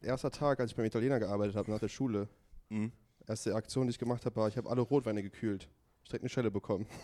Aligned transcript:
erster 0.00 0.30
Tag, 0.30 0.60
als 0.60 0.70
ich 0.70 0.76
beim 0.76 0.86
Italiener 0.86 1.18
gearbeitet 1.18 1.56
habe, 1.56 1.70
nach 1.70 1.80
der 1.80 1.88
Schule. 1.88 2.28
Mhm. 2.68 2.92
Erste 3.26 3.54
Aktion, 3.54 3.86
die 3.86 3.90
ich 3.90 3.98
gemacht 3.98 4.24
habe, 4.24 4.36
war, 4.36 4.48
ich 4.48 4.56
habe 4.56 4.70
alle 4.70 4.80
Rotweine 4.82 5.22
gekühlt. 5.22 5.68
Ich 6.04 6.08
direkt 6.10 6.22
eine 6.22 6.28
Schelle 6.30 6.50
bekommen. 6.50 6.86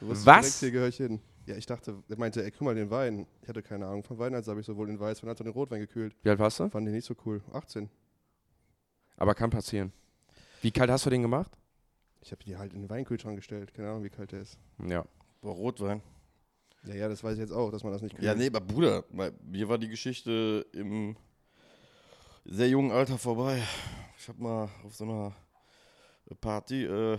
Du 0.00 0.08
wusstest 0.08 0.26
Was? 0.26 0.40
Direkt, 0.40 0.58
hier 0.60 0.70
gehöre 0.72 0.88
ich 0.88 0.96
hin. 0.96 1.20
Ja, 1.46 1.56
ich 1.56 1.66
dachte, 1.66 2.02
er 2.08 2.18
meinte, 2.18 2.44
ey, 2.44 2.50
guck 2.50 2.62
mal 2.62 2.74
den 2.74 2.90
Wein. 2.90 3.26
Ich 3.42 3.48
hatte 3.48 3.62
keine 3.62 3.86
Ahnung 3.86 4.02
von 4.02 4.18
Wein, 4.18 4.34
also 4.34 4.50
habe 4.50 4.60
ich 4.60 4.66
sowohl 4.66 4.88
den 4.88 4.98
Weißwein 4.98 5.30
als 5.30 5.40
auch 5.40 5.44
den 5.44 5.52
Rotwein 5.52 5.80
gekühlt. 5.80 6.14
Wie 6.22 6.30
alt 6.30 6.38
warst 6.38 6.60
du? 6.60 6.68
Fand 6.68 6.86
ich 6.88 6.94
nicht 6.94 7.04
so 7.04 7.14
cool. 7.24 7.42
18. 7.52 7.88
Aber 9.16 9.34
kann 9.34 9.50
passieren. 9.50 9.92
Wie 10.60 10.70
kalt 10.70 10.90
hast 10.90 11.06
du 11.06 11.10
den 11.10 11.22
gemacht? 11.22 11.56
Ich 12.20 12.32
habe 12.32 12.42
die 12.44 12.56
halt 12.56 12.74
in 12.74 12.82
den 12.82 12.90
Weinkühlschrank 12.90 13.36
gestellt. 13.36 13.72
Keine 13.72 13.88
Ahnung, 13.88 14.04
wie 14.04 14.10
kalt 14.10 14.32
der 14.32 14.42
ist. 14.42 14.58
Ja. 14.84 15.04
Boah, 15.40 15.54
Rotwein. 15.54 16.02
Ja, 16.86 16.94
ja, 16.94 17.08
das 17.08 17.22
weiß 17.22 17.34
ich 17.34 17.40
jetzt 17.40 17.52
auch, 17.52 17.70
dass 17.70 17.82
man 17.84 17.92
das 17.92 18.02
nicht 18.02 18.14
kühlt. 18.14 18.24
Ja, 18.24 18.34
nee, 18.34 18.46
aber 18.46 18.60
Bruder, 18.60 19.04
bei 19.10 19.32
mir 19.44 19.68
war 19.68 19.78
die 19.78 19.88
Geschichte 19.88 20.66
im 20.72 21.16
sehr 22.44 22.68
jungen 22.68 22.90
Alter 22.92 23.18
vorbei. 23.18 23.62
Ich 24.18 24.28
habe 24.28 24.42
mal 24.42 24.68
auf 24.84 24.94
so 24.94 25.04
einer 25.04 25.32
Party 26.40 26.84
äh, 26.84 27.18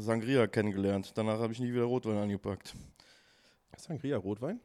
Sangria 0.00 0.46
kennengelernt. 0.46 1.12
Danach 1.14 1.38
habe 1.38 1.52
ich 1.52 1.60
nie 1.60 1.72
wieder 1.72 1.84
Rotwein 1.84 2.16
angepackt. 2.16 2.74
Sangria, 3.76 4.16
Rotwein? 4.16 4.60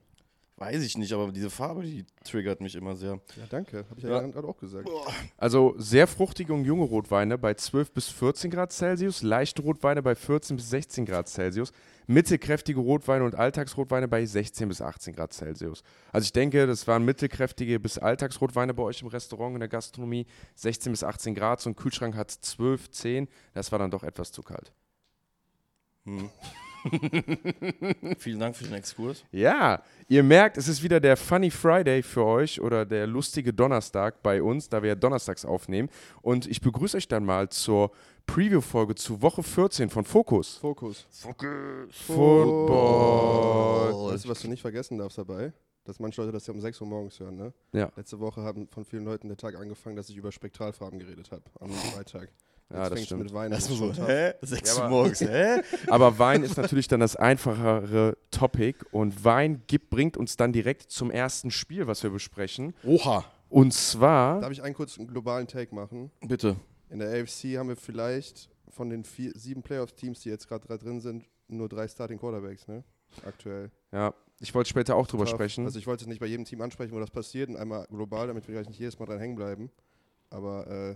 Weiß 0.57 0.83
ich 0.83 0.97
nicht, 0.97 1.13
aber 1.13 1.31
diese 1.31 1.49
Farbe, 1.49 1.83
die 1.83 2.05
triggert 2.25 2.59
mich 2.59 2.75
immer 2.75 2.93
sehr. 2.93 3.21
Ja, 3.37 3.45
danke. 3.49 3.85
Habe 3.89 3.97
ich 3.97 4.03
Ja. 4.03 4.21
ja, 4.21 4.27
gerade 4.27 4.45
auch 4.47 4.57
gesagt. 4.57 4.89
Also 5.37 5.73
sehr 5.77 6.05
fruchtige 6.05 6.53
und 6.53 6.65
junge 6.65 6.83
Rotweine 6.83 7.37
bei 7.37 7.53
12 7.53 7.93
bis 7.93 8.09
14 8.09 8.51
Grad 8.51 8.73
Celsius, 8.73 9.21
leichte 9.21 9.61
Rotweine 9.61 10.03
bei 10.03 10.15
14 10.15 10.57
bis 10.57 10.69
16 10.69 11.05
Grad 11.05 11.29
Celsius, 11.29 11.71
mittelkräftige 12.09 12.79
Rotweine 12.79 13.23
und 13.23 13.35
Alltagsrotweine 13.35 14.07
bei 14.07 14.25
16 14.25 14.67
bis 14.67 14.81
18 14.81 15.13
Grad 15.13 15.31
Celsius. 15.31 15.83
Also 16.11 16.25
ich 16.25 16.33
denke, 16.33 16.65
das 16.65 16.87
waren 16.87 17.05
mittelkräftige 17.05 17.79
bis 17.79 17.99
Alltagsrotweine 17.99 18.73
bei 18.73 18.81
euch 18.81 19.01
im 19.03 19.07
Restaurant, 19.07 19.53
in 19.53 19.59
der 19.59 19.69
Gastronomie, 19.69 20.25
16 20.55 20.91
bis 20.91 21.03
18 21.03 21.35
Grad. 21.35 21.61
So 21.61 21.69
ein 21.69 21.75
Kühlschrank 21.75 22.15
hat 22.15 22.31
12, 22.31 22.89
10. 22.89 23.27
Das 23.53 23.71
war 23.71 23.77
dann 23.77 23.91
doch 23.91 24.03
etwas 24.03 24.31
zu 24.31 24.41
kalt. 24.41 24.73
Hm. 26.05 26.29
Vielen 28.17 28.39
Dank 28.39 28.55
für 28.55 28.63
den 28.63 28.73
Exkurs. 28.73 29.23
Ja, 29.31 29.83
ihr 30.07 30.23
merkt, 30.23 30.57
es 30.57 30.67
ist 30.67 30.81
wieder 30.81 30.99
der 30.99 31.17
Funny 31.17 31.51
Friday 31.51 32.01
für 32.01 32.25
euch 32.25 32.59
oder 32.59 32.85
der 32.85 33.05
lustige 33.05 33.53
Donnerstag 33.53 34.23
bei 34.23 34.41
uns, 34.41 34.69
da 34.69 34.81
wir 34.81 34.89
ja 34.89 34.95
donnerstags 34.95 35.45
aufnehmen. 35.45 35.89
Und 36.21 36.47
ich 36.47 36.61
begrüße 36.61 36.97
euch 36.97 37.07
dann 37.07 37.25
mal 37.25 37.49
zur 37.49 37.91
Preview-Folge 38.33 38.93
zu 38.95 39.21
Woche 39.23 39.41
14 39.43 39.89
von 39.89 40.05
Fokus. 40.05 40.57
Fokus. 40.57 41.05
Football. 41.91 44.13
Weißt 44.13 44.25
du, 44.25 44.29
was 44.29 44.41
du 44.41 44.47
nicht 44.47 44.61
vergessen 44.61 44.97
darfst 44.99 45.17
dabei? 45.17 45.51
Dass 45.85 45.99
manche 45.99 46.21
Leute 46.21 46.33
das 46.33 46.45
ja 46.45 46.53
um 46.53 46.61
6 46.61 46.79
Uhr 46.81 46.87
morgens 46.87 47.19
hören, 47.19 47.35
ne? 47.37 47.51
Ja. 47.73 47.91
Letzte 47.95 48.19
Woche 48.19 48.43
haben 48.43 48.67
von 48.67 48.85
vielen 48.85 49.05
Leuten 49.05 49.27
der 49.29 49.37
Tag 49.37 49.55
angefangen, 49.55 49.95
dass 49.95 50.09
ich 50.09 50.17
über 50.17 50.31
Spektralfarben 50.31 50.99
geredet 50.99 51.31
habe. 51.31 51.41
Am 51.59 51.71
Freitag. 51.71 52.29
Ja, 52.71 52.87
das 52.87 53.03
stimmt. 53.03 53.23
mit 53.23 53.33
Wein 53.33 53.45
an. 53.51 53.57
Das 53.59 53.65
so, 53.65 53.87
tough. 53.91 54.07
hä? 54.07 54.33
Sechs 54.43 54.69
Ja, 54.69 54.75
Uhr 54.75 54.81
aber- 54.83 54.89
morgens, 54.95 55.21
hä? 55.21 55.61
Aber 55.87 56.19
Wein 56.19 56.43
ist 56.43 56.55
natürlich 56.57 56.87
dann 56.87 56.99
das 56.99 57.15
einfachere 57.15 58.15
Topic 58.29 58.77
und 58.91 59.25
Wein 59.25 59.63
gibt, 59.65 59.89
bringt 59.89 60.17
uns 60.17 60.37
dann 60.37 60.53
direkt 60.53 60.91
zum 60.91 61.09
ersten 61.09 61.49
Spiel, 61.49 61.87
was 61.87 62.03
wir 62.03 62.11
besprechen. 62.11 62.75
Oha. 62.83 63.25
Und 63.49 63.73
zwar, 63.73 64.41
Darf 64.41 64.51
ich 64.51 64.61
einen 64.61 64.75
kurzen 64.75 65.07
globalen 65.07 65.47
Take 65.47 65.73
machen? 65.73 66.11
Bitte. 66.21 66.57
In 66.89 66.99
der 66.99 67.09
AFC 67.09 67.57
haben 67.57 67.69
wir 67.69 67.75
vielleicht 67.75 68.49
von 68.69 68.89
den 68.89 69.03
vier, 69.03 69.31
sieben 69.35 69.61
Playoff-Teams, 69.61 70.21
die 70.21 70.29
jetzt 70.29 70.47
gerade 70.47 70.77
drin 70.77 70.99
sind, 70.99 71.25
nur 71.47 71.69
drei 71.69 71.87
Starting 71.87 72.19
Quarterbacks, 72.19 72.67
ne? 72.67 72.83
Aktuell. 73.25 73.71
ja, 73.91 74.13
ich 74.39 74.53
wollte 74.53 74.69
später 74.69 74.95
auch 74.95 75.07
drüber 75.07 75.25
Tough. 75.25 75.35
sprechen. 75.35 75.65
Also 75.65 75.79
ich 75.79 75.87
wollte 75.87 76.03
es 76.03 76.07
nicht 76.07 76.19
bei 76.19 76.27
jedem 76.27 76.45
Team 76.45 76.61
ansprechen, 76.61 76.93
wo 76.93 76.99
das 76.99 77.09
passiert 77.09 77.49
und 77.49 77.57
einmal 77.57 77.85
global, 77.89 78.27
damit 78.27 78.47
wir 78.47 78.53
gleich 78.53 78.67
nicht 78.67 78.79
jedes 78.79 78.99
Mal 78.99 79.05
dran 79.05 79.19
hängen 79.19 79.35
bleiben. 79.35 79.71
Aber 80.29 80.67
äh, 80.67 80.95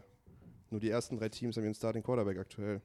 nur 0.69 0.79
die 0.79 0.89
ersten 0.89 1.17
drei 1.17 1.29
Teams 1.29 1.57
haben 1.57 1.63
einen 1.63 1.73
Starting 1.73 2.03
Quarterback 2.03 2.37
aktuell. 2.37 2.81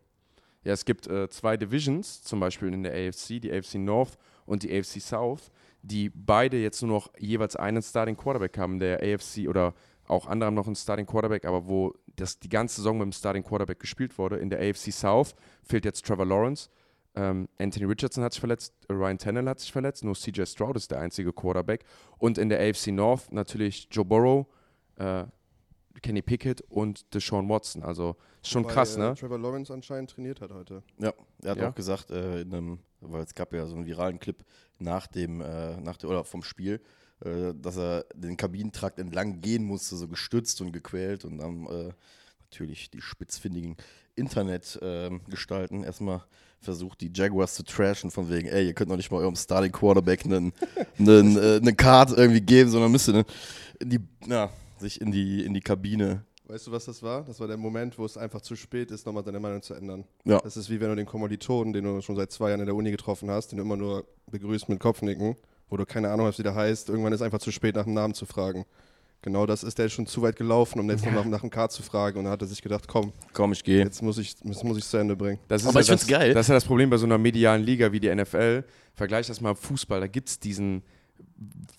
Ja, 0.64 0.72
es 0.72 0.84
gibt 0.84 1.06
äh, 1.06 1.28
zwei 1.28 1.56
Divisions, 1.56 2.22
zum 2.22 2.40
Beispiel 2.40 2.72
in 2.72 2.82
der 2.82 2.92
AFC, 2.92 3.40
die 3.40 3.52
AFC 3.52 3.74
North 3.76 4.18
und 4.44 4.62
die 4.62 4.76
AFC 4.76 5.00
South, 5.00 5.52
die 5.82 6.10
beide 6.10 6.56
jetzt 6.56 6.82
nur 6.82 6.90
noch 6.90 7.10
jeweils 7.18 7.54
einen 7.54 7.82
Starting 7.82 8.16
Quarterback 8.16 8.58
haben. 8.58 8.78
Der 8.78 9.00
AFC 9.00 9.48
oder 9.48 9.74
auch 10.08 10.26
andere 10.26 10.48
haben 10.48 10.54
noch 10.54 10.66
einen 10.66 10.76
Starting 10.76 11.06
Quarterback, 11.06 11.44
aber 11.44 11.68
wo 11.68 11.94
das 12.20 12.38
die 12.38 12.48
ganze 12.48 12.76
Saison 12.76 12.98
mit 12.98 13.06
dem 13.06 13.12
Starting 13.12 13.42
Quarterback 13.42 13.80
gespielt 13.80 14.16
wurde. 14.18 14.36
In 14.36 14.50
der 14.50 14.60
AFC 14.60 14.92
South 14.92 15.34
fehlt 15.62 15.84
jetzt 15.84 16.04
Trevor 16.06 16.26
Lawrence. 16.26 16.68
Ähm, 17.14 17.48
Anthony 17.58 17.86
Richardson 17.86 18.22
hat 18.22 18.32
sich 18.32 18.40
verletzt, 18.40 18.74
Ryan 18.90 19.18
Tannehill 19.18 19.48
hat 19.48 19.58
sich 19.60 19.72
verletzt, 19.72 20.04
nur 20.04 20.14
CJ 20.14 20.44
Stroud 20.44 20.76
ist 20.76 20.90
der 20.90 21.00
einzige 21.00 21.32
Quarterback. 21.32 21.84
Und 22.18 22.38
in 22.38 22.48
der 22.48 22.60
AFC 22.60 22.88
North 22.88 23.32
natürlich 23.32 23.88
Joe 23.90 24.04
Burrow, 24.04 24.46
äh, 24.96 25.24
Kenny 26.02 26.22
Pickett 26.22 26.60
und 26.68 27.12
Deshaun 27.14 27.48
Watson. 27.48 27.82
Also 27.82 28.16
ist 28.40 28.50
schon 28.50 28.62
Wobei, 28.64 28.74
krass, 28.74 28.96
äh, 28.96 29.00
ne? 29.00 29.14
Trevor 29.14 29.38
Lawrence 29.38 29.72
anscheinend 29.72 30.10
trainiert 30.10 30.40
hat 30.40 30.52
heute. 30.52 30.82
Ja, 30.98 31.12
er 31.42 31.50
hat 31.50 31.58
Ja? 31.58 31.70
auch 31.70 31.74
gesagt, 31.74 32.10
äh, 32.10 32.42
in 32.42 32.54
einem, 32.54 32.78
weil 33.00 33.24
es 33.24 33.34
gab 33.34 33.52
ja 33.52 33.66
so 33.66 33.74
einen 33.74 33.86
viralen 33.86 34.20
Clip 34.20 34.44
nach 34.78 35.06
dem, 35.08 35.40
äh, 35.40 35.80
nach 35.80 35.96
der, 35.96 36.10
oder 36.10 36.22
vom 36.24 36.42
Spiel, 36.44 36.80
äh, 37.24 37.52
dass 37.54 37.76
er 37.76 38.04
den 38.14 38.36
Kabinentrakt 38.36 38.98
entlang 38.98 39.40
gehen 39.40 39.64
musste, 39.64 39.96
so 39.96 40.08
gestützt 40.08 40.60
und 40.60 40.72
gequält 40.72 41.24
und 41.24 41.38
dann 41.38 41.66
äh, 41.66 41.92
natürlich 42.50 42.90
die 42.90 43.00
spitzfindigen 43.00 43.76
Internetgestalten 44.14 45.84
erstmal 45.84 46.24
versucht, 46.60 47.00
die 47.00 47.10
Jaguars 47.14 47.54
zu 47.54 47.62
trashen, 47.62 48.10
von 48.10 48.30
wegen, 48.30 48.48
ey, 48.48 48.66
ihr 48.66 48.74
könnt 48.74 48.90
doch 48.90 48.96
nicht 48.96 49.10
mal 49.10 49.18
eurem 49.18 49.36
Starting 49.36 49.72
Quarterback 49.72 50.24
einen, 50.24 50.52
einen, 50.98 51.36
äh, 51.36 51.56
eine 51.56 51.74
Card 51.74 52.16
irgendwie 52.16 52.40
geben, 52.40 52.70
sondern 52.70 52.90
müsst 52.90 53.08
ihr 53.08 53.14
ne, 53.14 53.24
in 53.80 53.90
die, 53.90 54.00
ja, 54.26 54.50
sich 54.78 55.00
in 55.00 55.12
die, 55.12 55.44
in 55.44 55.54
die 55.54 55.60
Kabine. 55.60 56.24
Weißt 56.46 56.66
du, 56.66 56.72
was 56.72 56.86
das 56.86 57.02
war? 57.02 57.24
Das 57.24 57.38
war 57.40 57.46
der 57.46 57.58
Moment, 57.58 57.98
wo 57.98 58.04
es 58.04 58.16
einfach 58.16 58.40
zu 58.40 58.56
spät 58.56 58.90
ist, 58.90 59.04
nochmal 59.04 59.22
deine 59.22 59.38
Meinung 59.38 59.60
zu 59.60 59.74
ändern. 59.74 60.04
Ja. 60.24 60.40
Das 60.40 60.56
ist 60.56 60.70
wie 60.70 60.80
wenn 60.80 60.88
du 60.88 60.96
den 60.96 61.06
Kommilitonen, 61.06 61.72
den 61.72 61.84
du 61.84 62.00
schon 62.00 62.16
seit 62.16 62.32
zwei 62.32 62.48
Jahren 62.48 62.60
in 62.60 62.66
der 62.66 62.74
Uni 62.74 62.90
getroffen 62.90 63.30
hast, 63.30 63.52
den 63.52 63.58
du 63.58 63.64
immer 63.64 63.76
nur 63.76 64.06
begrüßt 64.30 64.68
mit 64.68 64.80
Kopfnicken, 64.80 65.36
wo 65.68 65.76
du 65.76 65.84
keine 65.86 66.10
Ahnung 66.10 66.26
hast, 66.26 66.38
wie 66.38 66.42
der 66.42 66.54
heißt. 66.54 66.88
Irgendwann 66.88 67.12
ist 67.12 67.22
einfach 67.22 67.38
zu 67.38 67.50
spät, 67.50 67.76
nach 67.76 67.84
dem 67.84 67.94
Namen 67.94 68.14
zu 68.14 68.26
fragen. 68.26 68.64
Genau 69.20 69.46
das 69.46 69.64
ist 69.64 69.78
der 69.78 69.88
schon 69.88 70.06
zu 70.06 70.22
weit 70.22 70.36
gelaufen, 70.36 70.78
um 70.78 70.88
jetzt 70.88 71.04
noch 71.04 71.24
nach, 71.24 71.40
dem 71.40 71.50
Card 71.50 71.72
zu 71.72 71.82
fragen. 71.82 72.18
Und 72.18 72.24
dann 72.24 72.32
hat 72.32 72.40
er 72.40 72.46
sich 72.46 72.62
gedacht, 72.62 72.86
komm, 72.86 73.12
Komm, 73.32 73.52
ich 73.52 73.64
gehe. 73.64 73.82
jetzt 73.82 74.00
muss 74.00 74.16
ich 74.16 74.36
es 74.48 74.62
muss 74.62 74.88
zu 74.88 74.96
Ende 74.96 75.16
bringen. 75.16 75.40
Das 75.48 75.62
ist 75.62 75.68
Aber 75.68 75.78
ja 75.78 75.80
ich 75.80 75.86
find's 75.88 76.06
das, 76.06 76.10
geil. 76.10 76.34
Das 76.34 76.46
ist 76.46 76.48
ja 76.48 76.54
das 76.54 76.64
Problem 76.64 76.88
bei 76.88 76.96
so 76.98 77.06
einer 77.06 77.18
medialen 77.18 77.64
Liga 77.64 77.90
wie 77.90 77.98
die 77.98 78.14
NFL. 78.14 78.62
Vergleich 78.94 79.26
das 79.26 79.40
mal 79.40 79.56
Fußball. 79.56 80.00
Da 80.00 80.06
gibt 80.06 80.28
es 80.28 80.38
diesen 80.38 80.82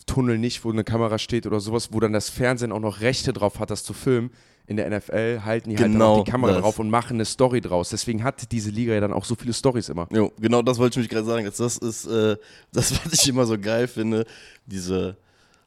Tunnel 0.06 0.38
nicht, 0.38 0.64
wo 0.66 0.72
eine 0.72 0.84
Kamera 0.84 1.18
steht 1.18 1.46
oder 1.48 1.62
sowas, 1.62 1.94
wo 1.94 2.00
dann 2.02 2.12
das 2.14 2.30
Fernsehen 2.30 2.74
auch 2.74 2.80
noch 2.80 3.00
Rechte 3.00 3.32
drauf 3.32 3.60
hat, 3.60 3.70
das 3.70 3.84
zu 3.84 3.94
filmen. 3.94 4.32
In 4.70 4.78
der 4.78 4.88
NFL 4.90 5.42
halten 5.44 5.72
die 5.72 5.78
halt 5.78 5.92
Genau 5.92 6.18
auch 6.18 6.24
die 6.24 6.30
Kamera 6.30 6.54
das. 6.54 6.62
drauf 6.62 6.78
und 6.78 6.92
machen 6.92 7.16
eine 7.16 7.26
Story 7.26 7.60
draus. 7.60 7.90
Deswegen 7.90 8.24
hat 8.24 8.52
diese 8.52 8.70
Liga 8.70 8.94
ja 8.94 9.00
dann 9.00 9.12
auch 9.14 9.26
so 9.26 9.34
viele 9.34 9.52
Stories 9.52 9.90
immer. 9.90 10.08
Jo, 10.12 10.32
genau 10.40 10.62
das 10.62 10.78
wollte 10.78 11.00
ich 11.00 11.06
mich 11.06 11.10
gerade 11.10 11.26
sagen. 11.26 11.44
Das 11.46 11.58
das 11.58 11.78
ist 11.80 12.06
äh, 12.06 12.38
das, 12.72 12.92
was 13.04 13.12
ich 13.14 13.28
immer 13.28 13.46
so 13.48 13.58
geil 13.58 13.88
finde. 13.88 14.26
Diese, 14.68 15.18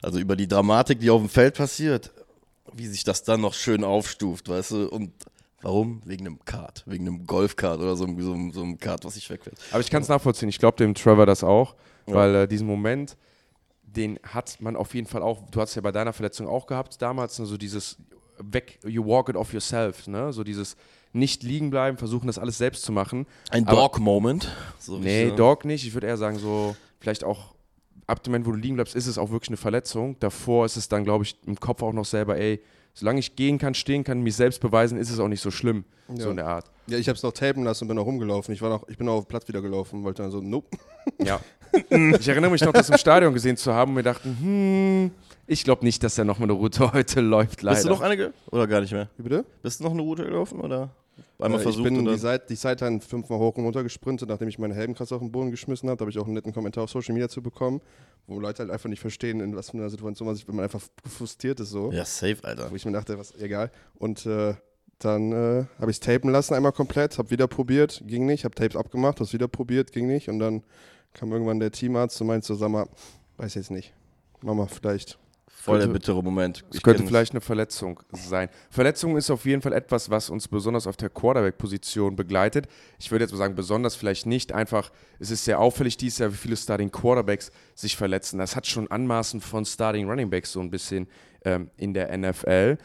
also 0.01 0.19
über 0.19 0.37
die 0.37 0.47
Dramatik, 0.47 0.99
die 1.01 1.09
auf 1.09 1.19
dem 1.21 1.27
Feld 1.29 1.55
passiert, 1.55 2.11
wie 2.73 2.87
sich 2.87 3.03
das 3.03 3.23
dann 3.23 3.41
noch 3.41 3.53
schön 3.53 3.83
aufstuft, 3.83 4.47
weißt 4.47 4.71
du? 4.71 4.87
Und 4.89 5.11
warum? 5.61 6.01
Wegen 6.05 6.25
einem 6.25 6.39
Kart, 6.45 6.83
wegen 6.85 7.05
einem 7.05 7.27
Golfkart 7.27 7.79
oder 7.81 7.97
so, 7.97 8.05
einem- 8.05 8.21
so, 8.21 8.51
so 8.53 8.63
einem 8.63 8.77
Kart, 8.79 9.03
was 9.03 9.15
sich 9.15 9.29
wegfährt. 9.29 9.57
Aber 9.71 9.81
ich 9.81 9.89
kann 9.91 10.01
es 10.01 10.07
nachvollziehen. 10.07 10.47
Ich 10.47 10.59
glaube 10.59 10.77
dem 10.77 10.95
Trevor 10.95 11.25
das 11.25 11.43
auch, 11.43 11.75
Ja. 12.07 12.15
weil 12.15 12.35
äh, 12.35 12.47
diesen 12.47 12.67
Moment, 12.67 13.17
den 13.83 14.17
hat 14.23 14.61
man 14.61 14.77
auf 14.77 14.95
jeden 14.95 15.07
Fall 15.07 15.21
auch. 15.21 15.41
Du 15.51 15.59
hast 15.59 15.75
ja 15.75 15.81
bei 15.81 15.91
deiner 15.91 16.13
Verletzung 16.13 16.47
auch 16.47 16.67
gehabt 16.67 17.01
damals, 17.01 17.37
ne, 17.37 17.45
so 17.45 17.57
dieses 17.57 17.97
weg, 18.39 18.79
you 18.85 19.05
walk 19.05 19.29
it 19.29 19.35
off 19.35 19.53
yourself, 19.53 20.07
ne? 20.07 20.33
So 20.33 20.43
dieses 20.43 20.75
nicht 21.11 21.43
liegen 21.43 21.69
bleiben, 21.69 21.97
versuchen 21.97 22.27
das 22.27 22.39
alles 22.39 22.57
selbst 22.57 22.83
zu 22.83 22.91
machen. 22.91 23.27
Ein 23.51 23.65
Dog-Moment. 23.65 24.49
So 24.79 24.97
Nee, 24.97 25.21
richtig, 25.23 25.37
Dog 25.37 25.65
nicht. 25.65 25.85
Ich 25.85 25.93
würde 25.93 26.07
eher 26.07 26.17
sagen, 26.17 26.39
so 26.39 26.75
vielleicht 26.99 27.23
auch 27.23 27.53
ab 28.07 28.23
dem 28.23 28.31
Moment, 28.31 28.47
wo 28.47 28.51
du 28.51 28.57
liegen 28.57 28.75
bleibst, 28.75 28.95
ist 28.95 29.07
es 29.07 29.17
auch 29.17 29.29
wirklich 29.31 29.49
eine 29.49 29.57
Verletzung. 29.57 30.17
Davor 30.19 30.65
ist 30.65 30.75
es 30.75 30.89
dann, 30.89 31.03
glaube 31.03 31.23
ich, 31.23 31.37
im 31.45 31.59
Kopf 31.59 31.83
auch 31.83 31.93
noch 31.93 32.05
selber, 32.05 32.37
ey, 32.37 32.61
solange 32.95 33.19
ich 33.19 33.35
gehen 33.35 33.57
kann, 33.59 33.73
stehen 33.75 34.03
kann, 34.03 34.21
mich 34.21 34.35
selbst 34.35 34.59
beweisen, 34.59 34.97
ist 34.97 35.09
es 35.09 35.19
auch 35.19 35.27
nicht 35.27 35.41
so 35.41 35.51
schlimm. 35.51 35.85
So 36.09 36.25
Ja. 36.25 36.29
in 36.31 36.35
der 36.37 36.47
Art. 36.47 36.65
Ja, 36.87 36.97
ich 36.97 37.07
habe 37.07 37.15
es 37.15 37.23
noch 37.23 37.31
tapen 37.31 37.63
lassen 37.63 37.85
und 37.85 37.87
bin 37.89 37.97
auch 37.99 38.05
rumgelaufen. 38.05 38.53
Ich, 38.53 38.61
war 38.61 38.69
noch, 38.69 38.87
ich 38.89 38.97
bin 38.97 39.07
auch 39.07 39.17
auf 39.19 39.27
Platz 39.27 39.47
wieder 39.47 39.61
gelaufen, 39.61 40.03
wollte 40.03 40.21
dann 40.23 40.31
so, 40.31 40.41
nope. 40.41 40.77
Ja. 41.23 41.39
ich 42.19 42.27
erinnere 42.27 42.51
mich 42.51 42.61
noch, 42.61 42.73
das 42.73 42.89
im 42.89 42.97
Stadion 42.97 43.33
gesehen 43.33 43.57
zu 43.57 43.73
haben 43.73 43.91
und 43.91 43.97
wir 43.97 44.03
dachten, 44.03 44.37
hm, 44.39 45.11
ich 45.47 45.63
glaube 45.63 45.83
nicht, 45.85 46.03
dass 46.03 46.15
da 46.15 46.23
noch 46.23 46.39
mal 46.39 46.45
eine 46.45 46.53
Route 46.53 46.93
heute 46.93 47.21
läuft, 47.21 47.61
leider. 47.61 47.75
Bist 47.75 47.85
du 47.85 47.89
noch 47.89 48.01
einige? 48.01 48.33
Oder 48.51 48.67
gar 48.67 48.81
nicht 48.81 48.93
mehr? 48.93 49.09
Wie 49.17 49.23
bitte? 49.23 49.45
Bist 49.61 49.79
du 49.79 49.83
noch 49.83 49.91
eine 49.91 50.01
Route 50.01 50.23
gelaufen? 50.23 50.59
Oder 50.61 50.89
einmal 51.39 51.59
Äh, 51.59 51.63
versucht? 51.63 51.85
ich 51.85 51.93
bin 51.93 52.01
oder? 52.01 52.13
die, 52.13 52.19
Seit, 52.19 52.49
die 52.49 52.55
Seite 52.55 52.99
fünfmal 53.01 53.39
hoch 53.39 53.55
und 53.57 53.65
runter 53.65 53.83
gesprintet, 53.83 54.29
nachdem 54.29 54.47
ich 54.47 54.57
meinen 54.59 54.73
Helm 54.73 54.93
krass 54.93 55.11
auf 55.11 55.19
den 55.19 55.31
Boden 55.31 55.51
geschmissen 55.51 55.89
habe. 55.89 55.97
Da 55.97 56.03
habe 56.03 56.11
ich 56.11 56.17
auch 56.19 56.25
einen 56.25 56.33
netten 56.35 56.53
Kommentar 56.53 56.85
auf 56.85 56.89
Social 56.89 57.13
Media 57.13 57.27
zu 57.29 57.41
bekommen, 57.41 57.81
wo 58.27 58.39
Leute 58.39 58.59
halt 58.59 58.71
einfach 58.71 58.89
nicht 58.89 59.01
verstehen, 59.01 59.39
in 59.41 59.55
was 59.55 59.71
für 59.71 59.77
einer 59.77 59.89
Situation 59.89 60.25
man 60.27 60.35
sich, 60.35 60.47
wenn 60.47 60.55
man 60.55 60.63
einfach 60.63 60.81
frustriert 61.05 61.59
ist 61.59 61.69
so. 61.71 61.91
ja, 61.91 62.05
safe, 62.05 62.37
Alter. 62.43 62.71
Wo 62.71 62.75
ich 62.75 62.85
mir 62.85 62.91
dachte, 62.93 63.17
was, 63.19 63.35
egal. 63.35 63.71
Und 63.95 64.25
äh, 64.25 64.53
dann 64.99 65.31
äh, 65.33 65.65
habe 65.79 65.91
ich 65.91 65.97
es 65.97 65.99
tapen 65.99 66.29
lassen 66.31 66.53
einmal 66.53 66.71
komplett, 66.71 67.17
habe 67.17 67.29
wieder 67.29 67.47
probiert, 67.47 68.01
ging 68.05 68.25
nicht, 68.25 68.45
habe 68.45 68.55
Tapes 68.55 68.77
abgemacht, 68.77 69.15
habe 69.15 69.25
es 69.25 69.33
wieder 69.33 69.49
probiert, 69.49 69.91
ging 69.91 70.07
nicht. 70.07 70.29
Und 70.29 70.39
dann 70.39 70.63
kam 71.13 71.31
irgendwann 71.31 71.59
der 71.59 71.71
Teamarzt 71.71 72.19
und 72.21 72.27
meinte 72.27 72.47
so, 72.47 72.55
sag 72.55 72.69
mal, 72.69 72.87
weiß 73.37 73.55
jetzt 73.55 73.71
nicht, 73.71 73.93
mach 74.41 74.53
mal 74.53 74.67
vielleicht 74.67 75.17
Voll 75.63 75.79
der 75.79 75.87
bittere 75.87 76.21
Moment. 76.21 76.65
Es 76.73 76.81
könnte 76.81 77.05
vielleicht 77.05 77.31
eine 77.31 77.39
Verletzung 77.39 78.01
sein. 78.11 78.49
Verletzung 78.69 79.15
ist 79.15 79.31
auf 79.31 79.45
jeden 79.45 79.61
Fall 79.61 79.71
etwas, 79.71 80.09
was 80.09 80.29
uns 80.29 80.49
besonders 80.49 80.87
auf 80.87 80.97
der 80.97 81.09
Quarterback-Position 81.09 82.17
begleitet. 82.17 82.67
Ich 82.99 83.11
würde 83.11 83.23
jetzt 83.23 83.31
mal 83.31 83.37
sagen, 83.37 83.55
besonders 83.55 83.95
vielleicht 83.95 84.25
nicht. 84.25 84.51
Einfach, 84.51 84.91
es 85.19 85.31
ist 85.31 85.45
sehr 85.45 85.59
auffällig 85.61 85.95
dieses 85.95 86.19
Jahr, 86.19 86.33
wie 86.33 86.35
viele 86.35 86.57
Starting 86.57 86.91
Quarterbacks 86.91 87.49
sich 87.75 87.95
verletzen. 87.95 88.39
Das 88.39 88.57
hat 88.57 88.67
schon 88.67 88.91
Anmaßen 88.91 89.39
von 89.39 89.63
Starting 89.63 90.09
Running 90.09 90.29
Backs 90.29 90.51
so 90.51 90.59
ein 90.59 90.69
bisschen 90.69 91.07
ähm, 91.45 91.69
in 91.77 91.93
der 91.93 92.17
NFL. 92.17 92.77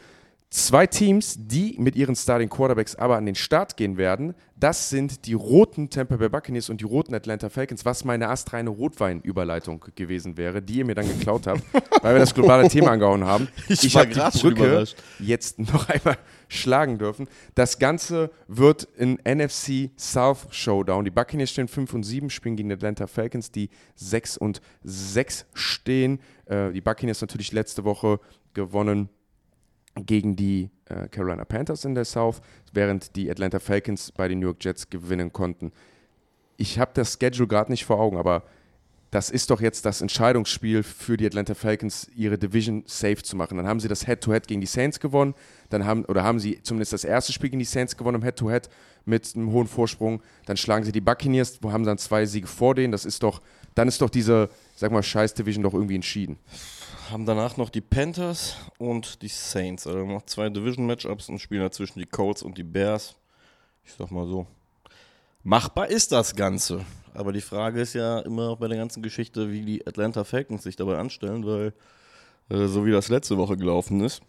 Zwei 0.51 0.87
Teams, 0.87 1.35
die 1.37 1.75
mit 1.77 1.95
ihren 1.95 2.15
Starting 2.15 2.49
Quarterbacks 2.49 2.95
aber 2.95 3.17
an 3.17 3.27
den 3.27 3.35
Start 3.35 3.77
gehen 3.77 3.97
werden, 3.97 4.33
das 4.55 4.89
sind 4.89 5.27
die 5.27 5.33
roten 5.33 5.91
Tampa 5.91 6.15
Bay 6.15 6.27
Buccaneers 6.27 6.71
und 6.71 6.81
die 6.81 6.85
roten 6.85 7.13
Atlanta 7.13 7.49
Falcons, 7.49 7.85
was 7.85 8.03
meine 8.03 8.29
astreine 8.29 8.71
Rotwein-Überleitung 8.71 9.85
gewesen 9.93 10.37
wäre, 10.37 10.63
die 10.63 10.79
ihr 10.79 10.85
mir 10.85 10.95
dann 10.95 11.07
geklaut 11.07 11.45
habt, 11.45 11.61
weil 12.01 12.15
wir 12.15 12.19
das 12.19 12.33
globale 12.33 12.67
Thema 12.67 12.89
angehauen 12.93 13.25
haben. 13.25 13.47
Ich 13.67 13.93
war 13.93 14.05
hab 14.05 14.11
grad 14.11 14.39
schon 14.39 14.53
überrascht. 14.53 14.97
jetzt 15.19 15.59
noch 15.59 15.87
einmal 15.87 16.17
schlagen 16.47 16.97
dürfen. 16.97 17.27
Das 17.53 17.77
Ganze 17.77 18.31
wird 18.47 18.87
in 18.97 19.19
NFC 19.23 19.91
South 19.99 20.47
Showdown. 20.49 21.05
Die 21.05 21.11
Buccaneers 21.11 21.51
stehen 21.51 21.67
5 21.67 21.93
und 21.93 22.03
7, 22.03 22.31
spielen 22.31 22.55
gegen 22.55 22.69
die 22.69 22.75
Atlanta 22.75 23.05
Falcons, 23.05 23.51
die 23.51 23.69
6 23.97 24.37
und 24.37 24.61
6 24.83 25.45
stehen. 25.53 26.19
Äh, 26.45 26.71
die 26.71 26.81
Buccaneers 26.81 27.21
natürlich 27.21 27.51
letzte 27.51 27.83
Woche 27.83 28.19
gewonnen 28.55 29.09
gegen 30.05 30.35
die 30.35 30.69
äh, 30.85 31.07
Carolina 31.07 31.45
Panthers 31.45 31.85
in 31.85 31.95
der 31.95 32.05
South, 32.05 32.41
während 32.73 33.15
die 33.15 33.29
Atlanta 33.29 33.59
Falcons 33.59 34.11
bei 34.11 34.27
den 34.27 34.39
New 34.39 34.47
York 34.47 34.63
Jets 34.63 34.89
gewinnen 34.89 35.33
konnten. 35.33 35.71
Ich 36.57 36.79
habe 36.79 36.91
das 36.93 37.17
Schedule 37.19 37.47
gerade 37.47 37.71
nicht 37.71 37.85
vor 37.85 37.99
Augen, 37.99 38.17
aber 38.17 38.43
das 39.11 39.31
ist 39.31 39.49
doch 39.49 39.59
jetzt 39.59 39.85
das 39.85 40.01
Entscheidungsspiel 40.01 40.83
für 40.83 41.17
die 41.17 41.25
Atlanta 41.25 41.55
Falcons, 41.55 42.09
ihre 42.15 42.37
Division 42.37 42.83
safe 42.85 43.23
zu 43.23 43.35
machen. 43.35 43.57
Dann 43.57 43.67
haben 43.67 43.79
sie 43.79 43.87
das 43.87 44.05
Head-to-Head 44.05 44.47
gegen 44.47 44.61
die 44.61 44.67
Saints 44.67 44.99
gewonnen, 44.99 45.33
dann 45.69 45.85
haben, 45.85 46.05
oder 46.05 46.23
haben 46.23 46.39
sie 46.39 46.61
zumindest 46.61 46.93
das 46.93 47.03
erste 47.03 47.33
Spiel 47.33 47.49
gegen 47.49 47.59
die 47.59 47.65
Saints 47.65 47.97
gewonnen 47.97 48.21
im 48.21 48.23
Head-to-Head 48.23 48.69
mit 49.05 49.35
einem 49.35 49.51
hohen 49.51 49.67
Vorsprung. 49.67 50.21
Dann 50.45 50.57
schlagen 50.57 50.85
sie 50.85 50.91
die 50.91 51.01
Buccaneers, 51.01 51.59
wo 51.61 51.71
haben 51.71 51.83
sie 51.83 51.89
dann 51.89 51.97
zwei 51.97 52.25
Siege 52.25 52.45
vor 52.45 52.75
denen. 52.75 52.91
Das 52.91 53.05
ist 53.05 53.23
doch, 53.23 53.41
dann 53.73 53.87
ist 53.87 54.01
doch 54.01 54.11
diese, 54.11 54.49
sag 54.75 54.91
mal, 54.91 55.01
Scheiß-Division 55.01 55.63
doch 55.63 55.73
irgendwie 55.73 55.95
entschieden. 55.95 56.37
Haben 57.11 57.25
danach 57.25 57.57
noch 57.57 57.71
die 57.71 57.81
Panthers 57.81 58.55
und 58.77 59.23
die 59.23 59.29
Saints. 59.29 59.87
Also 59.87 60.05
noch 60.05 60.23
zwei 60.27 60.47
Division-Matchups 60.49 61.29
und 61.29 61.39
spielen 61.39 61.61
dazwischen 61.61 61.97
die 61.97 62.05
Colts 62.05 62.43
und 62.43 62.55
die 62.55 62.63
Bears. 62.63 63.15
Ich 63.83 63.93
sag 63.93 64.11
mal 64.11 64.27
so. 64.27 64.45
Machbar 65.41 65.87
ist 65.87 66.11
das 66.11 66.35
Ganze. 66.35 66.85
Aber 67.15 67.33
die 67.33 67.41
Frage 67.41 67.81
ist 67.81 67.93
ja 67.93 68.19
immer 68.19 68.55
bei 68.57 68.67
der 68.67 68.77
ganzen 68.77 69.01
Geschichte, 69.01 69.51
wie 69.51 69.61
die 69.61 69.87
Atlanta 69.87 70.23
Falcons 70.23 70.61
sich 70.61 70.75
dabei 70.75 70.99
anstellen, 70.99 71.43
weil 71.47 71.73
äh, 72.49 72.67
so 72.67 72.85
wie 72.85 72.91
das 72.91 73.09
letzte 73.09 73.37
Woche 73.37 73.57
gelaufen 73.57 74.01
ist, 74.01 74.21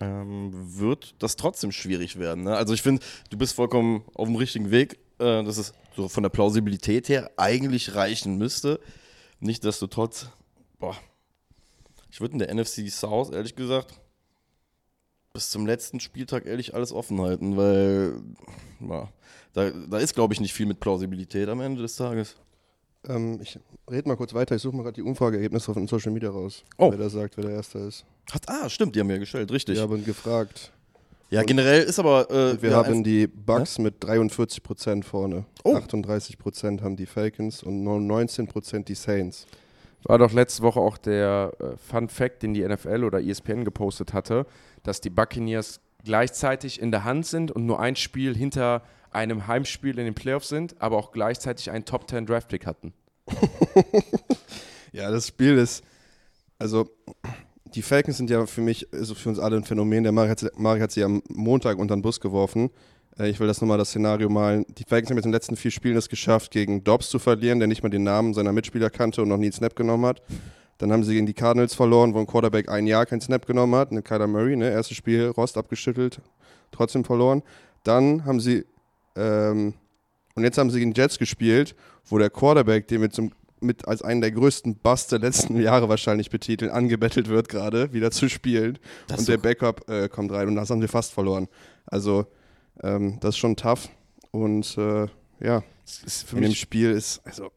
ähm, 0.00 0.50
wird 0.52 1.14
das 1.18 1.36
trotzdem 1.36 1.72
schwierig 1.72 2.18
werden. 2.18 2.44
Ne? 2.44 2.56
Also 2.56 2.72
ich 2.72 2.80
finde, 2.80 3.02
du 3.28 3.36
bist 3.36 3.54
vollkommen 3.54 4.02
auf 4.14 4.28
dem 4.28 4.36
richtigen 4.36 4.70
Weg, 4.70 4.94
äh, 5.18 5.44
dass 5.44 5.58
es 5.58 5.74
so 5.94 6.08
von 6.08 6.22
der 6.22 6.30
Plausibilität 6.30 7.10
her 7.10 7.30
eigentlich 7.36 7.94
reichen 7.94 8.38
müsste. 8.38 8.80
Nichtsdestotrotz, 9.40 10.30
boah, 10.78 10.96
ich 12.10 12.20
würde 12.20 12.32
in 12.34 12.38
der 12.38 12.54
NFC 12.54 12.88
South, 12.90 13.30
ehrlich 13.32 13.54
gesagt, 13.56 14.00
bis 15.32 15.50
zum 15.50 15.66
letzten 15.66 16.00
Spieltag 16.00 16.46
ehrlich 16.46 16.74
alles 16.74 16.92
offen 16.92 17.20
halten, 17.20 17.56
weil 17.56 18.14
ja, 18.80 19.08
da, 19.52 19.70
da 19.70 19.98
ist, 19.98 20.14
glaube 20.14 20.34
ich, 20.34 20.40
nicht 20.40 20.52
viel 20.54 20.66
mit 20.66 20.80
Plausibilität 20.80 21.48
am 21.48 21.60
Ende 21.60 21.82
des 21.82 21.96
Tages. 21.96 22.36
Ähm, 23.06 23.38
ich 23.42 23.58
rede 23.90 24.08
mal 24.08 24.16
kurz 24.16 24.34
weiter. 24.34 24.56
Ich 24.56 24.62
suche 24.62 24.76
mal 24.76 24.82
gerade 24.82 24.96
die 24.96 25.02
Umfrageergebnisse 25.02 25.72
von 25.72 25.86
Social 25.86 26.12
Media 26.12 26.30
raus. 26.30 26.64
Oh. 26.76 26.90
Wer 26.90 26.98
da 26.98 27.08
sagt, 27.08 27.36
wer 27.36 27.44
der 27.44 27.54
Erste 27.54 27.78
ist. 27.78 28.04
Hat, 28.32 28.42
ah, 28.48 28.68
stimmt, 28.68 28.96
die 28.96 29.00
haben 29.00 29.10
ja 29.10 29.18
gestellt, 29.18 29.50
richtig. 29.52 29.76
Wir 29.76 29.84
Ja, 29.84 29.88
haben 29.88 30.04
gefragt. 30.04 30.72
generell 31.30 31.82
ist 31.84 31.98
aber. 31.98 32.30
Äh, 32.30 32.50
Und 32.52 32.62
wir 32.62 32.70
ja, 32.70 32.76
haben 32.76 33.04
die 33.04 33.26
Bucks 33.26 33.78
mit 33.78 34.02
43% 34.02 35.04
vorne. 35.04 35.44
Oh. 35.64 35.76
38% 35.76 36.80
haben 36.82 36.96
die 36.96 37.06
Falcons 37.06 37.62
und 37.62 37.84
nur 37.84 37.98
19% 37.98 38.84
die 38.84 38.94
Saints. 38.94 39.46
War 40.04 40.18
doch 40.18 40.32
letzte 40.32 40.62
Woche 40.62 40.80
auch 40.80 40.96
der 40.96 41.52
äh, 41.58 41.76
Fun 41.76 42.08
Fact, 42.08 42.42
den 42.42 42.54
die 42.54 42.66
NFL 42.66 43.04
oder 43.04 43.20
ESPN 43.20 43.64
gepostet 43.64 44.12
hatte, 44.12 44.46
dass 44.82 45.00
die 45.00 45.10
Buccaneers 45.10 45.80
gleichzeitig 46.04 46.80
in 46.80 46.90
der 46.90 47.04
Hand 47.04 47.26
sind 47.26 47.50
und 47.50 47.66
nur 47.66 47.80
ein 47.80 47.96
Spiel 47.96 48.36
hinter 48.36 48.82
einem 49.10 49.46
Heimspiel 49.46 49.98
in 49.98 50.04
den 50.04 50.14
Playoffs 50.14 50.48
sind, 50.48 50.80
aber 50.80 50.96
auch 50.96 51.12
gleichzeitig 51.12 51.70
einen 51.70 51.84
Top 51.84 52.08
10 52.08 52.26
Draftpick 52.26 52.66
hatten. 52.66 52.92
Ja, 54.92 55.10
das 55.10 55.28
Spiel 55.28 55.58
ist, 55.58 55.84
also 56.58 56.88
die 57.74 57.82
Falcons 57.82 58.16
sind 58.16 58.30
ja 58.30 58.46
für 58.46 58.60
mich, 58.60 58.92
also 58.92 59.14
für 59.14 59.28
uns 59.28 59.38
alle 59.38 59.56
ein 59.56 59.64
Phänomen. 59.64 60.02
Der 60.02 60.12
Marek 60.12 60.30
hat, 60.30 60.58
Marek 60.58 60.82
hat 60.82 60.92
sie 60.92 61.04
am 61.04 61.22
Montag 61.28 61.78
unter 61.78 61.94
den 61.94 62.02
Bus 62.02 62.20
geworfen. 62.20 62.70
Äh, 63.18 63.28
Ich 63.30 63.40
will 63.40 63.46
das 63.46 63.60
nochmal 63.60 63.78
das 63.78 63.88
Szenario 63.90 64.28
malen. 64.28 64.64
Die 64.68 64.84
Falcons 64.84 65.10
haben 65.10 65.16
jetzt 65.16 65.26
in 65.26 65.30
den 65.30 65.36
letzten 65.36 65.56
vier 65.56 65.70
Spielen 65.70 65.96
es 65.96 66.08
geschafft, 66.08 66.50
gegen 66.50 66.84
Dobbs 66.84 67.10
zu 67.10 67.18
verlieren, 67.18 67.58
der 67.58 67.68
nicht 67.68 67.82
mal 67.82 67.88
den 67.88 68.04
Namen 68.04 68.34
seiner 68.34 68.52
Mitspieler 68.52 68.90
kannte 68.90 69.22
und 69.22 69.28
noch 69.28 69.36
nie 69.36 69.46
einen 69.46 69.52
Snap 69.52 69.76
genommen 69.76 70.06
hat. 70.06 70.22
Dann 70.78 70.92
haben 70.92 71.02
sie 71.02 71.14
gegen 71.14 71.26
die 71.26 71.34
Cardinals 71.34 71.74
verloren, 71.74 72.14
wo 72.14 72.20
ein 72.20 72.26
Quarterback 72.26 72.68
ein 72.68 72.86
Jahr 72.86 73.04
keinen 73.04 73.20
Snap 73.20 73.46
genommen 73.46 73.74
hat. 73.74 73.90
Ne, 73.90 74.02
Kyler 74.02 74.28
Murray, 74.28 74.56
ne, 74.56 74.70
erstes 74.70 74.96
Spiel, 74.96 75.26
Rost 75.36 75.58
abgeschüttelt, 75.58 76.20
trotzdem 76.70 77.04
verloren. 77.04 77.42
Dann 77.82 78.24
haben 78.24 78.38
sie, 78.38 78.64
ähm, 79.16 79.74
und 80.34 80.44
jetzt 80.44 80.56
haben 80.56 80.70
sie 80.70 80.78
gegen 80.78 80.92
Jets 80.92 81.18
gespielt, 81.18 81.74
wo 82.06 82.18
der 82.18 82.30
Quarterback, 82.30 82.86
den 82.86 83.00
mit, 83.00 83.12
zum, 83.12 83.32
mit 83.60 83.88
als 83.88 84.02
einen 84.02 84.20
der 84.20 84.30
größten 84.30 84.76
Busts 84.76 85.08
der 85.08 85.18
letzten 85.18 85.60
Jahre 85.60 85.88
wahrscheinlich 85.88 86.30
betiteln, 86.30 86.70
angebettelt 86.70 87.28
wird 87.28 87.48
gerade, 87.48 87.92
wieder 87.92 88.12
zu 88.12 88.28
spielen. 88.28 88.78
Das 89.08 89.20
und 89.20 89.28
der 89.28 89.38
Backup 89.38 89.90
äh, 89.90 90.08
kommt 90.08 90.30
rein 90.30 90.46
und 90.46 90.54
das 90.54 90.70
haben 90.70 90.80
sie 90.80 90.86
fast 90.86 91.12
verloren. 91.12 91.48
Also, 91.86 92.26
ähm, 92.82 93.18
das 93.20 93.30
ist 93.30 93.38
schon 93.38 93.56
tough. 93.56 93.88
Und 94.30 94.76
äh, 94.78 95.06
ja, 95.40 95.62
ist 95.84 96.32
in 96.32 96.42
dem 96.42 96.54
Spiel 96.54 96.90
ist, 96.90 97.20
also, 97.24 97.50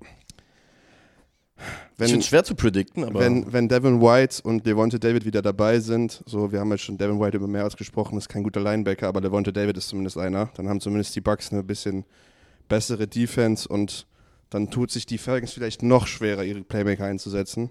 wenn, 1.97 2.17
es 2.17 2.27
schwer 2.27 2.43
zu 2.43 2.55
predikten, 2.55 3.03
aber. 3.03 3.19
wenn, 3.19 3.51
wenn 3.53 3.67
Devin 3.67 4.01
White 4.01 4.41
und 4.43 4.65
Devonte 4.65 4.99
David 4.99 5.25
wieder 5.25 5.41
dabei 5.41 5.79
sind, 5.79 6.23
so, 6.25 6.51
wir 6.51 6.59
haben 6.59 6.71
ja 6.71 6.77
schon 6.77 6.97
Devin 6.97 7.19
White 7.19 7.37
über 7.37 7.47
mehr 7.47 7.65
ausgesprochen, 7.65 8.17
ist 8.17 8.29
kein 8.29 8.43
guter 8.43 8.59
Linebacker, 8.59 9.07
aber 9.07 9.21
Devonte 9.21 9.53
David 9.53 9.77
ist 9.77 9.89
zumindest 9.89 10.17
einer. 10.17 10.49
Dann 10.55 10.67
haben 10.67 10.79
zumindest 10.79 11.15
die 11.15 11.21
Bucks 11.21 11.51
eine 11.51 11.63
bisschen 11.63 12.05
bessere 12.67 13.07
Defense 13.07 13.67
und 13.67 14.07
dann 14.49 14.71
tut 14.71 14.91
sich 14.91 15.05
die 15.05 15.17
Falcons 15.17 15.53
vielleicht 15.53 15.83
noch 15.83 16.07
schwerer, 16.07 16.43
ihre 16.43 16.61
Playmaker 16.61 17.05
einzusetzen. 17.05 17.69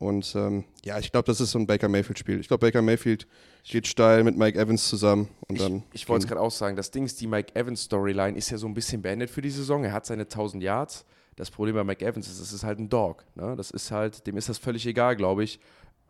Und 0.00 0.34
ähm, 0.34 0.64
ja, 0.82 0.98
ich 0.98 1.12
glaube, 1.12 1.26
das 1.26 1.42
ist 1.42 1.50
so 1.50 1.58
ein 1.58 1.66
Baker 1.66 1.86
Mayfield-Spiel. 1.90 2.40
Ich 2.40 2.48
glaube, 2.48 2.66
Baker 2.66 2.80
Mayfield 2.80 3.26
geht 3.64 3.86
steil 3.86 4.24
mit 4.24 4.34
Mike 4.34 4.58
Evans 4.58 4.88
zusammen 4.88 5.28
und 5.46 5.60
dann. 5.60 5.82
Ich, 5.92 6.02
ich 6.02 6.08
wollte 6.08 6.24
es 6.24 6.28
gerade 6.28 6.40
auch 6.40 6.50
sagen, 6.50 6.74
das 6.74 6.90
Ding 6.90 7.04
ist, 7.04 7.20
die 7.20 7.26
Mike 7.26 7.54
Evans 7.54 7.82
Storyline 7.82 8.36
ist 8.36 8.48
ja 8.48 8.56
so 8.56 8.66
ein 8.66 8.72
bisschen 8.72 9.02
beendet 9.02 9.28
für 9.28 9.42
die 9.42 9.50
Saison. 9.50 9.84
Er 9.84 9.92
hat 9.92 10.06
seine 10.06 10.22
1000 10.22 10.62
Yards. 10.62 11.04
Das 11.36 11.50
Problem 11.50 11.74
bei 11.74 11.84
Mike 11.84 12.02
Evans 12.02 12.28
ist, 12.28 12.40
es 12.40 12.50
ist 12.50 12.64
halt 12.64 12.78
ein 12.78 12.88
Dog. 12.88 13.26
Ne? 13.34 13.54
Das 13.56 13.70
ist 13.70 13.90
halt, 13.90 14.26
dem 14.26 14.38
ist 14.38 14.48
das 14.48 14.56
völlig 14.56 14.86
egal, 14.86 15.16
glaube 15.16 15.44
ich, 15.44 15.60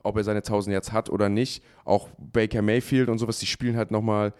ob 0.04 0.16
er 0.16 0.23
seine 0.23 0.38
1000 0.38 0.73
Yards 0.73 0.92
hat 0.92 1.11
oder 1.11 1.28
nicht. 1.28 1.64
Auch 1.85 2.11
Baker 2.16 2.62
Mayfield 2.62 3.09
und 3.09 3.18
sowas, 3.18 3.40
die 3.40 3.47
spielen 3.47 3.76
halt 3.76 3.90
nochmal, 3.90 4.35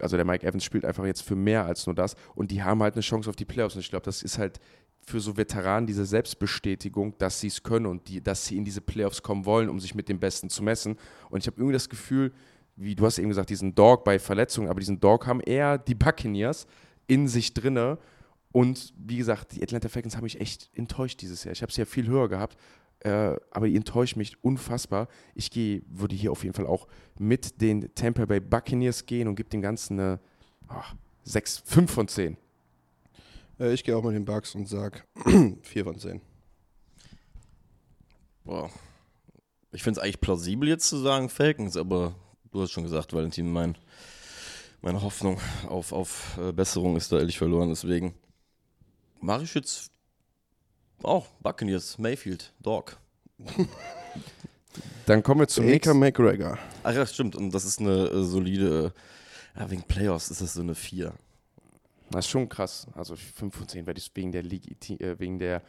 also 0.00 0.16
der 0.16 0.24
Mike 0.24 0.46
Evans 0.46 0.62
spielt 0.62 0.84
einfach 0.84 1.04
jetzt 1.06 1.22
für 1.22 1.34
mehr 1.34 1.64
als 1.66 1.86
nur 1.86 1.96
das 1.96 2.14
und 2.36 2.52
die 2.52 2.62
haben 2.62 2.84
halt 2.84 2.94
eine 2.94 3.02
Chance 3.02 3.28
auf 3.28 3.36
die 3.36 3.44
Playoffs. 3.44 3.74
Und 3.74 3.80
ich 3.80 3.90
glaube, 3.90 4.04
das 4.04 4.22
ist 4.22 4.38
halt 4.38 4.60
für 5.06 5.20
so 5.20 5.36
Veteranen 5.36 5.86
diese 5.86 6.04
Selbstbestätigung, 6.04 7.16
dass 7.18 7.40
sie 7.40 7.46
es 7.46 7.62
können 7.62 7.86
und 7.86 8.08
die, 8.08 8.20
dass 8.20 8.46
sie 8.46 8.56
in 8.56 8.64
diese 8.64 8.80
Playoffs 8.80 9.22
kommen 9.22 9.44
wollen, 9.44 9.68
um 9.68 9.78
sich 9.78 9.94
mit 9.94 10.08
dem 10.08 10.18
Besten 10.18 10.50
zu 10.50 10.62
messen. 10.62 10.96
Und 11.30 11.40
ich 11.40 11.46
habe 11.46 11.58
irgendwie 11.58 11.74
das 11.74 11.88
Gefühl, 11.88 12.32
wie 12.76 12.94
du 12.94 13.06
hast 13.06 13.18
eben 13.18 13.28
gesagt, 13.28 13.50
diesen 13.50 13.74
Dog 13.74 14.04
bei 14.04 14.18
Verletzungen, 14.18 14.68
aber 14.68 14.80
diesen 14.80 15.00
Dog 15.00 15.26
haben 15.26 15.40
eher 15.40 15.78
die 15.78 15.94
Buccaneers 15.94 16.66
in 17.06 17.28
sich 17.28 17.54
drinne. 17.54 17.98
Und 18.52 18.92
wie 18.96 19.16
gesagt, 19.16 19.52
die 19.54 19.62
Atlanta 19.62 19.88
Falcons 19.88 20.16
haben 20.16 20.24
mich 20.24 20.40
echt 20.40 20.70
enttäuscht 20.74 21.20
dieses 21.22 21.44
Jahr. 21.44 21.52
Ich 21.52 21.62
habe 21.62 21.72
sie 21.72 21.80
ja 21.80 21.84
viel 21.84 22.06
höher 22.06 22.28
gehabt, 22.28 22.58
äh, 23.00 23.36
aber 23.50 23.68
die 23.68 23.76
enttäuscht 23.76 24.16
mich 24.16 24.42
unfassbar. 24.42 25.08
Ich 25.34 25.50
gehe, 25.50 25.82
würde 25.88 26.16
hier 26.16 26.32
auf 26.32 26.42
jeden 26.42 26.54
Fall 26.54 26.66
auch 26.66 26.86
mit 27.18 27.60
den 27.60 27.94
Tampa 27.94 28.24
Bay 28.24 28.40
Buccaneers 28.40 29.06
gehen 29.06 29.28
und 29.28 29.36
gebe 29.36 29.48
dem 29.48 29.62
Ganzen 29.62 30.00
eine 30.00 30.20
ach, 30.68 30.94
6, 31.24 31.58
5 31.58 31.90
von 31.90 32.08
10. 32.08 32.36
Äh, 33.58 33.72
ich 33.72 33.84
gehe 33.84 33.96
auch 33.96 34.02
mit 34.02 34.14
den 34.14 34.24
Bucks 34.24 34.54
und 34.54 34.68
sag 34.68 35.06
4 35.62 35.84
von 35.84 35.98
10. 35.98 36.20
Boah. 38.44 38.70
Ich 39.72 39.82
finde 39.82 39.98
es 39.98 40.04
eigentlich 40.04 40.20
plausibel 40.20 40.68
jetzt 40.68 40.88
zu 40.88 40.98
sagen 40.98 41.28
Falcons, 41.28 41.76
aber 41.76 42.14
du 42.50 42.62
hast 42.62 42.70
schon 42.70 42.84
gesagt, 42.84 43.12
Valentin, 43.12 43.52
mein, 43.52 43.76
meine 44.80 45.02
Hoffnung 45.02 45.38
auf, 45.68 45.92
auf 45.92 46.38
äh, 46.38 46.52
Besserung 46.52 46.96
ist 46.96 47.12
da 47.12 47.18
ehrlich 47.18 47.38
verloren. 47.38 47.68
Deswegen 47.68 48.14
mache 49.20 49.42
ich 49.42 49.54
jetzt 49.54 49.90
auch 51.02 51.26
Buccaneers, 51.42 51.98
Mayfield, 51.98 52.54
Dog. 52.60 52.96
Dann 55.06 55.22
kommen 55.22 55.40
wir 55.40 55.48
zum 55.48 55.66
Baker. 55.66 55.94
McGregor. 55.94 56.58
Ach 56.82 56.94
ja, 56.94 57.06
stimmt. 57.06 57.36
Und 57.36 57.50
das 57.52 57.64
ist 57.64 57.80
eine 57.80 58.08
äh, 58.08 58.24
solide, 58.24 58.92
äh, 59.54 59.70
wegen 59.70 59.82
Playoffs 59.82 60.30
ist 60.30 60.40
das 60.40 60.54
so 60.54 60.62
eine 60.62 60.74
4. 60.74 61.12
Das 62.10 62.24
ist 62.26 62.30
schon 62.30 62.48
krass. 62.48 62.86
Also 62.94 63.16
5 63.16 63.54
von 63.54 63.68
10 63.68 63.86
werde 63.86 63.98
ich 63.98 64.10
wegen 64.14 64.32
der, 64.32 64.44
äh, 64.44 65.18
wegen 65.18 65.38
der, 65.38 65.62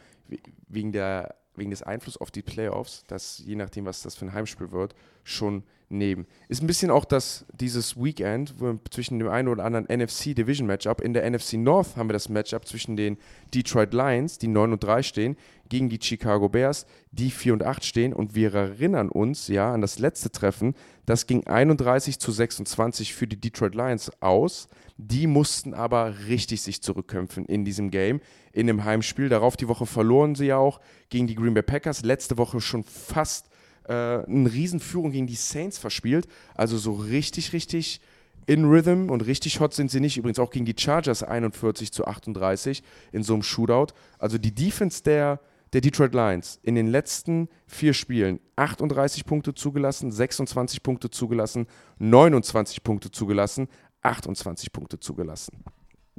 wegen 0.68 0.92
der 0.92 1.34
wegen 1.58 1.70
des 1.70 1.82
Einflusses 1.82 2.20
auf 2.20 2.30
die 2.30 2.42
Playoffs, 2.42 3.04
das 3.08 3.42
je 3.44 3.56
nachdem, 3.56 3.84
was 3.84 4.02
das 4.02 4.14
für 4.14 4.24
ein 4.26 4.32
Heimspiel 4.32 4.70
wird, 4.70 4.94
schon 5.24 5.64
nehmen. 5.90 6.26
Ist 6.48 6.62
ein 6.62 6.66
bisschen 6.66 6.90
auch 6.90 7.04
das, 7.04 7.46
dieses 7.52 7.96
Weekend 7.96 8.54
zwischen 8.90 9.18
dem 9.18 9.28
einen 9.28 9.48
oder 9.48 9.64
anderen 9.64 9.86
NFC 9.86 10.34
Division 10.34 10.66
Matchup. 10.66 11.00
In 11.00 11.14
der 11.14 11.28
NFC 11.28 11.54
North 11.54 11.96
haben 11.96 12.08
wir 12.08 12.12
das 12.12 12.28
Matchup 12.28 12.66
zwischen 12.66 12.96
den 12.96 13.16
Detroit 13.54 13.94
Lions, 13.94 14.38
die 14.38 14.48
9 14.48 14.72
und 14.72 14.84
3 14.84 15.02
stehen, 15.02 15.36
gegen 15.68 15.88
die 15.88 15.98
Chicago 16.00 16.48
Bears, 16.48 16.86
die 17.10 17.30
4 17.30 17.54
und 17.54 17.62
8 17.62 17.84
stehen. 17.84 18.12
Und 18.12 18.34
wir 18.34 18.54
erinnern 18.54 19.08
uns 19.08 19.48
ja 19.48 19.72
an 19.72 19.80
das 19.80 19.98
letzte 19.98 20.30
Treffen. 20.30 20.74
Das 21.06 21.26
ging 21.26 21.46
31 21.46 22.18
zu 22.18 22.32
26 22.32 23.14
für 23.14 23.26
die 23.26 23.40
Detroit 23.40 23.74
Lions 23.74 24.10
aus. 24.20 24.68
Die 25.00 25.28
mussten 25.28 25.74
aber 25.74 26.26
richtig 26.26 26.60
sich 26.62 26.82
zurückkämpfen 26.82 27.46
in 27.46 27.64
diesem 27.64 27.92
Game, 27.92 28.20
in 28.52 28.66
dem 28.66 28.84
Heimspiel. 28.84 29.28
Darauf 29.28 29.56
die 29.56 29.68
Woche 29.68 29.86
verloren 29.86 30.34
sie 30.34 30.46
ja 30.46 30.58
auch 30.58 30.80
gegen 31.08 31.28
die 31.28 31.36
Green 31.36 31.54
Bay 31.54 31.62
Packers. 31.62 32.02
Letzte 32.02 32.36
Woche 32.36 32.60
schon 32.60 32.82
fast 32.82 33.46
äh, 33.84 33.92
eine 33.92 34.52
Riesenführung 34.52 35.12
gegen 35.12 35.28
die 35.28 35.36
Saints 35.36 35.78
verspielt. 35.78 36.26
Also 36.56 36.76
so 36.78 36.94
richtig, 36.94 37.52
richtig 37.52 38.00
in 38.46 38.64
Rhythm 38.64 39.08
und 39.08 39.20
richtig 39.24 39.60
hot 39.60 39.72
sind 39.72 39.90
sie 39.90 40.00
nicht. 40.00 40.16
Übrigens 40.16 40.40
auch 40.40 40.50
gegen 40.50 40.64
die 40.64 40.74
Chargers 40.76 41.22
41 41.22 41.92
zu 41.92 42.04
38 42.04 42.82
in 43.12 43.22
so 43.22 43.34
einem 43.34 43.44
Shootout. 43.44 43.94
Also 44.18 44.36
die 44.36 44.54
Defense 44.54 45.04
der, 45.04 45.38
der 45.74 45.80
Detroit 45.80 46.12
Lions 46.12 46.58
in 46.62 46.74
den 46.74 46.88
letzten 46.88 47.48
vier 47.66 47.92
Spielen 47.92 48.40
38 48.56 49.26
Punkte 49.26 49.54
zugelassen, 49.54 50.10
26 50.10 50.82
Punkte 50.82 51.10
zugelassen, 51.10 51.66
29 51.98 52.82
Punkte 52.82 53.10
zugelassen, 53.10 53.68
28 54.02 54.72
Punkte 54.72 55.00
zugelassen. 55.00 55.64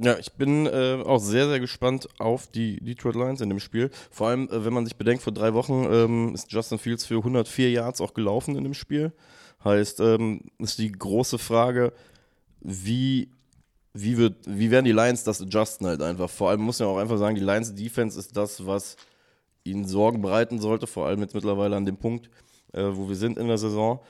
Ja, 0.02 0.16
ich 0.18 0.32
bin 0.32 0.64
äh, 0.66 1.02
auch 1.04 1.18
sehr, 1.18 1.46
sehr 1.48 1.60
gespannt 1.60 2.08
auf 2.18 2.46
die 2.46 2.82
Detroit 2.82 3.16
Lions 3.16 3.42
in 3.42 3.50
dem 3.50 3.60
Spiel. 3.60 3.90
Vor 4.10 4.28
allem, 4.28 4.48
äh, 4.48 4.64
wenn 4.64 4.72
man 4.72 4.86
sich 4.86 4.96
bedenkt, 4.96 5.22
vor 5.22 5.32
drei 5.34 5.52
Wochen 5.52 5.86
ähm, 5.90 6.34
ist 6.34 6.50
Justin 6.50 6.78
Fields 6.78 7.04
für 7.04 7.18
104 7.18 7.70
Yards 7.70 8.00
auch 8.00 8.14
gelaufen 8.14 8.56
in 8.56 8.64
dem 8.64 8.72
Spiel. 8.72 9.12
Heißt, 9.62 10.00
ähm, 10.00 10.40
ist 10.58 10.78
die 10.78 10.90
große 10.90 11.36
Frage, 11.36 11.92
wie, 12.60 13.28
wie, 13.92 14.16
wird, 14.16 14.36
wie 14.46 14.70
werden 14.70 14.86
die 14.86 14.92
Lions 14.92 15.22
das 15.22 15.42
adjusten 15.42 15.86
halt 15.86 16.00
einfach. 16.00 16.30
Vor 16.30 16.48
allem 16.48 16.62
muss 16.62 16.78
man 16.80 16.88
auch 16.88 16.96
einfach 16.96 17.18
sagen, 17.18 17.34
die 17.34 17.42
Lions 17.42 17.74
Defense 17.74 18.18
ist 18.18 18.34
das, 18.34 18.64
was 18.66 18.96
ihnen 19.64 19.86
Sorgen 19.86 20.22
bereiten 20.22 20.60
sollte, 20.60 20.86
vor 20.86 21.08
allem 21.08 21.20
jetzt 21.20 21.34
mittlerweile 21.34 21.76
an 21.76 21.84
dem 21.84 21.98
Punkt, 21.98 22.30
äh, 22.72 22.84
wo 22.84 23.10
wir 23.10 23.16
sind 23.16 23.36
in 23.36 23.48
der 23.48 23.58
Saison 23.58 24.00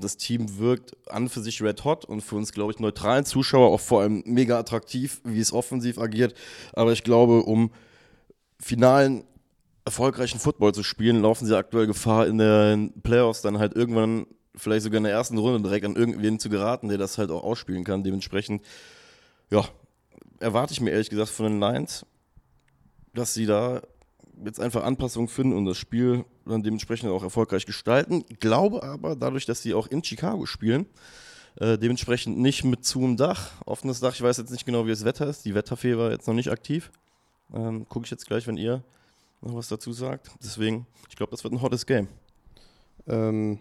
das 0.00 0.16
Team 0.16 0.58
wirkt 0.58 0.96
an 1.10 1.28
für 1.28 1.40
sich 1.40 1.62
red 1.62 1.84
hot 1.84 2.04
und 2.04 2.22
für 2.22 2.36
uns, 2.36 2.52
glaube 2.52 2.72
ich, 2.72 2.78
neutralen 2.78 3.24
Zuschauer 3.24 3.68
auch 3.68 3.80
vor 3.80 4.00
allem 4.00 4.22
mega 4.24 4.58
attraktiv, 4.58 5.20
wie 5.24 5.40
es 5.40 5.52
offensiv 5.52 5.98
agiert. 5.98 6.34
Aber 6.72 6.92
ich 6.92 7.04
glaube, 7.04 7.42
um 7.42 7.70
finalen 8.58 9.24
erfolgreichen 9.84 10.38
Football 10.38 10.74
zu 10.74 10.82
spielen, 10.82 11.22
laufen 11.22 11.46
sie 11.46 11.56
aktuell 11.56 11.86
Gefahr, 11.86 12.26
in 12.26 12.38
den 12.38 12.92
Playoffs 13.02 13.42
dann 13.42 13.58
halt 13.58 13.74
irgendwann, 13.74 14.26
vielleicht 14.54 14.84
sogar 14.84 14.98
in 14.98 15.04
der 15.04 15.12
ersten 15.12 15.38
Runde 15.38 15.62
direkt 15.62 15.86
an 15.86 15.96
irgendwen 15.96 16.38
zu 16.38 16.48
geraten, 16.48 16.88
der 16.88 16.98
das 16.98 17.18
halt 17.18 17.30
auch 17.30 17.44
ausspielen 17.44 17.84
kann. 17.84 18.04
Dementsprechend, 18.04 18.62
ja, 19.50 19.64
erwarte 20.40 20.72
ich 20.72 20.80
mir 20.80 20.90
ehrlich 20.90 21.10
gesagt 21.10 21.30
von 21.30 21.46
den 21.46 21.60
Lions, 21.60 22.06
dass 23.14 23.34
sie 23.34 23.46
da 23.46 23.82
jetzt 24.44 24.60
einfach 24.60 24.84
Anpassungen 24.84 25.28
finden 25.28 25.56
und 25.56 25.64
das 25.64 25.76
Spiel 25.76 26.24
dann 26.48 26.62
dementsprechend 26.62 27.10
auch 27.10 27.22
erfolgreich 27.22 27.66
gestalten. 27.66 28.24
Glaube 28.40 28.82
aber, 28.82 29.16
dadurch, 29.16 29.46
dass 29.46 29.62
sie 29.62 29.74
auch 29.74 29.86
in 29.86 30.02
Chicago 30.02 30.46
spielen, 30.46 30.86
äh, 31.60 31.78
dementsprechend 31.78 32.38
nicht 32.38 32.64
mit 32.64 32.84
zu 32.84 33.00
einem 33.00 33.16
Dach, 33.16 33.52
offenes 33.64 34.00
Dach. 34.00 34.14
Ich 34.14 34.22
weiß 34.22 34.36
jetzt 34.36 34.50
nicht 34.50 34.66
genau, 34.66 34.86
wie 34.86 34.90
das 34.90 35.04
Wetter 35.04 35.26
ist. 35.26 35.44
Die 35.44 35.54
Wetterfee 35.54 35.96
war 35.96 36.10
jetzt 36.10 36.26
noch 36.26 36.34
nicht 36.34 36.50
aktiv. 36.50 36.90
Ähm, 37.52 37.88
Gucke 37.88 38.04
ich 38.04 38.10
jetzt 38.10 38.26
gleich, 38.26 38.46
wenn 38.46 38.56
ihr 38.56 38.82
noch 39.40 39.54
was 39.54 39.68
dazu 39.68 39.92
sagt. 39.92 40.30
Deswegen, 40.42 40.86
ich 41.08 41.16
glaube, 41.16 41.30
das 41.30 41.44
wird 41.44 41.54
ein 41.54 41.62
hottes 41.62 41.86
Game. 41.86 42.08
Ähm, 43.06 43.58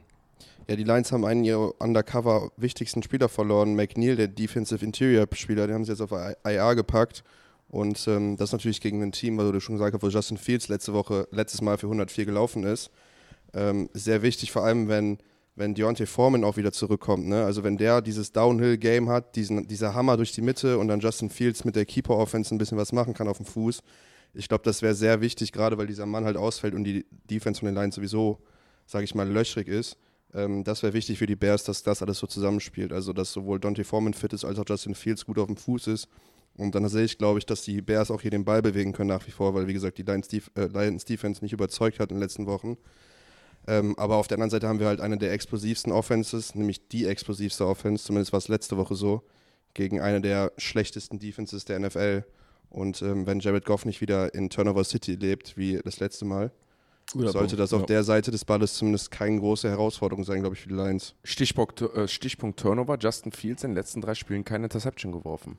ja, 0.67 0.75
die 0.75 0.83
Lions 0.83 1.11
haben 1.11 1.25
einen 1.25 1.43
ihrer 1.43 1.73
undercover 1.79 2.51
wichtigsten 2.57 3.01
Spieler 3.01 3.29
verloren, 3.29 3.75
McNeil, 3.75 4.15
der 4.15 4.27
Defensive 4.27 4.83
Interior 4.83 5.25
Spieler. 5.33 5.65
Den 5.65 5.75
haben 5.75 5.85
sie 5.85 5.91
jetzt 5.91 6.01
auf 6.01 6.11
IR 6.11 6.75
gepackt. 6.75 7.23
Und 7.69 8.07
ähm, 8.07 8.37
das 8.37 8.51
natürlich 8.53 8.79
gegen 8.79 9.03
ein 9.03 9.11
Team, 9.11 9.37
weil 9.37 9.51
du 9.51 9.59
schon 9.59 9.75
gesagt 9.75 9.93
hast, 9.93 10.01
wo 10.01 10.07
Justin 10.07 10.37
Fields 10.37 10.69
letzte 10.69 10.93
Woche, 10.93 11.27
letztes 11.31 11.61
Mal 11.61 11.77
für 11.77 11.87
104 11.87 12.25
gelaufen 12.25 12.63
ist. 12.63 12.91
Ähm, 13.53 13.89
sehr 13.93 14.21
wichtig, 14.21 14.51
vor 14.51 14.63
allem 14.63 14.87
wenn, 14.87 15.17
wenn 15.55 15.73
Deontay 15.73 16.05
Foreman 16.05 16.43
auch 16.43 16.55
wieder 16.55 16.71
zurückkommt. 16.71 17.27
Ne? 17.27 17.43
Also 17.43 17.63
wenn 17.63 17.77
der 17.77 18.01
dieses 18.01 18.31
Downhill-Game 18.31 19.09
hat, 19.09 19.35
diesen, 19.35 19.67
dieser 19.67 19.93
Hammer 19.93 20.15
durch 20.15 20.31
die 20.31 20.41
Mitte 20.41 20.77
und 20.77 20.87
dann 20.87 21.01
Justin 21.01 21.29
Fields 21.29 21.65
mit 21.65 21.75
der 21.75 21.85
Keeper-Offense 21.85 22.55
ein 22.55 22.57
bisschen 22.57 22.77
was 22.77 22.93
machen 22.93 23.13
kann 23.13 23.27
auf 23.27 23.37
dem 23.37 23.45
Fuß. 23.45 23.81
Ich 24.33 24.47
glaube, 24.47 24.63
das 24.63 24.81
wäre 24.81 24.93
sehr 24.93 25.19
wichtig, 25.19 25.51
gerade 25.51 25.77
weil 25.77 25.87
dieser 25.87 26.05
Mann 26.05 26.23
halt 26.23 26.37
ausfällt 26.37 26.73
und 26.73 26.83
die 26.83 27.05
Defense 27.29 27.59
von 27.59 27.67
den 27.67 27.75
Lions 27.75 27.95
sowieso, 27.95 28.39
sage 28.85 29.03
ich 29.03 29.15
mal, 29.15 29.27
löchrig 29.27 29.67
ist. 29.67 29.97
Ähm, 30.33 30.63
das 30.63 30.83
wäre 30.83 30.93
wichtig 30.93 31.17
für 31.17 31.25
die 31.25 31.35
Bears, 31.35 31.65
dass 31.65 31.83
das 31.83 32.01
alles 32.01 32.19
so 32.19 32.27
zusammenspielt. 32.27 32.93
Also 32.93 33.11
dass 33.11 33.33
sowohl 33.33 33.59
Dante 33.59 33.83
Foreman 33.83 34.13
fit 34.13 34.31
ist, 34.31 34.45
als 34.45 34.57
auch 34.57 34.65
Justin 34.65 34.95
Fields 34.95 35.25
gut 35.25 35.37
auf 35.37 35.47
dem 35.47 35.57
Fuß 35.57 35.87
ist 35.87 36.07
und 36.57 36.73
dann 36.73 36.87
sehe 36.89 37.05
ich, 37.05 37.17
glaube 37.17 37.39
ich, 37.39 37.45
dass 37.45 37.61
die 37.61 37.81
Bears 37.81 38.09
auch 38.09 38.21
hier 38.21 38.31
den 38.31 38.43
Ball 38.43 38.61
bewegen 38.61 38.91
können 38.91 39.09
nach 39.09 39.25
wie 39.27 39.31
vor, 39.31 39.53
weil, 39.53 39.67
wie 39.67 39.73
gesagt, 39.73 39.97
die 39.99 40.03
Lions, 40.03 40.27
Def 40.27 40.51
äh, 40.55 40.65
Lions 40.65 41.05
Defense 41.05 41.43
nicht 41.43 41.53
überzeugt 41.53 41.99
hat 41.99 42.09
in 42.09 42.17
den 42.17 42.21
letzten 42.21 42.47
Wochen. 42.47 42.77
Ähm, 43.67 43.97
aber 43.97 44.15
auf 44.15 44.27
der 44.27 44.37
anderen 44.37 44.49
Seite 44.49 44.67
haben 44.67 44.79
wir 44.79 44.87
halt 44.87 45.01
eine 45.01 45.17
der 45.17 45.33
explosivsten 45.33 45.91
Offenses, 45.91 46.55
nämlich 46.55 46.87
die 46.87 47.05
explosivste 47.05 47.67
Offense, 47.67 48.05
zumindest 48.05 48.31
war 48.33 48.39
es 48.39 48.47
letzte 48.47 48.77
Woche 48.77 48.95
so, 48.95 49.23
gegen 49.73 50.01
eine 50.01 50.21
der 50.21 50.51
schlechtesten 50.57 51.19
Defenses 51.19 51.65
der 51.65 51.79
NFL. 51.79 52.23
Und 52.69 53.01
ähm, 53.01 53.27
wenn 53.27 53.39
Jared 53.39 53.65
Goff 53.65 53.85
nicht 53.85 54.01
wieder 54.01 54.33
in 54.33 54.49
Turnover 54.49 54.83
City 54.83 55.15
lebt, 55.15 55.57
wie 55.57 55.79
das 55.83 55.99
letzte 55.99 56.25
Mal, 56.25 56.51
Guter 57.11 57.31
sollte 57.31 57.55
Punkt. 57.55 57.59
das 57.59 57.73
auf 57.73 57.81
ja. 57.81 57.85
der 57.85 58.03
Seite 58.03 58.31
des 58.31 58.43
Balles 58.43 58.73
zumindest 58.73 59.11
keine 59.11 59.39
große 59.39 59.69
Herausforderung 59.69 60.25
sein, 60.25 60.41
glaube 60.41 60.55
ich, 60.55 60.61
für 60.61 60.69
die 60.69 60.75
Lions. 60.75 61.15
Stichpunkt, 61.23 61.81
äh, 61.81 62.07
Stichpunkt 62.07 62.59
Turnover, 62.59 62.97
Justin 62.99 63.31
Fields 63.31 63.63
in 63.63 63.71
den 63.71 63.75
letzten 63.75 64.01
drei 64.01 64.13
Spielen 64.13 64.43
keine 64.43 64.65
Interception 64.65 65.11
geworfen. 65.11 65.57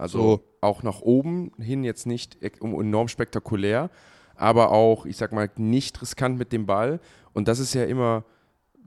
Also 0.00 0.18
so. 0.18 0.44
auch 0.62 0.82
nach 0.82 1.02
oben 1.02 1.52
hin 1.58 1.84
jetzt 1.84 2.06
nicht 2.06 2.38
enorm 2.42 3.08
spektakulär, 3.08 3.90
aber 4.34 4.70
auch, 4.70 5.04
ich 5.04 5.16
sag 5.16 5.32
mal, 5.32 5.50
nicht 5.56 6.00
riskant 6.00 6.38
mit 6.38 6.52
dem 6.52 6.64
Ball. 6.64 7.00
Und 7.34 7.48
das 7.48 7.58
ist 7.58 7.74
ja 7.74 7.84
immer, 7.84 8.24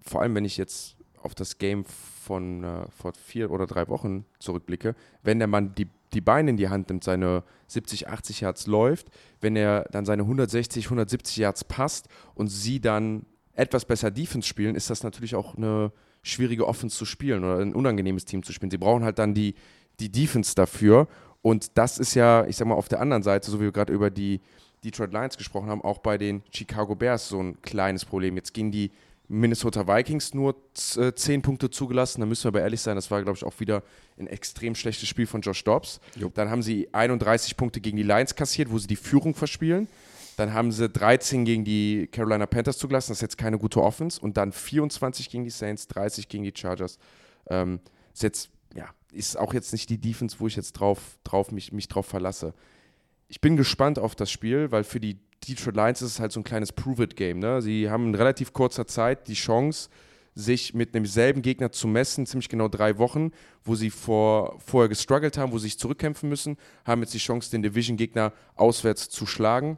vor 0.01 0.21
allem 0.21 0.33
wenn 0.33 0.45
ich 0.45 0.57
jetzt 0.57 0.97
auf 1.21 1.35
das 1.35 1.59
Game 1.59 1.85
von 1.85 2.63
äh, 2.63 2.85
vor 2.89 3.13
vier 3.13 3.51
oder 3.51 3.67
drei 3.67 3.87
Wochen 3.87 4.25
zurückblicke, 4.39 4.95
wenn 5.21 5.37
der 5.37 5.47
Mann 5.47 5.75
die, 5.75 5.87
die 6.13 6.21
Beine 6.21 6.49
in 6.49 6.57
die 6.57 6.69
Hand 6.69 6.89
nimmt, 6.89 7.03
seine 7.03 7.43
70, 7.67 8.07
80 8.07 8.41
Yards 8.41 8.65
läuft, 8.65 9.07
wenn 9.39 9.55
er 9.55 9.85
dann 9.91 10.05
seine 10.05 10.23
160, 10.23 10.85
170 10.85 11.37
Yards 11.37 11.63
passt 11.63 12.07
und 12.33 12.47
sie 12.47 12.79
dann 12.79 13.25
etwas 13.53 13.85
besser 13.85 14.09
Defense 14.09 14.47
spielen, 14.47 14.75
ist 14.75 14.89
das 14.89 15.03
natürlich 15.03 15.35
auch 15.35 15.55
eine 15.55 15.91
schwierige 16.23 16.67
Offense 16.67 16.97
zu 16.97 17.05
spielen 17.05 17.43
oder 17.43 17.59
ein 17.59 17.75
unangenehmes 17.75 18.25
Team 18.25 18.41
zu 18.41 18.51
spielen. 18.51 18.71
Sie 18.71 18.77
brauchen 18.77 19.03
halt 19.03 19.19
dann 19.19 19.33
die, 19.33 19.55
die 19.99 20.09
Defense 20.09 20.55
dafür. 20.55 21.07
Und 21.41 21.77
das 21.77 21.97
ist 21.97 22.15
ja, 22.15 22.45
ich 22.45 22.55
sag 22.55 22.67
mal, 22.67 22.75
auf 22.75 22.87
der 22.87 23.01
anderen 23.01 23.23
Seite, 23.23 23.51
so 23.51 23.59
wie 23.59 23.65
wir 23.65 23.71
gerade 23.71 23.93
über 23.93 24.09
die 24.09 24.39
Detroit 24.83 25.13
Lions 25.13 25.37
gesprochen 25.37 25.69
haben, 25.69 25.81
auch 25.81 25.99
bei 25.99 26.17
den 26.17 26.43
Chicago 26.51 26.95
Bears 26.95 27.29
so 27.29 27.39
ein 27.39 27.61
kleines 27.61 28.05
Problem. 28.05 28.35
Jetzt 28.35 28.53
gehen 28.53 28.71
die 28.71 28.91
Minnesota 29.27 29.87
Vikings 29.87 30.33
nur 30.33 30.55
10 30.73 31.11
äh, 31.15 31.41
Punkte 31.41 31.69
zugelassen. 31.69 32.21
Da 32.21 32.27
müssen 32.27 32.43
wir 32.43 32.49
aber 32.49 32.61
ehrlich 32.61 32.81
sein, 32.81 32.95
das 32.95 33.09
war, 33.09 33.21
glaube 33.23 33.37
ich, 33.37 33.43
auch 33.43 33.59
wieder 33.59 33.83
ein 34.17 34.27
extrem 34.27 34.75
schlechtes 34.75 35.07
Spiel 35.07 35.25
von 35.25 35.41
Josh 35.41 35.63
Dobbs. 35.63 35.99
Jo. 36.15 36.31
Dann 36.33 36.49
haben 36.49 36.61
sie 36.61 36.89
31 36.93 37.57
Punkte 37.57 37.81
gegen 37.81 37.97
die 37.97 38.03
Lions 38.03 38.35
kassiert, 38.35 38.71
wo 38.71 38.77
sie 38.77 38.87
die 38.87 38.95
Führung 38.95 39.33
verspielen. 39.33 39.87
Dann 40.37 40.53
haben 40.53 40.71
sie 40.71 40.89
13 40.89 41.45
gegen 41.45 41.63
die 41.63 42.07
Carolina 42.11 42.45
Panthers 42.45 42.77
zugelassen. 42.77 43.11
Das 43.11 43.17
ist 43.19 43.21
jetzt 43.21 43.37
keine 43.37 43.57
gute 43.57 43.81
Offense. 43.81 44.19
Und 44.19 44.37
dann 44.37 44.51
24 44.51 45.29
gegen 45.29 45.43
die 45.43 45.51
Saints, 45.51 45.87
30 45.87 46.27
gegen 46.27 46.43
die 46.43 46.53
Chargers. 46.55 46.97
Ähm, 47.47 47.79
ist 48.13 48.23
jetzt 48.23 48.49
ist 49.13 49.37
auch 49.37 49.53
jetzt 49.53 49.71
nicht 49.71 49.89
die 49.89 49.99
Defense, 49.99 50.37
wo 50.39 50.47
ich 50.47 50.55
jetzt 50.55 50.73
drauf, 50.73 51.17
drauf 51.23 51.51
mich, 51.51 51.71
mich 51.71 51.87
drauf 51.87 52.05
verlasse. 52.05 52.53
Ich 53.27 53.41
bin 53.41 53.57
gespannt 53.57 53.99
auf 53.99 54.15
das 54.15 54.31
Spiel, 54.31 54.71
weil 54.71 54.83
für 54.83 54.99
die 54.99 55.17
Detroit 55.47 55.75
Lions 55.75 56.01
ist 56.01 56.11
es 56.11 56.19
halt 56.19 56.31
so 56.31 56.39
ein 56.39 56.43
kleines 56.43 56.71
Prove-It-Game. 56.71 57.39
Ne? 57.39 57.61
Sie 57.61 57.89
haben 57.89 58.07
in 58.07 58.15
relativ 58.15 58.53
kurzer 58.53 58.87
Zeit 58.87 59.27
die 59.27 59.33
Chance, 59.33 59.89
sich 60.35 60.73
mit 60.73 60.95
demselben 60.95 61.41
Gegner 61.41 61.71
zu 61.71 61.87
messen, 61.87 62.25
ziemlich 62.25 62.49
genau 62.49 62.67
drei 62.67 62.97
Wochen, 62.97 63.31
wo 63.63 63.75
sie 63.75 63.89
vor, 63.89 64.59
vorher 64.59 64.89
gestruggelt 64.89 65.37
haben, 65.37 65.51
wo 65.51 65.59
sie 65.59 65.67
sich 65.67 65.79
zurückkämpfen 65.79 66.27
müssen, 66.27 66.57
haben 66.85 67.01
jetzt 67.01 67.13
die 67.13 67.19
Chance, 67.19 67.51
den 67.51 67.61
Division-Gegner 67.61 68.33
auswärts 68.55 69.09
zu 69.09 69.25
schlagen, 69.25 69.77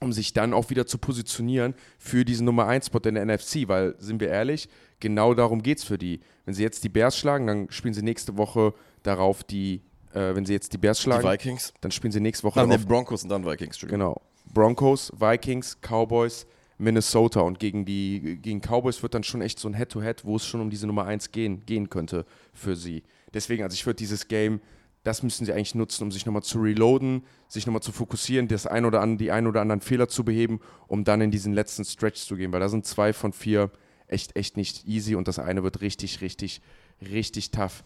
um 0.00 0.12
sich 0.12 0.32
dann 0.32 0.54
auch 0.54 0.70
wieder 0.70 0.86
zu 0.86 0.98
positionieren 0.98 1.74
für 1.98 2.24
diesen 2.24 2.46
Nummer 2.46 2.68
1-Spot 2.68 3.00
in 3.06 3.16
der 3.16 3.26
NFC, 3.26 3.68
weil, 3.68 3.96
sind 3.98 4.20
wir 4.20 4.28
ehrlich, 4.28 4.68
genau 5.00 5.34
darum 5.34 5.62
geht 5.62 5.78
es 5.78 5.84
für 5.84 5.98
die. 5.98 6.20
Wenn 6.44 6.54
sie 6.54 6.62
jetzt 6.62 6.84
die 6.84 6.88
Bears 6.88 7.16
schlagen, 7.16 7.46
dann 7.46 7.70
spielen 7.70 7.94
sie 7.94 8.02
nächste 8.02 8.36
Woche 8.36 8.74
darauf 9.02 9.44
die, 9.44 9.82
äh, 10.12 10.34
wenn 10.34 10.44
sie 10.44 10.52
jetzt 10.52 10.72
die 10.72 10.78
Bears 10.78 11.00
schlagen, 11.00 11.22
die 11.22 11.32
Vikings. 11.32 11.72
dann 11.80 11.90
spielen 11.90 12.12
sie 12.12 12.20
nächste 12.20 12.44
Woche 12.44 12.60
Nein, 12.60 12.72
auf, 12.72 12.86
Broncos 12.86 13.22
und 13.22 13.30
dann 13.30 13.44
Vikings. 13.44 13.78
Genau. 13.80 14.20
Broncos, 14.52 15.12
Vikings, 15.18 15.78
Cowboys, 15.80 16.46
Minnesota 16.78 17.40
und 17.40 17.58
gegen 17.58 17.84
die 17.84 18.38
gegen 18.40 18.60
Cowboys 18.60 19.02
wird 19.02 19.14
dann 19.14 19.24
schon 19.24 19.40
echt 19.40 19.58
so 19.58 19.68
ein 19.68 19.74
Head-to-Head, 19.74 20.20
-Head, 20.20 20.24
wo 20.24 20.36
es 20.36 20.46
schon 20.46 20.60
um 20.60 20.70
diese 20.70 20.86
Nummer 20.86 21.04
1 21.04 21.32
gehen, 21.32 21.64
gehen 21.66 21.88
könnte 21.88 22.26
für 22.52 22.76
sie. 22.76 23.02
Deswegen, 23.32 23.62
also 23.62 23.74
ich 23.74 23.84
würde 23.86 23.96
dieses 23.96 24.28
Game 24.28 24.60
das 25.06 25.22
müssen 25.22 25.46
sie 25.46 25.52
eigentlich 25.52 25.76
nutzen, 25.76 26.02
um 26.02 26.10
sich 26.10 26.26
nochmal 26.26 26.42
zu 26.42 26.58
reloaden, 26.58 27.22
sich 27.46 27.64
nochmal 27.64 27.82
zu 27.82 27.92
fokussieren, 27.92 28.48
das 28.48 28.66
ein 28.66 28.84
oder 28.84 29.00
an, 29.00 29.18
die 29.18 29.30
ein 29.30 29.46
oder 29.46 29.60
anderen 29.60 29.80
Fehler 29.80 30.08
zu 30.08 30.24
beheben, 30.24 30.58
um 30.88 31.04
dann 31.04 31.20
in 31.20 31.30
diesen 31.30 31.52
letzten 31.52 31.84
Stretch 31.84 32.22
zu 32.22 32.34
gehen, 32.34 32.52
weil 32.52 32.58
da 32.58 32.68
sind 32.68 32.84
zwei 32.86 33.12
von 33.12 33.32
vier 33.32 33.70
echt, 34.08 34.36
echt 34.36 34.56
nicht 34.56 34.86
easy 34.86 35.14
und 35.14 35.28
das 35.28 35.38
eine 35.38 35.62
wird 35.62 35.80
richtig, 35.80 36.20
richtig, 36.20 36.60
richtig 37.00 37.50
tough. 37.50 37.84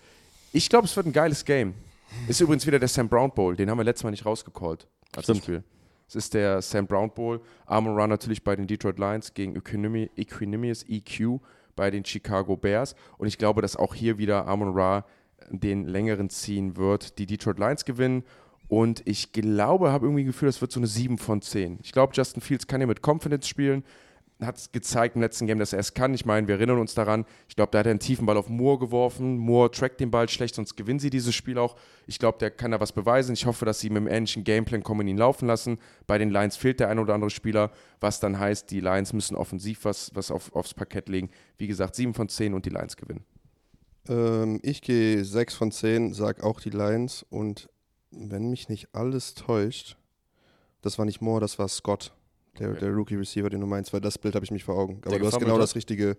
Ich 0.52 0.68
glaube, 0.68 0.86
es 0.86 0.96
wird 0.96 1.06
ein 1.06 1.12
geiles 1.12 1.44
Game. 1.44 1.74
Ist 2.28 2.40
übrigens 2.40 2.66
wieder 2.66 2.78
der 2.78 2.88
Sam 2.88 3.08
Brown 3.08 3.30
Bowl, 3.32 3.54
den 3.54 3.70
haben 3.70 3.78
wir 3.78 3.84
letztes 3.84 4.04
Mal 4.04 4.10
nicht 4.10 4.26
rausgecallt 4.26 4.86
als 5.14 5.24
Stimmt. 5.24 5.42
Spiel. 5.42 5.64
Es 6.08 6.16
ist 6.16 6.34
der 6.34 6.60
Sam 6.60 6.88
Brown 6.88 7.10
Bowl. 7.14 7.40
Armor 7.66 7.94
Run 8.00 8.10
natürlich 8.10 8.42
bei 8.42 8.56
den 8.56 8.66
Detroit 8.66 8.98
Lions 8.98 9.32
gegen 9.32 9.56
Equinemi- 9.56 10.10
Equinemius 10.16 10.84
EQ 10.88 11.40
bei 11.76 11.88
den 11.92 12.04
Chicago 12.04 12.56
Bears. 12.56 12.96
Und 13.16 13.28
ich 13.28 13.38
glaube, 13.38 13.62
dass 13.62 13.76
auch 13.76 13.94
hier 13.94 14.18
wieder 14.18 14.48
Amon 14.48 14.72
Ra 14.76 15.04
den 15.50 15.84
längeren 15.86 16.28
ziehen 16.28 16.76
wird. 16.76 17.18
Die 17.18 17.26
Detroit 17.26 17.60
Lions 17.60 17.84
gewinnen. 17.84 18.24
Und 18.66 19.02
ich 19.06 19.30
glaube, 19.30 19.92
habe 19.92 20.06
irgendwie 20.06 20.24
ein 20.24 20.26
Gefühl, 20.26 20.46
das 20.46 20.60
wird 20.60 20.72
so 20.72 20.80
eine 20.80 20.88
7 20.88 21.16
von 21.16 21.42
10. 21.42 21.78
Ich 21.82 21.92
glaube, 21.92 22.12
Justin 22.14 22.42
Fields 22.42 22.66
kann 22.66 22.80
hier 22.80 22.88
mit 22.88 23.06
Confidence 23.06 23.46
spielen. 23.46 23.84
Hat 24.42 24.56
es 24.56 24.72
gezeigt 24.72 25.16
im 25.16 25.22
letzten 25.22 25.46
Game, 25.46 25.58
dass 25.58 25.72
er 25.72 25.80
es 25.80 25.92
kann. 25.92 26.14
Ich 26.14 26.24
meine, 26.24 26.48
wir 26.48 26.54
erinnern 26.54 26.78
uns 26.78 26.94
daran. 26.94 27.26
Ich 27.48 27.56
glaube, 27.56 27.72
da 27.72 27.78
hat 27.80 27.86
er 27.86 27.90
einen 27.90 28.00
tiefen 28.00 28.24
Ball 28.24 28.36
auf 28.36 28.48
Moore 28.48 28.78
geworfen. 28.78 29.36
Moore 29.36 29.70
trackt 29.70 30.00
den 30.00 30.10
Ball 30.10 30.28
schlecht, 30.28 30.54
sonst 30.54 30.76
gewinnen 30.76 30.98
sie 30.98 31.10
dieses 31.10 31.34
Spiel 31.34 31.58
auch. 31.58 31.76
Ich 32.06 32.18
glaube, 32.18 32.38
der 32.38 32.50
kann 32.50 32.70
da 32.70 32.80
was 32.80 32.92
beweisen. 32.92 33.34
Ich 33.34 33.44
hoffe, 33.44 33.64
dass 33.64 33.80
sie 33.80 33.90
mit 33.90 33.98
dem 33.98 34.06
ähnlichen 34.08 34.44
Gameplan 34.44 34.82
kommen 34.82 35.00
und 35.00 35.08
ihn 35.08 35.18
laufen 35.18 35.46
lassen. 35.46 35.78
Bei 36.06 36.16
den 36.16 36.30
Lions 36.30 36.56
fehlt 36.56 36.80
der 36.80 36.88
ein 36.88 36.98
oder 36.98 37.14
andere 37.14 37.30
Spieler, 37.30 37.70
was 38.00 38.20
dann 38.20 38.38
heißt, 38.38 38.70
die 38.70 38.80
Lions 38.80 39.12
müssen 39.12 39.36
offensiv 39.36 39.84
was, 39.84 40.10
was 40.14 40.30
auf, 40.30 40.54
aufs 40.54 40.72
Parkett 40.72 41.08
legen. 41.08 41.30
Wie 41.58 41.66
gesagt, 41.66 41.94
7 41.94 42.14
von 42.14 42.28
10 42.28 42.54
und 42.54 42.64
die 42.64 42.70
Lions 42.70 42.96
gewinnen. 42.96 43.24
Ähm, 44.08 44.60
ich 44.62 44.82
gehe 44.82 45.24
6 45.24 45.54
von 45.54 45.70
10, 45.70 46.14
sag 46.14 46.42
auch 46.42 46.60
die 46.60 46.70
Lions. 46.70 47.24
Und 47.28 47.68
wenn 48.10 48.50
mich 48.50 48.68
nicht 48.68 48.94
alles 48.94 49.34
täuscht, 49.34 49.96
das 50.82 50.98
war 50.98 51.04
nicht 51.04 51.20
Moore, 51.20 51.40
das 51.40 51.58
war 51.58 51.68
Scott, 51.68 52.12
der, 52.60 52.70
Okay. 52.70 52.80
der 52.80 52.90
Rookie-Receiver, 52.92 53.50
den 53.50 53.60
du 53.60 53.66
meinst, 53.66 53.92
weil 53.92 54.00
das 54.00 54.18
Bild 54.18 54.34
habe 54.36 54.44
ich 54.44 54.50
mich 54.52 54.62
vor 54.64 54.76
Augen. 54.76 54.98
Aber 55.02 55.10
Der 55.10 55.18
du 55.18 55.26
hast 55.26 55.38
genau 55.40 55.54
hat? 55.54 55.62
das 55.62 55.74
Richtige. 55.74 56.16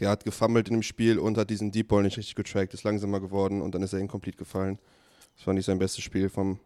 Der 0.00 0.10
hat 0.10 0.24
gefummelt 0.24 0.68
in 0.68 0.74
dem 0.74 0.82
Spiel 0.82 1.18
und 1.18 1.38
hat 1.38 1.48
diesen 1.48 1.70
Deep 1.70 1.88
Ball 1.88 2.02
nicht 2.02 2.16
richtig 2.18 2.34
getrackt, 2.34 2.74
ist 2.74 2.82
langsamer 2.82 3.20
geworden 3.20 3.62
und 3.62 3.74
dann 3.74 3.82
ist 3.82 3.92
er 3.92 4.00
incomplete 4.00 4.36
gefallen. 4.36 4.78
Das 5.36 5.46
war 5.46 5.54
nicht 5.54 5.64
sein 5.66 5.78
bestes 5.78 6.02
Spiel 6.04 6.28
vom, 6.28 6.58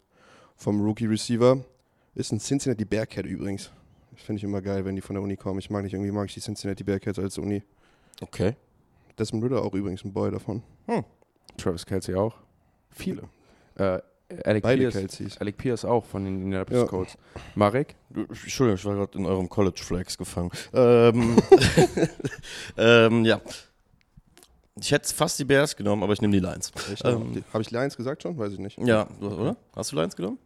vom 0.56 0.80
Rookie-Receiver. 0.80 1.62
Ist 2.14 2.32
ein 2.32 2.40
Cincinnati 2.40 2.84
Bearcat 2.86 3.26
übrigens. 3.26 3.70
Das 4.12 4.22
finde 4.22 4.38
ich 4.38 4.44
immer 4.44 4.62
geil, 4.62 4.84
wenn 4.84 4.96
die 4.96 5.02
von 5.02 5.14
der 5.14 5.22
Uni 5.22 5.36
kommen. 5.36 5.58
Ich 5.60 5.68
mag 5.70 5.84
nicht, 5.84 5.92
irgendwie 5.92 6.10
mag 6.10 6.26
ich 6.26 6.34
die 6.34 6.40
Cincinnati 6.40 6.82
Bearcats 6.82 7.18
als 7.18 7.38
Uni. 7.38 7.62
Okay. 8.22 8.56
Desmond 9.18 9.44
Ritter 9.44 9.62
auch 9.62 9.74
übrigens 9.74 10.04
ein 10.04 10.12
Boy 10.12 10.30
davon. 10.30 10.62
Travis 11.56 11.84
Kelsey 11.84 12.14
auch. 12.14 12.34
Viele. 12.90 13.22
Äh, 13.76 13.98
Alec, 14.44 14.62
Beide 14.62 14.78
Pierce, 14.82 14.94
Kelseys. 14.94 15.38
Alec 15.38 15.56
Pierce 15.56 15.84
auch 15.86 16.04
von 16.04 16.24
den 16.24 16.42
Indianapolis 16.42 16.80
Ja. 16.82 16.86
Colts. 16.86 17.16
Marek? 17.54 17.94
Entschuldigung, 18.14 18.76
ich 18.78 18.84
war 18.84 18.94
gerade 18.94 19.18
in 19.18 19.24
eurem 19.24 19.48
College 19.48 19.80
Flags 19.82 20.18
gefangen. 20.18 20.50
Ähm, 20.74 21.36
ähm, 22.76 23.24
ja. 23.24 23.40
Ich 24.80 24.92
hätte 24.92 25.12
fast 25.12 25.38
die 25.38 25.44
Bears 25.44 25.74
genommen, 25.74 26.02
aber 26.02 26.12
ich 26.12 26.20
nehme 26.20 26.32
die 26.34 26.40
Lions. 26.40 26.70
Ähm, 27.04 27.42
Habe 27.52 27.62
ich 27.62 27.70
Lions 27.70 27.96
gesagt 27.96 28.22
schon? 28.22 28.36
Weiß 28.38 28.52
ich 28.52 28.58
nicht. 28.58 28.78
Ja, 28.78 29.08
oder? 29.20 29.56
Hast 29.74 29.92
du 29.92 29.96
Lions 29.96 30.14
genommen? 30.14 30.38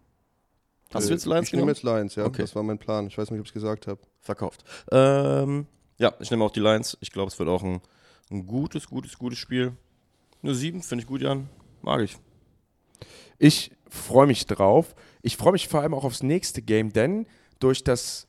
Hast 0.94 1.06
du 1.08 1.10
Äh, 1.10 1.14
jetzt 1.14 1.26
Lions 1.26 1.46
Ich 1.48 1.52
nehme 1.52 1.62
genommen? 1.66 1.74
jetzt 1.74 1.82
Lions, 1.82 2.14
ja. 2.14 2.24
Okay. 2.24 2.42
Das 2.42 2.54
war 2.54 2.62
mein 2.62 2.78
Plan. 2.78 3.06
Ich 3.08 3.18
weiß 3.18 3.30
nicht, 3.30 3.40
ob 3.40 3.46
ich 3.46 3.50
es 3.50 3.54
gesagt 3.54 3.86
habe. 3.88 3.98
Verkauft. 4.20 4.64
Ähm, 4.90 5.66
ja, 5.98 6.14
ich 6.20 6.30
nehme 6.30 6.44
auch 6.44 6.50
die 6.50 6.60
Lions. 6.60 6.96
Ich 7.00 7.10
glaube, 7.10 7.28
es 7.32 7.38
wird 7.38 7.48
auch 7.48 7.62
ein, 7.62 7.80
ein 8.30 8.46
gutes, 8.46 8.86
gutes, 8.86 9.18
gutes 9.18 9.38
Spiel. 9.38 9.72
Eine 10.42 10.54
7, 10.54 10.82
finde 10.82 11.02
ich 11.02 11.08
gut, 11.08 11.20
Jan. 11.20 11.48
Mag 11.82 12.00
ich. 12.02 12.16
Ich 13.42 13.72
freue 13.88 14.28
mich 14.28 14.46
drauf. 14.46 14.94
Ich 15.20 15.36
freue 15.36 15.50
mich 15.50 15.66
vor 15.66 15.80
allem 15.80 15.94
auch 15.94 16.04
aufs 16.04 16.22
nächste 16.22 16.62
Game, 16.62 16.92
denn 16.92 17.26
durch 17.58 17.82
das 17.82 18.28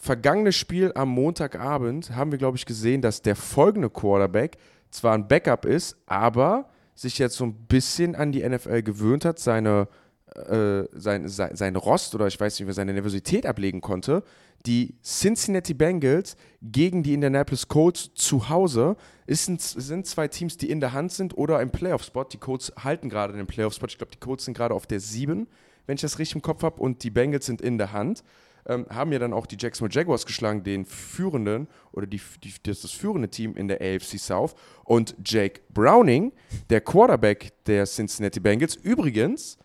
vergangene 0.00 0.52
Spiel 0.52 0.92
am 0.94 1.08
Montagabend 1.08 2.14
haben 2.14 2.30
wir, 2.30 2.38
glaube 2.38 2.56
ich, 2.56 2.64
gesehen, 2.64 3.02
dass 3.02 3.22
der 3.22 3.34
folgende 3.34 3.90
Quarterback 3.90 4.58
zwar 4.92 5.14
ein 5.14 5.26
Backup 5.26 5.64
ist, 5.64 5.96
aber 6.06 6.68
sich 6.94 7.18
jetzt 7.18 7.34
so 7.34 7.44
ein 7.44 7.54
bisschen 7.66 8.14
an 8.14 8.30
die 8.30 8.48
NFL 8.48 8.84
gewöhnt 8.84 9.24
hat, 9.24 9.40
seine, 9.40 9.88
äh, 10.34 10.84
sein, 10.92 11.28
sein, 11.28 11.76
Rost 11.76 12.14
oder 12.14 12.26
ich 12.26 12.38
weiß 12.38 12.60
nicht, 12.60 12.74
seine 12.74 12.92
Nervosität 12.92 13.46
ablegen 13.46 13.80
konnte. 13.80 14.22
Die 14.66 14.94
Cincinnati 15.02 15.74
Bengals 15.74 16.36
gegen 16.62 17.02
die 17.02 17.14
Indianapolis 17.14 17.68
Colts 17.68 18.12
zu 18.14 18.48
Hause 18.48 18.96
ist 19.26 19.46
sind 19.46 20.06
zwei 20.06 20.28
Teams, 20.28 20.56
die 20.56 20.70
in 20.70 20.80
der 20.80 20.92
Hand 20.92 21.12
sind 21.12 21.36
oder 21.36 21.60
im 21.60 21.70
Playoff-Spot. 21.70 22.24
Die 22.24 22.38
Colts 22.38 22.72
halten 22.82 23.08
gerade 23.08 23.32
den 23.32 23.46
Playoff-Spot. 23.46 23.86
Ich 23.88 23.98
glaube, 23.98 24.12
die 24.12 24.20
Colts 24.20 24.44
sind 24.44 24.56
gerade 24.56 24.74
auf 24.74 24.86
der 24.86 25.00
7, 25.00 25.48
wenn 25.86 25.94
ich 25.96 26.00
das 26.00 26.18
richtig 26.18 26.36
im 26.36 26.42
Kopf 26.42 26.62
habe, 26.62 26.80
und 26.80 27.02
die 27.02 27.10
Bengals 27.10 27.46
sind 27.46 27.60
in 27.60 27.78
der 27.78 27.92
Hand. 27.92 28.22
Ähm, 28.64 28.86
haben 28.88 29.10
ja 29.12 29.18
dann 29.18 29.32
auch 29.32 29.46
die 29.46 29.56
Jacksonville 29.58 29.92
Jaguars 29.92 30.24
geschlagen, 30.24 30.62
den 30.62 30.84
führenden 30.84 31.66
oder 31.90 32.06
die, 32.06 32.20
die, 32.44 32.54
das, 32.62 32.82
das 32.82 32.92
führende 32.92 33.28
Team 33.28 33.56
in 33.56 33.66
der 33.66 33.80
AFC 33.80 34.18
South. 34.18 34.54
Und 34.84 35.16
Jake 35.24 35.60
Browning, 35.70 36.32
der 36.70 36.80
Quarterback 36.80 37.52
der 37.66 37.86
Cincinnati 37.86 38.38
Bengals. 38.38 38.76
Übrigens, 38.76 39.58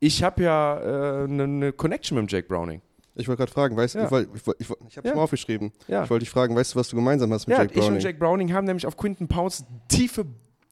ich 0.00 0.22
habe 0.22 0.42
ja 0.42 1.24
eine 1.24 1.46
ne 1.46 1.72
Connection 1.72 2.18
mit 2.18 2.28
dem 2.30 2.34
Jake 2.34 2.48
Browning. 2.48 2.80
Ich 3.14 3.28
wollte 3.28 3.38
gerade 3.40 3.52
fragen, 3.52 3.76
weißt 3.76 3.94
du, 3.96 3.98
Ja. 3.98 4.04
ich, 4.06 4.10
wollt- 4.10 4.28
ich, 4.34 4.46
wollt- 4.46 4.56
ich, 4.60 4.70
wollt- 4.70 4.80
ich 4.88 4.96
habe 4.96 5.06
Ja. 5.08 5.12
schon 5.12 5.18
mal 5.18 5.24
aufgeschrieben. 5.24 5.72
Ja. 5.88 6.04
Ich 6.04 6.10
wollte 6.10 6.20
dich 6.24 6.30
fragen, 6.30 6.56
weißt 6.56 6.74
du, 6.74 6.78
was 6.78 6.88
du 6.88 6.96
gemeinsam 6.96 7.32
hast 7.32 7.46
mit 7.46 7.56
Ja, 7.56 7.62
Jake 7.64 7.74
ich 7.74 7.80
und 7.80 7.86
Browning? 7.88 8.00
Jake 8.02 8.18
Browning 8.18 8.52
haben 8.52 8.66
nämlich 8.66 8.86
auf 8.86 8.96
Quinton 8.96 9.28
Pounds 9.28 9.64
tiefe 9.88 10.24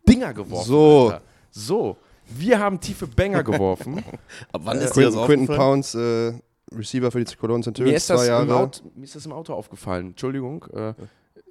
Dinger 0.09 0.33
geworfen. 0.33 0.67
So. 0.69 1.07
Alter. 1.11 1.23
So. 1.51 1.97
Wir 2.31 2.59
haben 2.59 2.79
tiefe 2.81 3.07
Banger 3.07 3.43
geworfen. 3.43 3.99
Ab 4.53 4.63
wann 4.65 4.77
Äh, 4.79 4.85
ist 4.85 4.91
das 4.91 4.93
Quinton, 4.95 5.27
Quinton 5.27 5.43
aufgefallen? 5.57 5.59
Pounds, 5.83 5.95
äh, 5.95 6.33
Receiver 6.77 7.11
für 7.11 7.25
die 7.25 7.37
Cologne 7.37 7.63
Centurions, 7.65 7.91
mir, 7.93 7.97
ist 7.97 8.11
das 8.11 8.21
zwei 8.27 8.27
im 8.43 8.49
Jahre. 8.49 8.63
Auto, 8.65 8.81
mir 8.95 9.05
ist 9.05 9.17
das 9.17 9.25
im 9.27 9.33
Auto 9.33 9.55
aufgefallen. 9.55 10.09
Entschuldigung. 10.09 10.65
Äh, 10.73 10.95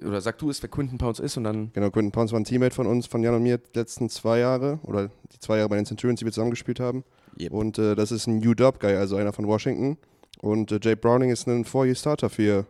oder 0.04 0.20
sag 0.20 0.38
du 0.38 0.48
es, 0.50 0.62
wer 0.62 0.70
Quinton 0.70 0.96
Pounds 0.98 1.18
ist 1.18 1.36
und 1.36 1.44
dann. 1.44 1.72
Genau, 1.72 1.90
Quinton 1.90 2.12
Pounds 2.12 2.32
war 2.32 2.38
ein 2.40 2.44
Teammate 2.44 2.74
von 2.74 2.86
uns, 2.86 3.06
von 3.08 3.22
Jan 3.22 3.34
und 3.34 3.42
mir, 3.42 3.58
die 3.58 3.78
letzten 3.78 4.08
zwei 4.08 4.38
Jahre 4.38 4.78
oder 4.84 5.10
die 5.32 5.38
zwei 5.40 5.56
Jahre 5.58 5.68
bei 5.68 5.76
den 5.76 5.86
Centurions, 5.86 6.20
die 6.20 6.24
wir 6.24 6.32
zusammengespielt 6.32 6.78
haben. 6.80 7.02
Yep. 7.40 7.52
Und 7.52 7.78
äh, 7.78 7.94
das 7.94 8.10
ist 8.12 8.26
ein 8.26 8.38
New-Dub-Guy, 8.38 8.94
also 8.96 9.16
einer 9.16 9.32
von 9.32 9.46
Washington. 9.46 9.96
Und 10.40 10.72
äh, 10.72 10.78
Jake 10.82 10.96
Browning 10.96 11.30
ist 11.30 11.46
ein 11.46 11.64
Four-Year-Starter 11.64 12.30
für 12.30 12.66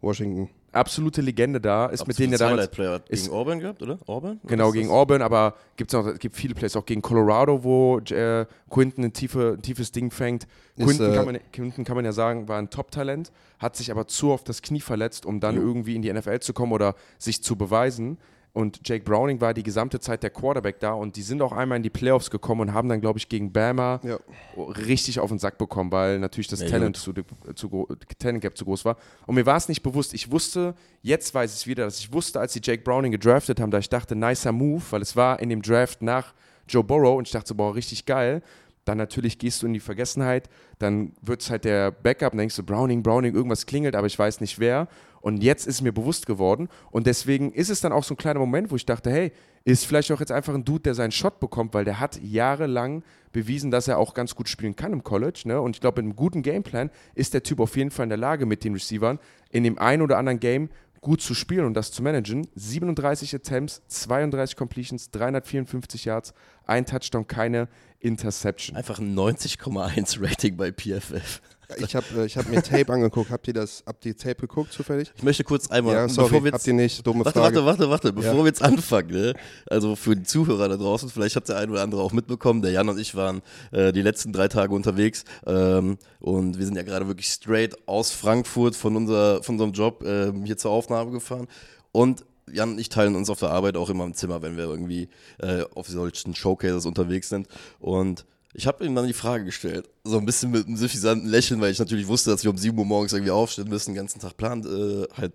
Washington. 0.00 0.48
Absolute 0.72 1.20
Legende 1.22 1.60
da, 1.60 1.86
ist 1.86 2.04
mit 2.04 2.18
denen 2.18 2.32
ja 2.32 2.38
damals. 2.38 2.56
Highlight-Player 2.62 3.00
ist- 3.08 3.24
gegen 3.26 3.34
Auburn 3.34 3.60
gehabt, 3.60 3.80
oder? 3.80 3.96
Auburn? 4.06 4.40
Genau, 4.44 4.68
ist 4.68 4.74
gegen 4.74 4.88
das? 4.88 4.96
Auburn, 4.96 5.22
aber 5.22 5.54
gibt's 5.76 5.92
noch, 5.94 6.04
es 6.08 6.18
gibt 6.18 6.34
viele 6.34 6.54
Plays, 6.54 6.74
auch 6.74 6.84
gegen 6.84 7.00
Colorado, 7.00 7.62
wo 7.62 7.98
äh, 8.00 8.44
Quinton 8.70 9.04
ein, 9.04 9.12
tiefe, 9.12 9.54
ein 9.56 9.62
tiefes 9.62 9.92
Ding 9.92 10.10
fängt. 10.10 10.48
Ist, 10.76 10.84
Quinton, 10.88 11.12
äh, 11.12 11.14
kann 11.14 11.26
man, 11.26 11.38
Quinton 11.52 11.84
kann 11.84 11.94
man 11.94 12.04
ja 12.04 12.10
sagen, 12.10 12.48
war 12.48 12.58
ein 12.58 12.70
Top-Talent, 12.70 13.30
hat 13.60 13.76
sich 13.76 13.92
aber 13.92 14.08
zu 14.08 14.32
oft 14.32 14.48
das 14.48 14.62
Knie 14.62 14.80
verletzt, 14.80 15.26
um 15.26 15.38
dann 15.38 15.54
Jo. 15.54 15.62
irgendwie 15.62 15.94
in 15.94 16.02
die 16.02 16.12
NFL 16.12 16.40
zu 16.40 16.52
kommen 16.52 16.72
oder 16.72 16.96
sich 17.18 17.40
zu 17.40 17.54
beweisen. 17.54 18.18
Und 18.54 18.88
Jake 18.88 19.02
Browning 19.04 19.40
war 19.40 19.52
die 19.52 19.64
gesamte 19.64 19.98
Zeit 19.98 20.22
der 20.22 20.30
Quarterback 20.30 20.78
da 20.78 20.92
und 20.92 21.16
die 21.16 21.22
sind 21.22 21.42
auch 21.42 21.50
einmal 21.50 21.76
in 21.76 21.82
die 21.82 21.90
Playoffs 21.90 22.30
gekommen 22.30 22.60
und 22.60 22.72
haben 22.72 22.88
dann, 22.88 23.00
glaube 23.00 23.18
ich, 23.18 23.28
gegen 23.28 23.52
Bama 23.52 24.00
Ja. 24.04 24.16
richtig 24.56 25.18
auf 25.18 25.28
den 25.28 25.40
Sack 25.40 25.58
bekommen, 25.58 25.90
weil 25.90 26.20
natürlich 26.20 26.46
das 26.46 26.60
Ja, 26.60 26.68
Talent, 26.68 26.96
zu, 26.96 27.12
zu, 27.56 27.88
Talent 28.18 28.40
Gap 28.42 28.56
zu 28.56 28.64
groß 28.64 28.84
war. 28.84 28.96
Und 29.26 29.34
mir 29.34 29.44
war 29.44 29.56
es 29.56 29.68
nicht 29.68 29.82
bewusst. 29.82 30.14
Ich 30.14 30.30
wusste, 30.30 30.76
jetzt 31.02 31.34
weiß 31.34 31.50
ich 31.52 31.56
es 31.62 31.66
wieder, 31.66 31.84
dass 31.84 31.98
ich 31.98 32.12
wusste, 32.12 32.38
als 32.38 32.52
sie 32.52 32.60
Jake 32.62 32.84
Browning 32.84 33.10
gedraftet 33.10 33.58
haben, 33.58 33.72
da 33.72 33.78
ich 33.78 33.88
dachte, 33.88 34.14
nicer 34.14 34.52
Move, 34.52 34.82
weil 34.90 35.02
es 35.02 35.16
war 35.16 35.40
in 35.40 35.48
dem 35.48 35.60
Draft 35.60 36.00
nach 36.00 36.32
Joe 36.68 36.84
Burrow 36.84 37.18
und 37.18 37.26
ich 37.26 37.32
dachte 37.32 37.48
so, 37.48 37.54
boah, 37.56 37.74
richtig 37.74 38.06
geil. 38.06 38.40
Dann 38.84 38.98
natürlich 38.98 39.38
gehst 39.38 39.62
du 39.62 39.66
in 39.66 39.72
die 39.72 39.80
Vergessenheit, 39.80 40.48
dann 40.78 41.12
wird 41.22 41.42
es 41.42 41.50
halt 41.50 41.64
der 41.64 41.90
Backup, 41.90 42.32
dann 42.32 42.38
denkst 42.38 42.56
du, 42.56 42.62
Browning, 42.62 43.02
Browning, 43.02 43.34
irgendwas 43.34 43.66
klingelt, 43.66 43.96
aber 43.96 44.06
ich 44.06 44.18
weiß 44.18 44.40
nicht 44.40 44.58
wer. 44.58 44.88
Und 45.20 45.42
jetzt 45.42 45.66
ist 45.66 45.80
mir 45.80 45.92
bewusst 45.92 46.26
geworden 46.26 46.68
und 46.90 47.06
deswegen 47.06 47.52
ist 47.52 47.70
es 47.70 47.80
dann 47.80 47.92
auch 47.92 48.04
so 48.04 48.12
ein 48.12 48.18
kleiner 48.18 48.40
Moment, 48.40 48.70
wo 48.70 48.76
ich 48.76 48.84
dachte, 48.84 49.10
hey, 49.10 49.32
ist 49.64 49.86
vielleicht 49.86 50.12
auch 50.12 50.20
jetzt 50.20 50.32
einfach 50.32 50.54
ein 50.54 50.66
Dude, 50.66 50.82
der 50.82 50.94
seinen 50.94 51.12
Shot 51.12 51.40
bekommt, 51.40 51.72
weil 51.72 51.86
der 51.86 51.98
hat 51.98 52.20
jahrelang 52.22 53.02
bewiesen, 53.32 53.70
dass 53.70 53.88
er 53.88 53.98
auch 53.98 54.12
ganz 54.12 54.34
gut 54.34 54.50
spielen 54.50 54.76
kann 54.76 54.92
im 54.92 55.02
College. 55.02 55.42
Ne? 55.46 55.58
Und 55.60 55.76
ich 55.76 55.80
glaube, 55.80 56.02
mit 56.02 56.10
einem 56.10 56.16
guten 56.16 56.42
Gameplan 56.42 56.90
ist 57.14 57.32
der 57.32 57.42
Typ 57.42 57.60
auf 57.60 57.74
jeden 57.76 57.90
Fall 57.90 58.04
in 58.04 58.10
der 58.10 58.18
Lage, 58.18 58.44
mit 58.44 58.64
den 58.64 58.74
Receivern 58.74 59.18
in 59.50 59.64
dem 59.64 59.78
einen 59.78 60.02
oder 60.02 60.18
anderen 60.18 60.40
Game 60.40 60.68
gut 61.00 61.20
zu 61.20 61.34
spielen 61.34 61.66
und 61.66 61.74
das 61.74 61.92
zu 61.92 62.02
managen. 62.02 62.46
37 62.54 63.34
Attempts, 63.34 63.82
32 63.88 64.56
Completions, 64.56 65.10
354 65.10 66.06
Yards, 66.06 66.34
ein 66.66 66.86
Touchdown, 66.86 67.26
keine 67.26 67.68
Interception. 68.04 68.76
Einfach 68.76 68.98
ein 68.98 69.14
90,1 69.16 70.22
Rating 70.22 70.56
bei 70.56 70.70
PFF. 70.72 71.40
Ich 71.78 71.96
habe 71.96 72.04
äh, 72.18 72.26
ich 72.26 72.36
hab 72.36 72.46
mir 72.48 72.62
Tape 72.62 72.92
angeguckt. 72.92 73.30
Habt 73.30 73.48
ihr 73.48 73.54
das, 73.54 73.82
habt 73.86 74.04
ihr 74.04 74.14
Tape 74.14 74.34
geguckt 74.42 74.72
zufällig? 74.72 75.10
Ich 75.16 75.22
möchte 75.22 75.44
kurz 75.44 75.70
einmal, 75.70 75.94
ja, 75.94 76.08
sorry, 76.10 76.28
bevor 76.28 76.44
wir 76.44 76.52
habt 76.52 76.60
jetzt 76.60 76.66
ihr 76.66 76.74
nicht. 76.74 77.06
Dumme 77.06 77.24
Warte, 77.24 77.38
Frage. 77.38 77.56
warte, 77.64 77.66
warte, 77.66 77.90
warte. 77.90 78.12
Bevor 78.12 78.32
Ja. 78.32 78.38
wir 78.38 78.46
jetzt 78.46 78.62
anfangen, 78.62 79.10
ne? 79.10 79.34
also 79.66 79.96
für 79.96 80.14
die 80.14 80.24
Zuhörer 80.24 80.68
da 80.68 80.76
draußen, 80.76 81.08
vielleicht 81.08 81.36
hat 81.36 81.48
der 81.48 81.56
ein 81.56 81.70
oder 81.70 81.82
andere 81.82 82.02
auch 82.02 82.12
mitbekommen, 82.12 82.60
der 82.60 82.72
Jan 82.72 82.88
und 82.90 82.98
ich 83.00 83.14
waren 83.14 83.40
äh, 83.72 83.92
die 83.92 84.02
letzten 84.02 84.32
drei 84.34 84.48
Tage 84.48 84.74
unterwegs 84.74 85.24
ähm, 85.46 85.96
und 86.20 86.58
wir 86.58 86.66
sind 86.66 86.76
ja 86.76 86.82
gerade 86.82 87.06
wirklich 87.08 87.28
straight 87.28 87.74
aus 87.88 88.10
Frankfurt 88.10 88.76
von, 88.76 88.94
unser, 88.94 89.42
von 89.42 89.54
unserem 89.54 89.72
Job 89.72 90.04
ähm, 90.06 90.44
hier 90.44 90.58
zur 90.58 90.70
Aufnahme 90.70 91.12
gefahren 91.12 91.48
und 91.92 92.24
Jan 92.52 92.72
und 92.72 92.78
ich 92.78 92.88
teilen 92.88 93.14
uns 93.16 93.30
auf 93.30 93.40
der 93.40 93.50
Arbeit 93.50 93.76
auch 93.76 93.90
immer 93.90 94.04
im 94.04 94.14
Zimmer, 94.14 94.42
wenn 94.42 94.56
wir 94.56 94.64
irgendwie 94.64 95.08
äh, 95.38 95.64
auf 95.74 95.88
solchen 95.88 96.34
Showcases 96.34 96.86
unterwegs 96.86 97.28
sind 97.28 97.48
und 97.80 98.24
Ich 98.56 98.66
habe 98.66 98.84
ihm 98.84 98.94
dann 98.94 99.06
die 99.06 99.12
Frage 99.14 99.44
gestellt, 99.44 99.88
so 100.04 100.18
ein 100.18 100.26
bisschen 100.26 100.50
mit 100.52 100.66
einem 100.66 100.76
suffisanten 100.76 101.28
Lächeln, 101.28 101.60
weil 101.60 101.72
ich 101.72 101.78
natürlich 101.80 102.06
wusste, 102.06 102.30
dass 102.30 102.44
wir 102.44 102.50
um 102.50 102.56
7 102.58 102.78
Uhr 102.78 102.84
morgens 102.84 103.12
irgendwie 103.12 103.32
aufstehen 103.32 103.68
müssen, 103.68 103.90
den 103.90 103.96
ganzen 103.96 104.20
Tag 104.20 104.36
Plan, 104.36 104.62
äh, 104.64 105.08
halt 105.16 105.32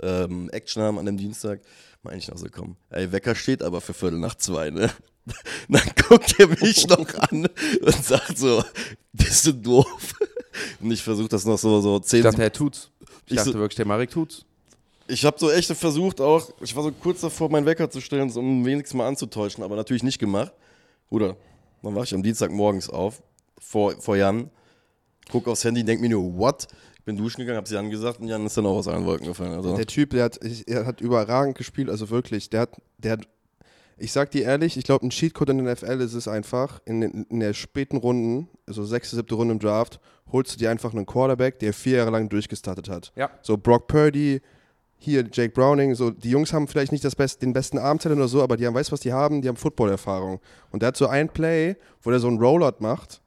ähm, 0.00 0.48
Action 0.50 0.82
haben 0.82 0.98
an 0.98 1.04
dem 1.06 1.18
Dienstag. 1.18 1.60
Meine 2.02 2.16
ich 2.18 2.28
noch 2.28 2.38
so, 2.38 2.46
komm, 2.50 2.76
ey, 2.90 3.12
Wecker 3.12 3.34
steht 3.34 3.62
aber 3.62 3.80
für 3.80 3.92
Viertel 3.94 4.18
nach 4.18 4.34
zwei, 4.36 4.70
ne? 4.70 4.90
Dann 5.68 5.82
guckt 6.08 6.34
er 6.40 6.48
mich 6.48 6.88
noch 6.88 7.14
an 7.30 7.46
und 7.82 8.04
sagt 8.04 8.38
so, 8.38 8.64
bist 9.12 9.46
du 9.46 9.52
doof? 9.52 10.14
Und 10.80 10.90
ich 10.90 11.02
versuche 11.02 11.28
das 11.28 11.44
noch 11.44 11.58
so, 11.58 11.80
so 11.80 11.98
zehn 12.00 12.20
Ich 12.20 12.24
dachte, 12.24 12.42
er 12.42 12.52
tut's. 12.52 12.90
Ich, 13.26 13.32
Ich 13.32 13.36
dachte 13.36 13.52
so- 13.52 13.58
wirklich, 13.58 13.76
der 13.76 13.86
Marek 13.86 14.10
tut's. 14.10 14.44
Ich 15.12 15.26
habe 15.26 15.36
so 15.38 15.50
echt 15.50 15.70
versucht 15.72 16.22
auch, 16.22 16.50
ich 16.62 16.74
war 16.74 16.82
so 16.82 16.90
kurz 16.90 17.20
davor, 17.20 17.50
meinen 17.50 17.66
Wecker 17.66 17.90
zu 17.90 18.00
stellen, 18.00 18.30
so 18.30 18.40
um 18.40 18.64
wenigstens 18.64 18.96
mal 18.96 19.06
anzutäuschen, 19.06 19.62
aber 19.62 19.76
natürlich 19.76 20.02
nicht 20.02 20.18
gemacht. 20.18 20.52
Oder, 21.10 21.36
dann 21.82 21.94
wache 21.94 22.04
ich 22.04 22.14
am 22.14 22.22
Dienstag 22.22 22.50
morgens 22.50 22.88
auf, 22.88 23.22
vor, 23.58 23.92
vor 24.00 24.16
Jan, 24.16 24.50
guck 25.30 25.48
aufs 25.48 25.64
Handy, 25.64 25.84
denk 25.84 26.00
mir 26.00 26.08
nur, 26.08 26.38
what? 26.38 26.66
Ich 26.96 27.04
bin 27.04 27.16
duschen 27.16 27.40
gegangen, 27.40 27.58
hab's 27.58 27.70
Jan 27.70 27.90
gesagt 27.90 28.20
und 28.20 28.28
Jan 28.28 28.46
ist 28.46 28.56
dann 28.56 28.64
auch 28.64 28.76
aus 28.76 28.88
allen 28.88 29.04
Wolken 29.04 29.26
gefallen. 29.26 29.52
Also, 29.52 29.76
Der 29.76 29.86
Typ, 29.86 30.10
der 30.10 30.24
hat, 30.24 30.38
er 30.66 30.86
hat 30.86 31.02
überragend 31.02 31.58
gespielt, 31.58 31.90
also 31.90 32.08
wirklich. 32.08 32.48
Der 32.48 32.62
hat, 32.62 32.80
der 32.96 33.12
hat, 33.12 33.28
ich 33.98 34.12
sag 34.12 34.30
dir 34.30 34.44
ehrlich, 34.44 34.78
ich 34.78 34.84
glaube, 34.84 35.04
ein 35.04 35.10
Cheatcode 35.10 35.50
in 35.50 35.64
der 35.64 35.74
NFL 35.74 36.00
ist 36.00 36.14
es 36.14 36.26
einfach, 36.26 36.80
in, 36.86 37.02
den, 37.02 37.26
in 37.28 37.40
der 37.40 37.52
späten 37.52 37.98
Runden, 37.98 38.48
also 38.66 38.84
sechste, 38.86 39.16
siebte 39.16 39.34
Runde 39.34 39.52
im 39.52 39.58
Draft, 39.58 40.00
holst 40.32 40.54
du 40.54 40.58
dir 40.58 40.70
einfach 40.70 40.94
einen 40.94 41.04
Quarterback, 41.04 41.58
der 41.58 41.74
vier 41.74 41.98
Jahre 41.98 42.12
lang 42.12 42.30
durchgestartet 42.30 42.88
hat. 42.88 43.12
Ja. 43.14 43.30
So 43.42 43.58
Brock 43.58 43.88
Purdy, 43.88 44.40
hier 45.02 45.24
Jake 45.30 45.52
Browning, 45.52 45.94
so 45.94 46.10
die 46.10 46.30
Jungs 46.30 46.52
haben 46.52 46.68
vielleicht 46.68 46.92
nicht 46.92 47.04
das 47.04 47.16
Best, 47.16 47.42
den 47.42 47.52
besten 47.52 47.78
Armtalent 47.78 48.20
oder 48.20 48.28
so, 48.28 48.42
aber 48.42 48.56
die 48.56 48.66
haben, 48.66 48.74
weißt 48.74 48.90
du, 48.90 48.92
was 48.92 49.00
die 49.00 49.12
haben? 49.12 49.42
Die 49.42 49.48
haben 49.48 49.56
Football-Erfahrung. 49.56 50.40
Und 50.70 50.82
der 50.82 50.88
hat 50.88 50.96
so 50.96 51.06
ein 51.06 51.28
Play, 51.28 51.76
wo 52.02 52.10
der 52.10 52.20
so 52.20 52.28
einen 52.28 52.38
Rollout 52.38 52.76
macht, 52.80 53.20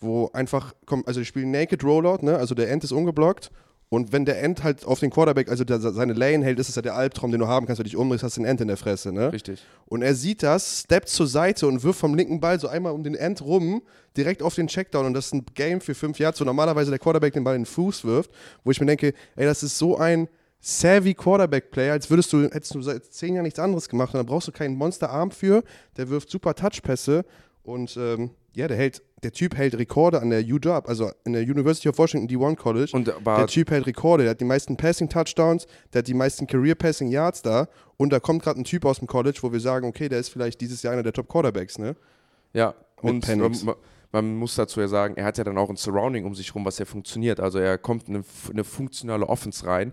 wo 0.00 0.30
einfach, 0.32 0.74
komm, 0.86 1.02
also 1.06 1.20
die 1.20 1.26
spielen 1.26 1.50
Naked 1.50 1.84
Rollout, 1.84 2.24
ne? 2.24 2.36
Also 2.36 2.54
der 2.54 2.70
End 2.70 2.84
ist 2.84 2.92
ungeblockt 2.92 3.50
und 3.92 4.12
wenn 4.12 4.24
der 4.24 4.40
End 4.40 4.62
halt 4.62 4.86
auf 4.86 5.00
den 5.00 5.10
Quarterback, 5.10 5.48
also 5.50 5.64
der, 5.64 5.80
seine 5.80 6.12
Lane 6.12 6.44
hält, 6.44 6.60
ist 6.60 6.68
es 6.68 6.76
ja 6.76 6.82
der 6.82 6.94
Albtraum, 6.94 7.32
den 7.32 7.40
du 7.40 7.48
haben 7.48 7.66
kannst, 7.66 7.80
wenn 7.80 7.84
du 7.84 7.90
dich 7.90 7.96
umdrehst, 7.96 8.22
hast 8.22 8.36
du 8.36 8.40
den 8.40 8.46
End 8.46 8.60
in 8.60 8.68
der 8.68 8.76
Fresse, 8.76 9.12
ne? 9.12 9.32
Richtig. 9.32 9.64
Und 9.86 10.02
er 10.02 10.14
sieht 10.14 10.44
das, 10.44 10.82
steppt 10.82 11.08
zur 11.08 11.26
Seite 11.26 11.66
und 11.66 11.82
wirft 11.82 11.98
vom 11.98 12.14
linken 12.14 12.38
Ball 12.38 12.60
so 12.60 12.68
einmal 12.68 12.92
um 12.92 13.02
den 13.02 13.16
End 13.16 13.42
rum, 13.42 13.82
direkt 14.16 14.44
auf 14.44 14.54
den 14.54 14.68
Checkdown. 14.68 15.06
Und 15.06 15.14
das 15.14 15.26
ist 15.26 15.34
ein 15.34 15.44
Game 15.54 15.80
für 15.80 15.96
fünf 15.96 16.20
Yards, 16.20 16.40
wo 16.40 16.44
normalerweise 16.44 16.90
der 16.90 17.00
Quarterback 17.00 17.32
den 17.32 17.42
Ball 17.42 17.56
in 17.56 17.62
den 17.62 17.66
Fuß 17.66 18.04
wirft, 18.04 18.30
wo 18.62 18.70
ich 18.70 18.78
mir 18.78 18.86
denke, 18.86 19.12
ey, 19.34 19.44
das 19.44 19.64
ist 19.64 19.76
so 19.76 19.98
ein 19.98 20.28
savvy 20.60 21.14
Quarterback-Player, 21.14 21.92
als 21.92 22.10
würdest 22.10 22.32
du, 22.32 22.42
hättest 22.44 22.74
du 22.74 22.82
seit 22.82 23.04
zehn 23.06 23.34
Jahren 23.34 23.44
nichts 23.44 23.58
anderes 23.58 23.88
gemacht. 23.88 24.14
Und 24.14 24.18
da 24.18 24.22
brauchst 24.22 24.48
du 24.48 24.52
keinen 24.52 24.76
Monsterarm 24.76 25.30
für, 25.30 25.64
der 25.96 26.08
wirft 26.10 26.30
super 26.30 26.54
Touchpässe 26.54 27.24
und 27.62 27.96
ähm, 27.96 28.30
ja, 28.54 28.68
der 28.68 28.76
hält, 28.76 29.02
der 29.22 29.32
Typ 29.32 29.56
hält 29.56 29.78
Rekorde 29.78 30.20
an 30.20 30.30
der 30.30 30.40
UW, 30.40 30.82
also 30.86 31.10
in 31.24 31.32
der 31.32 31.42
University 31.42 31.88
of 31.88 31.98
Washington 31.98 32.28
D1 32.28 32.56
College. 32.56 32.90
Und 32.92 33.12
war 33.24 33.38
Der 33.38 33.46
Typ 33.46 33.70
hält 33.70 33.86
Rekorde, 33.86 34.24
der 34.24 34.32
hat 34.32 34.40
die 34.40 34.44
meisten 34.44 34.76
Passing-Touchdowns, 34.76 35.66
der 35.92 36.00
hat 36.00 36.08
die 36.08 36.14
meisten 36.14 36.46
Career-Passing-Yards 36.46 37.42
da 37.42 37.68
und 37.96 38.12
da 38.12 38.20
kommt 38.20 38.42
gerade 38.42 38.60
ein 38.60 38.64
Typ 38.64 38.84
aus 38.84 38.98
dem 38.98 39.06
College, 39.06 39.38
wo 39.42 39.52
wir 39.52 39.60
sagen, 39.60 39.86
okay, 39.86 40.08
der 40.08 40.18
ist 40.18 40.30
vielleicht 40.30 40.60
dieses 40.60 40.82
Jahr 40.82 40.92
einer 40.92 41.02
der 41.02 41.12
Top-Quarterbacks, 41.12 41.78
ne? 41.78 41.96
Ja, 42.52 42.74
Mit 43.02 43.14
und 43.14 43.20
Penix. 43.20 43.62
man, 43.62 43.76
man 44.10 44.34
muss 44.34 44.56
dazu 44.56 44.80
ja 44.80 44.88
sagen, 44.88 45.14
er 45.16 45.24
hat 45.24 45.38
ja 45.38 45.44
dann 45.44 45.56
auch 45.56 45.70
ein 45.70 45.76
Surrounding 45.76 46.24
um 46.24 46.34
sich 46.34 46.52
rum, 46.54 46.64
was 46.64 46.78
ja 46.78 46.84
funktioniert. 46.84 47.38
Also 47.38 47.58
er 47.58 47.78
kommt 47.78 48.08
in 48.08 48.16
eine, 48.16 48.24
eine 48.50 48.64
funktionale 48.64 49.28
Offense 49.28 49.64
rein, 49.66 49.92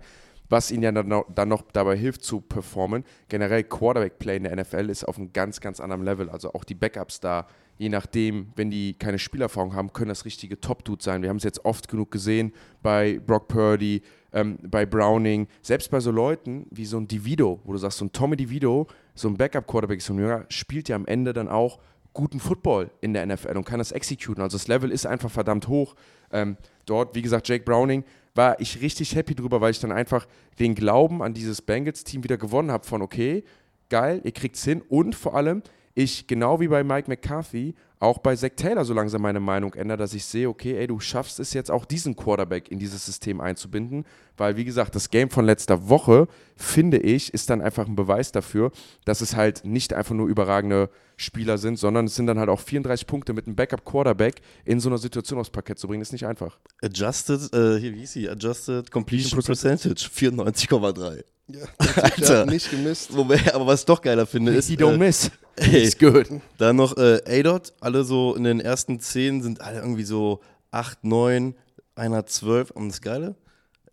was 0.49 0.71
ihn 0.71 0.81
ja 0.81 0.91
dann 0.91 1.49
noch, 1.49 1.61
dabei 1.73 1.97
hilft 1.97 2.23
zu 2.23 2.41
performen. 2.41 3.03
Generell 3.27 3.63
Quarterback-Play 3.63 4.37
in 4.37 4.43
der 4.43 4.55
NFL 4.55 4.89
ist 4.89 5.03
auf 5.03 5.17
einem 5.17 5.33
ganz, 5.33 5.59
ganz 5.59 5.79
anderen 5.79 6.03
Level. 6.03 6.29
Also 6.29 6.53
auch 6.53 6.63
die 6.63 6.75
Backups 6.75 7.19
da, 7.19 7.47
je 7.77 7.89
nachdem, 7.89 8.47
wenn 8.55 8.71
die 8.71 8.93
keine 8.93 9.19
Spielerfahrung 9.19 9.73
haben, 9.73 9.93
können 9.93 10.09
das 10.09 10.25
richtige 10.25 10.59
Top-Dudes 10.59 11.03
sein. 11.03 11.21
Wir 11.21 11.29
haben 11.29 11.37
es 11.37 11.43
jetzt 11.43 11.65
oft 11.65 11.87
genug 11.87 12.11
gesehen 12.11 12.53
bei 12.81 13.19
Brock 13.19 13.47
Purdy, 13.47 14.01
ähm, 14.33 14.57
bei 14.63 14.85
Browning, 14.85 15.47
selbst 15.61 15.91
bei 15.91 15.99
so 15.99 16.11
Leuten 16.11 16.65
wie 16.71 16.85
so 16.85 16.97
ein 16.97 17.07
Divido, 17.07 17.59
wo 17.63 17.73
du 17.73 17.77
sagst, 17.77 17.97
so 17.97 18.05
ein 18.05 18.11
Tommy 18.11 18.35
Divido, 18.35 18.87
so 19.15 19.27
ein 19.27 19.37
Backup-Quarterback, 19.37 20.01
so 20.01 20.13
ein 20.13 20.19
Jünger, 20.19 20.45
spielt 20.49 20.89
ja 20.89 20.95
am 20.95 21.05
Ende 21.05 21.33
dann 21.33 21.47
auch 21.47 21.79
guten 22.13 22.39
Football 22.39 22.89
in 22.99 23.13
der 23.13 23.25
NFL 23.27 23.55
und 23.57 23.63
kann 23.63 23.77
das 23.77 23.91
executen. 23.91 24.41
Also 24.41 24.57
das 24.57 24.67
Level 24.67 24.91
ist 24.91 25.05
einfach 25.05 25.29
verdammt 25.29 25.67
hoch. 25.67 25.95
Ähm, 26.31 26.57
dort, 26.87 27.13
wie 27.13 27.21
gesagt, 27.21 27.47
Jake 27.47 27.63
Browning, 27.63 28.03
war 28.37 28.59
ich 28.59 28.81
richtig 28.81 29.15
happy 29.15 29.35
drüber, 29.35 29.59
weil 29.59 29.71
ich 29.71 29.79
dann 29.79 29.91
einfach 29.91 30.27
den 30.59 30.75
Glauben 30.75 31.21
an 31.21 31.33
dieses 31.33 31.61
Bengals-Team 31.61 32.23
wieder 32.23 32.37
gewonnen 32.37 32.71
habe 32.71 32.85
von, 32.85 33.01
okay, 33.01 33.43
geil, 33.89 34.21
ihr 34.23 34.31
kriegt's 34.31 34.63
hin. 34.63 34.81
Und 34.87 35.15
vor 35.15 35.35
allem, 35.35 35.63
ich, 35.95 36.27
genau 36.27 36.59
wie 36.59 36.67
bei 36.67 36.83
Mike 36.83 37.09
McCarthy, 37.09 37.73
auch 37.99 38.19
bei 38.19 38.35
Zach 38.35 38.51
Taylor 38.55 38.85
so 38.85 38.93
langsam 38.93 39.21
meine 39.21 39.39
Meinung 39.39 39.73
ändere, 39.73 39.97
dass 39.97 40.13
ich 40.13 40.25
sehe, 40.25 40.49
okay, 40.49 40.77
ey, 40.77 40.87
du 40.87 40.99
schaffst 40.99 41.39
es 41.39 41.53
jetzt 41.53 41.71
auch 41.71 41.85
diesen 41.85 42.15
Quarterback 42.15 42.69
in 42.71 42.79
dieses 42.79 43.05
System 43.05 43.41
einzubinden, 43.41 44.05
weil 44.37 44.55
wie 44.55 44.65
gesagt, 44.65 44.95
das 44.95 45.09
Game 45.09 45.29
von 45.29 45.45
letzter 45.45 45.89
Woche, 45.89 46.27
finde 46.55 46.97
ich, 46.97 47.33
ist 47.33 47.49
dann 47.49 47.61
einfach 47.61 47.87
ein 47.87 47.95
Beweis 47.95 48.31
dafür, 48.31 48.71
dass 49.05 49.21
es 49.21 49.35
halt 49.35 49.65
nicht 49.65 49.93
einfach 49.93 50.13
nur 50.13 50.27
überragende 50.27 50.89
Spieler 51.15 51.57
sind, 51.57 51.79
sondern 51.79 52.05
es 52.05 52.15
sind 52.15 52.27
dann 52.27 52.37
halt 52.37 52.49
auch 52.49 52.59
34 52.59 53.07
Punkte 53.07 53.33
mit 53.33 53.47
einem 53.47 53.55
Backup-Quarterback 53.55 54.41
in 54.65 54.79
so 54.79 54.89
einer 54.89 54.99
Situation 54.99 55.39
aufs 55.39 55.49
Parkett 55.49 55.79
zu 55.79 55.87
bringen, 55.87 56.01
ist 56.01 56.11
nicht 56.11 56.27
einfach. 56.27 56.59
Adjusted, 56.83 57.51
äh, 57.53 57.79
hier, 57.79 57.95
wie 57.95 57.99
hieß 57.99 58.13
sie? 58.13 58.29
Adjusted 58.29 58.91
Completion 58.91 59.41
Percentage. 59.41 60.07
Percentage, 60.07 60.53
94,3. 60.53 61.23
Ja, 61.49 61.61
Alter. 62.01 62.45
nicht 62.45 62.69
gemisst. 62.69 63.15
Wobei, 63.15 63.39
aber 63.53 63.65
was 63.65 63.81
ich 63.81 63.85
doch 63.85 64.01
geiler 64.01 64.25
finde, 64.25 64.53
ist. 64.53 64.67
He 64.67 64.75
don't 64.75 64.95
äh, 64.95 64.97
miss. 64.97 65.31
ey, 65.55 65.83
Ist 65.83 65.97
good. 65.97 66.27
Dann 66.57 66.75
noch 66.75 66.97
äh, 66.97 67.21
A-Dot, 67.25 67.73
alle 67.87 68.03
so 68.03 68.35
in 68.35 68.43
den 68.43 68.59
ersten 68.59 68.99
10 68.99 69.41
sind 69.41 69.61
alle 69.61 69.79
irgendwie 69.79 70.03
so 70.03 70.41
8, 70.71 71.05
9, 71.05 71.55
einer 71.95 72.25
12. 72.25 72.71
Und 72.71 72.89
das 72.89 73.01
Geile, 73.01 73.35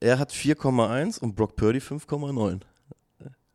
er 0.01 0.19
hat 0.19 0.33
4,1 0.33 1.21
und 1.21 1.37
Brock 1.37 1.55
Purdy 1.55 1.79
5,9. 1.79 2.59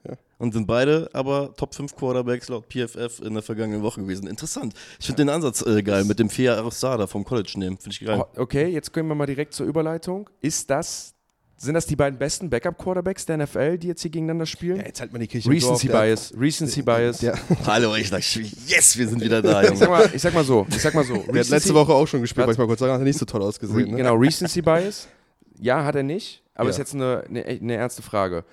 Ja. 0.08 0.13
Und 0.38 0.54
sind 0.54 0.65
beide 0.65 1.10
aber 1.12 1.54
Top 1.58 1.75
5 1.75 1.93
Quarterbacks 1.93 2.47
laut 2.47 2.67
PFF 2.69 3.19
in 3.19 3.34
der 3.34 3.43
vergangenen 3.43 3.84
Woche 3.84 3.99
gewesen. 3.99 4.28
Interessant. 4.28 4.73
Ich 4.97 5.08
finde 5.08 5.23
den 5.23 5.30
Ansatz 5.30 5.62
äh, 5.62 5.84
geil, 5.84 6.06
mit 6.06 6.19
dem 6.19 6.30
4 6.30 6.45
Jahre 6.45 6.71
Star 6.71 6.97
da 6.97 7.06
vom 7.06 7.25
College 7.25 7.56
nehmen. 7.58 7.78
Finde 7.78 7.97
ich 7.99 8.06
geil. 8.06 8.23
Oh, 8.23 8.41
okay, 8.41 8.67
jetzt 8.67 8.93
können 8.93 9.10
wir 9.10 9.15
mal 9.15 9.25
direkt 9.25 9.54
zur 9.54 9.67
Überleitung. 9.67 10.30
Ist 10.39 10.69
das, 10.69 11.15
sind 11.62 11.74
das 11.74 11.86
die 11.86 11.95
beiden 11.98 12.17
besten 12.17 12.50
Backup-Quarterbacks 12.50 13.26
der 13.26 13.38
NFL, 13.38 13.78
die 13.78 13.88
jetzt 13.88 14.02
hier 14.02 14.10
gegeneinander 14.12 14.45
spielen? 14.45 14.78
Ja, 14.78 14.86
jetzt 14.86 15.02
halt 15.02 15.12
mal 15.12 15.19
die 15.19 15.28
Kirche 15.28 15.52
im 15.52 15.60
Dorf, 15.60 15.72
Recency 15.74 15.88
der- 15.89 16.02
Bias. 16.02 16.34
Recency 16.39 16.82
Bias. 16.82 17.17
Der, 17.19 17.38
Hallo, 17.67 17.95
ich 17.95 18.08
sag, 18.10 18.22
yes, 18.67 18.98
wir 18.98 19.08
sind 19.08 19.22
wieder 19.22 19.41
da, 19.41 19.62
Ich 19.63 19.69
sag, 19.78 19.88
Junge. 19.89 19.89
mal, 19.89 20.10
ich 20.13 20.22
sag 20.22 20.34
mal 20.34 20.43
so, 20.45 20.65
ich 20.69 20.82
sag 20.82 20.93
mal 20.93 21.04
so. 21.04 21.17
der 21.17 21.41
hat 21.41 21.50
letzte 21.50 21.74
Woche 21.74 21.93
auch 21.93 22.08
schon 22.08 22.22
gespielt, 22.22 22.48
wollte 22.48 22.54
ich 22.54 22.60
mal 22.60 22.67
kurz 22.67 22.80
sagen, 22.80 22.93
hat 22.93 23.02
er 23.02 23.04
nicht 23.06 23.19
so 23.19 23.26
toll 23.26 23.41
Re 23.41 23.48
ausgesehen. 23.48 23.91
Ne? 23.91 23.98
Genau, 23.98 24.15
Recency 24.15 24.62
Bias. 24.62 25.08
Ja, 25.60 25.84
hat 25.84 25.95
er 25.95 26.04
nicht. 26.04 26.41
Aber 26.56 26.65
Ja. 26.65 26.69
ist 26.72 26.78
jetzt 26.78 26.95
eine, 26.95 27.24
eine, 27.28 27.45
eine 27.45 27.76
ernste 27.76 28.02
Frage. 28.02 28.45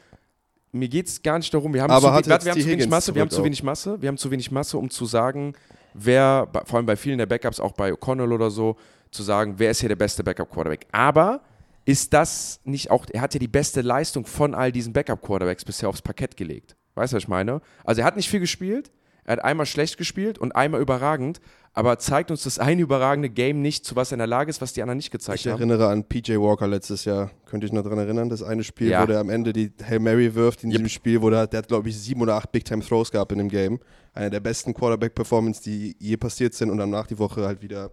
Mir 0.72 0.88
geht 0.88 1.06
es 1.06 1.22
gar 1.22 1.38
nicht 1.38 1.54
darum, 1.54 1.72
wir 1.72 1.82
haben, 1.82 1.90
zu, 2.00 2.06
jetzt 2.08 2.26
wir 2.44 2.52
haben 2.52 2.60
zu 2.60 2.66
wenig 2.68 2.88
Masse, 2.88 3.14
wir 3.14 3.22
haben 3.22 3.30
zu 3.30 3.44
wenig 3.44 3.62
Masse, 3.62 4.02
wir 4.02 4.08
haben 4.08 4.18
zu 4.18 4.30
wenig 4.30 4.50
Masse, 4.50 4.76
um 4.78 4.90
zu 4.90 5.06
sagen, 5.06 5.54
wer, 5.94 6.48
vor 6.64 6.76
allem 6.78 6.86
bei 6.86 6.96
vielen 6.96 7.18
der 7.18 7.26
Backups, 7.26 7.60
auch 7.60 7.72
bei 7.72 7.92
O'Connell 7.92 8.32
oder 8.32 8.50
so, 8.50 8.76
zu 9.12 9.22
sagen, 9.22 9.54
wer 9.58 9.70
ist 9.70 9.80
hier 9.80 9.88
der 9.88 9.96
beste 9.96 10.22
Backup-Quarterback. 10.24 10.86
Aber 10.92 11.40
ist 11.86 12.12
das 12.12 12.60
nicht 12.64 12.90
auch, 12.90 13.06
er 13.10 13.22
hat 13.22 13.32
ja 13.32 13.40
die 13.40 13.48
beste 13.48 13.80
Leistung 13.80 14.26
von 14.26 14.54
all 14.54 14.72
diesen 14.72 14.92
Backup-Quarterbacks 14.92 15.64
bisher 15.64 15.88
aufs 15.88 16.02
Parkett 16.02 16.36
gelegt. 16.36 16.76
Weißt 16.96 17.12
du, 17.12 17.16
was 17.16 17.22
ich 17.24 17.28
meine? 17.28 17.62
Also 17.84 18.02
er 18.02 18.06
hat 18.06 18.16
nicht 18.16 18.28
viel 18.28 18.40
gespielt, 18.40 18.90
er 19.24 19.34
hat 19.34 19.44
einmal 19.44 19.66
schlecht 19.66 19.96
gespielt 19.96 20.38
und 20.38 20.54
einmal 20.54 20.80
überragend, 20.80 21.40
aber 21.74 21.98
zeigt 21.98 22.30
uns 22.30 22.42
das 22.44 22.58
eine 22.58 22.80
überragende 22.82 23.28
Game 23.28 23.60
nicht, 23.60 23.84
zu 23.84 23.96
was 23.96 24.10
er 24.10 24.14
in 24.14 24.18
der 24.18 24.26
Lage 24.26 24.50
ist, 24.50 24.60
was 24.60 24.72
die 24.72 24.82
anderen 24.82 24.96
nicht 24.96 25.10
gezeigt 25.10 25.40
Ich 25.40 25.46
haben. 25.46 25.58
erinnere 25.58 25.88
an 25.88 26.04
PJ 26.04 26.36
Walker 26.38 26.66
letztes 26.66 27.04
Jahr. 27.04 27.30
Könnte 27.44 27.66
ich 27.66 27.72
noch 27.72 27.82
daran 27.82 27.98
erinnern? 27.98 28.30
Das 28.30 28.42
eine 28.42 28.64
Spiel, 28.64 28.88
Ja. 28.88 29.02
wo 29.02 29.06
der 29.06 29.18
am 29.20 29.28
Ende 29.30 29.52
die 29.52 29.72
Hail 29.84 29.98
Mary 30.00 30.34
wirft 30.34 30.64
in 30.64 30.70
Yep. 30.70 30.78
diesem 30.78 30.88
Spiel, 30.88 31.22
wo 31.22 31.28
der, 31.30 31.46
der 31.46 31.58
hat, 31.58 31.68
glaube 31.68 31.88
ich, 31.88 31.98
sieben 31.98 32.20
oder 32.22 32.34
acht 32.36 32.50
Big-Time-Throws 32.50 33.10
gehabt 33.12 33.30
in 33.32 33.38
dem 33.38 33.48
Game. 33.48 33.78
Eine 34.14 34.30
der 34.30 34.40
besten 34.40 34.72
Quarterback-Performance, 34.74 35.62
die 35.62 35.94
je 35.98 36.16
passiert 36.16 36.54
sind 36.54 36.70
und 36.70 36.78
danach 36.78 37.06
die 37.06 37.18
Woche 37.18 37.42
halt 37.46 37.60
wieder 37.62 37.90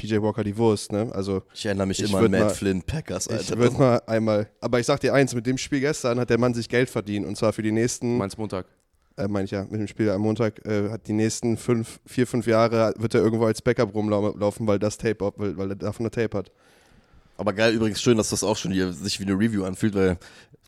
PJ 0.00 0.20
Walker 0.22 0.42
die 0.44 0.56
Wurst. 0.56 0.92
Ne? 0.92 1.10
Also 1.12 1.42
Ich 1.54 1.66
erinnere 1.66 1.86
mich 1.86 2.00
Ich 2.02 2.08
immer 2.08 2.18
an 2.20 2.30
Matt 2.30 2.40
mal- 2.40 2.48
Flynn 2.50 2.82
Packers, 2.82 3.26
ich 3.26 3.32
Alter. 3.32 3.58
würde 3.58 3.76
mal 3.76 4.02
einmal, 4.06 4.48
aber 4.60 4.80
ich 4.80 4.86
sag 4.86 5.00
dir 5.00 5.12
eins, 5.14 5.34
mit 5.34 5.46
dem 5.46 5.58
Spiel 5.58 5.80
gestern 5.80 6.18
hat 6.18 6.30
der 6.30 6.38
Mann 6.38 6.54
sich 6.54 6.68
Geld 6.68 6.88
verdient 6.88 7.26
und 7.26 7.36
zwar 7.36 7.52
für 7.52 7.62
die 7.62 7.72
nächsten, 7.72 8.16
Meinst 8.16 8.38
Montag? 8.38 8.66
äh, 9.16 9.28
meine 9.28 9.44
ich 9.44 9.50
ja, 9.50 9.62
mit 9.64 9.80
dem 9.80 9.86
Spiel 9.88 10.08
am 10.10 10.22
Montag, 10.22 10.64
äh, 10.66 10.88
hat 10.90 11.06
die 11.06 11.12
nächsten 11.12 11.56
fünf, 11.58 12.00
vier, 12.06 12.26
fünf 12.26 12.46
Jahre 12.46 12.94
wird 12.96 13.14
er 13.14 13.20
irgendwo 13.20 13.44
als 13.44 13.60
Backup 13.60 13.94
rumlaufen, 13.94 14.66
weil 14.66 14.78
das 14.78 14.96
Tape, 14.96 15.32
weil, 15.36 15.56
weil 15.58 15.70
er 15.72 15.76
davon 15.76 16.06
eine 16.06 16.10
Tape 16.10 16.36
hat. 16.38 16.50
Aber 17.36 17.52
geil, 17.52 17.74
übrigens 17.74 18.00
schön, 18.02 18.16
dass 18.16 18.30
das 18.30 18.42
auch 18.44 18.56
schon 18.56 18.70
hier 18.72 18.92
sich 18.92 19.18
wie 19.20 19.24
eine 19.24 19.32
Review 19.34 19.64
anfühlt, 19.64 19.94
weil 19.94 20.18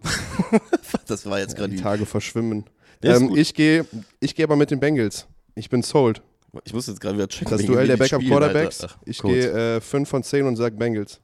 das 1.06 1.26
war 1.26 1.38
jetzt 1.38 1.52
Ja, 1.52 1.58
gerade 1.58 1.74
die. 1.74 1.80
Tage 1.82 2.06
verschwimmen. 2.06 2.64
Ähm, 3.02 3.34
ich 3.36 3.54
gehe 3.54 3.84
ich 4.20 4.34
geh 4.34 4.42
aber 4.44 4.56
mit 4.56 4.70
den 4.70 4.80
Bengals. 4.80 5.26
Ich 5.54 5.68
bin 5.70 5.82
sold. 5.82 6.22
Ich 6.64 6.72
muss 6.74 6.86
jetzt 6.86 7.00
gerade 7.00 7.16
wieder 7.16 7.28
checken. 7.28 7.50
Das 7.50 7.64
Duell 7.64 7.84
wie 7.84 7.88
der 7.88 7.96
Backup-Quarterbacks. 7.96 8.86
Ich 9.06 9.18
gut. 9.18 9.32
gehe 9.32 9.76
äh, 9.76 9.80
5 9.80 10.08
von 10.08 10.22
10 10.22 10.46
und 10.46 10.56
sage 10.56 10.76
Bengals. 10.76 11.20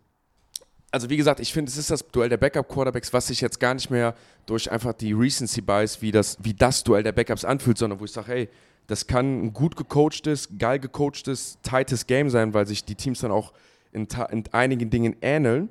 Also 0.91 1.11
wie 1.11 1.19
gesagt, 1.19 1.41
ich 1.41 1.53
finde, 1.53 1.71
es 1.71 1.77
ist 1.77 1.91
das 1.91 2.07
Duell 2.09 2.31
der 2.31 2.39
Backup-Quarterbacks, 2.39 3.13
was 3.13 3.27
sich 3.27 3.43
jetzt 3.43 3.61
gar 3.61 3.75
nicht 3.75 3.91
mehr 3.91 4.15
durch 4.47 4.71
einfach 4.71 4.95
die 4.95 5.13
Recency 5.13 5.61
Bias, 5.61 6.01
wie 6.01 6.13
das, 6.13 6.39
wie 6.41 6.55
das 6.55 6.83
Duell 6.83 7.03
der 7.03 7.13
Backups 7.13 7.45
anfühlt, 7.45 7.77
sondern 7.77 8.01
wo 8.01 8.05
ich 8.05 8.13
sage, 8.13 8.29
hey, 8.29 8.49
Das 8.87 9.07
kann 9.07 9.45
ein 9.45 9.53
gut 9.53 9.77
gecoachtes, 9.77 10.49
geil 10.59 10.79
gecoachtes, 10.79 11.59
tightes 11.63 12.07
Game 12.07 12.31
sein, 12.31 12.55
weil 12.55 12.67
sich 12.67 12.85
die 12.85 12.95
Teams 12.95 13.21
dann 13.21 13.31
auch 13.31 13.53
in, 13.93 14.09
in 14.31 14.45
einigen 14.53 14.89
Dingen 14.89 15.15
ähneln. 15.21 15.69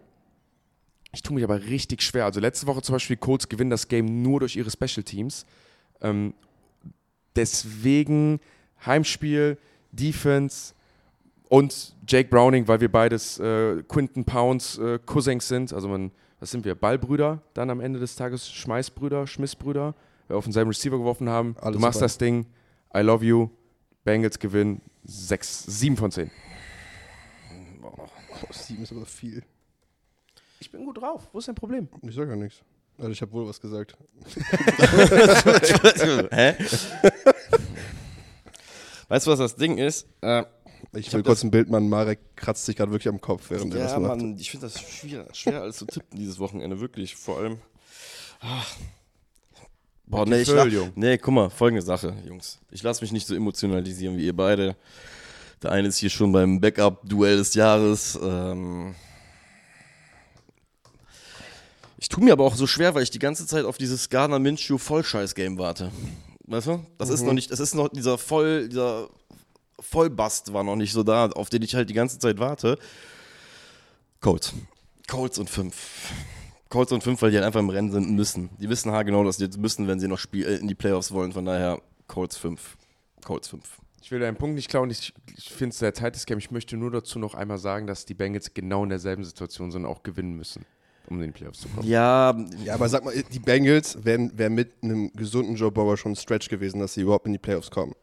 Ich 1.14 1.24
tue 1.24 1.34
mich 1.34 1.44
aber 1.44 1.64
richtig 1.64 2.04
schwer. 2.04 2.26
Also 2.26 2.40
letzte 2.40 2.68
Woche 2.68 2.84
zum 2.84 2.94
Beispiel, 2.94 3.18
Colts 3.18 3.50
gewinnen 3.50 3.72
das 3.72 3.88
Game 3.88 4.22
nur 4.22 4.42
durch 4.42 4.56
ihre 4.56 4.70
Special 4.70 5.04
Teams. 5.04 5.48
Ähm, 6.00 6.36
deswegen 7.36 8.40
Heimspiel, 8.86 9.58
Defense 9.92 10.74
und 11.50 11.96
Jake 12.08 12.30
Browning, 12.30 12.68
weil 12.68 12.82
wir 12.82 12.92
beides 12.92 13.40
äh, 13.40 13.84
Quinton 13.88 14.26
Pounds 14.26 14.78
äh, 14.78 15.00
Cousins 15.06 15.48
sind. 15.48 15.74
Also 15.74 15.88
man, 15.88 16.12
was 16.40 16.52
sind 16.52 16.66
wir? 16.66 16.76
Ballbrüder 16.76 17.42
dann 17.54 17.70
am 17.70 17.80
Ende 17.80 18.00
des 18.00 18.16
Tages, 18.16 18.50
Schmeißbrüder, 18.52 19.28
Schmissbrüder, 19.28 19.96
weil 20.28 20.36
wir 20.36 20.38
auf 20.38 20.44
denselben 20.46 20.70
Receiver 20.70 20.98
geworfen 20.98 21.30
haben. 21.30 21.56
Alles 21.60 21.76
du 21.76 21.82
machst 21.82 21.98
dabei. 21.98 22.06
das 22.06 22.18
Ding. 22.18 22.46
I 22.96 23.00
love 23.00 23.26
you. 23.26 23.50
Bengals 24.04 24.40
gewinnen 24.40 24.82
6, 25.04 25.66
7 25.66 25.98
von 25.98 26.12
10. 26.12 26.32
Oh, 27.82 28.54
sieben 28.54 28.84
ist 28.84 28.92
aber 28.92 29.06
viel. 29.06 29.44
Ich 30.60 30.72
bin 30.72 30.86
gut 30.86 31.02
drauf. 31.02 31.28
Wo 31.32 31.40
ist 31.40 31.48
dein 31.48 31.56
Problem? 31.56 31.88
Ich 32.02 32.16
sag 32.16 32.30
ja 32.30 32.36
nichts. 32.36 32.62
Also 32.98 33.12
ich 33.12 33.22
habe 33.22 33.32
wohl 33.32 33.48
was 33.48 33.60
gesagt. 33.60 33.96
Hä? 36.32 36.56
Weißt 39.08 39.28
du, 39.28 39.32
was 39.32 39.40
das 39.40 39.56
Ding 39.56 39.78
ist? 39.78 40.08
Äh, 40.22 40.44
Ich, 40.94 41.08
Ich 41.08 41.14
will 41.14 41.24
kurz 41.24 41.44
ein 41.44 41.52
Bild 41.52 41.70
machen. 41.70 41.90
Marek 41.90 42.20
kratzt 42.36 42.66
sich 42.66 42.76
gerade 42.76 42.92
wirklich 42.92 43.10
am 43.10 43.20
Kopf, 43.22 43.50
während 43.50 43.74
er 43.74 43.84
das 43.84 43.92
ja, 43.94 44.00
macht. 44.00 44.18
Mann, 44.18 44.38
ich 44.38 44.52
finde 44.52 44.68
das 44.68 44.80
schwer, 44.80 45.28
schwer 45.34 45.62
alles 45.62 45.78
zu 45.78 45.86
tippen 45.86 46.18
dieses 46.18 46.40
Wochenende, 46.40 46.80
wirklich. 46.80 47.16
Vor 47.16 47.40
allem. 47.40 47.58
Ach. 48.42 48.76
Boah, 50.06 50.26
nee, 50.26 50.42
ich 50.42 50.48
la- 50.48 50.64
Füll, 50.64 50.92
nee, 50.96 51.18
guck 51.18 51.34
mal, 51.34 51.50
folgende 51.50 51.82
Sache, 51.82 52.16
Jungs. 52.26 52.60
Ich 52.72 52.82
lasse 52.84 53.02
mich 53.04 53.12
nicht 53.12 53.28
so 53.28 53.36
emotionalisieren 53.36 54.18
wie 54.18 54.26
ihr 54.26 54.36
beide. 54.36 54.76
Der 55.64 55.72
eine 55.72 55.88
ist 55.88 55.98
hier 55.98 56.10
schon 56.12 56.32
beim 56.32 56.62
Backup-Duell 56.62 57.38
des 57.38 57.56
Jahres. 57.56 58.18
Ähm 58.22 58.96
ich 61.98 62.10
tue 62.10 62.24
mir 62.24 62.32
aber 62.34 62.46
auch 62.46 62.56
so 62.56 62.68
schwer, 62.68 62.94
weil 62.96 63.04
ich 63.04 63.10
die 63.10 63.20
ganze 63.20 63.48
Zeit 63.48 63.66
auf 63.66 63.78
dieses 63.78 64.10
Gardner 64.10 64.40
Minshew 64.40 64.78
Vollscheiß-Game 64.78 65.58
warte. 65.58 65.92
Weißt 66.48 66.68
du? 66.68 66.86
Das 66.98 67.10
ist 67.10 67.24
noch 67.24 67.34
nicht, 67.34 67.52
das 67.52 67.60
ist 67.60 67.76
noch 67.76 67.90
dieser 67.90 68.18
voll, 68.18 68.70
dieser 68.70 69.10
Vollbast 69.80 70.54
war 70.54 70.64
noch 70.64 70.76
nicht 70.76 70.94
so 70.94 71.04
da, 71.04 71.28
auf 71.28 71.50
den 71.50 71.62
ich 71.62 71.76
halt 71.76 71.90
die 71.90 71.94
ganze 71.94 72.20
Zeit 72.20 72.40
warte. 72.40 72.80
Colts. 74.22 74.54
Colts 75.08 75.38
und 75.38 75.50
5. 75.50 75.76
Colts 76.70 76.92
und 76.92 77.04
5, 77.04 77.22
weil 77.22 77.32
die 77.32 77.38
halt 77.38 77.46
einfach 77.46 77.60
im 77.60 77.70
Rennen 77.70 77.92
sind 77.92 78.10
müssen. 78.12 78.50
Die 78.60 78.70
wissen 78.70 78.92
haargenau, 78.92 79.24
dass 79.24 79.38
die 79.38 79.44
jetzt 79.44 79.58
müssen, 79.58 79.88
wenn 79.88 80.00
sie 80.00 80.08
noch 80.08 80.20
Spiel, 80.20 80.46
äh, 80.46 80.56
in 80.56 80.68
die 80.68 80.76
Playoffs 80.76 81.12
wollen. 81.12 81.32
Von 81.32 81.46
daher 81.46 81.82
Colts 82.08 82.38
5. 82.38 82.78
Colts 83.24 83.50
5. 83.50 83.64
Ich 84.02 84.12
will 84.12 84.20
deinen 84.20 84.38
Punkt 84.38 84.56
nicht 84.56 84.70
klauen. 84.70 84.90
Ich, 84.90 85.14
ich 85.38 85.50
finde 85.50 85.74
es 85.74 85.80
sehr 85.80 85.94
tightes 85.94 86.26
Game. 86.26 86.38
Ich 86.38 86.52
möchte 86.52 86.78
nur 86.78 86.92
dazu 86.92 87.20
noch 87.20 87.36
einmal 87.36 87.58
sagen, 87.58 87.88
dass 87.88 88.06
die 88.06 88.14
Bengals 88.14 88.54
genau 88.54 88.84
in 88.84 88.90
derselben 88.90 89.24
Situation 89.24 89.72
sind 89.72 89.86
und 89.86 89.92
auch 89.92 90.04
gewinnen 90.04 90.36
müssen, 90.36 90.66
um 91.08 91.22
in 91.22 91.28
die 91.28 91.32
Playoffs 91.32 91.62
zu 91.62 91.70
kommen. 91.70 91.88
Ja, 91.88 92.36
Ja, 92.64 92.74
aber 92.76 92.90
sag 92.90 93.04
mal, 93.06 93.14
die 93.32 93.40
Bengals 93.40 94.04
wären 94.04 94.38
wär 94.38 94.50
mit 94.50 94.72
einem 94.84 95.12
gesunden 95.14 95.56
Joe 95.56 95.72
Burrow 95.72 95.98
schon 96.00 96.14
ein 96.14 96.16
Stretch 96.16 96.50
gewesen, 96.50 96.80
dass 96.80 96.94
sie 96.94 97.02
überhaupt 97.02 97.26
in 97.26 97.34
die 97.34 97.40
Playoffs 97.40 97.72
kommen. 97.72 97.94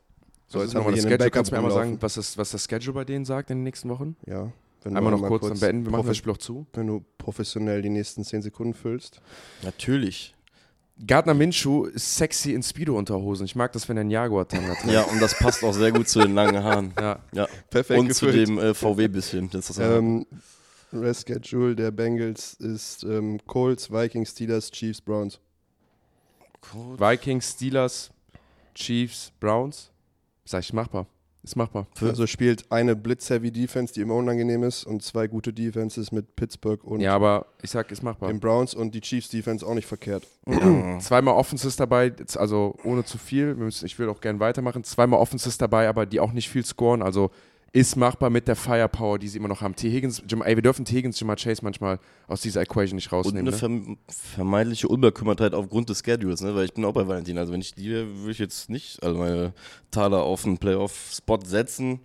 So, 0.47 0.59
So, 0.59 0.65
jetzt 0.65 0.73
jetzt 0.75 0.81
haben 0.85 0.87
wir 0.87 0.97
das 0.97 1.03
Schedule. 1.11 1.31
Kannst 1.31 1.51
du 1.51 1.55
mir 1.55 1.59
einmal 1.59 1.73
sagen, 1.73 1.97
was 2.01 2.15
das, 2.15 2.37
was 2.39 2.51
das 2.51 2.65
Schedule 2.65 2.93
bei 2.95 3.05
denen 3.05 3.25
sagt 3.25 3.51
in 3.51 3.59
den 3.59 3.65
nächsten 3.65 3.89
Wochen? 3.89 4.17
Ja. 4.27 4.51
Wenn 4.83 4.97
Einmal 4.97 5.13
du 5.13 5.17
noch 5.17 5.23
mal 5.23 5.29
kurz, 5.39 5.49
dann 5.49 5.59
beenden. 5.59 5.87
Wir 5.87 5.93
machen 5.93 6.07
das 6.07 6.17
Spiel 6.19 6.31
auch 6.33 6.37
zu. 6.39 6.67
Wenn 6.75 6.87
du 6.87 7.03
professionell 7.17 7.81
die 7.81 7.89
nächsten 7.89 8.23
10 8.23 8.43
Sekunden 8.43 8.75
füllst. 8.75 9.21
natürlich. 9.63 10.35
Gardner 11.07 11.35
Minshew 11.35 11.87
ist 11.87 12.17
sexy 12.17 12.53
in 12.53 12.63
Speedo-Unterhosen. 12.63 13.47
Ich 13.47 13.57
mag 13.57 13.73
das, 13.73 13.89
wenn 13.89 13.97
er 13.97 14.03
einen 14.03 14.11
Jaguar-Tanga 14.11 14.75
trägt. 14.75 14.93
Ja, 14.93 15.03
und 15.03 15.21
das 15.21 15.37
passt 15.37 15.65
auch 15.65 15.73
sehr 15.73 15.91
gut 15.91 16.09
zu 16.09 16.21
den 16.21 16.35
langen 16.35 16.63
Haaren. 16.63 16.93
Ja. 17.01 17.19
Ja. 17.33 17.49
Perfekt 17.69 17.99
und 17.99 18.15
zu 18.15 18.27
gefüllt. 18.27 18.47
dem 18.49 18.59
äh, 18.59 18.75
VW-bisschen. 18.75 19.51
Das 19.51 19.67
das 19.67 19.79
Ähm, 19.79 20.25
Rest 20.95 21.29
Schedule 21.29 21.75
der 21.75 21.91
Bengals 21.91 22.55
ist 22.55 23.05
ähm, 23.05 23.39
Colts, 23.47 23.91
Vikings, 23.91 24.31
Steelers, 24.31 24.71
Chiefs, 24.71 25.01
Browns. 25.01 25.41
Vikings, 26.73 27.53
Steelers, 27.53 28.11
Chiefs, 28.75 29.33
Browns. 29.39 29.91
Sag 30.45 30.61
ich, 30.61 30.73
machbar. 30.73 31.07
Ist 31.43 31.57
machbar. 31.57 31.87
Also 32.01 32.27
spielt 32.27 32.65
eine 32.73 32.97
Blitz-Heavy 32.97 33.51
Defense, 33.53 33.93
die 33.93 34.01
immer 34.01 34.15
unangenehm 34.15 34.63
ist, 34.63 34.85
und 34.85 35.03
zwei 35.03 35.27
gute 35.27 35.53
Defenses 35.53 36.11
mit 36.11 36.37
Pittsburgh 36.37 36.83
und 36.83 37.01
Ja, 37.01 37.15
aber 37.15 37.45
ich 37.61 37.71
sag, 37.71 37.91
ist 37.91 38.03
machbar. 38.03 38.31
den 38.31 38.41
Browns 38.41 38.73
und 38.73 38.95
die 38.95 39.03
Chiefs 39.03 39.29
Defense 39.29 39.67
auch 39.67 39.75
nicht 39.75 39.87
verkehrt. 39.87 40.27
Zweimal 41.01 41.35
Offenses 41.35 41.77
dabei, 41.77 42.15
also 42.37 42.77
ohne 42.83 43.05
zu 43.05 43.19
viel. 43.19 43.55
Müssen, 43.55 43.85
ich 43.85 43.99
will 43.99 44.09
auch 44.09 44.23
gerne 44.23 44.41
weitermachen. 44.41 44.85
Zweimal 44.85 45.21
Offenses 45.21 45.59
dabei, 45.59 45.87
aber 45.87 46.07
die 46.07 46.19
auch 46.19 46.33
nicht 46.33 46.49
viel 46.49 46.65
scoren. 46.65 47.03
Also 47.03 47.31
ist 47.75 47.97
machbar 47.97 48.31
mit 48.31 48.47
der 48.47 48.55
Firepower, 48.55 49.19
die 49.19 49.27
sie 49.27 49.37
immer 49.37 49.49
noch 49.49 49.61
haben. 49.61 49.75
T. 49.75 49.91
Higgins, 49.91 50.23
Jam 50.29 50.43
ey, 50.43 50.55
wir 50.55 50.63
dürfen 50.63 50.85
T. 50.85 50.95
Higgins, 50.97 51.19
Jamar 51.19 51.35
Chase 51.35 51.61
manchmal 51.65 51.99
aus 52.29 52.41
dieser 52.41 52.63
Equation 52.63 52.95
nicht 52.95 53.11
Und 53.13 53.19
rausnehmen. 53.19 53.49
eine 53.49 53.51
Ne? 53.51 53.59
verm 53.59 53.99
vermeintliche 54.07 54.87
Unbekümmertheit 54.87 55.55
aufgrund 55.55 55.89
des 55.89 55.99
Schedules, 56.05 56.41
ne? 56.41 56.55
weil 56.55 56.67
ich 56.67 56.73
bin 56.73 56.85
auch 56.85 56.93
bei 56.93 57.09
Valentin. 57.09 57.37
Also 57.37 57.53
wenn 57.53 57.61
ich 57.61 57.75
die 57.75 57.91
wäre, 57.91 58.07
würde 58.19 58.31
ich 58.31 58.39
jetzt 58.39 58.71
nicht 58.71 59.03
alle 59.03 59.15
meine 59.15 59.53
Taler 59.91 60.23
auf 60.23 60.47
einen 60.47 60.57
Playoff-Spot 60.59 61.41
setzen. 61.45 61.99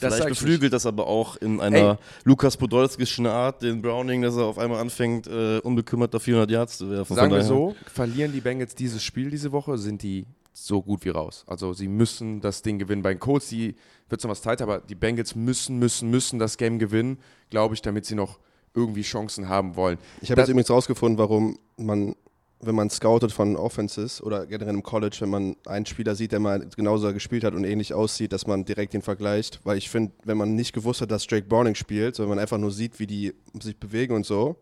Das 0.00 0.14
Vielleicht 0.14 0.28
beflügelt 0.28 0.72
das 0.72 0.86
aber 0.86 1.08
auch 1.08 1.34
in 1.36 1.60
einer 1.60 1.98
Lukas 2.22 2.56
Podolskischen 2.56 3.26
Art 3.26 3.62
den 3.62 3.82
Browning, 3.82 4.22
dass 4.22 4.36
er 4.36 4.44
auf 4.44 4.58
einmal 4.58 4.78
anfängt, 4.80 5.26
äh, 5.26 5.58
unbekümmert 5.58 6.14
auf 6.14 6.22
400 6.22 6.50
Yards 6.52 6.78
zu 6.78 6.88
werfen. 6.88 7.16
Sagen 7.16 7.32
wir 7.32 7.42
so, 7.42 7.74
verlieren 7.92 8.32
die 8.32 8.40
Bengals 8.40 8.76
dieses 8.76 9.02
Spiel 9.02 9.28
diese 9.30 9.50
Woche, 9.50 9.76
sind 9.76 10.04
die 10.04 10.24
so 10.58 10.82
gut 10.82 11.04
wie 11.04 11.10
raus. 11.10 11.44
Also 11.46 11.74
sie 11.74 11.86
müssen 11.86 12.40
das 12.40 12.62
Ding 12.62 12.78
gewinnen. 12.78 13.02
Bei 13.02 13.12
den 13.12 13.20
Colts, 13.20 13.48
die 13.50 13.74
wird 14.08 14.20
es 14.20 14.24
noch 14.24 14.30
was 14.30 14.40
tighter, 14.40 14.64
aber 14.64 14.78
die 14.80 14.94
Bengals 14.94 15.34
müssen, 15.34 15.78
müssen, 15.78 16.08
müssen 16.10 16.38
das 16.38 16.56
Game 16.56 16.78
gewinnen, 16.78 17.18
glaube 17.50 17.74
ich, 17.74 17.82
damit 17.82 18.06
sie 18.06 18.14
noch 18.14 18.38
irgendwie 18.74 19.02
Chancen 19.02 19.48
haben 19.50 19.76
wollen. 19.76 19.98
Ich 20.22 20.30
habe 20.30 20.40
jetzt 20.40 20.48
übrigens 20.48 20.70
rausgefunden, 20.70 21.18
warum 21.18 21.58
man, 21.76 22.14
wenn 22.60 22.74
man 22.74 22.88
scoutet 22.88 23.32
von 23.32 23.54
Offenses 23.56 24.22
oder 24.22 24.46
generell 24.46 24.72
im 24.74 24.82
College, 24.82 25.18
wenn 25.20 25.28
man 25.28 25.56
einen 25.66 25.84
Spieler 25.84 26.14
sieht, 26.14 26.32
der 26.32 26.40
mal 26.40 26.66
genauso 26.74 27.12
gespielt 27.12 27.44
hat 27.44 27.52
und 27.54 27.64
ähnlich 27.64 27.92
aussieht, 27.92 28.32
dass 28.32 28.46
man 28.46 28.64
direkt 28.64 28.94
den 28.94 29.02
vergleicht. 29.02 29.60
Weil 29.64 29.76
ich 29.76 29.90
finde, 29.90 30.12
wenn 30.24 30.38
man 30.38 30.54
nicht 30.54 30.72
gewusst 30.72 31.02
hat, 31.02 31.10
dass 31.10 31.26
Drake 31.26 31.46
Browning 31.46 31.74
spielt, 31.74 32.16
sondern 32.16 32.30
man 32.30 32.38
einfach 32.38 32.58
nur 32.58 32.70
sieht, 32.72 32.98
wie 32.98 33.06
die 33.06 33.34
sich 33.60 33.76
bewegen 33.78 34.14
und 34.14 34.24
so, 34.24 34.56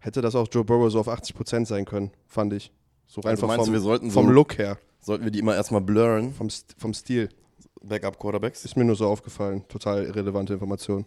hätte 0.00 0.22
das 0.22 0.34
auch 0.34 0.48
Joe 0.50 0.64
Burrow 0.64 0.90
so 0.90 0.98
auf 0.98 1.08
80% 1.08 1.66
sein 1.66 1.84
können, 1.84 2.10
fand 2.26 2.52
ich. 2.52 2.72
So 3.06 3.20
Also 3.20 3.28
einfach 3.28 3.46
meinst 3.48 3.60
du, 3.60 3.64
vom, 3.66 3.72
wir 3.74 3.80
sollten 3.80 4.10
vom 4.10 4.26
so- 4.26 4.32
Look 4.32 4.58
her, 4.58 4.78
Sollten 5.00 5.24
wir 5.24 5.30
die 5.30 5.38
immer 5.38 5.54
erstmal 5.54 5.80
blurren? 5.80 6.32
vom, 6.34 6.48
St- 6.48 6.74
vom 6.78 6.92
Stil. 6.94 7.28
Backup-Quarterbacks? 7.82 8.64
Ist 8.64 8.76
mir 8.76 8.84
nur 8.84 8.96
so 8.96 9.06
aufgefallen. 9.06 9.64
Total 9.68 10.04
irrelevante 10.04 10.52
Information. 10.52 11.06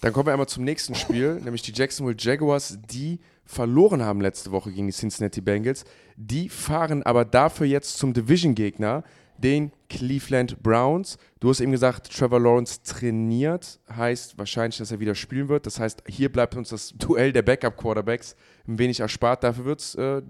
Dann 0.00 0.12
kommen 0.12 0.26
wir 0.26 0.32
einmal 0.32 0.48
zum 0.48 0.64
nächsten 0.64 0.94
Spiel, 0.94 1.34
nämlich 1.44 1.62
die 1.62 1.72
Jacksonville 1.72 2.16
Jaguars, 2.18 2.78
die 2.90 3.20
verloren 3.44 4.02
haben 4.02 4.20
letzte 4.20 4.50
Woche 4.52 4.70
gegen 4.72 4.86
die 4.86 4.92
Cincinnati 4.92 5.40
Bengals. 5.40 5.84
Die 6.16 6.48
fahren 6.48 7.02
aber 7.02 7.24
dafür 7.24 7.66
jetzt 7.66 7.98
zum 7.98 8.12
Division-Gegner, 8.14 9.02
den 9.36 9.72
Cleveland 9.88 10.62
Browns. 10.62 11.18
Du 11.40 11.48
hast 11.50 11.60
eben 11.60 11.72
gesagt, 11.72 12.12
Trevor 12.14 12.40
Lawrence 12.40 12.82
trainiert, 12.82 13.80
heißt 13.94 14.38
wahrscheinlich, 14.38 14.78
dass 14.78 14.92
er 14.92 15.00
wieder 15.00 15.14
spielen 15.14 15.48
wird. 15.48 15.66
Das 15.66 15.80
heißt, 15.80 16.04
hier 16.06 16.30
bleibt 16.30 16.54
uns 16.56 16.68
das 16.68 16.92
Duell 16.96 17.32
der 17.32 17.42
Backup-Quarterbacks 17.42 18.36
ein 18.68 18.78
wenig 18.78 19.00
erspart. 19.00 19.42
Dafür 19.42 19.64
wird 19.64 19.80
es 19.80 19.94
äh, 19.96 20.22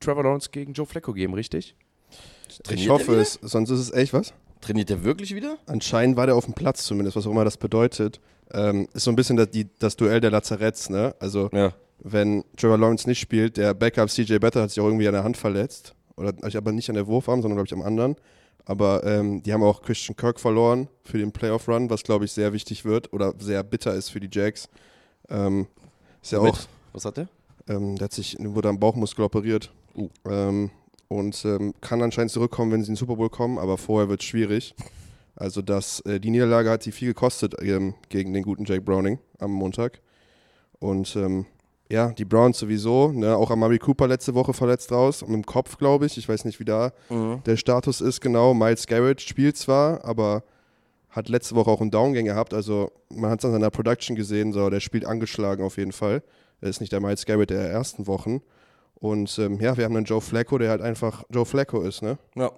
Trevor 0.00 0.22
Lawrence 0.24 0.50
gegen 0.50 0.72
Joe 0.72 0.86
Flacco 0.86 1.12
geben, 1.12 1.34
richtig? 1.34 1.74
Ich 2.48 2.58
Trainiert 2.60 2.90
hoffe 2.90 3.14
er 3.16 3.20
es, 3.20 3.38
sonst 3.42 3.70
ist 3.70 3.80
es 3.80 3.92
echt 3.92 4.12
was? 4.12 4.32
Trainiert 4.60 4.88
der 4.90 5.04
wirklich 5.04 5.34
wieder? 5.34 5.58
Anscheinend 5.66 6.16
war 6.16 6.26
der 6.26 6.36
auf 6.36 6.44
dem 6.44 6.54
Platz 6.54 6.84
zumindest, 6.84 7.16
was 7.16 7.26
auch 7.26 7.30
immer 7.30 7.44
das 7.44 7.56
bedeutet. 7.56 8.20
Ähm, 8.52 8.88
ist 8.94 9.04
so 9.04 9.10
ein 9.10 9.16
bisschen 9.16 9.36
das, 9.36 9.50
die, 9.50 9.66
das 9.78 9.96
Duell 9.96 10.20
der 10.20 10.30
Lazaretts, 10.30 10.88
ne? 10.90 11.14
Also, 11.18 11.50
Ja. 11.52 11.72
wenn 11.98 12.44
Trevor 12.56 12.78
Lawrence 12.78 13.08
nicht 13.08 13.18
spielt, 13.18 13.56
der 13.56 13.74
Backup 13.74 14.08
CJ 14.08 14.38
Better 14.38 14.62
hat 14.62 14.70
sich 14.70 14.80
auch 14.80 14.86
irgendwie 14.86 15.08
an 15.08 15.14
der 15.14 15.24
Hand 15.24 15.36
verletzt. 15.36 15.94
Oder 16.16 16.32
aber 16.54 16.72
nicht 16.72 16.88
an 16.88 16.94
der 16.94 17.06
Wurfarm, 17.06 17.42
sondern 17.42 17.56
glaube 17.56 17.66
ich 17.66 17.74
am 17.74 17.82
anderen. 17.82 18.16
Aber 18.64 19.04
ähm, 19.04 19.42
die 19.42 19.52
haben 19.52 19.62
auch 19.62 19.82
Christian 19.82 20.16
Kirk 20.16 20.40
verloren 20.40 20.88
für 21.04 21.18
den 21.18 21.30
Playoff-Run, 21.30 21.90
was 21.90 22.02
glaube 22.02 22.24
ich 22.24 22.32
sehr 22.32 22.52
wichtig 22.52 22.84
wird 22.84 23.12
oder 23.12 23.34
sehr 23.38 23.62
bitter 23.62 23.94
ist 23.94 24.08
für 24.08 24.18
die 24.20 24.28
Jacks. 24.32 24.68
Ähm, 25.28 25.66
ist 26.22 26.32
ja 26.32 26.38
auch, 26.38 26.44
Mit? 26.44 26.68
Was 26.92 27.04
hat 27.04 27.16
der? 27.18 27.28
ähm, 27.68 27.96
der 27.96 28.06
hat 28.06 28.12
sich, 28.12 28.36
wurde 28.40 28.68
am 28.68 28.80
Bauchmuskel 28.80 29.24
operiert. 29.24 29.70
Uh. 29.96 30.08
Ähm, 30.28 30.70
und 31.08 31.44
ähm, 31.44 31.72
kann 31.80 32.02
anscheinend 32.02 32.32
zurückkommen, 32.32 32.72
wenn 32.72 32.82
sie 32.82 32.88
in 32.88 32.94
den 32.94 32.98
Super 32.98 33.16
Bowl 33.16 33.30
kommen, 33.30 33.58
aber 33.58 33.78
vorher 33.78 34.08
wird 34.08 34.20
es 34.20 34.26
schwierig. 34.26 34.74
Also 35.36 35.62
das, 35.62 36.00
äh, 36.00 36.18
die 36.18 36.30
Niederlage 36.30 36.70
hat 36.70 36.82
sie 36.82 36.92
viel 36.92 37.08
gekostet 37.08 37.54
ähm, 37.60 37.94
gegen 38.08 38.32
den 38.32 38.42
guten 38.42 38.64
Jake 38.64 38.80
Browning 38.80 39.18
am 39.38 39.52
Montag. 39.52 40.00
Und 40.80 41.14
ähm, 41.16 41.46
ja, 41.88 42.10
die 42.10 42.24
Browns 42.24 42.58
sowieso, 42.58 43.12
ne, 43.12 43.36
auch 43.36 43.50
Amari 43.50 43.78
Cooper 43.78 44.08
letzte 44.08 44.34
Woche 44.34 44.52
verletzt 44.52 44.90
raus, 44.90 45.22
mit 45.22 45.34
dem 45.34 45.46
Kopf, 45.46 45.78
glaube 45.78 46.06
ich. 46.06 46.18
Ich 46.18 46.28
weiß 46.28 46.44
nicht, 46.44 46.58
wie 46.58 46.64
da 46.64 46.92
Mhm. 47.10 47.42
der 47.46 47.56
Status 47.56 48.00
ist 48.00 48.20
genau. 48.20 48.54
Miles 48.54 48.86
Garrett 48.86 49.20
spielt 49.20 49.56
zwar, 49.56 50.04
aber 50.04 50.42
hat 51.10 51.28
letzte 51.28 51.54
Woche 51.54 51.70
auch 51.70 51.80
einen 51.80 51.90
Downgang 51.92 52.24
gehabt. 52.24 52.52
Also 52.52 52.90
man 53.08 53.30
hat 53.30 53.38
es 53.38 53.44
an 53.44 53.52
seiner 53.52 53.70
Production 53.70 54.16
gesehen, 54.16 54.52
so, 54.52 54.68
der 54.68 54.80
spielt 54.80 55.06
angeschlagen 55.06 55.64
auf 55.64 55.76
jeden 55.76 55.92
Fall. 55.92 56.22
Er 56.60 56.68
ist 56.70 56.80
nicht 56.80 56.92
der 56.92 57.00
Miles 57.00 57.24
Garrett 57.24 57.50
der 57.50 57.70
ersten 57.70 58.06
Wochen. 58.06 58.42
Und 59.00 59.38
ähm, 59.38 59.60
ja, 59.60 59.76
wir 59.76 59.84
haben 59.84 59.96
einen 59.96 60.06
Joe 60.06 60.20
Flacco, 60.20 60.58
der 60.58 60.70
halt 60.70 60.80
einfach 60.80 61.24
Joe 61.30 61.44
Flacco 61.44 61.82
ist, 61.82 62.02
ne? 62.02 62.18
Ja. 62.34 62.50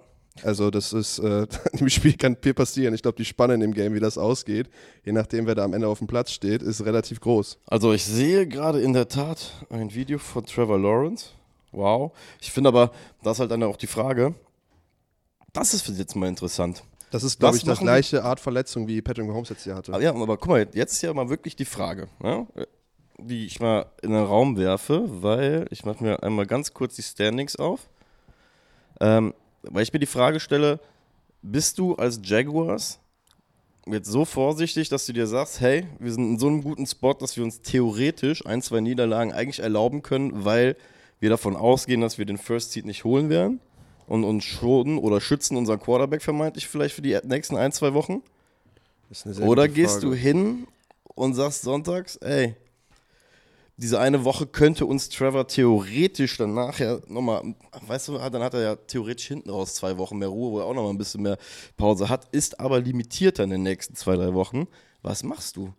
Also 0.43 0.71
das 0.71 0.93
ist, 0.93 1.19
äh, 1.19 1.47
im 1.73 1.89
Spiel 1.89 2.15
kann 2.15 2.37
viel 2.41 2.53
passieren. 2.53 2.93
Ich 2.93 3.01
glaube, 3.01 3.17
die 3.17 3.25
Spanne 3.25 3.55
in 3.55 3.59
dem 3.59 3.73
Game, 3.73 3.93
wie 3.93 3.99
das 3.99 4.17
ausgeht, 4.17 4.69
je 5.03 5.11
nachdem, 5.11 5.47
wer 5.47 5.55
da 5.55 5.63
am 5.65 5.73
Ende 5.73 5.87
auf 5.87 5.97
dem 5.99 6.07
Platz 6.07 6.31
steht, 6.31 6.61
ist 6.61 6.85
relativ 6.85 7.19
groß. 7.19 7.57
Also 7.67 7.93
ich 7.93 8.05
sehe 8.05 8.47
gerade 8.47 8.79
in 8.81 8.93
der 8.93 9.09
Tat 9.09 9.65
ein 9.69 9.93
Video 9.93 10.17
von 10.17 10.45
Trevor 10.45 10.79
Lawrence. 10.79 11.31
Wow. 11.71 12.13
Ich 12.41 12.51
finde 12.51 12.69
aber, 12.69 12.91
das 13.21 13.37
ist 13.37 13.39
halt 13.41 13.51
dann 13.51 13.63
auch 13.63 13.77
die 13.77 13.87
Frage, 13.87 14.33
das 15.53 15.73
ist 15.73 15.87
jetzt 15.87 16.15
mal 16.15 16.27
interessant. 16.27 16.83
Das 17.11 17.23
ist, 17.23 17.39
glaube 17.39 17.57
ich, 17.57 17.63
das 17.63 17.79
gleiche 17.79 18.23
Art 18.23 18.39
Verletzung, 18.39 18.87
wie 18.87 19.01
Patrick 19.01 19.25
Mahomes 19.25 19.49
jetzt 19.49 19.63
hier 19.63 19.75
hatte. 19.75 19.93
Ah, 19.93 19.99
Ja, 19.99 20.11
aber 20.11 20.37
guck 20.37 20.49
mal, 20.49 20.67
jetzt 20.73 20.93
ist 20.93 21.01
ja 21.01 21.13
mal 21.13 21.27
wirklich 21.29 21.55
die 21.55 21.65
Frage, 21.65 22.07
ne? 22.19 22.45
Die 23.27 23.45
ich 23.45 23.59
mal 23.59 23.85
in 24.01 24.11
den 24.11 24.23
Raum 24.23 24.57
werfe, 24.57 25.03
weil 25.21 25.65
ich 25.69 25.85
mache 25.85 26.03
mir 26.03 26.23
einmal 26.23 26.45
ganz 26.45 26.73
kurz 26.73 26.95
die 26.95 27.03
Standings 27.03 27.55
auf. 27.55 27.89
Ähm, 28.99 29.33
weil 29.63 29.83
ich 29.83 29.93
mir 29.93 29.99
die 29.99 30.05
Frage 30.05 30.39
stelle, 30.39 30.79
bist 31.41 31.77
du 31.77 31.95
als 31.95 32.19
Jaguars 32.23 32.99
jetzt 33.85 34.09
so 34.09 34.25
vorsichtig, 34.25 34.89
dass 34.89 35.05
du 35.05 35.13
dir 35.13 35.27
sagst, 35.27 35.61
hey, 35.61 35.87
wir 35.99 36.11
sind 36.11 36.33
in 36.33 36.39
so 36.39 36.47
einem 36.47 36.63
guten 36.63 36.85
Spot, 36.85 37.13
dass 37.13 37.37
wir 37.37 37.43
uns 37.43 37.61
theoretisch 37.61 38.45
ein, 38.45 38.61
zwei 38.61 38.81
Niederlagen 38.81 39.33
eigentlich 39.33 39.59
erlauben 39.59 40.01
können, 40.01 40.45
weil 40.45 40.75
wir 41.19 41.29
davon 41.29 41.55
ausgehen, 41.55 42.01
dass 42.01 42.17
wir 42.17 42.25
den 42.25 42.37
First 42.37 42.71
Seed 42.71 42.85
nicht 42.85 43.03
holen 43.03 43.29
werden 43.29 43.59
und 44.07 44.23
uns 44.23 44.43
schonen 44.43 44.97
oder 44.97 45.21
schützen 45.21 45.57
unseren 45.57 45.79
Quarterback 45.79 46.21
vermeintlich 46.21 46.67
vielleicht 46.67 46.95
für 46.95 47.01
die 47.01 47.17
nächsten 47.23 47.57
ein, 47.57 47.71
zwei 47.71 47.93
Wochen? 47.93 48.21
Oder 49.41 49.67
gehst 49.67 50.03
du 50.03 50.13
hin 50.13 50.67
und 51.15 51.33
sagst 51.33 51.63
sonntags, 51.63 52.15
ey, 52.17 52.55
diese 53.81 53.99
eine 53.99 54.25
Woche 54.25 54.45
könnte 54.45 54.85
uns 54.85 55.07
Trevor 55.09 55.47
theoretisch 55.47 56.35
dann 56.37 56.53
nachher 56.53 57.01
nochmal, 57.07 57.55
weißt 57.87 58.09
du, 58.09 58.17
dann 58.17 58.43
hat 58.43 58.53
er 58.53 58.61
ja 58.61 58.75
theoretisch 58.75 59.27
hinten 59.27 59.49
raus 59.49 59.75
zwei 59.75 59.97
Wochen 59.97 60.17
mehr 60.17 60.27
Ruhe, 60.27 60.51
wo 60.51 60.59
er 60.59 60.65
auch 60.65 60.73
nochmal 60.73 60.91
ein 60.91 60.97
bisschen 60.97 61.21
mehr 61.21 61.37
Pause 61.77 62.09
hat, 62.09 62.27
ist 62.33 62.59
aber 62.59 62.81
limitierter 62.81 63.45
in 63.45 63.51
den 63.51 63.63
nächsten 63.63 63.95
zwei, 63.95 64.15
drei 64.17 64.33
Wochen. 64.33 64.67
Was 65.01 65.23
machst 65.23 65.55
du? 65.55 65.73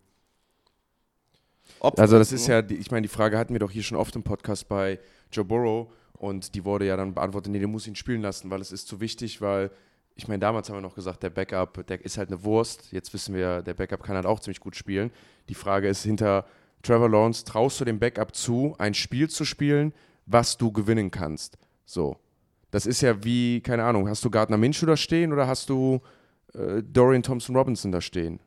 Ob- 1.79 1.99
Also 1.99 2.17
das 2.17 2.31
ist 2.31 2.47
ja, 2.47 2.59
ich 2.67 2.89
meine, 2.91 3.03
die 3.03 3.07
Frage 3.13 3.37
hatten 3.37 3.53
wir 3.53 3.59
doch 3.59 3.71
hier 3.71 3.83
schon 3.83 3.97
oft 3.97 4.15
im 4.15 4.23
Podcast 4.23 4.67
bei 4.67 4.99
Joe 5.31 5.45
Burrow 5.45 5.87
und 6.13 6.55
die 6.55 6.65
wurde 6.65 6.85
ja 6.87 6.97
dann 6.97 7.13
beantwortet, 7.13 7.51
nee, 7.51 7.59
der 7.59 7.67
muss 7.67 7.87
ihn 7.87 7.95
spielen 7.95 8.21
lassen, 8.21 8.49
weil 8.49 8.61
es 8.61 8.71
ist 8.71 8.87
zu 8.87 8.99
wichtig, 8.99 9.41
weil 9.41 9.71
ich 10.15 10.27
meine, 10.27 10.39
damals 10.39 10.69
haben 10.69 10.77
wir 10.77 10.81
noch 10.81 10.95
gesagt, 10.95 11.23
der 11.23 11.29
Backup, 11.29 11.85
der 11.87 12.03
ist 12.03 12.17
halt 12.17 12.29
eine 12.29 12.43
Wurst. 12.43 12.91
Jetzt 12.91 13.13
wissen 13.13 13.33
wir, 13.33 13.61
der 13.61 13.73
Backup 13.73 14.03
kann 14.03 14.15
halt 14.15 14.25
auch 14.25 14.39
ziemlich 14.39 14.59
gut 14.59 14.75
spielen. 14.75 15.11
Die 15.49 15.53
Frage 15.53 15.87
ist 15.87 16.03
hinter 16.03 16.45
Trevor 16.83 17.09
Lawrence, 17.09 17.43
traust 17.45 17.79
du 17.79 17.85
dem 17.85 17.99
Backup 17.99 18.35
zu, 18.35 18.75
ein 18.77 18.93
Spiel 18.93 19.29
zu 19.29 19.45
spielen, 19.45 19.93
was 20.25 20.57
du 20.57 20.71
gewinnen 20.71 21.11
kannst? 21.11 21.57
So. 21.85 22.17
Das 22.71 22.85
ist 22.85 23.01
ja 23.01 23.23
wie, 23.23 23.61
keine 23.61 23.83
Ahnung, 23.83 24.07
hast 24.07 24.23
du 24.23 24.29
Gardner 24.29 24.57
Minshew 24.57 24.85
da 24.85 24.95
stehen 24.95 25.33
oder 25.33 25.45
hast 25.47 25.69
du 25.69 25.99
äh, 26.53 26.81
Dorian 26.81 27.21
Thompson 27.23 27.55
Robinson 27.55 27.91
da 27.91 27.99
stehen? 28.01 28.39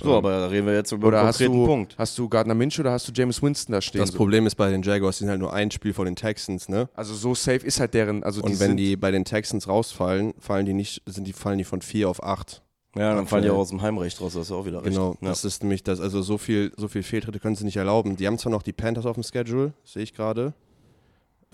so, 0.00 0.14
aber 0.16 0.30
da 0.30 0.46
reden 0.46 0.66
wir 0.66 0.74
jetzt 0.74 0.92
über 0.92 1.08
Oder 1.08 1.18
einen 1.20 1.28
hast 1.28 1.38
konkreten 1.38 1.60
du, 1.60 1.66
Punkt. 1.66 1.94
hast 1.98 2.16
du 2.18 2.28
Gardner 2.28 2.54
Minshew 2.54 2.82
oder 2.82 2.92
hast 2.92 3.08
du 3.08 3.12
James 3.12 3.42
Winston 3.42 3.72
da 3.72 3.80
stehen? 3.80 4.00
Das 4.00 4.10
So. 4.10 4.16
Problem 4.16 4.46
ist 4.46 4.54
bei 4.54 4.70
den 4.70 4.82
Jaguars, 4.82 5.18
die 5.18 5.24
sind 5.24 5.30
halt 5.30 5.40
nur 5.40 5.52
ein 5.52 5.70
Spiel 5.72 5.92
vor 5.92 6.04
den 6.04 6.14
Texans, 6.14 6.68
ne? 6.68 6.88
Also 6.94 7.14
so 7.14 7.34
safe 7.34 7.66
ist 7.66 7.80
halt 7.80 7.94
deren, 7.94 8.22
also 8.22 8.40
Und 8.42 8.50
die 8.52 8.60
wenn 8.60 8.68
sind, 8.70 8.76
die 8.76 8.96
bei 8.96 9.10
den 9.10 9.24
Texans 9.24 9.66
rausfallen, 9.66 10.34
fallen 10.38 10.66
die 10.66 10.72
nicht, 10.74 11.02
sind 11.06 11.26
die, 11.26 11.32
fallen 11.32 11.58
die 11.58 11.64
von 11.64 11.82
vier 11.82 12.08
auf 12.08 12.22
acht. 12.22 12.62
Ja, 12.96 13.14
dann 13.14 13.26
fallen 13.26 13.42
die 13.42 13.50
auch 13.50 13.58
aus 13.58 13.68
dem 13.68 13.82
Heimrecht 13.82 14.20
raus, 14.20 14.32
das 14.32 14.42
ist 14.44 14.50
ja 14.50 14.56
auch 14.56 14.64
wieder 14.64 14.78
recht. 14.82 14.94
Genau, 14.94 15.12
Ja. 15.20 15.28
das 15.28 15.44
ist 15.44 15.62
nämlich 15.62 15.82
das, 15.84 16.00
also 16.00 16.22
so 16.22 16.38
viel, 16.38 16.72
so 16.76 16.88
viel 16.88 17.02
Fehltritte 17.02 17.38
können 17.38 17.54
sie 17.54 17.64
nicht 17.64 17.76
erlauben. 17.76 18.16
Die 18.16 18.26
haben 18.26 18.38
zwar 18.38 18.50
noch 18.50 18.62
die 18.62 18.72
Panthers 18.72 19.04
auf 19.06 19.14
dem 19.14 19.22
Schedule, 19.22 19.72
sehe 19.84 20.02
ich 20.02 20.14
gerade. 20.14 20.54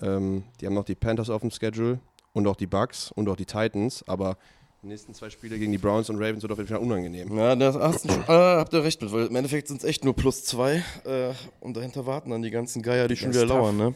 Ähm, 0.01 0.43
die 0.59 0.65
haben 0.65 0.73
noch 0.73 0.85
die 0.85 0.95
Panthers 0.95 1.29
auf 1.29 1.41
dem 1.41 1.51
Schedule 1.51 1.99
und 2.33 2.47
auch 2.47 2.55
die 2.55 2.67
Bucks 2.67 3.11
und 3.11 3.29
auch 3.29 3.35
die 3.35 3.45
Titans, 3.45 4.03
aber 4.07 4.37
die 4.81 4.87
nächsten 4.87 5.13
zwei 5.13 5.29
Spiele 5.29 5.57
gegen 5.57 5.71
die 5.71 5.77
Browns 5.77 6.09
und 6.09 6.17
Ravens 6.17 6.41
wird 6.41 6.51
auf 6.51 6.57
jeden 6.57 6.69
Fall 6.69 6.77
unangenehm. 6.79 7.35
Ja, 7.37 7.55
das 7.55 7.75
hast, 7.75 8.05
äh, 8.05 8.11
habt 8.27 8.73
ihr 8.73 8.83
recht 8.83 9.01
mit, 9.01 9.11
weil 9.11 9.25
im 9.27 9.35
Endeffekt 9.35 9.67
sind 9.67 9.77
es 9.77 9.83
echt 9.83 10.03
nur 10.05 10.15
plus 10.15 10.43
zwei 10.45 10.83
äh, 11.05 11.31
und 11.59 11.75
dahinter 11.75 12.05
warten 12.05 12.29
dann 12.29 12.41
die 12.43 12.51
ganzen 12.51 12.81
Geier, 12.81 13.07
die 13.07 13.15
schon 13.17 13.33
wieder 13.33 13.45
lauern, 13.45 13.77
ne? 13.77 13.93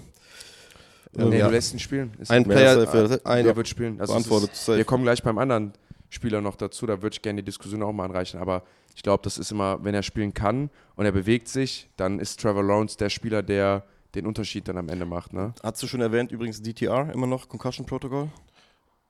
nee, 1.13 1.37
ja. 1.39 1.47
du 1.47 1.51
lässt 1.53 1.73
ihn 1.73 1.79
spielen. 1.79 2.11
Ist 2.19 2.31
Ein 2.31 2.43
Ja, 2.43 2.47
Player, 2.49 2.83
ja- 3.09 3.19
ein, 3.23 3.45
der 3.45 3.55
wird 3.55 3.67
spielen. 3.67 3.99
Also 3.99 4.13
beantwortet, 4.13 4.51
ist, 4.53 4.67
wir 4.67 4.83
kommen 4.85 5.03
gleich 5.03 5.21
beim 5.23 5.37
anderen 5.37 5.73
Spieler 6.09 6.41
noch 6.41 6.55
dazu, 6.55 6.85
da 6.85 7.01
würde 7.01 7.13
ich 7.13 7.21
gerne 7.21 7.41
die 7.41 7.45
Diskussion 7.45 7.83
auch 7.83 7.91
mal 7.93 8.05
anreichen, 8.05 8.39
aber 8.39 8.63
ich 8.95 9.03
glaube, 9.03 9.21
das 9.23 9.37
ist 9.37 9.51
immer, 9.51 9.83
wenn 9.83 9.93
er 9.95 10.03
spielen 10.03 10.33
kann 10.33 10.69
und 10.95 11.05
er 11.05 11.11
bewegt 11.11 11.47
sich, 11.47 11.89
dann 11.97 12.19
ist 12.19 12.39
Trevor 12.41 12.63
Lawrence 12.63 12.97
der 12.97 13.09
Spieler, 13.09 13.43
der 13.43 13.83
den 14.15 14.25
Unterschied 14.25 14.67
dann 14.67 14.77
am 14.77 14.89
Ende 14.89 15.05
macht. 15.05 15.33
Ne? 15.33 15.53
Hast 15.61 15.81
du 15.83 15.87
schon 15.87 16.01
erwähnt, 16.01 16.31
übrigens 16.31 16.61
DTR 16.61 17.11
immer 17.13 17.27
noch, 17.27 17.47
Concussion 17.47 17.85
Protocol? 17.85 18.29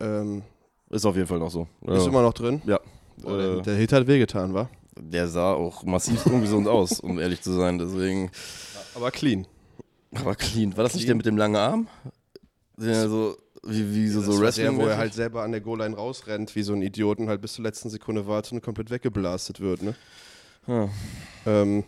ähm, 0.01 0.43
Ist 0.89 1.05
auf 1.05 1.15
jeden 1.15 1.27
Fall 1.27 1.39
noch 1.39 1.51
so. 1.51 1.67
ist 1.87 2.05
immer 2.07 2.21
noch 2.21 2.33
drin. 2.33 2.61
Ja. 2.65 2.79
Oh, 3.23 3.29
der, 3.37 3.57
Äh, 3.57 3.61
der 3.61 3.75
Hit 3.75 3.93
hat 3.93 4.07
wehgetan, 4.07 4.53
wa? 4.53 4.69
der 5.01 5.27
sah 5.29 5.53
auch 5.53 5.83
massiv 5.83 6.25
ungesund 6.25 6.67
aus, 6.67 6.99
um 6.99 7.19
ehrlich 7.19 7.41
zu 7.41 7.53
sein. 7.53 7.79
Deswegen. 7.79 8.29
Aber 8.95 9.11
clean. 9.11 9.47
Aber 10.15 10.35
clean. 10.35 10.75
War 10.75 10.83
das 10.83 10.93
nicht 10.95 11.07
der 11.07 11.15
mit 11.15 11.25
dem 11.25 11.37
langen 11.37 11.55
Arm? 11.55 11.87
Der 12.77 13.07
so, 13.09 13.37
wie, 13.63 13.93
wie 13.93 14.07
so, 14.07 14.21
Das 14.21 14.35
so 14.35 14.41
Wrestling. 14.41 14.77
wo 14.77 14.85
er 14.85 14.97
halt 14.97 15.13
selber 15.13 15.43
an 15.43 15.51
der 15.51 15.61
Goal-Line 15.61 15.95
rausrennt, 15.95 16.55
wie 16.55 16.63
so 16.63 16.73
ein 16.73 16.81
Idioten, 16.81 17.27
halt 17.29 17.41
bis 17.41 17.53
zur 17.53 17.63
letzten 17.63 17.89
Sekunde 17.89 18.27
wartet 18.27 18.53
und 18.53 18.61
komplett 18.63 18.89
weggeblastet 18.91 19.59
wird, 19.59 19.81
ne? 19.81 19.95
Ja. 20.67 20.89
Ähm, 21.45 21.83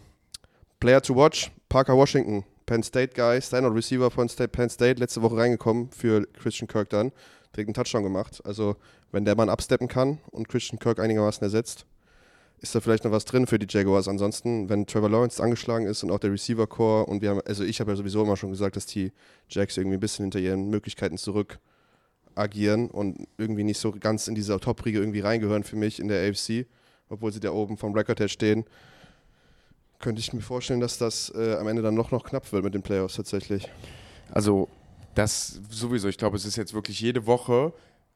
Player 0.79 1.01
to 1.01 1.15
watch, 1.15 1.51
Parker 1.69 1.95
Washington, 1.95 2.43
Penn 2.65 2.83
State 2.83 3.13
Guy, 3.15 3.41
Standard 3.41 3.75
Receiver 3.75 4.09
von 4.09 4.27
State, 4.29 4.49
Penn 4.49 4.69
State, 4.69 4.99
letzte 4.99 5.21
Woche 5.21 5.37
reingekommen 5.37 5.91
für 5.91 6.25
Christian 6.33 6.67
Kirk 6.67 6.89
dann, 6.89 7.11
direkt 7.55 7.67
einen 7.67 7.73
Touchdown 7.73 8.03
gemacht. 8.03 8.41
Also, 8.45 8.75
wenn 9.11 9.25
der 9.25 9.35
Mann 9.35 9.49
absteppen 9.49 9.87
kann 9.87 10.19
und 10.31 10.47
Christian 10.49 10.79
Kirk 10.79 10.99
einigermaßen 10.99 11.43
ersetzt, 11.43 11.85
ist 12.61 12.75
da 12.75 12.79
vielleicht 12.79 13.03
noch 13.03 13.11
was 13.11 13.25
drin 13.25 13.47
für 13.47 13.59
die 13.59 13.67
Jaguars. 13.69 14.07
Ansonsten, 14.07 14.69
wenn 14.69 14.85
Trevor 14.85 15.09
Lawrence 15.09 15.41
angeschlagen 15.41 15.87
ist 15.87 16.03
und 16.03 16.11
auch 16.11 16.19
der 16.19 16.31
Receiver 16.31 16.67
Core 16.67 17.05
und 17.05 17.21
wir 17.21 17.31
haben, 17.31 17.41
also 17.45 17.63
ich 17.63 17.79
habe 17.79 17.91
ja 17.91 17.97
sowieso 17.97 18.23
immer 18.23 18.37
schon 18.37 18.51
gesagt, 18.51 18.75
dass 18.75 18.85
die 18.85 19.11
Jacks 19.49 19.77
irgendwie 19.77 19.97
ein 19.97 19.99
bisschen 19.99 20.25
hinter 20.25 20.39
ihren 20.39 20.69
Möglichkeiten 20.69 21.17
zurück 21.17 21.59
agieren 22.35 22.89
und 22.89 23.27
irgendwie 23.37 23.63
nicht 23.63 23.79
so 23.79 23.91
ganz 23.91 24.27
in 24.27 24.35
dieser 24.35 24.59
Top-Riege 24.59 24.99
irgendwie 24.99 25.19
reingehören 25.19 25.63
für 25.63 25.75
mich 25.75 25.99
in 25.99 26.07
der 26.07 26.29
AFC, 26.29 26.67
obwohl 27.09 27.31
sie 27.33 27.39
da 27.39 27.51
oben 27.51 27.77
vom 27.77 27.93
Record 27.93 28.19
her 28.19 28.29
stehen 28.29 28.65
könnte 30.01 30.19
ich 30.19 30.33
mir 30.33 30.41
vorstellen, 30.41 30.79
dass 30.79 30.97
das 30.97 31.31
äh, 31.35 31.55
am 31.55 31.67
Ende 31.67 31.81
dann 31.81 31.95
noch, 31.95 32.11
noch 32.11 32.23
knapp 32.23 32.51
wird 32.51 32.63
mit 32.63 32.73
den 32.73 32.81
Playoffs 32.81 33.15
tatsächlich. 33.15 33.69
Also 34.31 34.67
das 35.15 35.61
sowieso, 35.69 36.07
ich 36.09 36.17
glaube, 36.17 36.35
es 36.35 36.45
ist 36.45 36.57
jetzt 36.57 36.73
wirklich 36.73 36.99
jede 36.99 37.25
Woche 37.25 37.73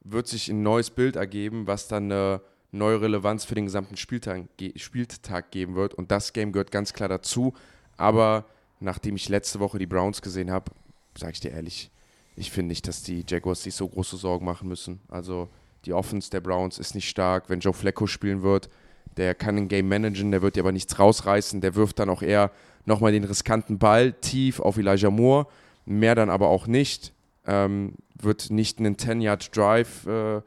wird 0.08 0.28
sich 0.28 0.48
ein 0.48 0.62
neues 0.62 0.90
Bild 0.90 1.16
ergeben, 1.16 1.66
was 1.66 1.88
dann 1.88 2.04
eine 2.04 2.40
neue 2.76 3.00
Relevanz 3.00 3.44
für 3.44 3.54
den 3.54 3.66
gesamten 3.66 3.96
Spieltag, 3.96 4.44
Spieltag 4.76 5.50
geben 5.50 5.74
wird. 5.74 5.94
Und 5.94 6.10
das 6.10 6.32
Game 6.32 6.52
gehört 6.52 6.70
ganz 6.70 6.92
klar 6.92 7.08
dazu. 7.08 7.54
Aber 7.96 8.44
nachdem 8.80 9.16
ich 9.16 9.28
letzte 9.28 9.60
Woche 9.60 9.78
die 9.78 9.86
Browns 9.86 10.22
gesehen 10.22 10.50
habe, 10.50 10.70
sage 11.16 11.32
ich 11.32 11.40
dir 11.40 11.52
ehrlich, 11.52 11.90
ich 12.36 12.50
finde 12.50 12.68
nicht, 12.68 12.86
dass 12.86 13.02
die 13.02 13.24
Jaguars 13.26 13.62
sich 13.62 13.74
so 13.74 13.88
große 13.88 14.16
Sorgen 14.16 14.44
machen 14.44 14.68
müssen. 14.68 15.00
Also 15.08 15.48
die 15.86 15.94
Offense 15.94 16.30
der 16.30 16.40
Browns 16.40 16.78
ist 16.78 16.94
nicht 16.94 17.08
stark. 17.08 17.48
Wenn 17.48 17.60
Joe 17.60 17.72
Flacco 17.72 18.06
spielen 18.06 18.42
wird, 18.42 18.68
der 19.16 19.34
kann 19.34 19.56
ein 19.56 19.68
Game 19.68 19.88
managen, 19.88 20.30
der 20.30 20.42
wird 20.42 20.56
dir 20.56 20.60
aber 20.60 20.72
nichts 20.72 20.98
rausreißen. 20.98 21.62
Der 21.62 21.74
wirft 21.74 21.98
dann 21.98 22.10
auch 22.10 22.22
eher 22.22 22.50
nochmal 22.84 23.12
den 23.12 23.24
riskanten 23.24 23.78
Ball 23.78 24.12
tief 24.12 24.60
auf 24.60 24.76
Elijah 24.76 25.10
Moore. 25.10 25.46
Mehr 25.86 26.14
dann 26.14 26.28
aber 26.28 26.48
auch 26.48 26.66
nicht. 26.66 27.14
Ähm, 27.46 27.94
wird 28.20 28.50
nicht 28.50 28.78
einen 28.78 28.96
10-Yard-Drive, 28.96 30.06
äh, 30.06 30.42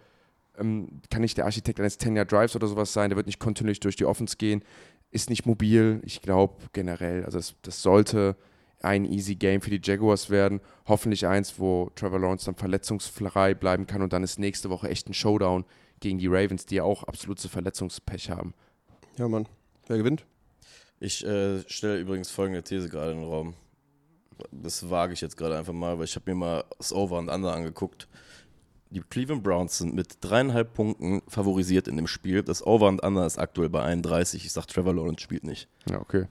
ähm, 0.59 1.01
kann 1.09 1.21
nicht 1.21 1.37
der 1.37 1.45
Architekt 1.45 1.79
eines 1.79 1.99
10-Yard-Drives 1.99 2.55
oder 2.55 2.67
sowas 2.67 2.93
sein. 2.93 3.09
Der 3.09 3.17
wird 3.17 3.27
nicht 3.27 3.39
kontinuierlich 3.39 3.79
durch 3.79 3.95
die 3.95 4.05
Offense 4.05 4.37
gehen. 4.37 4.63
Ist 5.11 5.29
nicht 5.29 5.45
mobil. 5.45 6.01
Ich 6.03 6.21
glaube 6.21 6.55
generell, 6.73 7.25
also 7.25 7.37
das, 7.37 7.55
das 7.61 7.81
sollte 7.81 8.35
ein 8.81 9.05
easy 9.05 9.35
Game 9.35 9.61
für 9.61 9.69
die 9.69 9.81
Jaguars 9.83 10.29
werden. 10.29 10.61
Hoffentlich 10.87 11.27
eins, 11.27 11.59
wo 11.59 11.91
Trevor 11.95 12.19
Lawrence 12.19 12.45
dann 12.45 12.55
verletzungsfrei 12.55 13.53
bleiben 13.53 13.87
kann 13.87 14.01
und 14.01 14.13
dann 14.13 14.23
ist 14.23 14.39
nächste 14.39 14.69
Woche 14.69 14.89
echt 14.89 15.09
ein 15.09 15.13
Showdown 15.13 15.65
gegen 15.99 16.17
die 16.17 16.27
Ravens, 16.27 16.65
die 16.65 16.75
ja 16.75 16.83
auch 16.83 17.03
absolutes 17.03 17.47
Verletzungspech 17.47 18.29
haben. 18.29 18.53
Ja, 19.17 19.27
Mann. 19.27 19.47
Wer 19.87 19.97
gewinnt? 19.97 20.25
Ich 20.99 21.25
äh, 21.25 21.61
stelle 21.67 21.99
übrigens 21.99 22.29
folgende 22.29 22.63
These 22.63 22.89
gerade 22.89 23.11
in 23.11 23.19
den 23.19 23.27
Raum. 23.27 23.53
Das 24.51 24.89
wage 24.89 25.13
ich 25.13 25.21
jetzt 25.21 25.35
gerade 25.35 25.57
einfach 25.57 25.73
mal, 25.73 25.97
weil 25.97 26.05
ich 26.05 26.15
habe 26.15 26.31
mir 26.31 26.35
mal 26.35 26.63
das 26.77 26.93
Over 26.93 27.17
und 27.17 27.29
Under 27.29 27.53
angeguckt. 27.53 28.07
Die 28.91 29.01
Cleveland 29.01 29.43
Browns 29.43 29.77
sind 29.77 29.93
mit 29.93 30.17
dreieinhalb 30.21 30.73
Punkten 30.73 31.21
favorisiert 31.27 31.87
in 31.87 31.95
dem 31.95 32.07
Spiel. 32.07 32.41
Das 32.41 32.65
Over 32.65 32.87
und 32.87 33.03
Under 33.03 33.25
ist 33.25 33.37
aktuell 33.37 33.69
bei 33.69 33.83
31. 33.83 34.45
Ich 34.45 34.51
sag, 34.51 34.65
Trevor 34.67 34.95
Lawrence 34.95 35.21
spielt 35.21 35.43
nicht. 35.43 35.67
Ja, 35.89 35.99
okay. 36.01 36.25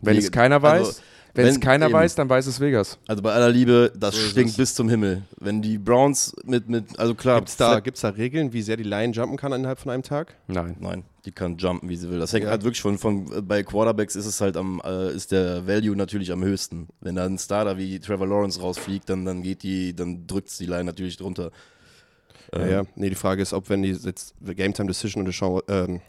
Wenn 0.00 0.14
Wie- 0.16 0.18
es 0.18 0.32
keiner 0.32 0.62
weiß, 0.62 0.86
also, 0.86 1.02
wenn 1.34 1.46
es 1.46 1.60
keiner 1.60 1.86
eben. 1.86 1.94
weiß, 1.94 2.14
dann 2.14 2.28
weiß 2.28 2.46
es 2.46 2.60
Vegas. 2.60 2.98
Also 3.06 3.22
bei 3.22 3.32
aller 3.32 3.48
Liebe, 3.50 3.92
das 3.96 4.14
So 4.16 4.20
stinkt 4.28 4.50
es. 4.50 4.56
bis 4.56 4.74
zum 4.74 4.88
Himmel. 4.88 5.22
Wenn 5.38 5.62
die 5.62 5.78
Browns 5.78 6.34
mit, 6.44 6.68
mit 6.68 6.98
also 6.98 7.14
klar, 7.14 7.36
Gibt 7.38 7.48
es 7.50 7.56
da, 7.56 7.80
gibt's 7.80 8.00
da 8.00 8.08
Regeln, 8.10 8.52
wie 8.52 8.62
sehr 8.62 8.76
die 8.76 8.82
Line 8.84 9.12
jumpen 9.12 9.36
kann 9.36 9.52
innerhalb 9.52 9.78
von 9.78 9.90
einem 9.92 10.02
Tag? 10.02 10.34
Nein. 10.48 10.76
Nein, 10.80 11.04
die 11.24 11.32
kann 11.32 11.56
jumpen, 11.56 11.88
wie 11.88 11.96
sie 11.96 12.10
will. 12.10 12.18
Das 12.18 12.32
hängt 12.32 12.44
Ja. 12.44 12.50
halt 12.50 12.64
wirklich 12.64 12.80
von, 12.82 12.98
von 12.98 13.46
bei 13.46 13.62
Quarterbacks 13.62 14.16
ist 14.16 14.26
es 14.26 14.40
halt 14.40 14.56
am 14.56 14.80
äh, 14.84 15.12
ist 15.12 15.32
der 15.32 15.66
Value 15.66 15.96
natürlich 15.96 16.32
am 16.32 16.42
höchsten. 16.42 16.88
Wenn 17.00 17.14
da 17.16 17.24
ein 17.26 17.38
Starter 17.38 17.78
wie 17.78 18.00
Trevor 18.00 18.26
Lawrence 18.26 18.60
rausfliegt, 18.60 19.08
dann 19.08 19.24
dann 19.24 19.42
geht 19.42 19.62
die, 19.62 19.94
dann 19.94 20.26
drückt 20.26 20.58
die 20.58 20.66
Line 20.66 20.84
natürlich 20.84 21.16
drunter. 21.16 21.50
Ja, 22.52 22.66
ja. 22.66 22.82
Nee, 22.96 23.10
die 23.10 23.14
Frage 23.14 23.42
ist, 23.42 23.52
ob 23.52 23.68
wenn 23.68 23.82
die 23.82 23.90
jetzt 23.92 24.34
Game 24.42 24.74
Time 24.74 24.88
Decision 24.88 25.24
und 25.24 25.64
ähm, 25.68 26.00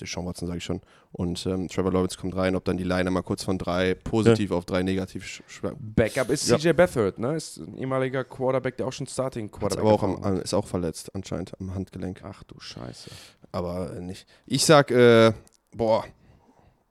Deshaun 0.00 0.26
Watson 0.26 0.46
sage 0.46 0.58
ich 0.58 0.64
schon, 0.64 0.80
und 1.12 1.44
ähm, 1.46 1.68
Trevor 1.68 1.92
Lawrence 1.92 2.16
kommt 2.18 2.34
rein, 2.36 2.54
ob 2.56 2.64
dann 2.64 2.76
die 2.76 2.84
Line 2.84 3.10
mal 3.10 3.22
kurz 3.22 3.44
von 3.44 3.58
drei 3.58 3.94
positiv 3.94 4.50
auf 4.50 4.64
drei 4.64 4.82
negativ 4.82 5.24
sch- 5.24 5.42
sch- 5.48 5.74
Backup 5.78 6.30
ist 6.30 6.48
Ja. 6.48 6.58
CJ 6.58 6.72
Beathard, 6.72 7.18
ne? 7.18 7.34
Ist 7.36 7.58
ein 7.58 7.76
ehemaliger 7.76 8.24
Quarterback, 8.24 8.76
der 8.76 8.86
auch 8.86 8.92
schon 8.92 9.06
Starting 9.06 9.46
Hat's 9.48 9.58
Quarterback 9.58 9.84
aber 9.84 9.92
auch 9.94 10.02
am, 10.02 10.24
hat. 10.24 10.42
ist 10.44 10.54
auch 10.54 10.66
verletzt 10.66 11.14
anscheinend 11.14 11.52
am 11.60 11.74
Handgelenk. 11.74 12.22
Ach 12.24 12.42
du 12.44 12.58
Scheiße. 12.58 13.10
Aber 13.52 13.94
äh, 13.96 14.00
nicht. 14.00 14.26
Ich 14.46 14.64
sag, 14.64 14.90
äh, 14.90 15.32
boah. 15.76 16.04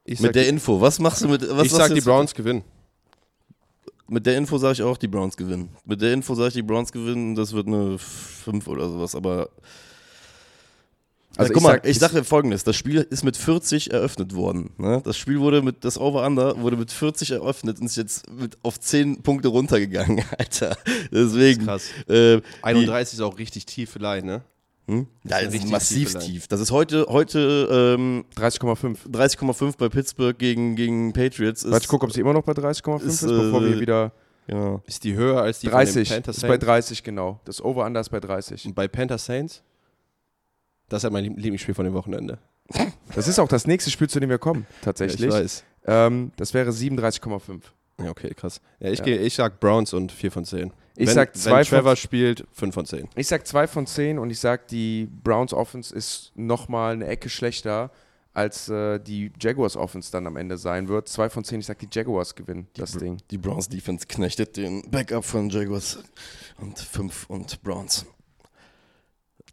Ich 0.05 0.19
sag, 0.19 0.27
Mit 0.27 0.35
der 0.35 0.47
Info, 0.47 0.79
was 0.81 0.99
machst 0.99 1.21
du 1.23 1.29
mit. 1.29 1.41
Was 1.41 1.65
ich 1.65 1.71
sagst 1.71 1.77
sag 1.77 1.87
du 1.89 1.95
die? 1.95 2.01
Browns 2.01 2.33
gewinnen. 2.33 2.63
Mit 4.07 4.25
der 4.25 4.37
Info 4.37 4.57
sage 4.57 4.73
ich 4.73 4.81
auch, 4.83 4.97
die 4.97 5.07
Browns 5.07 5.37
gewinnen. 5.37 5.69
Mit 5.85 6.01
der 6.01 6.13
Info 6.13 6.35
sage 6.35 6.49
ich, 6.49 6.53
die 6.55 6.61
Browns 6.61 6.91
gewinnen. 6.91 7.35
Das 7.35 7.53
wird 7.53 7.67
eine 7.67 7.97
5 7.97 8.67
oder 8.67 8.89
sowas. 8.89 9.15
Aber 9.15 9.49
Also 11.37 11.51
guck 11.53 11.61
ich 11.61 11.63
mal, 11.63 11.73
sag- 11.73 11.87
ich 11.87 11.99
sage 11.99 12.23
folgendes: 12.23 12.63
Das 12.63 12.75
Spiel 12.75 13.07
ist 13.09 13.23
mit 13.23 13.37
40 13.37 13.91
eröffnet 13.91 14.35
worden. 14.35 14.71
Ne? 14.77 15.01
Das 15.03 15.17
Spiel 15.17 15.39
wurde 15.39 15.61
mit, 15.61 15.83
das 15.83 15.97
Over-Under 15.97 16.59
wurde 16.61 16.77
mit 16.77 16.91
40 16.91 17.31
eröffnet 17.31 17.79
und 17.79 17.87
ist 17.87 17.95
jetzt 17.95 18.29
mit, 18.31 18.57
auf 18.61 18.79
10 18.79 19.23
Punkte 19.23 19.47
runtergegangen, 19.47 20.23
Alter. 20.37 20.77
Deswegen. 21.11 21.65
Krass. 21.65 21.89
Äh, 22.07 22.37
die, 22.37 22.43
31 22.61 23.15
ist 23.19 23.21
auch 23.21 23.37
richtig 23.37 23.65
tiefe 23.65 23.99
Line, 23.99 24.25
ne? 24.25 24.41
hm? 24.87 25.07
Ja, 25.23 25.37
das 25.37 25.47
ist 25.47 25.53
richtig 25.53 25.71
massiv 25.71 26.13
tief. 26.19 26.47
Das 26.47 26.59
ist 26.59 26.71
heute, 26.71 27.05
heute 27.09 27.95
ähm, 27.97 28.25
30,5. 28.37 28.97
30,5 29.11 29.77
bei 29.77 29.89
Pittsburgh 29.89 30.37
gegen, 30.37 30.75
gegen 30.75 31.13
Patriots. 31.13 31.63
Ist, 31.63 31.71
Warte, 31.71 31.83
ich 31.83 31.87
gucke, 31.87 32.05
ob 32.05 32.11
sie 32.11 32.21
immer 32.21 32.33
noch 32.33 32.43
bei 32.43 32.53
30,5 32.53 32.97
ist, 33.03 33.23
ist, 33.23 33.29
bevor 33.29 33.61
äh, 33.61 33.71
wir 33.71 33.79
wieder. 33.79 34.11
Genau. 34.45 34.83
Ist 34.85 35.03
die 35.05 35.15
höher 35.15 35.41
als 35.41 35.61
die 35.61 35.67
30. 35.67 35.93
von 35.93 36.03
den 36.03 36.23
Panthers 36.23 36.35
Ist 36.35 36.41
bei 36.41 36.47
Saints? 36.49 36.65
30, 36.65 37.03
genau. 37.03 37.39
Das 37.45 37.61
Over-Under 37.63 38.01
ist 38.01 38.09
bei 38.09 38.19
30. 38.19 38.65
Und 38.65 38.75
bei 38.75 38.89
Panthers 38.89 39.25
Saints? 39.25 39.63
Das 40.89 40.99
ist 40.99 41.03
ja 41.03 41.09
mein 41.09 41.23
Lieb- 41.23 41.35
Lieblingsspiel 41.37 41.73
von 41.75 41.85
dem 41.85 41.93
Wochenende. 41.93 42.37
Das 43.15 43.27
ist 43.27 43.39
auch 43.39 43.47
das 43.47 43.67
nächste 43.67 43.91
Spiel, 43.91 44.09
zu 44.09 44.19
dem 44.19 44.29
wir 44.29 44.37
kommen, 44.39 44.65
Ja, 44.69 44.75
tatsächlich. 44.85 45.27
ich 45.27 45.33
weiß. 45.33 45.63
ähm, 45.85 46.31
das 46.37 46.53
wäre 46.53 46.71
37,5. 46.71 47.61
Ja, 48.01 48.09
okay, 48.09 48.33
krass. 48.33 48.61
Ja, 48.79 48.89
ich, 48.89 48.99
Ja. 48.99 49.05
Gehe, 49.05 49.17
ich 49.19 49.35
sag 49.35 49.59
Browns 49.59 49.93
und 49.93 50.11
4 50.11 50.31
von 50.31 50.45
10. 50.45 50.71
Ich 50.95 51.07
wenn, 51.07 51.13
sag 51.15 51.35
zwei 51.35 51.59
wenn 51.59 51.65
von- 51.65 51.77
Trevor 51.79 51.95
spielt, 51.95 52.45
5 52.51 52.73
von 52.73 52.85
10. 52.85 53.07
Ich 53.15 53.27
sag 53.27 53.45
2 53.47 53.67
von 53.67 53.85
10 53.85 54.17
und 54.19 54.29
ich 54.29 54.39
sag, 54.39 54.67
die 54.67 55.07
Browns 55.23 55.53
Offense 55.53 55.93
ist 55.93 56.31
nochmal 56.35 56.93
eine 56.93 57.07
Ecke 57.07 57.29
schlechter, 57.29 57.91
als 58.33 58.67
äh, 58.69 58.99
die 58.99 59.31
Jaguars 59.39 59.75
Offense 59.77 60.11
dann 60.11 60.25
am 60.25 60.37
Ende 60.37 60.57
sein 60.57 60.87
wird. 60.87 61.07
2 61.07 61.29
von 61.29 61.43
10, 61.43 61.59
ich 61.59 61.65
sag, 61.67 61.77
die 61.79 61.87
Jaguars 61.91 62.33
gewinnen 62.35 62.67
das 62.75 62.93
Ding. 62.97 63.17
Die 63.29 63.37
Browns 63.37 63.69
Defense 63.69 64.07
knechtet 64.07 64.57
den 64.57 64.89
Backup 64.89 65.23
von 65.25 65.49
Jaguars 65.49 65.99
und 66.59 66.79
5 66.79 67.29
und 67.29 67.61
Browns. 67.61 68.05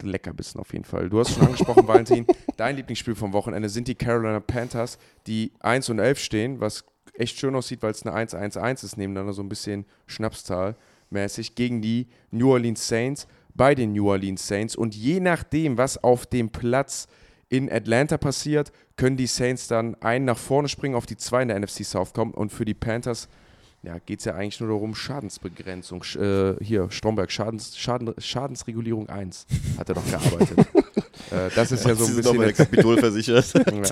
Leckerbissen 0.09 0.61
auf 0.61 0.73
jeden 0.73 0.85
Fall. 0.85 1.11
Du 1.11 1.21
hast 1.21 1.35
schon 1.35 1.45
angesprochen, 1.45 1.87
Valentin, 1.89 2.27
dein 2.57 2.77
Lieblingsspiel 2.77 3.15
vom 3.15 3.33
Wochenende 3.33 3.69
sind 3.69 3.89
die 3.89 3.95
Carolina 3.95 4.41
Panthers, 4.41 4.99
die 5.27 5.53
1 5.61 5.91
und 5.91 5.99
11 5.99 6.19
stehen, 6.19 6.61
was 6.61 6.85
echt 7.15 7.39
schön 7.39 7.55
aussieht, 7.55 7.83
weil 7.83 7.91
es 7.91 8.07
eine 8.07 8.17
1-1-1 8.17 8.85
ist, 8.85 8.97
nebeneinander 8.97 9.33
so 9.33 9.43
ein 9.43 9.49
bisschen 9.49 9.85
Schnapszahl 10.07 10.77
mäßig, 11.11 11.55
gegen 11.55 11.83
die 11.83 12.07
New 12.31 12.53
Orleans 12.53 12.87
Saints, 12.87 13.27
bei 13.55 13.75
den 13.75 13.93
New 13.93 14.09
Orleans 14.09 14.47
Saints. 14.47 14.77
Und 14.77 14.95
je 14.95 15.21
nachdem, 15.21 15.77
was 15.77 16.03
auf 16.03 16.27
dem 16.27 16.51
Platz 16.51 17.09
in 17.49 17.71
Atlanta 17.71 18.17
passiert, 18.17 18.73
können 18.97 19.17
die 19.17 19.27
Saints 19.27 19.67
dann 19.67 19.97
einen 19.97 20.25
nach 20.25 20.39
vorne 20.39 20.69
springen, 20.69 20.95
auf 20.95 21.07
die 21.07 21.17
zwei 21.17 21.43
in 21.43 21.49
der 21.49 21.59
NFC 21.59 21.85
South 21.85 22.13
kommen. 22.13 22.33
Und 22.33 22.53
für 22.53 22.65
die 22.65 22.75
Panthers 22.75 23.29
ja, 23.83 23.99
geht 23.99 24.19
es 24.19 24.25
ja 24.27 24.35
eigentlich 24.35 24.61
nur 24.61 24.69
darum, 24.71 24.95
Schadensbegrenzung. 24.95 26.03
Sch- 26.03 26.21
Äh, 26.21 26.63
hier, 26.65 26.91
Stromberg, 26.91 27.31
Schadens, 27.33 27.77
Schaden, 27.79 28.13
Schadensregulierung 28.19 29.09
1 29.09 29.47
hat 29.79 29.89
er 29.89 29.95
doch 29.95 30.05
gearbeitet. 30.07 30.59
äh, 31.31 31.49
das 31.55 31.73
ist 31.73 31.87
ja 31.87 31.95
so 31.95 32.05
ein 32.07 32.17
bisschen. 32.17 32.39
der 32.39 32.53
Kapitol 32.53 32.99
versichert. 32.99 33.53
Ja. 33.73 33.83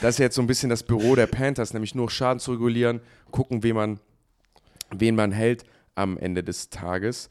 Das 0.00 0.14
ist 0.16 0.18
jetzt 0.18 0.34
so 0.34 0.42
ein 0.42 0.46
bisschen 0.46 0.70
das 0.70 0.82
Büro 0.82 1.14
der 1.14 1.26
Panthers, 1.26 1.72
nämlich 1.72 1.94
nur 1.94 2.10
Schaden 2.10 2.40
zu 2.40 2.52
regulieren, 2.52 3.00
gucken, 3.30 3.62
wen 3.62 3.74
man, 3.76 4.00
wen 4.90 5.14
man 5.14 5.30
hält 5.32 5.64
am 5.94 6.18
Ende 6.18 6.42
des 6.42 6.68
Tages. 6.70 7.30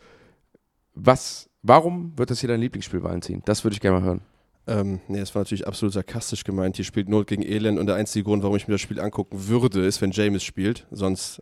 Was, 0.96 1.50
warum 1.62 2.14
wird 2.18 2.30
das 2.30 2.40
hier 2.40 2.50
dein 2.50 2.62
Lieblingsspiel, 2.62 3.04
Valentin? 3.04 3.42
Das 3.46 3.64
würde 3.64 3.74
ich 3.74 3.82
gerne 3.82 4.00
mal 4.00 4.06
hören. 4.06 4.22
Ähm, 4.66 5.02
nee, 5.08 5.20
das 5.20 5.34
war 5.36 5.42
natürlich 5.42 5.68
absolut 5.68 5.94
sarkastisch 5.94 6.44
gemeint. 6.46 6.78
Hier 6.78 6.86
spielt 6.86 7.10
Not 7.10 7.28
gegen 7.28 7.42
Elend 7.44 7.80
und 7.80 7.88
der 7.88 7.96
einzige 7.96 8.24
Grund, 8.24 8.44
warum 8.44 8.56
ich 8.56 8.68
mir 8.68 8.76
das 8.76 8.82
Spiel 8.82 9.00
angucken 9.00 9.48
würde, 9.48 9.86
ist, 9.86 10.02
wenn 10.02 10.12
James 10.12 10.44
spielt. 10.44 10.88
Sonst, 10.92 11.42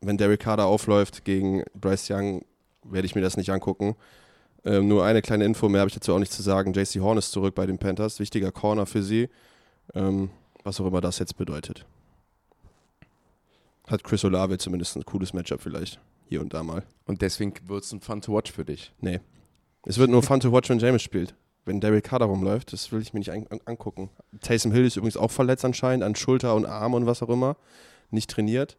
wenn 0.00 0.18
Derek 0.18 0.40
Carter 0.40 0.66
aufläuft 0.66 1.24
gegen 1.24 1.64
Bryce 1.74 2.10
Young, 2.10 2.44
werde 2.84 3.06
ich 3.06 3.14
mir 3.14 3.20
das 3.20 3.36
nicht 3.36 3.50
angucken. 3.50 3.96
Ähm, 4.64 4.88
nur 4.88 5.04
eine 5.04 5.22
kleine 5.22 5.44
Info, 5.44 5.68
mehr 5.68 5.80
habe 5.80 5.88
ich 5.88 5.94
dazu 5.94 6.14
auch 6.14 6.18
nicht 6.18 6.32
zu 6.32 6.42
sagen. 6.42 6.72
JC 6.72 7.00
Horn 7.00 7.18
ist 7.18 7.32
zurück 7.32 7.54
bei 7.54 7.66
den 7.66 7.78
Panthers, 7.78 8.18
wichtiger 8.20 8.52
Corner 8.52 8.86
für 8.86 9.02
sie. 9.02 9.28
Ähm, 9.94 10.30
was 10.64 10.80
auch 10.80 10.86
immer 10.86 11.00
das 11.00 11.18
jetzt 11.18 11.36
bedeutet. 11.36 11.86
Hat 13.86 14.04
Chris 14.04 14.24
Olave 14.24 14.58
zumindest 14.58 14.96
ein 14.96 15.04
cooles 15.04 15.32
Matchup 15.32 15.62
vielleicht. 15.62 16.00
Hier 16.28 16.42
und 16.42 16.52
da 16.52 16.62
mal. 16.62 16.82
Und 17.06 17.22
deswegen 17.22 17.54
wird 17.66 17.84
es 17.84 17.92
ein 17.92 18.00
Fun 18.00 18.20
to 18.20 18.34
Watch 18.34 18.52
für 18.52 18.64
dich. 18.64 18.92
Nee. 19.00 19.20
Es 19.86 19.96
wird 19.96 20.10
nur 20.10 20.22
fun 20.22 20.40
to 20.40 20.52
watch, 20.52 20.68
wenn 20.68 20.78
James 20.78 21.02
spielt. 21.02 21.34
Wenn 21.64 21.80
Derek 21.80 22.04
Carter 22.04 22.26
rumläuft, 22.26 22.74
das 22.74 22.92
will 22.92 23.00
ich 23.00 23.14
mir 23.14 23.20
nicht 23.20 23.32
an 23.32 23.46
an 23.48 23.60
angucken. 23.64 24.10
Taysom 24.42 24.72
Hill 24.72 24.84
ist 24.84 24.96
übrigens 24.96 25.16
auch 25.16 25.30
verletzt 25.30 25.64
anscheinend 25.64 26.04
an 26.04 26.14
Schulter 26.14 26.54
und 26.54 26.66
Arm 26.66 26.92
und 26.92 27.06
was 27.06 27.22
auch 27.22 27.30
immer. 27.30 27.56
Nicht 28.10 28.28
trainiert. 28.30 28.76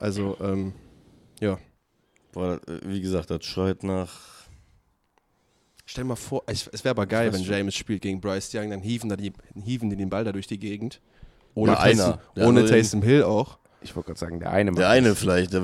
Also, 0.00 0.36
ähm, 0.40 0.72
Boah, 2.32 2.60
äh, 2.66 2.80
wie 2.84 3.00
gesagt, 3.00 3.30
das 3.30 3.44
schreit 3.44 3.82
nach. 3.82 4.10
stell 5.84 6.04
mal 6.04 6.16
vor, 6.16 6.42
es, 6.46 6.66
es 6.68 6.82
wäre 6.84 6.92
aber 6.92 7.06
geil, 7.06 7.32
wenn. 7.32 7.42
James 7.42 7.74
spielt 7.74 8.02
gegen 8.02 8.20
Bryce 8.20 8.54
Young, 8.54 8.70
dann 8.70 8.80
hieven, 8.80 9.08
da 9.08 9.16
die, 9.16 9.32
hieven 9.62 9.90
die 9.90 9.96
den 9.96 10.08
Ball 10.08 10.24
da 10.24 10.32
durch 10.32 10.46
die 10.46 10.58
Gegend. 10.58 11.00
Ohne, 11.54 11.72
Ja, 11.72 11.78
Taysom, 11.78 12.18
einer. 12.34 12.46
Ohne 12.46 12.64
Taysom 12.64 13.02
Hill 13.02 13.24
auch. 13.24 13.58
Ich 13.82 13.94
wollte 13.94 14.08
gerade 14.08 14.20
sagen, 14.20 14.40
der 14.40 14.52
eine. 14.52 14.72
Der 14.72 14.88
eine 14.88 15.10
das. 15.10 15.18
vielleicht. 15.18 15.52
Der, 15.52 15.62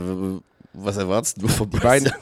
was 0.72 0.98
erwartest 0.98 1.40
du 1.40 1.48
von 1.48 1.70
Die 1.70 1.78
beiden, 1.78 2.12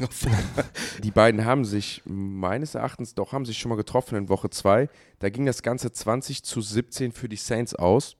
die 1.03 1.11
beiden 1.11 1.45
haben 1.45 1.65
sich 1.65 2.03
meines 2.05 2.77
Erachtens 2.77 3.15
doch, 3.15 3.33
haben 3.33 3.45
sich 3.45 3.59
schon 3.59 3.71
mal 3.71 3.77
getroffen 3.77 4.17
in 4.17 4.29
Woche 4.29 4.51
2. 4.51 4.89
Da 5.19 5.31
ging 5.31 5.47
das 5.47 5.62
Ganze 5.62 5.91
20 5.91 6.45
zu 6.45 6.61
17 6.61 7.11
für 7.11 7.29
die 7.29 7.37
Saints 7.37 7.75
aus. 7.75 8.17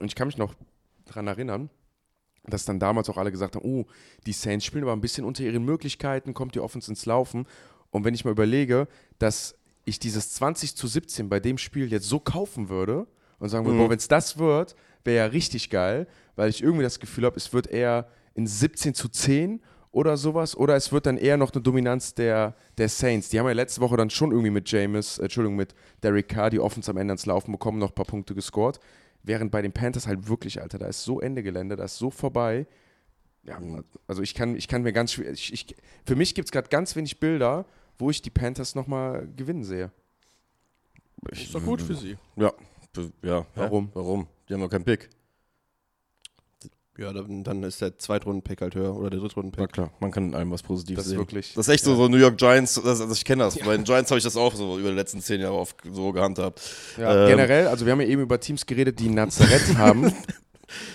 Und 0.00 0.06
ich 0.06 0.16
kann 0.16 0.26
mich 0.26 0.38
noch 0.38 0.54
daran 1.04 1.28
erinnern, 1.28 1.70
dass 2.46 2.64
dann 2.64 2.78
damals 2.78 3.08
auch 3.08 3.16
alle 3.16 3.30
gesagt 3.30 3.56
haben, 3.56 3.64
oh, 3.64 3.84
die 4.26 4.32
Saints 4.32 4.64
spielen 4.64 4.84
aber 4.84 4.92
ein 4.92 5.00
bisschen 5.00 5.24
unter 5.24 5.42
ihren 5.42 5.64
Möglichkeiten, 5.64 6.34
kommt 6.34 6.54
die 6.54 6.60
Offense 6.60 6.90
ins 6.90 7.06
Laufen. 7.06 7.46
Und 7.90 8.04
wenn 8.04 8.14
ich 8.14 8.24
mal 8.24 8.32
überlege, 8.32 8.86
dass 9.18 9.54
ich 9.84 9.98
dieses 9.98 10.32
20 10.34 10.76
zu 10.76 10.86
17 10.86 11.28
bei 11.28 11.40
dem 11.40 11.58
Spiel 11.58 11.90
jetzt 11.90 12.08
so 12.08 12.18
kaufen 12.20 12.68
würde 12.68 13.06
und 13.38 13.48
sagen 13.48 13.64
würde, 13.66 13.76
Mhm. 13.78 13.82
boah, 13.82 13.90
wenn 13.90 13.98
es 13.98 14.08
das 14.08 14.38
wird, 14.38 14.74
wäre 15.04 15.16
ja 15.26 15.26
richtig 15.26 15.70
geil, 15.70 16.06
weil 16.36 16.48
ich 16.50 16.62
irgendwie 16.62 16.82
das 16.84 16.98
Gefühl 17.00 17.24
habe, 17.24 17.36
es 17.36 17.52
wird 17.52 17.66
eher 17.66 18.08
in 18.34 18.46
17 18.46 18.94
zu 18.94 19.08
10 19.08 19.60
oder 19.92 20.16
sowas, 20.16 20.56
oder 20.56 20.74
es 20.74 20.90
wird 20.90 21.06
dann 21.06 21.16
eher 21.18 21.36
noch 21.36 21.52
eine 21.52 21.62
Dominanz 21.62 22.14
der, 22.14 22.56
der 22.78 22.88
Saints. 22.88 23.28
Die 23.28 23.38
haben 23.38 23.46
ja 23.46 23.52
letzte 23.52 23.80
Woche 23.80 23.96
dann 23.96 24.10
schon 24.10 24.32
irgendwie 24.32 24.50
mit 24.50 24.68
James, 24.68 25.18
äh, 25.18 25.22
Entschuldigung, 25.24 25.54
mit 25.56 25.72
Derek 26.02 26.28
Carr 26.28 26.50
die 26.50 26.58
Offense 26.58 26.90
am 26.90 26.96
Ende 26.96 27.12
ans 27.12 27.26
Laufen 27.26 27.52
bekommen, 27.52 27.78
noch 27.78 27.90
ein 27.90 27.94
paar 27.94 28.04
Punkte 28.06 28.34
gescored. 28.34 28.80
Während 29.24 29.50
bei 29.50 29.62
den 29.62 29.72
Panthers 29.72 30.06
halt 30.06 30.28
wirklich, 30.28 30.60
Alter, 30.60 30.78
da 30.78 30.86
ist 30.86 31.02
so 31.02 31.20
Ende 31.20 31.42
Gelände, 31.42 31.76
da 31.76 31.84
ist 31.84 31.96
so 31.96 32.10
vorbei. 32.10 32.66
Ja, 33.42 33.58
also 34.06 34.22
ich 34.22 34.34
kann, 34.34 34.54
ich 34.54 34.68
kann 34.68 34.82
mir 34.82 34.92
ganz 34.92 35.12
schwer, 35.12 35.30
ich, 35.32 35.52
ich, 35.52 35.74
für 36.06 36.14
mich 36.14 36.34
gibt 36.34 36.48
es 36.48 36.52
gerade 36.52 36.68
ganz 36.68 36.94
wenig 36.94 37.20
Bilder, 37.20 37.66
wo 37.98 38.10
ich 38.10 38.22
die 38.22 38.30
Panthers 38.30 38.74
nochmal 38.74 39.28
gewinnen 39.36 39.64
sehe. 39.64 39.90
Ist 41.30 41.54
doch 41.54 41.64
gut 41.64 41.80
für 41.80 41.94
sie. 41.94 42.16
Ja, 42.36 42.52
ja. 43.22 43.46
Warum? 43.54 43.90
Warum? 43.94 44.26
Die 44.48 44.54
haben 44.54 44.60
doch 44.60 44.70
keinen 44.70 44.84
Pick. 44.84 45.08
Ja, 46.96 47.12
dann, 47.12 47.42
dann 47.42 47.62
ist 47.64 47.80
der 47.80 47.98
Zweitrunden-Pick 47.98 48.60
halt 48.60 48.76
höher 48.76 48.94
oder 48.94 49.10
der 49.10 49.18
Na 49.18 49.24
Drittrunden-Pick. 49.26 49.72
klar, 49.72 49.90
man 49.98 50.12
kann 50.12 50.28
in 50.28 50.34
allem 50.36 50.50
was 50.52 50.62
Positives 50.62 50.98
Das 50.98 51.06
ist 51.06 51.10
sehen. 51.10 51.18
wirklich. 51.18 51.52
Das 51.54 51.66
ist 51.66 51.74
echt 51.74 51.82
so, 51.84 51.96
so 51.96 52.06
New 52.06 52.18
York 52.18 52.36
Giants, 52.38 52.74
das, 52.74 53.00
also 53.00 53.12
ich 53.12 53.24
kenne 53.24 53.42
das. 53.42 53.58
Bei 53.58 53.76
den 53.76 53.84
Giants 53.84 54.10
habe 54.12 54.18
ich 54.18 54.24
das 54.24 54.36
auch 54.36 54.54
so 54.54 54.78
über 54.78 54.90
die 54.90 54.94
letzten 54.94 55.20
zehn 55.20 55.40
Jahre 55.40 55.54
oft 55.56 55.76
so 55.90 56.12
gehandhabt. 56.12 56.60
Ja, 56.96 57.24
Ähm, 57.24 57.30
generell, 57.30 57.66
also 57.66 57.84
wir 57.84 57.92
haben 57.92 58.00
ja 58.00 58.06
eben 58.06 58.22
über 58.22 58.38
Teams 58.38 58.64
geredet, 58.64 59.00
die 59.00 59.08
Nazareth 59.08 59.74
haben. 59.76 60.12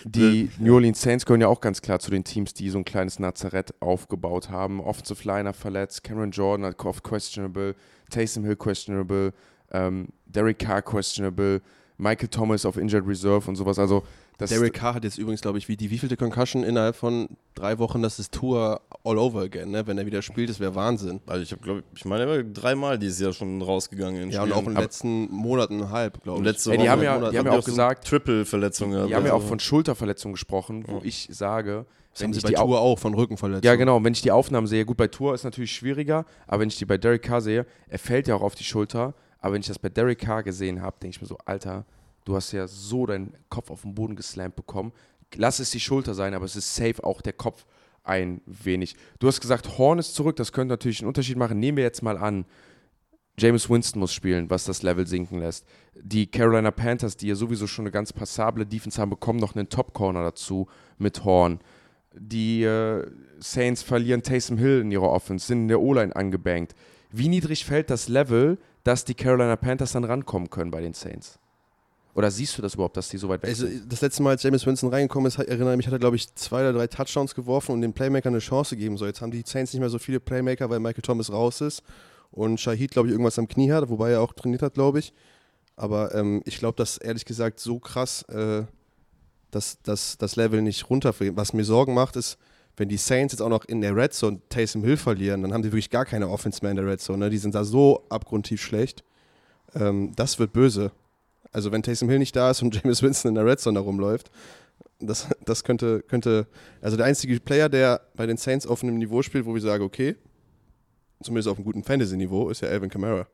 Die 0.04 0.50
New 0.58 0.74
Orleans 0.76 1.02
Saints 1.02 1.26
gehören 1.26 1.41
ja 1.41 1.47
auch 1.47 1.62
ganz 1.62 1.82
klar 1.82 2.00
zu 2.00 2.12
den 2.12 2.24
Teams, 2.24 2.54
die 2.54 2.70
so 2.70 2.78
ein 2.78 2.86
kleines 2.86 3.20
Nazareth 3.20 3.74
aufgebaut 3.82 4.50
haben. 4.50 4.82
Offensive 4.82 5.26
Liner 5.28 5.54
verletzt, 5.54 6.04
Cameron 6.04 6.32
Jordan 6.32 6.66
hat 6.66 6.84
oft 6.84 7.04
questionable, 7.04 7.76
Taysom 8.10 8.43
Hill 8.45 8.56
questionable, 8.56 9.34
ähm, 9.72 10.08
Derek 10.26 10.60
Carr 10.60 10.82
questionable, 10.82 11.62
Michael 11.97 12.30
Thomas 12.30 12.66
auf 12.66 12.78
Injured 12.78 13.08
Reserve 13.08 13.47
und 13.50 13.56
sowas. 13.56 13.78
Also 13.80 14.04
Das 14.40 14.50
Derek 14.50 14.74
Carr 14.74 14.96
hat 14.96 15.04
jetzt 15.04 15.18
übrigens, 15.18 15.42
glaube 15.42 15.58
ich, 15.58 15.68
wie 15.68 15.76
die 15.78 15.92
wievielte 15.92 16.18
Concussion 16.18 16.64
innerhalb 16.64 16.96
von 16.96 17.28
drei 17.56 17.78
Wochen, 17.78 18.02
das 18.02 18.20
ist 18.20 18.32
Tour 18.32 18.82
all 19.04 19.18
over 19.18 19.42
again, 19.42 19.70
ne? 19.72 19.86
Wenn 19.86 19.98
er 19.98 20.06
wieder 20.06 20.22
spielt, 20.22 20.50
das 20.50 20.60
wäre 20.60 20.74
Wahnsinn. 20.76 21.20
Also 21.28 21.44
ich 21.44 21.52
habe, 21.52 21.62
glaube 21.62 21.84
ich, 21.94 22.06
meine, 22.06 22.24
er 22.24 22.30
war 22.30 22.44
dreimal 22.44 22.98
dieses 22.98 23.20
Jahr 23.20 23.34
schon 23.34 23.62
rausgegangen 23.62 24.22
in 24.24 24.30
Ja, 24.32 24.42
und 24.44 24.50
Spielen. 24.50 24.64
auch 24.64 24.68
in 24.70 24.74
den 24.76 24.82
letzten 24.82 25.30
Monaten 25.32 25.90
halb, 25.92 26.24
glaube 26.24 26.40
Und 26.40 26.46
ich. 26.46 26.52
letzte 26.54 26.72
Ey, 26.72 26.78
die 26.78 26.84
Woche 26.84 26.90
haben 26.92 27.04
ja- 27.04 27.16
Monat 27.16 27.34
die 27.34 27.38
haben 27.38 27.46
ja 27.46 27.52
die 27.52 27.58
auch 27.58 27.62
so 27.64 27.72
gesagt- 27.72 28.08
Triple-Verletzungen 28.08 28.94
gehabt. 28.94 29.10
Die 29.10 29.16
haben 29.16 29.26
ja 29.26 29.32
auch 29.34 29.36
Also- 29.38 29.48
von 29.48 29.60
Schulterverletzungen 29.60 30.34
gesprochen, 30.34 30.86
wo 30.88 31.02
ich 31.04 31.28
sage, 31.32 31.86
das 32.14 32.22
wenn 32.22 32.28
haben 32.28 32.34
sie 32.34 32.38
ich 32.40 32.44
bei 32.44 32.50
die 32.50 32.56
Tour 32.56 32.80
auch 32.80 32.98
von 32.98 33.14
Rückenverletzungen. 33.14 33.64
Ja, 33.66 33.76
genau. 33.76 34.02
Wenn 34.04 34.14
ich 34.14 34.22
die 34.22 34.32
Aufnahmen 34.32 34.68
sehe, 34.68 34.86
gut, 34.86 34.96
bei 34.98 35.08
Tour 35.08 35.34
ist 35.34 35.44
natürlich 35.44 35.74
schwieriger, 35.74 36.26
aber 36.48 36.62
wenn 36.62 36.70
ich 36.70 36.78
die 36.78 36.86
bei 36.86 36.98
Derek 36.98 37.24
Carr 37.24 37.42
sehe, 37.42 37.66
er 37.90 38.00
fällt 38.00 38.28
ja 38.30 38.36
auch 38.36 38.42
auf 38.42 38.56
die 38.56 38.64
Schulter. 38.64 39.14
Aber 39.42 39.54
wenn 39.54 39.62
ich 39.62 39.68
das 39.68 39.80
bei 39.80 39.90
Derek 39.90 40.20
Carr 40.20 40.44
gesehen 40.44 40.82
habe, 40.82 40.96
denke 41.02 41.16
ich 41.18 41.22
mir 41.22 41.28
so, 41.28 41.38
Alter, 41.46 41.86
du 42.30 42.36
hast 42.36 42.52
ja 42.52 42.68
so 42.68 43.06
deinen 43.06 43.34
Kopf 43.50 43.72
auf 43.72 43.82
den 43.82 43.96
Boden 43.96 44.16
geslampt 44.16 44.56
bekommen. 44.56 44.94
Lass 45.36 45.60
es 45.60 45.72
die 45.72 45.80
Schulter 45.80 46.14
sein, 46.14 46.34
aber 46.34 46.46
es 46.46 46.56
ist 46.56 46.76
safe 46.76 47.04
auch 47.04 47.22
der 47.22 47.34
Kopf 47.34 47.66
ein 48.04 48.42
wenig. 48.46 48.96
Du 49.20 49.28
hast 49.28 49.42
gesagt, 49.42 49.78
Horn 49.78 50.00
ist 50.00 50.16
zurück, 50.16 50.36
das 50.36 50.52
könnte 50.52 50.74
natürlich 50.74 51.02
einen 51.02 51.08
Unterschied 51.08 51.38
machen. 51.38 51.60
Nehmen 51.60 51.78
wir 51.78 51.84
jetzt 51.84 52.02
mal 52.02 52.18
an, 52.18 52.46
James 53.38 53.70
Winston 53.70 54.00
muss 54.00 54.14
spielen, 54.14 54.50
was 54.50 54.66
das 54.66 54.84
Level 54.84 55.08
sinken 55.08 55.40
lässt. 55.40 55.66
Die 55.96 56.28
Carolina 56.28 56.72
Panthers, 56.72 57.18
die 57.18 57.28
ja 57.28 57.36
sowieso 57.36 57.68
schon 57.68 57.84
eine 57.84 57.92
ganz 57.92 58.14
passable 58.14 58.66
Defense 58.66 59.02
haben, 59.02 59.10
bekommen 59.10 59.40
noch 59.40 59.56
einen 59.56 59.70
Top-Corner 59.70 60.24
dazu 60.24 60.68
mit 60.98 61.24
Horn. 61.24 61.60
Die 62.14 62.64
äh, 62.64 63.06
Saints 63.40 63.82
verlieren 63.82 64.24
Taysom 64.24 64.58
Hill 64.58 64.82
in 64.82 64.92
ihrer 64.92 65.10
Offense, 65.10 65.48
sind 65.48 65.62
in 65.62 65.68
der 65.70 65.80
O-Line 65.80 66.16
angebankt. 66.16 66.76
Wie 67.12 67.28
niedrig 67.28 67.66
fällt 67.66 67.90
das 67.90 68.08
Level, 68.08 68.58
dass 68.84 69.06
die 69.06 69.16
Carolina 69.16 69.56
Panthers 69.56 69.94
dann 69.94 70.04
rankommen 70.04 70.50
können 70.50 70.72
bei 70.72 70.82
den 70.82 70.94
Saints? 70.94 71.39
Oder 72.20 72.32
siehst 72.32 72.58
du 72.58 72.62
das 72.62 72.74
überhaupt, 72.74 72.98
dass 72.98 73.08
die 73.08 73.18
so 73.18 73.30
weit 73.30 73.42
weg 73.44 73.50
Also, 73.50 73.66
sind? 73.66 73.90
das 73.90 74.02
letzte 74.02 74.22
Mal, 74.24 74.32
als 74.32 74.44
James 74.44 74.66
Winston 74.66 74.90
reingekommen 74.90 75.28
ist, 75.28 75.40
erinnere 75.40 75.72
ich 75.72 75.78
mich, 75.78 75.88
hat 75.88 75.94
er, 75.94 76.00
glaube 76.00 76.18
ich, 76.18 76.36
zwei 76.36 76.62
oder 76.62 76.74
drei 76.74 76.88
Touchdowns 76.88 77.34
geworfen 77.34 77.72
und 77.72 77.82
den 77.82 77.94
Playmaker 77.94 78.28
eine 78.28 78.40
Chance 78.40 78.76
gegeben. 78.76 78.98
So, 78.98 79.06
jetzt 79.06 79.22
haben 79.22 79.32
die 79.32 79.44
Saints 79.46 79.72
nicht 79.72 79.80
mehr 79.80 79.90
so 79.90 80.00
viele 80.00 80.20
Playmaker, 80.20 80.70
weil 80.70 80.82
Michael 80.82 81.02
Thomas 81.02 81.32
raus 81.32 81.62
ist 81.62 81.82
und 82.32 82.60
Shahid, 82.60 82.92
glaube 82.92 83.08
ich, 83.08 83.14
irgendwas 83.14 83.40
am 83.40 83.48
Knie 83.48 83.72
hat, 83.72 83.90
wobei 83.90 84.12
er 84.12 84.22
auch 84.22 84.34
trainiert 84.34 84.62
hat, 84.62 84.74
glaube 84.74 85.00
ich. 85.00 85.14
Aber 85.78 86.14
ähm, 86.14 86.42
ich 86.46 86.60
glaube, 86.60 86.76
dass 86.76 86.98
ehrlich 86.98 87.24
gesagt 87.24 87.62
so 87.62 87.80
krass 87.80 88.24
äh, 88.24 88.64
dass, 89.52 89.82
dass 89.82 90.18
das 90.18 90.36
Level 90.36 90.62
nicht 90.62 90.90
runterfällt. 90.90 91.36
Was 91.36 91.54
mir 91.54 91.64
Sorgen 91.64 91.94
macht, 91.94 92.16
ist, 92.16 92.38
wenn 92.78 92.90
die 92.90 92.98
Saints 92.98 93.34
jetzt 93.34 93.42
auch 93.42 93.50
noch 93.50 93.66
in 93.66 93.82
der 93.82 93.96
Red 93.96 94.14
Zone 94.14 94.42
Taysom 94.50 94.84
Hill 94.84 94.98
verlieren, 94.98 95.42
dann 95.42 95.54
haben 95.54 95.64
die 95.64 95.70
wirklich 95.70 95.90
gar 95.90 96.06
keine 96.06 96.30
Offense 96.30 96.60
mehr 96.62 96.72
in 96.72 96.78
der 96.78 96.86
Red 96.86 97.02
Zone. 97.02 97.20
Ne? 97.20 97.30
Die 97.30 97.38
sind 97.38 97.56
da 97.56 97.64
so 97.64 98.06
abgrundtief 98.10 98.62
schlecht. 98.62 99.04
Ähm, 99.76 100.14
das 100.16 100.40
wird 100.40 100.54
böse. 100.54 100.92
Also 101.52 101.72
wenn 101.72 101.84
Taysom 101.84 102.10
Hill 102.10 102.20
nicht 102.20 102.36
da 102.36 102.52
ist 102.52 102.62
und 102.62 102.76
James 102.84 103.02
Winston 103.02 103.30
in 103.30 103.36
der 103.36 103.45
Red 103.45 103.60
Zone 103.60 103.80
da 103.80 103.82
rumläuft, 103.82 104.32
das, 105.00 105.28
das 105.45 105.64
könnte, 105.64 106.02
könnte, 106.02 106.47
also 106.82 106.97
der 106.97 107.06
einzige 107.06 107.39
Player, 107.39 107.70
der 107.70 108.02
bei 108.16 108.26
den 108.26 108.38
Saints 108.38 108.68
auf 108.68 108.84
einem 108.84 108.97
Niveau 108.97 109.22
spielt, 109.22 109.45
wo 109.45 109.56
ich 109.56 109.64
sage, 109.64 109.84
okay, 109.84 110.16
zumindest 111.24 111.47
auf 111.47 111.58
einem 111.58 111.66
guten 111.66 111.84
Fantasy-Niveau, 111.84 112.50
ist 112.50 112.62
ja 112.62 112.70
Alvin 112.70 112.89
Kamara. 112.89 113.28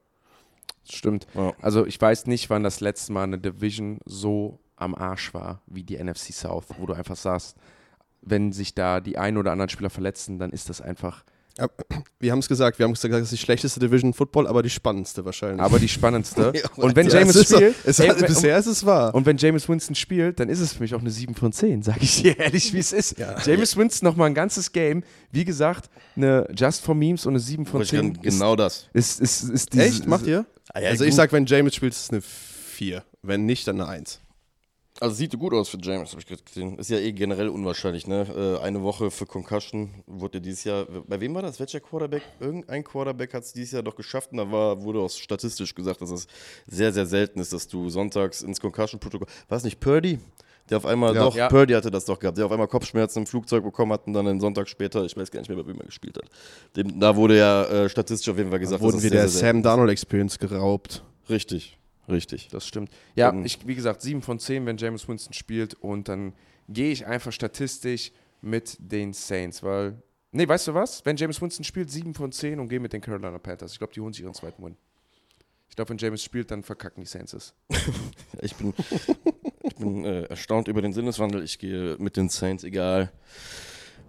Stimmt. 0.87 1.25
Ja. 1.33 1.53
Also 1.61 1.85
ich 1.85 1.99
weiß 1.99 2.27
nicht, 2.27 2.49
wann 2.49 2.63
das 2.63 2.79
letzte 2.79 3.11
Mal 3.13 3.23
eine 3.23 3.39
Division 3.39 3.99
so 4.05 4.59
am 4.75 4.93
Arsch 4.93 5.33
war 5.33 5.61
wie 5.67 5.83
die 5.83 6.01
NFC 6.01 6.33
South, 6.33 6.65
wo 6.77 6.85
du 6.85 6.93
einfach 6.93 7.15
sagst, 7.15 7.57
wenn 8.21 8.51
sich 8.51 8.75
da 8.75 8.99
die 8.99 9.17
ein 9.17 9.37
oder 9.37 9.51
anderen 9.51 9.69
Spieler 9.69 9.89
verletzen, 9.89 10.39
dann 10.39 10.51
ist 10.51 10.69
das 10.69 10.81
einfach 10.81 11.23
Ja, 11.57 11.67
wir 12.19 12.31
haben 12.31 12.39
es 12.39 12.47
gesagt, 12.47 12.79
wir 12.79 12.83
haben 12.85 12.93
gesagt, 12.93 13.13
das 13.13 13.21
ist 13.23 13.31
die 13.31 13.37
schlechteste 13.37 13.79
Division 13.79 14.13
Football, 14.13 14.47
aber 14.47 14.61
die 14.61 14.69
spannendste 14.69 15.23
wahrscheinlich. 15.25 15.61
aber 15.61 15.79
die 15.79 15.87
spannendste. 15.87 16.51
und 16.75 16.95
wenn 16.95 17.07
Ja, 17.07 17.19
James 17.19 17.35
ist 17.35 17.53
spielt, 17.53 17.75
es 17.85 17.99
ey, 17.99 18.09
wenn- 18.09 18.25
bisher 18.25 18.57
ist 18.57 18.65
es 18.67 18.85
wahr. 18.85 19.13
und 19.15 19.25
wenn 19.25 19.37
James 19.37 19.67
Winston 19.69 19.95
spielt, 19.95 20.39
dann 20.39 20.49
ist 20.49 20.59
es 20.59 20.73
für 20.73 20.83
mich 20.83 20.93
auch 20.95 20.99
eine 20.99 21.11
7 21.11 21.33
von 21.35 21.51
10, 21.53 21.81
sage 21.83 21.99
ich 22.01 22.21
dir 22.21 22.37
ehrlich, 22.37 22.73
wie 22.73 22.79
es 22.79 22.91
ist. 22.93 23.17
Ja. 23.17 23.37
James 23.45 23.77
Winston 23.77 24.07
nochmal 24.09 24.27
ein 24.27 24.33
ganzes 24.35 24.71
Game, 24.71 25.03
wie 25.31 25.45
gesagt, 25.45 25.89
eine 26.15 26.47
Just 26.57 26.83
for 26.83 26.93
Memes 26.95 27.25
und 27.25 27.33
eine 27.33 27.39
7 27.39 27.65
von 27.65 27.75
Aber 27.77 27.83
ich 27.85 27.91
kann 27.91 28.15
10 28.15 28.23
ist, 28.23 28.33
genau 28.39 28.55
das. 28.55 28.89
ist, 28.93 29.21
ist, 29.21 29.43
ist 29.49 29.73
diese, 29.73 29.83
Echt? 29.85 30.07
Macht 30.07 30.27
ihr? 30.27 30.45
Ah, 30.73 30.81
ja, 30.81 30.89
also 30.89 31.03
gut. 31.03 31.09
ich 31.09 31.15
sag, 31.15 31.31
wenn 31.31 31.45
James 31.45 31.73
spielt, 31.75 31.93
ist 31.93 32.03
es 32.03 32.09
eine 32.09 32.21
4. 32.21 33.03
Wenn 33.21 33.45
nicht, 33.45 33.67
dann 33.67 33.79
eine 33.79 33.89
1. 33.89 34.19
Also 35.01 35.15
sieht 35.15 35.37
gut 35.37 35.53
aus 35.53 35.67
für 35.67 35.77
James, 35.81 36.11
habe 36.11 36.21
ich 36.21 36.25
gerade 36.27 36.41
gesehen. 36.43 36.77
Ist 36.79 36.89
ja 36.89 36.97
eh 36.97 37.11
generell 37.11 37.49
unwahrscheinlich, 37.49 38.07
ne? 38.07 38.57
Äh, 38.61 38.63
eine 38.63 38.81
Woche 38.81 39.11
für 39.11 39.25
Concussion 39.25 39.89
wurde 40.07 40.39
dieses 40.39 40.63
Jahr. 40.63 40.85
Bei 41.07 41.19
wem 41.19 41.35
war 41.35 41.41
das? 41.41 41.59
Welcher 41.59 41.81
Quarterback? 41.81 42.21
Irgendein 42.39 42.83
Quarterback 42.83 43.33
hat 43.33 43.43
es 43.43 43.51
dieses 43.51 43.71
Jahr 43.71 43.83
doch 43.83 43.95
geschafft 43.97 44.31
und 44.31 44.37
da 44.37 44.49
war, 44.49 44.81
wurde 44.81 44.99
auch 44.99 45.09
statistisch 45.09 45.75
gesagt, 45.75 46.01
dass 46.01 46.11
es 46.11 46.27
sehr, 46.65 46.93
sehr 46.93 47.05
selten 47.05 47.39
ist, 47.39 47.51
dass 47.51 47.67
du 47.67 47.89
sonntags 47.89 48.41
ins 48.41 48.61
Concussion-Protokoll. 48.61 49.27
War 49.49 49.57
es 49.57 49.65
nicht 49.65 49.81
Purdy? 49.81 50.19
Der 50.69 50.77
auf 50.77 50.85
einmal 50.85 51.13
Ja. 51.13 51.23
doch, 51.25 51.35
Ja. 51.35 51.49
Purdy 51.49 51.73
hatte 51.73 51.91
das 51.91 52.05
doch 52.05 52.17
gehabt, 52.17 52.37
der 52.37 52.45
auf 52.45 52.51
einmal 52.53 52.67
Kopfschmerzen 52.69 53.19
im 53.19 53.27
Flugzeug 53.27 53.63
bekommen 53.63 53.91
hat 53.91 54.07
und 54.07 54.13
dann 54.13 54.27
einen 54.27 54.39
Sonntag 54.39 54.67
später, 54.69 55.03
ich 55.03 55.15
weiß 55.15 55.29
gar 55.29 55.39
nicht 55.41 55.49
mehr, 55.49 55.61
bei 55.61 55.67
wem 55.67 55.77
er 55.79 55.85
gespielt 55.87 56.17
hat. 56.17 56.29
Dem, 56.75 56.99
da 56.99 57.15
wurde 57.17 57.37
ja 57.37 57.65
äh, 57.65 57.89
statistisch 57.89 58.29
auf 58.29 58.37
jeden 58.37 58.49
Fall 58.49 58.59
gesagt, 58.59 58.81
Wurden 58.81 58.93
dass 58.95 59.03
wir 59.03 59.07
es 59.07 59.11
sehr, 59.11 59.21
der 59.21 59.29
sehr 59.29 59.41
Sam 59.53 59.61
Darnold 59.61 59.91
Experience 59.91 60.39
geraubt. 60.39 61.03
Richtig, 61.29 61.77
richtig. 62.09 62.47
Das 62.49 62.65
stimmt. 62.67 62.89
Ja, 63.15 63.31
Dann- 63.31 63.45
ich, 63.45 63.65
wie 63.67 63.75
gesagt, 63.75 64.01
7 64.01 64.21
von 64.21 64.39
10, 64.39 64.65
wenn 64.65 64.77
James 64.77 65.07
Winston 65.07 65.33
spielt. 65.33 65.73
Und 65.75 66.07
dann 66.07 66.33
gehe 66.69 66.91
ich 66.91 67.05
einfach 67.05 67.31
statistisch 67.31 68.11
mit 68.41 68.77
den 68.79 69.13
Saints, 69.13 69.63
weil. 69.63 70.01
Nee, 70.31 70.47
weißt 70.47 70.67
du 70.67 70.73
was? 70.73 71.05
Wenn 71.05 71.15
James 71.15 71.41
Winston 71.41 71.63
spielt, 71.63 71.89
7 71.89 72.13
von 72.13 72.31
10 72.31 72.59
und 72.59 72.67
gehe 72.67 72.79
mit 72.79 72.91
den 72.93 73.01
Carolina 73.01 73.37
Panthers. 73.39 73.71
Ich 73.73 73.77
glaube, 73.77 73.93
die 73.93 74.01
holen 74.01 74.11
sich 74.13 74.23
ihren 74.23 74.33
zweiten 74.33 74.63
Win. 74.63 74.75
Ich 75.69 75.75
glaube, 75.75 75.89
wenn 75.89 75.97
James 75.97 76.23
spielt, 76.23 76.51
dann 76.51 76.61
verkacken 76.63 77.01
die 77.03 77.07
Saints 77.09 77.33
es. 77.33 77.53
Ich 78.41 78.55
bin, 78.55 78.73
ich 79.63 79.75
bin 79.77 80.03
äh, 80.05 80.23
erstaunt 80.23 80.67
über 80.67 80.81
den 80.81 80.93
Sinneswandel. 80.93 81.41
Ich 81.43 81.57
gehe 81.57 81.95
mit 81.99 82.17
den 82.17 82.29
Saints, 82.29 82.63
egal 82.65 83.11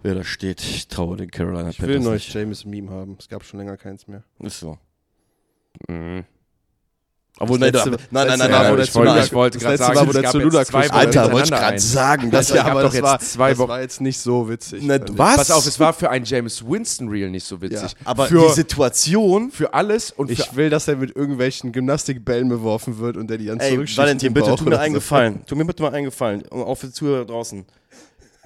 wer 0.03 0.15
da 0.15 0.23
steht. 0.23 0.61
Ich 0.61 0.87
traue 0.89 1.17
den 1.17 1.31
Carolina 1.31 1.69
Ich 1.69 1.81
will 1.81 1.89
ein 1.89 2.03
Panthers 2.03 2.05
neues. 2.27 2.33
James-Meme 2.33 2.89
haben. 2.91 3.15
Es 3.19 3.27
gab 3.29 3.43
schon 3.43 3.59
länger 3.59 3.77
keins 3.77 4.07
mehr. 4.07 4.23
Ist 4.39 4.59
so. 4.59 4.77
Mhm. 5.87 6.25
Obwohl, 7.39 7.59
Das 7.59 7.71
nein, 7.71 7.73
letzte- 7.73 7.89
nein, 7.89 7.99
nein, 8.11 8.27
letzte 8.27 8.39
nein, 8.39 8.51
nein, 8.51 8.61
nein, 8.63 8.75
der 8.75 8.83
ich 8.83 8.95
wollte, 8.95 9.19
ich 9.19 9.33
wollte 9.33 9.57
gerade 9.59 9.77
sagen, 9.77 10.09
es 10.09 10.21
gab 10.21 10.31
zu 10.31 10.39
jetzt 10.39 10.71
zwei 10.71 10.89
Alter, 10.89 11.31
wollte 11.31 11.43
ich 11.45 11.51
gerade 11.51 11.79
sagen. 11.79 12.31
Das 12.31 12.49
ja, 12.49 12.65
aber 12.65 12.81
doch 12.83 12.93
jetzt 12.93 13.03
war, 13.03 13.19
zwei 13.19 13.49
das 13.51 13.59
war 13.59 13.81
jetzt 13.81 14.01
nicht 14.01 14.19
so 14.19 14.49
witzig. 14.49 14.83
Ne, 14.83 14.97
fand 14.97 15.09
ich. 15.11 15.17
was? 15.17 15.35
Pass 15.37 15.51
auf, 15.51 15.65
es 15.67 15.79
war 15.79 15.93
für 15.93 16.09
ein 16.09 16.23
James 16.23 16.67
Winston 16.67 17.09
Reel 17.09 17.29
nicht 17.29 17.45
so 17.45 17.61
witzig. 17.61 17.95
Aber 18.03 18.25
für, 18.25 18.47
die 18.47 18.53
Situation. 18.53 19.51
für 19.51 19.73
alles 19.73 20.11
und 20.11 20.31
Ich 20.31 20.55
will, 20.55 20.69
dass 20.69 20.87
er 20.87 20.95
mit 20.95 21.15
irgendwelchen 21.15 21.71
Gymnastikbällen 21.71 22.49
beworfen 22.49 22.97
wird 22.99 23.17
und 23.17 23.29
der 23.29 23.37
die 23.37 23.45
dann 23.45 23.59
zurückschießt. 23.59 23.97
Valentin, 23.97 24.33
bitte, 24.33 24.55
tu 24.55 24.65
mir 24.65 24.79
einen. 24.79 24.93
Gefallen. 24.95 25.41
Tu 25.45 25.55
mir 25.55 25.65
bitte 25.65 25.83
mal 25.83 25.93
einen 25.93 26.05
Gefallen. 26.05 26.43
Auch 26.49 26.75
für 26.75 26.87
die 26.87 26.93
Zuhörer 26.93 27.25
draußen. 27.25 27.65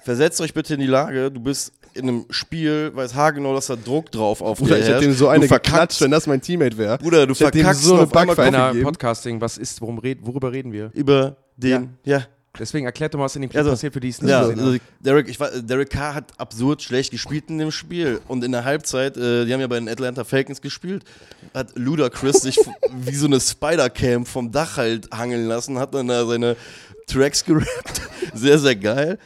Versetzt 0.04 0.40
euch 0.40 0.52
bitte 0.54 0.74
in 0.74 0.80
die 0.80 0.86
Lage, 0.86 1.30
du 1.30 1.40
bist 1.40 1.72
in 1.94 2.08
einem 2.08 2.24
Spiel, 2.30 2.90
weiß 2.94 3.14
haargenau, 3.14 3.54
dass 3.54 3.66
da 3.66 3.76
Druck 3.76 4.10
drauf 4.10 4.40
auf 4.40 4.58
Bruder, 4.58 4.76
dir 4.76 4.82
ich 4.82 4.88
hätte 4.88 5.00
dem 5.00 5.12
so 5.12 5.28
eine 5.28 5.46
geklatscht, 5.46 6.00
wenn 6.00 6.10
das 6.10 6.26
mein 6.26 6.40
Teammate 6.40 6.78
wäre. 6.78 6.98
Bruder, 6.98 7.26
du 7.26 7.32
Ich 7.32 7.38
verkackst 7.38 7.82
so 7.84 7.94
eine 7.94 8.02
auf 8.04 8.16
einmal 8.16 8.34
Backpfeife. 8.36 8.82
Podcasting, 8.82 9.40
was 9.40 9.58
ist, 9.58 9.80
worum 9.80 9.98
red, 9.98 10.18
worüber 10.22 10.52
reden 10.52 10.72
wir? 10.72 10.90
über 10.94 11.36
den, 11.56 11.90
ja, 12.04 12.26
Deswegen 12.58 12.84
erklärt 12.84 13.14
doch 13.14 13.18
mal, 13.18 13.24
was 13.24 13.34
in 13.36 13.40
dem 13.42 13.48
Clip 13.50 13.60
Also, 13.60 13.70
passiert, 13.70 13.94
für 13.94 14.00
die 14.00 14.10
es 14.10 14.20
nicht 14.20 14.30
Ja, 14.30 14.42
gesehen 14.42 14.60
also 14.60 14.76
Derek, 15.00 15.26
ich, 15.26 15.40
war- 15.40 15.48
Derek 15.50 15.88
Carr 15.88 16.14
hat 16.14 16.38
absurd 16.38 16.82
schlecht 16.82 17.10
gespielt 17.10 17.44
in 17.48 17.56
dem 17.56 17.70
Spiel. 17.70 18.20
Und 18.28 18.44
in 18.44 18.52
der 18.52 18.64
Halbzeit, 18.64 19.16
äh, 19.16 19.46
die 19.46 19.54
haben 19.54 19.60
ja 19.62 19.66
bei 19.68 19.78
den 19.78 19.88
Atlanta 19.88 20.22
Falcons 20.24 20.60
gespielt, 20.60 21.02
hat 21.54 21.72
Ludacris 21.76 22.42
sich 22.42 22.58
wie 22.94 23.14
so 23.14 23.24
eine 23.26 23.40
Spider-Cam 23.40 24.26
vom 24.26 24.52
Dach 24.52 24.76
halt 24.76 25.08
hangeln 25.14 25.46
lassen, 25.46 25.78
hat 25.78 25.94
dann 25.94 26.08
da 26.08 26.26
seine 26.26 26.56
Tracks 27.06 27.42
gerappt. 27.42 28.02
Sehr, 28.34 28.58
sehr 28.58 28.76
geil. 28.76 29.18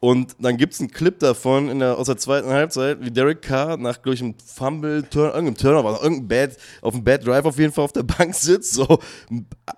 Und 0.00 0.36
dann 0.38 0.58
gibt 0.58 0.74
es 0.74 0.80
einen 0.80 0.90
Clip 0.90 1.18
davon 1.18 1.70
in 1.70 1.78
der, 1.78 1.96
aus 1.96 2.06
der 2.06 2.18
zweiten 2.18 2.48
Halbzeit, 2.48 2.98
wie 3.00 3.10
Derek 3.10 3.40
Carr 3.40 3.78
nach, 3.78 4.02
glaube 4.02 4.14
ich, 4.14 4.22
einem 4.22 4.34
Fumble, 4.44 5.02
Turn, 5.08 5.32
irgendeinem 5.32 5.56
Turnover, 5.56 6.02
irgendein 6.02 6.28
Bad, 6.28 6.56
auf 6.82 6.94
einem 6.94 7.04
Bad 7.04 7.26
Drive 7.26 7.44
auf 7.46 7.58
jeden 7.58 7.72
Fall 7.72 7.84
auf 7.84 7.92
der 7.92 8.02
Bank 8.02 8.34
sitzt, 8.34 8.74
so 8.74 8.98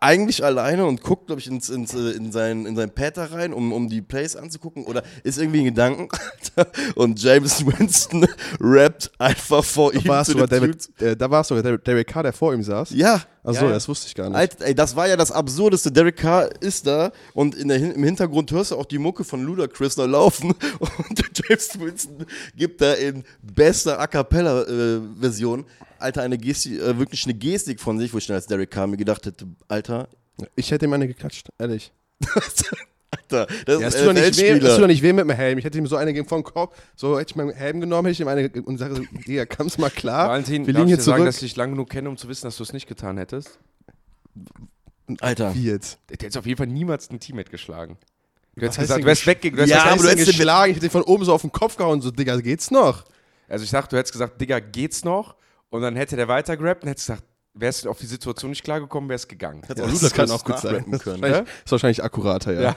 eigentlich 0.00 0.44
alleine 0.44 0.84
und 0.84 1.00
guckt, 1.00 1.26
glaube 1.26 1.40
ich, 1.40 1.46
ins, 1.46 1.68
ins, 1.68 1.94
äh, 1.94 2.10
in, 2.10 2.32
sein, 2.32 2.66
in 2.66 2.74
sein 2.74 2.90
Pad 2.90 3.16
da 3.16 3.26
rein, 3.26 3.52
um, 3.52 3.72
um 3.72 3.88
die 3.88 4.02
Plays 4.02 4.34
anzugucken 4.34 4.84
oder 4.84 5.02
ist 5.22 5.38
irgendwie 5.38 5.60
in 5.60 5.66
Gedanken. 5.66 6.08
Und 6.96 7.22
James 7.22 7.64
Winston 7.64 8.26
rappt 8.60 9.10
einfach 9.18 9.64
vor 9.64 9.94
ihm. 9.94 10.06
War 10.06 10.24
sogar 10.24 10.46
David, 10.46 10.88
äh, 11.00 11.16
da 11.16 11.30
war 11.30 11.42
es 11.42 11.48
sogar 11.48 11.78
Derek 11.78 12.06
Carr, 12.06 12.22
der 12.22 12.32
vor 12.32 12.52
ihm 12.54 12.62
saß. 12.62 12.90
Ja, 12.90 13.22
Achso, 13.47 13.66
Ja, 13.66 13.72
das 13.72 13.88
wusste 13.88 14.09
ich 14.09 14.14
gar 14.14 14.28
nicht. 14.28 14.36
Alter, 14.36 14.64
ey, 14.66 14.74
das 14.74 14.97
war 14.97 15.07
ja 15.07 15.16
das 15.16 15.30
Absurdeste. 15.30 15.92
Derek 15.92 16.16
Carr 16.16 16.51
ist 16.61 16.86
da 16.86 17.12
und 17.32 17.55
in 17.55 17.68
der, 17.68 17.76
im 17.94 18.03
Hintergrund 18.03 18.51
hörst 18.51 18.72
du 18.72 18.76
auch 18.76 18.84
die 18.86 18.99
Mucke 18.99 19.22
von 19.24 19.42
Ludacris 19.44 19.94
da 19.94 20.05
laufen 20.05 20.51
und 20.78 21.22
James 21.34 21.78
Winston 21.78 22.26
gibt 22.57 22.80
da 22.80 22.94
in 22.94 23.24
bester 23.42 24.01
A 24.01 24.07
Cappella-Version, 24.07 25.64
Alter, 25.99 26.22
eine 26.22 26.38
Gestik, 26.38 26.80
äh, 26.80 26.99
wirklich 26.99 27.24
eine 27.24 27.34
Gestik 27.34 27.80
von 27.80 27.99
sich, 27.99 28.12
wo 28.12 28.18
ich 28.18 28.26
dann 28.26 28.36
als 28.36 28.47
Derek 28.47 28.70
Carr 28.70 28.86
mir 28.86 28.97
gedacht 28.97 29.24
hätte, 29.26 29.47
Alter, 29.68 30.09
Ich 30.57 30.70
hätte 30.70 30.86
ihm 30.86 30.92
eine 30.92 31.07
geklatscht, 31.07 31.49
ehrlich. 31.59 31.92
Alter, 33.16 33.46
das 33.66 33.80
Ja, 33.80 33.88
es 33.88 33.94
ist 33.94 34.08
ein 34.08 34.14
nicht 34.14 34.38
weh, 34.38 34.48
es 34.50 34.60
tut 34.60 34.82
doch 34.82 34.86
nicht 34.86 35.02
weh 35.02 35.12
mit 35.12 35.24
dem 35.24 35.30
Helm. 35.30 35.58
Ich 35.58 35.64
hätte 35.64 35.78
ihm 35.78 35.86
so 35.86 35.96
eine 35.96 36.12
gegeben 36.12 36.28
vom 36.28 36.44
Kopf. 36.44 36.76
So 36.94 37.18
hätte 37.18 37.30
ich 37.30 37.36
meinen 37.36 37.52
Helm 37.52 37.80
genommen, 37.80 38.06
hätte 38.06 38.12
ich 38.12 38.20
ihm 38.20 38.28
eine 38.28 38.50
und 38.62 38.78
sage, 38.78 39.02
Digga, 39.26 39.46
kannst 39.46 39.78
mal 39.78 39.90
klar. 39.90 40.28
Valentin, 40.28 40.66
wir 40.66 40.72
darf 40.74 40.80
liegen 40.80 40.88
ich 40.88 40.90
hier 40.90 40.96
dir 40.96 41.02
sagen, 41.02 41.16
zurück. 41.18 41.28
dass 41.28 41.36
ich 41.36 41.50
dich 41.50 41.56
lang 41.56 41.70
genug 41.70 41.90
kenne, 41.90 42.08
um 42.08 42.16
zu 42.16 42.28
wissen, 42.28 42.46
dass 42.46 42.56
du 42.56 42.62
es 42.62 42.72
nicht 42.72 42.86
getan 42.86 43.18
hättest? 43.18 43.58
Alter, 45.20 45.54
Wie 45.54 45.64
jetzt? 45.64 45.98
Der 46.08 46.16
hätte 46.26 46.38
auf 46.38 46.46
jeden 46.46 46.58
Fall 46.58 46.66
niemals 46.66 47.10
einen 47.10 47.20
Teammate 47.20 47.50
geschlagen. 47.50 47.96
Du 48.56 48.62
hättest 48.62 48.80
gesagt, 48.80 49.02
du 49.02 49.06
wärst 49.06 49.26
weggegangen. 49.26 49.68
Du 49.68 49.72
hättest 49.72 49.86
Ja, 49.86 49.92
aber 49.92 50.02
du 50.02 50.08
hättest 50.08 50.28
ihn 50.28 50.36
geschlagen, 50.36 50.70
ich 50.70 50.76
hätte 50.76 50.86
ihn 50.86 50.90
von 50.90 51.02
oben 51.02 51.24
so 51.24 51.32
auf 51.32 51.42
den 51.42 51.52
Kopf 51.52 51.76
gehauen, 51.76 52.00
so, 52.00 52.10
Digga, 52.10 52.36
geht's 52.40 52.70
noch? 52.70 53.04
Also 53.48 53.64
ich 53.64 53.70
sag, 53.70 53.88
du 53.88 53.96
hättest 53.96 54.12
gesagt, 54.12 54.40
Digga, 54.40 54.58
geht's 54.60 55.04
noch? 55.04 55.36
Und 55.68 55.82
dann 55.82 55.94
hätte 55.94 56.16
der 56.16 56.26
weitergerappt 56.28 56.82
und 56.82 56.88
hättest 56.88 57.08
gesagt, 57.08 57.24
wärst 57.59 57.84
du 57.84 57.90
auf 57.90 57.98
die 57.98 58.07
Situation 58.07 58.50
nicht 58.50 58.62
klargekommen, 58.64 59.09
wärst 59.09 59.28
gegangen. 59.28 59.62
Hätte 59.66 59.80
Ja, 59.80 59.86
auch 59.86 59.90
das 59.90 60.02
Ludacris 60.02 60.12
kann 60.28 60.30
auch 60.30 60.44
gut 60.44 60.59
sein. 60.59 60.72
nachrappen 60.72 60.92
Das 60.92 61.00
ist 61.00 61.04
können. 61.04 61.22
wahrscheinlich, 61.22 61.52
ist 61.64 61.72
wahrscheinlich 61.72 62.04
akkurater, 62.04 62.52
ja. 62.52 62.61
Ja. 62.62 62.76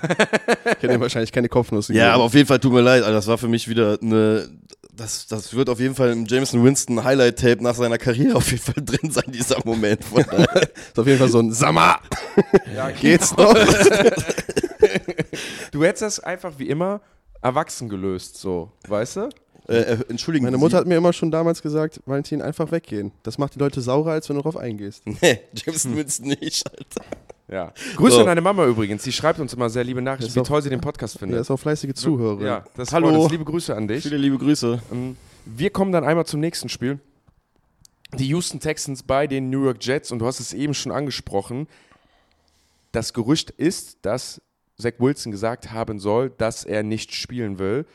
Ich 0.78 0.84
hätte 0.84 1.00
wahrscheinlich 1.00 1.32
keine 1.32 1.50
Kopfnuss 1.50 1.88
Ja, 1.90 1.94
gegeben. 1.94 2.12
aber 2.14 2.24
auf 2.24 2.34
jeden 2.34 2.48
Fall 2.48 2.60
tut 2.60 2.72
mir 2.74 2.82
leid, 2.82 3.04
Alter, 3.04 3.14
das 3.16 3.28
war 3.28 3.38
für 3.38 3.48
mich 3.48 3.68
wieder 3.68 3.98
eine. 4.02 4.50
Das, 4.96 5.28
das 5.28 5.54
wird 5.54 5.70
auf 5.70 5.80
jeden 5.80 5.96
Fall 5.96 6.12
im 6.12 6.26
Jameson 6.26 6.62
Winston 6.66 7.02
Highlight-Tape 7.06 7.64
nach 7.64 7.74
seiner 7.76 7.98
Karriere 7.98 8.36
auf 8.36 8.52
jeden 8.52 8.62
Fall 8.64 8.76
drin 8.86 9.12
sein, 9.12 9.24
dieser 9.32 9.58
Moment. 9.64 10.04
Von 10.04 10.24
daher. 10.30 10.64
ist 10.64 11.00
auf 11.00 11.08
jeden 11.08 11.20
Fall 11.20 11.30
so 11.30 11.40
ein 11.40 11.54
Sammer. 11.54 12.00
Ja, 12.76 12.90
Geht's 13.00 13.36
noch? 13.38 13.54
Du 15.72 15.84
hättest 15.84 16.02
das 16.02 16.20
einfach 16.20 16.54
wie 16.58 16.68
immer 16.70 17.02
erwachsen 17.42 17.88
gelöst, 17.90 18.38
so, 18.38 18.72
weißt 18.88 19.16
du? 19.18 19.30
Äh, 19.70 19.94
äh, 19.94 19.98
entschuldigen 20.10 20.46
Meine 20.46 20.58
Sie. 20.58 20.62
Mutter 20.62 20.78
hat 20.78 20.88
mir 20.88 20.98
immer 20.98 21.14
schon 21.14 21.32
damals 21.32 21.62
gesagt, 21.62 22.02
Valentin, 22.06 22.42
einfach 22.42 22.72
weggehen. 22.72 23.12
Das 23.24 23.38
macht 23.38 23.56
die 23.56 23.60
Leute 23.60 23.82
saurer, 23.82 24.12
als 24.12 24.28
wenn 24.30 24.36
du 24.36 24.42
darauf 24.42 24.58
eingehst. 24.58 25.04
Nee, 25.22 25.40
Jameson 25.54 25.96
Winston 25.96 26.28
nicht, 26.30 26.64
Alter. 26.70 27.06
Ja. 27.48 27.74
Grüße 27.96 28.16
So. 28.16 28.20
an 28.22 28.28
deine 28.28 28.42
Mama 28.42 28.66
übrigens. 28.66 29.04
Die 29.04 29.12
schreibt 29.12 29.40
uns 29.40 29.54
immer 29.54 29.70
sehr 29.70 29.84
liebe 29.84 30.02
Nachrichten, 30.02 30.28
Ist 30.28 30.36
wie 30.36 30.40
auch- 30.42 30.48
toll 30.48 30.62
sie 30.62 30.70
den 30.70 30.82
Podcast 30.82 31.16
Der 31.16 31.20
findet. 31.22 31.42
ist 31.42 31.50
auch 31.52 31.58
fleißige 31.58 31.94
Zuhörer. 31.94 32.42
Ja, 32.46 32.66
das 32.76 32.92
Hallo. 32.94 33.08
Hallo. 33.08 33.24
Das 33.24 33.32
liebe 33.32 33.46
Grüße 33.46 33.76
an 33.76 33.88
dich. 33.88 34.04
Viele 34.04 34.18
liebe 34.18 34.38
Grüße. 34.38 34.80
Ähm, 34.92 35.18
Wir 35.46 35.70
kommen 35.72 35.92
dann 35.92 36.04
einmal 36.04 36.26
zum 36.28 36.40
nächsten 36.42 36.70
Spiel. 36.70 37.00
Die 38.18 38.28
Houston 38.28 38.60
Texans 38.60 39.02
bei 39.04 39.26
den 39.28 39.50
New 39.50 39.64
York 39.64 39.78
Jets 39.82 40.12
und 40.12 40.20
du 40.20 40.26
hast 40.28 40.40
es 40.40 40.54
eben 40.54 40.74
schon 40.76 40.92
angesprochen. 40.92 41.68
Das 42.92 43.14
Gerücht 43.14 43.52
ist, 43.52 43.98
dass 44.04 44.42
Zach 44.80 44.94
Wilson 45.00 45.32
gesagt 45.32 45.72
haben 45.72 46.00
soll, 46.00 46.32
dass 46.38 46.64
er 46.64 46.84
nicht 46.84 47.14
spielen 47.14 47.60
will. 47.60 47.86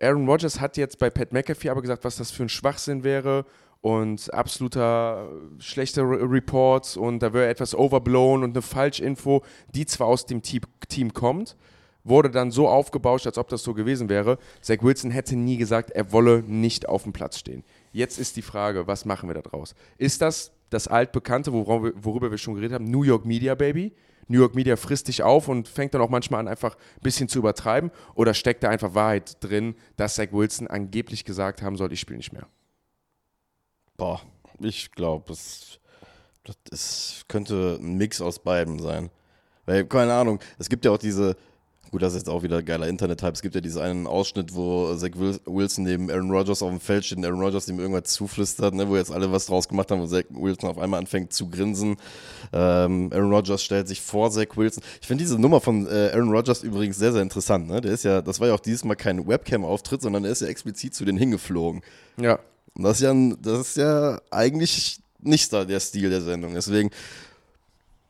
Aaron 0.00 0.28
Rodgers 0.28 0.60
hat 0.60 0.76
jetzt 0.76 0.98
bei 0.98 1.10
Pat 1.10 1.32
McAfee 1.32 1.70
aber 1.70 1.82
gesagt, 1.82 2.04
was 2.04 2.16
das 2.16 2.30
für 2.30 2.44
ein 2.44 2.48
Schwachsinn 2.48 3.04
wäre 3.04 3.44
und 3.80 4.32
absoluter 4.32 5.28
äh, 5.30 5.62
schlechter 5.62 6.02
Re 6.02 6.20
Reports 6.30 6.96
und 6.96 7.20
da 7.20 7.32
wäre 7.32 7.48
etwas 7.48 7.74
overblown 7.74 8.42
und 8.42 8.50
eine 8.50 8.62
Falschinfo, 8.62 9.42
die 9.74 9.86
zwar 9.86 10.08
aus 10.08 10.26
dem 10.26 10.42
Team, 10.42 11.14
kommt, 11.14 11.56
wurde 12.04 12.30
dann 12.30 12.50
so 12.50 12.68
aufgebauscht, 12.68 13.26
als 13.26 13.38
ob 13.38 13.48
das 13.48 13.62
so 13.62 13.74
gewesen 13.74 14.08
wäre. 14.08 14.38
Zach 14.60 14.78
Wilson 14.82 15.10
hätte 15.10 15.36
nie 15.36 15.58
gesagt, 15.58 15.90
er 15.90 16.12
wolle 16.12 16.42
nicht 16.46 16.88
auf 16.88 17.02
dem 17.02 17.12
Platz 17.12 17.38
stehen. 17.38 17.64
Jetzt 17.92 18.18
ist 18.18 18.36
die 18.36 18.42
Frage, 18.42 18.86
was 18.86 19.04
machen 19.04 19.28
wir 19.28 19.34
da 19.34 19.42
draus? 19.42 19.74
Ist 19.96 20.22
das 20.22 20.52
das 20.70 20.86
altbekannte, 20.86 21.52
worüber 21.52 22.30
wir 22.30 22.38
schon 22.38 22.54
geredet 22.54 22.74
haben, 22.74 22.90
New 22.90 23.02
York 23.02 23.24
Media 23.24 23.54
Baby? 23.54 23.92
New 24.28 24.40
York 24.40 24.54
Media 24.54 24.76
frisst 24.76 25.08
dich 25.08 25.22
auf 25.22 25.48
und 25.48 25.68
fängt 25.68 25.94
dann 25.94 26.02
auch 26.02 26.10
manchmal 26.10 26.40
an, 26.40 26.48
einfach 26.48 26.76
ein 26.76 27.02
bisschen 27.02 27.28
zu 27.28 27.38
übertreiben? 27.38 27.90
Oder 28.14 28.34
steckt 28.34 28.62
da 28.62 28.68
einfach 28.68 28.94
Wahrheit 28.94 29.42
drin, 29.42 29.74
dass 29.96 30.14
Zach 30.14 30.28
Wilson 30.32 30.68
angeblich 30.68 31.24
gesagt 31.24 31.62
haben 31.62 31.76
soll, 31.76 31.92
ich 31.92 32.00
spiele 32.00 32.18
nicht 32.18 32.32
mehr? 32.32 32.46
Boah, 33.96 34.20
ich 34.60 34.92
glaube, 34.92 35.24
das, 35.28 35.80
das 36.70 37.24
könnte 37.26 37.78
ein 37.80 37.96
Mix 37.96 38.20
aus 38.20 38.38
beiden 38.38 38.78
sein. 38.78 39.10
Weil, 39.66 39.84
keine 39.86 40.14
Ahnung, 40.14 40.40
es 40.58 40.68
gibt 40.68 40.84
ja 40.84 40.92
auch 40.92 40.98
diese, 40.98 41.36
gut, 41.90 42.02
das 42.02 42.12
ist 42.12 42.20
jetzt 42.20 42.28
auch 42.28 42.42
wieder 42.42 42.62
geiler 42.62 42.86
Internet-Hype, 42.86 43.34
es 43.34 43.42
gibt 43.42 43.54
ja 43.54 43.60
diesen 43.60 43.82
einen 43.82 44.06
Ausschnitt, 44.06 44.54
wo 44.54 44.94
Zach 44.94 45.10
Wil- 45.14 45.40
Wilson 45.46 45.84
neben 45.84 46.10
Aaron 46.10 46.30
Rodgers 46.30 46.62
auf 46.62 46.70
dem 46.70 46.80
Feld 46.80 47.04
steht 47.04 47.18
und 47.18 47.24
Aaron 47.24 47.40
Rodgers 47.40 47.68
ihm 47.68 47.78
irgendwas 47.78 48.12
zuflüstert, 48.12 48.74
ne, 48.74 48.88
wo 48.88 48.96
jetzt 48.96 49.10
alle 49.10 49.30
was 49.32 49.46
draus 49.46 49.68
gemacht 49.68 49.90
haben, 49.90 50.00
wo 50.00 50.06
Zach 50.06 50.24
Wilson 50.30 50.70
auf 50.70 50.78
einmal 50.78 51.00
anfängt 51.00 51.32
zu 51.32 51.48
grinsen. 51.48 51.96
Ähm, 52.52 53.10
Aaron 53.12 53.32
Rodgers 53.32 53.62
stellt 53.62 53.88
sich 53.88 54.00
vor 54.00 54.30
Zach 54.30 54.56
Wilson. 54.56 54.82
Ich 55.00 55.06
finde 55.06 55.24
diese 55.24 55.38
Nummer 55.38 55.60
von 55.60 55.86
äh, 55.86 56.10
Aaron 56.12 56.30
Rodgers 56.30 56.62
übrigens 56.62 56.98
sehr, 56.98 57.12
sehr 57.12 57.22
interessant. 57.22 57.68
Ne? 57.68 57.80
Der 57.80 57.92
ist 57.92 58.04
ja, 58.04 58.22
das 58.22 58.40
war 58.40 58.48
ja 58.48 58.54
auch 58.54 58.60
dieses 58.60 58.84
Mal 58.84 58.94
kein 58.94 59.26
Webcam-Auftritt, 59.26 60.02
sondern 60.02 60.24
er 60.24 60.32
ist 60.32 60.42
ja 60.42 60.48
explizit 60.48 60.94
zu 60.94 61.04
denen 61.04 61.18
hingeflogen. 61.18 61.82
Ja. 62.20 62.38
Und 62.74 62.84
das 62.84 62.96
ist 62.98 63.02
ja, 63.02 63.14
das 63.42 63.60
ist 63.60 63.76
ja 63.76 64.20
eigentlich 64.30 65.00
nicht 65.20 65.52
der 65.52 65.80
Stil 65.80 66.10
der 66.10 66.22
Sendung. 66.22 66.54
Deswegen, 66.54 66.90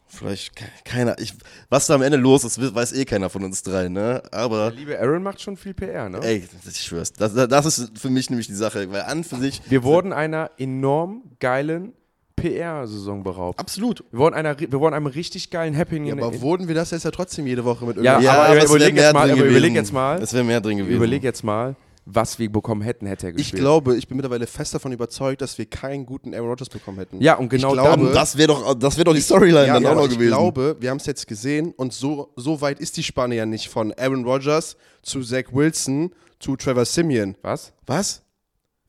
vielleicht 0.09 0.56
ke- 0.56 0.64
keiner. 0.84 1.18
Ich, 1.18 1.34
was 1.68 1.86
da 1.86 1.94
am 1.94 2.02
Ende 2.02 2.16
los 2.18 2.44
ist, 2.44 2.61
weiß 2.74 2.92
eh 2.92 3.04
keiner 3.04 3.30
von 3.30 3.44
uns 3.44 3.62
drei, 3.62 3.88
ne? 3.88 4.22
Der 4.32 4.38
Aber, 4.38 4.70
liebe 4.70 4.98
Aaron 4.98 5.22
macht 5.22 5.40
schon 5.40 5.56
viel 5.56 5.74
PR, 5.74 6.09
ne? 6.09 6.18
ey, 6.22 6.44
ich 6.68 6.80
schwör's. 6.82 7.12
Das, 7.12 7.34
das 7.34 7.66
ist 7.66 7.98
für 7.98 8.11
mich 8.11 8.28
nämlich 8.30 8.46
die 8.46 8.54
Sache, 8.54 8.90
weil 8.90 9.02
an 9.02 9.24
für 9.24 9.36
sich. 9.36 9.61
Wir 9.68 9.82
wurden 9.82 10.12
einer 10.12 10.50
enorm 10.59 11.22
geilen 11.40 11.92
PR-Saison 12.36 13.22
beraubt. 13.24 13.59
Absolut. 13.59 14.04
Wir 14.12 14.18
wurden, 14.20 14.34
einer, 14.34 14.59
wir 14.59 14.72
wurden 14.80 14.94
einem 14.94 15.06
richtig 15.06 15.50
geilen 15.50 15.76
Happening. 15.76 16.06
Ja, 16.18 16.24
aber 16.24 16.40
wurden 16.40 16.68
wir 16.68 16.74
das 16.74 16.92
jetzt 16.92 17.04
ja 17.04 17.11
trotzdem 17.11 17.46
jede 17.46 17.64
Woche 17.64 17.84
mit 17.84 17.96
Ja, 17.96 18.14
irgendwas? 18.14 18.36
aber 18.36 18.54
wär 18.54 18.64
überleg 18.64 18.96
jetzt 18.96 19.12
mal, 19.12 19.20
aber 19.22 19.28
gewesen. 19.34 19.50
überleg 19.50 19.74
jetzt 19.74 19.92
mal. 19.92 20.22
Es 20.22 20.32
wäre 20.32 20.44
mehr 20.44 20.61
drin 20.61 20.78
gewesen. 20.78 20.96
Überleg 20.96 21.22
jetzt 21.24 21.42
mal, 21.42 21.74
was 22.11 22.38
wir 22.38 22.50
bekommen 22.50 22.80
hätten, 22.80 23.06
hätte 23.06 23.26
er 23.26 23.30
Ich 23.30 23.36
gespielt. 23.36 23.61
glaube, 23.61 23.96
ich 23.96 24.09
bin 24.09 24.16
mittlerweile 24.16 24.46
fest 24.46 24.74
davon 24.74 24.92
überzeugt, 24.92 25.42
dass 25.42 25.59
wir 25.59 25.66
keinen 25.66 26.06
guten 26.06 26.34
Aaron 26.34 26.48
Rodgers 26.48 26.70
bekommen 26.70 26.98
hätten. 26.98 27.20
Ja, 27.20 27.34
und 27.34 27.50
genau 27.50 27.68
ich 27.68 27.74
glaube, 27.74 27.90
Aber 27.90 28.12
das 28.12 28.36
wäre 28.38 28.48
doch, 28.48 28.74
das 28.74 28.96
wär 28.96 29.04
doch 29.04 29.14
die 29.14 29.20
Storyline 29.20 29.66
ja, 29.66 29.74
dann 29.74 29.82
ja, 29.82 29.90
auch 29.90 29.96
noch 29.96 30.04
ich 30.04 30.12
gewesen. 30.12 30.28
glaube, 30.28 30.76
wir 30.80 30.90
haben 30.90 30.96
es 30.96 31.06
jetzt 31.06 31.26
gesehen 31.26 31.72
und 31.76 31.92
so, 31.92 32.32
so 32.36 32.61
weit 32.62 32.80
ist 32.80 32.96
die 32.96 33.02
Spanne 33.02 33.34
ja 33.34 33.44
nicht 33.44 33.68
von 33.68 33.92
Aaron 33.92 34.24
Rodgers 34.24 34.76
zu 35.02 35.22
Zach 35.22 35.44
Wilson 35.52 36.11
zu 36.38 36.56
Trevor 36.56 36.86
Simeon. 36.86 37.36
Was? 37.42 37.72
Was? 37.86 38.22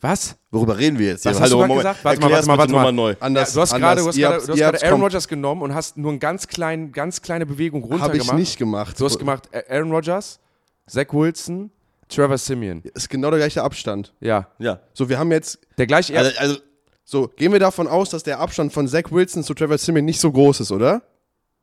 Was? 0.02 0.38
Worüber 0.52 0.78
reden 0.78 0.98
wir 0.98 1.08
jetzt? 1.08 1.26
Was 1.26 1.36
hier? 1.36 1.42
hast 1.44 1.52
du 1.52 1.58
Moment. 1.58 1.80
gesagt? 1.80 2.06
Warte 2.06 2.22
mal, 2.22 2.28
Erklär's 2.28 2.48
warte 2.48 2.48
mal, 2.48 2.58
warte 2.58 2.72
nochmal 2.72 2.94
neu. 2.94 3.16
Anders, 3.20 3.50
ja, 3.50 3.54
du 3.56 3.62
hast 3.62 3.74
anders. 3.74 4.16
gerade, 4.56 4.86
Aaron 4.86 5.02
Rodgers 5.02 5.28
genommen 5.28 5.62
und 5.62 5.76
hast 5.76 5.98
nur 5.98 6.12
eine 6.12 6.20
ganz, 6.20 6.48
klein, 6.48 6.94
ganz 6.94 7.22
kleine 7.22 7.46
Bewegung 7.46 7.84
runter 7.84 8.04
Habe 8.06 8.18
ich 8.18 8.32
nicht 8.32 8.58
gemacht. 8.58 8.98
Du 8.98 9.04
hast 9.04 9.20
gemacht 9.20 9.50
Aaron 9.70 9.92
Rodgers, 9.92 10.40
Zach 10.88 11.08
Wilson, 11.12 11.70
Trevor 12.10 12.38
Simeon. 12.38 12.82
Ist 12.94 13.10
genau 13.10 13.30
der 13.30 13.40
gleiche 13.40 13.64
Abstand. 13.64 14.14
Ja, 14.20 14.48
Ja. 14.60 14.80
So, 14.94 15.08
wir 15.10 15.18
haben 15.20 15.32
jetzt, 15.32 15.60
der 15.78 15.88
gleiche. 15.88 16.18
Also, 16.18 16.32
also 16.38 16.58
so, 17.06 17.28
gehen 17.36 17.52
wir 17.54 17.60
davon 17.60 17.88
aus, 17.88 18.10
dass 18.10 18.24
der 18.24 18.40
Abstand 18.40 18.74
von 18.74 18.88
Zach 18.88 19.12
Wilson 19.12 19.44
zu 19.44 19.54
Trevor 19.54 19.78
Simeon 19.78 20.06
nicht 20.06 20.20
so 20.20 20.32
groß 20.32 20.60
ist, 20.62 20.72
oder? 20.72 21.02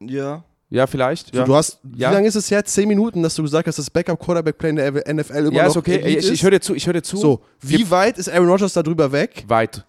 ja. 0.01 0.45
ja, 0.69 0.87
vielleicht. 0.87 1.33
So, 1.35 1.45
du 1.45 1.55
hast, 1.55 1.79
Ja. 1.97 2.11
wie 2.11 2.15
lange 2.15 2.27
ist 2.29 2.35
es 2.35 2.51
her? 2.51 2.65
Zehn 2.65 2.89
Minuten, 2.89 3.23
dass 3.23 3.35
du 3.37 3.43
gesagt 3.43 3.67
hast, 3.69 3.79
das 3.79 3.89
Backup-Quarterback-Play 3.91 4.71
in 4.71 4.77
der 4.77 4.93
NFL 5.15 5.35
immer 5.47 5.53
Ja, 5.53 5.63
noch 5.65 5.71
ist 5.71 5.77
okay. 5.77 6.01
Elite 6.01 6.09
Ich, 6.19 6.27
ich 6.27 6.33
ist? 6.33 6.43
höre 6.43 6.51
dir 6.51 6.61
zu. 6.61 6.75
Ich 6.75 6.87
höre 6.87 6.95
dir 6.95 7.03
zu. 7.03 7.17
So, 7.17 7.41
wie 7.61 7.89
weit 7.91 8.19
ist 8.19 8.29
Aaron 8.29 8.49
Rodgers 8.49 8.73
da 8.73 8.83
drüber 8.83 9.11
weg? 9.13 9.45
Weit. 9.47 9.85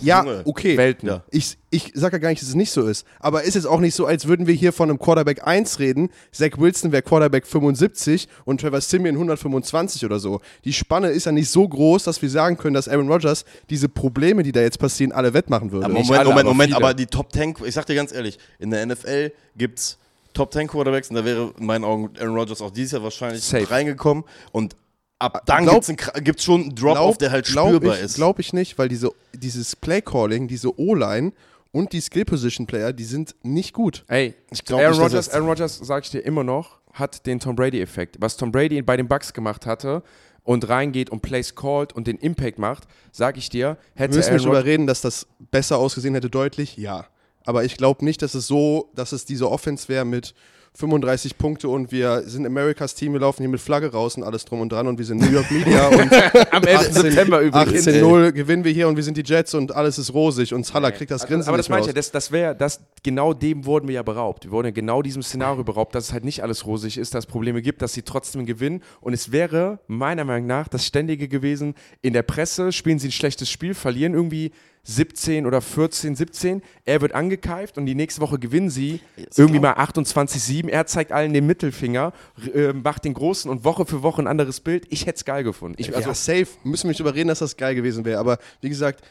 Ja, 0.00 0.24
okay. 0.44 0.76
Welten. 0.76 1.08
Ja. 1.08 1.22
Ich, 1.30 1.58
ich 1.76 1.92
sag 1.94 2.12
ja 2.12 2.18
gar 2.18 2.30
nicht, 2.30 2.40
dass 2.42 2.48
es 2.48 2.54
nicht 2.54 2.70
so 2.72 2.86
ist. 2.86 3.06
Aber 3.20 3.42
ist 3.44 3.54
jetzt 3.54 3.66
auch 3.66 3.80
nicht 3.80 3.94
so, 3.94 4.06
als 4.06 4.26
würden 4.26 4.46
wir 4.46 4.54
hier 4.54 4.72
von 4.72 4.88
einem 4.90 4.98
Quarterback 4.98 5.46
1 5.46 5.78
reden. 5.78 6.10
Zach 6.32 6.50
Wilson 6.58 6.90
wäre 6.92 7.02
Quarterback 7.02 7.46
75 7.46 8.28
und 8.44 8.60
Trevor 8.60 8.80
Simeon 8.80 9.14
125 9.16 10.04
oder 10.04 10.18
so. 10.18 10.40
Die 10.64 10.72
Spanne 10.72 11.08
ist 11.08 11.26
ja 11.26 11.32
nicht 11.32 11.50
so 11.50 11.68
groß, 11.68 12.04
dass 12.04 12.20
wir 12.22 12.30
sagen 12.30 12.56
können, 12.56 12.74
dass 12.74 12.88
Aaron 12.88 13.08
Rodgers 13.10 13.44
diese 13.70 13.88
Probleme, 13.88 14.42
die 14.42 14.52
da 14.52 14.60
jetzt 14.60 14.78
passieren, 14.78 15.12
alle 15.12 15.34
wettmachen 15.34 15.70
würde. 15.72 15.84
Aber 15.86 15.94
Moment, 15.94 16.10
alle, 16.12 16.24
Moment, 16.28 16.40
aber 16.40 16.48
Moment, 16.54 16.72
viele. 16.74 16.84
aber 16.84 16.94
die 16.94 17.06
Top 17.06 17.32
10, 17.32 17.54
ich 17.64 17.74
sag 17.74 17.86
dir 17.86 17.94
ganz 17.94 18.12
ehrlich, 18.12 18.38
in 18.58 18.70
der 18.70 18.84
NFL 18.86 19.32
gibt's 19.56 19.98
Top 20.34 20.52
10 20.52 20.68
Quarterbacks 20.68 21.08
und 21.10 21.16
da 21.16 21.24
wäre 21.24 21.52
in 21.58 21.66
meinen 21.66 21.84
Augen 21.84 22.10
Aaron 22.18 22.34
Rodgers 22.36 22.60
auch 22.60 22.70
dieses 22.70 22.92
Jahr 22.92 23.02
wahrscheinlich 23.02 23.42
Safe. 23.42 23.70
reingekommen 23.70 24.24
und 24.52 24.76
ab 25.18 25.42
dann 25.46 25.64
Glaub- 25.64 25.82
kra- 25.82 26.20
gibt's 26.20 26.44
schon 26.44 26.60
einen 26.60 26.74
Drop-Off, 26.74 27.16
der 27.16 27.30
halt 27.30 27.46
glaub 27.46 27.68
spürbar 27.68 27.96
ich, 27.96 28.02
ist. 28.02 28.16
Glaube 28.16 28.42
ich 28.42 28.52
nicht, 28.52 28.76
weil 28.78 28.88
diese, 28.90 29.12
dieses 29.34 29.74
Play-Calling, 29.76 30.46
diese 30.46 30.78
O-Line 30.78 31.32
und 31.76 31.92
die 31.92 32.00
Skill-Position-Player, 32.00 32.94
die 32.94 33.04
sind 33.04 33.34
nicht 33.42 33.74
gut. 33.74 34.04
Ey, 34.08 34.34
Ich 34.50 34.64
glaub 34.64 34.80
Aaron 34.80 34.98
Rodgers, 34.98 35.28
Aaron 35.28 35.46
Rodgers, 35.48 35.76
sag 35.76 36.04
ich 36.04 36.10
dir 36.10 36.20
immer 36.20 36.42
noch, 36.42 36.80
hat 36.94 37.26
den 37.26 37.38
Tom 37.38 37.54
Brady-Effekt. 37.54 38.16
Was 38.18 38.38
Tom 38.38 38.50
Brady 38.50 38.80
bei 38.80 38.96
den 38.96 39.08
Bucks 39.08 39.34
gemacht 39.34 39.66
hatte 39.66 40.02
und 40.42 40.66
reingeht 40.70 41.10
und 41.10 41.20
Plays 41.20 41.54
called 41.54 41.92
und 41.92 42.06
den 42.06 42.16
Impact 42.16 42.58
macht, 42.58 42.84
sag 43.12 43.36
ich 43.36 43.50
dir, 43.50 43.76
Wir 43.94 44.04
hätte 44.04 44.16
müssen 44.16 44.28
Aaron 44.28 44.36
nicht 44.36 44.46
drüber 44.46 44.64
reden, 44.64 44.86
dass 44.86 45.02
das 45.02 45.26
besser 45.50 45.76
ausgesehen 45.76 46.14
hätte, 46.14 46.30
deutlich, 46.30 46.78
ja. 46.78 47.06
Aber 47.44 47.64
ich 47.64 47.76
glaube 47.76 48.06
nicht, 48.06 48.22
dass 48.22 48.34
es 48.34 48.46
so, 48.46 48.90
dass 48.94 49.12
es 49.12 49.26
diese 49.26 49.50
Offense 49.50 49.88
wäre 49.90 50.06
mit 50.06 50.34
35 50.76 51.38
Punkte 51.38 51.68
und 51.68 51.90
wir 51.90 52.22
sind 52.26 52.44
Amerikas 52.44 52.94
Team, 52.94 53.14
wir 53.14 53.20
laufen 53.20 53.42
hier 53.42 53.48
mit 53.48 53.60
Flagge 53.60 53.92
raus 53.92 54.16
und 54.16 54.22
alles 54.22 54.44
drum 54.44 54.60
und 54.60 54.70
dran 54.70 54.86
und 54.86 54.98
wir 54.98 55.06
sind 55.06 55.22
New 55.22 55.30
York 55.30 55.50
Media 55.50 55.88
und 55.88 56.12
Am 56.52 56.62
11. 56.62 56.92
September 56.92 57.40
übrigens. 57.40 57.86
18-0 57.86 58.32
gewinnen 58.32 58.64
wir 58.64 58.72
hier 58.72 58.86
und 58.86 58.96
wir 58.96 59.02
sind 59.02 59.16
die 59.16 59.22
Jets 59.24 59.54
und 59.54 59.74
alles 59.74 59.98
ist 59.98 60.12
rosig 60.12 60.52
und 60.52 60.66
Salah 60.66 60.90
kriegt 60.90 61.10
das 61.10 61.26
Grinsen 61.26 61.48
Aber 61.48 61.56
das 61.56 61.70
meine 61.70 61.80
ich 61.80 61.86
ja, 61.86 61.92
das, 61.94 62.10
das 62.10 62.30
wäre, 62.30 62.54
das, 62.54 62.80
genau 63.02 63.32
dem 63.32 63.64
wurden 63.64 63.88
wir 63.88 63.94
ja 63.94 64.02
beraubt. 64.02 64.44
Wir 64.44 64.50
wurden 64.50 64.66
ja 64.66 64.72
genau 64.72 65.00
diesem 65.00 65.22
Szenario 65.22 65.64
beraubt, 65.64 65.94
dass 65.94 66.04
es 66.04 66.12
halt 66.12 66.24
nicht 66.24 66.42
alles 66.42 66.66
rosig 66.66 66.98
ist, 66.98 67.14
dass 67.14 67.24
es 67.24 67.30
Probleme 67.30 67.62
gibt, 67.62 67.80
dass 67.80 67.94
sie 67.94 68.02
trotzdem 68.02 68.44
gewinnen. 68.44 68.82
Und 69.00 69.14
es 69.14 69.32
wäre 69.32 69.78
meiner 69.86 70.24
Meinung 70.24 70.46
nach 70.46 70.68
das 70.68 70.84
Ständige 70.84 71.28
gewesen, 71.28 71.74
in 72.02 72.12
der 72.12 72.22
Presse 72.22 72.72
spielen 72.72 72.98
sie 72.98 73.08
ein 73.08 73.12
schlechtes 73.12 73.50
Spiel, 73.50 73.72
verlieren 73.74 74.12
irgendwie 74.12 74.52
17 74.88 75.46
oder 75.46 75.60
14, 75.60 76.14
17. 76.14 76.62
Er 76.84 77.00
wird 77.00 77.12
angekeift 77.12 77.76
und 77.76 77.86
die 77.86 77.96
nächste 77.96 78.20
Woche 78.20 78.38
gewinnen 78.38 78.70
sie 78.70 79.00
irgendwie 79.36 79.58
mal 79.58 79.74
28-7. 79.74 80.68
Er 80.68 80.86
zeigt 80.86 81.10
allen 81.10 81.32
den 81.32 81.44
Mittelfinger, 81.44 82.12
äh, 82.54 82.72
macht 82.72 83.04
den 83.04 83.14
großen 83.14 83.50
und 83.50 83.64
Woche 83.64 83.84
für 83.84 84.04
Woche 84.04 84.22
ein 84.22 84.28
anderes 84.28 84.60
Bild. 84.60 84.86
Ich 84.90 85.06
hätte 85.06 85.16
es 85.16 85.24
geil 85.24 85.42
gefunden. 85.42 85.76
Ich, 85.80 85.94
also, 85.94 86.08
ja, 86.08 86.14
safe. 86.14 86.46
Müssen 86.62 86.84
wir 86.84 86.90
nicht 86.90 87.00
überreden, 87.00 87.28
dass 87.28 87.40
das 87.40 87.56
geil 87.56 87.74
gewesen 87.74 88.04
wäre. 88.04 88.20
Aber 88.20 88.38
wie 88.60 88.68
gesagt, 88.68 89.04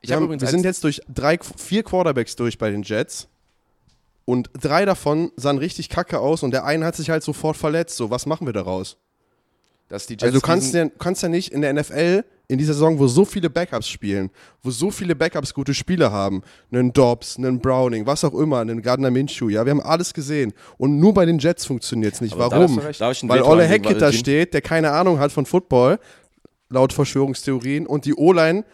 wir, 0.00 0.16
hab 0.16 0.22
haben, 0.22 0.40
wir 0.40 0.48
sind 0.48 0.64
jetzt 0.64 0.82
durch 0.82 1.00
drei, 1.08 1.38
vier 1.56 1.84
Quarterbacks 1.84 2.34
durch 2.34 2.58
bei 2.58 2.70
den 2.70 2.82
Jets. 2.82 3.28
Und 4.24 4.50
drei 4.60 4.84
davon 4.84 5.30
sahen 5.36 5.58
richtig 5.58 5.88
kacke 5.88 6.18
aus 6.18 6.42
und 6.42 6.52
der 6.52 6.64
eine 6.64 6.84
hat 6.84 6.96
sich 6.96 7.10
halt 7.10 7.22
sofort 7.22 7.56
verletzt. 7.56 7.96
So, 7.96 8.10
was 8.10 8.26
machen 8.26 8.46
wir 8.46 8.52
daraus? 8.52 8.96
Dass 9.88 10.06
die 10.06 10.14
Jets 10.14 10.24
Also 10.24 10.40
du 10.40 10.44
kannst 10.44 10.74
ja, 10.74 10.88
kannst 10.98 11.22
ja 11.22 11.28
nicht 11.28 11.52
in 11.52 11.60
der 11.62 11.72
NFL 11.72 12.24
in 12.48 12.58
dieser 12.58 12.74
Saison, 12.74 12.98
wo 12.98 13.06
so 13.06 13.24
viele 13.24 13.48
Backups 13.48 13.88
spielen, 13.88 14.30
wo 14.62 14.70
so 14.70 14.90
viele 14.90 15.14
Backups 15.16 15.54
gute 15.54 15.72
Spieler 15.72 16.12
haben, 16.12 16.42
einen 16.70 16.92
Dobbs, 16.92 17.38
einen 17.38 17.60
Browning, 17.60 18.04
was 18.06 18.24
auch 18.24 18.34
immer, 18.34 18.60
einen 18.60 18.82
Gardner 18.82 19.10
Minshew, 19.10 19.48
ja, 19.48 19.64
wir 19.64 19.70
haben 19.70 19.80
alles 19.80 20.12
gesehen. 20.12 20.52
Und 20.76 20.98
nur 20.98 21.14
bei 21.14 21.24
den 21.24 21.38
Jets 21.38 21.64
funktioniert 21.64 22.14
es 22.14 22.20
nicht. 22.20 22.34
Aber 22.34 22.50
Warum? 22.50 22.76
Weil 22.76 23.42
anlegen, 23.42 23.70
Hackett 23.70 24.02
da 24.02 24.12
steht, 24.12 24.52
der 24.54 24.60
keine 24.60 24.90
Ahnung 24.92 25.18
hat 25.18 25.32
von 25.32 25.46
Football, 25.46 25.98
laut 26.68 26.92
Verschwörungstheorien, 26.92 27.86
und 27.86 28.04
die 28.04 28.14
O-Line 28.14 28.64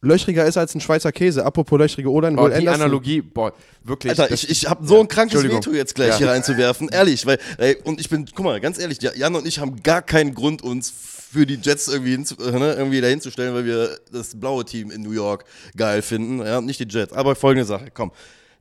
löchriger 0.00 0.44
ist 0.46 0.56
als 0.56 0.74
ein 0.74 0.80
Schweizer 0.80 1.12
Käse. 1.12 1.44
Apropos 1.44 1.78
löchrige 1.78 2.10
O-Line, 2.10 2.36
Will 2.36 2.50
die 2.50 2.56
Anderson- 2.56 2.74
Analogie, 2.82 3.20
boah, 3.20 3.52
wirklich. 3.84 4.18
Alter, 4.18 4.32
ich, 4.34 4.48
ich 4.50 4.68
habe 4.68 4.84
so 4.86 4.98
ein 5.00 5.06
krankes. 5.06 5.42
Veto 5.44 5.70
jetzt 5.72 5.94
gleich 5.94 6.08
Ja. 6.10 6.18
hier 6.18 6.28
reinzuwerfen, 6.30 6.88
ehrlich, 6.88 7.24
weil, 7.26 7.38
ey, 7.58 7.76
und 7.84 8.00
ich 8.00 8.08
bin, 8.08 8.26
guck 8.34 8.44
mal, 8.44 8.60
ganz 8.60 8.78
ehrlich, 8.80 9.00
ja- 9.02 9.12
Jan 9.14 9.34
und 9.36 9.46
ich 9.46 9.58
haben 9.60 9.82
gar 9.82 10.02
keinen 10.02 10.34
Grund, 10.34 10.62
uns 10.62 10.90
für 11.32 11.46
die 11.46 11.58
Jets 11.62 11.88
irgendwie, 11.88 12.12
hinzu, 12.12 12.36
äh, 12.38 12.52
ne, 12.52 12.74
irgendwie 12.74 13.00
dahin 13.00 13.20
zu 13.20 13.30
stellen, 13.30 13.54
weil 13.54 13.64
wir 13.64 13.98
das 14.12 14.38
blaue 14.38 14.64
Team 14.64 14.90
in 14.90 15.02
New 15.02 15.12
York 15.12 15.44
geil 15.76 16.02
finden, 16.02 16.40
ja, 16.40 16.60
nicht 16.60 16.80
die 16.80 16.86
Jets. 16.88 17.12
Aber 17.12 17.34
folgende 17.34 17.64
Sache, 17.64 17.90
komm, 17.92 18.12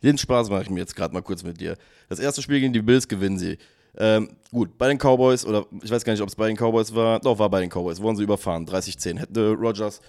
den 0.04 0.18
Spaß 0.18 0.50
mache 0.50 0.64
ich 0.64 0.70
mir 0.70 0.80
jetzt 0.80 0.96
gerade 0.96 1.14
mal 1.14 1.22
kurz 1.22 1.44
mit 1.44 1.60
dir. 1.60 1.76
Das 2.08 2.20
erste 2.20 2.42
Spiel 2.42 2.60
gegen 2.60 2.74
die 2.74 2.82
Bills 2.82 3.08
gewinnen 3.08 3.38
sie. 3.38 3.58
Ähm, 3.98 4.30
gut, 4.52 4.78
bei 4.78 4.88
den 4.88 4.98
Cowboys, 4.98 5.46
oder 5.46 5.66
ich 5.84 5.92
weiß 5.92 6.06
gar 6.06 6.14
nicht, 6.14 6.22
ob 6.22 6.30
es 6.30 6.36
bei 6.36 6.48
den 6.48 6.56
Cowboys 6.56 6.96
war, 6.96 7.20
doch, 7.20 7.38
war 7.38 7.50
bei 7.50 7.60
den 7.60 7.70
Cowboys, 7.70 8.02
wurden 8.02 8.16
sie 8.16 8.24
überfahren, 8.24 8.66
30-10. 8.66 9.20
Hätte 9.20 9.52
Rogers 9.52 10.00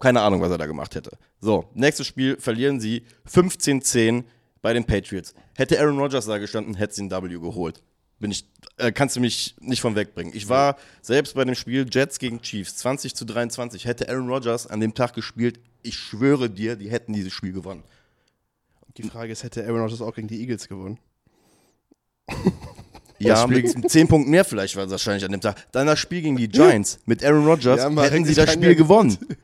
keine 0.00 0.20
Ahnung, 0.20 0.40
was 0.40 0.50
er 0.50 0.58
da 0.58 0.66
gemacht 0.66 0.94
hätte. 0.94 1.16
So, 1.40 1.70
nächstes 1.74 2.06
Spiel 2.06 2.36
verlieren 2.38 2.80
sie 2.80 3.04
15-10 3.30 4.24
bei 4.60 4.72
den 4.72 4.84
Patriots. 4.84 5.34
Hätte 5.54 5.78
Aaron 5.78 5.98
Rodgers 5.98 6.26
da 6.26 6.38
gestanden, 6.38 6.74
hätte 6.74 6.94
sie 6.94 7.02
ein 7.02 7.10
W 7.10 7.28
geholt. 7.38 7.82
Bin 8.20 8.30
ich, 8.30 8.46
äh, 8.78 8.92
kannst 8.92 9.16
du 9.16 9.20
mich 9.20 9.54
nicht 9.60 9.80
von 9.80 9.96
wegbringen. 9.96 10.32
Ich 10.34 10.48
war 10.48 10.76
selbst 11.02 11.34
bei 11.34 11.44
dem 11.44 11.54
Spiel 11.54 11.86
Jets 11.90 12.18
gegen 12.18 12.40
Chiefs 12.42 12.76
20 12.76 13.14
zu 13.14 13.24
23. 13.24 13.84
Hätte 13.84 14.08
Aaron 14.08 14.28
Rodgers 14.28 14.66
an 14.66 14.80
dem 14.80 14.94
Tag 14.94 15.14
gespielt, 15.14 15.60
ich 15.82 15.96
schwöre 15.96 16.48
dir, 16.48 16.76
die 16.76 16.90
hätten 16.90 17.12
dieses 17.12 17.32
Spiel 17.32 17.52
gewonnen. 17.52 17.82
Die 18.96 19.02
Frage 19.02 19.32
ist, 19.32 19.42
hätte 19.42 19.64
Aaron 19.66 19.80
Rodgers 19.80 20.00
auch 20.00 20.14
gegen 20.14 20.28
die 20.28 20.40
Eagles 20.40 20.68
gewonnen? 20.68 20.98
Ja, 23.18 23.46
mit 23.46 23.90
10 23.90 24.08
Punkten 24.08 24.30
mehr 24.30 24.44
vielleicht 24.44 24.76
war 24.76 24.84
es 24.84 24.90
wahrscheinlich 24.90 25.24
an 25.24 25.32
dem 25.32 25.40
Tag. 25.40 25.70
Dann 25.72 25.86
das 25.86 25.98
Spiel 25.98 26.22
gegen 26.22 26.36
die 26.36 26.48
Giants 26.48 26.98
mit 27.06 27.24
Aaron 27.24 27.46
Rodgers 27.46 27.78
Ja, 27.78 27.90
Mann, 27.90 28.08
hätten 28.10 28.24
sie 28.24 28.34
das 28.34 28.52
Spiel 28.52 28.68
ja- 28.68 28.74
gewonnen. 28.74 29.16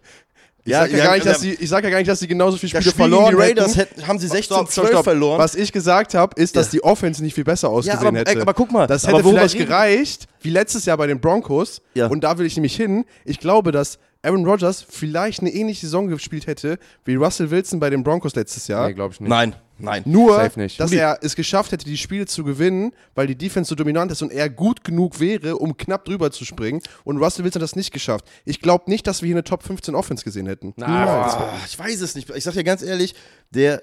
Ich 0.70 0.76
sag 0.76 0.92
ja, 0.92 1.04
gar 1.04 1.14
nicht, 1.14 1.26
dass 1.26 1.40
sie, 1.40 1.52
ich 1.52 1.68
sag 1.68 1.84
ja 1.84 1.90
gar 1.90 1.98
nicht, 1.98 2.08
dass 2.08 2.20
sie 2.20 2.26
genauso 2.28 2.56
viele 2.56 2.72
das 2.72 2.82
Spiele 2.84 2.92
Spiel 2.92 3.02
verloren 3.04 3.34
die 3.36 3.42
Raiders 3.42 3.76
hätten. 3.76 4.06
haben 4.06 4.18
sie 4.18 4.26
Stopp, 4.26 4.36
16 4.36 4.56
stopp, 4.56 4.70
12 4.70 4.88
stopp. 4.90 5.04
verloren. 5.04 5.38
Was 5.38 5.54
ich 5.54 5.72
gesagt 5.72 6.14
habe, 6.14 6.40
ist, 6.40 6.56
dass 6.56 6.66
Ja. 6.66 6.70
die 6.72 6.84
Offense 6.84 7.22
nicht 7.22 7.34
viel 7.34 7.44
besser 7.44 7.68
ausgesehen 7.68 8.06
aber- 8.06 8.18
hätte. 8.18 8.40
aber 8.40 8.54
guck 8.54 8.70
mal, 8.72 8.86
das 8.86 9.06
hätte 9.06 9.22
vielleicht 9.22 9.56
gereicht, 9.58 10.26
wie 10.42 10.50
letztes 10.50 10.84
Jahr 10.86 10.96
bei 10.96 11.06
den 11.06 11.20
Broncos. 11.20 11.82
Ja. 11.94 12.06
Und 12.06 12.24
da 12.24 12.38
will 12.38 12.46
ich 12.46 12.56
nämlich 12.56 12.74
hin. 12.76 13.04
Ich 13.24 13.38
glaube, 13.40 13.72
dass 13.72 13.98
Aaron 14.22 14.44
Rodgers 14.44 14.84
vielleicht 14.88 15.40
eine 15.40 15.50
ähnliche 15.50 15.86
Saison 15.86 16.08
gespielt 16.08 16.46
hätte 16.46 16.78
wie 17.04 17.14
Russell 17.14 17.50
Wilson 17.50 17.80
bei 17.80 17.88
den 17.90 18.02
Broncos 18.04 18.34
letztes 18.34 18.68
Jahr. 18.68 18.86
nee, 18.88 18.94
glaube 18.94 19.14
ich 19.14 19.20
nicht. 19.20 19.30
Nein, 19.30 19.54
nein. 19.78 20.02
Nur, 20.04 20.34
Safe 20.36 20.60
nicht. 20.60 20.78
dass 20.78 20.92
er 20.92 21.18
es 21.22 21.34
geschafft 21.36 21.72
hätte, 21.72 21.86
die 21.86 21.96
Spiele 21.96 22.26
zu 22.26 22.44
gewinnen, 22.44 22.92
weil 23.14 23.26
die 23.26 23.34
Defense 23.34 23.68
so 23.70 23.74
dominant 23.74 24.12
ist 24.12 24.20
und 24.20 24.30
er 24.30 24.50
gut 24.50 24.84
genug 24.84 25.20
wäre, 25.20 25.56
um 25.56 25.76
knapp 25.76 26.04
drüber 26.04 26.30
zu 26.30 26.44
springen. 26.44 26.82
Und 27.04 27.16
Russell 27.16 27.44
Wilson 27.46 27.60
hat 27.60 27.64
das 27.64 27.76
nicht 27.76 27.92
geschafft. 27.92 28.26
Ich 28.44 28.60
glaube 28.60 28.90
nicht, 28.90 29.06
dass 29.06 29.22
wir 29.22 29.28
hier 29.28 29.36
eine 29.36 29.44
Top 29.44 29.62
15 29.62 29.94
Offense 29.94 30.22
gesehen 30.22 30.46
hätten. 30.46 30.74
Ah, 30.82 31.56
ich 31.66 31.78
weiß 31.78 32.00
es 32.02 32.14
nicht. 32.14 32.28
Ich 32.28 32.44
sag 32.44 32.52
dir 32.52 32.64
ganz 32.64 32.82
ehrlich, 32.82 33.14
der, 33.50 33.82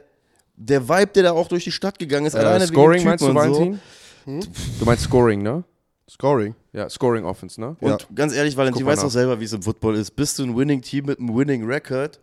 der 0.55 0.87
Vibe, 0.87 1.07
der 1.15 1.23
da 1.23 1.31
auch 1.31 1.47
durch 1.47 1.63
die 1.63 1.71
Stadt 1.71 1.97
gegangen 1.97 2.27
ist, 2.27 2.35
Äh, 2.35 2.39
alleine 2.39 2.67
Scoring 2.67 2.99
wegen 2.99 3.09
meinst 3.09 3.23
du, 3.23 3.29
und 3.29 3.33
so. 3.33 3.39
Valentin? 3.39 3.79
Du 4.79 4.85
meinst 4.85 5.03
Scoring, 5.05 5.41
ne? 5.41 5.63
Scoring. 6.09 6.53
Ja, 6.77 6.87
Scoring 6.91 7.25
Offense, 7.25 7.59
ne? 7.59 7.75
Ja. 7.81 7.93
Und 7.93 8.07
ganz 8.15 8.35
ehrlich, 8.35 8.55
Valentin, 8.55 8.85
mal 8.85 8.91
weißt 8.91 9.03
doch 9.03 9.09
selber, 9.09 9.39
wie 9.39 9.45
es 9.45 9.53
im 9.53 9.63
Football 9.63 9.95
ist. 9.95 10.11
Bist 10.15 10.37
du 10.37 10.43
ein 10.43 10.55
Winning-Team 10.55 11.05
mit 11.07 11.17
einem 11.17 11.35
Winning-Record? 11.35 12.19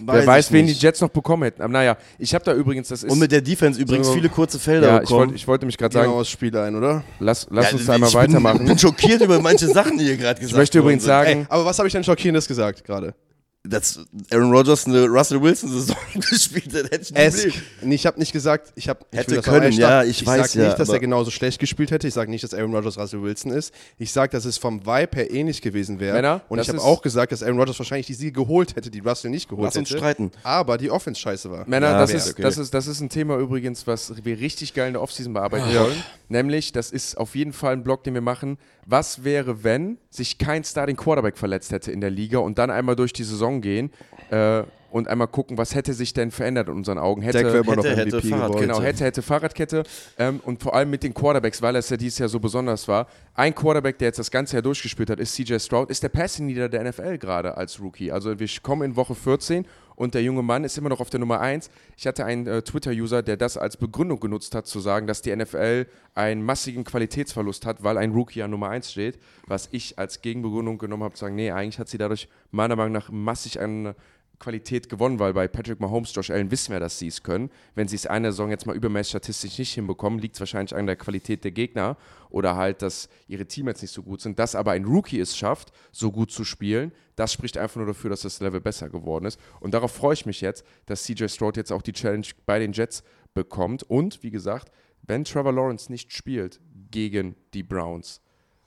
Wer 0.00 0.26
weiß, 0.26 0.46
ich 0.46 0.52
wen 0.52 0.64
die 0.66 0.72
nicht. 0.72 0.82
Jets 0.82 1.02
noch 1.02 1.10
bekommen 1.10 1.42
hätten. 1.42 1.60
Aber 1.60 1.70
naja, 1.70 1.98
ich 2.18 2.34
habe 2.34 2.42
da 2.42 2.54
übrigens, 2.54 2.88
das 2.88 3.02
ist. 3.02 3.12
Und 3.12 3.18
mit 3.18 3.30
der 3.30 3.42
Defense 3.42 3.78
übrigens 3.78 4.06
So. 4.06 4.14
viele 4.14 4.30
kurze 4.30 4.58
Felder 4.58 4.86
ja, 4.86 4.94
ich 4.94 5.00
bekommen. 5.02 5.18
wollte 5.20 5.34
ich 5.34 5.46
wollte 5.46 5.66
mich 5.66 5.76
gerade 5.76 5.92
sagen, 5.92 6.10
mal 6.10 6.18
aufs 6.20 6.30
Spiel 6.30 6.56
ein, 6.56 6.74
oder? 6.74 7.04
lass, 7.18 7.46
lass 7.50 7.72
Ja, 7.72 7.76
uns 7.76 7.86
da 7.86 7.92
einmal 7.94 8.08
ich 8.08 8.14
weitermachen. 8.14 8.58
Bin, 8.58 8.66
bin 8.68 8.78
schockiert 8.78 9.20
über 9.20 9.38
manche 9.40 9.66
Sachen, 9.68 9.98
die 9.98 10.04
hier 10.06 10.16
gerade 10.16 10.40
gesagt 10.40 10.52
Ich 10.52 10.56
möchte 10.56 10.78
übrigens 10.78 11.04
sagen, 11.04 11.46
Aber 11.50 11.66
was 11.66 11.78
habe 11.78 11.88
ich 11.88 11.92
denn 11.92 12.04
Schockierendes 12.04 12.48
gesagt 12.48 12.84
gerade? 12.84 13.14
Dass 13.62 14.00
Aaron 14.32 14.50
Rodgers 14.52 14.86
eine 14.86 15.06
Russell 15.06 15.42
Wilson-Saison 15.42 15.96
gespielt 16.14 16.72
hat, 16.74 16.90
hätte 16.90 17.02
ich 17.02 17.12
Es, 17.14 17.44
Leben. 17.44 17.62
nee, 17.82 17.94
ich 17.94 18.06
habe 18.06 18.18
nicht 18.18 18.32
gesagt, 18.32 18.72
ich 18.74 18.88
habe 18.88 19.00
Hätte 19.12 19.42
können, 19.42 19.70
ja, 19.72 20.02
ich 20.02 20.24
weiß 20.24 20.52
sag 20.52 20.54
ja, 20.60 20.68
nicht, 20.68 20.78
dass 20.78 20.88
er 20.88 20.98
genauso 20.98 21.30
schlecht 21.30 21.58
gespielt 21.58 21.90
hätte. 21.90 22.08
Ich 22.08 22.14
sage 22.14 22.30
nicht, 22.30 22.42
dass 22.42 22.54
Aaron 22.54 22.74
Rodgers 22.74 22.96
Russell 22.96 23.22
Wilson 23.22 23.52
ist. 23.52 23.74
Ich 23.98 24.12
sage, 24.12 24.32
dass 24.32 24.46
es 24.46 24.56
vom 24.56 24.86
Vibe 24.86 25.10
her 25.14 25.30
ähnlich 25.30 25.60
gewesen 25.60 26.00
wäre. 26.00 26.14
Männer, 26.16 26.40
Und 26.48 26.58
ich 26.58 26.70
habe 26.70 26.80
auch 26.80 27.02
gesagt, 27.02 27.32
dass 27.32 27.42
Aaron 27.42 27.58
Rodgers 27.58 27.78
wahrscheinlich 27.78 28.06
die 28.06 28.14
Siege 28.14 28.32
geholt 28.32 28.76
hätte, 28.76 28.90
die 28.90 29.00
Russell 29.00 29.30
nicht 29.30 29.48
geholt 29.48 29.66
Lass 29.66 29.76
uns 29.76 29.90
hätte. 29.90 29.98
streiten. 29.98 30.30
Aber 30.42 30.78
die 30.78 30.90
Offense 30.90 31.20
scheiße 31.20 31.50
war. 31.50 31.68
Männer, 31.68 31.90
Ja, 31.90 31.98
das, 31.98 32.14
ist, 32.14 32.30
okay. 32.30 32.42
das, 32.42 32.56
ist, 32.56 32.72
das 32.72 32.86
ist 32.86 33.00
ein 33.00 33.10
Thema 33.10 33.36
übrigens, 33.36 33.86
was 33.86 34.14
wir 34.24 34.40
richtig 34.40 34.72
geil 34.72 34.86
in 34.86 34.94
der 34.94 35.02
Offseason 35.02 35.34
bearbeiten 35.34 35.66
wollen. 35.74 36.02
Nämlich, 36.30 36.72
das 36.72 36.90
ist 36.90 37.18
auf 37.18 37.34
jeden 37.34 37.52
Fall 37.52 37.74
ein 37.74 37.84
Blog, 37.84 38.04
den 38.04 38.14
wir 38.14 38.20
machen. 38.22 38.56
Was 38.90 39.22
wäre, 39.22 39.62
wenn 39.62 39.98
sich 40.10 40.36
kein 40.36 40.64
Starting 40.64 40.96
Quarterback 40.96 41.38
verletzt 41.38 41.70
hätte 41.70 41.92
in 41.92 42.00
der 42.00 42.10
Liga 42.10 42.38
und 42.38 42.58
dann 42.58 42.72
einmal 42.72 42.96
durch 42.96 43.12
die 43.12 43.22
Saison 43.22 43.60
gehen 43.60 43.92
äh, 44.30 44.64
und 44.90 45.06
einmal 45.06 45.28
gucken, 45.28 45.58
was 45.58 45.76
hätte 45.76 45.94
sich 45.94 46.12
denn 46.12 46.32
verändert 46.32 46.66
in 46.66 46.74
unseren 46.74 46.98
Augen? 46.98 47.22
Hätte, 47.22 47.38
immer 47.38 47.76
noch 47.76 47.84
hätte, 47.84 47.96
hätte 47.96 48.16
MVP 48.16 48.28
Fahrradkette. 48.30 48.48
geworden. 48.48 48.60
Genau, 48.60 48.82
hätte, 48.82 49.04
hätte 49.04 49.22
Fahrradkette 49.22 49.82
ähm, 50.18 50.40
und 50.44 50.60
vor 50.60 50.74
allem 50.74 50.90
mit 50.90 51.04
den 51.04 51.14
Quarterbacks, 51.14 51.62
weil 51.62 51.76
es 51.76 51.88
ja 51.88 51.96
dieses 51.96 52.18
Jahr 52.18 52.28
so 52.28 52.40
besonders 52.40 52.88
war. 52.88 53.06
Ein 53.34 53.54
Quarterback, 53.54 53.96
der 53.98 54.08
jetzt 54.08 54.18
das 54.18 54.32
ganze 54.32 54.56
Jahr 54.56 54.62
durchgespielt 54.62 55.08
hat, 55.08 55.20
ist 55.20 55.36
CJ 55.36 55.60
Stroud, 55.60 55.88
ist 55.88 56.02
der 56.02 56.08
Passing 56.08 56.48
Leader 56.48 56.68
der 56.68 56.82
NFL 56.82 57.18
gerade 57.18 57.56
als 57.56 57.80
Rookie. 57.80 58.10
Also 58.10 58.40
wir 58.40 58.48
kommen 58.60 58.82
in 58.82 58.96
Woche 58.96 59.14
14 59.14 59.66
und 60.00 60.14
der 60.14 60.22
junge 60.22 60.42
Mann 60.42 60.64
ist 60.64 60.78
immer 60.78 60.88
noch 60.88 61.00
auf 61.00 61.10
der 61.10 61.20
Nummer 61.20 61.40
1. 61.40 61.70
Ich 61.98 62.06
hatte 62.06 62.24
einen 62.24 62.46
äh, 62.46 62.62
Twitter-User, 62.62 63.22
der 63.22 63.36
das 63.36 63.58
als 63.58 63.76
Begründung 63.76 64.18
genutzt 64.18 64.54
hat, 64.54 64.66
zu 64.66 64.80
sagen, 64.80 65.06
dass 65.06 65.20
die 65.20 65.36
NFL 65.36 65.84
einen 66.14 66.42
massigen 66.42 66.84
Qualitätsverlust 66.84 67.66
hat, 67.66 67.82
weil 67.82 67.98
ein 67.98 68.12
Rookie 68.12 68.42
an 68.42 68.50
Nummer 68.50 68.70
1 68.70 68.90
steht. 68.90 69.18
Was 69.46 69.68
ich 69.72 69.98
als 69.98 70.22
Gegenbegründung 70.22 70.78
genommen 70.78 71.02
habe, 71.02 71.12
zu 71.16 71.20
sagen, 71.26 71.34
nee, 71.34 71.50
eigentlich 71.50 71.78
hat 71.78 71.90
sie 71.90 71.98
dadurch 71.98 72.28
meiner 72.50 72.76
Meinung 72.76 72.94
nach 72.94 73.10
massig 73.10 73.60
an 73.60 73.94
Qualität 74.40 74.88
gewonnen, 74.88 75.18
weil 75.18 75.34
bei 75.34 75.46
Patrick 75.46 75.78
Mahomes, 75.78 76.12
Josh 76.14 76.30
Allen 76.30 76.50
wissen 76.50 76.72
wir, 76.72 76.80
dass 76.80 76.98
sie 76.98 77.06
es 77.06 77.22
können. 77.22 77.50
Wenn 77.74 77.86
sie 77.86 77.96
es 77.96 78.06
eine 78.06 78.32
Saison 78.32 78.50
jetzt 78.50 78.66
mal 78.66 78.74
übermäßig 78.74 79.10
statistisch 79.10 79.58
nicht 79.58 79.74
hinbekommen, 79.74 80.18
liegt 80.18 80.34
es 80.34 80.40
wahrscheinlich 80.40 80.74
an 80.74 80.86
der 80.86 80.96
Qualität 80.96 81.44
der 81.44 81.52
Gegner 81.52 81.96
oder 82.30 82.56
halt, 82.56 82.82
dass 82.82 83.08
ihre 83.28 83.46
Teammates 83.46 83.82
nicht 83.82 83.92
so 83.92 84.02
gut 84.02 84.20
sind. 84.20 84.38
Dass 84.38 84.54
aber 84.54 84.72
ein 84.72 84.84
Rookie 84.84 85.20
es 85.20 85.36
schafft, 85.36 85.72
so 85.92 86.10
gut 86.10 86.32
zu 86.32 86.44
spielen, 86.44 86.90
das 87.16 87.32
spricht 87.32 87.58
einfach 87.58 87.76
nur 87.76 87.86
dafür, 87.86 88.10
dass 88.10 88.22
das 88.22 88.40
Level 88.40 88.60
besser 88.60 88.88
geworden 88.88 89.26
ist. 89.26 89.38
Und 89.60 89.74
darauf 89.74 89.92
freue 89.92 90.14
ich 90.14 90.26
mich 90.26 90.40
jetzt, 90.40 90.64
dass 90.86 91.04
CJ 91.04 91.28
Stroud 91.28 91.56
jetzt 91.56 91.70
auch 91.70 91.82
die 91.82 91.92
Challenge 91.92 92.26
bei 92.46 92.58
den 92.58 92.72
Jets 92.72 93.04
bekommt. 93.34 93.82
Und 93.82 94.22
wie 94.22 94.30
gesagt, 94.30 94.72
wenn 95.02 95.24
Trevor 95.24 95.52
Lawrence 95.52 95.92
nicht 95.92 96.12
spielt 96.12 96.60
gegen 96.90 97.36
die 97.52 97.62
Browns 97.62 98.22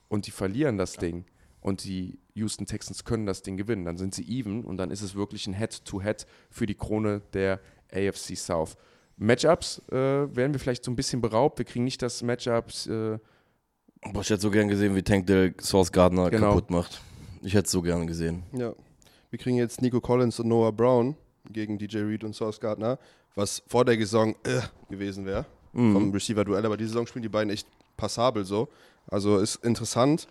und 0.08 0.26
die 0.26 0.30
verlieren 0.30 0.78
das 0.78 0.94
Ding 0.94 1.24
und 1.64 1.82
die 1.84 2.18
Houston 2.34 2.66
Texans 2.66 3.04
können 3.04 3.24
das 3.24 3.40
Ding 3.42 3.56
gewinnen, 3.56 3.86
dann 3.86 3.96
sind 3.96 4.14
sie 4.14 4.22
even 4.28 4.64
und 4.64 4.76
dann 4.76 4.90
ist 4.90 5.00
es 5.00 5.14
wirklich 5.14 5.46
ein 5.46 5.54
Head-to-Head 5.54 6.26
für 6.50 6.66
die 6.66 6.74
Krone 6.74 7.22
der 7.32 7.58
AFC 7.90 8.36
South. 8.36 8.76
Matchups 9.16 9.80
äh, 9.90 9.94
werden 9.94 10.52
wir 10.52 10.60
vielleicht 10.60 10.84
so 10.84 10.90
ein 10.90 10.96
bisschen 10.96 11.20
beraubt. 11.22 11.58
Wir 11.58 11.64
kriegen 11.64 11.84
nicht 11.84 12.02
das 12.02 12.22
Matchups. 12.22 12.86
Äh, 12.86 13.18
Boah, 14.12 14.20
ich 14.20 14.28
hätte 14.28 14.42
so 14.42 14.50
gern 14.50 14.68
gesehen, 14.68 14.94
wie 14.94 15.02
Tank 15.02 15.26
der 15.26 15.54
Source 15.58 15.90
Gardner 15.90 16.28
Genau. 16.30 16.48
kaputt 16.50 16.70
macht. 16.70 17.00
Ich 17.42 17.54
hätte 17.54 17.64
es 17.66 17.70
so 17.72 17.80
gern 17.80 18.06
gesehen. 18.06 18.42
Ja. 18.52 18.74
Wir 19.30 19.38
kriegen 19.38 19.56
jetzt 19.56 19.80
Nico 19.80 20.00
Collins 20.02 20.38
und 20.40 20.48
Noah 20.48 20.72
Brown 20.72 21.16
gegen 21.50 21.78
DJ 21.78 21.98
Reed 21.98 22.24
und 22.24 22.34
Sauce 22.34 22.60
Gardner, 22.60 22.98
was 23.34 23.62
vor 23.68 23.84
der 23.86 23.96
Saison 23.96 24.34
äh, 24.44 24.60
gewesen 24.90 25.24
wäre. 25.24 25.46
Vom 25.72 26.12
Receiver-Duell, 26.12 26.64
aber 26.66 26.76
diese 26.76 26.90
Saison 26.90 27.06
spielen 27.06 27.24
die 27.24 27.28
beiden 27.28 27.50
echt 27.52 27.66
passabel 27.96 28.44
so. 28.44 28.68
Also 29.08 29.38
ist 29.38 29.56
interessant. 29.64 30.28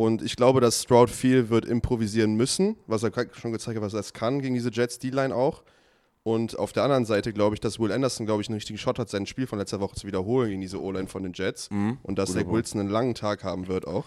Und 0.00 0.22
ich 0.22 0.34
glaube, 0.34 0.62
dass 0.62 0.84
Stroud 0.84 1.10
viel 1.10 1.50
wird 1.50 1.66
improvisieren 1.66 2.34
müssen, 2.34 2.76
was 2.86 3.02
er 3.02 3.10
gerade 3.10 3.34
schon 3.34 3.52
gezeigt 3.52 3.76
hat, 3.76 3.84
was 3.84 3.92
er 3.92 4.02
kann 4.18 4.40
gegen 4.40 4.54
diese 4.54 4.70
Jets 4.70 4.98
D-Line 4.98 5.34
auch. 5.36 5.62
Und 6.22 6.58
auf 6.58 6.72
der 6.72 6.84
anderen 6.84 7.04
Seite 7.04 7.34
glaube 7.34 7.54
ich, 7.54 7.60
dass 7.60 7.78
Will 7.78 7.92
Anderson, 7.92 8.24
glaube 8.24 8.40
ich, 8.40 8.48
einen 8.48 8.54
richtigen 8.54 8.78
Shot 8.78 8.98
hat, 8.98 9.10
sein 9.10 9.26
Spiel 9.26 9.46
von 9.46 9.58
letzter 9.58 9.78
Woche 9.78 9.96
zu 9.96 10.06
wiederholen 10.06 10.48
gegen 10.48 10.62
diese 10.62 10.80
O-Line 10.80 11.06
von 11.06 11.22
den 11.22 11.34
Jets. 11.34 11.68
Und 12.02 12.18
dass 12.18 12.32
Zach 12.32 12.46
Wilson 12.46 12.80
einen 12.80 12.88
langen 12.88 13.14
Tag 13.14 13.44
haben 13.44 13.68
wird 13.68 13.86
auch. 13.86 14.06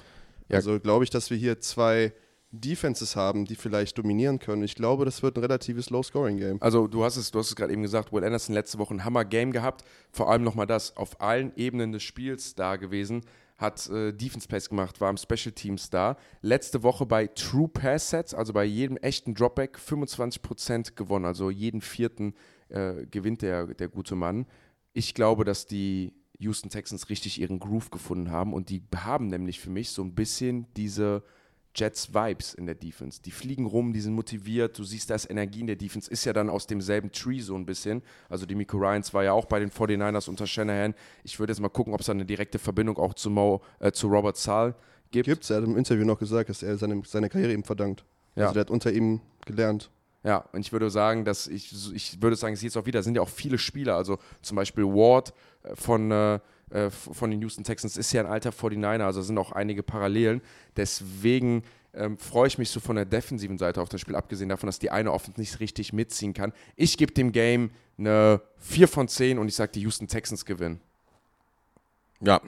Ja. 0.49 0.55
Also 0.55 0.79
glaube 0.79 1.03
ich, 1.03 1.11
dass 1.11 1.29
wir 1.29 1.37
hier 1.37 1.59
zwei 1.59 2.11
Defenses 2.49 3.15
haben, 3.15 3.45
die 3.45 3.55
vielleicht 3.55 3.95
dominieren 3.95 4.39
können. 4.39 4.63
Ich 4.63 4.73
glaube, 4.73 5.05
das 5.05 5.21
wird 5.21 5.37
ein 5.37 5.41
relatives 5.41 5.91
Low-Scoring-Game. 5.91 6.59
Also 6.59 6.87
du 6.87 7.03
hast 7.03 7.17
es, 7.17 7.29
du 7.29 7.37
hast 7.37 7.49
es 7.49 7.55
gerade 7.55 7.71
eben 7.71 7.83
gesagt, 7.83 8.11
Will 8.11 8.23
Anderson 8.23 8.55
letzte 8.55 8.79
Woche 8.79 8.95
ein 8.95 9.05
Hammer-Game 9.05 9.51
gehabt. 9.51 9.85
Vor 10.11 10.31
allem 10.31 10.43
nochmal 10.43 10.65
das, 10.65 10.97
auf 10.97 11.21
allen 11.21 11.51
Ebenen 11.55 11.91
des 11.91 12.01
Spiels 12.01 12.55
da 12.55 12.77
gewesen, 12.77 13.21
hat 13.57 13.89
äh, 13.89 14.11
Defense 14.11 14.47
Plays 14.47 14.69
gemacht, 14.69 14.99
war 14.99 15.09
am 15.09 15.17
Special 15.17 15.51
Teams 15.53 15.89
da. 15.89 16.17
Letzte 16.41 16.83
Woche 16.83 17.05
bei 17.05 17.27
True 17.27 17.67
Pass 17.67 18.09
Sets, 18.09 18.33
also 18.33 18.53
bei 18.53 18.65
jedem 18.65 18.97
echten 18.97 19.35
Dropback, 19.35 19.77
25% 19.77 20.95
gewonnen, 20.95 21.25
also 21.25 21.49
jeden 21.49 21.81
vierten 21.81 22.33
äh, 22.69 23.05
gewinnt 23.05 23.41
der, 23.41 23.67
der 23.67 23.87
gute 23.87 24.15
Mann. 24.15 24.45
Ich 24.93 25.13
glaube, 25.13 25.43
dass 25.43 25.65
die 25.65 26.13
Houston 26.39 26.69
Texans 26.69 27.09
richtig 27.09 27.39
ihren 27.39 27.59
Groove 27.59 27.89
gefunden 27.89 28.31
haben 28.31 28.53
und 28.53 28.69
die 28.69 28.83
haben 28.95 29.27
nämlich 29.27 29.59
für 29.59 29.69
mich 29.69 29.91
so 29.91 30.03
ein 30.03 30.15
bisschen 30.15 30.67
diese 30.75 31.23
Jets-Vibes 31.75 32.53
in 32.53 32.65
der 32.65 32.75
Defense. 32.75 33.21
Die 33.21 33.31
fliegen 33.31 33.65
rum, 33.65 33.93
die 33.93 34.01
sind 34.01 34.13
motiviert, 34.13 34.77
du 34.77 34.83
siehst, 34.83 35.09
da 35.09 35.15
ist 35.15 35.29
Energie 35.29 35.61
in 35.61 35.67
der 35.67 35.75
Defense, 35.75 36.09
ist 36.09 36.25
ja 36.25 36.33
dann 36.33 36.49
aus 36.49 36.67
demselben 36.67 37.11
Tree 37.11 37.39
so 37.39 37.55
ein 37.55 37.65
bisschen. 37.65 38.01
Also 38.29 38.45
die 38.45 38.55
Miko 38.55 38.77
Ryans 38.77 39.13
war 39.13 39.23
ja 39.23 39.33
auch 39.33 39.45
bei 39.45 39.59
den 39.59 39.71
49ers 39.71 40.29
unter 40.29 40.47
Shanahan. 40.47 40.93
Ich 41.23 41.39
würde 41.39 41.51
jetzt 41.51 41.59
mal 41.59 41.69
gucken, 41.69 41.93
ob 41.93 42.01
es 42.01 42.07
da 42.07 42.13
eine 42.13 42.25
direkte 42.25 42.59
Verbindung 42.59 42.97
auch 42.97 43.13
zu, 43.13 43.29
Mo, 43.29 43.61
äh, 43.79 43.91
zu 43.91 44.07
Robert 44.07 44.37
Saal 44.37 44.75
gibt. 45.11 45.25
Gibt's, 45.25 45.49
er 45.49 45.57
hat 45.57 45.63
im 45.63 45.77
Interview 45.77 46.05
noch 46.05 46.19
gesagt, 46.19 46.49
dass 46.49 46.63
er 46.63 46.77
seine, 46.77 47.01
seine 47.05 47.29
Karriere 47.29 47.53
ihm 47.53 47.63
verdankt. 47.63 48.03
Ja. 48.35 48.43
Also 48.43 48.53
der 48.53 48.61
hat 48.61 48.71
unter 48.71 48.91
ihm 48.91 49.21
gelernt. 49.45 49.89
Ja, 50.23 50.45
und 50.53 50.61
ich 50.61 50.71
würde 50.71 50.89
sagen, 50.89 51.25
dass 51.25 51.47
ich, 51.47 51.73
ich 51.93 52.21
würde 52.21 52.37
sagen, 52.37 52.53
es 52.53 52.61
jetzt 52.61 52.77
auch 52.77 52.85
wieder, 52.85 53.03
sind 53.03 53.15
ja 53.15 53.21
auch 53.21 53.29
viele 53.29 53.57
Spieler, 53.57 53.97
also 53.97 54.19
zum 54.41 54.55
Beispiel 54.55 54.85
Ward 54.85 55.33
äh, 55.63 55.75
von, 55.75 56.11
äh, 56.11 56.39
äh 56.69 56.89
von 56.89 57.31
den 57.31 57.41
Houston 57.41 57.63
Texans 57.63 57.97
ist 57.97 58.11
ja 58.13 58.21
ein 58.21 58.27
alter 58.27 58.51
49er, 58.51 59.03
also 59.03 59.21
sind 59.21 59.37
auch 59.37 59.51
einige 59.51 59.83
Parallelen. 59.83 60.41
Deswegen 60.75 61.63
ähm, 61.93 62.17
freue 62.17 62.47
ich 62.47 62.57
mich 62.57 62.69
so 62.69 62.79
von 62.79 62.95
der 62.95 63.05
defensiven 63.05 63.57
Seite 63.57 63.81
auf 63.81 63.89
das 63.89 64.01
Spiel, 64.01 64.15
abgesehen 64.15 64.49
davon, 64.49 64.67
dass 64.67 64.79
die 64.79 64.91
eine 64.91 65.11
Offense 65.11 65.39
nicht 65.39 65.59
richtig 65.59 65.93
mitziehen 65.93 66.33
kann. 66.33 66.53
Ich 66.75 66.97
gebe 66.97 67.13
dem 67.13 67.31
Game 67.31 67.71
eine 67.97 68.41
4 68.57 68.87
von 68.87 69.07
10 69.07 69.37
und 69.37 69.47
ich 69.47 69.55
sage, 69.55 69.71
die 69.73 69.81
Houston 69.81 70.07
Texans 70.07 70.45
gewinnen. 70.45 70.81
Ja, 72.19 72.41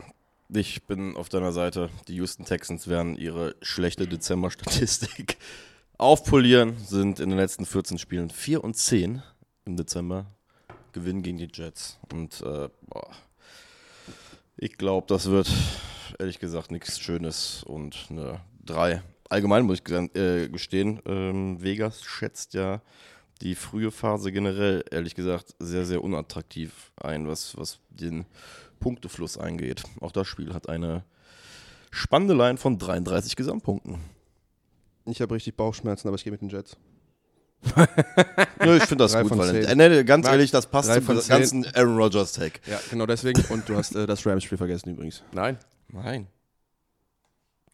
ich 0.50 0.84
bin 0.84 1.16
auf 1.16 1.30
deiner 1.30 1.52
Seite. 1.52 1.90
Die 2.08 2.16
Houston 2.16 2.46
Texans 2.46 2.88
werden 2.88 3.18
ihre 3.18 3.56
schlechte 3.62 4.08
Dezember-Statistik 4.08 5.38
aufpolieren, 5.98 6.78
sind 6.78 7.20
in 7.20 7.30
den 7.30 7.38
letzten 7.38 7.66
14 7.66 7.98
Spielen 7.98 8.30
4 8.30 8.64
und 8.64 8.76
10 8.76 9.22
im 9.66 9.76
Dezember, 9.76 10.28
gewinnen 10.94 11.24
gegen 11.24 11.38
die 11.38 11.50
Jets. 11.52 12.00
Und 12.12 12.42
äh, 12.42 12.70
ich 14.58 14.78
glaube, 14.78 15.08
das 15.08 15.30
wird 15.30 15.52
ehrlich 16.20 16.40
gesagt 16.40 16.72
nichts 16.72 17.00
Schönes 17.00 17.64
und 17.64 18.08
eine 18.10 18.42
3. 18.66 19.02
Allgemein 19.30 19.66
muss 19.66 19.82
ich 19.86 19.92
äh, 20.16 20.50
gestehen, 20.50 21.02
ähm, 21.06 21.62
Vegas 21.62 22.04
schätzt 22.04 22.54
ja 22.54 22.82
die 23.42 23.56
frühe 23.56 23.92
Phase 23.92 24.32
generell, 24.32 24.84
ehrlich 24.92 25.16
gesagt, 25.16 25.56
sehr, 25.60 25.86
sehr 25.86 26.04
unattraktiv 26.04 26.92
ein, 26.98 27.28
was, 27.28 27.58
was 27.58 27.80
den 27.90 28.26
Punktefluss 28.80 29.38
eingeht. 29.38 29.84
Auch 30.00 30.12
das 30.12 30.28
Spiel 30.28 30.54
hat 30.54 30.70
eine 30.70 31.04
spannende 31.92 32.34
Line 32.34 32.58
von 32.58 32.78
33 32.78 33.36
Gesamtpunkten. 33.36 33.98
Ich 35.06 35.22
habe 35.22 35.36
richtig 35.36 35.58
Bauchschmerzen, 35.58 36.08
aber 36.08 36.16
ich 36.16 36.24
gehe 36.24 36.32
mit 36.32 36.42
den 36.42 36.50
Jets. 36.50 36.78
Nö, 38.64 38.78
ich 38.78 38.84
finde 38.84 39.04
das 39.04 39.12
Drei 39.14 39.24
gut, 39.24 39.34
zehn. 39.44 39.64
äh, 39.66 39.76
nee, 39.76 40.04
ganz 40.04 40.28
ehrlich, 40.28 40.52
das 40.52 40.68
passt 40.68 40.90
drei 40.90 40.96
zum 40.96 41.06
von 41.06 41.20
zehn. 41.20 41.30
ganzen 41.38 41.66
Aaron 41.76 41.98
Rodgers 41.98 42.34
Tag. 42.34 42.60
Ja, 42.68 42.80
genau 42.90 43.06
deswegen. 43.06 43.42
Und 43.50 43.68
du 43.68 43.76
hast 43.76 43.96
äh, 43.96 44.06
das 44.06 44.26
Rams-Spiel 44.26 44.58
vergessen 44.58 44.90
übrigens. 44.92 45.24
Nein? 45.34 45.58
Nein. 45.92 46.28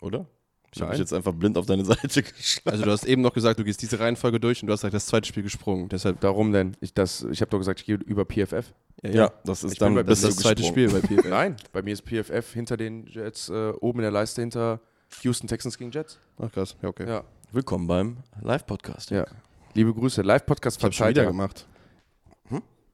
Oder? 0.01 0.25
Ich 0.73 0.81
habe 0.81 0.91
mich 0.91 0.99
jetzt 0.99 1.13
einfach 1.13 1.33
blind 1.33 1.57
auf 1.57 1.65
deine 1.65 1.83
Seite 1.83 2.23
geschlagen. 2.23 2.69
Also 2.69 2.85
du 2.85 2.91
hast 2.91 3.03
eben 3.05 3.21
noch 3.21 3.33
gesagt, 3.33 3.59
du 3.59 3.63
gehst 3.65 3.81
diese 3.81 3.99
Reihenfolge 3.99 4.39
durch 4.39 4.61
und 4.63 4.67
du 4.67 4.73
hast 4.73 4.81
gleich 4.81 4.93
das 4.93 5.05
zweite 5.05 5.27
Spiel 5.27 5.43
gesprungen. 5.43 5.89
Deshalb, 5.89 6.21
Darum 6.21 6.53
denn? 6.53 6.77
Ich, 6.79 6.93
das- 6.93 7.23
ich 7.29 7.41
habe 7.41 7.51
doch 7.51 7.57
gesagt, 7.57 7.81
ich 7.81 7.85
gehe 7.85 7.95
über 7.97 8.23
PFF. 8.25 8.73
Ja, 9.03 9.33
das 9.43 9.63
ist 9.63 9.73
Ich 9.73 9.79
dann 9.79 9.95
bei, 9.95 10.03
das, 10.03 10.21
bist 10.21 10.23
ist 10.23 10.39
du 10.39 10.43
das 10.43 10.43
zweite. 10.43 10.63
Spiel 10.63 10.89
bei 10.89 11.01
PFL. 11.01 11.29
Nein, 11.29 11.55
bei 11.73 11.81
mir 11.81 11.91
ist 11.93 12.05
PFF 12.05 12.53
hinter 12.53 12.77
den 12.77 13.05
Jets, 13.07 13.49
äh, 13.49 13.71
oben 13.81 13.99
in 13.99 14.03
der 14.03 14.11
Leiste 14.11 14.41
hinter 14.41 14.79
Houston 15.23 15.47
Texans 15.47 15.77
gegen 15.77 15.91
Jets. 15.91 16.19
Ach 16.39 16.51
krass, 16.51 16.75
ja 16.81 16.87
okay. 16.89 17.07
Ja. 17.07 17.23
Willkommen 17.51 17.87
beim 17.87 18.17
Live-Podcast. 18.41 19.09
Ja. 19.11 19.25
Liebe 19.73 19.93
Grüße. 19.93 20.21
Live-Podcast 20.21 20.81
verzeiht 20.81 21.11
wieder 21.11 21.25
gemacht. 21.25 21.65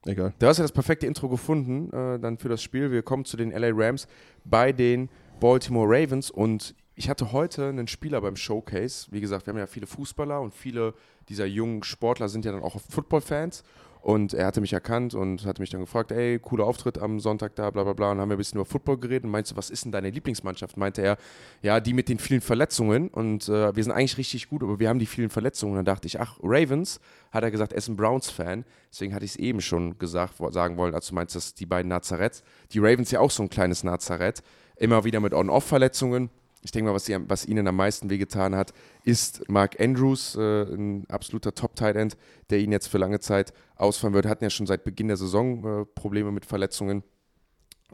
Egal. 0.06 0.34
Du 0.40 0.48
hast 0.48 0.58
ja 0.58 0.64
das 0.64 0.72
perfekte 0.72 1.06
Intro 1.06 1.28
gefunden, 1.28 1.92
äh, 1.92 2.20
dann 2.20 2.38
für 2.38 2.50
das 2.50 2.62
Spiel. 2.62 2.92
Wir 2.92 3.02
kommen 3.02 3.26
zu 3.26 3.36
den 3.36 3.52
LA 3.52 3.72
Rams 3.74 4.08
bei 4.46 4.72
den 4.72 5.10
Baltimore 5.40 5.88
Ravens 5.90 6.32
und 6.32 6.76
ich 6.96 7.10
hatte 7.10 7.32
heute 7.32 7.68
einen 7.70 7.88
Spieler 7.88 8.22
beim 8.22 8.36
Showcase. 8.36 9.08
Wie 9.12 9.20
gesagt, 9.20 9.46
wir 9.46 9.52
haben 9.54 9.60
ja 9.60 9.68
viele 9.68 9.86
Fußballer 9.86 10.40
und 10.40 10.54
viele 10.54 10.94
dieser 11.30 11.46
jungen 11.46 11.84
Sportler 11.84 12.30
sind 12.30 12.46
ja 12.46 12.52
dann 12.52 12.64
auch 12.64 12.80
Football-Fans. 12.80 13.64
Und 14.08 14.34
er 14.34 14.46
hatte 14.46 14.62
mich 14.62 14.72
erkannt 14.72 15.16
und 15.16 15.46
hatte 15.46 15.62
mich 15.62 15.70
dann 15.70 15.82
gefragt, 15.82 16.14
ey, 16.14 16.40
cooler 16.40 16.64
Auftritt 16.64 16.98
am 16.98 17.20
Sonntag 17.20 17.58
da, 17.58 17.72
bla 17.72 17.84
bla 17.84 17.92
bla. 17.92 18.12
Und 18.12 18.22
haben 18.22 18.30
wir 18.30 18.36
ein 18.36 18.38
bisschen 18.38 18.56
über 18.56 18.64
Football 18.64 19.00
geredet 19.00 19.26
und 19.26 19.32
meinst 19.32 19.52
du, 19.52 19.58
was 19.58 19.70
ist 19.70 19.84
denn 19.84 19.92
deine 19.92 20.12
Lieblingsmannschaft? 20.12 20.78
Meinte 20.78 21.02
er, 21.02 21.18
ja, 21.62 21.82
die 21.82 21.92
mit 21.92 22.08
den 22.08 22.18
vielen 22.18 22.40
Verletzungen. 22.40 23.10
Und 23.10 23.50
äh, 23.50 23.76
wir 23.76 23.84
sind 23.84 23.92
eigentlich 23.92 24.18
richtig 24.18 24.48
gut, 24.48 24.64
aber 24.64 24.80
wir 24.80 24.88
haben 24.88 25.00
die 25.00 25.08
vielen 25.08 25.30
Verletzungen. 25.30 25.74
Und 25.74 25.80
dann 25.80 25.94
dachte 25.94 26.08
ich, 26.08 26.22
ach, 26.22 26.38
Ravens, 26.42 27.02
hat 27.34 27.44
er 27.44 27.52
gesagt, 27.52 27.74
er 27.74 27.80
ist 27.80 27.90
ein 27.90 27.98
Browns-Fan. 27.98 28.64
Deswegen 28.90 29.14
hatte 29.14 29.26
ich 29.26 29.32
es 29.32 29.38
eben 29.40 29.60
schon 29.60 30.00
gesagt, 30.00 30.36
sagen 30.52 30.78
wollen, 30.78 30.96
als 30.96 31.08
du 31.08 31.14
meinst, 31.14 31.36
dass 31.36 31.54
die 31.54 31.66
beiden 31.66 31.90
Nazareths, 31.90 32.44
die 32.72 32.80
Ravens 32.80 33.12
ja 33.12 33.20
auch 33.20 33.32
so 33.32 33.44
ein 33.44 33.50
kleines 33.50 33.84
Nazareth, 33.84 34.42
immer 34.78 35.04
wieder 35.04 35.20
mit 35.20 35.34
On-Off-Verletzungen. 35.34 36.30
Ich 36.68 36.72
denke 36.72 36.90
mal, 36.90 36.96
was, 36.96 37.06
sie, 37.06 37.16
was 37.30 37.46
ihnen 37.46 37.66
am 37.66 37.78
meisten 37.78 38.10
wehgetan 38.10 38.54
hat, 38.54 38.74
ist 39.06 39.48
Mark 39.48 39.80
Andrews, 39.80 40.36
äh, 40.36 40.64
ein 40.64 41.10
absoluter 41.10 41.56
Top-Tight-End, 41.56 42.18
der 42.50 42.60
ihnen 42.60 42.74
jetzt 42.74 42.88
für 42.88 42.98
lange 42.98 43.22
Zeit 43.22 43.54
ausfallen 43.78 44.14
wird. 44.14 44.26
Hatten 44.26 44.44
ja 44.44 44.50
schon 44.50 44.68
seit 44.68 44.84
Beginn 44.84 45.08
der 45.08 45.16
Saison 45.16 45.64
äh, 45.64 45.86
Probleme 45.86 46.34
mit 46.34 46.46
Verletzungen. 46.46 47.04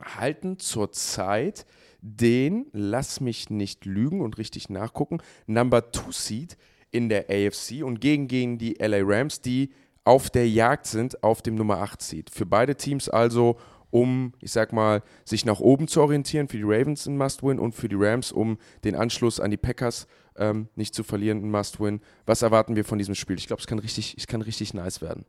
Halten 0.01 0.57
zurzeit 0.57 1.67
den, 2.01 2.65
lass 2.71 3.21
mich 3.21 3.51
nicht 3.51 3.85
lügen 3.85 4.21
und 4.21 4.39
richtig 4.39 4.71
nachgucken, 4.71 5.19
Number 5.45 5.91
2 5.91 6.11
Seed 6.11 6.57
in 6.89 7.09
der 7.09 7.29
AFC 7.29 7.83
und 7.83 8.01
gegen, 8.01 8.27
gegen 8.27 8.57
die 8.57 8.73
LA 8.79 9.01
Rams, 9.03 9.41
die 9.41 9.71
auf 10.03 10.31
der 10.31 10.49
Jagd 10.49 10.87
sind 10.87 11.23
auf 11.23 11.43
dem 11.43 11.53
Nummer 11.53 11.77
8 11.77 12.01
Seed. 12.01 12.29
Für 12.31 12.47
beide 12.47 12.75
Teams 12.75 13.07
also, 13.07 13.59
um, 13.93 14.33
ich 14.39 14.51
sag 14.51 14.73
mal, 14.73 15.03
sich 15.23 15.45
nach 15.45 15.59
oben 15.59 15.87
zu 15.87 16.01
orientieren, 16.01 16.47
für 16.47 16.57
die 16.57 16.63
Ravens 16.63 17.05
ein 17.05 17.15
Must-Win 17.15 17.59
und 17.59 17.75
für 17.75 17.87
die 17.87 17.95
Rams, 17.95 18.31
um 18.31 18.57
den 18.83 18.95
Anschluss 18.95 19.39
an 19.39 19.51
die 19.51 19.57
Packers 19.57 20.07
ähm, 20.35 20.67
nicht 20.75 20.95
zu 20.95 21.03
verlieren, 21.03 21.43
ein 21.43 21.51
Must-Win. 21.51 22.01
Was 22.25 22.41
erwarten 22.41 22.75
wir 22.75 22.85
von 22.85 22.97
diesem 22.97 23.13
Spiel? 23.13 23.37
Ich 23.37 23.45
glaube, 23.45 23.59
es 23.59 23.67
kann 23.67 23.77
richtig, 23.77 24.15
es 24.17 24.25
kann 24.25 24.41
richtig 24.41 24.73
nice 24.73 25.01
werden. 25.01 25.25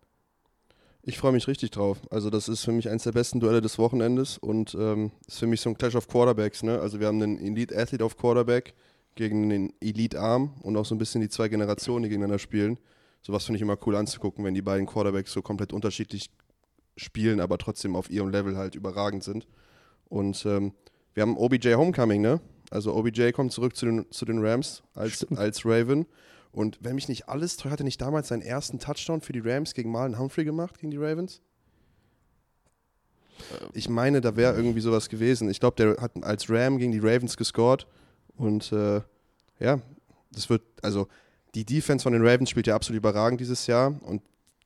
Ich 1.02 1.18
freue 1.18 1.32
mich 1.32 1.46
richtig 1.46 1.72
drauf. 1.72 2.00
Also 2.10 2.30
das 2.30 2.48
ist 2.48 2.64
für 2.64 2.72
mich 2.72 2.88
eines 2.88 3.02
der 3.02 3.12
besten 3.12 3.38
Duelle 3.38 3.60
des 3.60 3.78
Wochenendes 3.78 4.38
und 4.38 4.74
ähm, 4.80 5.10
ist 5.28 5.40
für 5.40 5.46
mich 5.46 5.60
so 5.60 5.68
ein 5.68 5.76
Clash 5.76 5.94
of 5.94 6.08
Quarterbacks. 6.08 6.62
Ne? 6.62 6.80
Also 6.80 7.00
wir 7.00 7.08
haben 7.08 7.22
einen 7.22 7.38
Elite-Athlete 7.38 8.02
auf 8.02 8.16
Quarterback 8.16 8.72
gegen 9.14 9.50
den 9.50 9.74
Elite-Arm 9.82 10.54
und 10.62 10.74
auch 10.78 10.86
so 10.86 10.94
ein 10.94 10.98
bisschen 10.98 11.20
die 11.20 11.28
zwei 11.28 11.48
Generationen, 11.48 12.04
die 12.04 12.08
gegeneinander 12.08 12.38
spielen. 12.38 12.78
Sowas 13.20 13.44
finde 13.44 13.56
ich 13.56 13.62
immer 13.62 13.76
cool 13.84 13.96
anzugucken, 13.96 14.42
wenn 14.42 14.54
die 14.54 14.62
beiden 14.62 14.86
Quarterbacks 14.86 15.34
so 15.34 15.42
komplett 15.42 15.74
unterschiedlich 15.74 16.30
spielen, 16.97 17.40
aber 17.40 17.59
trotzdem 17.59 17.97
auf 17.97 18.11
ihrem 18.11 18.30
Level 18.30 18.57
halt 18.57 18.74
überragend 18.74 19.24
sind. 19.24 19.47
Und 20.09 20.45
ähm, 20.47 20.72
wir 21.14 21.22
haben 21.22 21.36
OBJ 21.36 21.74
Homecoming, 21.74 22.20
ne? 22.20 22.40
Also 22.70 22.95
OBJ 22.95 23.30
kommt 23.32 23.53
zurück 23.53 23.76
zu 23.76 23.86
den, 23.86 24.11
zu 24.11 24.24
den 24.24 24.45
Rams 24.45 24.82
als, 24.95 25.26
als 25.36 25.64
Raven. 25.64 26.07
Und 26.53 26.78
wenn 26.80 26.95
mich 26.95 27.09
nicht 27.09 27.28
alles 27.28 27.64
hat 27.64 27.80
er 27.80 27.84
nicht 27.84 28.01
damals 28.01 28.28
seinen 28.28 28.42
ersten 28.42 28.78
Touchdown 28.78 29.20
für 29.20 29.32
die 29.32 29.40
Rams 29.40 29.74
gegen 29.74 29.90
Marlon 29.90 30.18
Humphrey 30.18 30.45
gemacht, 30.45 30.78
gegen 30.78 30.90
die 30.90 30.97
Ravens? 30.97 31.40
Ich 33.72 33.88
meine, 33.88 34.20
da 34.20 34.36
wäre 34.36 34.55
irgendwie 34.55 34.80
sowas 34.80 35.09
gewesen. 35.09 35.51
Ich 35.51 35.61
glaube, 35.61 35.76
der 35.76 36.01
hat 36.01 36.12
als 36.22 36.49
Ram 36.49 36.78
gegen 36.78 36.92
die 36.92 37.01
Ravens 37.01 37.36
gescored. 37.36 37.86
Und 38.36 38.72
äh, 38.72 39.01
ja, 39.59 39.80
das 40.30 40.49
wird, 40.49 40.62
also 40.82 41.09
die 41.55 41.64
Defense 41.64 42.03
von 42.03 42.12
den 42.12 42.26
Ravens 42.26 42.51
spielt 42.51 42.66
ja 42.66 42.74
absolut 42.74 42.99
überragend 42.99 43.40
dieses 43.40 43.66
Jahr. 43.66 43.95
Und 44.03 44.22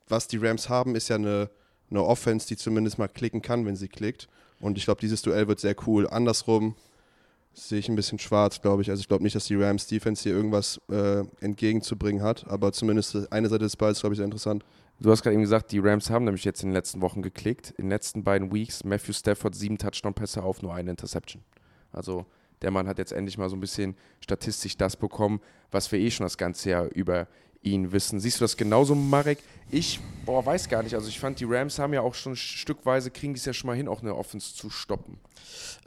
was 0.08 0.28
die 0.28 0.38
Rams 0.38 0.68
haben, 0.68 0.94
ist 0.94 1.08
ja 1.08 1.16
eine, 1.16 1.50
eine 1.90 2.04
Offense, 2.04 2.46
die 2.46 2.56
zumindest 2.56 2.98
mal 2.98 3.08
klicken 3.08 3.42
kann, 3.42 3.66
wenn 3.66 3.76
sie 3.76 3.88
klickt. 3.88 4.28
Und 4.60 4.78
ich 4.78 4.84
glaube, 4.84 5.00
dieses 5.00 5.22
Duell 5.22 5.48
wird 5.48 5.60
sehr 5.60 5.76
cool. 5.86 6.08
Andersrum 6.08 6.74
sehe 7.54 7.78
ich 7.78 7.88
ein 7.88 7.96
bisschen 7.96 8.18
schwarz, 8.18 8.60
glaube 8.60 8.82
ich. 8.82 8.90
Also 8.90 9.00
ich 9.00 9.08
glaube 9.08 9.22
nicht, 9.22 9.36
dass 9.36 9.46
die 9.46 9.56
Rams 9.56 9.86
Defense 9.86 10.22
hier 10.22 10.32
irgendwas 10.32 10.80
äh, 10.90 11.24
entgegenzubringen 11.40 12.22
hat. 12.22 12.46
Aber 12.48 12.72
zumindest 12.72 13.32
eine 13.32 13.48
Seite 13.48 13.64
des 13.64 13.76
Balls, 13.76 14.00
glaube 14.00 14.14
ich, 14.14 14.18
sehr 14.18 14.24
interessant. 14.24 14.64
Du 15.00 15.10
hast 15.10 15.22
gerade 15.22 15.34
eben 15.34 15.42
gesagt, 15.42 15.70
die 15.70 15.78
Rams 15.78 16.10
haben 16.10 16.24
nämlich 16.24 16.44
jetzt 16.44 16.62
in 16.62 16.70
den 16.70 16.74
letzten 16.74 17.00
Wochen 17.00 17.22
geklickt. 17.22 17.70
In 17.78 17.84
den 17.84 17.90
letzten 17.90 18.24
beiden 18.24 18.52
Weeks 18.52 18.84
Matthew 18.84 19.12
Stafford 19.12 19.54
sieben 19.54 19.78
Touchdown-Pässe 19.78 20.42
auf, 20.42 20.62
nur 20.62 20.74
eine 20.74 20.90
Interception. 20.90 21.42
Also 21.92 22.26
der 22.62 22.70
Mann 22.70 22.88
hat 22.88 22.98
jetzt 22.98 23.12
endlich 23.12 23.38
mal 23.38 23.48
so 23.48 23.56
ein 23.56 23.60
bisschen 23.60 23.96
statistisch 24.20 24.76
das 24.76 24.96
bekommen, 24.96 25.40
was 25.70 25.90
wir 25.92 26.00
eh 26.00 26.10
schon 26.10 26.26
das 26.26 26.36
ganze 26.36 26.70
Jahr 26.70 26.86
über 26.86 27.28
ihn 27.62 27.92
wissen. 27.92 28.20
Siehst 28.20 28.40
du 28.40 28.44
das 28.44 28.56
genauso, 28.56 28.94
Marek? 28.94 29.38
Ich, 29.70 30.00
boah, 30.24 30.44
weiß 30.44 30.68
gar 30.68 30.82
nicht. 30.82 30.94
Also 30.94 31.08
ich 31.08 31.20
fand, 31.20 31.40
die 31.40 31.44
Rams 31.44 31.78
haben 31.78 31.92
ja 31.92 32.00
auch 32.00 32.14
schon 32.14 32.36
stückweise, 32.36 33.10
kriegen 33.10 33.34
die 33.34 33.38
es 33.38 33.44
ja 33.44 33.52
schon 33.52 33.68
mal 33.68 33.76
hin, 33.76 33.88
auch 33.88 34.02
eine 34.02 34.14
Offense 34.14 34.54
zu 34.54 34.70
stoppen. 34.70 35.18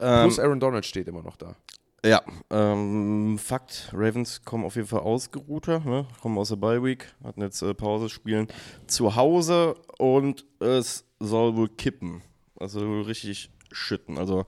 Ähm, 0.00 0.22
Plus 0.22 0.38
Aaron 0.38 0.60
Donald 0.60 0.86
steht 0.86 1.08
immer 1.08 1.22
noch 1.22 1.36
da. 1.36 1.56
Ja, 2.04 2.20
ähm, 2.50 3.38
Fakt, 3.38 3.90
Ravens 3.92 4.44
kommen 4.44 4.64
auf 4.64 4.74
jeden 4.74 4.88
Fall 4.88 5.00
ausgeruhter, 5.00 5.78
ne? 5.80 6.04
kommen 6.20 6.36
aus 6.36 6.48
der 6.48 6.56
Bye 6.56 6.82
Week, 6.82 7.06
hatten 7.22 7.42
jetzt 7.42 7.62
äh, 7.62 7.74
Pause, 7.74 8.08
spielen 8.08 8.48
zu 8.88 9.14
Hause 9.14 9.76
und 9.98 10.44
es 10.58 11.04
soll 11.20 11.54
wohl 11.54 11.68
kippen, 11.68 12.20
also 12.58 13.02
richtig 13.02 13.50
schütten. 13.70 14.18
Also 14.18 14.46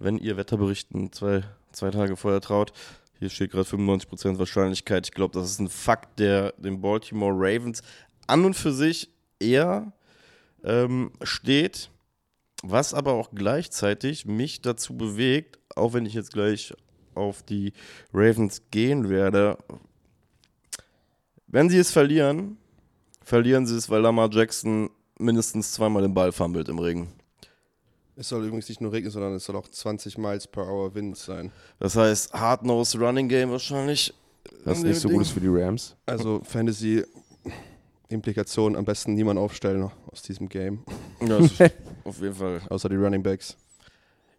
wenn 0.00 0.18
ihr 0.18 0.36
Wetterberichten 0.36 1.12
zwei, 1.12 1.44
zwei 1.70 1.92
Tage 1.92 2.16
vorher 2.16 2.40
traut, 2.40 2.72
hier 3.22 3.30
steht 3.30 3.52
gerade 3.52 3.68
95% 3.68 4.40
Wahrscheinlichkeit, 4.40 5.06
ich 5.06 5.14
glaube, 5.14 5.38
das 5.38 5.48
ist 5.48 5.60
ein 5.60 5.68
Fakt, 5.68 6.18
der 6.18 6.50
den 6.58 6.80
Baltimore 6.80 7.32
Ravens 7.32 7.80
an 8.26 8.44
und 8.44 8.54
für 8.54 8.72
sich 8.72 9.10
eher 9.38 9.92
ähm, 10.64 11.12
steht, 11.22 11.88
was 12.64 12.94
aber 12.94 13.12
auch 13.12 13.30
gleichzeitig 13.32 14.26
mich 14.26 14.60
dazu 14.60 14.96
bewegt, 14.96 15.60
auch 15.76 15.92
wenn 15.92 16.04
ich 16.04 16.14
jetzt 16.14 16.32
gleich 16.32 16.74
auf 17.14 17.44
die 17.44 17.72
Ravens 18.12 18.62
gehen 18.72 19.08
werde, 19.08 19.56
wenn 21.46 21.70
sie 21.70 21.78
es 21.78 21.92
verlieren, 21.92 22.56
verlieren 23.22 23.68
sie 23.68 23.76
es, 23.76 23.88
weil 23.88 24.00
Lamar 24.00 24.30
Jackson 24.32 24.90
mindestens 25.16 25.70
zweimal 25.70 26.02
den 26.02 26.12
Ball 26.12 26.32
fummelt 26.32 26.68
im 26.68 26.80
Regen. 26.80 27.12
Es 28.16 28.28
soll 28.28 28.44
übrigens 28.44 28.68
nicht 28.68 28.80
nur 28.80 28.92
regnen, 28.92 29.10
sondern 29.10 29.32
es 29.34 29.44
soll 29.44 29.56
auch 29.56 29.68
20 29.68 30.18
Miles 30.18 30.46
per 30.46 30.66
Hour 30.66 30.94
Wind 30.94 31.16
sein. 31.16 31.50
Das 31.78 31.96
heißt, 31.96 32.32
Hard-Nose 32.34 32.98
Running 32.98 33.28
Game 33.28 33.50
wahrscheinlich. 33.50 34.12
Das 34.64 34.78
ist 34.78 34.84
nicht 34.84 35.00
so 35.00 35.08
gut 35.08 35.22
ist 35.22 35.30
für 35.30 35.40
die 35.40 35.48
Rams. 35.48 35.96
Also 36.04 36.40
Fantasy 36.44 37.04
Implikationen 38.08 38.76
am 38.76 38.84
besten 38.84 39.14
niemand 39.14 39.38
aufstellen 39.38 39.90
aus 40.10 40.22
diesem 40.22 40.48
Game. 40.48 40.84
Ja, 41.26 41.38
ist 41.38 41.54
auf 42.04 42.20
jeden 42.20 42.34
Fall. 42.34 42.60
außer 42.68 42.88
die 42.88 42.96
Running 42.96 43.22
Backs. 43.22 43.56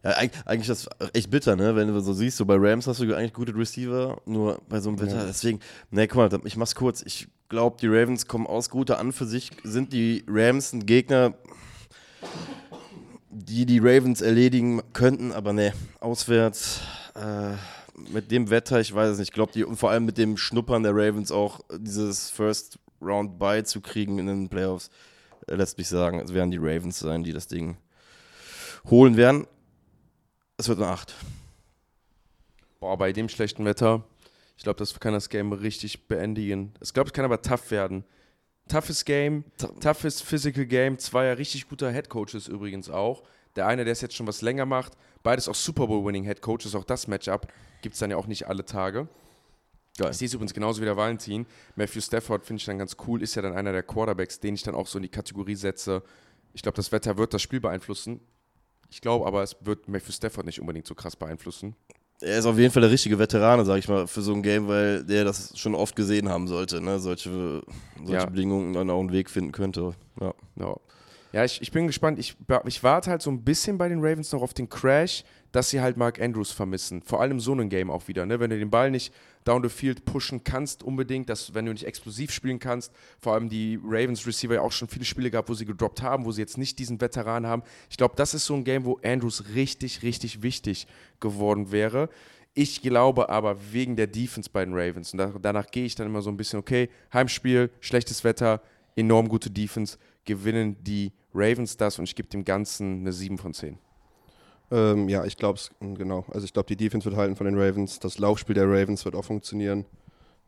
Ja, 0.04 0.10
eig- 0.18 0.30
eigentlich 0.46 0.68
das 0.68 0.88
echt 1.12 1.30
bitter, 1.30 1.56
ne? 1.56 1.74
Wenn 1.74 1.88
du 1.88 1.98
so 2.00 2.12
siehst, 2.12 2.36
so 2.36 2.44
bei 2.44 2.56
Rams 2.56 2.86
hast 2.86 3.00
du 3.00 3.14
eigentlich 3.16 3.32
gute 3.32 3.56
Receiver, 3.56 4.20
nur 4.26 4.60
bei 4.68 4.78
so 4.78 4.90
einem 4.90 5.00
Wetter. 5.00 5.16
Ja. 5.16 5.26
Deswegen, 5.26 5.58
ne, 5.90 6.06
guck 6.06 6.30
mal, 6.30 6.40
ich 6.44 6.56
mach's 6.56 6.74
kurz. 6.74 7.02
Ich 7.04 7.26
glaube, 7.48 7.78
die 7.80 7.88
Ravens 7.88 8.28
kommen 8.28 8.46
aus 8.46 8.68
guter 8.70 8.98
an 8.98 9.12
für 9.12 9.24
sich. 9.26 9.50
Sind 9.64 9.92
die 9.92 10.22
Rams 10.28 10.72
ein 10.74 10.84
Gegner, 10.86 11.34
die 13.34 13.66
die 13.66 13.80
Ravens 13.80 14.20
erledigen 14.20 14.80
könnten, 14.92 15.32
aber 15.32 15.52
ne, 15.52 15.72
auswärts. 16.00 16.80
Äh, 17.14 17.56
mit 18.10 18.30
dem 18.30 18.50
Wetter, 18.50 18.80
ich 18.80 18.94
weiß 18.94 19.10
es 19.10 19.18
nicht. 19.18 19.28
Ich 19.28 19.34
glaube, 19.34 19.52
die 19.52 19.64
und 19.64 19.76
vor 19.76 19.90
allem 19.90 20.04
mit 20.04 20.18
dem 20.18 20.36
Schnuppern 20.36 20.82
der 20.82 20.92
Ravens 20.94 21.30
auch 21.30 21.60
dieses 21.76 22.30
First 22.30 22.78
Round 23.00 23.38
Bye 23.38 23.64
zu 23.64 23.80
kriegen 23.80 24.18
in 24.18 24.26
den 24.26 24.48
Playoffs, 24.48 24.90
äh, 25.46 25.54
lässt 25.54 25.78
mich 25.78 25.88
sagen, 25.88 26.20
es 26.20 26.32
werden 26.32 26.50
die 26.50 26.58
Ravens 26.58 26.98
sein, 26.98 27.22
die 27.22 27.32
das 27.32 27.46
Ding 27.46 27.76
holen 28.88 29.16
werden. 29.16 29.46
Es 30.56 30.68
wird 30.68 30.78
eine 30.78 30.88
8. 30.88 31.14
Boah, 32.80 32.96
bei 32.96 33.12
dem 33.12 33.28
schlechten 33.28 33.64
Wetter, 33.64 34.04
ich 34.56 34.62
glaube, 34.62 34.78
das 34.78 34.98
kann 35.00 35.12
das 35.12 35.28
Game 35.28 35.52
richtig 35.52 36.06
beendigen. 36.06 36.74
Ich 36.80 36.92
glaube, 36.92 37.08
es 37.08 37.12
kann 37.12 37.24
aber 37.24 37.42
tough 37.42 37.70
werden. 37.70 38.04
Toughes 38.68 39.04
Game, 39.04 39.44
toughes 39.80 40.20
Physical 40.20 40.64
Game. 40.64 40.98
Zweier 40.98 41.36
richtig 41.36 41.68
guter 41.68 41.92
Head 41.92 42.08
Coaches 42.08 42.48
übrigens 42.48 42.88
auch. 42.88 43.22
Der 43.56 43.66
eine, 43.66 43.84
der 43.84 43.92
es 43.92 44.00
jetzt 44.00 44.16
schon 44.16 44.26
was 44.26 44.42
länger 44.42 44.66
macht. 44.66 44.94
Beides 45.22 45.48
auch 45.48 45.54
Super 45.54 45.86
Bowl 45.86 46.04
Winning 46.04 46.24
Head 46.24 46.42
Coaches. 46.42 46.74
Auch 46.74 46.84
das 46.84 47.06
Matchup 47.06 47.46
gibt 47.82 47.94
es 47.94 47.98
dann 47.98 48.10
ja 48.10 48.16
auch 48.16 48.26
nicht 48.26 48.48
alle 48.48 48.64
Tage. 48.64 49.08
Ich 49.96 50.16
sehe 50.16 50.26
es 50.26 50.34
übrigens 50.34 50.54
genauso 50.54 50.80
wie 50.80 50.86
der 50.86 50.96
Valentin. 50.96 51.46
Matthew 51.76 52.00
Stafford 52.00 52.44
finde 52.44 52.60
ich 52.60 52.66
dann 52.66 52.78
ganz 52.78 52.96
cool. 53.06 53.22
Ist 53.22 53.36
ja 53.36 53.42
dann 53.42 53.52
einer 53.52 53.70
der 53.70 53.84
Quarterbacks, 53.84 54.40
den 54.40 54.54
ich 54.54 54.62
dann 54.62 54.74
auch 54.74 54.88
so 54.88 54.98
in 54.98 55.02
die 55.02 55.08
Kategorie 55.08 55.54
setze. 55.54 56.02
Ich 56.52 56.62
glaube, 56.62 56.76
das 56.76 56.90
Wetter 56.90 57.16
wird 57.16 57.32
das 57.32 57.42
Spiel 57.42 57.60
beeinflussen. 57.60 58.20
Ich 58.90 59.00
glaube 59.00 59.26
aber, 59.26 59.42
es 59.42 59.56
wird 59.60 59.88
Matthew 59.88 60.12
Stafford 60.12 60.46
nicht 60.46 60.60
unbedingt 60.60 60.86
so 60.86 60.94
krass 60.94 61.14
beeinflussen. 61.14 61.76
Er 62.20 62.38
ist 62.38 62.46
auf 62.46 62.58
jeden 62.58 62.72
Fall 62.72 62.82
der 62.82 62.90
richtige 62.90 63.18
Veterane, 63.18 63.64
sag 63.64 63.78
ich 63.78 63.88
mal, 63.88 64.06
für 64.06 64.22
so 64.22 64.32
ein 64.32 64.42
Game, 64.42 64.68
weil 64.68 65.04
der 65.04 65.24
das 65.24 65.58
schon 65.58 65.74
oft 65.74 65.96
gesehen 65.96 66.28
haben 66.28 66.46
sollte, 66.46 66.80
ne? 66.80 66.98
Solche, 66.98 67.62
solche 67.98 68.12
Ja. 68.12 68.24
Bedingungen 68.26 68.72
dann 68.72 68.88
auch 68.88 69.00
einen 69.00 69.12
Weg 69.12 69.28
finden 69.28 69.52
könnte. 69.52 69.94
Ja. 70.20 70.32
Ja, 70.56 70.76
ja 71.32 71.44
ich, 71.44 71.60
ich 71.60 71.72
bin 71.72 71.86
gespannt. 71.86 72.18
Ich, 72.18 72.36
ich 72.66 72.82
warte 72.82 73.10
halt 73.10 73.20
so 73.20 73.30
ein 73.30 73.42
bisschen 73.44 73.78
bei 73.78 73.88
den 73.88 73.98
Ravens 73.98 74.32
noch 74.32 74.42
auf 74.42 74.54
den 74.54 74.68
Crash, 74.68 75.24
dass 75.52 75.70
sie 75.70 75.80
halt 75.80 75.96
Mark 75.96 76.20
Andrews 76.20 76.52
vermissen. 76.52 77.02
Vor 77.02 77.20
allem 77.20 77.40
so 77.40 77.52
ein 77.52 77.68
Game 77.68 77.90
auch 77.90 78.08
wieder. 78.08 78.24
Ne? 78.26 78.40
Wenn 78.40 78.50
du 78.50 78.58
den 78.58 78.70
Ball 78.70 78.90
nicht 78.90 79.12
down 79.44 79.62
the 79.62 79.68
field 79.68 80.04
pushen 80.04 80.42
kannst, 80.42 80.82
unbedingt, 80.82 81.28
dass, 81.28 81.54
wenn 81.54 81.66
du 81.66 81.72
nicht 81.72 81.84
explosiv 81.84 82.30
spielen 82.30 82.58
kannst, 82.58 82.92
vor 83.18 83.34
allem 83.34 83.48
die 83.48 83.78
Ravens 83.82 84.26
Receiver 84.26 84.54
ja 84.54 84.60
auch 84.62 84.72
schon 84.72 84.88
viele 84.88 85.04
Spiele 85.04 85.30
gehabt, 85.30 85.48
wo 85.48 85.54
sie 85.54 85.66
gedroppt 85.66 86.02
haben, 86.02 86.24
wo 86.24 86.32
sie 86.32 86.40
jetzt 86.40 86.58
nicht 86.58 86.78
diesen 86.78 87.00
Veteran 87.00 87.46
haben. 87.46 87.62
Ich 87.90 87.96
glaube, 87.96 88.14
das 88.16 88.34
ist 88.34 88.46
so 88.46 88.54
ein 88.54 88.64
Game, 88.64 88.84
wo 88.84 88.98
Andrews 89.04 89.44
richtig, 89.54 90.02
richtig 90.02 90.42
wichtig 90.42 90.86
geworden 91.20 91.70
wäre. 91.70 92.08
Ich 92.54 92.82
glaube 92.82 93.28
aber 93.28 93.56
wegen 93.72 93.96
der 93.96 94.06
Defense 94.06 94.48
bei 94.50 94.64
den 94.64 94.74
Ravens, 94.74 95.12
und 95.12 95.18
da, 95.18 95.32
danach 95.40 95.66
gehe 95.70 95.84
ich 95.84 95.96
dann 95.96 96.06
immer 96.06 96.22
so 96.22 96.30
ein 96.30 96.36
bisschen, 96.36 96.60
okay, 96.60 96.88
Heimspiel, 97.12 97.70
schlechtes 97.80 98.22
Wetter, 98.22 98.62
enorm 98.94 99.28
gute 99.28 99.50
Defense, 99.50 99.98
gewinnen 100.24 100.76
die 100.82 101.12
Ravens 101.34 101.76
das 101.76 101.98
und 101.98 102.04
ich 102.04 102.14
gebe 102.14 102.28
dem 102.28 102.44
Ganzen 102.44 103.00
eine 103.00 103.12
7 103.12 103.38
von 103.38 103.52
10. 103.52 103.76
Ähm, 104.74 105.08
ja, 105.08 105.24
ich 105.24 105.36
glaube 105.36 105.56
es, 105.56 105.70
genau. 105.78 106.24
Also 106.32 106.44
ich 106.44 106.52
glaube, 106.52 106.66
die 106.66 106.76
Defense 106.76 107.04
wird 107.04 107.16
halten 107.16 107.36
von 107.36 107.46
den 107.46 107.56
Ravens. 107.56 108.00
Das 108.00 108.18
Laufspiel 108.18 108.56
der 108.56 108.68
Ravens 108.68 109.04
wird 109.04 109.14
auch 109.14 109.24
funktionieren. 109.24 109.84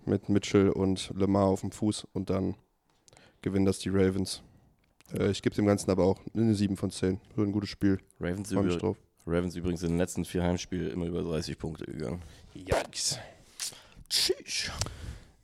Mit 0.05 0.29
Mitchell 0.29 0.71
und 0.71 1.13
Lamar 1.15 1.47
auf 1.47 1.61
dem 1.61 1.71
Fuß 1.71 2.09
und 2.13 2.29
dann 2.29 2.57
gewinnen 3.43 3.67
das 3.67 3.79
die 3.79 3.89
Ravens. 3.89 4.43
Äh, 5.17 5.31
ich 5.31 5.43
gebe 5.43 5.55
dem 5.55 5.67
Ganzen 5.67 5.91
aber 5.93 6.05
auch 6.05 6.19
eine 6.35 6.55
7 6.55 6.77
von 6.77 6.91
10. 6.91 7.21
Wird 7.37 7.49
ein 7.49 7.53
gutes 7.53 7.71
Spiel. 7.71 8.01
Ravens, 8.19 8.51
über. 8.51 8.97
Ravens 9.29 9.55
übrigens 9.55 9.83
in 9.83 9.91
den 9.91 9.99
letzten 9.99 10.25
vier 10.25 10.43
Heimspielen 10.43 10.91
immer 10.91 11.07
über 11.07 11.23
30 11.23 11.57
Punkte 11.57 11.85
gegangen. 11.85 12.23
Yikes. 12.55 13.19
Tschüss. 14.09 14.71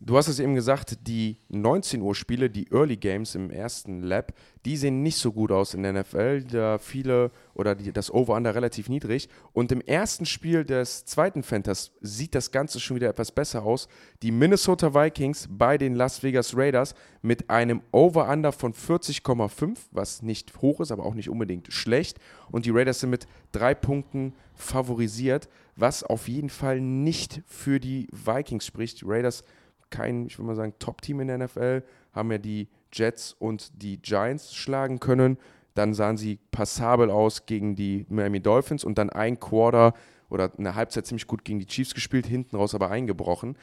Du 0.05 0.17
hast 0.17 0.27
es 0.27 0.41
eben 0.41 0.57
gesagt, 0.57 1.07
die 1.07 1.37
19 1.51 2.03
Uhr 2.03 2.17
Spiele, 2.17 2.51
die 2.51 2.69
Early 2.73 2.97
Games 2.97 3.37
im 3.37 3.51
ersten 3.51 4.03
Lab, 4.03 4.33
die 4.65 4.77
sehen 4.77 5.05
nicht 5.05 5.17
so 5.17 5.31
gut 5.31 5.53
aus 5.53 5.75
in 5.75 5.85
der 5.85 5.93
NFL, 5.93 6.43
da 6.43 6.79
viele 6.79 7.31
oder 7.55 7.77
die, 7.77 7.93
das 7.93 8.11
Over-Under 8.13 8.53
relativ 8.57 8.89
niedrig. 8.89 9.29
Und 9.53 9.71
im 9.71 9.81
ersten 9.81 10.27
Spiel 10.27 10.65
des 10.65 11.05
zweiten 11.05 11.45
Fantas 11.45 11.93
sieht 12.01 12.35
das 12.35 12.51
Ganze 12.51 12.81
schon 12.81 12.97
wieder 12.97 13.11
etwas 13.11 13.31
besser 13.31 13.63
aus. 13.63 13.87
Die 14.23 14.33
Minnesota 14.33 14.93
Vikings 14.93 15.47
bei 15.49 15.79
den 15.79 15.95
Las 15.95 16.25
Vegas 16.25 16.57
Raiders 16.57 16.97
mit 17.23 17.49
einem 17.49 17.81
Over-Under 17.93 18.51
von 18.51 18.75
40,5, 18.75 19.77
was 19.93 20.21
nicht 20.21 20.61
hoch 20.61 20.81
ist, 20.81 20.91
aber 20.91 21.07
auch 21.07 21.15
nicht 21.15 21.31
unbedingt 21.31 21.73
schlecht. 21.73 22.19
Und 22.51 22.67
die 22.67 22.71
Raiders 22.71 22.99
sind 22.99 23.11
mit 23.11 23.29
drei 23.53 23.73
Punkten 23.77 24.35
favorisiert, 24.57 25.49
was 25.77 26.03
auf 26.03 26.27
jeden 26.27 26.51
Fall 26.51 26.81
nicht 26.81 27.43
für 27.47 27.79
die 27.79 28.09
Vikings 28.11 28.67
spricht. 28.67 29.05
Raiders 29.07 29.45
kein, 29.93 30.27
ich 30.27 30.39
würde 30.39 30.49
mal 30.49 30.57
sagen, 30.57 30.75
Top-Team 30.81 31.21
in 31.21 31.29
der 31.29 31.39
NFL, 31.39 31.83
haben 32.13 32.33
ja 32.33 32.39
die 32.39 32.69
Jets 32.93 33.37
und 33.39 33.71
die 33.81 34.03
Giants 34.03 34.55
schlagen 34.55 34.99
können. 34.99 35.39
Dann 35.75 35.95
sahen 35.95 36.17
sie 36.17 36.39
passabel 36.51 37.11
aus 37.11 37.47
gegen 37.47 37.77
die 37.77 38.05
Miami 38.09 38.41
Dolphins 38.41 38.83
und 38.83 38.99
dann 38.99 39.11
ein 39.11 39.39
Quarter 39.39 39.95
oder 40.29 40.51
eine 40.59 40.75
Halbzeit 40.75 41.07
ziemlich 41.07 41.27
gut 41.27 41.45
gegen 41.45 41.61
die 41.61 41.67
Chiefs 41.67 41.95
gespielt, 41.95 42.27
hinten 42.27 42.57
raus 42.57 42.75
aber 42.75 42.91
eingebrochen. 42.91 43.57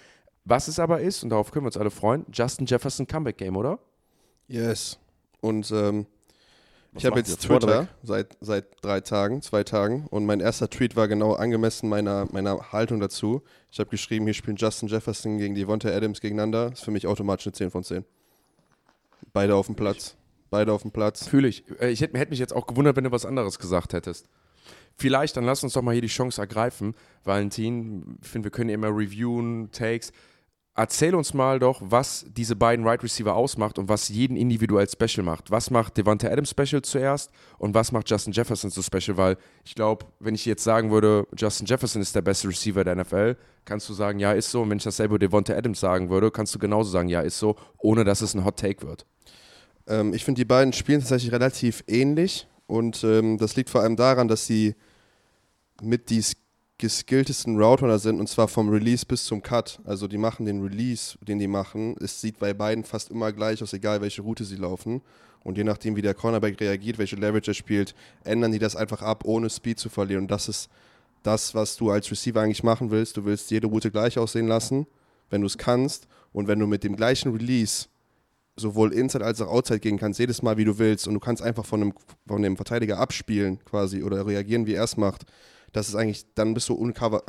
Was 0.45 0.67
es 0.67 0.79
aber 0.79 1.01
ist, 1.01 1.23
und 1.23 1.29
darauf 1.29 1.51
können 1.51 1.65
wir 1.65 1.67
uns 1.67 1.77
alle 1.77 1.91
freuen, 1.91 2.25
Justin 2.31 2.65
Jefferson 2.65 3.05
Comeback 3.05 3.37
Game, 3.37 3.57
oder? 3.57 3.79
Yes. 4.47 4.97
Und 5.41 5.71
ähm, 5.71 6.07
Was 6.91 7.03
ich 7.03 7.05
habe 7.05 7.19
jetzt? 7.19 7.41
Twitter 7.41 7.87
seit, 8.03 8.37
seit 8.41 8.65
drei 8.83 8.99
Tagen, 9.01 9.41
zwei 9.41 9.63
Tagen. 9.63 10.07
Und 10.09 10.25
mein 10.25 10.39
erster 10.39 10.69
Tweet 10.69 10.95
war 10.95 11.07
genau 11.07 11.33
angemessen 11.33 11.87
meiner, 11.87 12.27
meiner 12.31 12.71
Haltung 12.71 12.99
dazu. 12.99 13.43
Ich 13.71 13.79
habe 13.79 13.89
geschrieben, 13.89 14.25
hier 14.25 14.33
spielen 14.33 14.57
Justin 14.57 14.89
Jefferson 14.89 15.37
gegen 15.37 15.53
Devonta 15.53 15.89
Adams 15.89 16.19
gegeneinander. 16.19 16.71
ist 16.73 16.83
für 16.83 16.91
mich 16.91 17.05
automatisch 17.05 17.45
eine 17.47 17.53
10 17.53 17.69
von 17.69 17.83
10. 17.83 18.05
Beide 19.33 19.55
auf 19.55 19.67
dem 19.67 19.75
Platz. 19.75 20.15
Beide 20.49 20.73
auf 20.73 20.81
dem 20.81 20.91
Platz. 20.91 21.27
Fühle 21.27 21.47
ich. 21.47 21.63
Äh, 21.79 21.89
Ich 21.91 22.01
hätte 22.01 22.17
hätte 22.17 22.31
mich 22.31 22.39
jetzt 22.39 22.55
auch 22.55 22.65
gewundert, 22.65 22.95
wenn 22.95 23.03
du 23.03 23.11
was 23.11 23.25
anderes 23.25 23.59
gesagt 23.59 23.93
hättest. 23.93 24.27
Vielleicht, 24.95 25.37
dann 25.37 25.45
lass 25.45 25.63
uns 25.63 25.73
doch 25.73 25.81
mal 25.81 25.91
hier 25.93 26.01
die 26.01 26.07
Chance 26.07 26.41
ergreifen. 26.41 26.95
Valentin, 27.23 28.17
ich 28.21 28.27
finde, 28.27 28.47
wir 28.47 28.51
können 28.51 28.69
immer 28.69 28.87
reviewen, 28.89 29.71
Takes. 29.71 30.11
Erzähl 30.75 31.13
uns 31.13 31.33
mal 31.33 31.59
doch, 31.59 31.81
was 31.83 32.25
diese 32.29 32.55
beiden 32.55 32.87
Right 32.87 33.03
Receiver 33.03 33.35
ausmacht 33.35 33.77
und 33.77 33.89
was 33.89 34.07
jeden 34.07 34.37
individuell 34.37 34.87
special 34.87 35.25
macht. 35.25 35.51
Was 35.51 35.71
macht 35.71 35.97
Devonta 35.97 36.29
Adams 36.29 36.51
special 36.51 36.81
zuerst 36.81 37.31
und 37.57 37.73
was 37.73 37.91
macht 37.91 38.09
Justin 38.09 38.31
Jefferson 38.31 38.69
so 38.69 38.81
special? 38.81 39.17
Weil 39.17 39.37
ich 39.65 39.75
glaube, 39.75 40.05
wenn 40.19 40.35
ich 40.35 40.45
jetzt 40.45 40.63
sagen 40.63 40.89
würde, 40.89 41.27
Justin 41.35 41.65
Jefferson 41.67 42.01
ist 42.01 42.15
der 42.15 42.21
beste 42.21 42.47
Receiver 42.47 42.83
der 42.85 42.95
NFL, 42.95 43.35
kannst 43.65 43.89
du 43.89 43.93
sagen, 43.93 44.19
ja, 44.19 44.31
ist 44.31 44.51
so. 44.51 44.61
Und 44.61 44.69
wenn 44.69 44.77
ich 44.77 44.83
dasselbe 44.83 45.15
über 45.15 45.19
Devonta 45.19 45.53
Adams 45.53 45.81
sagen 45.81 46.09
würde, 46.09 46.31
kannst 46.31 46.55
du 46.55 46.59
genauso 46.59 46.89
sagen, 46.91 47.09
ja, 47.09 47.21
ist 47.21 47.39
so, 47.39 47.57
ohne 47.77 48.05
dass 48.05 48.21
es 48.21 48.33
ein 48.33 48.45
Hot 48.45 48.57
Take 48.57 48.87
wird. 48.87 49.05
Ähm, 49.87 50.13
ich 50.13 50.23
finde, 50.23 50.39
die 50.39 50.45
beiden 50.45 50.71
spielen 50.71 51.01
tatsächlich 51.01 51.33
relativ 51.33 51.83
ähnlich. 51.87 52.47
Und 52.67 53.03
ähm, 53.03 53.37
das 53.37 53.55
liegt 53.55 53.69
vor 53.69 53.81
allem 53.81 53.97
daran, 53.97 54.27
dass 54.27 54.45
sie 54.45 54.75
mit 55.81 56.09
die 56.09 56.23
geskilltesten 56.79 57.61
Route 57.61 57.83
Runner 57.83 57.99
sind 57.99 58.19
und 58.19 58.29
zwar 58.29 58.47
vom 58.47 58.69
Release 58.69 59.05
bis 59.05 59.25
zum 59.25 59.43
Cut. 59.43 59.79
Also 59.83 60.07
die 60.07 60.17
machen 60.17 60.45
den 60.45 60.63
Release, 60.63 61.17
den 61.21 61.37
die 61.37 61.47
machen. 61.47 61.95
Es 61.99 62.21
sieht 62.21 62.39
bei 62.39 62.53
beiden 62.53 62.85
fast 62.85 63.11
immer 63.11 63.31
gleich 63.33 63.61
aus, 63.61 63.73
egal 63.73 64.01
welche 64.01 64.21
Route 64.21 64.45
sie 64.45 64.55
laufen. 64.55 65.01
Und 65.43 65.57
je 65.57 65.65
nachdem, 65.65 65.95
wie 65.97 66.01
der 66.01 66.13
Cornerback 66.13 66.59
reagiert, 66.59 66.97
welche 66.97 67.17
Leverage 67.17 67.51
er 67.51 67.53
spielt, 67.53 67.93
ändern 68.23 68.53
die 68.53 68.59
das 68.59 68.77
einfach 68.77 69.01
ab, 69.01 69.23
ohne 69.25 69.49
Speed 69.49 69.77
zu 69.77 69.89
verlieren. 69.89 70.23
Und 70.23 70.31
das 70.31 70.47
ist 70.47 70.69
das, 71.21 71.53
was 71.53 71.75
du 71.75 71.91
als 71.91 72.09
Receiver 72.09 72.41
eigentlich 72.41 72.63
machen 72.63 72.91
willst. 72.91 73.17
Du 73.17 73.25
willst 73.25 73.51
jede 73.51 73.67
Route 73.67 73.91
gleich 73.91 74.17
aussehen 74.17 74.47
lassen, 74.47 74.87
wenn 75.29 75.41
du 75.41 75.47
es 75.47 75.57
kannst. 75.57 76.07
Und 76.31 76.47
wenn 76.47 76.59
du 76.59 76.67
mit 76.67 76.85
dem 76.85 76.95
gleichen 76.95 77.33
Release 77.33 77.87
sowohl 78.55 78.93
Inside 78.93 79.25
als 79.25 79.41
auch 79.41 79.49
Outside 79.49 79.79
gehen 79.79 79.97
kannst, 79.97 80.19
jedes 80.19 80.41
Mal, 80.41 80.57
wie 80.57 80.65
du 80.65 80.77
willst, 80.77 81.07
und 81.07 81.13
du 81.13 81.19
kannst 81.19 81.41
einfach 81.41 81.65
von 81.65 81.81
dem, 81.81 81.93
von 82.25 82.41
dem 82.41 82.55
Verteidiger 82.55 82.99
abspielen 82.99 83.59
quasi 83.65 84.03
oder 84.03 84.25
reagieren, 84.25 84.65
wie 84.65 84.75
er 84.75 84.83
es 84.83 84.97
macht, 84.97 85.25
das 85.73 85.89
ist 85.89 85.95
eigentlich, 85.95 86.25
dann 86.35 86.53
bist 86.53 86.69
du 86.69 86.73
uncover, 86.73 87.21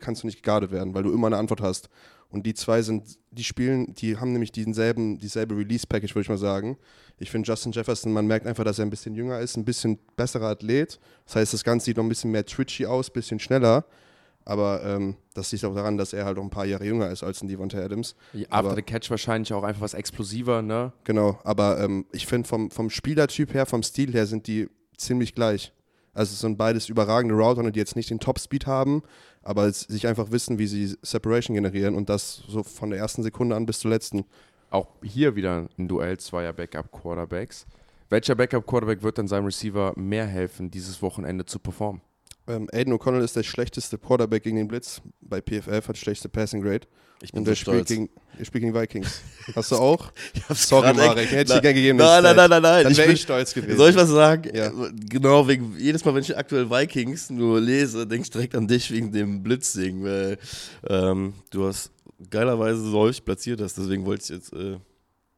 kannst 0.00 0.22
du 0.22 0.26
nicht 0.26 0.42
geguardet 0.42 0.70
werden, 0.70 0.94
weil 0.94 1.02
du 1.02 1.12
immer 1.12 1.26
eine 1.28 1.36
Antwort 1.36 1.60
hast. 1.60 1.88
Und 2.30 2.44
die 2.46 2.54
zwei 2.54 2.82
sind, 2.82 3.18
die 3.30 3.44
spielen, 3.44 3.94
die 3.94 4.16
haben 4.16 4.32
nämlich 4.32 4.50
denselben, 4.50 5.18
dieselbe 5.18 5.56
Release-Package, 5.56 6.14
würde 6.16 6.22
ich 6.22 6.28
mal 6.28 6.38
sagen. 6.38 6.76
Ich 7.18 7.30
finde 7.30 7.46
Justin 7.48 7.70
Jefferson, 7.70 8.12
man 8.12 8.26
merkt 8.26 8.46
einfach, 8.46 8.64
dass 8.64 8.80
er 8.80 8.86
ein 8.86 8.90
bisschen 8.90 9.14
jünger 9.14 9.38
ist, 9.38 9.56
ein 9.56 9.64
bisschen 9.64 10.00
besserer 10.16 10.48
Athlet. 10.48 10.98
Das 11.26 11.36
heißt, 11.36 11.54
das 11.54 11.62
Ganze 11.62 11.84
sieht 11.84 11.96
noch 11.96 12.02
ein 12.04 12.08
bisschen 12.08 12.32
mehr 12.32 12.44
twitchy 12.44 12.86
aus, 12.86 13.08
ein 13.08 13.12
bisschen 13.12 13.38
schneller. 13.38 13.84
Aber 14.46 14.82
ähm, 14.84 15.16
das 15.32 15.52
liegt 15.52 15.64
auch 15.64 15.74
daran, 15.74 15.96
dass 15.96 16.12
er 16.12 16.24
halt 16.24 16.36
auch 16.36 16.42
ein 16.42 16.50
paar 16.50 16.66
Jahre 16.66 16.84
jünger 16.84 17.08
ist 17.08 17.22
als 17.22 17.40
ein 17.40 17.48
Devontae 17.48 17.82
Adams. 17.82 18.14
After 18.34 18.46
Aber- 18.52 18.74
the 18.74 18.82
Catch 18.82 19.10
wahrscheinlich 19.10 19.52
auch 19.52 19.62
einfach 19.62 19.80
was 19.82 19.94
explosiver, 19.94 20.60
ne? 20.60 20.92
Genau, 21.04 21.38
aber 21.44 21.80
ähm, 21.80 22.04
ich 22.12 22.26
finde 22.26 22.48
vom, 22.48 22.70
vom 22.70 22.90
Spielertyp 22.90 23.54
her, 23.54 23.64
vom 23.64 23.82
Stil 23.82 24.12
her 24.12 24.26
sind 24.26 24.46
die 24.48 24.68
ziemlich 24.98 25.34
gleich. 25.34 25.72
Also 26.14 26.32
es 26.32 26.40
sind 26.40 26.56
beides 26.56 26.88
überragende 26.88 27.34
Router, 27.34 27.70
die 27.70 27.78
jetzt 27.78 27.96
nicht 27.96 28.10
den 28.10 28.20
Top-Speed 28.20 28.66
haben, 28.66 29.02
aber 29.42 29.70
sich 29.72 30.06
einfach 30.06 30.30
wissen, 30.30 30.58
wie 30.58 30.66
sie 30.66 30.96
Separation 31.02 31.54
generieren 31.54 31.94
und 31.94 32.08
das 32.08 32.42
so 32.48 32.62
von 32.62 32.90
der 32.90 32.98
ersten 32.98 33.22
Sekunde 33.22 33.56
an 33.56 33.66
bis 33.66 33.80
zur 33.80 33.90
letzten. 33.90 34.24
Auch 34.70 34.88
hier 35.02 35.36
wieder 35.36 35.68
ein 35.78 35.88
Duell 35.88 36.18
zweier 36.18 36.52
Backup-Quarterbacks. 36.52 37.66
Welcher 38.10 38.34
Backup-Quarterback 38.34 39.02
wird 39.02 39.18
dann 39.18 39.28
seinem 39.28 39.46
Receiver 39.46 39.92
mehr 39.96 40.26
helfen, 40.26 40.70
dieses 40.70 41.02
Wochenende 41.02 41.44
zu 41.44 41.58
performen? 41.58 42.00
Ähm, 42.46 42.68
Aiden 42.72 42.92
O'Connell 42.92 43.22
ist 43.22 43.36
der 43.36 43.42
schlechteste 43.42 43.96
Quarterback 43.98 44.42
gegen 44.42 44.56
den 44.56 44.68
Blitz 44.68 45.00
bei 45.22 45.40
PFF, 45.40 45.88
hat 45.88 45.96
schlechte 45.96 46.28
Passing 46.28 46.60
Grade. 46.62 46.86
Ich 47.22 47.32
bin 47.32 47.38
Und 47.38 47.44
so 47.46 47.50
der 47.52 47.56
spielt 47.56 47.76
stolz. 47.76 47.88
gegen, 47.88 48.10
der 48.38 48.44
spielt 48.44 48.64
gegen 48.64 48.74
Vikings. 48.74 49.22
Hast 49.56 49.72
du 49.72 49.76
auch? 49.76 50.12
Ich 50.34 50.46
hab's 50.46 50.68
Sorry, 50.68 50.92
Marek, 50.92 51.30
hätte 51.30 51.40
ich 51.40 51.46
dir 51.48 51.54
Nein, 51.54 51.62
gern 51.62 51.74
gegeben. 51.74 51.98
Nein, 51.98 52.22
nein, 52.22 52.36
nein, 52.36 52.50
nein, 52.50 52.62
nein. 52.62 52.82
Dann 52.82 52.92
ich 52.92 52.98
wäre 52.98 53.06
bin- 53.08 53.14
ich 53.16 53.22
stolz 53.22 53.54
gewesen. 53.54 53.78
Soll 53.78 53.90
ich 53.90 53.96
was 53.96 54.08
sagen? 54.10 54.50
Ja. 54.54 54.66
Äh, 54.66 54.92
Genau, 55.08 55.48
wegen 55.48 55.74
jedes 55.78 56.04
Mal, 56.04 56.14
wenn 56.14 56.22
ich 56.22 56.36
aktuell 56.36 56.68
Vikings 56.68 57.30
nur 57.30 57.60
lese, 57.60 58.06
denke 58.06 58.24
ich 58.24 58.30
direkt 58.30 58.54
an 58.56 58.66
dich 58.68 58.90
wegen 58.90 59.10
dem 59.12 59.42
Blitzding, 59.42 60.04
weil 60.04 60.36
ähm, 60.86 61.32
du 61.50 61.66
hast 61.66 61.92
geilerweise 62.28 62.80
so 62.82 62.98
häufig 62.98 63.24
platziert 63.24 63.60
hast, 63.62 63.78
deswegen 63.78 64.04
wollte 64.04 64.24
ich 64.24 64.28
jetzt 64.30 64.52
äh, 64.52 64.76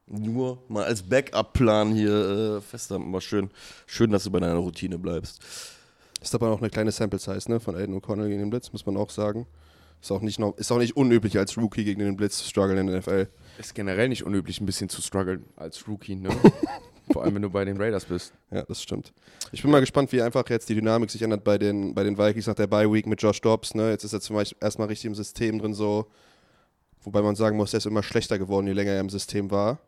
nur 0.07 0.61
mal 0.67 0.83
als 0.83 1.03
Backup-Plan 1.03 1.93
hier 1.93 2.57
äh, 2.57 2.61
festhalten. 2.61 3.05
Aber 3.07 3.21
schön, 3.21 3.49
schön, 3.85 4.11
dass 4.11 4.25
du 4.25 4.31
bei 4.31 4.39
deiner 4.41 4.55
Routine 4.55 4.97
bleibst. 4.97 5.39
Ist 6.27 6.35
aber 6.35 6.49
auch 6.51 6.59
eine 6.59 6.69
kleine 6.69 6.91
Sample 6.91 7.19
Size 7.19 7.49
ne, 7.49 7.61
von 7.61 7.77
Aiden 7.77 7.95
O'Connell 7.97 8.27
gegen 8.27 8.39
den 8.41 8.49
Blitz, 8.49 8.73
muss 8.73 8.85
man 8.85 8.97
auch 8.97 9.09
sagen. 9.09 9.47
Ist 10.01 10.11
auch, 10.11 10.19
nicht, 10.19 10.39
noch- 10.39 10.57
ist 10.57 10.69
auch 10.73 10.77
nicht 10.77 10.97
unüblich 10.97 11.37
als 11.37 11.57
Rookie 11.57 11.85
gegen 11.85 12.01
den 12.01 12.17
Blitz 12.17 12.39
zu 12.39 12.43
strugglen 12.49 12.77
in 12.79 12.87
der 12.87 12.99
NFL. 12.99 13.27
Ist 13.57 13.73
generell 13.73 14.09
nicht 14.09 14.23
unüblich, 14.25 14.59
ein 14.59 14.65
bisschen 14.65 14.89
zu 14.89 15.01
strugglen 15.01 15.45
als 15.55 15.87
Rookie, 15.87 16.15
ne? 16.17 16.27
Vor 17.13 17.23
allem, 17.23 17.35
wenn 17.35 17.43
du 17.43 17.49
bei 17.49 17.63
den 17.63 17.77
Raiders 17.81 18.03
bist. 18.03 18.33
Ja, 18.51 18.63
das 18.63 18.83
stimmt. 18.83 19.13
Ich 19.53 19.61
bin 19.61 19.71
mal 19.71 19.79
gespannt, 19.79 20.11
wie 20.11 20.21
einfach 20.21 20.43
jetzt 20.49 20.67
die 20.67 20.75
Dynamik 20.75 21.09
sich 21.09 21.21
ändert 21.21 21.45
bei 21.45 21.57
den, 21.57 21.95
bei 21.95 22.03
den 22.03 22.17
Vikings 22.17 22.47
nach 22.47 22.55
der 22.55 22.67
Bye 22.67 22.91
Week 22.91 23.07
mit 23.07 23.21
Josh 23.21 23.39
Dobbs. 23.39 23.73
Ne? 23.73 23.91
Jetzt 23.91 24.03
ist 24.03 24.11
er 24.11 24.19
zum 24.19 24.35
Beispiel 24.35 24.57
erstmal 24.59 24.89
richtig 24.89 25.05
im 25.05 25.15
System 25.15 25.59
drin, 25.59 25.73
so. 25.73 26.07
Wobei 27.03 27.21
man 27.21 27.37
sagen 27.37 27.55
muss, 27.55 27.71
der 27.71 27.77
ist 27.77 27.85
immer 27.85 28.03
schlechter 28.03 28.37
geworden, 28.37 28.67
je 28.67 28.73
länger 28.73 28.91
er 28.91 28.99
im 28.99 29.09
System 29.09 29.49
war. 29.49 29.79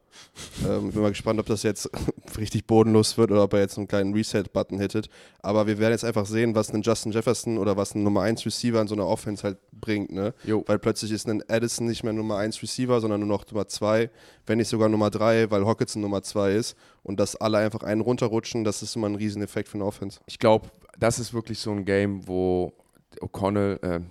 Ähm, 0.67 0.87
ich 0.89 0.93
bin 0.93 1.01
mal 1.03 1.09
gespannt, 1.09 1.39
ob 1.39 1.45
das 1.45 1.63
jetzt 1.63 1.89
richtig 2.37 2.65
bodenlos 2.67 3.17
wird 3.17 3.31
oder 3.31 3.43
ob 3.43 3.53
er 3.53 3.59
jetzt 3.59 3.77
einen 3.77 3.87
kleinen 3.87 4.13
Reset-Button 4.13 4.79
hittet. 4.79 5.09
Aber 5.41 5.67
wir 5.67 5.77
werden 5.79 5.91
jetzt 5.93 6.05
einfach 6.05 6.25
sehen, 6.25 6.55
was 6.55 6.73
ein 6.73 6.81
Justin 6.81 7.11
Jefferson 7.11 7.57
oder 7.57 7.77
was 7.77 7.95
ein 7.95 8.03
Nummer 8.03 8.21
1 8.21 8.45
Receiver 8.45 8.81
in 8.81 8.87
so 8.87 8.95
einer 8.95 9.07
Offense 9.07 9.43
halt 9.43 9.57
bringt. 9.71 10.11
Ne? 10.11 10.33
Jo. 10.43 10.63
Weil 10.67 10.79
plötzlich 10.79 11.11
ist 11.11 11.27
ein 11.27 11.43
Addison 11.49 11.87
nicht 11.87 12.03
mehr 12.03 12.13
Nummer 12.13 12.37
1 12.37 12.61
Receiver, 12.61 12.99
sondern 13.01 13.19
nur 13.21 13.29
noch 13.29 13.45
Nummer 13.49 13.67
2, 13.67 14.09
wenn 14.45 14.57
nicht 14.57 14.67
sogar 14.69 14.89
Nummer 14.89 15.09
3, 15.09 15.51
weil 15.51 15.65
Hawkinson 15.65 16.01
Nummer 16.01 16.21
2 16.21 16.51
ist. 16.53 16.75
Und 17.03 17.19
dass 17.19 17.35
alle 17.35 17.57
einfach 17.59 17.81
einen 17.83 18.01
runterrutschen, 18.01 18.63
das 18.63 18.81
ist 18.81 18.95
immer 18.95 19.07
ein 19.07 19.15
Rieseneffekt 19.15 19.69
für 19.69 19.75
eine 19.75 19.85
Offense. 19.85 20.19
Ich 20.27 20.39
glaube, 20.39 20.69
das 20.97 21.19
ist 21.19 21.33
wirklich 21.33 21.59
so 21.59 21.71
ein 21.71 21.85
Game, 21.85 22.27
wo 22.27 22.73
O'Connell, 23.21 23.79
äh, 23.83 24.01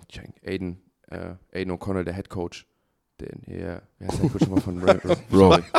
Aiden, 0.51 0.81
äh, 1.11 1.35
Aiden 1.53 1.73
O'Connell, 1.73 2.05
der 2.05 2.15
Head 2.15 2.31
Coach, 2.31 2.67
den 3.21 3.43
hier, 3.47 3.83
wie 3.99 4.07
heißt 4.07 4.23
der 4.23 4.31
Coach 4.31 4.43
nochmal 4.43 4.61
von 4.61 4.79
Ra- 4.83 4.93
Ra- 4.93 5.17
Bro. 5.31 5.39
Sorry. 5.51 5.63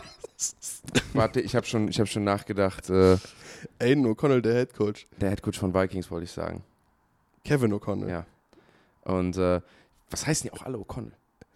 Warte, 1.14 1.42
ich 1.42 1.56
habe 1.56 1.66
schon, 1.66 1.88
ich 1.88 2.00
hab 2.00 2.08
schon 2.08 2.24
nachgedacht. 2.24 2.90
Äh, 2.90 3.18
Aiden 3.80 4.06
O'Connell, 4.06 4.42
der 4.42 4.54
Head 4.56 4.74
Coach. 4.74 5.06
der 5.20 5.30
Head 5.32 5.42
Coach 5.42 5.60
von 5.60 5.74
Vikings, 5.74 6.10
wollte 6.12 6.26
ich 6.26 6.32
sagen. 6.32 6.64
Kevin 7.44 7.74
O'Connell. 7.74 8.10
Ja. 8.10 8.26
Und 9.04 9.38
äh, 9.38 9.62
was 10.10 10.26
heißen 10.26 10.50
die 10.50 10.54
auch 10.58 10.64
alle 10.64 10.78
O'Connell? 10.78 11.12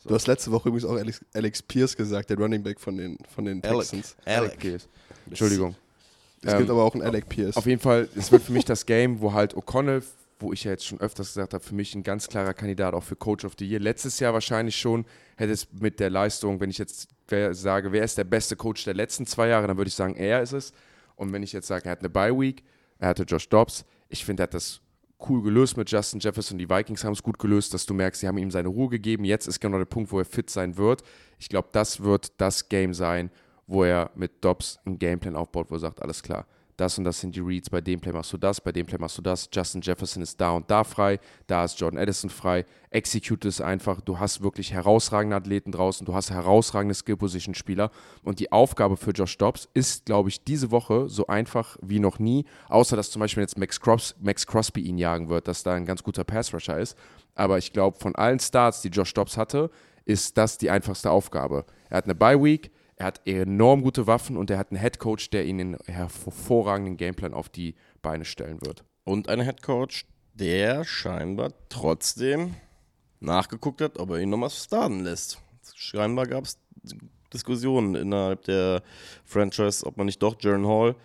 Du 0.06 0.14
hast 0.14 0.28
letzte 0.28 0.52
Woche 0.52 0.68
übrigens 0.68 0.84
auch 0.86 0.96
Alex, 0.98 1.22
Alex 1.34 1.62
Pierce 1.62 1.96
gesagt, 1.96 2.30
der 2.30 2.38
Running 2.38 2.62
Back 2.62 2.80
von 2.80 2.98
den, 2.98 3.18
von 3.34 3.46
den 3.46 3.64
Alec. 3.64 3.80
Texans. 3.90 4.18
Alec. 4.26 4.60
Pierce. 4.60 4.88
Entschuldigung. 5.28 5.76
Es 6.42 6.52
Ähm, 6.52 6.58
gibt 6.60 6.70
aber 6.72 6.84
auch 6.84 6.94
einen 6.94 7.04
Alec 7.04 7.30
Pierce. 7.30 7.56
Auf 7.56 7.66
jeden 7.66 7.82
Fall, 7.82 8.10
es 8.16 8.30
wird 8.30 8.44
für 8.44 8.52
mich 8.52 8.66
das 8.66 8.86
Game, 8.86 9.22
wo 9.22 9.32
halt 9.32 9.56
O'Connell, 9.56 10.04
wo 10.40 10.54
ich 10.54 10.64
ja 10.64 10.72
jetzt 10.72 10.86
schon 10.86 11.00
öfters 11.00 11.30
gesagt 11.30 11.54
habe, 11.54 11.64
für 11.64 11.76
mich 11.76 11.96
ein 11.96 12.04
ganz 12.04 12.28
klarer 12.28 12.54
Kandidat 12.54 12.94
auch 12.94 13.04
für 13.04 13.16
Coach 13.16 13.46
of 13.46 13.54
the 13.58 13.66
Year. 13.66 13.80
Letztes 13.80 14.20
Jahr 14.20 14.34
wahrscheinlich 14.34 14.76
schon, 14.76 15.06
hätte 15.38 15.52
es 15.52 15.72
mit 15.74 16.00
der 16.00 16.10
Leistung, 16.10 16.60
wenn 16.60 16.70
ich 16.70 16.78
jetzt 16.78 17.10
sage, 17.52 17.92
wer 17.92 18.04
ist 18.04 18.18
der 18.18 18.26
beste 18.26 18.56
Coach 18.56 18.84
der 18.84 18.94
letzten 18.94 19.26
zwei 19.26 19.48
Jahre, 19.48 19.68
dann 19.68 19.78
würde 19.78 19.88
ich 19.88 19.96
sagen, 19.96 20.16
er 20.16 20.42
ist 20.42 20.54
es. 20.54 20.74
Und 21.16 21.32
wenn 21.32 21.44
ich 21.44 21.54
jetzt 21.54 21.68
sage, 21.68 21.86
er 21.86 21.92
hat 21.92 22.00
eine 22.00 22.10
Bye 22.10 22.38
Week, 22.38 22.64
er 23.00 23.10
hatte 23.10 23.24
Josh 23.24 23.50
Dobbs, 23.50 23.86
ich 24.10 24.26
finde, 24.26 24.44
er 24.44 24.46
hat 24.46 24.54
das 24.54 24.82
cool 25.30 25.42
gelöst 25.42 25.78
mit 25.78 25.90
Justin 25.90 26.20
Jefferson. 26.20 26.58
Die 26.58 26.70
Vikings 26.70 27.04
haben 27.04 27.14
es 27.14 27.24
gut 27.24 27.40
gelöst, 27.40 27.74
dass 27.74 27.86
du 27.86 27.94
merkst, 27.94 28.22
sie 28.22 28.28
haben 28.28 28.38
ihm 28.38 28.52
seine 28.52 28.68
Ruhe 28.68 28.90
gegeben. 28.90 29.24
Jetzt 29.24 29.48
ist 29.48 29.60
genau 29.60 29.78
der 29.78 29.86
Punkt, 29.86 30.12
wo 30.12 30.20
er 30.20 30.26
fit 30.26 30.50
sein 30.50 30.78
wird. 30.78 31.04
Ich 31.40 31.50
glaube, 31.50 31.70
das 31.72 32.02
wird 32.04 32.34
das 32.38 32.70
Game 32.70 32.94
sein, 32.94 33.32
wo 33.66 33.84
er 33.84 34.12
mit 34.16 34.44
Dobbs 34.44 34.80
einen 34.86 35.00
Gameplan 35.00 35.36
aufbaut, 35.36 35.72
wo 35.72 35.76
er 35.76 35.80
sagt, 35.80 36.02
alles 36.02 36.22
klar, 36.22 36.46
das 36.78 36.98
und 36.98 37.04
das 37.04 37.20
sind 37.20 37.36
die 37.36 37.40
Reads, 37.40 37.70
bei 37.70 37.82
dem 37.82 38.00
Play 38.00 38.12
machst 38.12 38.34
du 38.34 38.38
das, 38.38 38.60
bei 38.62 38.72
dem 38.72 38.86
Play 38.86 38.98
machst 38.98 39.18
du 39.18 39.22
das. 39.22 39.50
Justin 39.52 39.82
Jefferson 39.82 40.24
ist 40.24 40.40
da 40.42 40.52
und 40.52 40.70
da 40.72 40.84
frei, 40.84 41.20
da 41.48 41.64
ist 41.66 41.80
Jordan 41.80 42.00
Addison 42.00 42.30
frei. 42.30 42.66
Execute 42.90 43.46
es 43.46 43.62
einfach. 43.62 44.02
Du 44.02 44.20
hast 44.20 44.42
wirklich 44.42 44.74
herausragende 44.74 45.36
Athleten 45.36 45.72
draußen, 45.72 46.06
du 46.06 46.14
hast 46.14 46.32
herausragende 46.32 46.96
Skill-Position-Spieler. 46.96 47.92
Und 48.24 48.40
die 48.40 48.52
Aufgabe 48.52 48.98
für 48.98 49.12
Josh 49.12 49.38
Dobbs 49.38 49.70
ist, 49.74 50.06
glaube 50.06 50.30
ich, 50.30 50.44
diese 50.44 50.72
Woche 50.72 51.10
so 51.10 51.28
einfach 51.28 51.78
wie 51.82 52.00
noch 52.00 52.20
nie, 52.20 52.46
außer 52.70 52.96
dass 52.96 53.12
zum 53.12 53.20
Beispiel 53.20 53.42
jetzt 53.42 53.58
Max, 53.58 53.80
Cros 53.80 54.16
Max 54.20 54.48
Crosby 54.48 54.82
ihn 54.82 54.98
jagen 54.98 55.30
wird, 55.30 55.48
dass 55.48 55.64
da 55.64 55.74
ein 55.74 55.86
ganz 55.86 56.04
guter 56.04 56.24
Pass-Rusher 56.24 56.80
ist. 56.80 56.98
Aber 57.36 57.58
ich 57.58 57.74
glaube, 57.74 57.98
von 58.00 58.16
allen 58.16 58.40
Starts, 58.40 58.82
die 58.82 58.90
Josh 58.90 59.14
Dobbs 59.14 59.38
hatte, 59.38 59.70
ist 60.06 60.38
das 60.38 60.58
die 60.58 60.70
einfachste 60.70 61.12
Aufgabe. 61.12 61.66
Er 61.90 61.98
hat 61.98 62.06
eine 62.06 62.16
Bye-Week, 62.16 62.72
er 63.04 63.08
hat 63.08 63.28
enorm 63.28 63.82
gute 63.82 64.08
Waffen 64.08 64.38
und 64.38 64.50
er 64.50 64.58
hat 64.58 64.72
einen 64.72 64.80
Headcoach, 64.80 65.30
der 65.30 65.44
ihn 65.46 65.60
einen 65.60 65.78
hervorragenden 65.86 66.96
Gameplan 66.96 67.34
auf 67.34 67.50
die 67.50 67.76
Beine 68.02 68.24
stellen 68.24 68.62
wird. 68.66 68.86
Und 69.04 69.28
ein 69.28 69.42
Headcoach, 69.42 70.06
der 70.34 70.86
scheinbar 70.86 71.52
trotzdem 71.68 72.56
nachgeguckt 73.20 73.82
hat, 73.82 74.00
ob 74.00 74.12
er 74.12 74.20
ihn 74.20 74.30
nochmal 74.30 74.50
starten 74.50 75.02
lässt. 75.02 75.42
Scheinbar 75.76 76.28
gab 76.28 76.46
es 76.46 76.58
Diskussionen 77.34 77.96
innerhalb 77.96 78.44
der 78.44 78.82
Franchise, 79.26 79.86
ob 79.86 79.98
man 79.98 80.06
nicht 80.06 80.24
doch 80.24 80.38
Jaron 80.40 80.66
Hall 80.66 80.96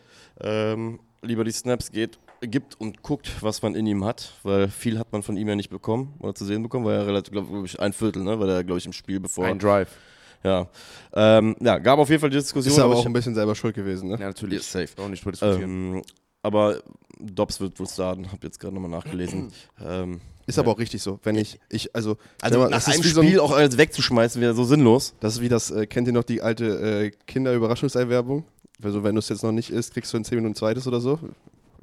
ähm, 0.41 1.01
lieber 1.23 1.43
die 1.43 1.51
Snaps 1.51 1.91
geht, 1.91 2.17
gibt 2.43 2.81
und 2.81 3.03
guckt, 3.03 3.43
was 3.43 3.61
man 3.63 3.75
in 3.75 3.87
ihm 3.87 4.05
hat, 4.05 4.35
weil 4.45 4.69
viel 4.69 5.01
hat 5.01 5.11
man 5.11 5.25
von 5.25 5.37
ihm 5.37 5.49
ja 5.49 5.57
nicht 5.57 5.71
bekommen 5.71 6.15
oder 6.21 6.33
zu 6.37 6.45
sehen 6.45 6.63
bekommen, 6.63 6.85
weil 6.85 6.99
er 6.99 7.07
relativ, 7.09 7.33
glaube 7.33 7.65
ich, 7.65 7.81
ein 7.81 7.93
Viertel, 7.93 8.23
ne, 8.23 8.39
weil 8.39 8.51
er, 8.51 8.63
glaube 8.63 8.79
ich, 8.79 8.87
im 8.87 8.93
Spiel 8.93 9.19
bevor. 9.19 9.47
Ein 9.47 9.59
Drive. 9.59 9.97
Ja. 10.45 10.67
Ähm, 11.15 11.57
ja, 11.61 11.79
gab 11.79 11.99
auf 11.99 12.09
jeden 12.09 12.21
Fall 12.21 12.31
die 12.31 12.37
Diskussion. 12.37 12.73
ist 12.73 12.79
aber 12.79 12.87
aber 12.91 12.95
auch 12.97 13.01
ich- 13.01 13.07
ein 13.07 13.13
bisschen 13.13 13.35
selber 13.35 13.55
schuld 13.55 13.75
gewesen. 13.75 14.09
Ne? 14.11 14.17
Ja, 14.21 14.27
natürlich. 14.27 14.59
Ja, 14.73 14.81
safe. 14.87 15.03
Auch 15.03 15.09
nicht 15.09 15.25
mehr 15.25 15.33
diskutieren. 15.33 15.63
ähm, 15.97 16.03
aber 16.43 16.81
Dobbs 17.21 17.61
wird 17.61 17.79
wohl 17.81 17.89
starten, 17.89 18.31
hab 18.31 18.43
jetzt 18.45 18.61
gerade 18.61 18.75
nochmal 18.75 18.91
nachgelesen. 18.91 19.51
ähm, 19.85 20.21
Ist 20.47 20.59
aber 20.59 20.71
auch 20.73 20.79
richtig 20.79 21.03
so. 21.03 21.19
Wenn 21.25 21.35
ich, 21.37 21.59
ich 21.69 21.95
also, 21.95 22.17
Also 22.41 22.59
mal, 22.59 22.65
nach 22.71 22.77
das 22.79 22.89
ist 22.89 22.95
einem 22.95 23.05
wie 23.05 23.09
so 23.09 23.21
ein- 23.21 23.27
Spiel 23.27 23.41
auch 23.41 23.51
alles 23.53 23.77
wegzuschmeißen, 23.77 24.41
wäre 24.41 24.55
so 24.55 24.65
sinnlos. 24.65 25.15
Das 25.21 25.35
ist 25.35 25.41
wie 25.41 25.49
das, 25.49 25.71
äh, 25.71 25.87
kennt 25.87 26.07
ihr 26.07 26.15
noch 26.15 26.25
die 26.25 26.41
alte 26.43 26.65
äh, 27.07 27.11
Kinder-Überraschungsei-Werbung? 27.27 28.45
Also, 28.83 29.03
wenn 29.03 29.15
du 29.17 29.19
es 29.19 29.29
jetzt 29.29 29.43
noch 29.43 29.51
nicht 29.53 29.71
isst, 29.71 29.93
kriegst 29.93 30.13
du 30.13 30.17
in 30.17 30.25
10 30.25 30.37
Minuten 30.37 30.53
ein 30.53 30.57
zweites 30.57 30.87
oder 30.87 31.01
so. 31.01 31.19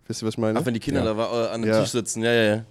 Wisst 0.08 0.22
ihr, 0.24 0.28
was 0.28 0.36
ich 0.36 0.38
meine? 0.38 0.58
Ach, 0.60 0.66
wenn 0.66 0.74
die 0.74 0.80
Kinder 0.80 1.04
ja. 1.04 1.14
da 1.14 1.46
äh, 1.48 1.50
an 1.50 1.62
dem 1.62 1.70
Ja. 1.72 1.82
Tisch 1.82 1.90
sitzen, 1.92 2.24
ja, 2.24 2.32
ja, 2.32 2.44
ja. 2.56 2.66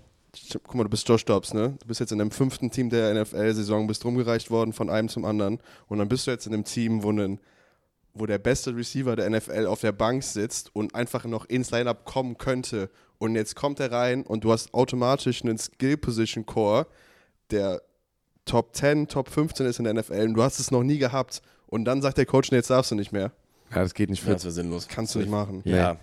Guck 0.52 0.74
mal, 0.74 0.84
du 0.84 0.90
bist 0.90 1.08
Josh 1.08 1.24
Dobbs, 1.24 1.54
ne? 1.54 1.76
Du 1.80 1.86
bist 1.86 2.00
jetzt 2.00 2.12
in 2.12 2.18
dem 2.18 2.30
fünften 2.30 2.70
Team 2.70 2.90
der 2.90 3.14
NFL-Saison, 3.14 3.86
bist 3.86 4.04
rumgereicht 4.04 4.50
worden 4.50 4.72
von 4.72 4.90
einem 4.90 5.08
zum 5.08 5.24
anderen. 5.24 5.58
Und 5.88 5.98
dann 5.98 6.08
bist 6.08 6.26
du 6.26 6.30
jetzt 6.30 6.46
in 6.46 6.54
einem 6.54 6.64
Team, 6.64 7.02
wo, 7.02 7.10
ein, 7.12 7.40
wo 8.14 8.26
der 8.26 8.38
beste 8.38 8.74
Receiver 8.76 9.16
der 9.16 9.30
NFL 9.30 9.66
auf 9.66 9.80
der 9.80 9.92
Bank 9.92 10.22
sitzt 10.22 10.74
und 10.74 10.94
einfach 10.94 11.24
noch 11.24 11.44
ins 11.46 11.70
Lineup 11.70 12.04
kommen 12.04 12.38
könnte. 12.38 12.90
Und 13.18 13.36
jetzt 13.36 13.54
kommt 13.56 13.80
er 13.80 13.92
rein 13.92 14.22
und 14.24 14.44
du 14.44 14.52
hast 14.52 14.74
automatisch 14.74 15.42
einen 15.42 15.58
Skill-Position-Core, 15.58 16.86
der 17.50 17.82
Top 18.44 18.74
10, 18.76 19.08
Top 19.08 19.28
15 19.30 19.66
ist 19.66 19.78
in 19.78 19.84
der 19.84 19.94
NFL. 19.94 20.26
Und 20.28 20.34
du 20.34 20.42
hast 20.42 20.58
es 20.58 20.70
noch 20.70 20.82
nie 20.82 20.98
gehabt. 20.98 21.42
Und 21.66 21.84
dann 21.84 22.02
sagt 22.02 22.18
der 22.18 22.26
Coach, 22.26 22.50
nee, 22.50 22.58
jetzt 22.58 22.70
darfst 22.70 22.90
du 22.90 22.94
nicht 22.94 23.12
mehr. 23.12 23.32
ja, 23.70 23.82
das 23.82 23.94
geht 23.94 24.10
nicht 24.10 24.20
ja 24.22 24.26
fit. 24.26 24.34
das 24.36 24.44
wäre 24.44 24.52
sinnlos. 24.52 24.88
Kannst 24.88 25.14
du 25.14 25.20
nicht 25.20 25.30
machen. 25.30 25.62
Ja. 25.64 25.96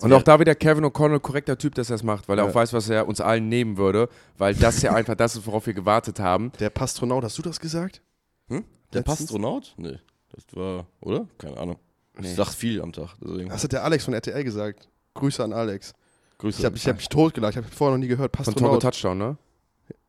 Und 0.00 0.12
auch 0.12 0.22
da 0.22 0.38
wieder 0.38 0.54
Kevin 0.54 0.84
O'Connell, 0.84 1.20
korrekter 1.20 1.56
Typ, 1.56 1.74
dass 1.74 1.88
er 1.90 1.96
es 1.96 2.02
macht, 2.02 2.28
weil 2.28 2.38
er 2.38 2.44
Ja. 2.44 2.50
auch 2.50 2.54
weiß, 2.54 2.72
was 2.74 2.88
er 2.90 3.08
uns 3.08 3.20
allen 3.20 3.48
nehmen 3.48 3.76
würde, 3.78 4.08
weil 4.36 4.54
das 4.54 4.82
ja 4.82 4.92
einfach 4.94 5.14
das 5.14 5.36
ist, 5.36 5.46
worauf 5.46 5.66
wir 5.66 5.72
gewartet 5.74 6.20
haben. 6.20 6.52
Der 6.60 6.68
Pastronaut, 6.70 7.24
hast 7.24 7.38
du 7.38 7.42
das 7.42 7.58
gesagt? 7.60 8.02
Hm? 8.48 8.64
Der 8.92 9.00
Letztens? 9.00 9.18
Pastronaut? 9.20 9.74
Nee. 9.78 9.98
Das 10.32 10.44
war, 10.54 10.86
oder? 11.00 11.26
Keine 11.38 11.56
Ahnung. 11.56 11.76
Nee. 12.18 12.28
Ich 12.28 12.34
sag 12.34 12.48
viel 12.52 12.82
am 12.82 12.92
Tag. 12.92 13.14
Deswegen. 13.22 13.48
Das 13.48 13.64
hat 13.64 13.72
der 13.72 13.84
Alex 13.84 14.04
von 14.04 14.12
RTL 14.14 14.44
gesagt. 14.44 14.88
Grüße 15.14 15.42
an 15.42 15.52
Alex. 15.52 15.94
Grüße. 16.38 16.58
Ich 16.58 16.64
habe 16.66 16.76
ich 16.76 16.86
hab 16.86 16.96
mich 16.96 17.08
totgelacht. 17.08 17.52
Ich 17.52 17.56
habe 17.56 17.66
vorher 17.68 17.96
noch 17.96 18.02
nie 18.02 18.08
gehört. 18.08 18.36
Von 18.36 18.44
Togo 18.44 18.78
Pastronaut. 18.78 18.82
Touchdown, 18.82 19.18
ne? 19.18 19.36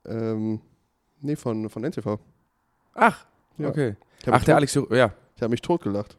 Ähm, 0.05 0.61
nee, 1.21 1.35
von, 1.35 1.69
von 1.69 1.83
NTV. 1.83 2.17
Ach, 2.93 3.25
Ja. 3.57 3.69
okay. 3.69 3.95
Ach, 4.29 4.43
der 4.43 4.55
Alex, 4.57 4.73
ja. 4.75 5.13
Ich 5.35 5.41
habe 5.41 5.51
mich 5.51 5.61
totgelacht. 5.61 6.17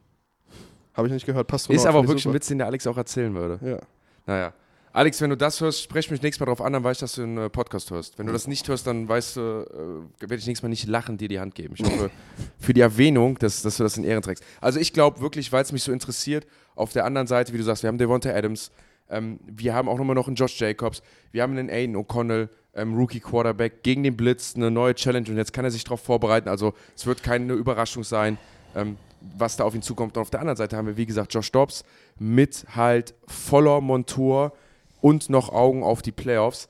Habe 0.99 1.07
ich 1.07 1.15
nicht 1.15 1.27
gehört. 1.27 1.47
Pastronaut. 1.47 1.81
Ist 1.81 1.87
aber 1.87 2.01
auch 2.01 2.03
wirklich 2.03 2.25
ein 2.27 2.31
super. 2.31 2.35
Witz, 2.35 2.49
den 2.49 2.59
der 2.59 2.67
Alex 2.67 2.85
auch 2.89 2.97
erzählen 2.97 3.33
würde. 3.33 3.61
Ja. 3.65 3.79
Naja. 4.27 4.53
Alex, 4.93 5.21
wenn 5.21 5.31
du 5.31 5.37
das 5.37 5.61
hörst, 5.61 5.81
sprech 5.85 6.11
mich 6.11 6.21
nächstes 6.23 6.41
Mal 6.41 6.47
drauf 6.47 6.61
an, 6.61 6.73
dann 6.73 6.83
weiß 6.83 6.97
ich, 6.97 7.01
dass 7.03 7.15
du 7.15 7.23
einen 7.23 7.39
äh, 7.39 7.49
Podcast 7.49 7.93
hörst. 7.93 8.19
Wenn 8.19 8.27
du 8.27 8.33
das 8.33 8.49
nicht 8.49 8.67
hörst, 8.67 8.85
dann 8.85 9.09
weißt 9.09 9.37
du, 9.37 9.41
äh, 9.41 10.21
werde 10.23 10.35
ich 10.35 10.47
nächstes 10.49 10.65
Mal 10.65 10.71
nicht 10.71 10.89
lachen, 10.89 11.17
dir 11.17 11.29
die 11.29 11.39
Hand 11.39 11.55
geben. 11.55 11.75
Ich 11.79 11.85
hoffe, 11.85 12.11
für 12.59 12.75
die 12.75 12.81
Erwähnung, 12.81 13.39
dass, 13.39 13.63
dass 13.63 13.77
du 13.77 13.85
das 13.85 13.97
in 13.97 14.03
Ehren 14.03 14.23
trägst. 14.23 14.43
Also 14.61 14.81
ich 14.81 14.93
glaube 14.93 15.21
wirklich, 15.21 15.53
weil 15.53 15.63
es 15.63 15.71
mich 15.71 15.85
so 15.85 15.93
interessiert, 15.93 16.49
auf 16.75 16.93
der 16.93 17.05
anderen 17.05 17.29
Seite, 17.29 17.53
wie 17.53 17.59
du 17.59 17.63
sagst, 17.63 17.85
wir 17.85 17.89
haben 17.89 17.99
Devonta 17.99 18.31
Adams, 18.31 18.73
ähm, 19.09 19.39
wir 19.47 19.75
haben 19.75 19.89
auch 19.89 19.99
nochmal 19.99 20.17
noch 20.17 20.27
einen 20.27 20.35
Josh 20.35 20.59
Jacobs, 20.59 21.03
wir 21.31 21.45
haben 21.45 21.57
einen 21.57 21.71
Aiden 21.71 21.95
O'Connell, 21.95 22.49
ähm, 22.75 22.97
Rookie 22.97 23.21
Quarterback, 23.21 23.85
gegen 23.85 24.03
den 24.03 24.17
Blitz, 24.17 24.57
eine 24.57 24.73
neue 24.73 24.97
Challenge 24.97 25.31
und 25.31 25.37
jetzt 25.37 25.53
kann 25.53 25.65
er 25.65 25.71
sich 25.71 25.85
darauf 25.85 26.01
vorbereiten. 26.01 26.49
Also 26.49 26.75
es 26.97 27.07
wird 27.07 27.23
keine 27.23 27.53
Überraschung 27.53 28.03
sein, 28.03 28.37
ähm, 28.75 28.97
was 29.21 29.57
da 29.57 29.65
auf 29.65 29.75
ihn 29.75 29.83
zukommt. 29.83 30.17
Und 30.17 30.23
auf 30.23 30.31
der 30.31 30.41
anderen 30.41 30.57
Seite 30.57 30.77
haben 30.77 30.87
wir, 30.87 30.97
wie 30.97 31.07
gesagt, 31.07 31.35
Josh 31.35 31.51
Dobbs 31.53 31.85
mit 32.19 32.67
halt 32.75 33.15
voller 33.27 33.81
Montur 33.81 34.53
und 35.01 35.31
noch 35.31 35.51
Augen 35.51 35.83
auf 35.83 36.03
die 36.03 36.13
Playoffs. 36.13 36.69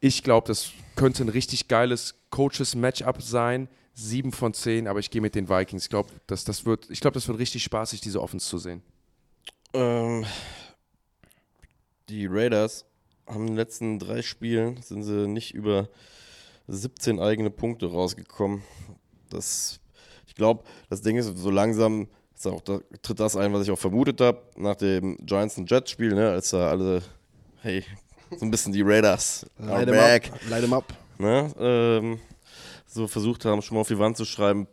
Ich 0.00 0.22
glaube, 0.22 0.46
das 0.46 0.70
könnte 0.96 1.24
ein 1.24 1.28
richtig 1.28 1.68
geiles 1.68 2.14
Coaches-Matchup 2.30 3.22
sein. 3.22 3.68
Sieben 3.94 4.32
von 4.32 4.54
zehn, 4.54 4.88
aber 4.88 4.98
ich 4.98 5.10
gehe 5.10 5.20
mit 5.20 5.36
den 5.36 5.48
Vikings. 5.48 5.84
Ich 5.84 5.88
glaube, 5.88 6.10
das, 6.26 6.44
das, 6.44 6.66
wird, 6.66 6.88
glaub, 7.00 7.14
das 7.14 7.28
wird 7.28 7.38
richtig 7.38 7.62
spaßig, 7.62 8.00
diese 8.00 8.20
Offense 8.20 8.48
zu 8.48 8.58
sehen. 8.58 8.82
Ähm, 9.72 10.26
die 12.08 12.26
Raiders 12.26 12.86
haben 13.26 13.42
in 13.42 13.46
den 13.48 13.56
letzten 13.56 13.98
drei 13.98 14.22
Spielen 14.22 14.82
sind 14.82 15.04
sie 15.04 15.28
nicht 15.28 15.54
über 15.54 15.88
17 16.68 17.20
eigene 17.20 17.50
Punkte 17.50 17.86
rausgekommen. 17.86 18.62
Das, 19.30 19.80
ich 20.34 20.38
glaube, 20.38 20.64
das 20.90 21.00
Ding 21.00 21.16
ist, 21.16 21.38
so 21.38 21.48
langsam 21.50 22.08
ist 22.34 22.44
auch, 22.48 22.60
da 22.62 22.80
tritt 23.02 23.20
das 23.20 23.36
ein, 23.36 23.52
was 23.52 23.62
ich 23.62 23.70
auch 23.70 23.78
vermutet 23.78 24.20
habe, 24.20 24.42
nach 24.56 24.74
dem 24.74 25.16
Giants 25.24 25.56
und 25.58 25.70
Jets 25.70 25.92
Spiel, 25.92 26.12
ne, 26.12 26.30
als 26.30 26.50
da 26.50 26.70
alle, 26.70 27.02
hey, 27.62 27.84
so 28.36 28.44
ein 28.44 28.50
bisschen 28.50 28.72
die 28.72 28.82
Raiders 28.82 29.46
Light 29.58 29.86
'em 29.86 29.94
back, 29.94 30.32
up. 30.32 30.40
Light 30.50 30.64
'em 30.64 30.72
up. 30.72 30.92
ne, 31.18 31.52
ähm, 31.60 32.18
so 32.86 33.06
versucht 33.06 33.44
haben, 33.44 33.62
schon 33.62 33.76
mal 33.76 33.82
auf 33.82 33.88
die 33.88 33.98
Wand 33.98 34.16
zu 34.16 34.24
schreiben, 34.24 34.66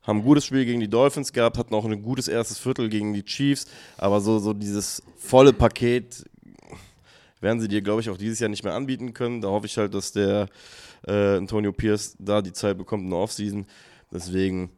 haben 0.00 0.20
ein 0.20 0.24
gutes 0.24 0.46
Spiel 0.46 0.64
gegen 0.64 0.80
die 0.80 0.88
Dolphins 0.88 1.30
gehabt, 1.30 1.58
hatten 1.58 1.74
auch 1.74 1.84
ein 1.84 2.02
gutes 2.02 2.26
erstes 2.26 2.58
Viertel 2.58 2.88
gegen 2.88 3.12
die 3.12 3.22
Chiefs, 3.22 3.66
aber 3.98 4.22
so, 4.22 4.38
so 4.38 4.54
dieses 4.54 5.02
volle 5.18 5.52
Paket 5.52 6.24
werden 7.42 7.60
sie 7.60 7.68
dir, 7.68 7.82
glaube 7.82 8.00
ich, 8.00 8.08
auch 8.08 8.16
dieses 8.16 8.38
Jahr 8.40 8.48
nicht 8.48 8.64
mehr 8.64 8.72
anbieten 8.72 9.12
können. 9.12 9.42
Da 9.42 9.48
hoffe 9.48 9.66
ich 9.66 9.76
halt, 9.76 9.92
dass 9.94 10.12
der 10.12 10.48
äh, 11.06 11.36
Antonio 11.36 11.72
Pierce 11.72 12.16
da 12.18 12.40
die 12.40 12.52
Zeit 12.52 12.78
bekommt 12.78 13.02
in 13.04 13.10
der 13.10 13.18
Offseason. 13.18 13.66
Deswegen, 14.12 14.70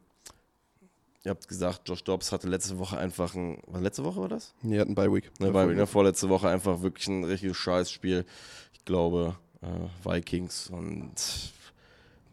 ihr 1.25 1.31
habt 1.31 1.47
gesagt, 1.47 1.89
Josh 1.89 2.03
Dobbs 2.03 2.31
hatte 2.31 2.47
letzte 2.47 2.77
Woche 2.77 2.97
einfach 2.97 3.33
ein, 3.35 3.57
war 3.65 3.81
letzte 3.81 4.03
Woche 4.03 4.21
war 4.21 4.29
das? 4.29 4.53
Die 4.61 4.79
hatten 4.79 4.93
Bye 4.93 5.11
Week. 5.11 5.29
Ne, 5.39 5.53
weil 5.53 5.71
in 5.71 5.77
der 5.77 5.87
vorletzte 5.87 6.29
Woche 6.29 6.47
einfach 6.47 6.81
wirklich 6.81 7.07
ein 7.07 7.23
richtiges 7.23 7.57
Scheißspiel. 7.57 8.25
Ich 8.73 8.85
glaube, 8.85 9.35
äh, 9.61 10.07
Vikings 10.07 10.69
und 10.69 11.13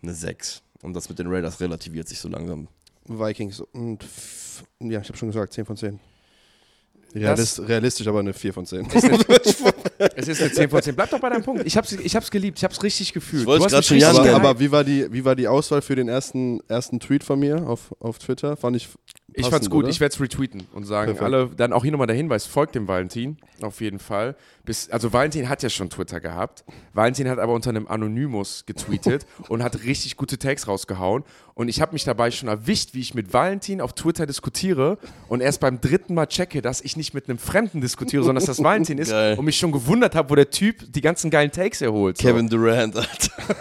eine 0.02 0.12
6. 0.12 0.62
Und 0.82 0.94
das 0.94 1.08
mit 1.08 1.18
den 1.18 1.28
Raiders 1.28 1.60
relativiert 1.60 2.08
sich 2.08 2.20
so 2.20 2.28
langsam. 2.28 2.68
Vikings 3.06 3.60
und 3.60 4.04
ja, 4.80 5.00
ich 5.00 5.08
habe 5.08 5.16
schon 5.16 5.28
gesagt, 5.30 5.54
10 5.54 5.64
von 5.64 5.76
10. 5.76 5.98
Realist, 7.14 7.60
realistisch, 7.60 8.06
aber 8.06 8.20
eine 8.20 8.32
4 8.32 8.52
von 8.52 8.66
10. 8.66 8.88
Es 10.16 10.28
ist 10.28 10.40
eine 10.40 10.52
10 10.52 10.70
von 10.70 10.82
10. 10.82 10.94
Bleib 10.94 11.10
doch 11.10 11.20
bei 11.20 11.30
deinem 11.30 11.42
Punkt. 11.42 11.66
Ich 11.66 11.76
hab's, 11.76 11.92
ich 11.92 12.16
hab's 12.16 12.30
geliebt, 12.30 12.58
ich 12.58 12.64
hab's 12.64 12.82
richtig 12.82 13.12
gefühlt. 13.12 13.42
Ich 13.42 13.46
wollt's 13.46 13.60
Du 13.60 13.64
hast 13.64 13.72
grad 13.72 13.80
mich 13.80 14.02
schon 14.02 14.10
richtig 14.16 14.32
Jan 14.32 14.34
aber, 14.34 14.60
wie, 14.60 14.70
war 14.70 14.84
die, 14.84 15.12
wie 15.12 15.24
war 15.24 15.36
die 15.36 15.48
Auswahl 15.48 15.82
für 15.82 15.96
den 15.96 16.08
ersten, 16.08 16.60
ersten 16.68 17.00
Tweet 17.00 17.24
von 17.24 17.38
mir 17.38 17.66
auf, 17.66 17.94
auf 18.00 18.18
Twitter? 18.18 18.56
Fand 18.56 18.76
ich 18.76 18.88
Ich 19.28 19.36
passend, 19.36 19.52
fand's 19.52 19.70
gut, 19.70 19.84
oder? 19.84 19.90
ich 19.90 20.00
werde 20.00 20.14
es 20.14 20.20
retweeten 20.20 20.64
und 20.72 20.84
sagen, 20.84 21.12
Perfekt. 21.12 21.24
alle, 21.24 21.50
dann 21.56 21.72
auch 21.72 21.82
hier 21.82 21.92
nochmal 21.92 22.06
der 22.06 22.16
Hinweis, 22.16 22.46
folgt 22.46 22.74
dem 22.74 22.88
Valentin, 22.88 23.38
auf 23.62 23.80
jeden 23.80 23.98
Fall. 23.98 24.36
Bis, 24.64 24.90
also 24.90 25.12
Valentin 25.12 25.48
hat 25.48 25.62
ja 25.62 25.70
schon 25.70 25.90
Twitter 25.90 26.20
gehabt. 26.20 26.64
Valentin 26.92 27.28
hat 27.28 27.38
aber 27.38 27.52
unter 27.52 27.70
einem 27.70 27.88
Anonymous 27.88 28.64
getweetet 28.66 29.26
und 29.48 29.62
hat 29.62 29.82
richtig 29.84 30.16
gute 30.16 30.38
Tags 30.38 30.68
rausgehauen. 30.68 31.24
Und 31.54 31.68
ich 31.68 31.80
habe 31.80 31.92
mich 31.92 32.04
dabei 32.04 32.30
schon 32.30 32.48
erwischt, 32.48 32.94
wie 32.94 33.00
ich 33.00 33.14
mit 33.14 33.32
Valentin 33.32 33.80
auf 33.80 33.92
Twitter 33.92 34.24
diskutiere 34.26 34.98
und 35.28 35.40
erst 35.40 35.60
beim 35.60 35.80
dritten 35.80 36.14
Mal 36.14 36.26
checke, 36.26 36.62
dass 36.62 36.80
ich 36.80 36.96
nicht 36.96 37.12
mit 37.12 37.28
einem 37.28 37.38
Fremden 37.38 37.80
diskutiere, 37.80 38.22
sondern 38.22 38.44
dass 38.44 38.56
das 38.56 38.64
Valentin 38.64 38.98
ist 38.98 39.10
Geil. 39.10 39.38
und 39.38 39.44
mich 39.44 39.58
schon 39.58 39.72
gewundert 39.72 39.91
habe, 40.00 40.30
wo 40.30 40.34
der 40.34 40.50
Typ 40.50 40.90
die 40.92 41.00
ganzen 41.00 41.30
geilen 41.30 41.50
Takes 41.50 41.80
erholt. 41.82 42.18
So. 42.18 42.26
Kevin 42.28 42.48
Durant, 42.48 42.96
Alter. 42.96 43.32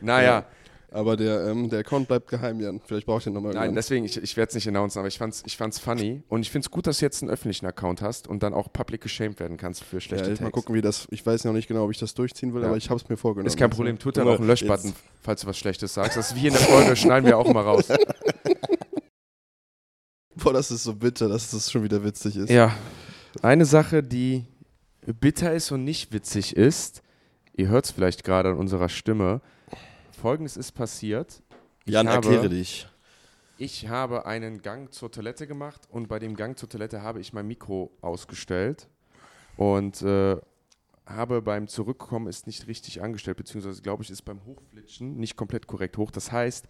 Naja, 0.00 0.44
Aber 0.92 1.16
der, 1.16 1.48
ähm, 1.48 1.68
der 1.68 1.80
Account 1.80 2.06
bleibt 2.06 2.28
geheim, 2.28 2.60
Jan. 2.60 2.80
Vielleicht 2.86 3.04
brauche 3.04 3.18
ich 3.18 3.24
den 3.24 3.32
nochmal. 3.32 3.52
Nein, 3.52 3.74
deswegen, 3.74 4.04
ich, 4.04 4.16
ich 4.22 4.36
werde 4.36 4.50
es 4.50 4.54
nicht 4.54 4.68
announcen, 4.68 5.00
aber 5.00 5.08
ich 5.08 5.18
fand's, 5.18 5.42
ich 5.44 5.56
fand's 5.56 5.78
funny. 5.80 6.22
Und 6.28 6.42
ich 6.42 6.50
find's 6.52 6.70
gut, 6.70 6.86
dass 6.86 7.00
du 7.00 7.04
jetzt 7.04 7.20
einen 7.22 7.30
öffentlichen 7.32 7.66
Account 7.66 8.00
hast 8.00 8.28
und 8.28 8.42
dann 8.44 8.54
auch 8.54 8.72
public 8.72 9.00
geshamed 9.00 9.40
werden 9.40 9.56
kannst 9.56 9.82
für 9.82 9.96
ja, 9.96 10.00
schlechte 10.00 10.30
ich 10.32 10.40
mal 10.40 10.46
Tags. 10.46 10.52
gucken, 10.54 10.74
wie 10.76 10.80
das. 10.82 11.08
Ich 11.10 11.26
weiß 11.26 11.44
noch 11.44 11.52
nicht 11.52 11.66
genau, 11.68 11.84
ob 11.84 11.90
ich 11.90 11.98
das 11.98 12.14
durchziehen 12.14 12.54
will, 12.54 12.62
Ja. 12.62 12.68
aber 12.68 12.76
ich 12.76 12.88
habe 12.90 13.00
es 13.00 13.08
mir 13.08 13.16
vorgenommen. 13.16 13.48
Ist 13.48 13.58
kein 13.58 13.70
Problem, 13.70 13.98
Twitter 13.98 14.20
hat 14.20 14.26
Guck 14.26 14.34
auch 14.34 14.38
einen 14.38 14.46
mal, 14.46 14.52
Löschbutton, 14.52 14.90
jetzt- 14.90 15.02
falls 15.20 15.40
du 15.40 15.46
was 15.48 15.58
Schlechtes 15.58 15.94
sagst. 15.94 16.16
Das 16.16 16.30
ist 16.30 16.36
wie 16.36 16.46
in 16.46 16.52
der 16.52 16.62
Folge, 16.62 16.94
schneiden 16.96 17.26
wir 17.26 17.36
auch 17.38 17.52
mal 17.52 17.64
raus. 17.64 17.88
Boah, 20.36 20.52
das 20.52 20.70
ist 20.70 20.84
so 20.84 20.94
bitter, 20.94 21.28
dass 21.28 21.50
das 21.50 21.70
schon 21.70 21.82
wieder 21.82 22.02
witzig 22.04 22.36
ist. 22.36 22.50
Ja, 22.50 22.72
eine 23.42 23.64
Sache, 23.64 24.02
die 24.02 24.44
bitter 25.14 25.52
ist 25.52 25.70
und 25.72 25.84
nicht 25.84 26.12
witzig 26.12 26.56
ist, 26.56 27.02
ihr 27.54 27.68
hört 27.68 27.86
es 27.86 27.90
vielleicht 27.90 28.24
gerade 28.24 28.50
an 28.50 28.56
unserer 28.56 28.88
Stimme. 28.88 29.40
Folgendes 30.20 30.56
ist 30.56 30.72
passiert. 30.72 31.42
Ich 31.84 31.92
Jan, 31.94 32.08
habe- 32.08 32.26
erkläre 32.28 32.48
dich. 32.48 32.88
Ich 33.60 33.88
habe 33.88 34.24
einen 34.26 34.62
Gang 34.62 34.92
zur 34.92 35.10
Toilette 35.10 35.46
gemacht 35.48 35.82
und 35.90 36.06
bei 36.08 36.18
dem 36.20 36.36
Gang 36.36 36.56
zur 36.56 36.68
Toilette 36.68 37.02
habe 37.02 37.20
ich 37.20 37.32
mein 37.32 37.46
Mikro 37.48 37.90
ausgestellt 38.00 38.88
und 39.56 40.00
äh, 40.02 40.36
habe 41.06 41.42
beim 41.42 41.66
Zurückkommen 41.66 42.28
es 42.28 42.46
nicht 42.46 42.68
richtig 42.68 43.02
angestellt, 43.02 43.36
beziehungsweise 43.36 43.82
glaube 43.82 44.04
ich, 44.04 44.10
ist 44.10 44.22
beim 44.22 44.44
Hochflitschen 44.44 45.16
nicht 45.16 45.36
komplett 45.36 45.66
korrekt 45.66 45.96
hoch. 45.96 46.12
Das 46.12 46.30
heißt, 46.30 46.68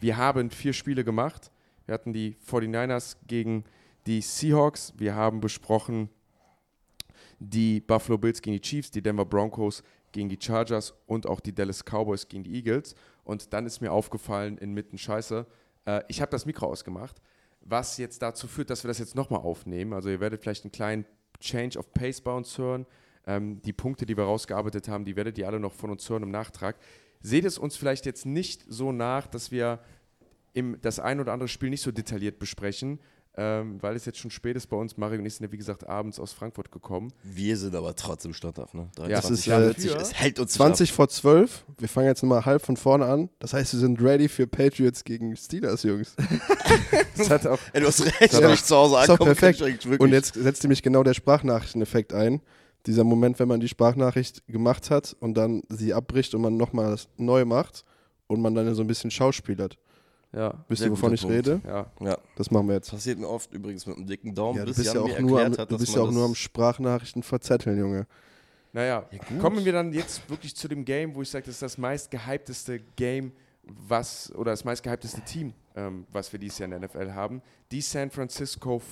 wir 0.00 0.16
haben 0.16 0.50
vier 0.50 0.72
Spiele 0.74 1.02
gemacht. 1.02 1.50
Wir 1.86 1.94
hatten 1.94 2.12
die 2.12 2.36
49ers 2.48 3.16
gegen 3.26 3.64
die 4.06 4.20
Seahawks. 4.20 4.92
Wir 4.96 5.16
haben 5.16 5.40
besprochen 5.40 6.08
die 7.38 7.80
Buffalo 7.80 8.18
Bills 8.18 8.42
gegen 8.42 8.56
die 8.56 8.60
Chiefs, 8.60 8.90
die 8.90 9.02
Denver 9.02 9.24
Broncos 9.24 9.82
gegen 10.12 10.28
die 10.28 10.38
Chargers 10.40 10.94
und 11.06 11.26
auch 11.26 11.40
die 11.40 11.54
Dallas 11.54 11.84
Cowboys 11.84 12.28
gegen 12.28 12.44
die 12.44 12.54
Eagles. 12.54 12.94
Und 13.24 13.52
dann 13.52 13.66
ist 13.66 13.80
mir 13.80 13.92
aufgefallen, 13.92 14.58
inmitten 14.58 14.98
Scheiße, 14.98 15.46
äh, 15.86 16.02
ich 16.08 16.20
habe 16.20 16.30
das 16.30 16.46
Mikro 16.46 16.66
ausgemacht, 16.66 17.20
was 17.60 17.98
jetzt 17.98 18.22
dazu 18.22 18.46
führt, 18.46 18.70
dass 18.70 18.84
wir 18.84 18.88
das 18.88 18.98
jetzt 18.98 19.14
nochmal 19.14 19.40
aufnehmen. 19.40 19.92
Also 19.92 20.08
ihr 20.08 20.20
werdet 20.20 20.42
vielleicht 20.42 20.64
einen 20.64 20.72
kleinen 20.72 21.04
Change 21.40 21.78
of 21.78 21.92
Pace 21.92 22.20
bei 22.20 22.32
uns 22.32 22.56
hören. 22.56 22.86
Ähm, 23.26 23.60
die 23.62 23.72
Punkte, 23.72 24.06
die 24.06 24.16
wir 24.16 24.24
rausgearbeitet 24.24 24.88
haben, 24.88 25.04
die 25.04 25.16
werdet 25.16 25.36
ihr 25.38 25.46
alle 25.46 25.60
noch 25.60 25.74
von 25.74 25.90
uns 25.90 26.08
hören 26.08 26.22
im 26.22 26.30
Nachtrag. 26.30 26.76
Seht 27.20 27.44
es 27.44 27.58
uns 27.58 27.76
vielleicht 27.76 28.06
jetzt 28.06 28.26
nicht 28.26 28.64
so 28.68 28.92
nach, 28.92 29.26
dass 29.26 29.50
wir 29.50 29.80
im, 30.54 30.80
das 30.80 30.98
ein 30.98 31.20
oder 31.20 31.32
andere 31.32 31.48
Spiel 31.48 31.70
nicht 31.70 31.82
so 31.82 31.92
detailliert 31.92 32.38
besprechen, 32.38 33.00
ähm, 33.40 33.80
weil 33.80 33.94
es 33.94 34.04
jetzt 34.04 34.18
schon 34.18 34.32
spät 34.32 34.56
ist 34.56 34.66
bei 34.66 34.76
uns. 34.76 34.96
Mario 34.96 35.20
und 35.20 35.26
ich 35.26 35.36
sind 35.36 35.46
ja, 35.46 35.52
wie 35.52 35.58
gesagt, 35.58 35.88
abends 35.88 36.18
aus 36.18 36.32
Frankfurt 36.32 36.72
gekommen. 36.72 37.12
Wir 37.22 37.56
sind 37.56 37.72
aber 37.76 37.94
trotzdem 37.94 38.34
standhaft, 38.34 38.74
ne? 38.74 38.90
Ja, 38.98 39.08
das 39.08 39.30
ist, 39.30 39.46
43, 39.46 39.92
äh, 39.92 39.96
es 39.96 40.12
hält 40.12 40.40
uns 40.40 40.54
20 40.54 40.92
vor 40.92 41.08
12. 41.08 41.64
Wir 41.78 41.88
fangen 41.88 42.08
jetzt 42.08 42.24
mal 42.24 42.44
halb 42.44 42.66
von 42.66 42.76
vorne 42.76 43.06
an. 43.06 43.28
Das 43.38 43.52
heißt, 43.52 43.74
wir 43.74 43.78
sind 43.78 44.02
ready 44.02 44.28
für 44.28 44.48
Patriots 44.48 45.04
gegen 45.04 45.36
Steelers, 45.36 45.84
Jungs. 45.84 46.16
Das 47.16 47.30
hat 47.30 47.46
auch 47.46 47.58
Ey, 47.72 47.80
du 47.80 47.88
hast 47.88 48.04
recht, 48.20 48.32
Ja, 48.32 48.40
wenn 48.42 48.52
ich 48.52 48.62
zu 48.62 48.76
Hause 48.76 48.96
ist 49.00 49.08
doch 49.08 49.14
ankomme, 49.14 49.34
perfekt. 49.34 49.60
Und 50.00 50.12
jetzt 50.12 50.34
setzt 50.34 50.62
nämlich 50.62 50.82
genau 50.82 51.02
der 51.02 51.14
Sprachnachrichteneffekt 51.14 52.12
ein. 52.12 52.40
Dieser 52.86 53.02
Moment, 53.02 53.38
wenn 53.38 53.48
man 53.48 53.60
die 53.60 53.68
Sprachnachricht 53.68 54.46
gemacht 54.46 54.90
hat 54.90 55.16
und 55.18 55.34
dann 55.34 55.62
sie 55.68 55.94
abbricht 55.94 56.34
und 56.34 56.42
man 56.42 56.56
nochmal 56.56 56.96
neu 57.16 57.44
macht 57.44 57.84
und 58.28 58.40
man 58.40 58.54
dann 58.54 58.72
so 58.74 58.82
ein 58.82 58.86
bisschen 58.86 59.10
schauspielert. 59.10 59.78
Ja, 60.32 60.52
Wisst 60.68 60.82
ihr, 60.82 60.90
wovon 60.90 61.14
ich 61.14 61.22
Punkt. 61.22 61.36
rede? 61.36 61.60
ja. 61.66 61.86
Ja, 62.00 62.18
Das 62.36 62.50
machen 62.50 62.68
wir 62.68 62.74
jetzt. 62.74 62.90
passiert 62.90 63.18
mir 63.18 63.28
oft 63.28 63.52
übrigens 63.52 63.86
mit 63.86 63.96
einem 63.96 64.06
dicken 64.06 64.34
Daumen, 64.34 64.58
Ja, 64.58 64.64
du 64.64 64.70
bis 64.70 64.76
bist 64.78 64.94
Jan 64.94 64.96
ja 64.96 65.02
auch 65.14 65.18
mir 65.20 65.26
nur 65.26 65.42
am, 65.44 65.56
hat, 65.56 65.70
du 65.70 65.78
bist 65.78 65.94
ja 65.94 66.02
auch 66.02 66.10
nur 66.10 66.24
am 66.26 66.34
Sprachnachrichten 66.34 67.22
verzetteln, 67.22 67.78
Junge. 67.78 68.06
Naja, 68.74 69.06
gut. 69.28 69.38
kommen 69.40 69.64
wir 69.64 69.72
dann 69.72 69.92
jetzt 69.94 70.28
wirklich 70.28 70.54
zu 70.54 70.68
dem 70.68 70.84
Game, 70.84 71.14
wo 71.14 71.22
ich 71.22 71.30
sage, 71.30 71.46
das 71.46 71.54
ist 71.54 71.62
das 71.62 71.78
meistgehypteste 71.78 72.80
Game, 72.96 73.32
was, 73.62 74.30
oder 74.34 74.50
das 74.50 74.64
meistgehypteste 74.64 75.22
Team, 75.22 75.54
ähm, 75.74 76.06
was 76.12 76.30
wir 76.32 76.38
dieses 76.38 76.58
Jahr 76.58 76.70
in 76.70 76.78
der 76.78 76.88
NFL 76.88 77.12
haben. 77.12 77.40
Die 77.72 77.80
San 77.80 78.10
Francisco 78.10 78.82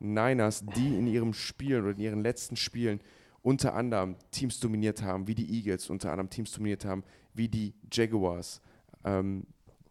49ers, 0.00 0.64
die 0.74 0.96
in 0.96 1.06
ihrem 1.06 1.32
Spiel 1.34 1.80
oder 1.80 1.90
in 1.90 1.98
ihren 1.98 2.22
letzten 2.22 2.56
Spielen 2.56 3.00
unter 3.42 3.74
anderem 3.74 4.16
Teams 4.30 4.58
dominiert 4.60 5.02
haben, 5.02 5.26
wie 5.26 5.34
die 5.34 5.58
Eagles 5.58 5.90
unter 5.90 6.10
anderem 6.10 6.30
Teams 6.30 6.52
dominiert 6.52 6.84
haben, 6.86 7.04
wie 7.34 7.48
die 7.48 7.74
Jaguars 7.92 8.60
ähm, 9.04 9.44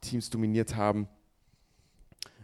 Teams 0.04 0.30
dominiert 0.30 0.76
haben, 0.76 1.08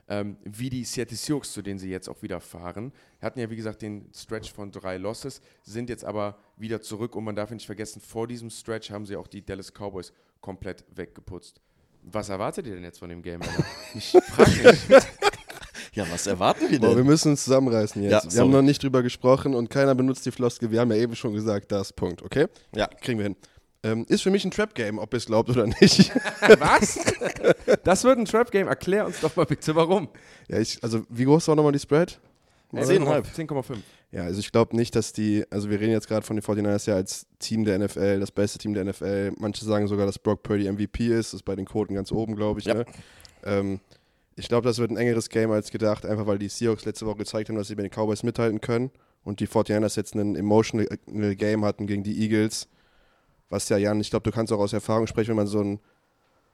ähm, 0.08 0.38
wie 0.44 0.70
die 0.72 0.84
Seattle 0.84 1.16
Seahawks, 1.16 1.54
zu 1.54 1.62
denen 1.62 1.78
sie 1.78 1.90
jetzt 1.90 2.10
auch 2.10 2.22
wieder 2.24 2.42
fahren. 2.42 2.92
Hatten 3.22 3.40
ja, 3.40 3.50
wie 3.50 3.56
gesagt, 3.56 3.82
den 3.84 4.10
Stretch 4.14 4.52
von 4.52 4.72
drei 4.72 4.98
Losses, 4.98 5.42
sind 5.64 5.90
jetzt 5.90 6.04
aber 6.04 6.38
wieder 6.58 6.82
zurück 6.82 7.16
und 7.16 7.24
man 7.24 7.36
darf 7.36 7.52
nicht 7.52 7.66
vergessen, 7.66 8.02
vor 8.02 8.28
diesem 8.28 8.50
Stretch 8.50 8.90
haben 8.90 9.06
sie 9.06 9.16
auch 9.16 9.28
die 9.28 9.46
Dallas 9.46 9.72
Cowboys 9.72 10.12
komplett 10.42 10.84
weggeputzt. 10.96 11.62
Was 12.02 12.30
erwartet 12.30 12.66
ihr 12.66 12.76
denn 12.76 12.84
jetzt 12.84 13.00
von 13.00 13.10
dem 13.10 13.22
Game? 13.22 13.42
Ich 13.94 14.12
frage 14.12 14.52
mich. 14.90 15.06
Ja, 15.94 16.06
was 16.12 16.28
erwarten 16.28 16.70
wir 16.70 16.80
Boah, 16.80 16.90
wir 16.90 16.98
denn? 16.98 17.06
müssen 17.08 17.32
uns 17.32 17.44
zusammenreißen 17.44 18.02
jetzt. 18.04 18.12
Ja, 18.12 18.24
wir 18.24 18.30
sorry. 18.32 18.46
haben 18.46 18.52
noch 18.52 18.62
nicht 18.62 18.82
drüber 18.82 19.02
gesprochen 19.02 19.56
und 19.56 19.70
keiner 19.70 19.96
benutzt 19.96 20.26
die 20.26 20.32
Floskel. 20.32 20.72
Wir 20.72 20.82
haben 20.82 20.92
ja 20.92 20.98
eben 20.98 21.16
schon 21.16 21.34
gesagt, 21.34 21.72
das 21.72 21.92
Punkt, 21.92 22.22
okay? 22.22 22.46
Ja. 22.76 22.88
Kriegen 22.88 23.18
wir 23.18 23.24
hin. 23.26 23.36
Ähm, 23.82 24.06
ist 24.10 24.24
für 24.24 24.32
mich 24.32 24.44
ein 24.44 24.52
Trap-Game, 24.52 25.00
ob 25.00 25.14
ihr 25.14 25.18
es 25.18 25.26
glaubt 25.26 25.50
oder 25.50 25.66
nicht. 25.66 26.12
Was? 26.60 27.00
Das 27.84 28.04
wird 28.04 28.20
ein 28.20 28.26
Trap-Game. 28.26 28.68
Erklär 28.68 29.06
uns 29.06 29.22
doch 29.22 29.36
mal 29.36 29.46
bitte, 29.46 29.74
warum. 29.76 30.10
ja, 30.50 30.60
ich, 30.60 30.84
also 30.84 31.06
wie 31.10 31.24
groß 31.24 31.48
war 31.48 31.56
nochmal 31.56 31.72
die 31.72 31.80
Spread? 31.80 32.20
Ey, 32.74 32.84
10,5. 32.84 33.36
10,5. 33.36 33.78
Ja, 34.12 34.24
also 34.24 34.40
ich 34.40 34.52
glaube 34.52 34.76
nicht, 34.76 34.96
dass 34.96 35.14
die, 35.14 35.46
also 35.50 35.70
wir 35.70 35.80
reden 35.80 35.92
jetzt 35.92 36.08
gerade 36.08 36.26
von 36.26 36.36
den 36.36 36.44
49ers 36.44 36.88
ja 36.90 36.96
als 36.96 37.26
Team 37.40 37.64
der 37.64 37.80
NFL, 37.80 38.20
das 38.20 38.32
beste 38.32 38.60
Team 38.60 38.74
der 38.74 38.84
NFL. 38.84 39.34
Manche 39.38 39.64
sagen 39.66 39.88
sogar, 39.88 40.06
dass 40.06 40.20
Brock 40.20 40.44
Purdy 40.44 40.70
MVP 40.72 41.08
ist, 41.08 41.34
das 41.34 41.40
ist 41.40 41.44
bei 41.44 41.56
den 41.56 41.66
Quoten 41.66 41.94
ganz 41.94 42.12
oben, 42.12 42.36
glaube 42.36 42.60
ich. 42.60 42.66
Ja. 42.66 42.76
Ne? 42.76 42.86
Ähm, 43.44 43.80
ich 44.36 44.48
glaube, 44.48 44.68
das 44.68 44.78
wird 44.80 44.92
ein 44.92 44.98
engeres 44.98 45.30
Game 45.30 45.52
als 45.52 45.72
gedacht, 45.72 46.06
einfach 46.06 46.26
weil 46.26 46.40
die 46.40 46.50
Seahawks 46.50 46.86
letzte 46.86 47.06
Woche 47.06 47.18
gezeigt 47.18 47.50
haben, 47.50 47.56
dass 47.56 47.68
sie 47.68 47.76
bei 47.76 47.84
den 47.84 47.92
Cowboys 47.92 48.24
mithalten 48.24 48.62
können 48.62 48.92
und 49.24 49.40
die 49.40 49.48
49ers 49.48 49.96
jetzt 49.96 50.16
ein 50.16 50.36
emotional 50.36 50.88
Game 51.36 51.66
hatten 51.66 51.88
gegen 51.88 52.04
die 52.04 52.22
Eagles. 52.22 52.68
Was 53.50 53.70
ja, 53.70 53.78
Jan, 53.78 54.00
ich 54.00 54.10
glaube, 54.10 54.30
du 54.30 54.36
kannst 54.36 54.54
auch 54.54 54.60
aus 54.60 54.74
Erfahrung 54.74 55.08
sprechen, 55.08 55.30
wenn 55.30 55.38
man 55.38 55.48
so 55.48 55.62
ein, 55.62 55.80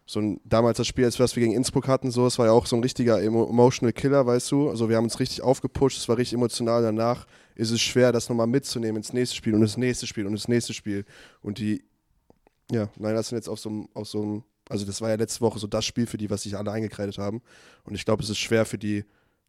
so 0.05 0.19
ein, 0.19 0.39
damals 0.45 0.77
das 0.77 0.88
Spiel, 0.88 1.05
als 1.05 1.17
wir 1.17 1.23
das 1.23 1.35
wir 1.35 1.41
gegen 1.41 1.53
Innsbruck 1.55 1.88
hatten, 1.88 2.11
so, 2.11 2.27
es 2.27 2.38
war 2.38 2.45
ja 2.45 2.51
auch 2.51 2.67
so 2.67 2.76
ein 2.76 2.84
richtiger 2.84 3.22
emo 3.22 3.49
emotional 3.49 3.91
Killer, 3.91 4.26
weißt 4.26 4.51
du. 4.51 4.69
Also 4.69 4.88
wir 4.88 4.97
haben 4.97 5.05
uns 5.05 5.19
richtig 5.19 5.41
aufgepusht, 5.41 5.97
es 5.97 6.07
war 6.07 6.17
richtig 6.17 6.35
emotional. 6.35 6.84
Danach 6.84 7.26
ist 7.55 7.72
es 7.72 7.81
schwer, 7.81 8.11
das 8.11 8.30
nochmal 8.30 8.47
mitzunehmen 8.47 8.97
ins 8.97 9.13
nächste 9.13 9.35
Spiel 9.35 9.55
und 9.55 9.61
das 9.61 9.77
nächste 9.77 10.07
Spiel 10.07 10.26
und 10.27 10.34
das 10.34 10.47
nächste 10.47 10.73
Spiel. 10.73 11.05
Und 11.41 11.57
die, 11.57 11.84
ja, 12.72 12.89
nein, 12.97 13.15
das 13.15 13.30
sind 13.30 13.38
jetzt 13.38 13.49
auf 13.49 13.59
so 13.59 13.69
einem, 13.69 13.89
auf 13.93 14.07
so 14.07 14.22
einem, 14.22 14.43
also 14.69 14.85
das 14.85 15.01
war 15.01 15.09
ja 15.09 15.15
letzte 15.15 15.41
Woche 15.41 15.59
so 15.59 15.67
das 15.67 15.85
Spiel 15.85 16.05
für 16.05 16.17
die, 16.17 16.30
was 16.30 16.43
sich 16.43 16.55
alle 16.55 16.72
eingekreidet 16.72 17.17
haben. 17.17 17.41
Und 17.84 17.95
ich 17.95 18.05
glaube, 18.05 18.23
es 18.23 18.30
ist 18.30 18.38
schwer 18.38 18.65
für 18.65 18.77
die, 18.77 19.05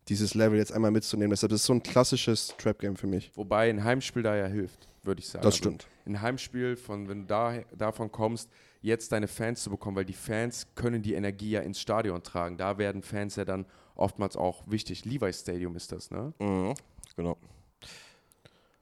dieses 0.09 0.35
Level 0.35 0.59
jetzt 0.59 0.73
einmal 0.73 0.90
mitzunehmen. 0.90 1.31
Deshalb 1.31 1.52
ist 1.52 1.60
es 1.60 1.66
so 1.66 1.73
ein 1.73 1.82
klassisches 1.82 2.55
Trap-Game 2.59 2.97
für 2.97 3.06
mich. 3.06 3.31
Wobei 3.35 3.68
ein 3.68 3.82
Heimspiel 3.82 4.23
da 4.23 4.36
ja 4.36 4.47
hilft, 4.47 4.89
würde 5.02 5.20
ich 5.20 5.28
sagen. 5.28 5.43
Das 5.43 5.55
Also 5.55 5.59
stimmt. 5.59 5.86
Ein 6.07 6.23
Heimspiel, 6.23 6.77
von, 6.77 7.09
wenn 7.09 7.23
du 7.23 7.27
da, 7.27 7.59
davon 7.77 8.12
kommst, 8.12 8.49
jetzt 8.81 9.11
deine 9.12 9.27
Fans 9.27 9.62
zu 9.62 9.70
bekommen, 9.70 9.97
weil 9.97 10.05
die 10.05 10.12
Fans 10.12 10.69
können 10.74 11.03
die 11.03 11.15
Energie 11.15 11.51
ja 11.51 11.61
ins 11.61 11.81
Stadion 11.81 12.23
tragen. 12.23 12.57
Da 12.57 12.78
werden 12.78 13.03
Fans 13.03 13.37
ja 13.37 13.45
dann 13.45 13.66
oftmals 13.97 14.37
auch 14.37 14.62
wichtig. 14.66 15.05
Levi 15.05 15.33
Stadium 15.33 15.74
ist 15.74 15.91
das, 15.93 16.11
ne? 16.11 16.33
Mhm, 16.39 16.74
genau. 17.16 17.37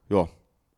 Ja. 0.09 0.29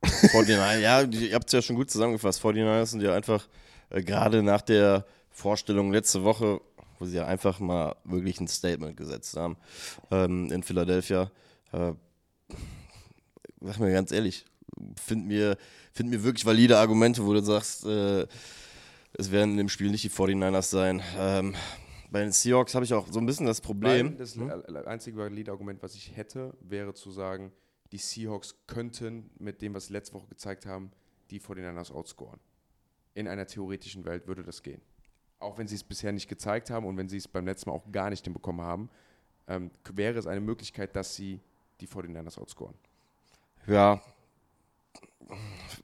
49, 0.33 0.81
ja, 0.81 1.01
ihr 1.01 1.35
habt 1.35 1.47
es 1.47 1.53
ja 1.53 1.61
schon 1.61 1.75
gut 1.75 1.89
zusammengefasst. 1.89 2.41
49ers 2.41 2.85
sind 2.85 3.01
ja 3.01 3.13
einfach 3.13 3.47
äh, 3.89 4.01
gerade 4.01 4.43
nach 4.43 4.61
der 4.61 5.05
Vorstellung 5.29 5.91
letzte 5.91 6.23
Woche, 6.23 6.61
wo 6.99 7.05
sie 7.05 7.17
ja 7.17 7.25
einfach 7.25 7.59
mal 7.59 7.95
wirklich 8.05 8.39
ein 8.39 8.47
Statement 8.47 8.95
gesetzt 8.95 9.35
haben 9.35 9.57
ähm, 10.11 10.51
in 10.51 10.63
Philadelphia. 10.63 11.31
Äh, 11.71 11.93
sag 13.61 13.79
mir 13.79 13.91
ganz 13.91 14.11
ehrlich, 14.11 14.45
find 14.95 15.27
mir, 15.27 15.57
find 15.93 16.09
mir 16.09 16.23
wirklich 16.23 16.45
valide 16.45 16.77
Argumente, 16.77 17.25
wo 17.25 17.33
du 17.33 17.41
sagst, 17.41 17.85
äh, 17.85 18.27
es 19.13 19.31
werden 19.31 19.51
in 19.51 19.57
dem 19.57 19.69
Spiel 19.69 19.89
nicht 19.89 20.03
die 20.03 20.09
49ers 20.09 20.69
sein. 20.69 21.01
Ähm, 21.17 21.55
bei 22.09 22.21
den 22.21 22.31
Seahawks 22.31 22.75
habe 22.75 22.85
ich 22.85 22.93
auch 22.93 23.07
so 23.11 23.19
ein 23.19 23.25
bisschen 23.25 23.45
das 23.45 23.61
Problem. 23.61 24.17
Das 24.17 24.37
äh, 24.37 24.85
einzige 24.85 25.17
valide 25.17 25.51
Argument, 25.51 25.81
was 25.81 25.95
ich 25.95 26.15
hätte, 26.15 26.53
wäre 26.61 26.93
zu 26.93 27.11
sagen, 27.11 27.51
die 27.91 27.97
Seahawks 27.97 28.55
könnten 28.67 29.29
mit 29.39 29.61
dem, 29.61 29.73
was 29.73 29.87
sie 29.87 29.93
letzte 29.93 30.13
Woche 30.13 30.27
gezeigt 30.27 30.65
haben, 30.65 30.91
die 31.29 31.39
49ers 31.39 31.91
outscoren. 31.91 32.39
In 33.13 33.27
einer 33.27 33.47
theoretischen 33.47 34.05
Welt 34.05 34.27
würde 34.27 34.43
das 34.43 34.61
gehen. 34.61 34.81
Auch 35.39 35.57
wenn 35.57 35.67
sie 35.67 35.75
es 35.75 35.83
bisher 35.83 36.11
nicht 36.11 36.27
gezeigt 36.27 36.69
haben 36.69 36.85
und 36.85 36.97
wenn 36.97 37.09
sie 37.09 37.17
es 37.17 37.27
beim 37.27 37.45
letzten 37.45 37.69
Mal 37.69 37.75
auch 37.75 37.91
gar 37.91 38.09
nicht 38.09 38.23
hinbekommen 38.23 38.65
haben, 38.65 38.89
ähm, 39.47 39.71
wäre 39.93 40.17
es 40.17 40.27
eine 40.27 40.41
Möglichkeit, 40.41 40.95
dass 40.95 41.15
sie 41.15 41.39
die 41.79 41.87
49ers 41.87 42.39
outscoren. 42.39 42.75
Ja. 43.65 44.01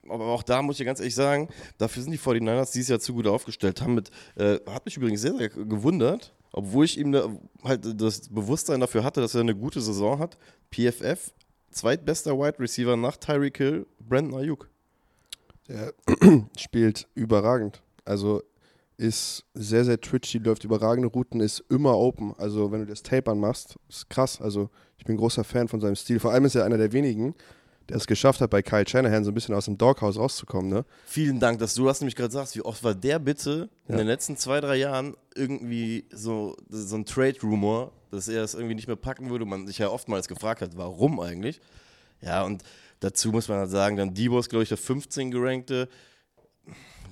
Aber 0.09 0.25
auch 0.27 0.43
da 0.43 0.61
muss 0.61 0.79
ich 0.79 0.85
ganz 0.85 0.99
ehrlich 0.99 1.15
sagen, 1.15 1.47
dafür 1.77 2.03
sind 2.03 2.11
die 2.11 2.19
49ers 2.19 2.73
dieses 2.73 2.89
Jahr 2.89 2.99
zu 2.99 3.13
gut 3.13 3.27
aufgestellt. 3.27 3.81
Haben 3.81 3.95
mit, 3.95 4.11
äh, 4.35 4.59
hat 4.69 4.85
mich 4.85 4.97
übrigens 4.97 5.21
sehr, 5.21 5.35
sehr 5.35 5.49
gewundert, 5.49 6.33
obwohl 6.51 6.85
ich 6.85 6.97
ihm 6.97 7.11
da 7.11 7.29
halt 7.63 8.01
das 8.01 8.29
Bewusstsein 8.29 8.79
dafür 8.79 9.03
hatte, 9.03 9.21
dass 9.21 9.33
er 9.33 9.41
eine 9.41 9.55
gute 9.55 9.81
Saison 9.81 10.19
hat. 10.19 10.37
PFF, 10.71 11.33
zweitbester 11.71 12.37
Wide 12.37 12.59
Receiver 12.59 12.97
nach 12.97 13.17
Tyreek 13.17 13.57
Hill, 13.57 13.87
Brandon 13.99 14.39
Ayuk. 14.39 14.69
Der 15.67 15.93
spielt 16.57 17.07
überragend. 17.15 17.81
Also 18.05 18.43
ist 18.97 19.45
sehr, 19.53 19.85
sehr 19.85 19.99
twitchy, 19.99 20.37
läuft 20.37 20.63
überragende 20.63 21.07
Routen, 21.07 21.39
ist 21.39 21.63
immer 21.69 21.97
open. 21.97 22.33
Also 22.37 22.71
wenn 22.71 22.81
du 22.81 22.85
das 22.85 23.03
Tape 23.03 23.31
anmachst, 23.31 23.77
ist 23.89 24.09
krass. 24.09 24.41
Also 24.41 24.69
ich 24.97 25.05
bin 25.05 25.17
großer 25.17 25.43
Fan 25.43 25.67
von 25.67 25.81
seinem 25.81 25.95
Stil. 25.95 26.19
Vor 26.19 26.31
allem 26.31 26.45
ist 26.45 26.55
er 26.55 26.65
einer 26.65 26.77
der 26.77 26.93
wenigen, 26.93 27.33
der 27.89 27.97
es 27.97 28.07
geschafft 28.07 28.39
hat, 28.41 28.49
bei 28.49 28.61
Kyle 28.61 28.87
Shanahan 28.87 29.23
so 29.23 29.31
ein 29.31 29.33
bisschen 29.33 29.53
aus 29.55 29.65
dem 29.65 29.77
Doghouse 29.77 30.17
rauszukommen. 30.17 30.71
Ne? 30.71 30.85
Vielen 31.05 31.39
Dank, 31.39 31.59
dass 31.59 31.73
du 31.73 31.85
das 31.85 31.99
nämlich 32.01 32.15
gerade 32.15 32.31
sagst. 32.31 32.55
Wie 32.55 32.61
oft 32.61 32.83
war 32.83 32.95
der 32.95 33.19
bitte 33.19 33.69
in 33.87 33.93
Ja. 33.93 33.97
den 33.99 34.07
letzten 34.07 34.37
zwei, 34.37 34.61
drei 34.61 34.77
Jahren 34.77 35.15
irgendwie 35.35 36.05
so, 36.11 36.55
so 36.69 36.95
ein 36.95 37.05
Trade-Rumor, 37.05 37.91
dass 38.11 38.27
er 38.27 38.43
es 38.43 38.53
irgendwie 38.53 38.75
nicht 38.75 38.87
mehr 38.87 38.95
packen 38.95 39.29
würde 39.29 39.43
und 39.43 39.49
man 39.49 39.67
sich 39.67 39.79
ja 39.79 39.89
oftmals 39.89 40.27
gefragt 40.27 40.61
hat, 40.61 40.77
warum 40.77 41.19
eigentlich? 41.19 41.59
Ja, 42.21 42.43
und 42.43 42.63
dazu 43.01 43.31
muss 43.31 43.47
man 43.49 43.57
halt 43.57 43.69
sagen, 43.71 43.97
dann 43.97 44.13
Debo 44.13 44.39
ist, 44.39 44.49
glaube 44.49 44.63
ich, 44.63 44.69
der 44.69 44.77
15 44.77 45.29
gerankte. 45.31 45.89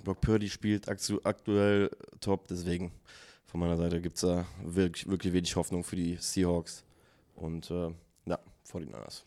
Brock 0.04 0.22
Purdy 0.22 0.50
spielt 0.50 0.88
aktu 0.88 1.20
aktuell 1.24 1.90
top, 2.22 2.48
deswegen 2.48 2.92
von 3.46 3.60
meiner 3.60 3.78
Seite 3.78 4.00
gibt 4.02 4.16
es 4.16 4.22
da 4.22 4.46
wirklich, 4.64 5.08
wirklich 5.10 5.34
wenig 5.34 5.56
Hoffnung 5.56 5.84
für 5.84 5.96
die 5.98 6.16
Seahawks 6.20 6.84
und 7.36 7.70
äh, 7.70 7.90
ja, 8.26 8.40
49ers. 8.72 9.24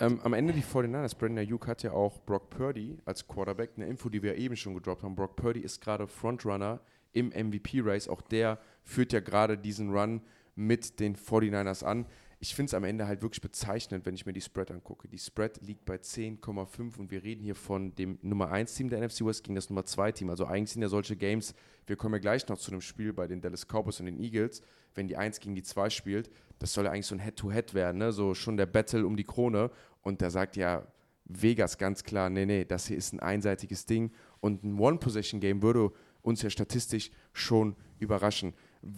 Ähm, 0.00 0.20
am 0.22 0.32
Ende 0.32 0.52
die 0.52 0.62
49ers, 0.62 1.18
Brandon 1.18 1.38
Ayuk 1.38 1.66
hat 1.66 1.82
ja 1.82 1.92
auch 1.92 2.20
Brock 2.20 2.50
Purdy 2.50 2.98
als 3.04 3.26
Quarterback, 3.26 3.70
eine 3.76 3.86
Info, 3.86 4.08
die 4.08 4.22
wir 4.22 4.36
eben 4.36 4.54
schon 4.56 4.74
gedroppt 4.74 5.02
haben. 5.02 5.16
Brock 5.16 5.34
Purdy 5.34 5.60
ist 5.60 5.80
gerade 5.80 6.06
Frontrunner 6.06 6.80
im 7.12 7.28
MVP-Race. 7.30 8.08
Auch 8.08 8.20
der 8.20 8.58
führt 8.84 9.12
ja 9.12 9.20
gerade 9.20 9.58
diesen 9.58 9.90
Run 9.90 10.20
mit 10.54 11.00
den 11.00 11.16
49ers 11.16 11.84
an. 11.84 12.06
Ich 12.40 12.54
finde 12.54 12.70
es 12.70 12.74
am 12.74 12.84
Ende 12.84 13.08
halt 13.08 13.22
wirklich 13.22 13.40
bezeichnend, 13.40 14.06
wenn 14.06 14.14
ich 14.14 14.24
mir 14.24 14.32
die 14.32 14.40
Spread 14.40 14.70
angucke. 14.70 15.08
Die 15.08 15.18
Spread 15.18 15.60
liegt 15.60 15.84
bei 15.84 15.96
10,5 15.96 16.96
und 16.96 17.10
wir 17.10 17.24
reden 17.24 17.42
hier 17.42 17.56
von 17.56 17.94
dem 17.96 18.18
Nummer 18.22 18.52
1-Team 18.52 18.90
der 18.90 19.00
NFC 19.00 19.24
West 19.24 19.42
gegen 19.42 19.56
das 19.56 19.70
Nummer 19.70 19.82
2-Team. 19.82 20.30
Also 20.30 20.46
eigentlich 20.46 20.70
sind 20.70 20.82
ja 20.82 20.88
solche 20.88 21.16
Games, 21.16 21.54
wir 21.86 21.96
kommen 21.96 22.14
ja 22.14 22.20
gleich 22.20 22.46
noch 22.46 22.58
zu 22.58 22.70
einem 22.70 22.80
Spiel 22.80 23.12
bei 23.12 23.26
den 23.26 23.40
Dallas 23.40 23.66
Cowboys 23.66 23.98
und 23.98 24.06
den 24.06 24.20
Eagles, 24.20 24.62
wenn 24.94 25.08
die 25.08 25.16
1 25.16 25.40
gegen 25.40 25.56
die 25.56 25.64
2 25.64 25.90
spielt, 25.90 26.30
das 26.60 26.72
soll 26.72 26.84
ja 26.84 26.92
eigentlich 26.92 27.06
so 27.06 27.16
ein 27.16 27.20
Head-to-Head 27.20 27.74
werden, 27.74 27.98
ne? 27.98 28.12
so 28.12 28.34
schon 28.34 28.56
der 28.56 28.66
Battle 28.66 29.04
um 29.04 29.16
die 29.16 29.24
Krone. 29.24 29.70
Und 30.02 30.22
da 30.22 30.30
sagt 30.30 30.56
ja 30.56 30.86
Vegas 31.24 31.76
ganz 31.76 32.04
klar, 32.04 32.30
nee, 32.30 32.46
nee, 32.46 32.64
das 32.64 32.86
hier 32.86 32.96
ist 32.96 33.12
ein 33.12 33.20
einseitiges 33.20 33.84
Ding 33.86 34.12
und 34.40 34.64
ein 34.64 34.78
One-Possession-Game 34.78 35.62
würde 35.62 35.92
uns 36.22 36.42
ja 36.42 36.50
statistisch 36.50 37.10
schon 37.32 37.76
überraschen. 37.98 38.54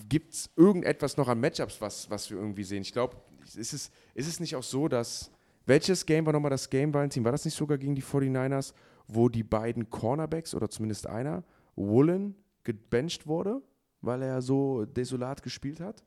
Gibt 0.09 0.35
es 0.35 0.51
irgendetwas 0.57 1.17
noch 1.17 1.29
an 1.29 1.41
Matchups, 1.41 1.81
was, 1.81 2.11
was 2.11 2.31
wir 2.31 2.39
irgendwie 2.39 2.65
sehen? 2.65 2.83
Ich 2.83 2.93
glaube, 2.93 3.17
ist 3.45 3.73
es, 3.73 3.91
ist 4.15 4.29
es 4.29 4.41
nicht 4.41 4.57
auch 4.57 4.62
so, 4.62 4.89
dass. 4.89 5.31
Welches 5.67 6.05
Game 6.07 6.27
war 6.27 6.33
nochmal 6.33 6.51
das 6.51 6.69
Game, 6.71 6.93
Valentin? 6.93 7.23
War 7.25 7.33
das 7.33 7.45
nicht 7.45 7.55
sogar 7.55 7.79
gegen 7.79 7.95
die 7.95 8.03
49ers, 8.03 8.73
wo 9.07 9.29
die 9.29 9.45
beiden 9.45 9.89
Cornerbacks 9.91 10.55
oder 10.55 10.69
zumindest 10.69 11.07
einer, 11.07 11.45
Woolen, 11.77 12.35
gebencht 12.65 13.27
wurde, 13.27 13.62
weil 14.01 14.23
er 14.23 14.43
so 14.43 14.85
desolat 14.87 15.43
gespielt 15.43 15.79
hat? 15.79 16.03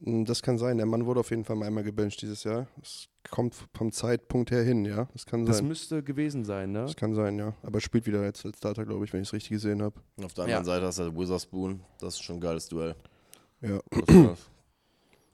Mm, 0.00 0.24
Das 0.24 0.42
kann 0.42 0.58
sein. 0.58 0.78
Der 0.78 0.86
Mann 0.86 1.04
wurde 1.06 1.20
auf 1.20 1.30
jeden 1.30 1.44
Fall 1.44 1.56
mal 1.56 1.66
einmal 1.66 1.84
gebencht 1.84 2.20
dieses 2.22 2.42
Jahr. 2.42 2.66
Das 2.80 3.06
kommt 3.30 3.54
vom 3.74 3.92
Zeitpunkt 3.92 4.50
her 4.50 4.62
hin, 4.64 4.84
ja. 4.86 5.04
Das 5.12 5.24
kann 5.26 5.44
Das 5.44 5.58
sein. 5.58 5.68
müsste 5.68 6.02
gewesen 6.02 6.44
sein, 6.44 6.72
ne? 6.72 6.80
Das 6.82 6.96
kann 6.96 7.14
sein, 7.14 7.38
ja. 7.38 7.54
Aber 7.62 7.78
er 7.78 7.82
spielt 7.82 8.06
wieder 8.06 8.24
jetzt 8.24 8.44
als 8.46 8.56
Starter, 8.58 8.86
glaube 8.86 9.04
ich, 9.04 9.12
wenn 9.12 9.20
ich 9.22 9.28
es 9.28 9.34
richtig 9.34 9.50
gesehen 9.50 9.82
habe. 9.82 10.00
Auf 10.24 10.32
der 10.34 10.48
Ja. 10.48 10.56
anderen 10.56 10.64
Seite 10.64 10.86
hast 10.86 10.98
du 10.98 11.02
halt 11.04 11.16
Witherspoon, 11.16 11.80
das 12.00 12.14
ist 12.14 12.22
schon 12.22 12.36
ein 12.38 12.40
geiles 12.40 12.66
Duell. 12.68 12.96
Ja. 13.60 13.78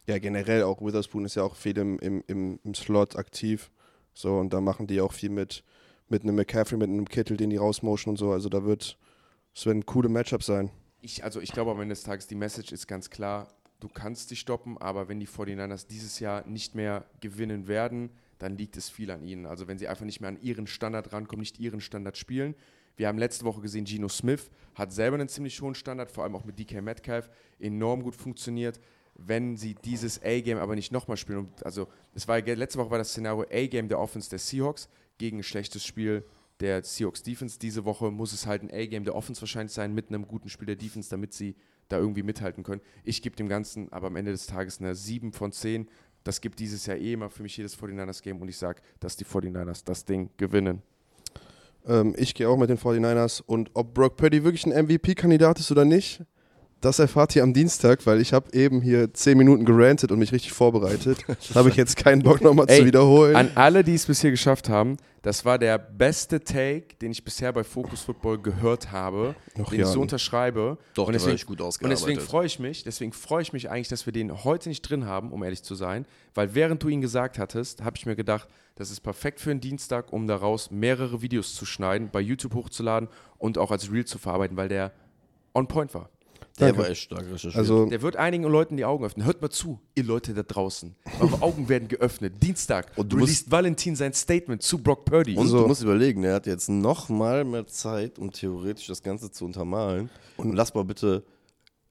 Ja, 0.07 0.19
generell 0.19 0.63
auch 0.63 0.81
Witherspoon 0.81 1.25
ist 1.25 1.35
ja 1.35 1.43
auch 1.43 1.57
viel 1.57 1.77
im, 1.79 1.99
im, 1.99 2.23
im, 2.29 2.61
im 2.63 2.75
Slot 2.75 3.17
aktiv. 3.17 3.71
So, 4.15 4.39
und 4.39 4.53
da 4.53 4.61
machen 4.61 4.87
die 4.87 5.01
auch 5.01 5.13
viel 5.13 5.31
mit, 5.31 5.65
mit 6.09 6.23
einem 6.23 6.37
McCaffrey, 6.37 6.79
mit 6.79 6.89
einem 6.89 7.09
Kittel, 7.09 7.37
den 7.37 7.51
die 7.51 7.57
rausmotion 7.57 8.13
und 8.13 8.17
so. 8.17 8.31
Also 8.31 8.49
da 8.49 8.65
wird, 8.65 8.99
es 9.55 9.67
werden 9.67 9.85
coole 9.85 10.09
Matchups 10.09 10.47
sein. 10.47 10.71
Ich, 11.01 11.25
also 11.25 11.41
ich 11.41 11.53
glaube 11.53 11.73
am 11.73 11.81
Ende 11.81 11.95
des 11.95 12.05
Tages, 12.05 12.27
die 12.27 12.37
Message 12.37 12.73
ist 12.73 12.87
ganz 12.87 13.11
klar, 13.11 13.49
du 13.81 13.89
kannst 13.89 14.31
dich 14.31 14.41
stoppen, 14.41 14.79
aber 14.79 15.09
wenn 15.09 15.21
die 15.21 15.29
49ers 15.29 15.87
dieses 15.89 16.21
Jahr 16.21 16.47
nicht 16.47 16.75
mehr 16.75 17.05
gewinnen 17.21 17.69
werden, 17.69 18.11
dann 18.39 18.57
liegt 18.57 18.77
es 18.77 18.89
viel 18.89 19.11
an 19.11 19.23
ihnen. 19.23 19.47
Also 19.47 19.67
wenn 19.67 19.79
sie 19.79 19.89
einfach 19.89 20.05
nicht 20.05 20.21
mehr 20.21 20.29
an 20.29 20.41
ihren 20.41 20.67
Standard 20.67 21.13
rankommen, 21.13 21.41
nicht 21.41 21.59
ihren 21.59 21.81
Standard 21.81 22.17
spielen. 22.17 22.55
Wir 22.97 23.09
haben 23.09 23.19
letzte 23.19 23.45
Woche 23.45 23.61
gesehen, 23.61 23.85
Geno 23.85 24.09
Smith 24.09 24.51
hat 24.75 24.93
selber 24.93 25.17
einen 25.17 25.29
ziemlich 25.29 25.61
hohen 25.61 25.75
Standard, 25.75 26.11
vor 26.11 26.25
allem 26.25 26.35
auch 26.35 26.45
mit 26.45 26.59
DK 26.59 26.81
Metcalf, 26.83 27.29
enorm 27.59 28.03
gut 28.03 28.17
funktioniert. 28.17 28.81
Wenn 29.19 29.57
sie 29.57 29.75
dieses 29.75 30.23
A-Game 30.23 30.59
aber 30.59 30.75
nicht 30.75 30.93
nochmal 30.93 31.17
spielen. 31.17 31.39
Und 31.39 31.65
also, 31.65 31.89
es 32.15 32.29
war 32.29 32.41
letzte 32.41 32.79
Woche 32.79 32.91
war 32.91 32.99
das 32.99 33.11
Szenario 33.11 33.47
A-Game 33.51 33.89
der 33.89 33.99
Offense 33.99 34.31
der 34.31 34.39
Seahawks 34.39 34.89
gegen 35.19 35.39
ein 35.39 35.43
schlechtes 35.43 35.85
Spiel 35.85 36.25
der 36.61 36.83
Seahawks 36.83 37.23
Defense. 37.23 37.59
Diese 37.59 37.85
Woche 37.85 38.11
muss 38.11 38.33
es 38.33 38.47
halt 38.47 38.63
ein 38.63 38.71
A-Game 38.71 39.05
der 39.05 39.15
Offense 39.15 39.41
wahrscheinlich 39.41 39.73
sein 39.73 39.95
mit 39.95 40.09
einem 40.09 40.27
guten 40.27 40.49
Spiel 40.49 40.67
der 40.67 40.77
Defense, 40.77 41.11
damit 41.11 41.33
sie 41.33 41.57
da 41.89 41.99
irgendwie 41.99 42.23
mithalten 42.23 42.65
können. 42.65 42.81
Ich 43.05 43.23
gebe 43.23 43.37
dem 43.37 43.49
Ganzen 43.49 43.93
aber 43.93 44.09
am 44.09 44.17
Ende 44.17 44.33
des 44.33 44.47
Tages 44.47 44.81
eine 44.81 44.95
7 44.95 45.33
von 45.33 45.53
10. 45.53 45.89
Das 46.25 46.41
gibt 46.41 46.59
dieses 46.59 46.87
Jahr 46.87 46.97
eh 46.97 47.13
immer 47.13 47.31
für 47.31 47.43
mich 47.43 47.57
jedes 47.57 47.79
49ers-Game 47.79 48.41
und 48.41 48.49
ich 48.49 48.59
sage, 48.59 48.83
dass 48.99 49.17
die 49.17 49.25
49ers 49.25 49.85
das 49.85 50.05
Ding 50.05 50.31
gewinnen. 50.37 50.83
Ähm, 51.87 52.15
ich 52.19 52.35
gehe 52.35 52.49
auch 52.49 52.57
mit 52.57 52.69
den 52.69 52.79
49ers 52.79 53.43
und 53.47 53.71
ob 53.75 53.95
Brock 53.95 54.17
Purdy 54.17 54.43
wirklich 54.43 54.67
ein 54.67 54.87
MVP-Kandidat 54.87 55.61
ist 55.61 55.71
oder 55.71 55.85
nicht, 55.85 56.23
das 56.81 56.99
erfahrt 56.99 57.35
ihr 57.35 57.43
am 57.43 57.55
Dienstag, 57.55 58.07
weil 58.07 58.21
ich 58.21 58.33
habe 58.33 58.53
eben 58.53 58.83
hier 58.83 59.13
10 59.13 59.39
Minuten 59.39 59.65
gerantet 59.65 60.13
und 60.13 60.19
mich 60.19 60.33
richtig 60.33 60.53
vorbereitet. 60.53 61.19
habe 61.55 61.71
ich 61.71 61.77
jetzt 61.77 61.97
keinen 61.97 62.23
Bock 62.23 62.43
nochmal 62.43 62.67
zu 62.67 62.85
wiederholen. 62.85 63.35
An 63.35 63.51
alle, 63.55 63.83
die 63.83 63.95
es 63.95 64.07
bisher 64.07 64.31
geschafft 64.31 64.69
haben, 64.69 64.97
das 65.23 65.45
war 65.45 65.59
der 65.59 65.79
beste 65.79 66.45
Take, 66.45 66.95
den 67.01 67.11
ich 67.11 67.25
bisher 67.25 67.53
bei 67.53 67.65
Focus 67.65 68.03
Football 68.03 68.39
gehört 68.39 68.93
habe, 68.93 69.35
Noch 69.57 69.71
den 69.71 69.81
ich 69.81 69.87
so 69.87 70.01
unterschreibe. 70.01 70.79
Doch, 70.95 71.09
und 71.09 71.15
deswegen, 71.15 71.39
gut 71.47 71.61
und 71.61 71.67
ausgearbeitet. 71.67 72.03
deswegen 72.03 72.21
freue 72.21 72.47
ich 72.47 72.59
mich, 72.59 72.85
deswegen 72.85 73.13
freue 73.13 73.43
ich 73.43 73.53
mich 73.53 73.71
eigentlich, 73.71 73.89
dass 73.89 74.07
wir 74.07 74.13
den 74.13 74.45
heute 74.45 74.69
nicht 74.69 74.83
drin 74.83 75.07
haben, 75.07 75.33
um 75.33 75.43
ehrlich 75.43 75.63
zu 75.63 75.75
sein, 75.75 76.07
weil 76.35 76.55
während 76.55 76.83
du 76.83 76.89
ihn 76.89 77.01
gesagt 77.01 77.39
hattest, 77.39 77.83
habe 77.83 77.97
ich 77.97 78.07
mir 78.07 78.15
gedacht, 78.15 78.49
das 78.77 78.91
ist 78.91 79.01
perfekt 79.01 79.41
für 79.41 79.51
einen 79.51 79.61
Dienstag, 79.61 80.13
um 80.13 80.27
daraus 80.27 80.71
mehrere 80.71 81.23
Videos 81.23 81.55
zu 81.55 81.65
schneiden, 81.65 82.11
bei 82.13 82.21
YouTube 82.21 82.55
hochzuladen 82.55 83.09
und 83.39 83.57
auch 83.57 83.71
als 83.71 83.91
Reel 83.91 84.05
zu 84.05 84.19
verarbeiten, 84.19 84.57
weil 84.57 84.69
der 84.69 84.93
on 85.55 85.67
point 85.67 85.95
war. 85.95 86.11
Der 86.59 86.69
Danke. 86.69 86.83
war 86.83 86.89
echt 86.91 87.03
stark 87.03 87.25
recherchiert. 87.25 87.55
Also, 87.57 87.85
Der 87.87 88.01
wird 88.01 88.17
einigen 88.17 88.45
Leuten 88.45 88.79
die 88.79 88.85
Augen 88.87 89.05
öffnen. 89.05 89.27
Hört 89.27 89.43
mal 89.43 89.51
zu, 89.51 89.79
ihr 89.95 90.05
Leute 90.05 90.33
da 90.33 90.43
draußen. 90.43 90.95
Eure 91.21 91.43
Augen 91.43 91.69
werden 91.69 91.89
geöffnet. 91.89 92.43
Dienstag 92.43 92.93
Und 92.97 93.13
du 93.13 93.17
released 93.19 93.51
Valentin 93.51 93.95
sein 93.95 94.15
Statement 94.15 94.63
zu 94.63 94.79
Brock 94.79 95.05
Purdy. 95.05 95.37
und 95.37 95.49
so. 95.49 95.61
du 95.63 95.67
musst 95.69 95.83
überlegen, 95.83 96.25
er 96.25 96.35
hat 96.37 96.47
jetzt 96.47 96.71
noch 96.71 97.11
mal 97.11 97.45
mehr 97.45 97.67
Zeit, 97.67 98.19
um 98.19 98.33
theoretisch 98.33 98.87
das 98.87 99.03
Ganze 99.03 99.31
zu 99.31 99.45
untermalen. 99.45 100.09
Und 100.39 100.55
lass 100.55 100.73
mal 100.73 100.85
bitte. 100.85 101.25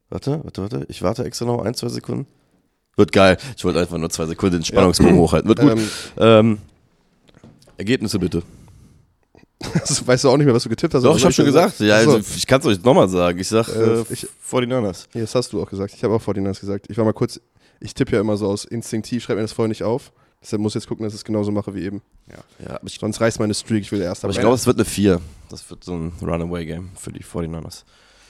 Warte, 0.09 0.41
warte, 0.43 0.61
warte. 0.63 0.85
Ich 0.89 1.01
warte 1.03 1.23
extra 1.25 1.45
noch 1.45 1.63
ein, 1.63 1.75
zwei 1.75 1.89
Sekunden. 1.89 2.25
Wird 2.95 3.11
geil. 3.11 3.37
Ich 3.57 3.63
wollte 3.65 3.79
einfach 3.79 3.97
nur 3.99 4.09
zwei 4.09 4.25
Sekunden 4.25 4.57
den 4.57 4.65
Spannungsbogen 4.65 5.17
hochhalten. 5.17 5.47
Wird 5.49 5.59
gut. 5.59 5.71
ähm, 5.71 5.87
Ähm, 6.17 6.57
Ergebnisse 7.77 8.17
bitte. 8.19 8.41
das 9.73 10.05
weißt 10.05 10.23
du 10.25 10.29
auch 10.29 10.37
nicht 10.37 10.45
mehr, 10.45 10.53
was 10.55 10.63
du 10.63 10.69
getippt 10.69 10.93
hast. 10.93 11.03
Doch, 11.03 11.15
ich 11.17 11.23
habe 11.23 11.33
schon 11.33 11.45
gesagt. 11.45 11.79
Ja, 11.79 11.95
also, 11.95 12.17
ich 12.19 12.45
kann 12.45 12.59
es 12.59 12.65
euch 12.67 12.83
nochmal 12.83 13.07
sagen. 13.09 13.39
Ich 13.39 13.47
sag 13.47 13.67
Äh, 13.69 13.99
äh, 14.01 14.05
ich- 14.09 14.27
49ers. 14.49 15.07
Ja, 15.13 15.21
das 15.21 15.33
hast 15.35 15.53
du 15.53 15.61
auch 15.61 15.69
gesagt. 15.69 15.93
Ich 15.95 16.03
habe 16.03 16.13
auch 16.13 16.21
49ers 16.21 16.59
gesagt. 16.59 16.87
Ich 16.89 16.97
war 16.97 17.05
mal 17.05 17.13
kurz, 17.13 17.39
ich 17.79 17.93
tippe 17.93 18.13
ja 18.13 18.19
immer 18.21 18.37
so 18.37 18.47
aus 18.47 18.65
instinktiv, 18.65 19.23
schreibe 19.23 19.37
mir 19.37 19.43
das 19.43 19.53
vorher 19.53 19.69
nicht 19.69 19.83
auf. 19.83 20.11
Deshalb 20.41 20.61
muss 20.61 20.73
ich 20.73 20.81
jetzt 20.81 20.87
gucken, 20.87 21.03
dass 21.05 21.13
ich 21.13 21.19
es 21.21 21.25
genauso 21.25 21.51
mache 21.51 21.73
wie 21.73 21.83
eben. 21.83 22.01
Ja, 22.29 22.75
aber 22.75 22.85
ich, 22.85 22.99
Sonst 22.99 23.19
reißt 23.19 23.39
meine 23.39 23.53
Streak, 23.53 23.81
ich 23.81 23.91
will 23.91 23.99
der 23.99 24.09
Erste 24.09 24.25
aber 24.27 24.33
ich 24.33 24.39
glaube, 24.39 24.53
es 24.55 24.67
wird 24.67 24.77
eine 24.77 24.85
4. 24.85 25.19
Das 25.49 25.67
wird 25.69 25.83
so 25.83 25.93
ein 25.95 26.11
Runaway-Game 26.21 26.89
für 26.95 27.11
die 27.11 27.23
49ers. 27.23 27.83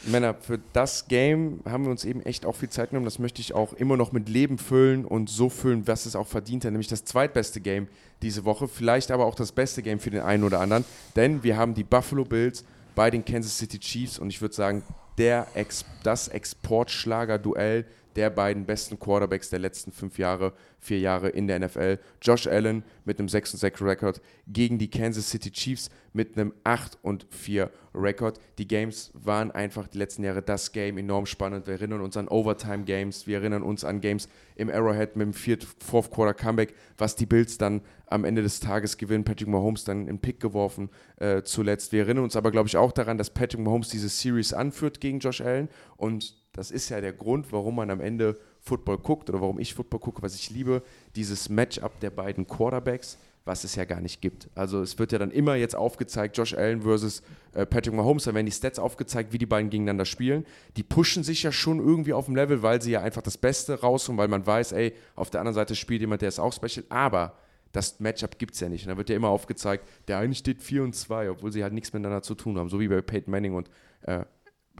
Männer, 0.03 0.35
für 0.35 0.59
das 0.73 1.07
Game 1.07 1.61
haben 1.65 1.85
wir 1.85 1.91
uns 1.91 2.05
eben 2.05 2.22
echt 2.22 2.45
auch 2.45 2.55
viel 2.55 2.69
Zeit 2.69 2.91
genommen. 2.91 3.05
Das 3.05 3.19
möchte 3.19 3.41
ich 3.41 3.53
auch 3.53 3.73
immer 3.73 3.97
noch 3.97 4.11
mit 4.11 4.30
Leben 4.30 4.57
füllen 4.57 5.03
und 5.03 5.30
so 5.30 5.49
füllen, 5.49 5.88
was 5.88 6.05
es 6.05 6.15
auch 6.15 6.27
verdient 6.27 6.63
hat. 6.63 6.72
Nämlich 6.72 6.88
das 6.88 7.05
zweitbeste 7.05 7.59
Game 7.59 7.88
diese 8.22 8.45
Woche. 8.45 8.67
Vielleicht 8.67 9.11
aber 9.11 9.26
auch 9.26 9.35
das 9.35 9.51
beste 9.51 9.81
Game 9.81 9.99
für 9.99 10.11
den 10.11 10.22
einen 10.22 10.43
oder 10.43 10.59
anderen. 10.59 10.85
Denn 11.15 11.43
wir 11.43 11.57
haben 11.57 11.73
die 11.73 11.84
Buffalo 11.84 12.23
Bills 12.23 12.65
bei 12.93 13.09
den 13.09 13.26
Kansas 13.26 13.57
City 13.57 13.80
Chiefs 13.80 14.19
und 14.19 14.30
ich 14.30 14.41
würde 14.41 14.55
sagen, 14.55 14.84
der 15.17 15.47
Ex 15.53 15.85
das 16.03 16.27
Exportschlager-Duell 16.27 17.85
der 18.16 18.30
beiden 18.30 18.66
besten 18.66 19.00
Quarterbacks 19.00 19.50
der 19.50 19.60
letzten 19.60 19.92
fünf 19.92 20.18
Jahre, 20.18 20.54
vier 20.80 21.00
Jahre 21.00 21.30
in 21.30 21.48
der 21.48 21.60
NFL. 21.60 22.00
Josh 22.22 22.48
Allen 22.48 22.84
mit 23.04 23.20
einem 23.20 23.30
6 23.30 23.52
6 23.52 23.82
Rekord 23.82 24.22
gegen 24.48 24.78
die 24.78 24.90
Kansas 24.90 25.30
City 25.30 25.52
Chiefs 25.52 25.90
mit 26.14 26.38
einem 26.38 26.54
8 26.64 26.98
und 27.02 27.28
4 27.30 27.70
Rekord. 27.94 28.40
Die 28.58 28.68
Games 28.68 29.12
waren 29.14 29.52
einfach 29.52 29.88
die 29.88 29.98
letzten 29.98 30.24
Jahre 30.24 30.42
das 30.42 30.72
Game 30.72 30.98
enorm 30.98 31.26
spannend. 31.26 31.68
Wir 31.68 31.76
erinnern 31.76 32.02
uns 32.02 32.16
an 32.16 32.28
Overtime 32.28 32.84
Games, 32.84 33.28
wir 33.28 33.40
erinnern 33.40 33.64
uns 33.64 33.84
an 33.84 34.02
Games 34.02 34.30
im 34.56 34.70
Arrowhead 34.70 35.16
mit 35.16 35.26
dem 35.26 35.34
Viert 35.34 35.66
Fourth 35.84 36.12
Quarter 36.12 36.34
Comeback, 36.34 36.74
was 36.98 37.16
die 37.16 37.26
Bills 37.26 37.58
dann 37.58 37.82
am 38.08 38.24
Ende 38.24 38.42
des 38.42 38.60
Tages 38.60 38.98
gewinnen. 38.98 39.24
Patrick 39.24 39.50
Mahomes 39.50 39.84
dann 39.84 40.08
in 40.08 40.20
Pick 40.20 40.40
geworfen 40.40 40.90
äh, 41.18 41.42
zuletzt. 41.44 41.92
Wir 41.92 42.02
erinnern 42.02 42.24
uns 42.24 42.36
aber, 42.36 42.52
glaube 42.52 42.68
ich, 42.68 42.78
auch 42.78 42.92
daran, 42.92 43.18
dass 43.18 43.30
Patrick 43.30 43.62
Mahomes 43.62 43.90
diese 43.90 44.10
Series 44.10 44.54
anführt 44.54 45.02
gegen 45.02 45.20
Josh 45.20 45.42
Allen 45.42 45.70
und 45.98 46.44
das 46.56 46.72
ist 46.72 46.90
ja 46.90 47.02
der 47.02 47.14
Grund, 47.14 47.52
warum 47.52 47.76
man 47.76 47.90
am 47.90 47.99
Ende 47.99 48.38
Football 48.61 48.98
guckt 48.99 49.30
oder 49.30 49.41
warum 49.41 49.60
ich 49.60 49.73
Football 49.73 49.99
gucke, 49.99 50.22
was 50.22 50.36
ich 50.36 50.49
liebe, 50.49 50.82
dieses 51.15 51.49
Matchup 51.49 51.99
der 51.99 52.10
beiden 52.10 52.48
Quarterbacks, 52.48 53.18
was 53.44 53.65
es 53.65 53.76
ja 53.76 53.84
gar 53.84 53.99
nicht 53.99 54.22
gibt. 54.22 54.49
Also 54.56 54.82
es 54.82 54.98
wird 54.98 55.11
ja 55.11 55.19
dann 55.19 55.32
immer 55.32 55.56
jetzt 55.56 55.76
aufgezeigt, 55.76 56.38
Josh 56.38 56.53
Allen 56.53 56.82
versus 56.82 57.22
äh, 57.53 57.65
Patrick 57.65 57.94
Mahomes, 57.94 58.23
da 58.23 58.34
werden 58.34 58.45
die 58.45 58.53
Stats 58.53 58.80
aufgezeigt, 58.80 59.34
wie 59.34 59.38
die 59.38 59.45
beiden 59.45 59.69
gegeneinander 59.69 60.06
spielen. 60.06 60.45
Die 60.77 60.84
pushen 60.84 61.23
sich 61.23 61.44
ja 61.44 61.52
schon 61.52 61.80
irgendwie 61.80 62.14
auf 62.14 62.26
dem 62.26 62.38
Level, 62.38 62.64
weil 62.64 62.82
sie 62.82 62.91
ja 62.91 63.02
einfach 63.02 63.22
das 63.22 63.38
Beste 63.38 63.82
rausholen, 63.82 64.18
weil 64.18 64.30
man 64.30 64.48
weiß, 64.48 64.72
ey, 64.72 64.94
auf 65.15 65.30
der 65.30 65.41
anderen 65.41 65.56
Seite 65.56 65.76
spielt 65.76 66.02
jemand, 66.02 66.22
der 66.22 66.30
ist 66.30 66.40
auch 66.40 66.53
special, 66.53 66.86
aber 66.90 67.38
das 67.73 67.99
Matchup 67.99 68.40
gibt 68.40 68.53
es 68.53 68.61
ja 68.61 68.69
nicht. 68.69 68.86
Und 68.86 68.91
da 68.91 68.98
wird 68.98 69.10
ja 69.10 69.18
immer 69.18 69.27
aufgezeigt, 69.27 69.86
der 70.07 70.19
eine 70.19 70.34
steht 70.34 70.64
4 70.64 70.84
und 70.84 70.95
2, 70.95 71.32
obwohl 71.32 71.52
sie 71.52 71.61
halt 71.61 71.73
nichts 71.73 71.91
miteinander 71.91 72.22
zu 72.22 72.34
tun 72.34 72.57
haben, 72.57 72.69
so 72.69 72.80
wie 72.80 72.88
bei 72.88 73.02
Peyton 73.02 73.32
Manning 73.32 73.53
und 73.53 73.69
äh, 74.03 74.23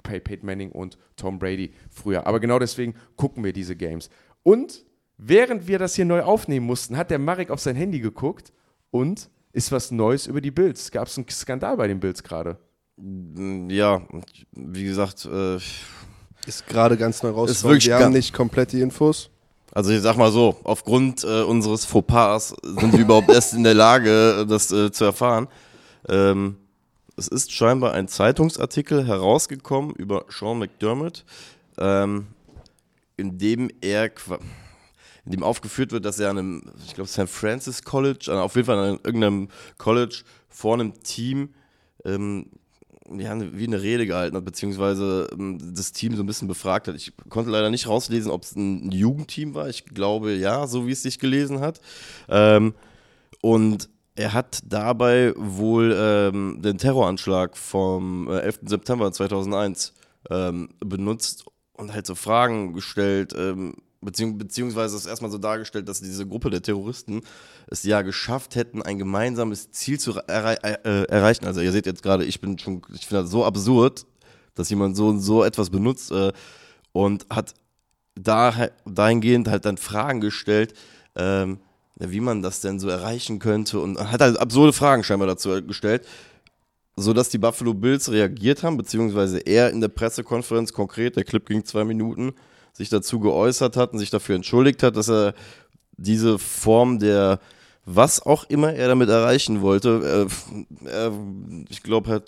Peyton 0.04 0.46
Manning 0.46 0.72
und 0.72 0.98
Tom 1.16 1.40
Brady 1.40 1.74
früher. 1.90 2.26
Aber 2.28 2.40
genau 2.40 2.60
deswegen 2.60 2.96
gucken 3.16 3.44
wir 3.44 3.54
diese 3.54 3.76
Games. 3.76 4.10
Und 4.44 4.86
während 5.18 5.68
wir 5.68 5.80
das 5.80 5.96
hier 5.96 6.06
neu 6.06 6.22
aufnehmen 6.22 6.66
mussten, 6.66 6.98
hat 6.98 7.10
der 7.12 7.20
Marek 7.20 7.50
auf 7.50 7.60
sein 7.60 7.76
Handy 7.76 8.00
geguckt 8.00 8.52
und 8.92 9.30
ist 9.54 9.72
was 9.72 9.92
Neues 9.92 10.28
über 10.28 10.42
die 10.42 10.52
Bills. 10.52 10.92
Gab 10.92 11.08
es 11.08 11.18
einen 11.18 11.28
Skandal 11.30 11.78
bei 11.78 11.88
den 11.88 12.00
Bills 12.00 12.22
gerade? 12.24 12.58
Mm, 12.98 13.70
Ja, 13.70 14.02
wie 14.52 14.84
gesagt, 14.84 15.26
äh, 15.26 15.56
Ist 16.48 16.68
gerade 16.68 16.98
ganz 16.98 17.24
neu 17.24 17.30
rausgekommen. 17.30 17.74
wirklich 17.74 17.88
Wir 17.88 17.96
haben 17.96 18.02
gar- 18.02 18.10
nicht 18.12 18.34
komplett 18.34 18.72
die 18.74 18.82
Infos. 18.82 19.30
Also 19.72 19.92
ich 19.92 20.02
sag 20.02 20.16
mal 20.16 20.32
so, 20.32 20.58
aufgrund 20.64 21.24
äh, 21.24 21.42
unseres 21.42 21.84
Fauxpas 21.86 22.50
sind 22.62 22.94
wir 22.94 23.00
überhaupt 23.00 23.30
erst 23.30 23.54
in 23.54 23.64
der 23.64 23.74
Lage, 23.74 24.46
das 24.48 24.72
äh, 24.72 24.92
zu 24.92 25.04
erfahren. 25.06 25.48
Ähm, 26.08 26.58
es 27.18 27.28
ist 27.28 27.52
scheinbar 27.52 27.94
ein 27.94 28.08
Zeitungsartikel 28.08 29.06
herausgekommen 29.08 29.96
über 29.96 30.26
Sean 30.30 30.60
McDermott, 30.60 31.24
ähm, 31.78 32.28
in 33.18 33.38
dem 33.38 33.70
er 33.82 34.12
in 35.26 35.32
dem 35.32 35.44
aufgeführt 35.44 35.92
wird, 35.92 36.06
dass 36.06 36.20
er 36.20 36.30
an 36.30 36.38
einem, 36.38 36.62
ich 36.86 36.94
glaube, 36.94 37.10
St. 37.10 37.28
Francis 37.28 37.84
College, 37.84 38.32
auf 38.32 38.56
jeden 38.56 38.66
Fall 38.68 38.78
an 38.78 39.00
irgendeinem 39.04 39.48
College 39.78 40.24
vor 40.50 40.76
einem 40.76 41.02
Team 41.02 41.50
ähm, 42.04 42.48
ja, 43.18 43.32
eine- 43.32 43.58
wie 43.58 43.66
eine 43.68 43.82
Rede 43.82 44.06
gehalten 44.06 44.36
hat, 44.36 44.46
beziehungsweise 44.46 45.28
ähm, 45.32 45.58
das 45.76 45.92
Team 45.92 46.16
so 46.16 46.24
ein 46.24 46.26
bisschen 46.28 46.48
befragt 46.48 46.88
hat. 46.88 46.96
Ich 46.96 47.14
konnte 47.30 47.50
leider 47.52 47.70
nicht 47.70 47.88
rauslesen, 47.88 48.32
ob 48.32 48.44
es 48.44 48.56
ein 48.56 48.92
Jugendteam 48.92 49.54
war. 49.56 49.70
Ich 49.70 49.86
glaube 49.86 50.34
ja, 50.34 50.68
so 50.68 50.86
wie 50.88 50.92
es 50.92 51.04
sich 51.04 51.18
gelesen 51.20 51.60
hat. 51.60 51.82
Ähm, 52.30 52.74
und 53.42 53.90
er 54.16 54.34
hat 54.34 54.60
dabei 54.66 55.34
wohl 55.36 55.96
ähm, 55.98 56.62
den 56.62 56.78
Terroranschlag 56.78 57.58
vom 57.58 58.30
äh, 58.30 58.40
11. 58.40 58.60
September 58.66 59.12
2001 59.12 59.94
ähm, 60.30 60.70
benutzt 60.80 61.46
und 61.74 61.94
halt 61.94 62.08
so 62.08 62.16
Fragen 62.16 62.74
gestellt, 62.74 63.34
ähm, 63.38 63.76
beziehung 64.02 64.38
beziehungsweise 64.38 64.96
es 64.96 65.06
erstmal 65.06 65.32
so 65.32 65.38
dargestellt, 65.38 65.90
dass 65.90 66.00
diese 66.00 66.26
Gruppe 66.26 66.50
der 66.50 66.62
Terroristen 66.62 67.22
es 67.68 67.84
ja 67.84 68.02
geschafft 68.04 68.56
hätten, 68.56 68.82
ein 68.82 68.98
gemeinsames 68.98 69.72
Ziel 69.72 70.00
zu 70.00 70.14
errei 70.28 70.54
äh, 70.54 71.04
erreichen. 71.08 71.46
Also 71.46 71.60
ihr 71.60 71.72
seht 71.72 71.86
jetzt 71.86 72.04
gerade, 72.04 72.24
ich 72.24 72.40
bin 72.40 72.58
schon, 72.58 72.82
ich 72.94 73.08
finde 73.08 73.24
das 73.24 73.32
so 73.32 73.44
absurd, 73.44 74.06
dass 74.54 74.70
jemand 74.70 74.96
so 74.96 75.18
so 75.18 75.44
etwas 75.44 75.70
benutzt 75.70 76.12
äh, 76.12 76.32
und 76.94 77.26
hat 77.30 77.54
da, 78.16 78.70
dahingehend 78.86 79.50
halt 79.50 79.66
dann 79.66 79.78
Fragen 79.78 80.22
gestellt, 80.22 80.74
ähm, 81.16 81.60
wie 81.98 82.20
man 82.20 82.42
das 82.42 82.62
denn 82.62 82.80
so 82.80 82.90
erreichen 82.90 83.40
könnte 83.40 83.80
und 83.80 84.00
hat 84.00 84.22
halt 84.22 84.38
absurde 84.38 84.74
Fragen 84.74 85.04
scheinbar 85.04 85.28
dazu 85.28 85.66
gestellt, 85.66 86.06
sodass 86.96 87.30
die 87.30 87.38
Buffalo 87.38 87.74
Bills 87.74 88.12
reagiert 88.12 88.64
haben, 88.64 88.78
beziehungsweise 88.78 89.40
er 89.40 89.70
in 89.70 89.82
der 89.82 89.88
Pressekonferenz 89.88 90.74
konkret, 90.74 91.16
der 91.16 91.24
Clip 91.24 91.46
ging 91.46 91.64
zwei 91.66 91.84
Minuten, 91.84 92.34
sich 92.74 92.90
dazu 92.90 93.20
geäußert 93.20 93.78
hat 93.78 93.94
und 93.94 94.00
sich 94.00 94.10
dafür 94.10 94.36
entschuldigt 94.36 94.84
hat, 94.84 94.98
dass 94.98 95.10
er 95.10 95.34
diese 95.98 96.38
Form 96.38 97.00
der 97.00 97.40
was 97.88 98.26
auch 98.26 98.46
immer 98.46 98.74
er 98.74 98.88
damit 98.88 99.10
erreichen 99.10 99.62
wollte, 99.62 100.28
äh, 100.84 100.88
er, 100.90 101.12
ich 101.70 101.84
glaube, 101.84 102.10
er 102.12 102.22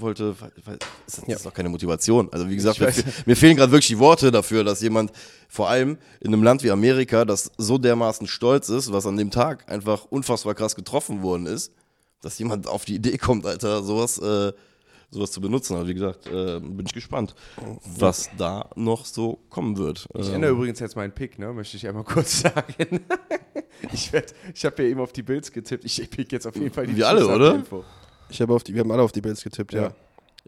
wollte, 0.00 0.34
weil- 0.64 0.78
das 1.06 1.18
ist 1.18 1.28
Ja. 1.28 1.36
doch 1.38 1.54
keine 1.54 1.68
Motivation. 1.68 2.28
Also 2.32 2.48
wie 2.50 2.56
gesagt, 2.56 2.80
mir, 2.80 2.92
mir 3.26 3.36
fehlen 3.36 3.56
gerade 3.56 3.70
wirklich 3.70 3.86
die 3.88 3.98
Worte 4.00 4.32
dafür, 4.32 4.64
dass 4.64 4.80
jemand, 4.80 5.12
vor 5.48 5.68
allem 5.68 5.98
in 6.20 6.32
einem 6.32 6.42
Land 6.42 6.64
wie 6.64 6.70
Amerika, 6.72 7.24
das 7.24 7.52
so 7.58 7.78
dermaßen 7.78 8.26
stolz 8.26 8.68
ist, 8.68 8.92
was 8.92 9.06
an 9.06 9.16
dem 9.16 9.30
Tag 9.30 9.70
einfach 9.70 10.04
unfassbar 10.10 10.54
krass 10.54 10.74
getroffen 10.74 11.22
worden 11.22 11.46
ist, 11.46 11.72
dass 12.20 12.38
jemand 12.40 12.66
auf 12.66 12.84
die 12.84 12.96
Idee 12.96 13.16
kommt, 13.18 13.46
Alter, 13.46 13.82
sowas, 13.84 14.18
äh, 14.18 14.52
sowas 15.14 15.30
zu 15.32 15.40
benutzen. 15.40 15.74
Also 15.74 15.88
wie 15.88 15.94
gesagt, 15.94 16.26
äh, 16.26 16.60
bin 16.60 16.84
ich 16.86 16.92
gespannt, 16.92 17.34
was 17.98 18.28
da 18.36 18.68
noch 18.76 19.04
so 19.04 19.38
kommen 19.50 19.76
wird. 19.78 20.06
Ich 20.18 20.28
Ähm, 20.28 20.34
ändere 20.34 20.52
übrigens 20.52 20.80
jetzt 20.80 20.96
meinen 20.96 21.12
Pick, 21.12 21.38
ne? 21.38 21.52
möchte 21.52 21.76
ich 21.76 21.86
einmal 21.88 22.04
kurz 22.04 22.40
sagen. 22.42 23.00
ich 23.92 24.12
werd- 24.12 24.34
ich 24.54 24.64
habe 24.64 24.82
ja 24.82 24.88
eben 24.90 25.00
auf 25.00 25.12
die 25.12 25.22
Bills 25.22 25.52
getippt. 25.52 25.84
Ich 25.84 26.10
pick 26.10 26.32
jetzt 26.32 26.46
auf 26.46 26.56
jeden 26.56 26.70
Fall 26.72 26.86
die 26.86 26.96
Wir 26.96 27.08
alle, 27.08 27.26
oder? 27.26 27.54
Info. 27.54 27.84
Ich 28.28 28.40
habe 28.40 28.54
auf 28.54 28.64
die, 28.64 28.74
wir 28.74 28.80
haben 28.80 28.90
alle 28.90 29.02
auf 29.02 29.12
die 29.12 29.20
Bills 29.20 29.42
getippt, 29.42 29.72
ja. 29.72 29.82
Ja. 29.82 29.94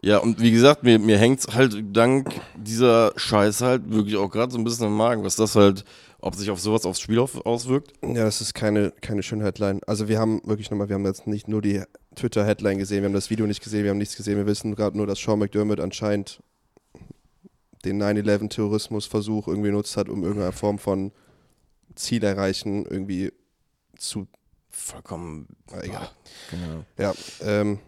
Ja, 0.03 0.17
und 0.19 0.39
wie 0.39 0.51
gesagt, 0.51 0.83
mir, 0.83 0.99
mir 0.99 1.17
hängt 1.17 1.39
es 1.39 1.55
halt 1.55 1.75
dank 1.91 2.29
dieser 2.55 3.13
Scheiße 3.15 3.65
halt 3.65 3.89
wirklich 3.91 4.15
auch 4.17 4.29
gerade 4.29 4.51
so 4.51 4.59
ein 4.59 4.63
bisschen 4.63 4.85
im 4.85 4.95
Magen, 4.95 5.23
was 5.23 5.35
das 5.35 5.55
halt, 5.55 5.85
ob 6.19 6.35
sich 6.35 6.51
auf 6.51 6.59
sowas 6.59 6.85
aufs 6.85 6.99
Spiel 6.99 7.17
auf, 7.17 7.43
auswirkt. 7.47 7.93
Ja, 8.03 8.25
das 8.25 8.39
ist 8.39 8.53
keine, 8.53 8.91
keine 9.01 9.23
schöne 9.23 9.43
Headline. 9.43 9.81
Also 9.87 10.07
wir 10.07 10.19
haben 10.19 10.39
wirklich 10.45 10.69
nochmal, 10.69 10.87
wir 10.89 10.93
haben 10.93 11.05
jetzt 11.05 11.25
nicht 11.25 11.47
nur 11.47 11.63
die 11.63 11.81
Twitter-Headline 12.17 12.77
gesehen, 12.77 13.01
wir 13.01 13.05
haben 13.05 13.13
das 13.13 13.29
Video 13.29 13.47
nicht 13.47 13.63
gesehen, 13.63 13.83
wir 13.83 13.91
haben 13.91 13.97
nichts 13.97 14.17
gesehen. 14.17 14.37
Wir 14.37 14.45
wissen 14.45 14.75
gerade 14.75 14.97
nur, 14.97 15.07
dass 15.07 15.19
Sean 15.19 15.39
McDermott 15.39 15.79
anscheinend 15.79 16.41
den 17.85 18.01
9-11-Terrorismusversuch 18.01 19.47
irgendwie 19.47 19.69
genutzt 19.69 19.95
hat, 19.97 20.09
um 20.09 20.23
irgendeine 20.23 20.51
Form 20.51 20.79
von 20.79 21.11
Ziel 21.95 22.23
erreichen, 22.23 22.85
irgendwie 22.85 23.31
zu. 23.97 24.27
Vollkommen. 24.69 25.47
Ah, 25.71 25.79
egal. 25.81 26.09
Genau. 26.51 26.85
Ja, 26.97 27.13
ähm, 27.41 27.79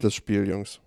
das 0.00 0.14
Spiel, 0.14 0.48
Jungs. 0.48 0.80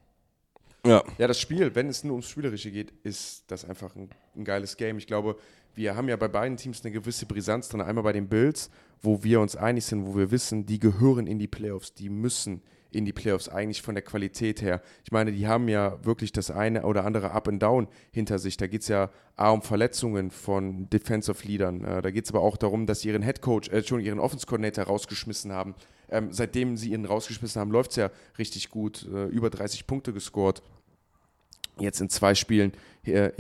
Ja, 0.86 1.04
Ja, 1.18 1.28
das 1.28 1.40
Spiel, 1.40 1.74
wenn 1.76 1.88
es 1.88 2.04
nur 2.04 2.14
ums 2.14 2.28
Spielerische 2.28 2.72
geht, 2.72 2.92
ist 3.04 3.44
das 3.48 3.64
einfach 3.64 3.96
ein, 3.96 4.10
ein 4.36 4.44
geiles 4.44 4.76
Game. 4.76 4.98
Ich 4.98 5.08
glaube, 5.08 5.38
wir 5.76 5.96
haben 5.96 6.10
ja 6.10 6.16
bei 6.16 6.28
beiden 6.28 6.58
Teams 6.58 6.84
eine 6.84 6.92
gewisse 6.92 7.26
Brisanz 7.26 7.70
drin. 7.70 7.82
Einmal 7.82 8.04
bei 8.04 8.14
den 8.14 8.28
Bills, 8.28 8.70
wo 9.02 9.24
wir 9.24 9.40
uns 9.40 9.56
einig 9.56 9.86
sind, 9.86 10.06
wo 10.06 10.16
wir 10.16 10.32
wissen, 10.32 10.66
die 10.66 10.80
gehören 10.80 11.28
in 11.28 11.40
die 11.40 11.48
Playoffs, 11.48 11.94
die 11.94 12.10
müssen 12.10 12.62
in 12.92 13.06
die 13.06 13.14
Playoffs 13.14 13.48
eigentlich 13.48 13.82
von 13.82 13.96
der 13.96 14.04
Qualität 14.04 14.62
her. 14.62 14.82
Ich 15.06 15.12
meine, 15.12 15.32
die 15.32 15.48
haben 15.48 15.70
ja 15.70 16.04
wirklich 16.04 16.34
das 16.34 16.52
eine 16.52 16.84
oder 16.86 17.06
andere 17.06 17.32
Up 17.32 17.48
and 17.48 17.64
Down 17.64 17.88
hinter 18.12 18.38
sich. 18.38 18.58
Da 18.58 18.68
geht 18.68 18.82
es 18.82 18.90
ja 18.90 19.10
A 19.38 19.52
um 19.52 19.62
Verletzungen 19.62 20.30
von 20.30 20.90
Defensive 20.90 21.48
Leadern. 21.48 21.86
Äh, 21.86 22.02
da 22.02 22.12
geht 22.12 22.26
es 22.26 22.32
aber 22.32 22.42
auch 22.42 22.58
darum, 22.58 22.86
dass 22.86 23.00
sie 23.00 23.10
ihren 23.10 23.24
Head 23.24 23.42
Coach, 23.42 23.70
äh, 23.70 23.82
schon 23.84 24.02
ihren 24.02 24.20
Offense 24.20 24.46
Coordinator 24.46 24.86
rausgeschmissen 24.86 25.54
haben. 25.54 25.74
Ähm, 26.10 26.34
seitdem 26.34 26.76
sie 26.76 26.92
ihn 26.92 27.06
rausgeschmissen 27.06 27.62
haben, 27.62 27.72
läuft 27.72 27.92
es 27.92 27.96
ja 27.98 28.12
richtig 28.38 28.70
gut. 28.70 29.08
Äh, 29.12 29.28
über 29.28 29.50
30 29.50 29.88
Punkte 29.88 30.12
gescored 30.12 30.62
jetzt 31.80 32.02
in 32.02 32.10
zwei 32.10 32.36
Spielen 32.36 32.74
äh, 33.06 33.32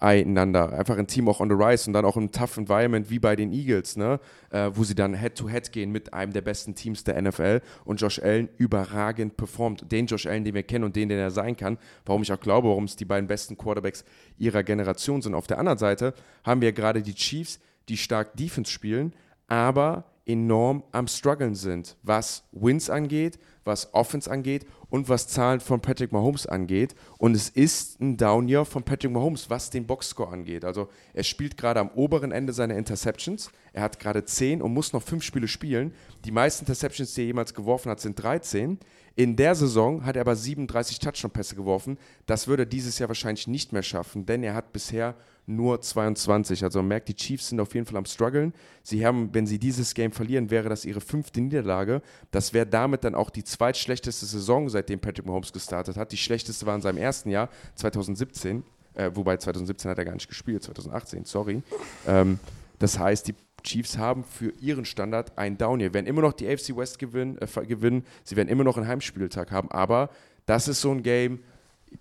hintereinander. 0.00 0.72
Einfach 0.72 0.96
ein 0.96 1.06
Team 1.06 1.28
auch 1.28 1.40
on 1.40 1.48
the 1.48 1.54
rise 1.54 1.88
und 1.88 1.92
dann 1.92 2.04
auch 2.04 2.16
im 2.16 2.32
Tough 2.32 2.56
Environment 2.56 3.10
wie 3.10 3.18
bei 3.18 3.36
den 3.36 3.52
Eagles, 3.52 3.96
ne? 3.96 4.18
äh, 4.50 4.70
wo 4.72 4.84
sie 4.84 4.94
dann 4.94 5.14
Head-to-Head 5.14 5.72
gehen 5.72 5.92
mit 5.92 6.14
einem 6.14 6.32
der 6.32 6.40
besten 6.40 6.74
Teams 6.74 7.04
der 7.04 7.20
NFL 7.20 7.60
und 7.84 8.00
Josh 8.00 8.18
Allen 8.18 8.48
überragend 8.56 9.36
performt. 9.36 9.90
Den 9.92 10.06
Josh 10.06 10.26
Allen, 10.26 10.44
den 10.44 10.54
wir 10.54 10.62
kennen 10.62 10.84
und 10.84 10.96
den, 10.96 11.08
den 11.08 11.18
er 11.18 11.30
sein 11.30 11.56
kann. 11.56 11.78
Warum 12.06 12.22
ich 12.22 12.32
auch 12.32 12.40
glaube, 12.40 12.68
warum 12.68 12.84
es 12.84 12.96
die 12.96 13.04
beiden 13.04 13.28
besten 13.28 13.56
Quarterbacks 13.56 14.04
ihrer 14.38 14.62
Generation 14.62 15.22
sind. 15.22 15.34
Auf 15.34 15.46
der 15.46 15.58
anderen 15.58 15.78
Seite 15.78 16.14
haben 16.44 16.60
wir 16.60 16.72
gerade 16.72 17.02
die 17.02 17.14
Chiefs, 17.14 17.60
die 17.88 17.96
stark 17.96 18.36
Defense 18.36 18.70
spielen, 18.70 19.12
aber 19.48 20.04
enorm 20.26 20.84
am 20.92 21.08
struggeln 21.08 21.54
sind, 21.54 21.96
was 22.02 22.44
Wins 22.52 22.88
angeht, 22.88 23.38
was 23.64 23.92
Offense 23.94 24.30
angeht 24.30 24.66
und 24.90 25.08
was 25.08 25.28
Zahlen 25.28 25.60
von 25.60 25.80
Patrick 25.80 26.12
Mahomes 26.12 26.46
angeht. 26.46 26.94
Und 27.18 27.34
es 27.34 27.48
ist 27.48 28.00
ein 28.00 28.16
Down-Year 28.16 28.64
von 28.64 28.82
Patrick 28.82 29.12
Mahomes, 29.12 29.48
was 29.48 29.70
den 29.70 29.86
Boxscore 29.86 30.32
angeht. 30.32 30.64
Also 30.64 30.88
er 31.14 31.22
spielt 31.22 31.56
gerade 31.56 31.80
am 31.80 31.90
oberen 31.90 32.32
Ende 32.32 32.52
seiner 32.52 32.76
Interceptions. 32.76 33.50
Er 33.72 33.82
hat 33.82 33.98
gerade 33.98 34.24
10 34.24 34.60
und 34.60 34.74
muss 34.74 34.92
noch 34.92 35.02
5 35.02 35.22
Spiele 35.22 35.48
spielen. 35.48 35.94
Die 36.24 36.32
meisten 36.32 36.64
Interceptions, 36.64 37.14
die 37.14 37.22
er 37.22 37.26
jemals 37.26 37.54
geworfen 37.54 37.90
hat, 37.90 38.00
sind 38.00 38.20
13. 38.20 38.78
In 39.16 39.36
der 39.36 39.54
Saison 39.54 40.04
hat 40.04 40.16
er 40.16 40.22
aber 40.22 40.36
37 40.36 40.98
Touchdown-Pässe 40.98 41.54
geworfen. 41.54 41.98
Das 42.26 42.48
würde 42.48 42.62
er 42.62 42.66
dieses 42.66 42.98
Jahr 42.98 43.08
wahrscheinlich 43.08 43.46
nicht 43.46 43.72
mehr 43.72 43.82
schaffen, 43.82 44.24
denn 44.26 44.42
er 44.42 44.54
hat 44.54 44.72
bisher 44.72 45.14
nur 45.46 45.80
22. 45.80 46.62
Also 46.64 46.78
man 46.78 46.88
merkt, 46.88 47.08
die 47.08 47.14
Chiefs 47.14 47.48
sind 47.48 47.60
auf 47.60 47.74
jeden 47.74 47.86
Fall 47.86 47.96
am 47.96 48.04
struggeln. 48.04 48.54
Sie 48.82 49.04
haben, 49.04 49.30
wenn 49.32 49.46
sie 49.46 49.58
dieses 49.58 49.94
Game 49.94 50.12
verlieren, 50.12 50.50
wäre 50.50 50.68
das 50.68 50.84
ihre 50.84 51.00
fünfte 51.00 51.40
Niederlage. 51.40 52.02
Das 52.30 52.52
wäre 52.52 52.66
damit 52.66 53.04
dann 53.04 53.14
auch 53.14 53.30
die 53.30 53.44
zweitschlechteste 53.44 54.26
Saison, 54.26 54.68
seitdem 54.80 55.00
Patrick 55.00 55.26
Mahomes 55.26 55.52
gestartet 55.52 55.96
hat. 55.96 56.12
Die 56.12 56.16
schlechteste 56.16 56.66
war 56.66 56.74
in 56.74 56.80
seinem 56.80 56.98
ersten 56.98 57.30
Jahr, 57.30 57.48
2017. 57.74 58.62
Äh, 58.94 59.10
wobei 59.14 59.36
2017 59.36 59.90
hat 59.90 59.98
er 59.98 60.04
gar 60.04 60.14
nicht 60.14 60.28
gespielt, 60.28 60.62
2018, 60.62 61.24
sorry. 61.24 61.62
Ähm, 62.06 62.38
das 62.78 62.98
heißt, 62.98 63.28
die 63.28 63.34
Chiefs 63.62 63.98
haben 63.98 64.24
für 64.24 64.52
ihren 64.60 64.84
Standard 64.84 65.36
einen 65.38 65.58
Down 65.58 65.80
hier. 65.80 65.92
Werden 65.92 66.06
immer 66.06 66.22
noch 66.22 66.32
die 66.32 66.48
AFC 66.48 66.76
West 66.76 66.98
gewinnen, 66.98 67.38
äh, 67.38 67.66
gewinnen. 67.66 68.04
Sie 68.24 68.36
werden 68.36 68.48
immer 68.48 68.64
noch 68.64 68.76
einen 68.76 68.88
Heimspieltag 68.88 69.52
haben. 69.52 69.70
Aber 69.70 70.10
das 70.46 70.66
ist 70.66 70.80
so 70.80 70.90
ein 70.90 71.02
Game, 71.02 71.40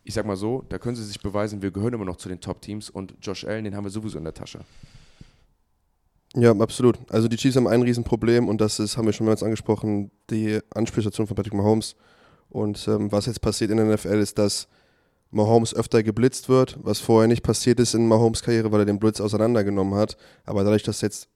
ich 0.03 0.13
sag 0.13 0.25
mal 0.25 0.37
so, 0.37 0.63
da 0.69 0.77
können 0.77 0.95
sie 0.95 1.03
sich 1.03 1.19
beweisen, 1.19 1.61
wir 1.61 1.71
gehören 1.71 1.93
immer 1.93 2.05
noch 2.05 2.17
zu 2.17 2.29
den 2.29 2.39
Top-Teams 2.39 2.89
und 2.89 3.13
Josh 3.21 3.43
Allen, 3.43 3.65
den 3.65 3.75
haben 3.75 3.83
wir 3.83 3.91
sowieso 3.91 4.17
in 4.17 4.23
der 4.23 4.33
Tasche. 4.33 4.59
Ja, 6.35 6.51
absolut. 6.51 6.97
Also 7.09 7.27
die 7.27 7.37
Chiefs 7.37 7.55
haben 7.55 7.67
ein 7.67 7.81
Riesenproblem 7.81 8.47
und 8.47 8.61
das 8.61 8.79
ist, 8.79 8.97
haben 8.97 9.05
wir 9.05 9.13
schon 9.13 9.25
mehrmals 9.25 9.43
angesprochen, 9.43 10.11
die 10.29 10.59
Anspielstation 10.73 11.27
von 11.27 11.35
Patrick 11.35 11.53
Mahomes. 11.53 11.95
Und 12.49 12.87
ähm, 12.87 13.11
was 13.11 13.27
jetzt 13.27 13.41
passiert 13.41 13.71
in 13.71 13.77
der 13.77 13.85
NFL 13.85 14.19
ist, 14.19 14.37
dass 14.37 14.67
Mahomes 15.31 15.75
öfter 15.75 16.01
geblitzt 16.01 16.49
wird, 16.49 16.77
was 16.81 16.99
vorher 16.99 17.27
nicht 17.27 17.43
passiert 17.43 17.79
ist 17.79 17.93
in 17.93 18.07
Mahomes 18.07 18.41
Karriere, 18.41 18.71
weil 18.71 18.81
er 18.81 18.85
den 18.85 18.99
Blitz 18.99 19.21
auseinandergenommen 19.21 19.93
hat. 19.95 20.17
Aber 20.45 20.63
dadurch, 20.63 20.83
dass 20.83 21.01
jetzt 21.01 21.29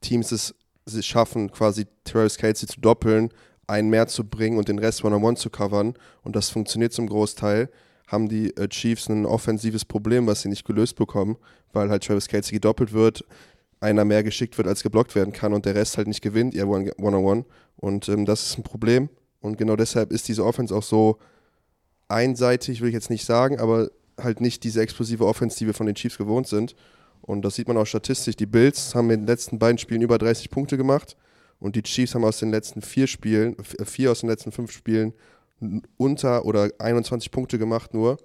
Teams 0.00 0.32
es, 0.32 0.54
schaffen, 1.00 1.50
quasi 1.50 1.86
Travis 2.04 2.36
Kelsey 2.36 2.66
zu 2.68 2.80
doppeln, 2.80 3.30
einen 3.66 3.90
mehr 3.90 4.06
zu 4.06 4.24
bringen 4.24 4.58
und 4.58 4.68
den 4.68 4.78
Rest 4.78 5.04
One-on-One 5.04 5.36
zu 5.36 5.50
covern, 5.50 5.94
und 6.22 6.36
das 6.36 6.48
funktioniert 6.50 6.92
zum 6.92 7.06
Großteil, 7.06 7.70
haben 8.06 8.28
die 8.28 8.56
äh, 8.56 8.68
Chiefs 8.68 9.08
ein 9.08 9.26
offensives 9.26 9.84
Problem, 9.84 10.26
was 10.26 10.42
sie 10.42 10.48
nicht 10.48 10.64
gelöst 10.64 10.96
bekommen, 10.96 11.36
weil 11.72 11.90
halt 11.90 12.04
Travis 12.04 12.28
Kelsey 12.28 12.54
gedoppelt 12.54 12.92
wird, 12.92 13.24
einer 13.80 14.04
mehr 14.04 14.22
geschickt 14.22 14.56
wird, 14.58 14.66
als 14.66 14.82
geblockt 14.82 15.14
werden 15.14 15.32
kann 15.32 15.52
und 15.52 15.66
der 15.66 15.74
Rest 15.74 15.98
halt 15.98 16.08
nicht 16.08 16.22
gewinnt, 16.22 16.54
ihr 16.54 16.66
One- 16.66 16.92
One-on-One. 16.98 17.44
Und 17.76 18.08
ähm, 18.08 18.24
das 18.24 18.46
ist 18.46 18.58
ein 18.58 18.62
Problem. 18.62 19.08
Und 19.40 19.58
genau 19.58 19.76
deshalb 19.76 20.12
ist 20.12 20.28
diese 20.28 20.44
Offense 20.44 20.74
auch 20.74 20.82
so 20.82 21.18
einseitig, 22.08 22.80
will 22.80 22.88
ich 22.88 22.94
jetzt 22.94 23.10
nicht 23.10 23.24
sagen, 23.24 23.60
aber 23.60 23.90
halt 24.18 24.40
nicht 24.40 24.64
diese 24.64 24.80
explosive 24.80 25.26
Offense, 25.26 25.58
die 25.58 25.66
wir 25.66 25.74
von 25.74 25.86
den 25.86 25.94
Chiefs 25.94 26.18
gewohnt 26.18 26.46
sind. 26.46 26.74
Und 27.22 27.42
das 27.42 27.54
sieht 27.54 27.68
man 27.68 27.76
auch 27.76 27.86
statistisch. 27.86 28.36
Die 28.36 28.46
Bills 28.46 28.94
haben 28.94 29.10
in 29.10 29.20
den 29.20 29.26
letzten 29.26 29.58
beiden 29.58 29.78
Spielen 29.78 30.02
über 30.02 30.18
30 30.18 30.50
Punkte 30.50 30.76
gemacht 30.76 31.16
und 31.60 31.76
die 31.76 31.82
Chiefs 31.82 32.14
haben 32.14 32.24
aus 32.24 32.38
den 32.38 32.50
letzten 32.50 32.82
vier 32.82 33.06
Spielen, 33.06 33.56
äh, 33.58 33.84
vier 33.84 34.10
aus 34.10 34.20
den 34.20 34.30
letzten 34.30 34.52
fünf 34.52 34.72
Spielen 34.72 35.12
unter 35.96 36.44
oder 36.44 36.70
21 36.78 37.30
Punkte 37.30 37.58
gemacht 37.58 37.94
nur. 37.94 38.18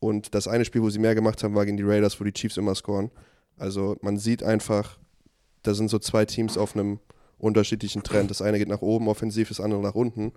Und 0.00 0.34
das 0.34 0.48
eine 0.48 0.64
Spiel, 0.64 0.82
wo 0.82 0.90
sie 0.90 0.98
mehr 0.98 1.14
gemacht 1.14 1.44
haben, 1.44 1.54
war 1.54 1.64
gegen 1.64 1.76
die 1.76 1.84
Raiders, 1.84 2.18
wo 2.18 2.24
die 2.24 2.32
Chiefs 2.32 2.56
immer 2.56 2.74
scoren. 2.74 3.10
Also 3.56 3.96
man 4.00 4.18
sieht 4.18 4.42
einfach, 4.42 4.98
da 5.62 5.74
sind 5.74 5.88
so 5.88 5.98
zwei 5.98 6.24
Teams 6.24 6.58
auf 6.58 6.74
einem 6.74 6.98
unterschiedlichen 7.42 8.02
Trend. 8.02 8.30
Das 8.30 8.40
eine 8.40 8.58
geht 8.58 8.68
nach 8.68 8.80
oben 8.82 9.08
offensiv, 9.08 9.48
das 9.48 9.60
andere 9.60 9.82
nach 9.82 9.94
unten. 9.94 10.32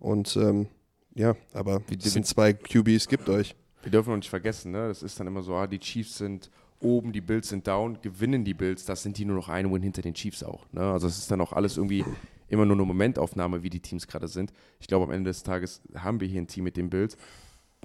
Und 0.00 0.36
ähm, 0.36 0.66
ja, 1.14 1.36
aber 1.52 1.82
Wie- 1.88 1.98
es 1.98 2.12
sind 2.12 2.26
zwei 2.26 2.52
QBs, 2.54 3.06
gibt 3.08 3.28
euch. 3.28 3.54
Wir 3.82 3.92
dürfen 3.92 4.10
noch 4.10 4.16
nicht 4.16 4.30
vergessen, 4.30 4.72
ne? 4.72 4.88
das 4.88 5.02
ist 5.02 5.20
dann 5.20 5.26
immer 5.28 5.42
so, 5.42 5.54
ah, 5.54 5.66
die 5.66 5.78
Chiefs 5.78 6.18
sind 6.18 6.50
oben, 6.80 7.12
die 7.12 7.20
Bills 7.20 7.48
sind 7.48 7.66
down, 7.66 7.98
gewinnen 8.02 8.44
die 8.44 8.54
Bills, 8.54 8.84
das 8.84 9.02
sind 9.02 9.18
die 9.18 9.24
nur 9.24 9.36
noch 9.36 9.48
ein 9.48 9.72
Win 9.72 9.82
hinter 9.82 10.02
den 10.02 10.14
Chiefs 10.14 10.42
auch. 10.42 10.64
Ne? 10.72 10.80
Also 10.80 11.06
es 11.06 11.18
ist 11.18 11.30
dann 11.30 11.40
auch 11.40 11.52
alles 11.52 11.76
irgendwie 11.76 12.04
immer 12.48 12.64
nur 12.64 12.76
eine 12.76 12.84
Momentaufnahme, 12.86 13.62
wie 13.62 13.70
die 13.70 13.80
Teams 13.80 14.06
gerade 14.06 14.26
sind. 14.26 14.52
Ich 14.80 14.86
glaube, 14.88 15.04
am 15.04 15.10
Ende 15.12 15.30
des 15.30 15.42
Tages 15.42 15.80
haben 15.94 16.20
wir 16.20 16.26
hier 16.28 16.40
ein 16.40 16.46
Team 16.46 16.64
mit 16.64 16.76
den 16.76 16.88
Bills. 16.90 17.16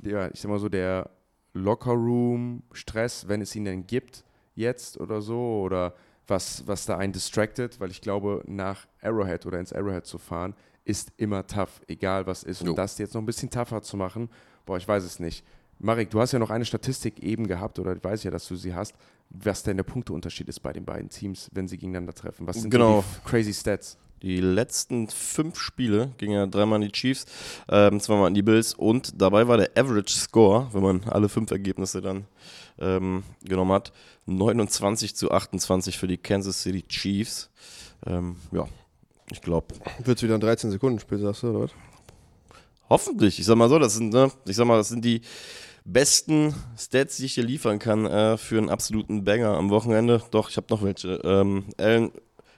Ja, 0.04 0.30
ich 0.32 0.40
sag 0.40 0.50
mal 0.50 0.60
so, 0.60 0.70
der 0.70 1.10
Lockerroom-Stress, 1.54 3.28
wenn 3.28 3.42
es 3.42 3.56
ihn 3.56 3.66
denn 3.66 3.86
gibt, 3.88 4.24
jetzt 4.56 5.00
oder 5.00 5.22
so, 5.22 5.62
oder 5.62 5.94
was, 6.28 6.64
was 6.68 6.86
da 6.86 6.98
einen 6.98 7.14
distracted, 7.14 7.80
weil 7.80 7.92
ich 7.92 8.02
glaube, 8.02 8.44
nach 8.48 8.88
Arrowhead 9.02 9.46
oder 9.46 9.60
ins 9.60 9.74
Arrowhead 9.74 10.06
zu 10.06 10.18
fahren, 10.18 10.54
ist 10.86 11.12
immer 11.18 11.46
tough, 11.48 11.82
egal 11.88 12.26
was 12.28 12.44
ist. 12.44 12.62
Und 12.62 12.68
Jo. 12.68 12.74
das 12.74 12.98
jetzt 12.98 13.14
noch 13.14 13.22
ein 13.22 13.26
bisschen 13.26 13.50
tougher 13.50 13.82
zu 13.82 13.98
machen, 13.98 14.30
boah, 14.66 14.78
ich 14.78 14.88
weiß 14.88 15.04
es 15.04 15.20
nicht. 15.20 15.44
Marek, 15.80 16.10
du 16.12 16.20
hast 16.22 16.32
ja 16.32 16.40
noch 16.40 16.50
eine 16.50 16.66
Statistik 16.66 17.20
eben 17.24 17.48
gehabt, 17.48 17.80
oder 17.80 17.96
ich 17.96 18.04
weiß 18.04 18.24
ja, 18.24 18.32
dass 18.32 18.48
du 18.48 18.56
sie 18.56 18.74
hast, 18.74 18.94
was 19.30 19.64
denn 19.64 19.78
der 19.78 19.84
Punkteunterschied 19.84 20.48
ist 20.48 20.60
bei 20.62 20.72
den 20.72 20.86
beiden 20.86 21.10
Teams, 21.10 21.50
wenn 21.54 21.68
sie 21.68 21.78
gegeneinander 21.78 22.14
treffen. 22.14 22.48
Was 22.48 22.58
sind 22.62 22.70
Genau. 22.70 23.02
so 23.02 23.06
die 23.24 23.30
crazy 23.30 23.54
Stats? 23.54 23.98
Die 24.22 24.40
letzten 24.40 25.10
fünf 25.10 25.60
Spiele 25.60 26.12
gingen 26.18 26.34
ja 26.36 26.46
dreimal 26.48 26.76
an 26.78 26.82
die 26.84 26.92
Chiefs, 26.94 27.26
ähm, 27.68 28.00
zweimal 28.00 28.28
an 28.28 28.34
die 28.34 28.42
Bills 28.44 28.74
und 28.74 29.22
dabei 29.22 29.48
war 29.50 29.58
der 29.58 29.72
Average 29.76 30.14
Score, 30.18 30.70
wenn 30.72 30.82
man 30.82 31.04
alle 31.10 31.28
fünf 31.28 31.52
Ergebnisse 31.52 32.02
dann 32.02 32.26
ähm, 32.80 33.24
genommen 33.44 33.72
hat, 33.72 33.92
29 34.26 35.16
zu 35.16 35.32
28 35.32 35.98
für 35.98 36.08
die 36.08 36.18
Kansas 36.18 36.62
City 36.62 36.84
Chiefs. 36.84 37.50
Ähm, 38.06 38.38
ja, 38.52 38.68
ich 39.32 39.42
glaube, 39.42 39.76
Wird 40.04 40.18
es 40.18 40.24
wieder 40.24 40.36
ein 40.36 40.42
13-Sekunden-Spiel, 40.42 41.20
sagst 41.20 41.44
du, 41.44 41.50
oder? 41.50 41.60
was? 41.62 41.72
hoffentlich. 42.90 43.40
Ich 43.40 43.46
sag 43.46 43.56
mal 43.56 43.70
so, 43.70 43.80
das 43.80 43.96
sind, 43.96 44.14
ne, 44.14 44.32
ich 44.46 44.56
sag 44.56 44.66
mal, 44.66 44.78
das 44.78 44.90
sind 44.90 45.04
die 45.04 45.22
besten 45.86 46.54
Stats, 46.78 47.18
die 47.18 47.26
ich 47.26 47.36
dir 47.36 47.44
liefern 47.44 47.80
kann 47.80 48.06
äh, 48.06 48.38
für 48.38 48.58
einen 48.58 48.70
absoluten 48.70 49.24
Banger 49.24 49.58
am 49.58 49.70
Wochenende. 49.70 50.22
Doch, 50.32 50.50
ich 50.50 50.58
habe 50.58 50.68
noch 50.70 50.84
welche. 50.84 51.16
Ähm, 51.24 51.66
Allen 51.78 52.12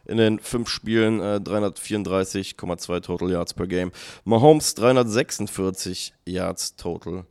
in 0.07 0.17
den 0.17 0.39
fünf 0.39 0.69
Spielen, 0.69 1.19
äh, 1.19 1.39
334,2 1.43 3.01
Total 3.01 3.31
Yards 3.31 3.55
per 3.55 3.65
Game. 3.65 3.91
Mahomes 4.23 4.75
346 4.75 6.13
Yards 6.25 6.75
total. 6.75 7.25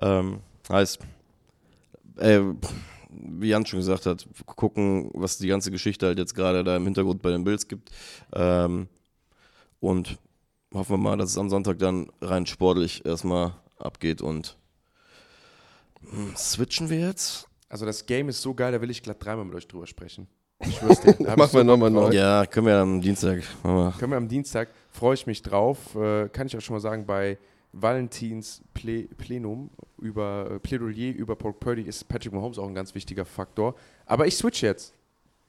Ähm, 0.00 0.40
heißt, 0.68 1.00
äh, 2.16 2.40
wie 3.10 3.48
Jan 3.48 3.66
schon 3.66 3.78
gesagt 3.78 4.06
hat, 4.06 4.26
gucken, 4.46 5.10
was 5.14 5.38
die 5.38 5.48
ganze 5.48 5.70
Geschichte 5.70 6.06
halt 6.06 6.18
jetzt 6.18 6.34
gerade 6.34 6.64
da 6.64 6.76
im 6.76 6.84
Hintergrund 6.84 7.22
bei 7.22 7.30
den 7.30 7.44
Bills 7.44 7.68
gibt. 7.68 7.90
Ähm, 8.32 8.88
und 9.80 10.18
hoffen 10.72 10.94
wir 10.94 10.98
mal, 10.98 11.16
dass 11.16 11.30
es 11.30 11.38
am 11.38 11.50
Sonntag 11.50 11.78
dann 11.78 12.10
rein 12.20 12.46
sportlich 12.46 13.04
erstmal 13.04 13.54
abgeht 13.78 14.22
und 14.22 14.56
hm, 16.00 16.34
switchen 16.36 16.90
wir 16.90 17.00
jetzt? 17.00 17.48
Also 17.68 17.86
das 17.86 18.06
Game 18.06 18.28
ist 18.28 18.42
so 18.42 18.54
geil, 18.54 18.72
da 18.72 18.80
will 18.80 18.90
ich 18.90 19.02
glatt 19.02 19.24
dreimal 19.24 19.44
mit 19.44 19.54
euch 19.54 19.68
drüber 19.68 19.86
sprechen. 19.86 20.28
Ich 20.60 20.76
schwör's 20.78 21.00
dir. 21.00 21.16
Machen 21.36 21.52
wir 21.52 21.64
nochmal 21.64 21.90
neu. 21.90 22.12
Ja, 22.12 22.46
können 22.46 22.66
wir 22.66 22.76
am 22.76 23.00
Dienstag. 23.00 23.42
Machen 23.62 23.76
wir. 23.76 23.94
Können 23.98 24.12
wir 24.12 24.16
am 24.16 24.28
Dienstag, 24.28 24.68
freue 24.90 25.14
ich 25.14 25.26
mich 25.26 25.42
drauf. 25.42 25.94
Äh, 25.94 26.28
kann 26.28 26.46
ich 26.46 26.56
auch 26.56 26.60
schon 26.60 26.74
mal 26.74 26.80
sagen, 26.80 27.06
bei 27.06 27.38
Valentins 27.74 28.62
Ple 28.72 29.08
Plenum 29.16 29.70
über 29.98 30.50
äh, 30.50 30.58
Plädoyer 30.58 31.12
über 31.14 31.36
Paul 31.36 31.54
Purdy 31.54 31.82
ist 31.82 32.08
Patrick 32.08 32.32
Mahomes 32.32 32.58
auch 32.58 32.68
ein 32.68 32.74
ganz 32.74 32.94
wichtiger 32.94 33.24
Faktor. 33.24 33.74
Aber 34.06 34.26
ich 34.26 34.36
switch 34.36 34.62
jetzt. 34.62 34.94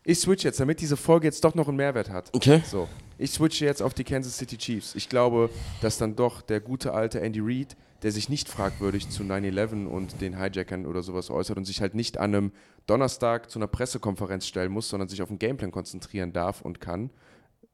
Ich 0.04 0.20
switch 0.20 0.44
jetzt, 0.44 0.60
damit 0.60 0.82
diese 0.82 0.98
Folge 0.98 1.26
jetzt 1.26 1.44
doch 1.44 1.56
noch 1.56 1.68
einen 1.68 1.78
Mehrwert 1.78 2.10
hat. 2.10 2.30
Okay. 2.34 2.62
So, 2.66 2.88
ich 3.18 3.32
switche 3.32 3.66
jetzt 3.66 3.82
auf 3.82 3.94
die 3.96 4.04
Kansas 4.04 4.38
City 4.38 4.58
Chiefs. 4.58 4.94
Ich 4.94 5.10
glaube, 5.10 5.50
dass 5.82 5.98
dann 5.98 6.16
doch 6.16 6.42
der 6.42 6.60
gute 6.60 6.94
alte 6.94 7.22
Andy 7.22 7.40
Reid, 7.42 7.76
der 8.04 8.12
sich 8.12 8.30
nicht 8.30 8.48
fragwürdig 8.48 9.10
zu 9.10 9.24
9-11 9.24 9.88
und 9.88 10.22
den 10.22 10.38
Hijackern 10.38 10.86
oder 10.86 11.02
sowas 11.02 11.32
äußert 11.32 11.58
und 11.58 11.66
sich 11.66 11.82
halt 11.82 11.96
nicht 11.96 12.20
an 12.20 12.36
einem 12.36 12.52
Donnerstag 12.86 13.50
zu 13.50 13.58
einer 13.58 13.68
Pressekonferenz 13.68 14.46
stellen 14.46 14.72
muss, 14.72 14.90
sondern 14.90 15.10
sich 15.10 15.24
auf 15.24 15.30
den 15.30 15.40
Gameplan 15.40 15.72
konzentrieren 15.72 16.34
darf 16.34 16.62
und 16.62 16.80
kann. 16.80 17.10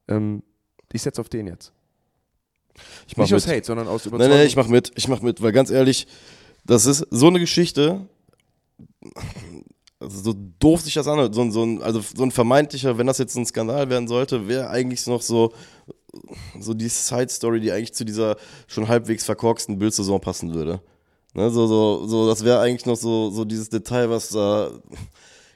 Ähm, 0.08 0.42
ich 0.94 1.02
setze 1.02 1.20
auf 1.20 1.28
den 1.28 1.48
jetzt. 1.48 1.74
Ich 3.08 3.18
mach 3.18 3.26
Nicht 3.26 3.34
aus 3.34 3.46
mit. 3.48 3.56
Hate, 3.58 3.66
sondern 3.66 3.88
aus 3.88 4.06
Nein, 4.06 4.10
Überzeugung. 4.14 4.38
nein, 4.38 4.48
ich 4.48 4.56
mach 4.56 4.68
mit. 4.68 4.92
Ich 4.96 5.08
mach 5.08 5.22
mit, 5.22 5.42
weil 5.42 5.52
ganz 5.52 5.70
ehrlich, 5.70 6.08
das 6.66 6.86
ist 6.86 7.06
so 7.12 7.28
eine 7.28 7.40
Geschichte. 7.40 8.08
Also 10.00 10.22
so 10.32 10.34
doof 10.60 10.82
sich 10.82 10.96
das 10.96 11.08
anhört, 11.08 11.36
so, 11.36 11.42
ein- 11.42 11.52
so 11.52 11.64
ein, 11.64 11.82
also 11.84 12.02
so 12.02 12.24
ein 12.24 12.32
vermeintlicher, 12.32 12.98
wenn 12.98 13.06
das 13.08 13.20
jetzt 13.20 13.36
ein 13.36 13.46
Skandal 13.46 13.90
werden 13.90 14.08
sollte, 14.08 14.48
wäre 14.48 14.70
eigentlich 14.70 15.06
noch 15.06 15.22
so, 15.22 15.54
so 16.60 16.74
die 16.74 16.90
Side-Story, 16.90 17.60
die 17.60 17.72
eigentlich 17.72 17.94
zu 17.94 18.04
dieser 18.04 18.36
schon 18.68 18.88
halbwegs 18.88 19.26
verkorksten 19.26 19.78
Bildsaison 19.78 20.20
passen 20.20 20.54
würde. 20.56 20.82
Ne, 21.34 21.50
so, 21.52 21.68
so, 21.68 22.08
so, 22.08 22.28
das 22.28 22.44
wäre 22.44 22.60
eigentlich 22.60 22.86
noch 22.88 22.96
so, 22.98 23.30
so 23.30 23.46
dieses 23.46 23.70
Detail, 23.70 24.10
was 24.10 24.30
da 24.30 24.72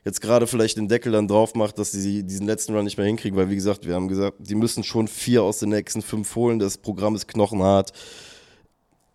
jetzt 0.06 0.22
gerade 0.22 0.48
vielleicht 0.48 0.78
den 0.78 0.88
Deckel 0.88 1.12
dann 1.12 1.28
drauf 1.28 1.56
macht, 1.56 1.80
dass 1.80 1.92
sie 1.92 2.24
diesen 2.24 2.46
letzten 2.46 2.76
Run 2.76 2.86
nicht 2.86 2.98
mehr 2.98 3.08
hinkriegen, 3.08 3.38
weil 3.38 3.50
wie 3.50 3.56
gesagt, 3.56 3.86
wir 3.86 3.96
haben 3.96 4.08
gesagt, 4.08 4.38
die 4.40 4.56
müssen 4.56 4.84
schon 4.84 5.08
vier 5.08 5.44
aus 5.44 5.60
den 5.60 5.70
nächsten 5.70 6.02
fünf 6.02 6.34
holen, 6.36 6.60
das 6.60 6.78
Programm 6.78 7.16
ist 7.16 7.28
knochenhart. 7.28 7.92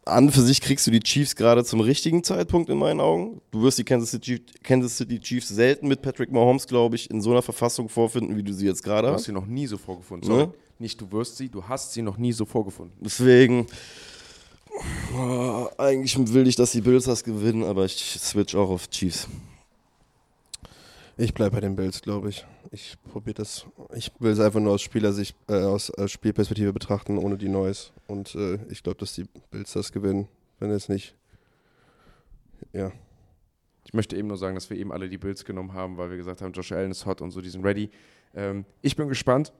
An 0.04 0.32
für 0.32 0.40
sich 0.40 0.60
kriegst 0.60 0.86
du 0.86 0.90
die 0.90 1.00
Chiefs 1.00 1.36
gerade 1.36 1.64
zum 1.64 1.80
richtigen 1.80 2.24
Zeitpunkt 2.24 2.68
in 2.70 2.78
meinen 2.78 3.00
Augen. 3.00 3.40
Du 3.52 3.62
wirst 3.62 3.78
die 3.78 3.84
Kansas 3.84 4.10
City, 4.10 4.42
Kansas 4.64 4.96
City 4.96 5.20
Chiefs 5.20 5.48
selten 5.48 5.86
mit 5.86 6.02
Patrick 6.02 6.32
Mahomes, 6.32 6.66
glaube 6.66 6.96
ich, 6.96 7.08
in 7.10 7.20
so 7.20 7.30
einer 7.30 7.42
Verfassung 7.42 7.88
vorfinden, 7.88 8.36
wie 8.36 8.42
du 8.42 8.52
sie 8.52 8.66
jetzt 8.66 8.82
gerade 8.82 9.08
Du 9.08 9.12
hast 9.12 9.20
hast. 9.20 9.26
sie 9.26 9.32
noch 9.32 9.46
nie 9.46 9.66
so 9.66 9.78
vorgefunden. 9.78 10.28
Ne? 10.28 10.36
Sorry. 10.36 10.50
Nicht 10.80 11.00
du 11.00 11.12
wirst 11.12 11.36
sie, 11.36 11.48
du 11.50 11.62
hast 11.62 11.92
sie 11.92 12.02
noch 12.02 12.16
nie 12.16 12.32
so 12.32 12.46
vorgefunden. 12.46 12.96
Deswegen, 13.00 13.66
oh, 15.16 15.66
eigentlich 15.78 16.16
will 16.32 16.48
ich, 16.48 16.56
dass 16.56 16.72
die 16.72 16.80
Bills 16.80 17.04
das 17.04 17.22
gewinnen, 17.22 17.62
aber 17.62 17.84
ich 17.84 18.18
switch 18.18 18.54
auch 18.56 18.70
auf 18.70 18.88
Chiefs. 18.88 19.28
Ich 21.22 21.34
bleibe 21.34 21.56
bei 21.56 21.60
den 21.60 21.76
Bills, 21.76 22.00
glaube 22.00 22.30
ich. 22.30 22.46
Ich 22.70 22.96
probiere 23.12 23.34
das. 23.34 23.66
Ich 23.94 24.10
will 24.20 24.32
es 24.32 24.40
einfach 24.40 24.58
nur 24.58 24.72
aus 24.72 24.80
Spielersicht, 24.80 25.36
äh, 25.50 25.64
aus 25.64 25.90
äh, 25.90 26.08
Spielperspektive 26.08 26.72
betrachten, 26.72 27.18
ohne 27.18 27.36
die 27.36 27.50
Noise. 27.50 27.90
Und 28.06 28.34
äh, 28.34 28.58
ich 28.70 28.82
glaube, 28.82 28.96
dass 28.96 29.12
die 29.12 29.26
Bills 29.50 29.74
das 29.74 29.92
gewinnen. 29.92 30.28
Wenn 30.60 30.70
es 30.70 30.88
nicht. 30.88 31.14
Ja. 32.72 32.90
Ich 33.84 33.92
möchte 33.92 34.16
eben 34.16 34.28
nur 34.28 34.38
sagen, 34.38 34.54
dass 34.54 34.70
wir 34.70 34.78
eben 34.78 34.92
alle 34.92 35.10
die 35.10 35.18
Bills 35.18 35.44
genommen 35.44 35.74
haben, 35.74 35.98
weil 35.98 36.08
wir 36.08 36.16
gesagt 36.16 36.40
haben, 36.40 36.52
Josh 36.52 36.72
Allen 36.72 36.90
ist 36.90 37.04
hot 37.04 37.20
und 37.20 37.32
so, 37.32 37.42
die 37.42 37.50
sind 37.50 37.66
ready. 37.66 37.90
Ähm, 38.34 38.64
ich 38.80 38.96
bin 38.96 39.06
gespannt. 39.06 39.52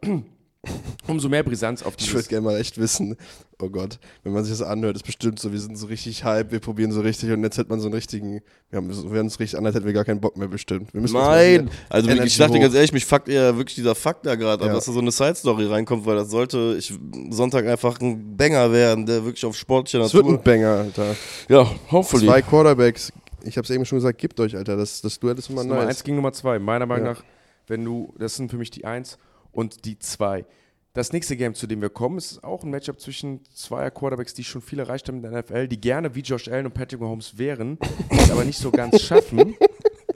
Umso 1.07 1.29
mehr 1.31 1.43
Brisanz 1.43 1.83
auf 1.83 1.95
Ich 1.99 2.07
würde 2.09 2.19
dieses 2.19 2.29
gerne 2.29 2.45
mal 2.45 2.57
echt 2.61 2.77
wissen, 2.79 3.17
oh 3.61 3.69
Gott, 3.71 3.99
wenn 4.23 4.33
man 4.33 4.45
sich 4.45 4.57
das 4.57 4.67
anhört, 4.67 4.95
ist 4.97 5.03
bestimmt 5.05 5.41
so, 5.41 5.51
wir 5.53 5.59
sind 5.59 5.77
so 5.77 5.87
richtig 5.87 6.23
hype, 6.23 6.53
wir 6.53 6.61
probieren 6.61 6.93
so 6.93 7.01
richtig 7.01 7.31
und 7.33 7.43
jetzt 7.43 7.57
hat 7.59 7.69
man 7.71 7.81
so 7.81 7.87
einen 7.87 7.95
richtigen, 7.95 8.43
wir 8.69 8.77
haben 8.77 8.93
so- 8.93 9.11
wir 9.13 9.21
uns 9.21 9.41
richtig 9.41 9.59
an, 9.59 9.65
als 9.67 9.75
hätten 9.75 9.87
wir 9.87 9.95
gar 9.95 10.05
keinen 10.05 10.21
Bock 10.21 10.37
mehr 10.37 10.49
bestimmt. 10.49 10.91
Nein, 10.95 11.71
also 11.89 12.11
Energy 12.11 12.27
ich 12.29 12.37
dachte 12.37 12.55
hoch. 12.59 12.61
ganz 12.61 12.75
ehrlich, 12.75 12.93
mich 12.93 13.07
fuckt 13.07 13.29
eher 13.29 13.57
wirklich 13.57 13.75
dieser 13.75 13.95
Fakt 13.95 14.27
da 14.27 14.35
gerade, 14.35 14.67
Ja. 14.67 14.73
dass 14.75 14.85
da 14.85 14.93
so 14.93 15.01
eine 15.01 15.11
Side-Story 15.11 15.65
reinkommt, 15.67 16.05
weil 16.05 16.17
das 16.17 16.31
sollte 16.31 16.77
ich 16.79 16.93
Sonntag 17.31 17.67
einfach 17.67 17.99
ein 18.01 18.37
Banger 18.37 18.71
werden, 18.71 19.07
der 19.07 19.25
wirklich 19.25 19.45
auf 19.47 19.57
sportlicher 19.57 20.05
Es 20.05 20.13
wird 20.15 20.27
ein 20.27 20.33
Natur. 20.33 20.45
Banger, 20.45 20.69
Alter. 20.77 21.17
Ja, 21.49 21.69
hopefully. 21.91 22.27
Zwei 22.27 22.43
Quarterbacks, 22.43 23.13
ich 23.43 23.57
habe 23.57 23.65
es 23.65 23.71
eben 23.71 23.85
schon 23.87 23.97
gesagt, 23.99 24.19
gebt 24.19 24.39
euch, 24.39 24.55
Alter, 24.55 24.77
das, 24.77 25.01
das 25.01 25.19
Duett 25.19 25.39
ist 25.39 25.49
immer 25.49 25.57
Das 25.57 25.65
ist 25.65 25.69
Nummer 25.71 25.81
nice. 25.87 25.97
1 25.97 26.05
gegen 26.05 26.17
Nummer 26.17 26.33
2. 26.35 26.59
Meiner 26.59 26.85
Meinung 26.87 27.07
Ja. 27.07 27.13
nach, 27.15 27.25
wenn 27.67 27.83
du, 27.85 28.15
das 28.19 28.37
sind 28.37 28.51
für 28.51 28.59
mich 28.59 28.71
die 28.71 28.85
1 28.85 29.17
und 29.53 29.85
die 29.85 29.99
2. 29.99 30.45
Das 30.93 31.13
nächste 31.13 31.37
Game, 31.37 31.55
zu 31.55 31.69
dem 31.69 31.81
wir 31.81 31.89
kommen, 31.91 32.19
ist 32.19 32.43
auch 32.43 32.65
ein 32.65 32.71
Matchup 32.71 33.01
zwischen 33.01 33.45
zweier 33.55 33.93
Quarterbacks, 33.93 34.35
die 34.35 34.43
schon 34.43 34.61
viel 34.61 34.81
erreicht 34.81 35.07
haben 35.09 35.23
in 35.25 35.31
der 35.31 35.41
NFL, 35.43 35.69
die 35.69 35.81
gerne 35.81 36.15
wie 36.17 36.21
Josh 36.21 36.49
Allen 36.49 36.67
und 36.67 36.75
Patrick 36.75 37.01
Mahomes 37.01 37.39
wären, 37.39 37.79
es 38.11 38.31
aber 38.31 38.45
nicht 38.45 38.59
so 38.59 38.73
ganz 38.73 39.01
schaffen. 39.03 39.55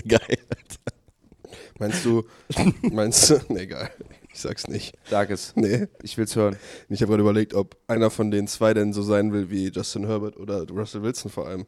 Geil. 0.06 0.39
Meinst 1.78 2.05
du, 2.05 2.24
meinst 2.93 3.31
du, 3.31 3.40
nee, 3.48 3.62
egal, 3.62 3.90
ich 4.32 4.40
sag's 4.40 4.69
nicht. 4.69 4.97
Sag 5.11 5.31
es. 5.31 5.55
Nee, 5.56 5.86
Ich 6.02 6.16
will's 6.19 6.35
hören. 6.36 6.56
ich 6.89 7.01
habe 7.02 7.11
gerade 7.11 7.23
überlegt, 7.23 7.55
ob 7.55 7.77
einer 7.89 8.11
von 8.11 8.31
den 8.31 8.47
zwei 8.47 8.74
denn 8.74 8.93
so 8.93 9.02
sein 9.02 9.32
will 9.32 9.51
wie 9.51 9.69
Justin 9.69 10.06
Herbert 10.06 10.36
oder 10.36 10.69
Russell 10.69 11.02
Wilson 11.02 11.31
vor 11.31 11.47
allem. 11.48 11.66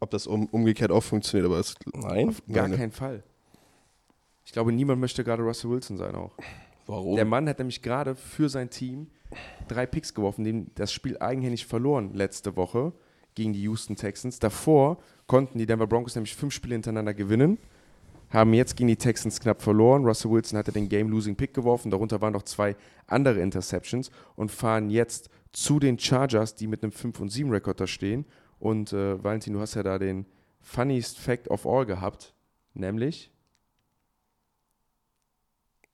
Ob 0.00 0.10
das 0.10 0.26
um, 0.26 0.46
umgekehrt 0.46 0.90
auch 0.92 1.02
funktioniert, 1.02 1.46
aber 1.46 1.58
es 1.58 1.74
Nein? 1.92 2.34
Gar 2.52 2.68
keinen 2.70 2.92
Fall. 2.92 3.22
Ich 4.48 4.52
glaube, 4.52 4.72
niemand 4.72 4.98
möchte 4.98 5.24
gerade 5.24 5.42
Russell 5.42 5.68
Wilson 5.68 5.98
sein 5.98 6.14
auch. 6.14 6.32
Warum? 6.86 7.16
Der 7.16 7.26
Mann 7.26 7.46
hat 7.46 7.58
nämlich 7.58 7.82
gerade 7.82 8.14
für 8.14 8.48
sein 8.48 8.70
Team 8.70 9.08
drei 9.68 9.84
Picks 9.84 10.14
geworfen, 10.14 10.42
dem 10.42 10.70
das 10.74 10.90
Spiel 10.90 11.18
eigenhändig 11.18 11.66
verloren 11.66 12.14
letzte 12.14 12.56
Woche 12.56 12.94
gegen 13.34 13.52
die 13.52 13.60
Houston 13.64 13.94
Texans. 13.94 14.38
Davor 14.38 14.96
konnten 15.26 15.58
die 15.58 15.66
Denver 15.66 15.86
Broncos 15.86 16.14
nämlich 16.14 16.34
fünf 16.34 16.54
Spiele 16.54 16.76
hintereinander 16.76 17.12
gewinnen, 17.12 17.58
haben 18.30 18.54
jetzt 18.54 18.74
gegen 18.78 18.88
die 18.88 18.96
Texans 18.96 19.38
knapp 19.38 19.60
verloren. 19.60 20.06
Russell 20.06 20.30
Wilson 20.30 20.58
hatte 20.58 20.72
den 20.72 20.88
Game-Losing-Pick 20.88 21.52
geworfen, 21.52 21.90
darunter 21.90 22.22
waren 22.22 22.32
noch 22.32 22.44
zwei 22.44 22.74
andere 23.06 23.42
Interceptions 23.42 24.10
und 24.34 24.50
fahren 24.50 24.88
jetzt 24.88 25.28
zu 25.52 25.78
den 25.78 25.98
Chargers, 25.98 26.54
die 26.54 26.68
mit 26.68 26.82
einem 26.82 26.92
5 26.92 27.20
und 27.20 27.28
7 27.28 27.50
Rekord 27.50 27.80
da 27.80 27.86
stehen. 27.86 28.24
Und 28.58 28.94
äh, 28.94 29.22
Valentin, 29.22 29.52
du 29.52 29.60
hast 29.60 29.74
ja 29.74 29.82
da 29.82 29.98
den 29.98 30.24
funniest 30.62 31.18
Fact 31.18 31.50
of 31.50 31.66
all 31.66 31.84
gehabt, 31.84 32.32
nämlich 32.72 33.30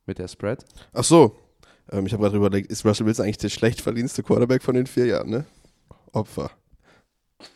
mit 0.06 0.18
der 0.18 0.28
Spread. 0.28 0.64
Ach 0.92 1.04
so. 1.04 1.36
Ähm, 1.92 2.06
ich 2.06 2.12
habe 2.12 2.22
gerade 2.22 2.36
überlegt, 2.36 2.70
ist 2.70 2.84
Russell 2.84 3.06
Wilson 3.06 3.24
eigentlich 3.24 3.38
der 3.38 3.48
schlecht 3.50 3.80
verdienste 3.80 4.22
Quarterback 4.22 4.62
von 4.62 4.74
den 4.74 4.86
vier 4.86 5.06
Jahren, 5.06 5.30
ne? 5.30 5.44
Opfer. 6.12 6.50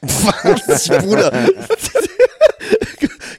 Was, 0.02 0.88
Bruder? 0.88 1.32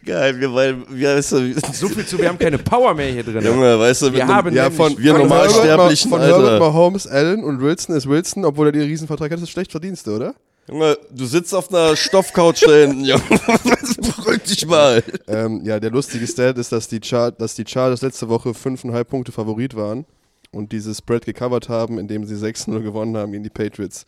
Geil, 0.06 0.40
wir, 0.40 0.54
weil, 0.54 0.78
wir, 0.90 1.16
weißt 1.18 1.34
du, 1.34 1.54
So 1.74 1.88
viel 1.90 2.06
zu, 2.06 2.18
wir 2.18 2.30
haben 2.30 2.40
keine 2.40 2.58
Power 2.58 2.96
mehr 2.96 3.12
hier 3.12 3.24
drin. 3.24 3.44
Junge, 3.46 3.78
weißt 3.80 4.02
du, 4.02 4.06
Wir 4.08 4.12
mit 4.14 4.22
einem- 4.24 4.32
haben 4.32 4.56
Ja, 4.56 4.72
von, 4.72 4.98
wir 4.98 5.12
von 5.12 5.22
Normalsterblichen, 5.22 6.10
Herbert, 6.10 6.30
von 6.32 6.42
Herbert. 6.42 6.60
Mahomes, 6.60 7.06
Allen 7.06 7.44
und 7.44 7.62
Wilson 7.62 7.96
ist 7.96 8.08
Wilson, 8.10 8.44
obwohl 8.46 8.68
er 8.68 8.72
den 8.72 8.82
Riesenvertrag 8.84 9.30
hat, 9.32 9.38
ist 9.38 9.44
das 9.44 9.50
schlecht 9.52 9.72
Verdienste, 9.72 10.12
oder? 10.16 10.34
Junge, 10.70 10.98
du 11.12 11.26
sitzt 11.26 11.54
auf 11.54 11.74
einer 11.74 11.96
Stoffcouch 11.96 12.60
da 12.62 12.72
hinten, 12.72 13.06
Junge. 13.06 13.22
Beruhig 14.18 14.44
dich 14.44 14.66
mal. 14.68 15.04
Ähm, 15.28 15.62
ja, 15.66 15.80
der 15.80 15.92
lustige 15.92 16.26
Stat 16.28 16.58
ist, 16.58 16.72
dass 16.72 16.88
die, 16.88 17.00
Char 17.04 17.32
dass 17.32 17.56
die 17.56 17.66
Chargers 17.68 18.02
letzte 18.02 18.30
Woche 18.30 18.50
5,5 18.50 19.04
Punkte 19.06 19.32
Favorit 19.32 19.76
waren 19.76 20.06
und 20.52 20.72
dieses 20.72 21.00
Spread 21.00 21.26
gecovert 21.26 21.70
haben, 21.70 21.98
indem 21.98 22.26
sie 22.26 22.36
6-0 22.36 22.82
gewonnen 22.82 23.18
haben 23.18 23.32
gegen 23.32 23.44
die 23.44 23.50
Patriots. 23.50 24.06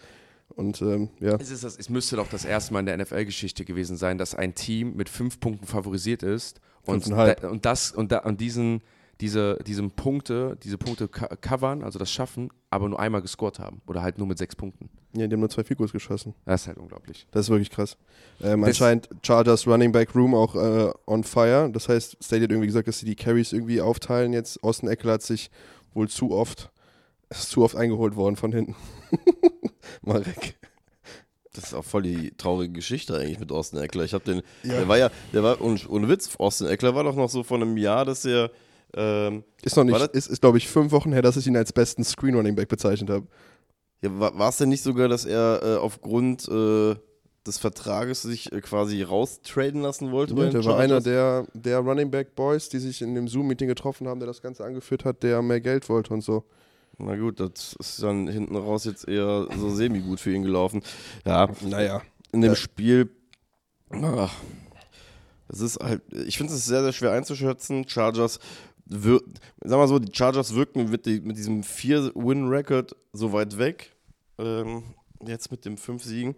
Und 0.49 0.81
ähm, 0.81 1.09
ja, 1.19 1.35
Es, 1.35 1.49
ist 1.49 1.63
das, 1.63 1.77
es 1.77 1.89
müsste 1.89 2.17
doch 2.17 2.27
das 2.27 2.45
erste 2.45 2.73
Mal 2.73 2.81
in 2.81 2.85
der 2.87 2.97
NFL-Geschichte 2.97 3.63
gewesen 3.65 3.95
sein, 3.97 4.17
dass 4.17 4.35
ein 4.35 4.53
Team 4.53 4.95
mit 4.95 5.07
fünf 5.09 5.39
Punkten 5.39 5.65
favorisiert 5.65 6.23
ist 6.23 6.59
und, 6.85 7.03
da, 7.41 7.49
und 7.49 7.65
das 7.65 7.91
und, 7.91 8.11
da, 8.11 8.19
und 8.19 8.41
diesen, 8.41 8.81
diese, 9.21 9.57
diesen 9.65 9.91
Punkte, 9.91 10.57
diese 10.63 10.77
Punkte 10.77 11.07
co- 11.07 11.27
covern, 11.39 11.83
also 11.83 11.97
das 11.99 12.11
schaffen, 12.11 12.49
aber 12.71 12.89
nur 12.89 12.99
einmal 12.99 13.21
gescored 13.21 13.59
haben 13.59 13.81
oder 13.85 14.01
halt 14.01 14.17
nur 14.17 14.25
mit 14.27 14.37
sechs 14.39 14.55
Punkten. 14.55 14.89
ja, 15.13 15.27
die 15.27 15.33
haben 15.33 15.41
nur 15.41 15.49
zwei 15.49 15.63
Figurs 15.63 15.91
geschossen. 15.91 16.33
Das 16.45 16.61
ist 16.61 16.67
halt 16.67 16.77
unglaublich. 16.77 17.27
Das 17.31 17.45
ist 17.45 17.49
wirklich 17.49 17.69
krass. 17.69 17.97
Ähm, 18.41 18.63
anscheinend 18.63 19.09
Chargers 19.21 19.67
Running 19.67 19.91
Back 19.91 20.15
Room 20.15 20.33
auch 20.33 20.55
äh, 20.55 20.91
on 21.05 21.23
fire. 21.23 21.69
Das 21.71 21.87
heißt, 21.89 22.17
State 22.23 22.43
hat 22.43 22.49
irgendwie 22.51 22.67
gesagt, 22.67 22.87
dass 22.87 22.97
sie 22.99 23.05
die 23.05 23.15
Carries 23.15 23.53
irgendwie 23.53 23.81
aufteilen 23.81 24.33
jetzt. 24.33 24.63
Austin 24.63 24.89
Eckler 24.89 25.13
hat 25.13 25.21
sich 25.21 25.51
wohl 25.93 26.07
zu 26.07 26.31
oft, 26.31 26.71
ist 27.29 27.49
zu 27.49 27.61
oft 27.63 27.75
eingeholt 27.75 28.15
worden 28.15 28.37
von 28.37 28.51
hinten. 28.53 28.75
Marek. 30.01 30.55
Das 31.53 31.65
ist 31.65 31.73
auch 31.73 31.83
voll 31.83 32.03
die 32.03 32.31
traurige 32.37 32.71
Geschichte 32.71 33.17
eigentlich 33.17 33.39
mit 33.39 33.51
Austin 33.51 33.79
Eckler. 33.79 34.05
Ich 34.05 34.13
habe 34.13 34.23
den, 34.23 34.41
Ja. 34.63 34.75
der 34.77 34.87
war 34.87 34.97
ja, 34.97 35.11
der 35.33 35.43
war, 35.43 35.59
und 35.59 35.89
ohne 35.89 36.07
Witz, 36.07 36.29
Austin 36.37 36.67
Eckler 36.67 36.95
war 36.95 37.03
doch 37.03 37.15
noch 37.17 37.29
so 37.29 37.43
vor 37.43 37.57
einem 37.57 37.75
Jahr, 37.75 38.05
dass 38.05 38.23
er 38.23 38.49
Ähm, 38.95 39.43
Ist 39.63 39.77
noch 39.77 39.83
nicht, 39.83 39.99
ist, 40.13 40.27
ist 40.27 40.41
glaube 40.41 40.57
ich 40.57 40.67
fünf 40.67 40.91
Wochen 40.91 41.13
her, 41.13 41.21
dass 41.21 41.37
ich 41.37 41.47
ihn 41.47 41.55
als 41.55 41.71
besten 41.73 42.03
Screen 42.03 42.35
Running 42.35 42.55
Back 42.55 42.67
bezeichnet 42.67 43.09
habe. 43.09 43.27
ja, 44.01 44.09
war 44.19 44.49
es 44.49 44.57
denn 44.57 44.69
nicht 44.69 44.83
sogar, 44.83 45.07
dass 45.07 45.25
er 45.25 45.61
äh, 45.63 45.75
aufgrund 45.77 46.47
äh, 46.49 46.95
des 47.47 47.57
Vertrages 47.57 48.21
sich 48.23 48.51
äh, 48.51 48.61
quasi 48.61 49.01
raustraden 49.01 49.81
lassen 49.81 50.11
wollte? 50.11 50.33
Ja, 50.35 50.49
der 50.49 50.65
war 50.65 50.77
einer 50.77 50.99
der, 51.01 51.47
der 51.53 51.79
Running 51.79 52.11
Back 52.11 52.35
Boys, 52.35 52.69
die 52.69 52.79
sich 52.79 53.01
in 53.01 53.15
dem 53.15 53.27
Zoom-Meeting 53.27 53.67
getroffen 53.67 54.07
haben, 54.07 54.19
der 54.19 54.27
das 54.27 54.41
Ganze 54.41 54.63
angeführt 54.65 55.05
hat, 55.05 55.23
der 55.23 55.41
mehr 55.41 55.61
Geld 55.61 55.87
wollte 55.89 56.13
und 56.13 56.21
so. 56.21 56.43
Na 56.97 57.15
gut, 57.15 57.39
das 57.39 57.75
ist 57.79 58.03
dann 58.03 58.27
hinten 58.27 58.55
raus 58.55 58.85
jetzt 58.85 59.07
eher 59.07 59.47
so 59.57 59.69
semi-gut 59.69 60.19
für 60.19 60.31
ihn 60.33 60.43
gelaufen. 60.43 60.83
Ja, 61.25 61.49
Naja. 61.61 62.01
in 62.31 62.41
dem 62.41 62.51
Ja. 62.51 62.55
Spiel, 62.55 63.09
ach, 63.89 64.33
es 65.47 65.61
ist 65.61 65.79
halt, 65.79 66.01
ich 66.27 66.37
finde 66.37 66.53
es 66.53 66.65
sehr, 66.65 66.83
sehr 66.83 66.93
schwer 66.93 67.11
einzuschätzen. 67.13 67.87
Chargers, 67.87 68.39
wir, 68.91 69.21
sag 69.63 69.77
mal 69.77 69.87
so, 69.87 69.99
die 69.99 70.13
Chargers 70.13 70.53
wirken 70.53 70.89
mit, 70.89 71.05
die, 71.05 71.21
mit 71.21 71.37
diesem 71.37 71.61
4-Win-Record 71.61 72.95
so 73.13 73.31
weit 73.31 73.57
weg. 73.57 73.95
Ähm, 74.37 74.83
jetzt 75.25 75.51
mit 75.51 75.65
dem 75.65 75.77
5 75.77 76.03
Siegen. 76.03 76.35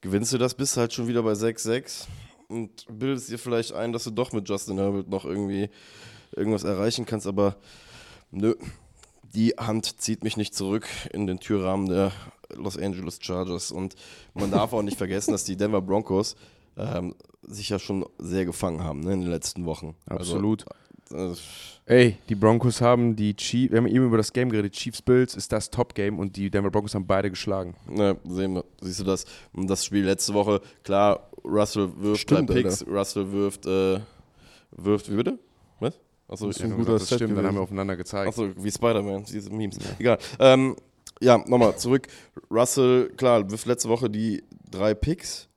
Gewinnst 0.00 0.32
du 0.32 0.38
das, 0.38 0.54
bist 0.54 0.76
halt 0.76 0.92
schon 0.92 1.06
wieder 1.06 1.22
bei 1.22 1.32
6-6 1.32 2.06
und 2.48 2.86
bildest 2.90 3.30
dir 3.30 3.38
vielleicht 3.38 3.72
ein, 3.72 3.92
dass 3.92 4.04
du 4.04 4.10
doch 4.10 4.32
mit 4.32 4.48
Justin 4.48 4.78
Herbert 4.78 5.08
noch 5.08 5.24
irgendwie 5.24 5.70
irgendwas 6.34 6.64
erreichen 6.64 7.06
kannst, 7.06 7.26
aber 7.26 7.56
nö. 8.30 8.54
Die 9.34 9.50
Hand 9.52 10.00
zieht 10.00 10.24
mich 10.24 10.36
nicht 10.36 10.54
zurück 10.54 10.86
in 11.12 11.26
den 11.26 11.40
Türrahmen 11.40 11.88
der 11.88 12.12
Los 12.54 12.76
Angeles 12.76 13.18
Chargers. 13.22 13.70
Und 13.72 13.94
man 14.34 14.50
darf 14.50 14.74
auch 14.74 14.82
nicht 14.82 14.98
vergessen, 14.98 15.32
dass 15.32 15.44
die 15.44 15.56
Denver 15.56 15.80
Broncos 15.80 16.36
ähm, 16.76 17.14
sich 17.42 17.70
ja 17.70 17.78
schon 17.78 18.04
sehr 18.18 18.44
gefangen 18.44 18.84
haben 18.84 19.00
ne, 19.00 19.14
in 19.14 19.20
den 19.22 19.30
letzten 19.30 19.64
Wochen. 19.64 19.94
Absolut. 20.06 20.68
Also, 20.68 20.81
Ey, 21.86 22.16
die 22.28 22.34
Broncos 22.34 22.80
haben 22.80 23.16
die 23.16 23.34
Chiefs, 23.34 23.72
wir 23.72 23.78
haben 23.78 23.86
eben 23.88 24.06
über 24.06 24.16
das 24.16 24.32
Game 24.32 24.50
geredet, 24.50 24.72
Chiefs 24.72 25.02
Bills 25.02 25.34
ist 25.34 25.50
das 25.52 25.68
Top-Game 25.70 26.18
und 26.18 26.36
die 26.36 26.50
Denver 26.50 26.70
Broncos 26.70 26.94
haben 26.94 27.06
beide 27.06 27.28
geschlagen. 27.30 27.74
ne, 27.88 28.16
sehen 28.24 28.54
wir, 28.54 28.64
siehst 28.80 29.00
du 29.00 29.04
das? 29.04 29.24
Das 29.52 29.84
Spiel 29.84 30.04
letzte 30.04 30.32
Woche, 30.34 30.60
klar, 30.84 31.28
Russell 31.44 31.90
wirft 31.98 32.22
Stimmt, 32.22 32.50
drei 32.50 32.54
Picks, 32.62 32.86
Russell 32.86 33.32
wirft, 33.32 33.66
äh, 33.66 33.98
wirft, 34.70 35.10
wie 35.10 35.16
bitte? 35.16 35.38
Was? 35.80 35.98
Achso, 36.28 36.48
ist 36.48 36.58
ich, 36.58 36.64
ein 36.64 36.70
Ja, 36.70 36.76
guter 36.76 36.92
das 36.92 37.08
Set 37.08 37.18
stimmt, 37.18 37.30
dann 37.32 37.38
haben 37.38 37.44
wir 37.44 37.50
gewesen. 37.50 37.62
aufeinander 37.64 37.96
gezeigt. 37.96 38.28
Achso, 38.28 38.48
wie 38.56 38.70
Spider-Man, 38.70 39.24
diese 39.24 39.50
Memes. 39.50 39.78
Egal. 39.98 40.18
Ähm, 40.38 40.76
ja, 41.20 41.38
nochmal 41.38 41.76
zurück. 41.76 42.06
Russell, 42.50 43.10
klar, 43.16 43.50
wirft 43.50 43.66
letzte 43.66 43.88
Woche 43.88 44.08
die 44.08 44.42
drei 44.70 44.94
Picks. 44.94 45.48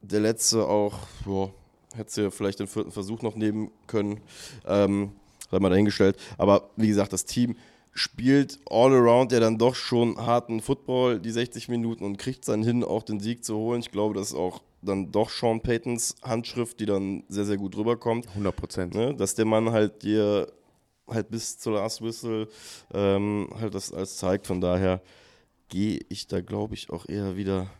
Der 0.00 0.20
letzte 0.20 0.66
auch, 0.66 0.98
boah, 1.24 1.52
hätte 1.96 2.22
ja 2.22 2.30
vielleicht 2.30 2.60
den 2.60 2.66
vierten 2.66 2.92
Versuch 2.92 3.22
noch 3.22 3.36
nehmen 3.36 3.70
können. 3.86 4.20
Ähm, 4.66 5.12
sei 5.50 5.58
mal 5.58 5.70
dahingestellt. 5.70 6.16
Aber 6.38 6.70
wie 6.76 6.88
gesagt, 6.88 7.12
das 7.12 7.24
Team 7.24 7.56
spielt 7.92 8.58
all 8.70 8.92
around 8.92 9.32
ja 9.32 9.40
dann 9.40 9.58
doch 9.58 9.74
schon 9.74 10.16
harten 10.16 10.60
Football, 10.60 11.20
die 11.20 11.30
60 11.30 11.68
Minuten, 11.68 12.04
und 12.04 12.16
kriegt 12.16 12.40
es 12.40 12.46
dann 12.46 12.62
hin, 12.62 12.82
auch 12.82 13.02
den 13.02 13.20
Sieg 13.20 13.44
zu 13.44 13.56
holen. 13.56 13.80
Ich 13.80 13.90
glaube, 13.90 14.14
das 14.14 14.28
ist 14.28 14.34
auch 14.34 14.62
dann 14.80 15.12
doch 15.12 15.30
Sean 15.30 15.60
Paytons 15.60 16.16
Handschrift, 16.22 16.80
die 16.80 16.86
dann 16.86 17.24
sehr, 17.28 17.44
sehr 17.44 17.56
gut 17.56 17.76
rüberkommt 17.76 18.28
100 18.28 18.56
Prozent. 18.56 18.94
ne, 18.94 19.14
dass 19.14 19.34
der 19.34 19.44
Mann 19.44 19.70
halt 19.70 20.02
dir 20.02 20.50
halt 21.08 21.30
bis 21.30 21.58
zur 21.58 21.74
Last 21.74 22.02
Whistle 22.02 22.48
ähm, 22.92 23.48
halt 23.60 23.74
das 23.74 23.92
alles 23.92 24.16
zeigt. 24.16 24.46
Von 24.46 24.60
daher 24.60 25.00
gehe 25.68 26.00
ich 26.08 26.26
da, 26.26 26.40
glaube 26.40 26.74
ich, 26.74 26.90
auch 26.90 27.08
eher 27.08 27.36
wieder. 27.36 27.70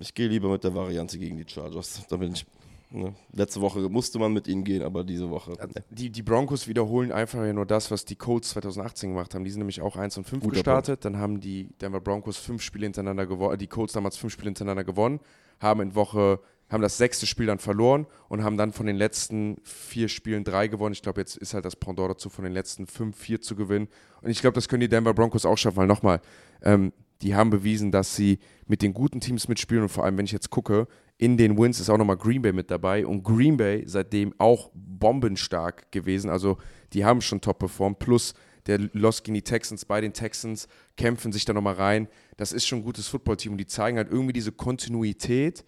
Ich 0.00 0.14
gehe 0.14 0.28
lieber 0.28 0.50
mit 0.50 0.64
der 0.64 0.74
Variante 0.74 1.18
gegen 1.18 1.36
die 1.36 1.44
Chargers. 1.46 2.04
Da 2.08 2.16
bin 2.16 2.32
ich. 2.32 2.46
Ne. 2.90 3.14
Letzte 3.32 3.62
Woche 3.62 3.80
musste 3.88 4.18
man 4.18 4.34
mit 4.34 4.46
ihnen 4.46 4.64
gehen, 4.64 4.82
aber 4.82 5.02
diese 5.02 5.30
Woche. 5.30 5.56
Die, 5.90 6.10
die 6.10 6.22
Broncos 6.22 6.68
wiederholen 6.68 7.10
einfach 7.10 7.42
ja 7.42 7.52
nur 7.54 7.64
das, 7.64 7.90
was 7.90 8.04
die 8.04 8.16
Colts 8.16 8.50
2018 8.50 9.10
gemacht 9.10 9.34
haben. 9.34 9.44
Die 9.44 9.50
sind 9.50 9.60
nämlich 9.60 9.80
auch 9.80 9.96
1 9.96 10.18
und 10.18 10.24
5 10.24 10.42
Guter 10.42 10.54
gestartet. 10.54 11.04
Dann 11.06 11.16
haben 11.16 11.40
die 11.40 11.68
Denver 11.80 12.00
Broncos 12.00 12.36
fünf 12.36 12.60
Spiele 12.60 12.84
hintereinander 12.84 13.26
gewonnen, 13.26 13.58
die 13.58 13.66
Colts 13.66 13.94
damals 13.94 14.18
fünf 14.18 14.34
Spiele 14.34 14.48
hintereinander 14.48 14.84
gewonnen, 14.84 15.20
haben 15.58 15.80
in 15.80 15.94
Woche, 15.94 16.40
haben 16.68 16.82
das 16.82 16.98
sechste 16.98 17.26
Spiel 17.26 17.46
dann 17.46 17.58
verloren 17.58 18.06
und 18.28 18.44
haben 18.44 18.58
dann 18.58 18.72
von 18.72 18.84
den 18.84 18.96
letzten 18.96 19.56
vier 19.62 20.08
Spielen 20.08 20.44
drei 20.44 20.68
gewonnen. 20.68 20.92
Ich 20.92 21.02
glaube, 21.02 21.20
jetzt 21.20 21.38
ist 21.38 21.54
halt 21.54 21.64
das 21.64 21.76
Pendant 21.76 22.10
dazu, 22.10 22.28
von 22.28 22.44
den 22.44 22.52
letzten 22.52 22.86
fünf, 22.86 23.16
vier 23.16 23.40
zu 23.40 23.56
gewinnen. 23.56 23.88
Und 24.20 24.30
ich 24.30 24.42
glaube, 24.42 24.54
das 24.54 24.68
können 24.68 24.80
die 24.80 24.88
Denver 24.88 25.14
Broncos 25.14 25.46
auch 25.46 25.56
schaffen, 25.56 25.76
weil 25.76 25.86
nochmal, 25.86 26.20
ähm, 26.62 26.92
die 27.22 27.34
haben 27.34 27.50
bewiesen, 27.50 27.90
dass 27.92 28.16
sie 28.16 28.38
mit 28.66 28.82
den 28.82 28.94
guten 28.94 29.20
Teams 29.20 29.48
mitspielen 29.48 29.84
und 29.84 29.88
vor 29.88 30.04
allem, 30.04 30.18
wenn 30.18 30.24
ich 30.24 30.32
jetzt 30.32 30.50
gucke, 30.50 30.88
in 31.18 31.36
den 31.36 31.56
Wins 31.56 31.78
ist 31.78 31.88
auch 31.88 31.98
nochmal 31.98 32.16
Green 32.16 32.42
Bay 32.42 32.52
mit 32.52 32.70
dabei 32.70 33.06
und 33.06 33.22
Green 33.22 33.56
Bay 33.56 33.84
seitdem 33.86 34.34
auch 34.38 34.70
bombenstark 34.74 35.92
gewesen. 35.92 36.30
Also 36.30 36.58
die 36.92 37.04
haben 37.04 37.20
schon 37.20 37.40
top 37.40 37.60
performt. 37.60 38.00
Plus 38.00 38.34
der 38.66 38.78
Loss 38.92 39.22
gegen 39.22 39.34
die 39.34 39.42
Texans 39.42 39.84
bei 39.84 40.00
den 40.00 40.12
Texans 40.12 40.66
kämpfen 40.96 41.32
sich 41.32 41.44
da 41.44 41.52
nochmal 41.52 41.74
rein. 41.74 42.08
Das 42.36 42.52
ist 42.52 42.66
schon 42.66 42.80
ein 42.80 42.84
gutes 42.84 43.06
Footballteam 43.08 43.52
und 43.52 43.58
die 43.58 43.66
zeigen 43.66 43.98
halt 43.98 44.10
irgendwie 44.10 44.32
diese 44.32 44.52
Kontinuität, 44.52 45.64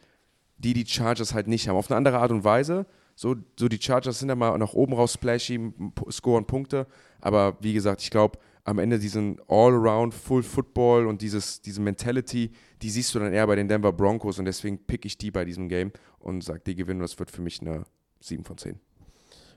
die 0.58 0.74
die 0.74 0.86
Chargers 0.86 1.34
halt 1.34 1.46
nicht 1.46 1.68
haben. 1.68 1.76
Auf 1.76 1.90
eine 1.90 1.98
andere 1.98 2.18
Art 2.18 2.32
und 2.32 2.44
Weise. 2.44 2.86
So, 3.16 3.36
so 3.58 3.68
die 3.68 3.80
Chargers 3.80 4.18
sind 4.18 4.28
da 4.28 4.34
mal 4.34 4.58
nach 4.58 4.72
oben 4.72 4.92
raus 4.92 5.12
splashy, 5.12 5.72
scoren 6.10 6.46
Punkte. 6.46 6.86
Aber 7.20 7.56
wie 7.60 7.74
gesagt, 7.74 8.02
ich 8.02 8.10
glaube, 8.10 8.38
am 8.64 8.78
Ende 8.78 8.98
diesen 8.98 9.38
All-Around 9.46 10.14
Full 10.14 10.42
Football 10.42 11.06
und 11.06 11.20
dieses, 11.22 11.60
diese 11.60 11.80
Mentality, 11.82 12.50
die 12.82 12.90
siehst 12.90 13.14
du 13.14 13.18
dann 13.18 13.32
eher 13.32 13.46
bei 13.46 13.56
den 13.56 13.68
Denver 13.68 13.92
Broncos 13.92 14.38
und 14.38 14.46
deswegen 14.46 14.78
pick 14.78 15.04
ich 15.04 15.18
die 15.18 15.30
bei 15.30 15.44
diesem 15.44 15.68
Game 15.68 15.92
und 16.18 16.42
sage, 16.42 16.62
die 16.66 16.74
gewinnen. 16.74 17.00
Das 17.00 17.18
wird 17.18 17.30
für 17.30 17.42
mich 17.42 17.60
eine 17.60 17.84
7 18.20 18.44
von 18.44 18.56
10. 18.56 18.80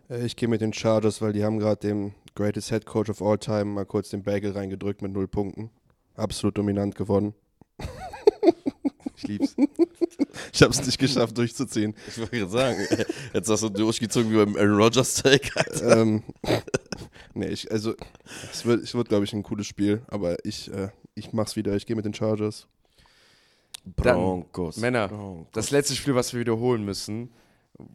Äh, 0.09 0.25
Ich 0.25 0.35
gehe 0.35 0.49
mit 0.49 0.61
den 0.61 0.73
Chargers, 0.73 1.21
weil 1.21 1.33
die 1.33 1.43
haben 1.43 1.57
gerade 1.59 1.87
dem 1.87 2.13
Greatest 2.35 2.69
Head 2.69 2.85
Coach 2.85 3.09
of 3.09 3.21
All 3.21 3.37
Time 3.37 3.65
mal 3.65 3.85
kurz 3.85 4.09
den 4.09 4.23
Bagel 4.23 4.51
reingedrückt 4.51 5.01
mit 5.01 5.13
null 5.13 5.27
Punkten. 5.27 5.69
Absolut 6.15 6.57
dominant 6.57 6.95
gewonnen. 6.95 7.33
Ich 9.17 9.23
lieb's. 9.23 9.55
Ich 10.53 10.61
habe 10.61 10.71
es 10.71 10.85
nicht 10.85 10.97
geschafft 10.99 11.37
durchzuziehen. 11.37 11.95
Ich 12.07 12.17
wollte 12.17 12.37
gerade 12.37 12.51
sagen, 12.51 13.07
jetzt 13.33 13.49
hast 13.49 13.63
du 13.63 13.69
durchgezogen 13.69 14.31
wie 14.31 14.35
beim 14.35 14.55
Aaron 14.55 14.75
Rodgers 14.75 15.15
Take. 15.15 15.49
ähm, 15.83 16.23
nee, 17.33 17.47
ich, 17.47 17.71
also 17.71 17.95
es 18.51 18.65
wird, 18.65 18.83
es 18.83 18.93
wird 18.93 19.09
glaube 19.09 19.25
ich, 19.25 19.33
ein 19.33 19.43
cooles 19.43 19.67
Spiel, 19.67 20.01
aber 20.07 20.43
ich, 20.45 20.71
äh, 20.71 20.89
ich 21.15 21.33
mach's 21.33 21.55
wieder. 21.55 21.75
Ich 21.75 21.85
gehe 21.85 21.95
mit 21.95 22.05
den 22.05 22.13
Chargers. 22.13 22.67
Dann, 23.83 24.15
Broncos. 24.15 24.77
Männer, 24.77 25.07
Broncos. 25.07 25.47
Das 25.53 25.71
letzte 25.71 25.95
Spiel, 25.95 26.15
was 26.15 26.33
wir 26.33 26.39
wiederholen 26.39 26.83
müssen, 26.83 27.29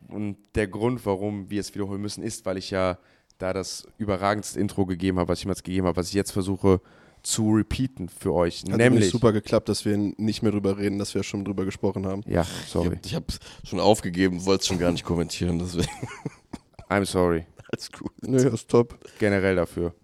und 0.08 0.36
der 0.54 0.68
Grund, 0.68 1.04
warum 1.06 1.50
wir 1.50 1.60
es 1.60 1.74
wiederholen 1.74 2.00
müssen, 2.00 2.22
ist, 2.22 2.46
weil 2.46 2.56
ich 2.56 2.70
ja 2.70 2.98
da 3.38 3.52
das 3.52 3.86
überragendste 3.98 4.60
Intro 4.60 4.86
gegeben 4.86 5.18
habe, 5.18 5.28
was 5.28 5.38
ich 5.38 5.44
jemals 5.44 5.62
gegeben 5.62 5.86
habe, 5.86 5.96
was 5.96 6.08
ich 6.08 6.14
jetzt 6.14 6.30
versuche 6.30 6.80
zu 7.22 7.52
repeaten 7.52 8.08
für 8.08 8.32
euch. 8.32 8.64
Hat 8.68 8.76
nämlich. 8.76 9.10
super 9.10 9.32
geklappt, 9.32 9.68
dass 9.68 9.84
wir 9.84 9.96
nicht 9.96 10.42
mehr 10.42 10.52
drüber 10.52 10.78
reden, 10.78 10.98
dass 10.98 11.14
wir 11.14 11.22
schon 11.22 11.44
drüber 11.44 11.64
gesprochen 11.64 12.06
haben. 12.06 12.22
Ja, 12.26 12.46
sorry. 12.66 12.98
Ich 13.04 13.14
habe 13.14 13.26
schon 13.64 13.80
aufgegeben, 13.80 14.44
wollte 14.44 14.62
es 14.62 14.66
schon 14.66 14.78
gar 14.78 14.92
nicht 14.92 15.04
kommentieren, 15.04 15.58
deswegen 15.58 15.88
I'm 16.88 17.04
sorry. 17.06 17.46
alles 17.70 17.90
gut. 17.90 18.12
Nö, 18.22 18.48
ist 18.48 18.68
top. 18.68 18.98
Generell 19.18 19.56
dafür. 19.56 19.94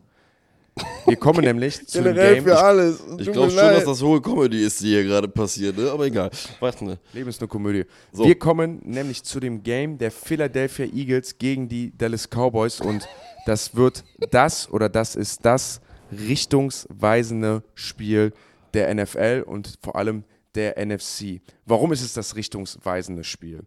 Wir 1.07 1.17
kommen 1.17 1.45
nämlich 1.45 1.87
zu 1.87 2.03
dem 2.03 2.15
Game. 2.15 2.45
für 2.45 2.59
alles. 2.59 3.01
Ich 3.19 3.27
Tut 3.27 3.35
glaube 3.35 3.51
schon, 3.51 3.59
dass 3.59 3.85
das 3.85 4.03
hohe 4.03 4.21
Comedy 4.21 4.65
ist, 4.65 4.81
die 4.81 4.89
hier 4.89 5.05
gerade 5.05 5.29
passiert, 5.29 5.77
ne? 5.77 5.91
aber 5.91 6.07
egal. 6.07 6.31
Warte, 6.61 6.85
ne? 6.85 6.99
Leben 7.13 7.29
ist 7.29 7.41
eine 7.41 7.49
Komödie. 7.49 7.85
So. 8.13 8.25
Wir 8.25 8.39
kommen 8.39 8.81
nämlich 8.85 9.23
zu 9.25 9.41
dem 9.41 9.63
Game 9.63 9.99
der 9.99 10.11
Philadelphia 10.11 10.87
Eagles 10.87 11.39
gegen 11.39 11.69
die 11.69 11.97
Dallas 11.97 12.29
Cowboys 12.29 12.81
und 12.81 13.09
das 13.47 13.75
wird 13.75 14.05
das 14.31 14.71
oder 14.71 14.89
das 14.89 15.17
ist 15.17 15.45
das 15.45 15.81
richtungsweisende 16.11 17.63
Spiel 17.75 18.33
der 18.75 18.95
NFL 18.95 19.45
und 19.47 19.79
vor 19.83 19.97
allem 19.97 20.25
der 20.55 20.85
NFC. 20.85 21.41
Warum 21.67 21.93
ist 21.93 22.03
es 22.03 22.15
das 22.15 22.37
richtungsweisende 22.37 23.25
Spiel? 23.25 23.65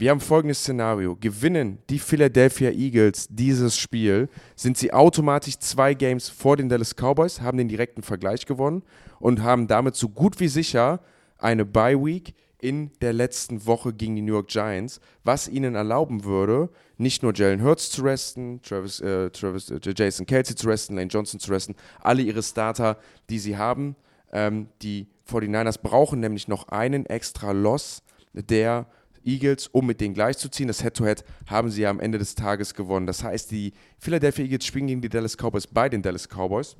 Wir 0.00 0.12
haben 0.12 0.20
folgendes 0.20 0.60
Szenario. 0.60 1.16
Gewinnen 1.16 1.78
die 1.90 1.98
Philadelphia 1.98 2.70
Eagles 2.70 3.26
dieses 3.30 3.76
Spiel, 3.76 4.28
sind 4.54 4.78
sie 4.78 4.92
automatisch 4.92 5.58
zwei 5.58 5.94
Games 5.94 6.28
vor 6.28 6.56
den 6.56 6.68
Dallas 6.68 6.94
Cowboys, 6.94 7.40
haben 7.40 7.58
den 7.58 7.66
direkten 7.66 8.02
Vergleich 8.02 8.46
gewonnen 8.46 8.84
und 9.18 9.42
haben 9.42 9.66
damit 9.66 9.96
so 9.96 10.08
gut 10.08 10.38
wie 10.38 10.46
sicher 10.46 11.00
eine 11.36 11.64
Bye 11.64 12.00
Week 12.00 12.34
in 12.60 12.90
der 13.00 13.12
letzten 13.12 13.66
Woche 13.66 13.92
gegen 13.92 14.16
die 14.16 14.22
New 14.22 14.32
York 14.32 14.48
Giants, 14.48 15.00
was 15.24 15.48
ihnen 15.48 15.74
erlauben 15.74 16.24
würde, 16.24 16.70
nicht 16.96 17.22
nur 17.22 17.32
Jalen 17.34 17.62
Hurts 17.62 17.90
zu 17.90 18.02
resten, 18.02 18.60
Travis, 18.62 19.00
äh, 19.00 19.30
Travis, 19.30 19.70
äh, 19.70 19.80
Jason 19.96 20.26
Kelsey 20.26 20.56
zu 20.56 20.66
resten, 20.66 20.96
Lane 20.96 21.08
Johnson 21.08 21.38
zu 21.38 21.50
resten, 21.50 21.76
alle 22.00 22.22
ihre 22.22 22.42
Starter, 22.42 22.98
die 23.30 23.38
sie 23.38 23.56
haben. 23.56 23.94
Ähm, 24.32 24.68
die 24.82 25.06
49ers 25.30 25.80
brauchen 25.80 26.20
nämlich 26.20 26.48
noch 26.48 26.68
einen 26.68 27.06
extra 27.06 27.52
Loss 27.52 28.02
der 28.32 28.86
Eagles, 29.24 29.68
um 29.68 29.86
mit 29.86 30.00
denen 30.00 30.14
gleichzuziehen. 30.14 30.68
Das 30.68 30.82
Head-to-Head 30.82 31.24
haben 31.46 31.70
sie 31.70 31.82
ja 31.82 31.90
am 31.90 32.00
Ende 32.00 32.18
des 32.18 32.34
Tages 32.34 32.74
gewonnen. 32.74 33.06
Das 33.06 33.22
heißt, 33.22 33.50
die 33.50 33.72
Philadelphia 33.98 34.44
Eagles 34.44 34.66
spielen 34.66 34.86
gegen 34.86 35.00
die 35.00 35.08
Dallas 35.08 35.36
Cowboys 35.36 35.66
bei 35.66 35.88
den 35.88 36.02
Dallas 36.02 36.28
Cowboys. 36.28 36.76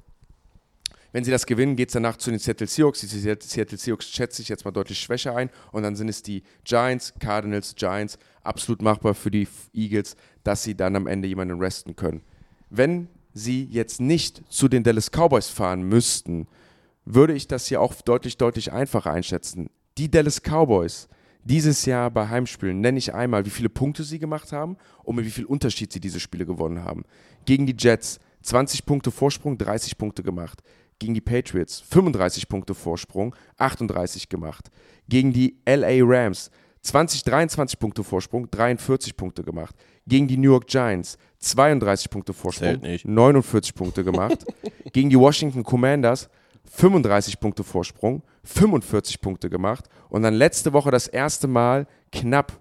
Wenn 1.19 1.25
sie 1.25 1.33
das 1.33 1.47
gewinnen, 1.47 1.75
geht 1.75 1.89
es 1.89 1.95
danach 1.95 2.17
zu 2.17 2.31
den 2.31 2.39
Seattle 2.39 2.69
Seahawks. 2.69 3.01
Die 3.01 3.07
Seattle 3.09 3.77
Seahawks 3.77 4.09
schätze 4.09 4.41
ich 4.41 4.49
jetzt 4.49 4.65
mal 4.65 4.71
deutlich 4.71 5.01
schwächer 5.01 5.35
ein. 5.35 5.51
Und 5.73 5.83
dann 5.83 5.97
sind 5.97 6.09
es 6.09 6.23
die 6.23 6.45
Giants, 6.63 7.13
Cardinals, 7.19 7.75
Giants. 7.75 8.21
Absolut 8.45 8.83
machbar 8.83 9.15
für 9.15 9.33
die 9.33 9.49
Eagles, 9.75 10.15
dass 10.45 10.63
sie 10.63 10.77
dann 10.77 10.95
am 10.95 11.09
Ende 11.09 11.27
jemanden 11.27 11.59
resten 11.59 11.97
können. 11.97 12.23
Wenn 12.71 13.09
sie 13.35 13.65
jetzt 13.65 14.01
nicht 14.01 14.45
zu 14.49 14.69
den 14.69 14.85
Dallas 14.85 15.11
Cowboys 15.11 15.49
fahren 15.49 15.83
müssten, 15.83 16.47
würde 17.05 17.33
ich 17.33 17.49
das 17.49 17.67
hier 17.67 17.81
auch 17.81 17.95
deutlich, 17.97 18.37
deutlich 18.37 18.71
einfacher 18.71 19.11
einschätzen. 19.11 19.71
Die 19.97 20.09
Dallas 20.09 20.41
Cowboys 20.41 21.09
dieses 21.43 21.85
Jahr 21.85 22.13
bei 22.13 22.29
Heimspielen 22.29 22.81
nenne 22.81 22.99
ich 22.99 23.13
einmal, 23.13 23.45
wie 23.45 23.51
viele 23.51 23.71
Punkte 23.71 24.05
sie 24.05 24.21
gemacht 24.21 24.53
haben 24.53 24.77
und 25.03 25.17
mit 25.17 25.25
wie 25.25 25.33
viel 25.33 25.47
Unterschied 25.47 25.93
sie 25.93 25.99
diese 25.99 26.21
Spiele 26.21 26.47
gewonnen 26.47 26.85
haben. 26.85 27.03
Gegen 27.45 27.67
die 27.67 27.75
Jets 27.77 28.21
20 28.43 28.87
Punkte 28.87 29.11
Vorsprung, 29.11 29.59
30 29.59 29.99
Punkte 29.99 30.23
gemacht. 30.23 30.63
Gegen 30.99 31.15
die 31.15 31.21
Patriots 31.21 31.81
35 31.81 32.49
Punkte 32.49 32.75
Vorsprung, 32.75 33.35
38 33.57 34.29
gemacht. 34.29 34.71
Gegen 35.09 35.33
die 35.33 35.57
LA 35.67 36.03
Rams 36.03 36.51
20, 36.83 37.25
23 37.25 37.79
Punkte 37.79 38.05
Vorsprung, 38.05 38.51
43 38.51 39.17
Punkte 39.17 39.43
gemacht. 39.43 39.75
Gegen 40.07 40.27
die 40.27 40.37
New 40.37 40.51
York 40.51 40.67
Giants 40.67 41.19
32 41.41 42.11
Punkte 42.11 42.33
Vorsprung, 42.33 42.81
49 43.05 43.75
Punkte 43.75 44.05
gemacht. 44.05 44.45
Gegen 44.93 45.11
die 45.11 45.19
Washington 45.19 45.63
Commanders 45.63 46.29
35 46.71 47.41
Punkte 47.41 47.65
Vorsprung, 47.65 48.23
45 48.45 49.21
Punkte 49.21 49.51
gemacht. 49.51 49.89
Und 50.09 50.23
dann 50.23 50.35
letzte 50.35 50.73
Woche 50.73 50.91
das 50.91 51.09
erste 51.09 51.49
Mal 51.49 51.87
knapp 52.13 52.61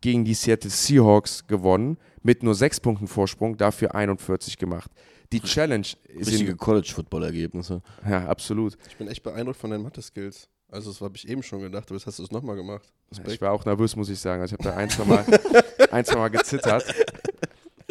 gegen 0.00 0.24
die 0.24 0.34
Seattle 0.34 0.70
Seahawks 0.70 1.46
gewonnen, 1.46 1.98
mit 2.22 2.42
nur 2.42 2.54
6 2.54 2.80
Punkten 2.80 3.08
Vorsprung, 3.08 3.56
dafür 3.56 3.94
41 3.94 4.58
gemacht. 4.58 4.90
Die 5.32 5.40
Challenge 5.40 5.86
ist. 6.08 6.30
Richtige 6.30 6.56
College-Football-Ergebnisse. 6.56 7.82
Ja, 8.08 8.26
absolut. 8.26 8.78
Ich 8.88 8.96
bin 8.96 9.08
echt 9.08 9.22
beeindruckt 9.22 9.58
von 9.58 9.70
deinen 9.70 9.82
Mathe-Skills. 9.82 10.48
Also, 10.70 10.90
das 10.90 11.00
habe 11.00 11.16
ich 11.16 11.28
eben 11.28 11.42
schon 11.42 11.60
gedacht, 11.60 11.84
aber 11.88 11.96
jetzt 11.96 12.06
hast 12.06 12.18
du 12.18 12.22
es 12.22 12.30
nochmal 12.30 12.56
gemacht. 12.56 12.92
Respekt. 13.10 13.32
Ich 13.32 13.40
war 13.40 13.52
auch 13.52 13.64
nervös, 13.64 13.96
muss 13.96 14.08
ich 14.08 14.18
sagen. 14.18 14.42
Also, 14.42 14.54
ich 14.54 14.58
habe 14.58 14.70
da 14.70 14.76
ein, 14.76 14.90
zwei 14.90 15.04
Mal, 15.04 15.24
ein, 15.90 16.04
zwei 16.04 16.16
Mal 16.16 16.28
gezittert. 16.28 16.84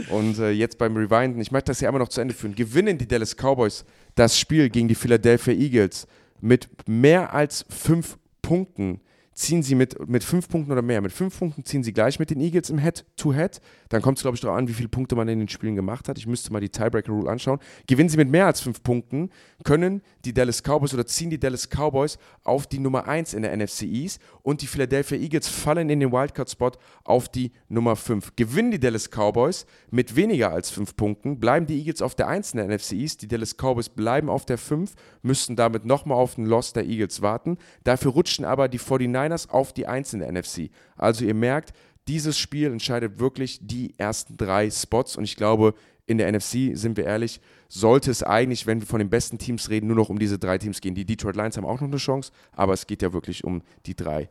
Und 0.09 0.37
äh, 0.39 0.51
jetzt 0.51 0.77
beim 0.77 0.95
Rewinden, 0.95 1.41
ich 1.41 1.51
möchte 1.51 1.71
das 1.71 1.81
ja 1.81 1.89
immer 1.89 1.99
noch 1.99 2.09
zu 2.09 2.21
Ende 2.21 2.33
führen. 2.33 2.55
Gewinnen 2.55 2.97
die 2.97 3.07
Dallas 3.07 3.35
Cowboys 3.35 3.83
das 4.15 4.39
Spiel 4.39 4.69
gegen 4.69 4.87
die 4.87 4.95
Philadelphia 4.95 5.53
Eagles 5.53 6.07
mit 6.39 6.69
mehr 6.87 7.33
als 7.33 7.65
fünf 7.69 8.17
Punkten, 8.41 9.01
ziehen 9.37 9.61
sie 9.61 9.75
mit, 9.75 10.07
mit 10.09 10.23
fünf 10.23 10.49
Punkten 10.49 10.71
oder 10.71 10.81
mehr. 10.81 10.99
Mit 10.99 11.11
fünf 11.11 11.37
Punkten 11.37 11.63
ziehen 11.63 11.83
sie 11.83 11.93
gleich 11.93 12.17
mit 12.17 12.31
den 12.31 12.41
Eagles 12.41 12.69
im 12.71 12.79
Head-to-Head. 12.79 13.55
-Head. 13.55 13.61
Dann 13.89 14.01
kommt 14.01 14.17
es, 14.17 14.23
glaube 14.23 14.35
ich, 14.35 14.41
darauf 14.41 14.57
an, 14.57 14.67
wie 14.67 14.73
viele 14.73 14.89
Punkte 14.89 15.15
man 15.15 15.27
in 15.27 15.39
den 15.39 15.47
Spielen 15.47 15.75
gemacht 15.75 16.09
hat. 16.09 16.17
Ich 16.17 16.25
müsste 16.25 16.51
mal 16.51 16.59
die 16.59 16.69
Tiebreaker-Rule 16.69 17.29
anschauen. 17.29 17.59
Gewinnen 17.85 18.09
sie 18.09 18.17
mit 18.17 18.29
mehr 18.29 18.47
als 18.47 18.61
fünf 18.61 18.81
Punkten, 18.81 19.29
können 19.63 20.01
die 20.25 20.33
Dallas 20.33 20.63
Cowboys 20.63 20.93
oder 20.93 21.05
ziehen 21.05 21.29
die 21.29 21.39
Dallas 21.39 21.69
Cowboys 21.69 22.17
auf 22.43 22.67
die 22.67 22.79
Nummer 22.79 23.07
1 23.07 23.33
in 23.35 23.43
der 23.43 23.55
NFC 23.55 23.83
East 23.83 24.19
und 24.41 24.61
die 24.61 24.67
Philadelphia 24.67 25.17
Eagles 25.17 25.47
fallen 25.47 25.89
in 25.89 25.99
den 25.99 26.11
Wildcard-Spot 26.11 26.71
auf 27.03 27.29
die 27.29 27.51
Nummer 27.69 27.95
5. 27.95 28.35
Gewinnen 28.35 28.71
die 28.71 28.79
Dallas 28.79 29.09
Cowboys 29.09 29.65
mit 29.91 30.15
weniger 30.15 30.51
als 30.51 30.69
fünf 30.69 30.95
Punkten, 30.95 31.39
bleiben 31.39 31.67
die 31.67 31.77
Eagles 31.77 32.01
auf 32.01 32.15
der 32.15 32.27
1 32.27 32.53
in 32.53 32.57
der 32.57 32.67
NFC 32.67 32.93
East. 32.93 33.21
Die 33.21 33.27
Dallas 33.27 33.55
Cowboys 33.55 33.89
bleiben 33.89 34.29
auf 34.29 34.45
der 34.45 34.57
5, 34.57 34.93
müssten 35.21 35.55
damit 35.55 35.85
nochmal 35.85 36.17
auf 36.17 36.35
den 36.35 36.45
Loss 36.45 36.73
der 36.73 36.85
Eagles 36.85 37.21
warten. 37.21 37.57
Dafür 37.83 38.11
rutschen 38.11 38.45
aber 38.45 38.67
die 38.67 38.79
49ers 39.29 39.49
auf 39.49 39.73
die 39.73 39.87
1 39.87 40.13
in 40.13 40.19
der 40.19 40.31
NFC. 40.31 40.69
Also 40.95 41.25
ihr 41.25 41.33
merkt, 41.33 41.73
dieses 42.07 42.37
Spiel 42.37 42.71
entscheidet 42.71 43.19
wirklich 43.19 43.59
die 43.61 43.93
ersten 43.97 44.37
drei 44.37 44.69
Spots 44.69 45.17
und 45.17 45.23
ich 45.23 45.35
glaube, 45.35 45.73
in 46.05 46.17
der 46.17 46.31
NFC, 46.31 46.71
sind 46.73 46.95
wir 46.95 47.05
ehrlich, 47.05 47.41
sollte 47.67 48.09
es 48.09 48.23
eigentlich, 48.23 48.65
wenn 48.65 48.79
wir 48.79 48.87
von 48.87 48.99
den 48.99 49.09
besten 49.09 49.37
Teams 49.37 49.69
reden, 49.69 49.87
nur 49.87 49.97
noch 49.97 50.09
um 50.09 50.17
diese 50.17 50.39
drei 50.39 50.57
Teams 50.57 50.79
gehen. 50.79 50.95
Die 50.95 51.05
Detroit 51.05 51.35
Lions 51.35 51.57
haben 51.57 51.65
auch 51.65 51.81
noch 51.81 51.87
eine 51.87 51.97
Chance, 51.97 52.31
aber 52.53 52.73
es 52.73 52.87
geht 52.87 53.01
ja 53.01 53.11
wirklich 53.11 53.43
um 53.43 53.61
die 53.85 53.95
drei. 53.95 54.29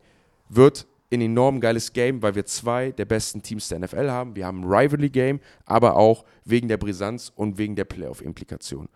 Wird 0.49 0.87
ein 1.13 1.21
enorm 1.21 1.61
geiles 1.61 1.93
Game, 1.93 2.21
weil 2.21 2.35
wir 2.35 2.45
zwei 2.45 2.91
der 2.91 3.05
besten 3.05 3.43
Teams 3.43 3.69
der 3.69 3.79
NFL 3.79 4.09
haben. 4.09 4.35
Wir 4.35 4.47
haben 4.47 4.61
ein 4.61 4.65
Rivalry-Game, 4.65 5.39
aber 5.65 5.95
auch 5.95 6.25
wegen 6.45 6.67
der 6.67 6.77
Brisanz 6.77 7.31
und 7.35 7.57
wegen 7.59 7.75
der 7.75 7.85
Playoff-Implikation. 7.85 8.89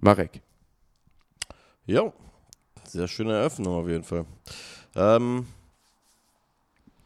Marek. 0.00 0.40
Ja, 1.86 2.12
sehr 2.84 3.06
schöne 3.06 3.34
Eröffnung 3.34 3.74
auf 3.74 3.88
jeden 3.88 4.02
Fall. 4.02 4.24
Ähm, 4.96 5.46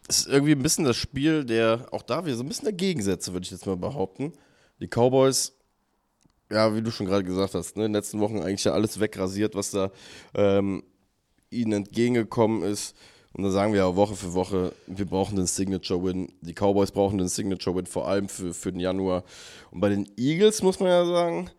ist 0.09 0.27
irgendwie 0.27 0.53
ein 0.53 0.63
bisschen 0.63 0.85
das 0.85 0.97
Spiel, 0.97 1.45
der 1.45 1.87
auch 1.91 2.03
da 2.03 2.25
wieder 2.25 2.37
so 2.37 2.43
ein 2.43 2.49
bisschen 2.49 2.65
der 2.65 2.73
Gegensätze, 2.73 3.33
würde 3.33 3.45
ich 3.45 3.51
jetzt 3.51 3.67
mal 3.67 3.77
behaupten. 3.77 4.33
Die 4.81 4.89
Cowboys, 4.89 5.53
ja, 6.51 6.75
wie 6.75 6.83
du 6.83 6.91
schon 6.91 7.07
gerade 7.07 7.25
gesagt 7.25 7.55
hast, 7.55 7.77
ne, 7.77 7.85
in 7.85 7.93
den 7.93 7.97
letzten 7.97 8.21
Wochen 8.21 8.41
eigentlich 8.41 8.65
ja 8.65 8.73
alles 8.73 9.01
wegrasiert, 9.01 9.55
was 9.55 9.71
da 9.71 9.91
ähm, 10.35 10.83
ihnen 11.51 11.73
entgegengekommen 11.73 12.63
ist. 12.63 12.97
Und 13.35 13.45
da 13.45 13.51
sagen 13.51 13.73
wir 13.73 13.81
ja 13.81 13.97
Woche 13.97 14.17
für 14.17 14.33
Woche, 14.33 14.73
wir 14.87 15.05
brauchen 15.05 15.37
den 15.37 15.47
Signature-Win. 15.47 16.33
Die 16.41 16.55
Cowboys 16.55 16.91
brauchen 16.91 17.19
den 17.19 17.29
Signature-Win, 17.29 17.87
vor 17.87 18.09
allem 18.09 18.29
für, 18.29 18.55
für 18.55 18.73
den 18.73 18.81
Januar. 18.81 19.25
Und 19.71 19.81
bei 19.81 19.91
den 19.91 20.09
Eagles 20.17 20.63
muss 20.63 20.81
man 20.81 20.89
ja 20.89 21.05
sagen, 21.05 21.51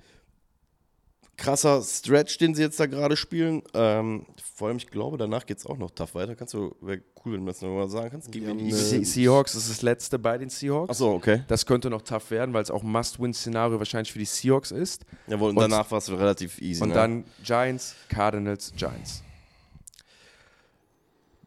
krasser 1.39 1.81
Stretch, 1.81 2.37
den 2.37 2.53
sie 2.53 2.61
jetzt 2.61 2.79
da 2.79 2.85
gerade 2.85 3.17
spielen. 3.17 3.63
Ähm, 3.73 4.25
vor 4.53 4.67
allem, 4.67 4.77
ich 4.77 4.87
glaube, 4.87 5.17
danach 5.17 5.45
geht 5.45 5.57
es 5.57 5.65
auch 5.65 5.77
noch 5.77 5.91
tough 5.91 6.13
weiter. 6.13 6.35
Kannst 6.35 6.53
du, 6.53 6.75
wäre 6.81 7.01
cool, 7.25 7.33
wenn 7.33 7.45
du 7.45 7.51
das 7.51 7.61
nochmal 7.61 7.89
sagen 7.89 8.09
kannst. 8.11 8.31
Gegen 8.31 8.57
die 8.57 8.71
Se 8.71 9.03
Seahawks 9.03 9.55
ist 9.55 9.69
das 9.69 9.81
letzte 9.81 10.19
bei 10.19 10.37
den 10.37 10.49
Seahawks. 10.49 10.91
Achso, 10.91 11.13
okay. 11.13 11.43
Das 11.47 11.65
könnte 11.65 11.89
noch 11.89 12.01
tough 12.01 12.29
werden, 12.31 12.53
weil 12.53 12.61
es 12.61 12.69
auch 12.69 12.83
ein 12.83 12.91
Must-Win-Szenario 12.91 13.79
wahrscheinlich 13.79 14.11
für 14.11 14.19
die 14.19 14.25
Seahawks 14.25 14.71
ist. 14.71 15.05
Jawohl, 15.27 15.51
und, 15.51 15.57
und 15.57 15.61
danach 15.71 15.89
war 15.91 15.97
es 15.97 16.11
relativ 16.11 16.61
easy. 16.61 16.83
Und 16.83 16.89
ne? 16.89 16.95
dann 16.95 17.23
Giants, 17.43 17.95
Cardinals, 18.09 18.73
Giants. 18.75 19.23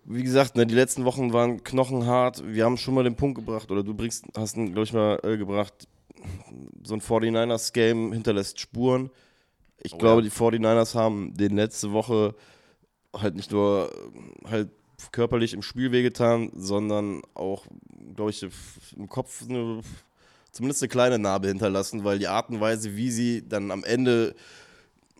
Wie 0.04 0.22
gesagt, 0.22 0.56
ne, 0.56 0.66
die 0.66 0.74
letzten 0.74 1.04
Wochen 1.04 1.32
waren 1.32 1.62
knochenhart. 1.62 2.42
Wir 2.44 2.64
haben 2.64 2.76
schon 2.76 2.94
mal 2.94 3.04
den 3.04 3.14
Punkt 3.14 3.36
gebracht, 3.36 3.70
oder 3.70 3.84
du 3.84 3.94
bringst, 3.94 4.24
hast 4.36 4.56
ihn, 4.56 4.72
glaube 4.72 4.84
ich, 4.84 4.92
mal 4.92 5.20
äh, 5.22 5.36
gebracht, 5.36 5.86
so 6.82 6.94
ein 6.94 7.00
49ers-Game 7.00 8.12
hinterlässt 8.12 8.58
Spuren. 8.58 9.10
Ich 9.82 9.94
oh, 9.94 9.98
glaube, 9.98 10.22
ja. 10.22 10.28
die 10.28 10.34
49ers 10.34 10.94
haben 10.94 11.34
den 11.34 11.56
letzte 11.56 11.92
Woche 11.92 12.34
halt 13.14 13.34
nicht 13.34 13.50
nur 13.50 13.90
halt 14.48 14.70
körperlich 15.10 15.52
im 15.52 15.62
Spiel 15.62 15.90
wehgetan, 15.90 16.50
sondern 16.54 17.22
auch, 17.34 17.66
glaube 18.14 18.30
ich, 18.30 18.46
im 18.96 19.08
Kopf 19.08 19.42
eine, 19.48 19.80
zumindest 20.52 20.82
eine 20.82 20.88
kleine 20.88 21.18
Narbe 21.18 21.48
hinterlassen, 21.48 22.04
weil 22.04 22.18
die 22.18 22.28
Art 22.28 22.50
und 22.50 22.60
Weise, 22.60 22.96
wie 22.96 23.10
sie 23.10 23.46
dann 23.46 23.70
am 23.72 23.82
Ende 23.82 24.34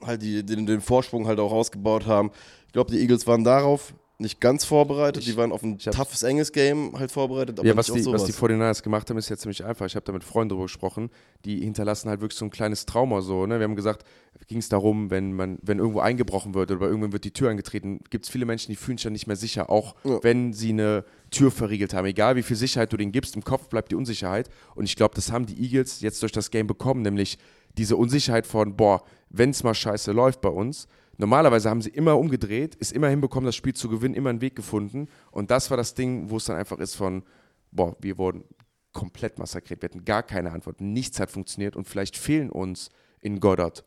halt 0.01 0.23
die, 0.23 0.45
den, 0.45 0.67
den 0.67 0.81
Vorsprung 0.81 1.27
halt 1.27 1.41
auch 1.41 1.53
ausgebaut 1.53 2.07
haben. 2.07 2.31
Ich 2.67 2.73
glaube, 2.73 2.93
die 2.93 3.01
Eagles 3.01 3.27
waren 3.27 3.45
darauf 3.45 3.93
nicht 4.23 4.41
ganz 4.41 4.65
vorbereitet. 4.65 5.23
Ich, 5.23 5.31
die 5.31 5.37
waren 5.37 5.53
auf 5.53 5.63
ein 5.63 5.79
toughes, 5.79 6.23
enges 6.23 6.53
Game 6.53 6.99
halt 6.99 7.13
vorbereitet. 7.13 7.63
ja, 7.63 7.77
was 7.77 7.87
die, 7.87 8.05
was 8.07 8.25
die 8.25 8.33
49ers 8.33 8.83
gemacht 8.83 9.11
haben, 9.11 9.19
ist 9.19 9.29
jetzt 9.29 9.43
ziemlich 9.43 9.65
einfach. 9.65 9.87
Ich 9.87 9.95
habe 9.95 10.05
da 10.05 10.13
mit 10.13 10.25
Freunden 10.25 10.51
drüber 10.51 10.65
gesprochen. 10.65 11.11
Die 11.45 11.61
hinterlassen 11.61 12.09
halt 12.09 12.21
wirklich 12.21 12.39
so 12.39 12.47
ein 12.47 12.51
kleines 12.51 12.87
Trauma. 12.87 13.21
So, 13.21 13.47
ne? 13.47 13.59
Wir 13.59 13.65
haben 13.65 13.77
gesagt, 13.77 14.05
ging 14.49 14.59
es 14.59 14.69
darum, 14.69 15.11
wenn 15.11 15.33
man, 15.33 15.59
wenn 15.63 15.79
irgendwo 15.79 16.01
eingebrochen 16.01 16.55
wird 16.55 16.71
oder 16.71 16.87
irgendwann 16.87 17.13
wird 17.13 17.25
die 17.25 17.33
Tür 17.33 17.51
eingetreten, 17.51 18.01
gibt 18.11 18.25
es 18.25 18.31
viele 18.31 18.47
Menschen, 18.47 18.71
die 18.71 18.77
fühlen 18.77 18.99
sich 18.99 19.05
dann 19.05 19.13
nicht 19.13 19.27
mehr 19.27 19.37
sicher, 19.37 19.71
auch 19.71 19.95
ja. 20.05 20.19
wenn 20.23 20.53
sie 20.53 20.71
eine 20.71 21.05
Tür 21.31 21.51
verriegelt 21.51 21.95
haben. 21.95 22.07
Egal 22.07 22.37
wie 22.37 22.43
viel 22.43 22.57
Sicherheit 22.57 22.93
du 22.93 22.97
denen 22.97 23.13
gibst, 23.13 23.37
im 23.37 23.45
Kopf 23.45 23.69
bleibt 23.69 23.93
die 23.93 23.97
Unsicherheit. 23.97 24.49
Und 24.75 24.85
ich 24.85 24.97
glaube, 24.97 25.15
das 25.15 25.33
haben 25.33 25.47
die 25.47 25.61
Eagles 25.63 26.01
jetzt 26.01 26.23
durch 26.23 26.33
das 26.33 26.51
Game 26.51 26.67
bekommen, 26.67 27.03
nämlich 27.03 27.39
diese 27.79 27.97
Unsicherheit 27.97 28.47
von, 28.47 28.77
boah, 28.77 29.03
wenn 29.31 29.51
es 29.51 29.63
mal 29.63 29.75
scheiße 29.75 30.13
läuft 30.13 30.41
bei 30.41 30.51
uns, 30.51 30.87
Normalerweise 31.19 31.69
haben 31.69 31.83
sie 31.83 31.91
immer 31.91 32.19
umgedreht, 32.19 32.75
ist 32.77 32.93
immer 32.93 33.09
hinbekommen, 33.09 33.47
das 33.47 33.57
Spiel 33.57 33.75
zu 33.75 33.89
gewinnen, 33.89 34.15
immer 34.15 34.31
einen 34.31 34.41
Weg 34.41 34.57
gefunden. 34.57 35.09
Und 35.31 35.51
das 35.51 35.71
war 35.71 35.77
das 35.77 35.95
Ding, 35.95 36.31
wo 36.31 36.39
es 36.39 36.47
dann 36.47 36.57
einfach 36.57 36.79
ist 36.79 36.95
von, 36.95 37.23
boah, 37.71 37.97
wir 38.01 38.19
wurden 38.19 38.45
komplett 38.93 39.39
massakriert, 39.39 39.83
wir 39.83 39.89
hatten 39.89 40.05
gar 40.05 40.23
keine 40.23 40.53
Antwort, 40.53 40.81
nichts 40.81 41.19
hat 41.19 41.31
funktioniert 41.31 41.77
und 41.77 41.89
vielleicht 41.89 42.17
fehlen 42.17 42.51
uns 42.51 42.91
in 43.21 43.41
Goddard 43.41 43.85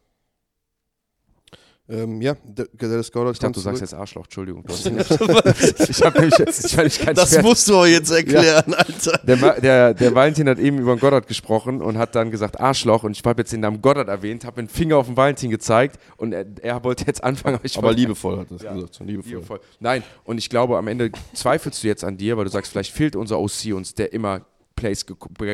ähm, 1.88 2.20
ja, 2.20 2.36
Dallas 2.74 3.12
Goddard 3.12 3.36
Ich 3.36 3.40
dachte, 3.40 3.54
du 3.54 3.60
sagst 3.60 3.82
jetzt 3.82 3.94
Arschloch, 3.94 4.24
Entschuldigung. 4.24 4.64
ich 4.68 6.02
habe 6.02 6.20
nämlich 6.20 6.38
jetzt, 6.40 6.66
ich 6.66 6.78
ich 6.78 7.06
Das 7.14 7.30
Schwert. 7.30 7.44
musst 7.44 7.70
du 7.70 7.76
auch 7.76 7.86
jetzt 7.86 8.10
erklären, 8.10 8.64
ja. 8.68 8.78
Alter. 8.78 9.20
Der, 9.20 9.60
der, 9.60 9.94
der 9.94 10.16
Valentin 10.16 10.50
hat 10.50 10.58
eben 10.58 10.80
über 10.80 10.98
Goddard 10.98 11.28
gesprochen 11.28 11.82
und 11.82 12.00
hat 12.00 12.16
dann 12.16 12.32
gesagt 12.32 12.60
Arschloch 12.60 13.04
und 13.04 13.12
ich 13.12 13.24
habe 13.24 13.42
jetzt 13.42 13.54
den 13.54 13.60
Namen 13.60 13.84
Goddard 13.84 14.08
erwähnt, 14.08 14.46
habe 14.46 14.64
den 14.64 14.68
Finger 14.68 14.98
auf 14.98 15.06
den 15.06 15.16
Valentin 15.16 15.52
gezeigt 15.52 16.00
und 16.18 16.34
er, 16.34 16.48
er 16.64 16.84
wollte 16.84 17.06
jetzt 17.06 17.24
anfangen. 17.24 17.60
Aber, 17.64 17.78
aber 17.78 17.94
liebevoll 17.94 18.40
hat 18.40 18.48
er 18.50 18.58
ja. 18.64 18.74
gesagt. 18.74 19.00
Liebevoll. 19.02 19.32
liebevoll. 19.32 19.60
Nein, 19.80 20.02
und 20.24 20.40
ich 20.40 20.50
glaube, 20.50 20.78
am 20.78 20.88
Ende 20.88 21.12
zweifelst 21.34 21.84
du 21.84 21.88
jetzt 21.88 22.04
an 22.04 22.18
dir, 22.18 22.36
weil 22.36 22.46
du 22.46 22.52
sagst, 22.52 22.72
vielleicht 22.72 22.94
fehlt 22.94 23.16
unser 23.16 23.40
OC 23.40 23.74
uns, 23.76 23.94
der 23.94 24.12
immer 24.12 24.42
Plays, 24.76 25.06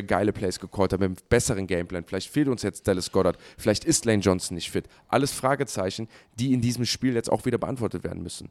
geile 0.07 0.33
Plays 0.33 0.59
gecallt 0.59 0.93
hat, 0.93 0.99
mit 0.99 1.07
einem 1.07 1.17
besseren 1.29 1.67
Gameplan. 1.67 2.03
Vielleicht 2.05 2.29
fehlt 2.29 2.47
uns 2.47 2.63
jetzt 2.63 2.87
Dallas 2.87 3.11
Goddard, 3.11 3.37
vielleicht 3.57 3.85
ist 3.85 4.05
Lane 4.05 4.21
Johnson 4.21 4.55
nicht 4.55 4.71
fit. 4.71 4.85
Alles 5.07 5.31
Fragezeichen, 5.31 6.07
die 6.39 6.53
in 6.53 6.61
diesem 6.61 6.85
Spiel 6.85 7.13
jetzt 7.13 7.31
auch 7.31 7.45
wieder 7.45 7.57
beantwortet 7.57 8.03
werden 8.03 8.23
müssen. 8.23 8.49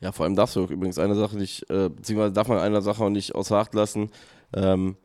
Ja, 0.00 0.10
vor 0.10 0.24
allem 0.24 0.34
darfst 0.34 0.56
du 0.56 0.64
übrigens 0.64 0.98
eine 0.98 1.14
Sache 1.14 1.36
nicht, 1.36 1.70
äh, 1.70 1.88
beziehungsweise 1.88 2.32
darf 2.32 2.48
man 2.48 2.58
eine 2.58 2.82
Sache 2.82 3.04
auch 3.04 3.08
nicht 3.08 3.34
außer 3.34 3.56
Acht 3.56 3.72
lassen. 3.74 4.10
Ähm, 4.52 4.96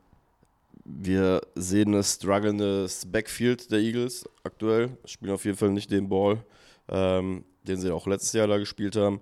wir 0.84 1.42
sehen 1.54 1.94
ein 1.94 2.02
struggelndes 2.02 3.06
Backfield 3.06 3.70
der 3.70 3.78
Eagles 3.78 4.28
aktuell, 4.42 4.96
spielen 5.04 5.32
auf 5.32 5.44
jeden 5.44 5.56
Fall 5.56 5.70
nicht 5.70 5.90
den 5.90 6.08
Ball, 6.08 6.42
ähm, 6.88 7.44
den 7.62 7.80
sie 7.80 7.92
auch 7.92 8.06
letztes 8.06 8.32
Jahr 8.32 8.48
da 8.48 8.58
gespielt 8.58 8.96
haben. 8.96 9.20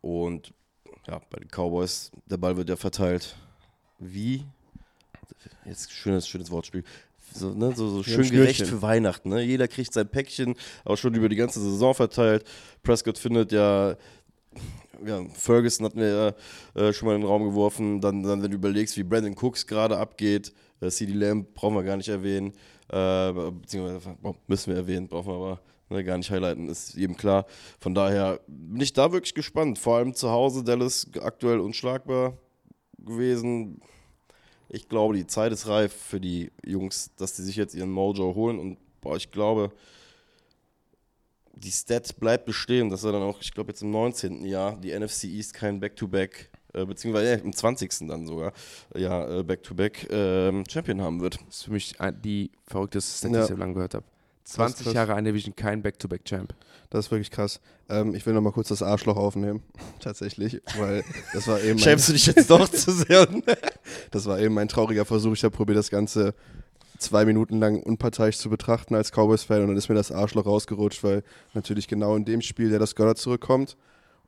Und 0.00 0.54
ja, 1.06 1.20
bei 1.28 1.40
den 1.40 1.48
Cowboys, 1.48 2.10
der 2.26 2.36
Ball 2.36 2.56
wird 2.56 2.68
ja 2.68 2.76
verteilt 2.76 3.36
wie 3.98 4.44
jetzt 5.64 5.92
schönes, 5.92 6.28
schönes 6.28 6.50
Wortspiel. 6.50 6.84
So, 7.34 7.50
ne, 7.50 7.72
so, 7.74 7.88
so 7.88 8.02
schön 8.02 8.28
gerecht 8.30 8.66
für 8.66 8.82
Weihnachten. 8.82 9.30
Ne? 9.30 9.42
Jeder 9.42 9.68
kriegt 9.68 9.92
sein 9.92 10.08
Päckchen, 10.08 10.54
auch 10.84 10.96
schon 10.96 11.14
über 11.14 11.28
die 11.28 11.36
ganze 11.36 11.60
Saison 11.60 11.94
verteilt. 11.94 12.44
Prescott 12.82 13.18
findet 13.18 13.52
ja, 13.52 13.96
ja 15.04 15.24
Ferguson 15.34 15.86
hatten 15.86 16.00
wir 16.00 16.34
ja 16.76 16.82
äh, 16.82 16.92
schon 16.92 17.08
mal 17.08 17.14
in 17.14 17.22
den 17.22 17.28
Raum 17.28 17.44
geworfen. 17.44 18.00
Dann, 18.00 18.22
dann, 18.22 18.42
wenn 18.42 18.50
du 18.50 18.56
überlegst, 18.56 18.96
wie 18.96 19.02
Brandon 19.02 19.34
Cooks 19.40 19.66
gerade 19.66 19.96
abgeht, 19.96 20.52
äh, 20.80 20.90
CD 20.90 21.12
Lamb 21.12 21.54
brauchen 21.54 21.74
wir 21.74 21.84
gar 21.84 21.96
nicht 21.96 22.08
erwähnen. 22.08 22.52
Äh, 22.88 23.32
beziehungsweise 23.32 24.16
oh, 24.22 24.34
müssen 24.46 24.72
wir 24.72 24.76
erwähnen, 24.76 25.08
brauchen 25.08 25.28
wir 25.28 25.36
aber 25.36 25.60
ne, 25.88 26.04
gar 26.04 26.18
nicht 26.18 26.30
highlighten, 26.30 26.68
ist 26.68 26.94
jedem 26.94 27.16
klar. 27.16 27.46
Von 27.80 27.94
daher 27.94 28.40
bin 28.46 28.80
ich 28.80 28.92
da 28.92 29.12
wirklich 29.12 29.34
gespannt. 29.34 29.78
Vor 29.78 29.96
allem 29.96 30.14
zu 30.14 30.30
Hause, 30.30 30.64
Dallas 30.64 31.06
aktuell 31.20 31.60
unschlagbar 31.60 32.36
gewesen. 32.98 33.80
Ich 34.74 34.88
glaube, 34.88 35.14
die 35.14 35.26
Zeit 35.26 35.52
ist 35.52 35.66
reif 35.68 35.92
für 35.92 36.18
die 36.18 36.50
Jungs, 36.64 37.10
dass 37.16 37.34
die 37.36 37.42
sich 37.42 37.56
jetzt 37.56 37.74
ihren 37.74 37.90
Mojo 37.90 38.34
holen. 38.34 38.58
Und 38.58 38.78
boah, 39.02 39.16
ich 39.16 39.30
glaube, 39.30 39.70
die 41.54 41.70
Stat 41.70 42.18
bleibt 42.18 42.46
bestehen, 42.46 42.88
dass 42.88 43.04
er 43.04 43.12
dann 43.12 43.22
auch, 43.22 43.40
ich 43.42 43.52
glaube, 43.52 43.70
jetzt 43.70 43.82
im 43.82 43.90
19. 43.90 44.46
Jahr 44.46 44.78
die 44.80 44.98
NFC 44.98 45.24
East 45.24 45.52
kein 45.52 45.78
Back-to-Back, 45.78 46.50
äh, 46.72 46.86
beziehungsweise 46.86 47.34
äh, 47.34 47.40
im 47.40 47.52
20. 47.52 48.08
dann 48.08 48.26
sogar, 48.26 48.54
ja, 48.96 49.40
äh, 49.40 49.42
Back-to-Back 49.42 50.08
ähm, 50.10 50.64
Champion 50.66 51.02
haben 51.02 51.20
wird. 51.20 51.34
Das 51.46 51.56
ist 51.58 51.64
für 51.64 51.72
mich 51.72 51.94
die 52.24 52.50
verrückteste 52.66 53.18
Stat, 53.18 53.30
die 53.30 53.34
Ja. 53.36 53.42
ich 53.42 53.48
so 53.48 53.56
lange 53.56 53.74
gehört 53.74 53.94
habe. 53.94 54.06
20 54.44 54.84
krass. 54.84 54.94
Jahre 54.94 55.14
eine 55.14 55.30
Division, 55.30 55.54
kein 55.56 55.82
Back-to-Back-Champ. 55.82 56.54
Das 56.90 57.06
ist 57.06 57.10
wirklich 57.10 57.30
krass. 57.30 57.60
Ähm, 57.88 58.14
ich 58.14 58.26
will 58.26 58.34
noch 58.34 58.40
mal 58.40 58.52
kurz 58.52 58.68
das 58.68 58.82
Arschloch 58.82 59.16
aufnehmen, 59.16 59.62
tatsächlich, 60.00 60.60
weil 60.78 61.04
das 61.32 61.46
war 61.48 61.60
eben 61.60 61.78
Schämst 61.78 62.08
du 62.08 62.12
dich 62.12 62.26
jetzt 62.26 62.50
doch 62.50 62.68
zu 62.68 62.92
sehr? 62.92 63.26
das 64.10 64.26
war 64.26 64.38
eben 64.38 64.54
mein 64.54 64.68
trauriger 64.68 65.04
Versuch. 65.04 65.32
Ich 65.32 65.44
habe 65.44 65.56
probiert, 65.56 65.78
das 65.78 65.90
Ganze 65.90 66.34
zwei 66.98 67.24
Minuten 67.24 67.58
lang 67.58 67.82
unparteiisch 67.82 68.38
zu 68.38 68.48
betrachten 68.48 68.94
als 68.94 69.10
Cowboys-Fan 69.10 69.62
und 69.62 69.68
dann 69.68 69.76
ist 69.76 69.88
mir 69.88 69.94
das 69.94 70.12
Arschloch 70.12 70.46
rausgerutscht, 70.46 71.02
weil 71.02 71.22
natürlich 71.54 71.88
genau 71.88 72.14
in 72.16 72.24
dem 72.24 72.40
Spiel, 72.42 72.70
der 72.70 72.78
das 72.78 72.94
Goddard 72.94 73.18
zurückkommt. 73.18 73.76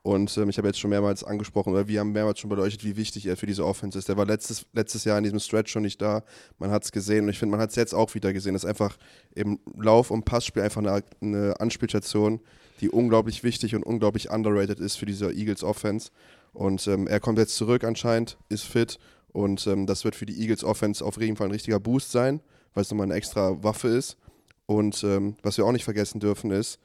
Und 0.05 0.37
ähm, 0.37 0.51
ich 0.51 0.59
habe 0.59 0.69
jetzt 0.69 0.79
schon 0.79 0.91
mehrmals 0.91 1.25
angesprochen, 1.25 1.73
oder 1.73 1.89
wir 1.89 1.99
haben 1.99 2.13
mehrmals 2.13 2.39
schon 2.39 2.51
beleuchtet, 2.51 2.85
wie 2.85 2.99
wichtig 2.99 3.25
er 3.25 3.39
für 3.39 3.47
diese 3.47 3.65
Offense 3.65 3.99
ist. 3.99 4.07
Der 4.07 4.19
war 4.19 4.27
letztes, 4.27 4.67
letztes 4.75 5.05
Jahr 5.05 5.17
in 5.17 5.25
diesem 5.25 5.41
Stretch 5.41 5.73
schon 5.73 5.81
nicht 5.81 6.03
da. 6.03 6.25
Man 6.59 6.71
hat 6.71 6.85
es 6.85 6.93
gesehen 6.93 7.25
und 7.25 7.31
ich 7.31 7.39
finde, 7.39 7.53
man 7.53 7.61
hat 7.61 7.71
es 7.71 7.77
jetzt 7.77 7.95
auch 7.95 8.15
wieder 8.15 8.35
gesehen. 8.35 8.53
Das 8.53 8.65
ist 8.65 8.69
einfach 8.69 8.99
im 9.35 9.61
Lauf- 9.75 10.11
und 10.11 10.27
Passspiel 10.27 10.63
einfach 10.63 10.83
eine, 10.83 11.03
eine 11.23 11.59
Anspielstation, 11.59 12.41
die 12.83 12.91
unglaublich 12.91 13.45
wichtig 13.45 13.75
und 13.75 13.83
unglaublich 13.83 14.31
underrated 14.31 14.79
ist 14.79 14.97
für 14.97 15.07
diese 15.07 15.33
Eagles 15.33 15.65
Offense. 15.65 16.11
Und 16.53 16.87
ähm, 16.87 17.07
er 17.07 17.19
kommt 17.19 17.39
jetzt 17.39 17.57
zurück 17.57 17.83
anscheinend, 17.83 18.37
ist 18.51 18.65
fit 18.65 18.99
und 19.33 19.67
ähm, 19.67 19.87
das 19.87 20.05
wird 20.05 20.17
für 20.17 20.27
die 20.27 20.39
Eagles 20.39 20.65
Offense 20.65 21.03
auf 21.03 21.19
jeden 21.19 21.37
Fall 21.37 21.49
ein 21.49 21.53
richtiger 21.53 21.81
Boost 21.81 22.13
sein, 22.13 22.41
weil 22.75 22.83
es 22.83 22.91
nochmal 22.91 23.07
eine 23.07 23.15
extra 23.15 23.63
Waffe 23.65 23.89
ist. 23.89 24.19
Und 24.67 25.03
ähm, 25.03 25.37
was 25.43 25.57
wir 25.57 25.65
auch 25.65 25.73
nicht 25.73 25.85
vergessen 25.85 26.21
dürfen 26.21 26.51
ist, 26.51 26.79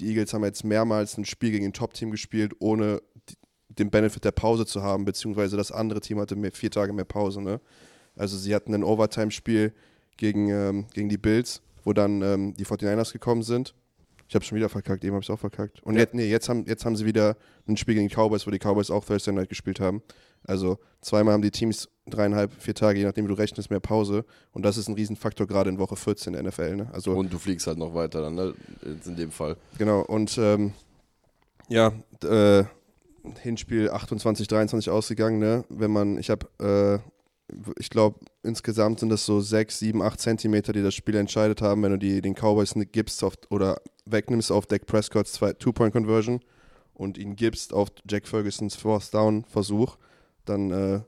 die 0.00 0.08
Eagles 0.08 0.32
haben 0.32 0.44
jetzt 0.44 0.64
mehrmals 0.64 1.16
ein 1.18 1.24
Spiel 1.24 1.50
gegen 1.50 1.64
ein 1.66 1.72
Top-Team 1.72 2.10
gespielt, 2.10 2.52
ohne 2.58 3.02
den 3.68 3.90
Benefit 3.90 4.24
der 4.24 4.32
Pause 4.32 4.66
zu 4.66 4.82
haben, 4.82 5.04
beziehungsweise 5.04 5.56
das 5.56 5.70
andere 5.72 6.00
Team 6.00 6.18
hatte 6.20 6.36
mehr, 6.36 6.52
vier 6.52 6.70
Tage 6.70 6.92
mehr 6.92 7.04
Pause. 7.04 7.40
Ne? 7.42 7.60
Also 8.16 8.36
sie 8.36 8.54
hatten 8.54 8.74
ein 8.74 8.82
Overtime-Spiel 8.84 9.72
gegen, 10.16 10.48
ähm, 10.50 10.86
gegen 10.94 11.08
die 11.08 11.18
Bills, 11.18 11.62
wo 11.84 11.92
dann 11.92 12.22
ähm, 12.22 12.54
die 12.54 12.64
49ers 12.64 13.12
gekommen 13.12 13.42
sind. 13.42 13.74
Ich 14.28 14.34
habe 14.34 14.44
schon 14.44 14.56
wieder 14.56 14.68
verkackt, 14.68 15.04
eben 15.04 15.14
habe 15.14 15.22
ich 15.22 15.28
es 15.28 15.32
auch 15.34 15.38
verkackt. 15.38 15.82
Und 15.84 15.94
Ja. 15.94 16.00
jetzt, 16.00 16.14
nee, 16.14 16.28
jetzt, 16.28 16.48
haben, 16.48 16.64
jetzt 16.66 16.84
haben 16.84 16.96
sie 16.96 17.06
wieder 17.06 17.36
ein 17.66 17.76
Spiel 17.76 17.94
gegen 17.94 18.08
die 18.08 18.14
Cowboys, 18.14 18.46
wo 18.46 18.50
die 18.50 18.58
Cowboys 18.58 18.90
auch 18.90 19.04
Thursday 19.04 19.32
Night 19.32 19.48
gespielt 19.48 19.80
haben. 19.80 20.02
Also 20.44 20.78
zweimal 21.00 21.34
haben 21.34 21.42
die 21.42 21.50
Teams 21.50 21.88
dreieinhalb, 22.10 22.52
vier 22.60 22.74
Tage, 22.74 22.98
je 22.98 23.04
nachdem 23.04 23.24
wie 23.24 23.28
du 23.28 23.34
rechnest, 23.34 23.70
mehr 23.70 23.80
Pause. 23.80 24.24
Und 24.52 24.64
das 24.64 24.76
ist 24.76 24.88
ein 24.88 24.94
Riesenfaktor 24.94 25.46
gerade 25.46 25.70
in 25.70 25.78
Woche 25.78 25.96
14 25.96 26.32
der 26.32 26.42
NFL. 26.42 26.76
Ne? 26.76 26.88
Also 26.92 27.12
Und 27.12 27.32
du 27.32 27.38
fliegst 27.38 27.66
halt 27.66 27.78
noch 27.78 27.94
weiter 27.94 28.20
dann, 28.22 28.34
ne? 28.34 28.54
In 29.06 29.16
dem 29.16 29.30
Fall. 29.30 29.56
Genau, 29.78 30.00
und 30.02 30.36
ähm, 30.38 30.72
ja, 31.68 31.92
äh, 32.24 32.64
Hinspiel 33.42 33.90
28, 33.90 34.46
23 34.48 34.90
ausgegangen, 34.90 35.38
ne? 35.38 35.64
Wenn 35.68 35.90
man, 35.90 36.18
ich 36.18 36.30
habe, 36.30 36.46
äh, 36.60 36.98
ich 37.78 37.90
glaube, 37.90 38.20
insgesamt 38.42 39.00
sind 39.00 39.08
das 39.08 39.24
so 39.24 39.40
6, 39.40 39.78
7, 39.78 40.02
8 40.02 40.20
Zentimeter, 40.20 40.72
die 40.72 40.82
das 40.82 40.94
Spiel 40.94 41.16
entscheidet 41.16 41.62
haben, 41.62 41.82
wenn 41.82 41.92
du 41.92 41.98
die, 41.98 42.20
den 42.20 42.34
Cowboys 42.34 42.74
gibst 42.92 43.22
auf, 43.24 43.34
oder 43.50 43.80
wegnimmst 44.06 44.50
auf 44.52 44.66
Dak 44.66 44.86
Prescott's 44.86 45.32
zwei- 45.32 45.52
Two-Point-Conversion 45.52 46.40
und 46.94 47.18
ihn 47.18 47.36
gibst 47.36 47.72
auf 47.72 47.88
Jack 48.08 48.26
Fergusons 48.26 48.74
Fourth 48.74 49.12
Down-Versuch, 49.14 49.96
dann 50.44 50.70
äh, 50.70 51.00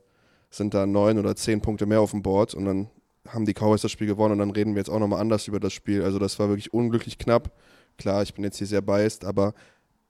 sind 0.51 0.73
da 0.73 0.85
neun 0.85 1.17
oder 1.17 1.35
zehn 1.35 1.61
Punkte 1.61 1.87
mehr 1.87 2.01
auf 2.01 2.11
dem 2.11 2.21
Board 2.21 2.53
und 2.53 2.65
dann 2.65 2.89
haben 3.27 3.45
die 3.45 3.53
Cowboys 3.53 3.81
das 3.81 3.91
Spiel 3.91 4.07
gewonnen 4.07 4.33
und 4.33 4.39
dann 4.39 4.51
reden 4.51 4.75
wir 4.75 4.79
jetzt 4.79 4.89
auch 4.89 4.99
nochmal 4.99 5.21
anders 5.21 5.47
über 5.47 5.59
das 5.59 5.73
Spiel. 5.73 6.03
Also 6.03 6.19
das 6.19 6.37
war 6.37 6.49
wirklich 6.49 6.73
unglücklich 6.73 7.17
knapp. 7.17 7.51
Klar, 7.97 8.21
ich 8.21 8.33
bin 8.33 8.43
jetzt 8.43 8.57
hier 8.57 8.67
sehr 8.67 8.81
biased, 8.81 9.25
aber 9.25 9.53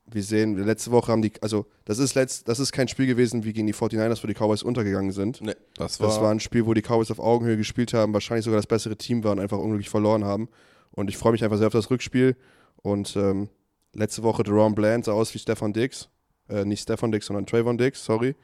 wir 0.06 0.22
sehen, 0.22 0.56
letzte 0.56 0.90
Woche 0.90 1.12
haben 1.12 1.22
die, 1.22 1.32
also 1.40 1.66
das 1.84 1.98
ist, 1.98 2.14
letzt, 2.14 2.48
das 2.48 2.58
ist 2.58 2.72
kein 2.72 2.88
Spiel 2.88 3.06
gewesen 3.06 3.44
wie 3.44 3.52
gegen 3.52 3.66
die 3.66 3.74
49ers, 3.74 4.22
wo 4.22 4.26
die 4.26 4.34
Cowboys 4.34 4.62
untergegangen 4.62 5.12
sind. 5.12 5.40
Ne, 5.40 5.56
das 5.76 6.00
war. 6.00 6.08
Das 6.08 6.20
war 6.20 6.30
ein 6.30 6.40
Spiel, 6.40 6.66
wo 6.66 6.74
die 6.74 6.82
Cowboys 6.82 7.10
auf 7.10 7.20
Augenhöhe 7.20 7.56
gespielt 7.56 7.94
haben, 7.94 8.12
wahrscheinlich 8.12 8.44
sogar 8.44 8.58
das 8.58 8.66
bessere 8.66 8.96
Team 8.96 9.22
war 9.24 9.32
und 9.32 9.40
einfach 9.40 9.58
unglücklich 9.58 9.90
verloren 9.90 10.24
haben. 10.24 10.48
Und 10.90 11.08
ich 11.08 11.16
freue 11.16 11.32
mich 11.32 11.44
einfach 11.44 11.58
sehr 11.58 11.68
auf 11.68 11.72
das 11.72 11.90
Rückspiel. 11.90 12.36
Und 12.82 13.16
ähm, 13.16 13.48
letzte 13.94 14.22
Woche 14.22 14.42
Deron 14.42 14.74
Bland 14.74 15.04
sah 15.04 15.12
aus 15.12 15.32
wie 15.34 15.38
Stefan 15.38 15.72
Dix. 15.72 16.08
Äh, 16.48 16.64
nicht 16.64 16.82
Stefan 16.82 17.12
Dix, 17.12 17.26
sondern 17.26 17.46
Trayvon 17.46 17.78
Dix, 17.78 18.04
sorry. 18.04 18.34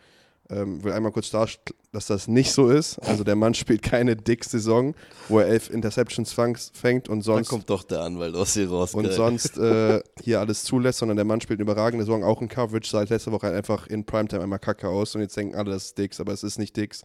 Ähm, 0.50 0.82
will 0.82 0.92
einmal 0.92 1.12
kurz 1.12 1.28
darstellen, 1.28 1.76
dass 1.92 2.06
das 2.06 2.26
nicht 2.26 2.52
so 2.52 2.70
ist. 2.70 2.98
Also 3.00 3.22
der 3.22 3.36
Mann 3.36 3.52
spielt 3.54 3.82
keine 3.82 4.16
Dix-Saison, 4.16 4.94
wo 5.28 5.40
er 5.40 5.46
elf 5.46 5.68
Interceptions 5.68 6.32
fängt 6.32 7.08
und 7.08 7.18
dann 7.18 7.22
sonst 7.22 7.48
kommt 7.48 7.68
doch 7.68 7.82
der 7.82 8.00
Anwalt 8.00 8.34
aus 8.34 8.54
hier 8.54 8.70
raus. 8.70 8.94
und 8.94 9.04
geil. 9.04 9.12
sonst 9.12 9.58
äh, 9.58 10.00
hier 10.22 10.40
alles 10.40 10.64
zulässt, 10.64 11.00
sondern 11.00 11.16
der 11.16 11.26
Mann 11.26 11.42
spielt 11.42 11.58
eine 11.58 11.64
überragende 11.64 12.04
Saison, 12.04 12.24
auch 12.24 12.40
in 12.40 12.48
Coverage, 12.48 12.88
seit 12.88 13.10
letzter 13.10 13.32
Woche 13.32 13.50
einfach 13.50 13.86
in 13.88 14.06
Primetime 14.06 14.42
einmal 14.42 14.58
kacke 14.58 14.88
aus 14.88 15.14
und 15.14 15.20
jetzt 15.20 15.36
denken 15.36 15.54
alle, 15.54 15.70
das 15.70 15.86
ist 15.86 15.98
Dix, 15.98 16.18
aber 16.18 16.32
es 16.32 16.42
ist 16.42 16.58
nicht 16.58 16.74
Dix. 16.76 17.02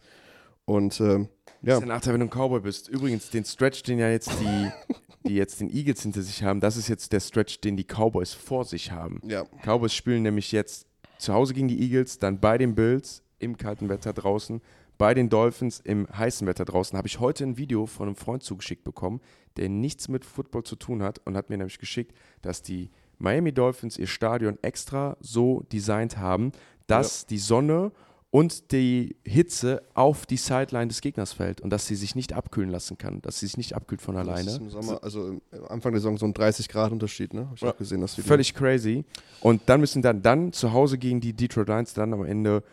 Und 0.64 0.98
ähm, 1.00 1.28
Das 1.60 1.68
ja, 1.68 1.74
ist 1.74 1.80
der 1.80 1.88
Nachteil, 1.88 2.14
wenn 2.14 2.20
du 2.20 2.26
ein 2.26 2.30
Cowboy 2.30 2.60
bist. 2.60 2.88
Übrigens, 2.88 3.28
den 3.28 3.44
Stretch, 3.44 3.82
den 3.82 3.98
ja 3.98 4.08
jetzt 4.08 4.30
die, 4.40 4.70
die 5.28 5.34
jetzt 5.34 5.60
den 5.60 5.68
Eagles 5.68 6.02
hinter 6.02 6.22
sich 6.22 6.42
haben, 6.42 6.60
das 6.60 6.78
ist 6.78 6.88
jetzt 6.88 7.12
der 7.12 7.20
Stretch, 7.20 7.60
den 7.60 7.76
die 7.76 7.84
Cowboys 7.84 8.32
vor 8.32 8.64
sich 8.64 8.90
haben. 8.90 9.20
ja, 9.26 9.44
Cowboys 9.62 9.92
spielen 9.92 10.22
nämlich 10.22 10.52
jetzt 10.52 10.86
zu 11.18 11.32
Hause 11.32 11.54
gegen 11.54 11.68
die 11.68 11.80
Eagles, 11.80 12.18
dann 12.18 12.40
bei 12.40 12.58
den 12.58 12.74
Bills 12.74 13.22
im 13.38 13.56
kalten 13.56 13.88
Wetter 13.88 14.12
draußen, 14.12 14.60
bei 14.98 15.12
den 15.14 15.28
Dolphins 15.28 15.80
im 15.80 16.06
heißen 16.16 16.46
Wetter 16.46 16.64
draußen. 16.64 16.96
Habe 16.96 17.08
ich 17.08 17.18
heute 17.20 17.44
ein 17.44 17.56
Video 17.56 17.86
von 17.86 18.06
einem 18.08 18.16
Freund 18.16 18.42
zugeschickt 18.42 18.84
bekommen, 18.84 19.20
der 19.56 19.68
nichts 19.68 20.08
mit 20.08 20.24
Football 20.24 20.62
zu 20.64 20.76
tun 20.76 21.02
hat 21.02 21.20
und 21.24 21.36
hat 21.36 21.50
mir 21.50 21.56
nämlich 21.58 21.78
geschickt, 21.78 22.12
dass 22.42 22.62
die 22.62 22.90
Miami 23.18 23.52
Dolphins 23.52 23.98
ihr 23.98 24.06
Stadion 24.06 24.58
extra 24.62 25.16
so 25.20 25.64
designt 25.72 26.16
haben, 26.18 26.52
dass 26.86 27.26
die 27.26 27.38
Sonne 27.38 27.92
und 28.30 28.72
die 28.72 29.14
Hitze 29.24 29.80
auf 29.94 30.26
die 30.26 30.36
Sideline 30.36 30.88
des 30.88 31.00
Gegners 31.00 31.32
fällt 31.32 31.60
und 31.60 31.70
dass 31.70 31.86
sie 31.86 31.94
sich 31.94 32.16
nicht 32.16 32.32
abkühlen 32.32 32.68
lassen 32.68 32.98
kann, 32.98 33.22
dass 33.22 33.38
sie 33.38 33.46
sich 33.46 33.56
nicht 33.56 33.74
abkühlt 33.76 34.02
von 34.02 34.16
das 34.16 34.24
ist 34.24 34.28
alleine. 34.32 34.56
im 34.56 34.70
Sommer, 34.70 34.98
also 35.04 35.40
Anfang 35.68 35.92
der 35.92 36.00
Saison 36.00 36.18
so 36.18 36.26
ein 36.26 36.34
30 36.34 36.68
Grad 36.68 36.90
Unterschied, 36.90 37.32
ne? 37.32 37.46
Hab 37.48 37.54
ich 37.54 37.62
Ja. 37.62 37.70
auch 37.70 37.76
gesehen, 37.76 38.00
das 38.00 38.18
Video. 38.18 38.26
Völlig 38.28 38.52
crazy. 38.54 39.04
Und 39.40 39.62
dann 39.66 39.78
müssen 39.78 40.02
dann, 40.02 40.20
dann 40.20 40.52
zu 40.52 40.72
Hause 40.72 40.98
gegen 40.98 41.20
die 41.20 41.32
Detroit 41.32 41.68
Lions 41.68 41.94
dann 41.94 42.12
am 42.12 42.24
Ende 42.24 42.64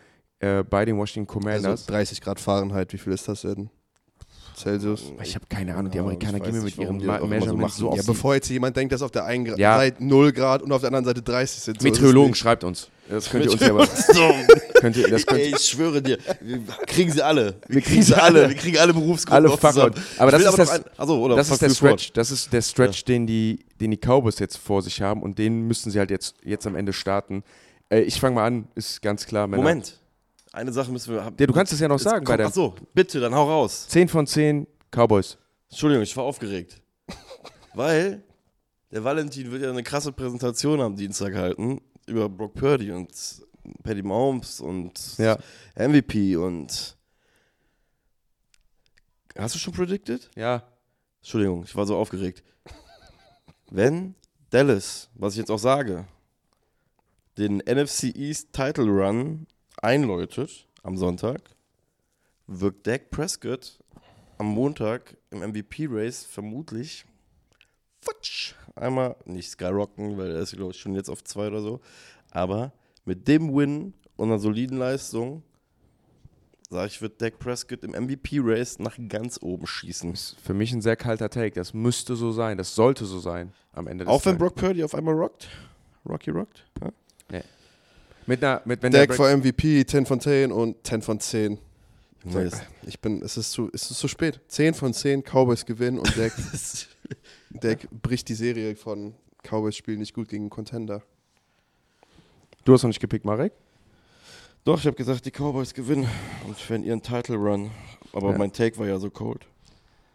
äh, 0.41 0.63
bei 0.63 0.85
den 0.85 0.97
Washington 0.97 1.27
Commanders. 1.27 1.65
also 1.81 1.91
30 1.91 2.22
Grad 2.22 2.39
Fahrenheit, 2.39 2.91
wie 2.93 2.97
viel 2.97 3.13
ist 3.13 3.27
das 3.27 3.41
denn? 3.41 3.69
Celsius? 4.55 5.11
ich 5.23 5.34
habe 5.35 5.45
keine 5.49 5.76
Ahnung, 5.76 5.91
die 5.91 5.97
Ja, 5.97 6.03
Amerikaner 6.03 6.38
ich 6.38 6.43
gehen 6.43 6.53
mir 6.53 6.61
mit 6.61 6.77
auch 6.80 7.23
immer 7.23 7.69
so 7.69 7.89
so, 7.89 7.95
Ja, 7.95 8.03
bevor 8.05 8.35
jetzt 8.35 8.49
jemand 8.49 8.76
denkt, 8.77 8.93
dass 8.93 9.01
auf 9.01 9.11
der 9.11 9.26
einen 9.26 9.45
Ja. 9.57 9.77
Seite 9.77 10.03
0 10.03 10.34
Grad 10.34 10.61
und 10.61 10.72
auf 10.72 10.81
der 10.81 10.88
anderen 10.89 11.05
Seite 11.05 11.22
30 11.22 11.61
sind. 11.61 11.81
So 11.81 11.88
Meteorologen, 11.88 12.35
schreibt 12.35 12.63
uns. 12.63 12.89
Das 13.09 13.30
könnt 13.30 13.45
ihr 13.45 13.51
uns 13.51 13.61
ja 13.61 13.69
aber. 13.69 13.88
Könnt 14.81 14.97
ihr, 14.97 15.07
das 15.09 15.26
könnt, 15.27 15.41
Ey, 15.41 15.53
ich 15.55 15.59
schwöre 15.59 16.01
dir, 16.01 16.18
wir 16.39 16.59
kriegen 16.88 17.11
sie 17.11 17.22
alle. 17.23 17.55
Wir, 17.68 17.76
Wir 17.76 17.81
kriegen 17.84 18.01
sie 18.01 18.15
alle. 18.19 18.49
Wir 18.49 18.55
kriegen 18.55 18.80
alle 18.80 18.93
Berufsgruppen 18.93 19.45
alle 19.45 19.59
zusammen. 19.59 19.93
Aber 20.18 20.31
das 20.31 20.41
ist 20.41 20.47
noch 20.47 20.55
das, 20.55 20.69
ein- 20.72 21.09
oder 21.09 21.35
das 21.35 21.51
ist 21.51 21.61
der. 21.61 21.69
Stretch. 21.69 22.13
Das 22.13 22.31
ist 22.31 22.51
der 22.51 22.63
Stretch, 22.63 23.05
den, 23.05 23.27
die, 23.27 23.59
den 23.80 23.91
die 23.91 23.97
Cowboys 23.97 24.39
jetzt 24.39 24.57
vor 24.57 24.81
sich 24.81 24.99
haben 25.03 25.22
und 25.22 25.38
den 25.38 25.68
müssen 25.68 25.91
sie 25.91 25.99
halt 25.99 26.09
jetzt, 26.09 26.35
jetzt 26.43 26.65
am 26.65 26.76
Ende 26.76 26.93
starten. 26.93 27.43
Äh, 27.89 27.99
ich 28.01 28.19
fange 28.19 28.35
mal 28.35 28.45
an, 28.47 28.68
ist 28.73 29.03
ganz 29.03 29.27
klar. 29.27 29.45
Männer. 29.45 29.61
Moment. 29.61 30.01
Eine 30.53 30.73
Sache 30.73 30.91
müssen 30.91 31.14
wir 31.14 31.23
haben. 31.23 31.36
Ja, 31.40 31.48
du 31.48 31.53
kannst 31.53 31.72
es 31.72 31.80
ja 31.80 31.88
noch 31.88 31.95
Jetzt 31.95 32.03
sagen 32.03 32.26
bei 32.26 32.36
der 32.38 32.48
Achso, 32.48 32.76
bitte, 32.94 33.19
dann 33.19 33.34
hau 33.34 33.49
raus. 33.49 33.88
10 33.88 34.10
von 34.10 34.28
10 34.28 34.68
Cowboys. 34.91 35.38
Entschuldigung, 35.69 36.03
ich 36.03 36.15
war 36.18 36.26
aufgeregt. 36.26 36.82
Weil 37.73 38.22
der 38.91 39.03
Valentin 39.03 39.49
wird 39.52 39.64
ja 39.64 39.69
eine 39.69 39.84
krasse 39.84 40.11
Präsentation 40.11 40.82
am 40.82 40.95
Dienstag 40.98 41.34
halten 41.36 41.80
über 42.06 42.28
Brock 42.28 42.53
Purdy 42.56 42.91
und 42.91 43.10
Paddy 43.84 44.02
Mahomes 44.02 44.60
und 44.60 45.18
Ja. 45.18 45.38
MVP 45.76 46.36
und. 46.36 46.98
Hast 49.38 49.56
du 49.56 49.60
schon 49.60 49.73
predicted? 49.73 50.30
Ja. 50.36 50.64
Entschuldigung, 51.22 51.64
ich 51.64 51.73
war 51.76 51.86
so 51.86 51.95
aufgeregt. 51.95 52.44
Wenn 53.69 54.15
Dallas, 54.49 55.10
was 55.15 55.34
ich 55.34 55.40
jetzt 55.40 55.52
auch 55.52 55.60
sage, 55.60 56.06
den 57.38 57.60
NFC 57.60 58.14
East 58.14 58.52
Title 58.52 58.86
Run 58.90 59.48
einläutet 59.77 60.68
am 60.84 60.98
Sonntag, 60.98 61.41
wirkt 62.48 62.88
Dak 62.88 63.10
Prescott 63.10 63.80
am 64.38 64.48
Montag 64.48 65.18
im 65.30 65.39
MVP-Race 65.39 66.26
vermutlich 66.26 67.06
futsch, 68.02 68.56
einmal 68.76 69.15
nicht 69.26 69.49
skyrocken, 69.49 70.18
weil 70.18 70.31
er 70.31 70.39
ist, 70.39 70.56
glaube 70.56 70.72
ich, 70.72 70.80
schon 70.80 70.95
jetzt 70.95 71.10
auf 71.10 71.23
zwei 71.23 71.48
oder 71.48 71.61
so. 71.61 71.80
Aber 72.31 72.73
mit 73.06 73.27
dem 73.27 73.56
Win 73.56 73.93
und 74.15 74.30
einer 74.30 74.39
soliden 74.39 74.77
Leistung, 74.77 75.43
sage 76.69 76.88
ich, 76.88 77.02
wird 77.02 77.22
Dak 77.22 77.39
Prescott 77.39 77.84
im 77.84 77.91
MVP-Race 77.91 78.80
nach 78.80 78.98
ganz 79.07 79.39
oben 79.41 79.68
schießen. 79.68 80.14
Ist 80.14 80.38
für 80.41 80.53
mich 80.53 80.72
ein 80.73 80.81
sehr 80.81 80.95
kalter 80.95 81.30
Take. 81.30 81.56
Das 81.56 81.73
müsste 81.73 82.15
so 82.15 82.31
sein. 82.31 82.57
Das 82.57 82.76
sollte 82.76 83.06
so 83.06 83.19
sein 83.19 83.53
am 83.73 83.88
Ende 83.88 84.06
des 84.06 84.14
Auch 84.14 84.26
wenn. 84.26 84.38
Brock 84.38 84.56
Purdy 84.56 84.84
auf 84.84 84.95
einmal 84.95 85.14
rockt. 85.14 85.49
Rocky 86.07 86.31
rockt. 86.31 86.65
Ja? 86.81 86.91
Mit 88.32 88.41
einer, 88.45 88.62
mit, 88.64 88.82
wenn 88.82 88.94
Break- 88.94 89.14
für 89.14 89.36
MVP, 89.36 89.86
10 89.86 90.06
von 90.06 90.22
10 90.22 90.53
und 90.53 90.88
10 90.88 91.02
von 91.02 91.20
10. 91.20 91.58
Junge, 92.24 92.45
das- 92.45 92.62
Ich 92.88 92.98
bin, 93.02 93.22
es 93.22 93.36
ist 93.36 93.52
zu, 93.52 93.70
es 93.74 93.91
ist 93.91 93.99
zu 93.99 94.08
spät. 94.08 94.40
10 94.48 94.74
von 94.74 94.94
10 94.94 95.22
Cowboys 95.24 95.66
gewinnen 95.66 95.99
und 95.99 96.18
Dak, 96.18 96.32
Dak 97.49 97.80
bricht 98.02 98.30
die 98.30 98.34
Serie 98.36 98.78
von 98.78 99.16
Cowboys 99.44 99.76
spielen 99.76 99.99
nicht 99.99 100.14
gut 100.14 100.30
gegen 100.30 100.49
Contender. 100.49 101.02
Du 102.64 102.72
hast 102.72 102.84
noch 102.84 102.88
nicht 102.88 103.02
gepickt, 103.02 103.26
Marek? 103.26 103.52
Doch, 104.64 104.80
ich 104.80 104.86
habe 104.86 104.95
gesagt, 104.95 105.26
die 105.26 105.32
Cowboys 105.32 105.74
gewinnen 105.74 106.08
und 106.48 106.70
werden 106.70 106.84
ihren 106.86 107.02
Title 107.02 107.36
Run. 107.36 107.70
Aber 108.14 108.32
Ja. 108.32 108.38
mein 108.38 108.53
Take 108.53 108.78
war 108.78 108.88
ja 108.88 108.98
so 108.98 109.10
cold. 109.10 109.45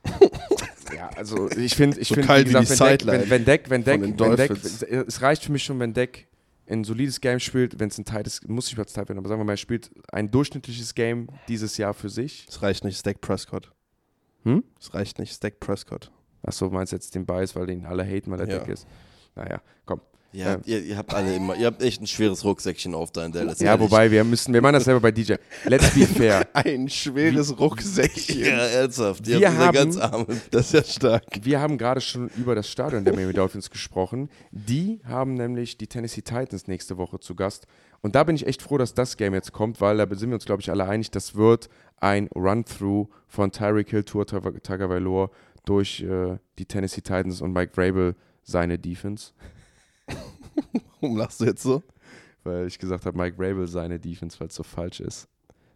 Ja, 0.95 1.11
also 1.17 1.51
ich 1.51 1.75
finde, 1.75 1.99
ich 2.01 2.09
So 2.09 2.15
finde, 2.15 2.27
kalt 2.29 2.49
wie 2.49 2.55
die 2.55 2.71
wenn 2.71 2.79
Deck, 2.79 3.07
wenn, 3.07 3.29
wenn 3.29 3.45
Deck, 3.45 3.69
wenn 3.69 3.85
Deck, 3.85 4.01
wenn 4.01 4.37
Deck, 4.37 4.51
es 5.07 5.21
reicht 5.21 5.43
für 5.45 5.51
mich 5.53 5.65
schon, 5.65 5.79
wenn 5.81 5.93
Deck 5.93 6.27
ein 6.69 6.85
solides 6.85 7.21
Game 7.21 7.39
spielt, 7.41 7.79
wenn 7.79 7.89
es 7.89 7.99
ein 7.99 8.05
Tight 8.05 8.27
ist, 8.27 8.49
muss 8.49 8.67
nicht 8.67 8.77
mal 8.77 8.85
Tight 8.85 9.09
werden, 9.09 9.19
aber 9.19 9.29
sagen 9.29 9.41
wir 9.41 9.45
mal, 9.45 9.53
er 9.55 9.57
spielt 9.59 9.91
ein 10.13 10.31
durchschnittliches 10.31 10.95
Game 10.95 11.29
dieses 11.49 11.77
Jahr 11.77 11.95
für 11.95 12.09
sich. 12.11 12.47
Es 12.49 12.63
reicht 12.63 12.85
nicht, 12.85 13.05
Dak 13.07 13.21
Prescott. 13.21 13.73
Hm? 14.45 14.65
Es 14.81 14.95
reicht 14.95 15.19
nicht, 15.19 15.43
Dak 15.43 15.61
Prescott. 15.61 16.11
Achso, 16.43 16.69
meinst 16.71 16.93
du 16.93 16.97
jetzt 16.97 17.15
den 17.15 17.27
Bias, 17.27 17.57
weil 17.57 17.67
den 17.67 17.85
alle 17.87 18.05
haten, 18.05 18.31
weil 18.31 18.41
er 18.41 18.49
Ja. 18.49 18.59
Deck 18.59 18.69
ist? 18.69 18.87
Naja, 19.35 19.61
komm. 19.85 20.01
Ja, 20.37 20.53
Ja. 20.55 20.59
Ihr, 20.65 20.83
ihr 20.85 20.97
habt 20.97 21.15
alle 21.15 21.35
immer, 21.35 21.57
ihr 21.57 21.67
habt 21.67 21.83
echt 21.83 22.01
ein 22.03 22.07
schweres 22.07 22.45
Rucksäckchen 22.45 22.95
auf 22.95 23.11
da 23.11 23.25
in 23.25 23.33
Dallas. 23.33 23.59
Ja, 23.61 23.73
ehrlich. 23.73 23.91
wobei, 23.91 24.11
wir 24.11 24.23
müssen, 24.25 24.53
wir 24.53 24.61
machen 24.63 24.75
das 24.75 24.85
selber 24.85 25.01
bei 25.01 25.11
DJ. 25.13 25.35
Let's 25.65 25.91
be 25.95 26.07
fair. 26.07 26.47
Ein 26.53 26.89
schweres 26.89 27.59
Rucksäckchen. 27.59 28.41
Ja, 28.41 28.59
ernsthaft. 28.67 29.27
Ihr 29.27 29.41
Wir 29.41 29.51
habt 29.53 29.61
haben- 29.61 29.75
ganz 29.75 29.97
arme. 29.97 30.27
Das 30.51 30.67
ist 30.67 30.73
ja 30.75 30.85
stark. 30.85 31.25
Wir 31.43 31.61
haben 31.61 31.79
gerade 31.79 32.01
schon 32.01 32.29
über 32.37 32.55
das 32.55 32.69
Stadion 32.69 33.05
der 33.05 33.15
Miami 33.15 33.33
Dolphins 33.33 33.71
gesprochen. 33.71 34.29
Die 34.51 35.01
haben 35.05 35.35
nämlich 35.35 35.79
die 35.79 35.87
Tennessee 35.87 36.23
Titans 36.23 36.67
nächste 36.67 36.97
Woche 36.99 37.19
zu 37.21 37.35
Gast. 37.35 37.67
Und 38.03 38.15
da 38.15 38.23
bin 38.25 38.37
ich 38.37 38.47
echt 38.47 38.63
froh, 38.63 38.79
dass 38.79 38.95
das 38.95 39.17
Game 39.17 39.33
jetzt 39.35 39.53
kommt, 39.53 39.81
weil 39.81 39.97
da 39.97 40.07
sind 40.15 40.29
wir 40.31 40.35
uns, 40.35 40.45
glaube 40.45 40.61
ich, 40.63 40.71
alle 40.71 40.85
einig, 40.85 41.11
das 41.11 41.35
wird 41.35 41.69
ein 41.99 42.29
Run-Through 42.37 43.09
von 43.27 43.51
Tyreek 43.51 43.89
Hill, 43.91 44.05
Tour 44.05 44.27
Tagovailoa 44.27 45.31
durch 45.65 46.03
äh, 46.03 46.37
die 46.59 46.67
Tennessee 46.67 47.01
Titans 47.01 47.41
und 47.41 47.53
Mike 47.53 47.73
Vrabel 47.75 48.15
seine 48.45 48.79
Defense. 48.79 49.33
Warum 51.01 51.17
lachst 51.17 51.41
du 51.41 51.45
jetzt 51.45 51.63
so? 51.63 51.83
Weil 52.45 52.67
ich 52.67 52.79
gesagt 52.79 53.07
habe, 53.07 53.17
Mike 53.17 53.37
Vrabel 53.37 53.67
seine 53.67 53.99
Defense, 53.99 54.39
weil 54.39 54.49
es 54.49 54.55
so 54.55 54.63
falsch 54.63 55.01
ist. 55.01 55.29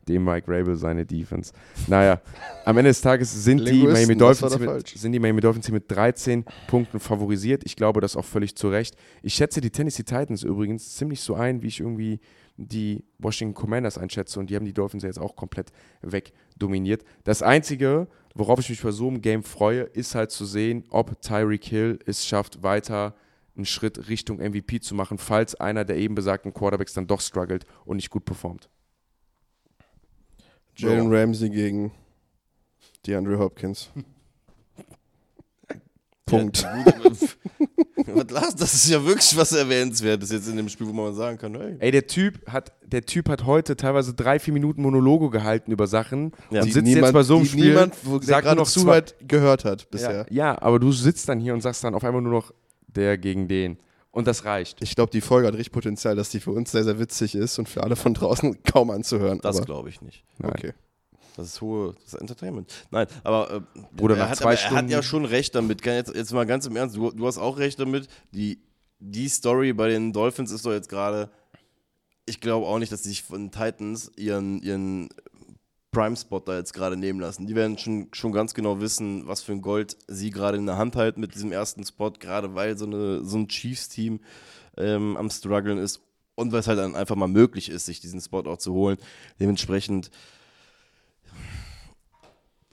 Dem 0.09 0.25
Mike 0.25 0.51
Vrabel 0.51 0.77
seine 0.77 1.05
Defense. 1.05 1.53
Naja, 1.87 2.21
am 2.65 2.79
Ende 2.79 2.91
des 2.91 3.01
Tages 3.01 3.45
sind 3.45 3.69
die, 3.69 3.83
Miami 3.83 4.17
Dolphins 4.17 4.59
mit, 4.59 4.89
sind 4.89 5.13
die 5.13 5.19
Miami 5.19 5.41
Dolphins 5.41 5.67
hier 5.67 5.75
mit 5.75 5.91
13 5.91 6.45
Punkten 6.69 6.99
favorisiert. 6.99 7.63
Ich 7.65 7.77
glaube 7.77 8.01
das 8.01 8.17
auch 8.17 8.25
völlig 8.25 8.57
zu 8.57 8.69
Recht. 8.69 8.97
Ich 9.23 9.35
schätze 9.35 9.61
die 9.61 9.71
Tennessee 9.71 10.05
Titans 10.05 10.43
übrigens 10.43 10.97
ziemlich 10.97 11.21
so 11.21 11.35
ein, 11.35 11.63
wie 11.63 11.69
ich 11.69 11.81
irgendwie 11.81 12.21
die 12.57 13.05
Washington 13.19 13.55
Commanders 13.55 13.99
einschätze 13.99 14.39
und 14.39 14.51
die 14.51 14.57
haben 14.57 14.67
die 14.67 14.73
Dolphins 14.73 15.03
ja 15.03 15.09
jetzt 15.09 15.19
auch 15.19 15.35
komplett 15.35 15.73
wegdominiert. 16.03 17.05
Das 17.25 17.43
Einzige, 17.43 18.07
worauf 18.35 18.61
ich 18.61 18.69
mich 18.69 18.83
bei 18.83 18.91
so 18.91 19.09
einem 19.09 19.21
Game 19.21 19.43
freue, 19.43 19.83
ist 19.83 20.15
halt 20.15 20.31
zu 20.31 20.45
sehen, 20.45 20.85
ob 20.91 21.21
Tyreek 21.23 21.65
Hill 21.65 21.99
es 22.07 22.27
schafft, 22.27 22.63
weiter 22.63 23.15
einen 23.61 23.67
Schritt 23.67 24.09
Richtung 24.09 24.39
MVP 24.39 24.81
zu 24.81 24.95
machen, 24.95 25.19
falls 25.19 25.55
einer 25.55 25.85
der 25.85 25.97
eben 25.97 26.15
besagten 26.15 26.53
Quarterbacks 26.53 26.93
dann 26.95 27.07
doch 27.07 27.21
struggelt 27.21 27.65
und 27.85 27.97
nicht 27.97 28.11
gut 28.11 28.25
performt. 28.25 28.69
Jalen 30.77 31.13
Ramsey 31.15 31.51
gegen 31.51 31.93
DeAndre 33.07 33.39
Hopkins. 33.39 33.91
Punkt. 36.27 36.63
Ja, 38.07 38.25
das 38.57 38.73
ist 38.75 38.89
ja 38.89 39.05
wirklich 39.05 39.37
was 39.37 39.51
Erwähnenswertes 39.53 40.31
jetzt 40.31 40.47
in 40.49 40.57
dem 40.57 40.69
Spiel, 40.69 40.87
wo 40.87 40.93
man 40.93 41.13
sagen 41.13 41.39
kann, 41.39 41.57
hey. 41.57 41.75
Ey, 41.81 41.91
der 41.91 42.07
Typ 42.07 42.47
hat, 42.49 42.73
der 42.87 43.05
Typ 43.05 43.29
hat 43.29 43.47
heute 43.47 43.75
teilweise 43.77 44.15
drei, 44.15 44.39
vier 44.39 44.55
Minuten 44.55 44.83
Monologe 44.83 45.31
gehalten 45.31 45.73
über 45.73 45.89
Sachen 45.89 46.31
Ja. 46.51 46.61
und 46.61 46.67
Die 46.67 46.73
sitzt 46.73 46.87
niemand, 46.87 47.07
jetzt 47.07 47.13
bei 47.15 47.23
so 47.25 47.35
einem 47.35 47.43
die 47.45 47.51
Spiel. 47.51 47.69
niemand, 47.71 47.95
wo 48.05 48.19
der 48.19 48.29
sagt 48.29 48.45
gerade 48.45 48.57
noch 48.61 48.69
zwei- 48.69 48.81
zuhört, 48.81 49.15
gehört 49.27 49.65
hat 49.65 49.81
ja, 49.83 49.87
bisher. 49.91 50.27
ja, 50.31 50.63
aber 50.63 50.79
du 50.79 50.93
sitzt 50.93 51.29
dann 51.29 51.41
hier 51.41 51.53
und 51.53 51.63
sagst 51.63 51.83
dann 51.83 51.97
auf 51.97 52.05
einmal 52.05 52.23
nur 52.23 52.33
noch 52.33 52.55
der 52.97 53.19
gegen 53.19 53.49
den. 53.49 53.79
Und 54.13 54.27
das 54.27 54.45
reicht. 54.45 54.83
Ich 54.83 54.97
glaube, 54.97 55.13
die 55.13 55.21
Folge 55.21 55.47
hat 55.47 55.55
richtig 55.55 55.73
Potenzial, 55.73 56.17
dass 56.17 56.31
die 56.31 56.41
für 56.41 56.51
uns 56.51 56.73
sehr, 56.73 56.83
sehr 56.85 56.99
witzig 56.99 57.35
ist 57.37 57.59
und 57.59 57.69
für 57.69 57.83
alle 57.85 57.95
von 57.97 58.13
draußen 58.15 58.63
kaum 58.65 58.91
anzuhören. 58.91 59.39
Das 59.41 59.63
glaube 59.65 59.89
ich 59.89 60.01
nicht. 60.03 60.25
Nein. 60.39 60.51
okay. 60.51 60.73
Das 61.37 61.47
ist 61.47 61.61
hohe, 61.61 61.95
das 61.95 62.15
ist 62.15 62.21
Entertainment. 62.21 62.73
Nein, 62.91 63.07
aber 63.23 63.51
äh, 63.53 63.61
Bruder, 63.93 64.17
er, 64.17 64.25
nach 64.25 64.31
hat, 64.31 64.39
zwei 64.39 64.45
aber 64.47 64.55
er 64.55 64.63
hat 64.65 64.73
Stunden- 64.73 64.91
ja 64.91 65.03
schon 65.03 65.25
recht 65.25 65.55
damit. 65.55 65.81
Kann 65.81 65.95
Jetzt, 65.95 66.15
jetzt 66.15 66.33
mal 66.33 66.45
ganz 66.45 66.67
im 66.67 66.75
Ernst, 66.77 66.97
du, 66.97 67.13
du 67.13 67.27
hast 67.27 67.39
auch 67.39 67.57
recht 67.59 67.79
damit. 67.79 68.09
Die, 68.33 68.61
die 68.99 69.29
Story 69.29 69.73
bei 69.73 69.89
den 69.89 70.13
Dolphins 70.13 70.51
ist 70.51 70.67
doch 70.67 70.73
jetzt 70.73 70.89
gerade, 70.89 71.31
ich 72.27 72.41
glaube 72.41 72.67
auch 72.67 72.79
nicht, 72.81 72.91
dass 72.91 73.05
sie 73.05 73.11
sich 73.11 73.23
von 73.23 73.51
Titans 73.53 74.11
ihren, 74.17 74.61
ihren 74.61 75.09
Prime-Spot 75.93 76.41
da 76.41 76.57
jetzt 76.57 76.73
gerade 76.73 76.97
nehmen 76.97 77.21
lassen. 77.21 77.47
Die 77.47 77.55
werden 77.55 77.77
schon, 77.77 78.09
schon 78.13 78.33
ganz 78.33 78.55
genau 78.55 78.81
wissen, 78.81 79.27
was 79.27 79.43
für 79.43 79.53
ein 79.53 79.63
Gold 79.63 79.97
sie 80.07 80.31
gerade 80.31 80.57
in 80.57 80.67
der 80.67 80.77
Hand 80.77 80.97
halten 80.97 81.21
mit 81.21 81.35
diesem 81.35 81.53
ersten 81.53 81.85
Spot, 81.85 82.13
gerade 82.13 82.55
weil 82.55 82.79
so, 82.79 82.87
eine, 82.87 83.25
so 83.25 83.39
ein 83.39 83.49
Chiefs-Team 83.49 84.21
ähm, 84.77 85.17
am 85.17 85.31
struggeln 85.31 85.79
ist 85.79 86.01
und 86.37 86.53
weil 86.53 86.61
es 86.61 86.69
halt 86.69 86.79
dann 86.79 86.95
einfach 86.95 87.17
mal 87.17 87.29
möglich 87.29 87.69
ist, 87.69 87.87
sich 87.87 88.01
diesen 88.01 88.21
Spot 88.21 88.43
auch 88.47 88.59
zu 88.59 88.73
holen. 88.73 88.99
Dementsprechend 89.41 90.11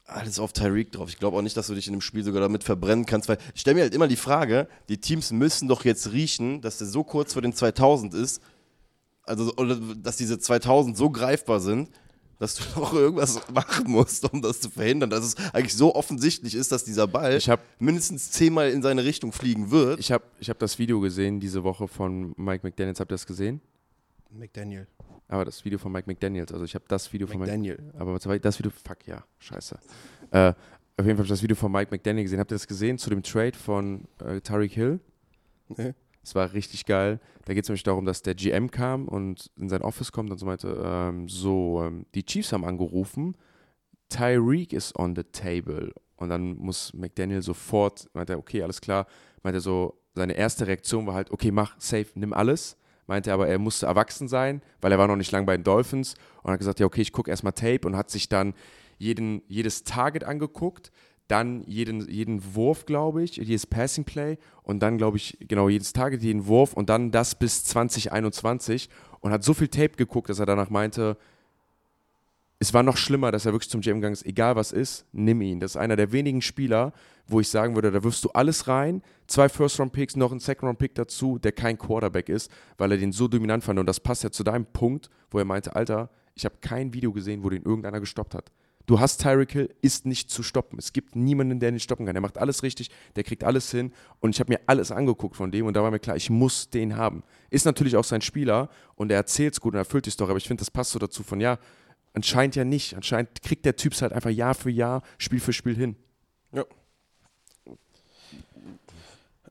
alles 0.05 0.39
auf 0.39 0.53
Tyreek 0.53 0.91
drauf. 0.91 1.09
Ich 1.09 1.17
glaube 1.17 1.37
auch 1.37 1.41
nicht, 1.41 1.57
dass 1.57 1.67
du 1.67 1.75
dich 1.75 1.87
in 1.87 1.93
dem 1.93 2.01
Spiel 2.01 2.23
sogar 2.23 2.41
damit 2.41 2.63
verbrennen 2.63 3.05
kannst, 3.05 3.27
weil 3.27 3.39
ich 3.53 3.61
stelle 3.61 3.75
mir 3.75 3.81
halt 3.81 3.93
immer 3.93 4.07
die 4.07 4.15
Frage, 4.15 4.67
die 4.89 4.99
Teams 4.99 5.31
müssen 5.31 5.67
doch 5.67 5.83
jetzt 5.83 6.11
riechen, 6.11 6.61
dass 6.61 6.77
der 6.77 6.87
so 6.87 7.03
kurz 7.03 7.33
vor 7.33 7.41
den 7.41 7.53
2000 7.53 8.13
ist, 8.13 8.41
also 9.23 9.51
dass 9.95 10.15
diese 10.15 10.39
2000 10.39 10.95
so 10.95 11.09
greifbar 11.09 11.59
sind, 11.59 11.89
dass 12.39 12.55
du 12.55 12.63
doch 12.75 12.93
irgendwas 12.93 13.41
machen 13.51 13.89
musst, 13.89 14.31
um 14.31 14.41
das 14.41 14.61
zu 14.61 14.69
verhindern, 14.69 15.09
dass 15.09 15.25
es 15.25 15.35
eigentlich 15.53 15.75
so 15.75 15.95
offensichtlich 15.95 16.55
ist, 16.55 16.71
dass 16.71 16.83
dieser 16.83 17.07
Ball 17.07 17.37
Ich 17.37 17.49
habe 17.49 17.61
mindestens 17.79 18.31
zehnmal 18.31 18.69
in 18.69 18.81
seine 18.81 19.03
Richtung 19.03 19.31
fliegen 19.31 19.71
wird. 19.71 19.99
ich 19.99 20.11
hab, 20.11 20.23
ich 20.39 20.49
hab 20.49 20.59
das 20.59 20.77
Video 20.79 20.99
gesehen 20.99 21.39
diese 21.39 21.63
Woche 21.63 21.87
von 21.87 22.33
Mike 22.37 22.65
McDaniels. 22.65 22.99
Habt 22.99 23.11
ihr 23.11 23.15
das 23.15 23.25
gesehen? 23.25 23.61
McDaniel. 24.29 24.87
Aber 25.27 25.45
das 25.45 25.63
Video 25.65 25.77
von 25.77 25.91
Mike 25.91 26.07
McDaniels. 26.07 26.51
Also 26.53 26.63
ich 26.63 26.75
habe 26.75 26.85
das 26.87 27.11
Video 27.11 27.27
von 27.27 27.37
Mike 27.39 27.51
McDaniel. 27.51 27.93
Aber 27.97 28.13
was 28.13 28.25
war 28.25 28.37
das 28.39 28.57
Video? 28.59 28.71
Fuck 28.71 29.07
ja, 29.07 29.23
scheiße. 29.39 29.77
Äh, 30.31 30.53
auf 30.99 31.05
jeden 31.05 31.09
Fall 31.09 31.17
habe 31.17 31.23
ich 31.23 31.29
das 31.29 31.43
Video 31.43 31.55
von 31.55 31.71
Mike 31.71 31.91
McDaniel 31.91 32.23
gesehen. 32.23 32.39
Habt 32.39 32.51
ihr 32.51 32.55
das 32.55 32.67
gesehen 32.67 32.97
zu 32.97 33.09
dem 33.09 33.23
Trade 33.23 33.57
von 33.57 34.05
äh, 34.23 34.39
Tariq 34.41 34.71
Hill? 34.73 34.99
Nee. 35.69 35.93
Es 36.27 36.35
war 36.35 36.51
richtig 36.51 36.85
geil. 36.85 37.21
Da 37.45 37.53
geht 37.53 37.63
es 37.63 37.69
nämlich 37.69 37.83
darum, 37.83 38.03
dass 38.03 38.21
der 38.21 38.35
GM 38.35 38.69
kam 38.69 39.07
und 39.07 39.49
in 39.55 39.69
sein 39.69 39.81
Office 39.81 40.11
kommt 40.11 40.29
und 40.29 40.37
so 40.37 40.45
meinte, 40.45 40.77
ähm, 40.83 41.29
so, 41.29 41.81
ähm, 41.81 42.05
die 42.15 42.25
Chiefs 42.25 42.51
haben 42.51 42.65
angerufen, 42.65 43.37
Tyreek 44.09 44.73
is 44.73 44.93
on 44.97 45.15
the 45.15 45.23
table. 45.23 45.93
Und 46.17 46.27
dann 46.27 46.57
muss 46.57 46.93
McDaniel 46.93 47.41
sofort, 47.41 48.09
meinte 48.13 48.33
er, 48.33 48.39
okay, 48.39 48.61
alles 48.61 48.81
klar, 48.81 49.07
meinte 49.41 49.59
er 49.59 49.61
so, 49.61 50.01
seine 50.15 50.33
erste 50.33 50.67
Reaktion 50.67 51.07
war 51.07 51.13
halt, 51.13 51.31
okay, 51.31 51.49
mach, 51.49 51.79
safe, 51.79 52.07
nimm 52.15 52.33
alles. 52.33 52.75
Meinte 53.05 53.29
er 53.29 53.35
aber, 53.35 53.47
er 53.47 53.57
musste 53.57 53.85
erwachsen 53.85 54.27
sein, 54.27 54.61
weil 54.81 54.91
er 54.91 54.97
war 54.97 55.07
noch 55.07 55.15
nicht 55.15 55.31
lang 55.31 55.45
bei 55.45 55.55
den 55.55 55.63
Dolphins 55.63 56.15
und 56.43 56.51
hat 56.51 56.59
gesagt, 56.59 56.81
ja, 56.81 56.87
okay, 56.87 56.99
ich 56.99 57.13
gucke 57.13 57.31
erstmal 57.31 57.53
Tape 57.53 57.87
und 57.87 57.95
hat 57.95 58.09
sich 58.09 58.27
dann 58.27 58.53
jeden, 58.97 59.43
jedes 59.47 59.85
Target 59.85 60.25
angeguckt, 60.25 60.91
dann 61.27 61.63
jeden, 61.65 62.09
jeden 62.09 62.55
Wurf, 62.55 62.85
glaube 62.85 63.23
ich, 63.23 63.37
jedes 63.37 63.65
Passing 63.65 64.05
Play 64.05 64.37
und 64.63 64.79
dann, 64.79 64.97
glaube 64.97 65.17
ich, 65.17 65.37
genau, 65.41 65.69
jedes 65.69 65.93
Target, 65.93 66.21
jeden 66.21 66.47
Wurf 66.47 66.73
und 66.73 66.89
dann 66.89 67.11
das 67.11 67.35
bis 67.35 67.63
2021 67.65 68.89
und 69.19 69.31
hat 69.31 69.43
so 69.43 69.53
viel 69.53 69.67
Tape 69.67 69.95
geguckt, 69.97 70.29
dass 70.29 70.39
er 70.39 70.45
danach 70.45 70.69
meinte, 70.69 71.17
es 72.59 72.73
war 72.73 72.81
noch 72.81 72.97
schlimmer, 72.97 73.31
dass 73.31 73.45
er 73.45 73.53
wirklich 73.53 73.69
zum 73.69 73.81
GM 73.81 73.97
gegangen 73.97 74.13
ist, 74.13 74.25
egal 74.25 74.55
was 74.55 74.71
ist, 74.71 75.05
nimm 75.11 75.41
ihn. 75.41 75.59
Das 75.59 75.71
ist 75.71 75.77
einer 75.77 75.95
der 75.95 76.11
wenigen 76.11 76.41
Spieler, 76.41 76.91
wo 77.27 77.39
ich 77.39 77.49
sagen 77.49 77.75
würde, 77.75 77.91
da 77.91 78.03
wirfst 78.03 78.23
du 78.23 78.29
alles 78.29 78.67
rein, 78.67 79.03
zwei 79.27 79.47
First-Round-Picks, 79.47 80.15
noch 80.15 80.31
ein 80.31 80.39
Second-Round-Pick 80.39 80.95
dazu, 80.95 81.37
der 81.37 81.51
kein 81.51 81.77
Quarterback 81.77 82.29
ist, 82.29 82.49
weil 82.77 82.91
er 82.91 82.97
den 82.97 83.11
so 83.11 83.27
dominant 83.27 83.63
fand. 83.63 83.79
Und 83.79 83.85
das 83.85 83.99
passt 83.99 84.23
ja 84.23 84.31
zu 84.31 84.43
deinem 84.43 84.65
Punkt, 84.65 85.09
wo 85.29 85.37
er 85.37 85.45
meinte, 85.45 85.75
Alter, 85.75 86.09
ich 86.33 86.45
habe 86.45 86.55
kein 86.61 86.93
Video 86.93 87.11
gesehen, 87.11 87.43
wo 87.43 87.49
den 87.49 87.63
irgendeiner 87.63 87.99
gestoppt 87.99 88.33
hat. 88.33 88.51
Du 88.87 89.01
hast 89.01 89.21
Tyreek 89.21 89.51
Hill, 89.51 89.75
ist 89.81 90.05
nicht 90.05 90.31
zu 90.31 90.43
stoppen. 90.43 90.79
Es 90.79 90.93
gibt 90.93 91.15
niemanden, 91.15 91.59
der 91.59 91.69
ihn 91.69 91.79
stoppen 91.79 92.05
kann. 92.05 92.15
Er 92.15 92.21
macht 92.21 92.37
alles 92.37 92.63
richtig, 92.63 92.89
der 93.17 93.25
kriegt 93.25 93.43
alles 93.43 93.69
hin. 93.69 93.91
Und 94.21 94.29
ich 94.33 94.39
habe 94.39 94.53
mir 94.53 94.61
alles 94.65 94.91
angeguckt 94.91 95.35
von 95.35 95.51
dem 95.51 95.65
und 95.65 95.75
da 95.75 95.83
war 95.83 95.91
mir 95.91 95.99
klar, 95.99 96.15
ich 96.15 96.29
muss 96.29 96.69
den 96.69 96.95
haben. 96.95 97.21
Ist 97.49 97.65
natürlich 97.65 97.97
auch 97.97 98.05
sein 98.05 98.21
Spieler 98.21 98.69
und 98.95 99.11
er 99.11 99.17
erzählt 99.17 99.53
es 99.53 99.59
gut 99.59 99.73
und 99.73 99.77
erfüllt 99.77 100.05
die 100.05 100.09
Story, 100.09 100.31
aber 100.31 100.37
ich 100.37 100.47
finde, 100.47 100.61
das 100.61 100.71
passt 100.71 100.91
so 100.91 100.99
dazu 100.99 101.21
von, 101.21 101.41
ja, 101.41 101.59
anscheinend 102.13 102.55
ja 102.55 102.63
nicht. 102.63 102.95
Anscheinend 102.95 103.41
kriegt 103.41 103.65
der 103.65 103.75
Typ 103.75 103.91
es 103.91 104.01
halt 104.01 104.13
einfach 104.13 104.29
Jahr 104.29 104.55
für 104.55 104.71
Jahr, 104.71 105.03
Spiel 105.17 105.41
für 105.41 105.51
Spiel 105.51 105.75
hin. 105.75 105.97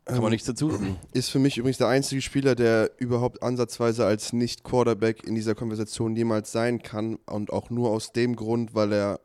Kann 0.06 0.22
man 0.22 0.30
nichts 0.30 0.46
dazu 0.46 0.70
sagen. 0.70 0.96
Ist 1.12 1.30
für 1.30 1.40
mich 1.40 1.58
übrigens 1.58 1.78
der 1.78 1.88
einzige 1.88 2.22
Spieler, 2.22 2.54
der 2.54 2.92
überhaupt 2.98 3.42
ansatzweise 3.42 4.06
als 4.06 4.32
Nicht-Quarterback 4.32 5.24
in 5.24 5.34
dieser 5.34 5.56
Konversation 5.56 6.14
jemals 6.14 6.52
sein 6.52 6.80
kann. 6.80 7.16
Und 7.26 7.52
auch 7.52 7.70
nur 7.70 7.90
aus 7.90 8.12
dem 8.12 8.36
Grund, 8.36 8.72
weil 8.72 8.92
er 8.92 9.20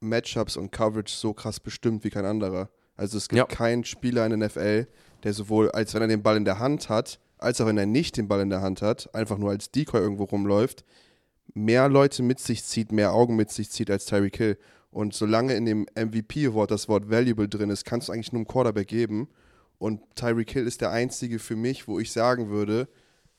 Matchups 0.00 0.56
und 0.56 0.70
Coverage 0.72 1.14
so 1.14 1.32
krass 1.32 1.60
bestimmt 1.60 2.04
wie 2.04 2.10
kein 2.10 2.24
anderer. 2.24 2.68
Also 2.96 3.16
es 3.18 3.28
gibt 3.28 3.38
Ja. 3.38 3.44
keinen 3.46 3.84
Spieler 3.84 4.24
in 4.26 4.30
der 4.30 4.48
NFL, 4.48 4.86
der 5.22 5.32
sowohl, 5.32 5.70
als 5.70 5.94
wenn 5.94 6.02
er 6.02 6.08
den 6.08 6.22
Ball 6.22 6.36
in 6.36 6.44
der 6.44 6.58
Hand 6.58 6.88
hat, 6.88 7.20
als 7.38 7.60
auch 7.60 7.66
wenn 7.66 7.78
er 7.78 7.86
nicht 7.86 8.16
den 8.16 8.28
Ball 8.28 8.40
in 8.40 8.50
der 8.50 8.60
Hand 8.60 8.82
hat, 8.82 9.14
einfach 9.14 9.38
nur 9.38 9.50
als 9.50 9.70
Decoy 9.70 10.00
irgendwo 10.00 10.24
rumläuft, 10.24 10.84
mehr 11.54 11.88
Leute 11.88 12.22
mit 12.22 12.40
sich 12.40 12.64
zieht, 12.64 12.92
mehr 12.92 13.12
Augen 13.12 13.36
mit 13.36 13.50
sich 13.50 13.70
zieht 13.70 13.90
als 13.90 14.06
Tyreek 14.06 14.36
Hill. 14.36 14.58
Und 14.90 15.14
solange 15.14 15.54
in 15.54 15.66
dem 15.66 15.86
MVP-Wort 15.94 16.70
das 16.70 16.88
Wort 16.88 17.10
valuable 17.10 17.48
drin 17.48 17.70
ist, 17.70 17.84
kannst 17.84 18.08
du 18.08 18.12
eigentlich 18.12 18.32
nur 18.32 18.40
einem 18.40 18.48
Quarterback 18.48 18.88
geben. 18.88 19.28
Und 19.78 20.00
Tyreek 20.16 20.50
Hill 20.50 20.66
ist 20.66 20.80
der 20.80 20.90
einzige 20.90 21.38
für 21.38 21.56
mich, 21.56 21.86
wo 21.86 21.98
ich 22.00 22.10
sagen 22.10 22.48
würde, 22.48 22.88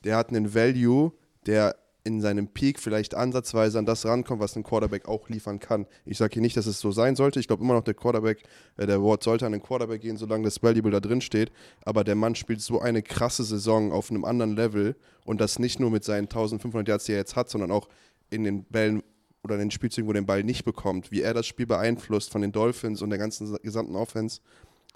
der 0.05 0.15
hat 0.15 0.29
einen 0.29 0.53
Value, 0.53 1.11
der 1.45 1.75
in 2.09 2.21
seinem 2.21 2.47
Peak 2.47 2.79
vielleicht 2.79 3.13
ansatzweise 3.13 3.77
an 3.77 3.85
das 3.85 4.05
rankommt, 4.05 4.41
was 4.41 4.55
ein 4.55 4.63
Quarterback 4.63 5.07
auch 5.07 5.29
liefern 5.29 5.59
kann. 5.59 5.85
Ich 6.05 6.17
sage 6.17 6.33
hier 6.33 6.41
nicht, 6.41 6.57
dass 6.57 6.65
es 6.65 6.79
so 6.79 6.91
sein 6.91 7.15
sollte. 7.15 7.39
Ich 7.39 7.47
glaube 7.47 7.63
immer 7.63 7.75
noch, 7.75 7.83
der 7.83 7.93
Quarterback, 7.93 8.43
äh, 8.77 8.87
der 8.87 9.01
Wort 9.01 9.23
sollte 9.23 9.45
an 9.45 9.51
den 9.51 9.61
Quarterback 9.61 10.01
gehen, 10.01 10.17
solange 10.17 10.43
das 10.43 10.61
Valuable 10.61 10.91
da 10.91 10.99
drin 10.99 11.21
steht. 11.21 11.51
Aber 11.83 12.03
der 12.03 12.15
Mann 12.15 12.35
spielt 12.35 12.61
so 12.61 12.81
eine 12.81 13.03
krasse 13.03 13.43
Saison 13.43 13.91
auf 13.91 14.09
einem 14.09 14.25
anderen 14.25 14.55
Level 14.55 14.95
und 15.23 15.39
das 15.39 15.59
nicht 15.59 15.79
nur 15.79 15.91
mit 15.91 16.03
seinen 16.03 16.23
1500 16.23 16.87
Yards, 16.87 17.05
die 17.05 17.11
er 17.11 17.19
jetzt 17.19 17.35
hat, 17.35 17.49
sondern 17.49 17.71
auch 17.71 17.87
in 18.31 18.43
den 18.43 18.63
Bällen 18.65 19.03
oder 19.43 19.55
in 19.55 19.61
den 19.61 19.71
Spielzügen, 19.71 20.07
wo 20.07 20.11
er 20.11 20.19
den 20.19 20.25
Ball 20.25 20.43
nicht 20.43 20.65
bekommt, 20.65 21.11
wie 21.11 21.21
er 21.21 21.33
das 21.33 21.45
Spiel 21.45 21.67
beeinflusst 21.67 22.31
von 22.31 22.41
den 22.41 22.51
Dolphins 22.51 23.01
und 23.01 23.11
der 23.11 23.19
ganzen 23.19 23.55
gesamten 23.61 23.95
Offense. 23.95 24.41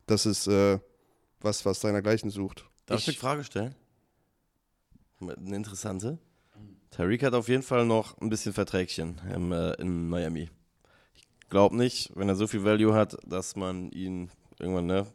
Das 0.07 0.25
ist 0.25 0.47
äh, 0.47 0.79
was, 1.39 1.63
was 1.63 1.79
seinergleichen 1.79 2.31
sucht. 2.31 2.65
Darf 2.87 2.99
ich, 2.99 3.07
eine 3.07 3.17
Frage 3.17 3.43
stellen? 3.43 3.75
Eine 5.21 5.55
interessante. 5.55 6.17
Tyreek 6.95 7.23
hat 7.23 7.33
auf 7.33 7.47
jeden 7.47 7.63
Fall 7.63 7.87
noch 7.87 8.19
ein 8.21 8.29
bisschen 8.29 8.53
Verträgchen 8.53 9.19
im, 9.33 9.51
äh, 9.51 9.73
in 9.81 10.09
Miami. 10.09 10.51
Ich 11.41 11.49
glaube 11.49 11.75
nicht, 11.75 12.11
wenn 12.13 12.29
er 12.29 12.35
so 12.35 12.45
viel 12.45 12.63
Value 12.63 12.93
hat, 12.93 13.17
dass 13.25 13.55
man 13.55 13.89
ihn 13.89 14.29
irgendwann 14.59 14.85
ne, 14.85 15.07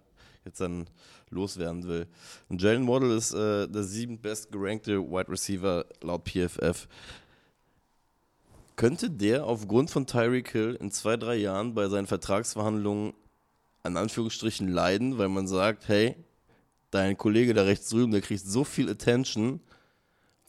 jetzt 0.44 0.60
dann 0.60 0.90
loswerden 1.30 1.86
will. 1.86 2.08
Jalen 2.50 2.88
Waddle 2.88 3.14
ist 3.14 3.32
äh, 3.32 3.68
der 3.68 3.84
sieben 3.84 4.20
bestgerankte 4.20 4.98
Wide 4.98 5.30
Receiver 5.30 5.84
laut 6.02 6.28
PFF. 6.28 6.88
Könnte 8.74 9.08
der 9.08 9.44
aufgrund 9.44 9.90
von 9.90 10.04
Tyreek 10.04 10.50
Hill 10.50 10.76
in 10.80 10.90
zwei, 10.90 11.16
drei 11.16 11.36
Jahren 11.36 11.74
bei 11.74 11.88
seinen 11.88 12.08
Vertragsverhandlungen 12.08 13.14
an 13.84 13.96
Anführungsstrichen 13.96 14.66
leiden, 14.66 15.16
weil 15.18 15.28
man 15.28 15.46
sagt, 15.46 15.86
hey, 15.86 16.16
dein 16.90 17.16
Kollege 17.16 17.54
da 17.54 17.62
rechts 17.62 17.88
drüben, 17.90 18.10
der 18.10 18.20
kriegt 18.20 18.44
so 18.44 18.64
viel 18.64 18.90
Attention, 18.90 19.60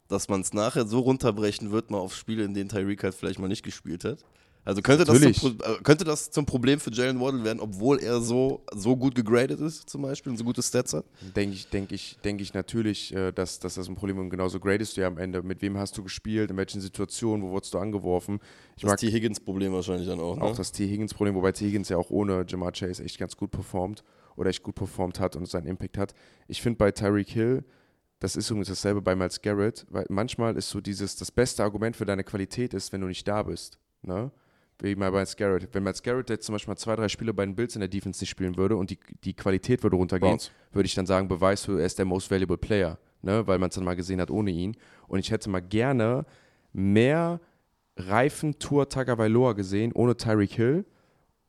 dass 0.09 0.27
man 0.27 0.41
es 0.41 0.53
nachher 0.53 0.85
so 0.85 0.99
runterbrechen 0.99 1.71
wird, 1.71 1.91
mal 1.91 1.99
auf 1.99 2.15
Spiele, 2.15 2.43
in 2.43 2.53
denen 2.53 2.69
Tyreek 2.69 3.03
halt 3.03 3.15
vielleicht 3.15 3.39
mal 3.39 3.47
nicht 3.47 3.63
gespielt 3.63 4.03
hat. 4.03 4.25
Also 4.65 4.81
könnte 4.81 5.05
das, 5.05 5.19
zum, 5.39 5.57
äh, 5.63 5.81
könnte 5.83 6.03
das 6.03 6.31
zum 6.31 6.45
Problem 6.45 6.79
für 6.79 6.91
Jalen 6.91 7.19
Waddle 7.19 7.43
werden, 7.43 7.59
obwohl 7.59 7.99
er 7.99 8.19
so, 8.19 8.61
so 8.75 8.95
gut 8.95 9.15
gegradet 9.15 9.59
ist, 9.59 9.89
zum 9.89 10.01
Beispiel, 10.01 10.31
und 10.31 10.37
so 10.37 10.43
gute 10.43 10.61
Stats 10.61 10.93
hat? 10.93 11.05
Denke 11.35 11.55
ich, 11.55 11.69
denke 11.69 11.95
ich, 11.95 12.17
denke 12.23 12.43
ich 12.43 12.53
natürlich, 12.53 13.15
äh, 13.15 13.31
dass, 13.31 13.59
dass 13.59 13.75
das 13.75 13.87
ein 13.87 13.95
Problem 13.95 14.17
ist. 14.17 14.23
Und 14.23 14.29
genauso 14.29 14.59
gradest 14.59 14.97
du 14.97 15.01
ja 15.01 15.07
am 15.07 15.17
Ende. 15.17 15.41
Mit 15.41 15.61
wem 15.61 15.77
hast 15.77 15.97
du 15.97 16.03
gespielt, 16.03 16.51
in 16.51 16.57
welchen 16.57 16.81
Situationen, 16.81 17.43
wo 17.43 17.51
wurdest 17.51 17.73
du 17.73 17.79
angeworfen? 17.79 18.39
Ich 18.75 18.83
Das 18.83 18.91
mag 18.91 18.99
T. 18.99 19.09
Higgins-Problem 19.09 19.71
wahrscheinlich 19.73 20.07
dann 20.07 20.19
auch. 20.19 20.35
Ne? 20.35 20.43
auch 20.43 20.55
das 20.55 20.71
T. 20.71 20.87
Higgins-Problem, 20.87 21.35
wobei 21.35 21.51
T. 21.51 21.65
Higgins 21.65 21.89
ja 21.89 21.97
auch 21.97 22.09
ohne 22.09 22.45
Jamar 22.47 22.73
Chase 22.73 23.03
echt 23.03 23.17
ganz 23.17 23.37
gut 23.37 23.51
performt 23.51 24.03
oder 24.35 24.49
echt 24.49 24.61
gut 24.61 24.75
performt 24.75 25.19
hat 25.19 25.35
und 25.35 25.47
seinen 25.47 25.67
Impact 25.67 25.97
hat. 25.97 26.13
Ich 26.47 26.61
finde 26.61 26.77
bei 26.77 26.91
Tyreek 26.91 27.29
Hill, 27.29 27.63
das 28.19 28.35
ist 28.35 28.49
übrigens 28.49 28.67
dasselbe 28.67 29.01
bei 29.01 29.15
Miles 29.15 29.41
Garrett, 29.41 29.85
weil 29.89 30.05
manchmal 30.09 30.57
ist 30.57 30.69
so 30.69 30.81
dieses, 30.81 31.15
das 31.15 31.31
beste 31.31 31.63
Argument 31.63 31.95
für 31.95 32.05
deine 32.05 32.23
Qualität 32.23 32.73
ist, 32.73 32.91
wenn 32.91 33.01
du 33.01 33.07
nicht 33.07 33.27
da 33.27 33.43
bist. 33.43 33.79
Ne? 34.01 34.31
Wie 34.81 34.95
bei 34.95 35.09
Miles 35.09 35.35
Garrett. 35.37 35.69
Wenn 35.73 35.83
Miles 35.83 36.03
Garrett 36.03 36.29
jetzt 36.29 36.45
zum 36.45 36.53
Beispiel 36.53 36.71
mal 36.71 36.77
zwei, 36.77 36.95
drei 36.95 37.07
Spiele 37.07 37.33
bei 37.33 37.45
den 37.45 37.55
Bills 37.55 37.75
in 37.75 37.79
der 37.79 37.87
Defense 37.87 38.21
nicht 38.21 38.29
spielen 38.29 38.57
würde 38.57 38.75
und 38.75 38.89
die, 38.89 38.99
die 39.23 39.33
Qualität 39.33 39.83
würde 39.83 39.95
runtergehen, 39.95 40.37
würde 40.71 40.85
ich 40.85 40.95
dann 40.95 41.05
sagen, 41.05 41.27
beweist 41.29 41.67
du, 41.67 41.77
er 41.77 41.85
ist 41.85 41.97
der 41.97 42.05
most 42.05 42.29
valuable 42.29 42.57
player, 42.57 42.97
ne? 43.21 43.47
weil 43.47 43.57
man 43.57 43.69
es 43.69 43.75
dann 43.75 43.85
mal 43.85 43.95
gesehen 43.95 44.19
hat 44.19 44.31
ohne 44.31 44.51
ihn. 44.51 44.75
Und 45.07 45.19
ich 45.19 45.31
hätte 45.31 45.49
mal 45.49 45.61
gerne 45.61 46.25
mehr 46.73 47.39
reifen 47.95 48.59
Tour 48.59 48.89
Tagovailoa 48.89 49.53
gesehen, 49.53 49.91
ohne 49.93 50.15
Tyreek 50.17 50.51
Hill 50.51 50.85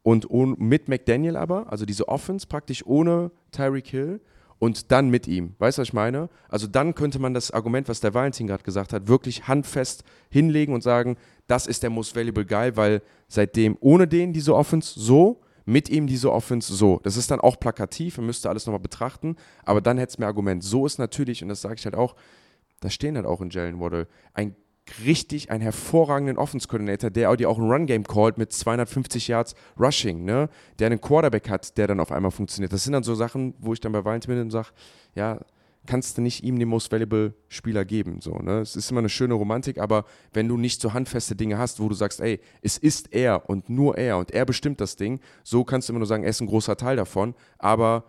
und 0.03 0.31
ohne, 0.31 0.55
mit 0.59 0.89
McDaniel 0.89 1.37
aber, 1.37 1.71
also 1.71 1.85
diese 1.85 2.09
Offense 2.09 2.47
praktisch 2.47 2.85
ohne 2.87 3.31
Tyreek 3.51 3.89
Hill 3.89 4.21
und 4.61 4.93
dann 4.93 5.09
mit 5.09 5.27
ihm. 5.27 5.55
Weißt 5.59 5.79
du, 5.79 5.81
was 5.81 5.89
ich 5.89 5.93
meine? 5.95 6.29
Also 6.49 6.69
dann 6.69 6.95
könnte 6.95 7.19
man 7.19 7.35
das 7.35 7.51
Argument, 7.51 7.89
was 7.89 7.99
der 7.99 8.15
Valentin 8.15 8.47
gerade 8.47 8.63
gesagt 8.63 8.93
hat, 8.93 9.09
wirklich 9.09 9.49
handfest 9.49 10.05
hinlegen 10.29 10.75
und 10.75 10.83
sagen, 10.83 11.17
das 11.49 11.67
ist 11.67 11.83
der 11.83 11.91
most 11.91 12.15
valuable 12.15 12.45
guy, 12.45 12.77
weil 12.77 13.03
seitdem 13.27 13.77
ohne 13.81 14.07
den 14.07 14.33
diese 14.33 14.55
Offense 14.55 15.01
so, 15.01 15.41
mit 15.65 15.89
ihm 15.89 16.07
diese 16.07 16.33
Offense 16.33 16.75
so. 16.75 17.01
Das 17.03 17.17
ist 17.17 17.31
dann 17.31 17.41
auch 17.41 17.59
plakativ, 17.59 18.19
man 18.19 18.27
müsste 18.27 18.49
alles 18.49 18.67
nochmal 18.67 18.81
betrachten, 18.81 19.37
aber 19.65 19.81
dann 19.81 19.99
hätte 19.99 20.11
es 20.11 20.19
mehr 20.19 20.29
Argument. 20.29 20.63
So 20.63 20.85
ist 20.85 20.99
natürlich, 20.99 21.43
und 21.43 21.49
das 21.49 21.63
sage 21.63 21.77
ich 21.77 21.85
halt 21.85 21.95
auch, 21.95 22.17
da 22.81 22.91
stehen 22.91 23.17
halt 23.17 23.27
auch 23.27 23.41
in 23.41 23.51
Jalen 23.51 23.81
Waddle 23.81 24.09
ein 24.35 24.57
richtig, 25.05 25.51
einen 25.51 25.63
hervorragenden 25.63 26.39
Offense-Coordinator, 26.39 27.11
der 27.11 27.31
auch 27.31 27.37
die 27.37 27.47
auch 27.47 27.59
ein 27.59 27.71
Run-Game 27.71 28.05
callt 28.05 28.39
mit 28.39 28.53
250 28.53 29.29
Yards 29.29 29.55
Rushing, 29.79 30.25
ne? 30.25 30.49
der 30.79 30.87
einen 30.87 31.01
Quarterback 31.01 31.49
hat, 31.49 31.77
der 31.77 31.87
dann 31.87 32.01
auf 32.01 32.13
einmal 32.13 32.31
funktioniert. 32.31 32.73
Das 32.73 32.85
sind 32.85 32.93
dann 32.93 33.03
so 33.03 33.15
Sachen, 33.15 33.55
wo 33.59 33.73
ich 33.73 33.81
dann 33.81 33.93
bei 33.93 34.05
Valentin 34.05 34.51
sage, 34.51 34.69
ja, 35.15 35.39
kannst 35.87 36.19
du 36.19 36.23
nicht 36.23 36.45
ihm 36.45 36.59
den 36.59 36.69
most 36.69 36.93
valuable 36.93 37.35
Spieler 37.49 37.85
geben. 37.85 38.21
So, 38.21 38.35
ne? 38.35 38.61
Es 38.61 38.77
ist 38.77 38.91
immer 38.91 39.01
eine 39.01 39.09
schöne 39.09 39.35
Romantik, 39.35 39.79
aber 39.79 40.05
wenn 40.33 40.49
du 40.49 40.57
nicht 40.57 40.81
so 40.81 40.93
handfeste 40.93 41.35
Dinge 41.35 41.59
hast, 41.59 41.81
wo 41.81 41.89
du 41.89 41.95
sagst, 41.95 42.21
ey, 42.21 42.41
es 42.63 42.77
ist 42.79 43.13
er 43.13 43.49
und 43.49 43.71
nur 43.71 43.97
er 43.97 44.19
und 44.19 44.31
er 44.31 44.45
bestimmt 44.45 44.81
das 44.81 44.97
Ding, 44.97 45.21
so 45.43 45.65
kannst 45.65 45.89
du 45.89 45.93
immer 45.93 46.01
nur 46.01 46.07
sagen, 46.07 46.23
er 46.23 46.31
ist 46.31 46.41
ein 46.41 46.47
großer 46.47 46.77
Teil 46.77 46.97
davon, 46.97 47.35
aber 47.59 48.05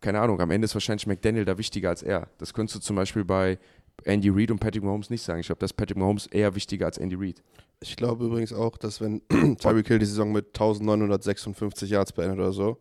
keine 0.00 0.20
Ahnung, 0.20 0.40
am 0.40 0.50
Ende 0.50 0.64
ist 0.64 0.74
wahrscheinlich 0.74 1.06
McDaniel 1.06 1.44
da 1.44 1.56
wichtiger 1.56 1.90
als 1.90 2.02
er. 2.02 2.28
Das 2.38 2.52
könntest 2.52 2.76
du 2.76 2.80
zum 2.80 2.96
Beispiel 2.96 3.24
bei 3.24 3.58
Andy 4.04 4.30
Reid 4.30 4.50
und 4.50 4.58
Patrick 4.58 4.82
Mahomes 4.82 5.10
nicht 5.10 5.22
sagen. 5.22 5.40
Ich 5.40 5.46
glaube, 5.46 5.60
dass 5.60 5.72
Patrick 5.72 5.96
Mahomes 5.96 6.26
eher 6.26 6.54
wichtiger 6.54 6.86
als 6.86 6.98
Andy 6.98 7.16
Reid. 7.16 7.42
Ich 7.80 7.96
glaube 7.96 8.24
übrigens 8.26 8.52
auch, 8.52 8.76
dass 8.76 9.00
wenn 9.00 9.22
Tyreek 9.58 9.88
Hill 9.88 9.98
die 9.98 10.06
Saison 10.06 10.32
mit 10.32 10.46
1956 10.48 11.90
Yards 11.90 12.12
beendet 12.12 12.38
oder 12.38 12.52
so, 12.52 12.78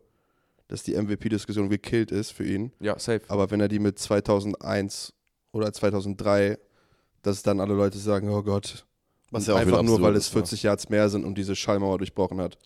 dass 0.68 0.84
die 0.84 0.96
MVP-Diskussion 0.96 1.70
gekillt 1.70 2.12
ist 2.12 2.32
für 2.32 2.46
ihn. 2.46 2.72
Ja, 2.80 2.98
safe. 2.98 3.22
Aber 3.28 3.52
wenn 3.52 3.60
er 3.60 3.68
die 3.68 3.80
mit 3.80 4.00
2001 4.00 5.14
oder 5.52 5.74
2003, 5.74 6.58
dass 7.24 7.44
dann 7.44 7.60
alle 7.60 7.74
Leute 7.74 7.98
sagen, 7.98 8.30
oh 8.30 8.42
Gott, 8.42 8.86
Was 9.32 9.48
ja 9.48 9.56
einfach 9.56 9.84
nur, 9.84 10.02
weil 10.02 10.16
es 10.16 10.28
ist, 10.28 10.34
ne? 10.36 10.42
40 10.42 10.64
Yards 10.64 10.90
mehr 10.90 11.10
sind 11.10 11.26
und 11.26 11.38
diese 11.38 11.56
Schallmauer 11.56 11.98
durchbrochen 11.98 12.40
hat. 12.40 12.58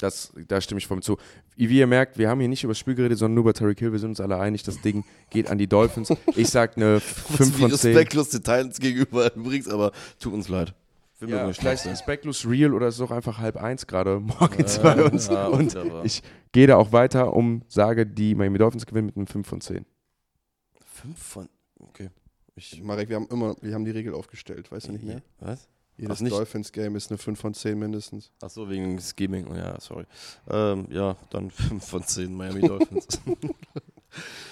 Das, 0.00 0.32
da 0.48 0.60
stimme 0.60 0.78
ich 0.78 0.86
voll 0.86 0.96
mit 0.96 1.04
zu. 1.04 1.18
Wie 1.56 1.78
ihr 1.78 1.86
merkt, 1.86 2.18
wir 2.18 2.28
haben 2.28 2.40
hier 2.40 2.48
nicht 2.48 2.64
über 2.64 2.72
das 2.72 2.78
Spiel 2.78 2.94
geredet, 2.94 3.18
sondern 3.18 3.34
nur 3.34 3.42
über 3.42 3.54
Tyreek 3.54 3.78
Hill. 3.78 3.92
Wir 3.92 3.98
sind 3.98 4.10
uns 4.10 4.20
alle 4.20 4.38
einig, 4.38 4.62
das 4.62 4.80
Ding 4.80 5.04
geht 5.30 5.50
an 5.50 5.58
die 5.58 5.66
Dolphins. 5.66 6.12
Ich 6.36 6.48
sag 6.48 6.76
eine 6.76 7.00
5 7.00 7.38
Wie 7.38 7.60
von 7.60 7.70
10. 7.70 7.90
respektlos 7.90 8.30
den 8.30 8.40
Titans 8.40 8.78
gegenüber 8.80 9.34
übrigens, 9.34 9.68
aber 9.68 9.92
tut 10.18 10.32
uns 10.32 10.48
leid. 10.48 10.74
Ja, 11.20 11.52
vielleicht 11.52 11.62
trotzdem. 11.62 11.90
respektlos 11.90 12.46
real 12.46 12.72
oder 12.72 12.86
es 12.86 12.94
ist 12.94 13.02
auch 13.02 13.10
einfach 13.10 13.38
halb 13.38 13.58
eins 13.58 13.86
gerade 13.86 14.20
morgens 14.20 14.78
bei 14.78 15.02
uns. 15.02 15.26
ja, 15.28 15.48
und 15.48 15.76
ich 16.02 16.22
gehe 16.52 16.66
da 16.66 16.76
auch 16.76 16.92
weiter 16.92 17.34
um, 17.34 17.62
sage, 17.68 18.06
die 18.06 18.34
Miami 18.34 18.56
Dolphins 18.56 18.86
gewinnen 18.86 19.06
mit 19.06 19.16
einem 19.16 19.26
5 19.26 19.46
von 19.46 19.60
10. 19.60 19.84
Fünf 20.82 21.18
von. 21.22 21.48
Okay. 21.78 22.08
Ich, 22.56 22.82
Marek, 22.82 23.10
wir 23.10 23.16
haben 23.16 23.28
immer, 23.30 23.54
wir 23.60 23.74
haben 23.74 23.84
die 23.84 23.90
Regel 23.90 24.14
aufgestellt, 24.14 24.72
weißt 24.72 24.88
du 24.88 24.92
nicht 24.92 25.04
mehr? 25.04 25.22
Was? 25.40 25.68
Jedes. 26.00 26.18
Dolphins-Game 26.20 26.96
ist 26.96 27.10
eine 27.10 27.18
5 27.18 27.38
von 27.38 27.54
10 27.54 27.78
mindestens. 27.78 28.30
Achso, 28.40 28.68
wegen 28.68 28.98
Scheming. 29.00 29.46
Oh, 29.48 29.54
Ja, 29.54 29.78
sorry. 29.80 30.04
Ähm, 30.48 30.86
ja, 30.90 31.16
dann 31.30 31.50
5 31.50 31.84
von 31.84 32.02
10 32.02 32.34
Miami 32.34 32.62
Dolphins. 32.62 33.06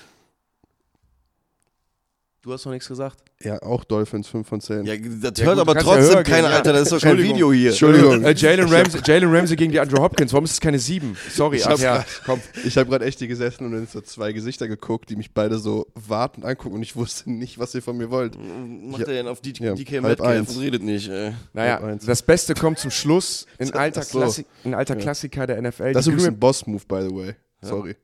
Du 2.40 2.52
hast 2.52 2.64
noch 2.64 2.72
nichts 2.72 2.86
gesagt? 2.86 3.18
Ja, 3.42 3.60
auch 3.62 3.82
Dolphins 3.82 4.28
5 4.28 4.46
von 4.48 4.60
10. 4.60 4.84
ja, 4.84 4.94
das 4.96 5.38
Ja, 5.38 5.46
hört 5.46 5.58
gut, 5.58 5.68
aber 5.68 5.74
kannst 5.74 5.86
ja 5.88 5.94
trotzdem 5.96 6.14
höher 6.14 6.22
gehen. 6.22 6.44
Alter. 6.44 6.72
Das 6.72 6.82
ist 6.82 6.92
doch 6.92 7.00
kein 7.00 7.10
Entschuldigung. 7.10 7.34
Video 7.36 7.52
hier. 7.52 7.70
Entschuldigung. 7.70 8.22
Äh, 8.24 8.32
Jalen, 8.34 8.68
Ramsey, 8.68 9.00
Jalen 9.04 9.34
Ramsey 9.34 9.56
gegen 9.56 9.72
die 9.72 9.80
Andrew 9.80 10.00
Hopkins. 10.00 10.32
Warum 10.32 10.44
ist 10.44 10.52
es 10.52 10.60
keine 10.60 10.78
7? 10.78 11.16
Sorry, 11.30 11.56
Ich 11.56 11.66
ach 11.66 11.70
hab 11.72 11.78
ja, 11.80 12.04
komm. 12.24 12.40
Ich 12.64 12.78
habe 12.78 12.88
gerade 12.90 13.04
echt 13.06 13.18
hier 13.18 13.26
gesessen 13.26 13.66
und 13.66 13.74
in 13.74 13.86
so 13.88 14.00
zwei 14.02 14.32
Gesichter 14.32 14.68
geguckt, 14.68 15.10
die 15.10 15.16
mich 15.16 15.34
beide 15.34 15.58
so 15.58 15.88
wartend 15.94 16.46
angucken 16.46 16.76
und 16.76 16.82
ich 16.82 16.94
wusste 16.94 17.28
nicht, 17.30 17.58
was 17.58 17.74
ihr 17.74 17.82
von 17.82 17.96
mir 17.96 18.10
wollt. 18.10 18.36
Macht 18.38 19.00
er 19.02 19.14
denn 19.14 19.26
auf 19.26 19.40
die, 19.40 19.52
Ja, 19.58 19.74
DK 19.74 20.00
Metcalf 20.00 20.20
eins. 20.20 20.56
und 20.56 20.62
redet 20.62 20.82
nicht, 20.84 21.08
ey. 21.08 21.32
Naja, 21.52 21.80
das 22.06 22.22
Beste 22.22 22.54
kommt 22.54 22.78
zum 22.78 22.92
Schluss. 22.92 23.46
Ein 23.58 23.72
alter, 23.74 24.02
so. 24.02 24.18
Klassi 24.20 24.46
ein 24.64 24.74
alter 24.74 24.94
Klassiker 24.94 25.46
der 25.48 25.60
NFL. 25.60 25.92
Das 25.92 26.06
ist 26.06 26.12
übrigens 26.12 26.28
ein 26.28 26.38
Boss-Move, 26.38 26.82
by 26.86 27.06
the 27.08 27.14
way. 27.14 27.34
Sorry. 27.62 27.96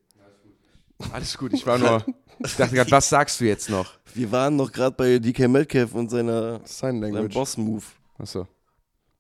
Alles 1.13 1.37
gut, 1.39 1.53
ich 1.53 1.67
war 1.67 1.79
nur. 1.79 2.05
Ich 2.39 2.57
dachte 2.57 2.75
gerade, 2.75 2.91
was 2.91 3.09
sagst 3.09 3.41
du 3.41 3.45
jetzt 3.45 3.71
noch? 3.71 3.95
Wir 4.15 4.31
waren 4.31 4.57
noch 4.57 4.71
gerade 4.73 4.95
bei 4.97 5.19
DK 5.19 5.49
Metcalf 5.49 5.95
und 5.95 6.11
seiner, 6.11 6.61
Sign 6.65 7.01
seinem 7.01 7.03
Language. 7.03 7.35
Boss-Move. 7.35 7.85
Achso. 8.19 8.47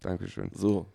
Dankeschön. 0.00 0.50
So. 0.54 0.86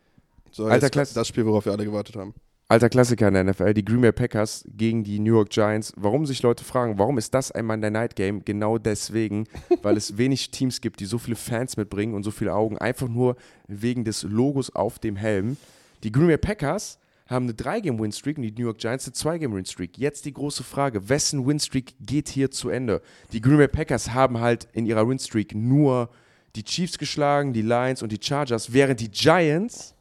So, 0.52 0.66
Alter, 0.66 0.86
jetzt 0.88 0.94
Klasse. 0.94 1.14
das 1.14 1.28
Spiel, 1.28 1.46
worauf 1.46 1.66
wir 1.66 1.72
alle 1.72 1.86
gewartet 1.86 2.16
haben. 2.16 2.34
Alter 2.72 2.90
Klassiker 2.90 3.28
in 3.30 3.34
der 3.34 3.44
NFL, 3.46 3.74
die 3.74 3.84
Green 3.84 4.02
Bay 4.02 4.12
Packers 4.12 4.64
gegen 4.68 5.04
die 5.04 5.20
New 5.20 5.34
York 5.34 5.50
Giants. 5.50 5.92
Warum 5.96 6.28
sich 6.28 6.44
Leute 6.44 6.64
fragen, 6.64 7.00
warum 7.00 7.18
ist 7.18 7.34
das 7.34 7.52
ein 7.52 7.66
Monday 7.66 7.90
Night 7.90 8.16
Game? 8.16 8.46
Genau 8.46 8.78
deswegen, 8.78 9.48
weil 9.82 9.98
es 9.98 10.18
wenig 10.20 10.52
Teams 10.52 10.80
gibt, 10.80 11.00
die 11.00 11.06
so 11.06 11.18
viele 11.18 11.36
Fans 11.36 11.78
mitbringen 11.78 12.14
und 12.14 12.22
so 12.22 12.30
viele 12.30 12.54
Augen, 12.54 12.78
einfach 12.78 13.08
nur 13.08 13.38
wegen 13.68 14.06
des 14.06 14.22
Logos 14.22 14.76
auf 14.76 15.00
dem 15.00 15.16
Helm. 15.16 15.58
Die 16.04 16.12
Green 16.12 16.28
Bay 16.28 16.38
Packers 16.38 17.00
haben 17.30 17.46
eine 17.46 17.54
3-Game-Win-Streak 17.54 18.38
und 18.38 18.44
die 18.44 18.52
New 18.52 18.66
York 18.66 18.80
Giants 18.80 19.06
eine 19.06 19.14
2-Game-Win-Streak. 19.14 19.98
Jetzt 19.98 20.26
die 20.26 20.34
große 20.34 20.64
Frage, 20.64 21.10
wessen 21.10 21.46
Win-Streak 21.46 21.96
geht 22.00 22.30
hier 22.30 22.50
zu 22.50 22.70
Ende? 22.70 23.02
Die 23.32 23.40
Green 23.40 23.58
Bay 23.58 23.68
Packers 23.68 24.12
haben 24.12 24.40
halt 24.40 24.68
in 24.74 24.86
ihrer 24.86 25.08
Win-Streak 25.08 25.54
nur 25.54 26.10
die 26.56 26.64
Chiefs 26.64 26.98
geschlagen, 26.98 27.54
die 27.54 27.62
Lions 27.62 28.02
und 28.02 28.12
die 28.12 28.20
Chargers, 28.20 28.74
während 28.74 29.00
die 29.00 29.12
Giants 29.12 29.94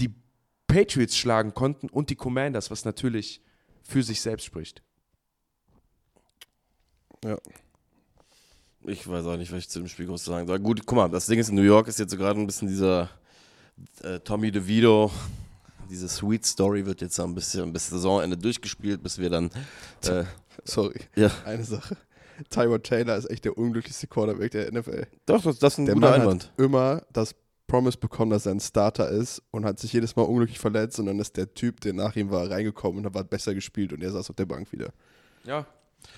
die 0.00 0.14
Patriots 0.66 1.16
schlagen 1.16 1.52
konnten 1.52 1.90
und 1.90 2.08
die 2.08 2.16
Commanders, 2.16 2.70
was 2.70 2.86
natürlich 2.86 3.42
für 3.82 4.02
sich 4.02 4.22
selbst 4.22 4.44
spricht. 4.44 4.82
Ich 8.86 9.06
weiß 9.06 9.26
auch 9.26 9.36
nicht, 9.36 9.52
was 9.52 9.58
ich 9.58 9.68
zu 9.68 9.80
dem 9.80 9.88
Spiel 9.88 10.06
groß 10.06 10.24
sagen 10.24 10.46
soll. 10.46 10.58
Gut, 10.60 10.86
guck 10.86 10.96
mal, 10.96 11.08
das 11.08 11.26
Ding 11.26 11.38
ist, 11.38 11.50
in 11.50 11.56
New 11.56 11.62
York 11.62 11.88
ist 11.88 11.98
jetzt 11.98 12.12
so 12.12 12.16
gerade 12.16 12.40
ein 12.40 12.46
bisschen 12.46 12.68
dieser 12.68 13.10
äh, 14.02 14.20
Tommy 14.20 14.50
DeVito, 14.50 15.10
diese 15.88 16.08
Sweet 16.08 16.44
Story 16.44 16.84
wird 16.86 17.00
jetzt 17.00 17.18
ein 17.20 17.34
bisschen 17.34 17.72
bis 17.72 17.88
Saisonende 17.90 18.36
durchgespielt, 18.36 19.02
bis 19.02 19.18
wir 19.18 19.30
dann. 19.30 19.50
Äh, 20.04 20.24
Sorry, 20.64 21.00
ja, 21.14 21.30
eine 21.44 21.64
Sache. 21.64 21.96
Tyrod 22.50 22.84
Taylor 22.84 23.16
ist 23.16 23.30
echt 23.30 23.44
der 23.46 23.56
unglücklichste 23.56 24.06
Quarterback 24.06 24.50
der 24.50 24.70
NFL. 24.72 25.06
doch, 25.26 25.42
das, 25.42 25.58
das 25.58 25.74
ist 25.74 25.78
ein 25.78 25.86
Der 25.86 25.94
guter 25.94 26.10
Mann 26.10 26.20
Einwand. 26.20 26.44
hat 26.56 26.64
immer 26.64 27.02
das 27.12 27.34
Promise 27.66 27.98
bekommen, 27.98 28.30
dass 28.30 28.46
er 28.46 28.52
ein 28.52 28.60
Starter 28.60 29.08
ist 29.08 29.42
und 29.50 29.64
hat 29.64 29.78
sich 29.78 29.92
jedes 29.92 30.14
Mal 30.16 30.22
unglücklich 30.22 30.58
verletzt 30.58 30.98
und 31.00 31.06
dann 31.06 31.18
ist 31.18 31.36
der 31.36 31.52
Typ, 31.54 31.80
der 31.80 31.94
nach 31.94 32.14
ihm 32.14 32.30
war, 32.30 32.48
reingekommen 32.50 33.04
und 33.04 33.14
hat 33.16 33.30
besser 33.30 33.54
gespielt 33.54 33.92
und 33.92 34.02
er 34.02 34.12
saß 34.12 34.30
auf 34.30 34.36
der 34.36 34.46
Bank 34.46 34.70
wieder. 34.72 34.90
Ja. 35.44 35.66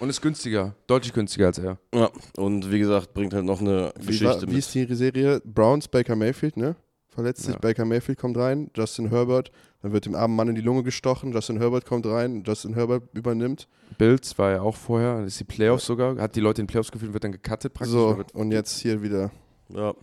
Und 0.00 0.10
ist 0.10 0.20
günstiger, 0.20 0.74
deutlich 0.86 1.12
günstiger 1.14 1.46
als 1.46 1.58
er. 1.58 1.78
Ja, 1.94 2.10
und 2.36 2.70
wie 2.70 2.78
gesagt, 2.80 3.14
bringt 3.14 3.32
halt 3.32 3.44
noch 3.44 3.60
eine 3.60 3.92
Wie, 3.98 4.06
Geschichte 4.08 4.26
war, 4.26 4.42
wie 4.42 4.46
mit. 4.46 4.58
ist 4.58 4.74
die 4.74 4.92
Serie? 4.94 5.40
Browns, 5.44 5.88
Baker 5.88 6.16
Mayfield, 6.16 6.56
ne? 6.56 6.76
Verletzt 7.18 7.42
sich, 7.42 7.54
Ja. 7.54 7.58
Baker 7.58 7.84
Mayfield 7.84 8.16
kommt 8.16 8.36
rein, 8.36 8.70
Justin 8.76 9.08
Herbert, 9.10 9.50
dann 9.82 9.90
wird 9.92 10.06
dem 10.06 10.14
armen 10.14 10.36
Mann 10.36 10.46
in 10.46 10.54
die 10.54 10.60
Lunge 10.60 10.84
gestochen, 10.84 11.32
Justin 11.32 11.58
Herbert 11.58 11.84
kommt 11.84 12.06
rein, 12.06 12.44
Justin 12.46 12.74
Herbert 12.74 13.02
übernimmt. 13.12 13.66
Bills 13.98 14.38
war 14.38 14.52
ja 14.52 14.60
auch 14.62 14.76
vorher, 14.76 15.24
ist 15.24 15.40
die 15.40 15.44
Playoffs 15.44 15.84
sogar, 15.86 16.16
hat 16.18 16.36
die 16.36 16.40
Leute 16.40 16.60
in 16.60 16.66
den 16.66 16.70
Playoffs 16.70 16.92
gefühlt, 16.92 17.12
wird 17.12 17.24
dann 17.24 17.32
gecuttet 17.32 17.74
praktisch. 17.74 17.92
So, 17.92 18.22
und 18.34 18.52
jetzt 18.52 18.78
hier 18.78 19.02
wieder. 19.02 19.32
Ja. 19.70 19.94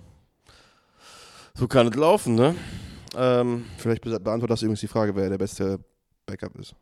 So 1.54 1.70
kann 1.70 1.88
es 1.88 1.96
laufen, 1.96 2.36
ne? 2.36 2.54
Ähm, 3.16 3.64
Vielleicht 3.78 4.02
be- 4.04 4.20
beantwortet 4.20 4.50
das 4.52 4.62
übrigens 4.62 4.82
die 4.82 4.88
Frage, 4.90 5.16
wer 5.16 5.30
der 5.30 5.38
beste 5.38 5.80
Backup 6.26 6.54
ist. 6.58 6.76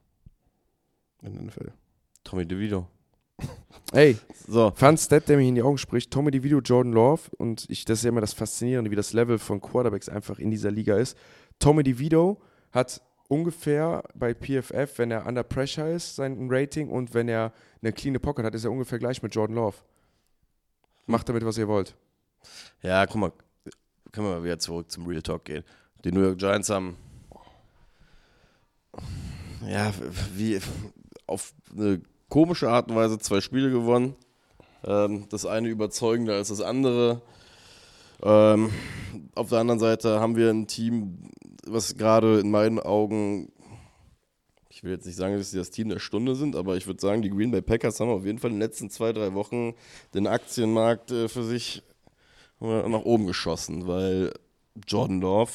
In 1.22 1.36
der 1.36 1.44
NFL. 1.44 1.72
Tommy 2.24 2.44
DeVito. 2.48 2.88
Ey, 3.92 4.18
So, 4.48 4.72
Fun 4.76 4.98
Stat, 4.98 5.30
der 5.30 5.38
mir 5.38 5.48
in 5.48 5.56
die 5.56 5.62
Augen 5.62 5.78
spricht, 5.78 6.12
Tommy 6.12 6.32
DeVito, 6.32 6.60
Jordan 6.60 6.94
Love 6.94 7.22
und 7.38 7.66
ich, 7.70 7.86
das 7.86 8.00
ist 8.00 8.04
ja 8.04 8.10
immer 8.10 8.22
das 8.22 8.34
Faszinierende, 8.34 8.90
wie 8.92 8.96
das 8.96 9.14
Level 9.14 9.38
von 9.38 9.62
Quarterbacks 9.62 10.10
einfach 10.10 10.40
in 10.40 10.52
dieser 10.52 10.72
Liga 10.72 10.98
ist. 10.98 11.18
Tommy 11.60 11.84
DeVito 11.84 12.42
hat 12.72 13.02
ungefähr 13.28 14.04
bei 14.16 14.34
PFF, 14.34 14.98
wenn 14.98 15.12
er 15.12 15.26
under 15.26 15.44
pressure 15.44 15.90
ist, 15.90 16.16
sein 16.16 16.48
Rating 16.50 16.90
und 16.90 17.14
wenn 17.14 17.30
er 17.30 17.54
eine 17.82 17.94
clean 17.94 18.20
Pocket 18.20 18.46
hat, 18.46 18.56
ist 18.56 18.66
er 18.66 18.72
ungefähr 18.72 19.00
gleich 19.00 19.22
mit 19.22 19.34
Jordan 19.36 19.56
Love. 19.56 19.78
Macht 21.06 21.30
damit, 21.30 21.46
was 21.46 21.58
ihr 21.58 21.68
wollt. 21.68 21.96
ja, 22.82 23.06
guck 23.06 23.16
mal, 23.18 23.32
können 24.12 24.28
wir 24.28 24.36
mal 24.36 24.44
wieder 24.44 24.60
zurück 24.60 24.90
zum 24.92 25.06
Real 25.08 25.22
Talk 25.22 25.46
gehen. 25.46 25.64
Die 26.04 26.12
New 26.12 26.22
York 26.22 26.38
Giants 26.38 26.70
haben, 26.70 26.98
ja, 29.68 29.94
wie 30.36 30.60
auf 31.28 31.54
eine 31.76 32.02
komische 32.34 32.68
Art 32.68 32.90
und 32.90 32.96
Weise 32.96 33.20
zwei 33.20 33.42
Spiele 33.42 33.70
gewonnen. 33.70 34.16
Ähm, 34.84 35.28
das 35.30 35.46
eine 35.46 35.68
überzeugender 35.68 36.34
als 36.34 36.48
das 36.48 36.62
andere. 36.62 37.22
Ähm, 38.24 38.72
auf 39.36 39.50
der 39.50 39.60
anderen 39.60 39.80
Seite 39.80 40.20
haben 40.20 40.36
wir 40.36 40.50
ein 40.50 40.66
Team, 40.66 41.30
was 41.68 41.96
gerade 41.96 42.40
in 42.40 42.50
meinen 42.50 42.80
Augen, 42.80 43.52
ich 44.72 44.84
will 44.84 44.94
jetzt 44.94 45.06
nicht 45.06 45.16
sagen, 45.16 45.38
dass 45.38 45.52
sie 45.52 45.60
das 45.60 45.70
Team 45.70 45.90
der 45.90 46.00
Stunde 46.00 46.34
sind, 46.34 46.56
aber 46.56 46.76
ich 46.76 46.88
würde 46.88 47.00
sagen, 47.00 47.22
die 47.22 47.30
Green 47.30 47.52
Bay 47.52 47.62
Packers 47.62 48.00
haben 48.00 48.10
auf 48.10 48.26
jeden 48.26 48.40
Fall 48.40 48.50
in 48.50 48.56
den 48.56 48.68
letzten 48.68 48.90
zwei, 48.90 49.14
drei 49.14 49.36
Wochen 49.36 49.76
den 50.16 50.26
Aktienmarkt 50.26 51.12
äh, 51.12 51.30
für 51.30 51.44
sich 51.44 51.84
äh, 52.62 52.90
nach 52.90 53.04
oben 53.04 53.28
geschossen, 53.28 53.86
weil 53.86 54.34
Jordan 54.88 55.22
Love 55.22 55.52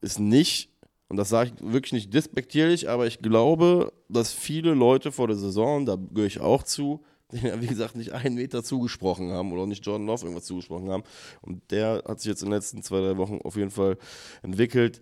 ist 0.00 0.20
nicht, 0.20 0.70
und 1.08 1.16
das 1.16 1.30
sage 1.30 1.52
ich 1.54 1.72
wirklich 1.72 1.92
nicht 1.92 2.12
despektierlich, 2.12 2.88
aber 2.88 3.06
ich 3.06 3.20
glaube, 3.20 3.92
dass 4.08 4.32
viele 4.32 4.74
Leute 4.74 5.10
vor 5.10 5.26
der 5.26 5.36
Saison, 5.36 5.86
da 5.86 5.96
gehöre 5.96 6.26
ich 6.26 6.40
auch 6.40 6.62
zu, 6.62 7.02
denen 7.32 7.62
wie 7.62 7.66
gesagt, 7.66 7.96
nicht 7.96 8.12
einen 8.12 8.36
Meter 8.36 8.62
zugesprochen 8.62 9.30
haben 9.32 9.52
oder 9.52 9.66
nicht 9.66 9.84
Jordan 9.84 10.06
Love 10.06 10.24
irgendwas 10.24 10.46
zugesprochen 10.46 10.90
haben. 10.90 11.02
Und 11.42 11.70
der 11.70 12.02
hat 12.06 12.20
sich 12.20 12.30
jetzt 12.30 12.42
in 12.42 12.48
den 12.48 12.54
letzten 12.54 12.82
zwei, 12.82 13.00
drei 13.00 13.16
Wochen 13.16 13.38
auf 13.42 13.56
jeden 13.56 13.70
Fall 13.70 13.98
entwickelt. 14.42 15.00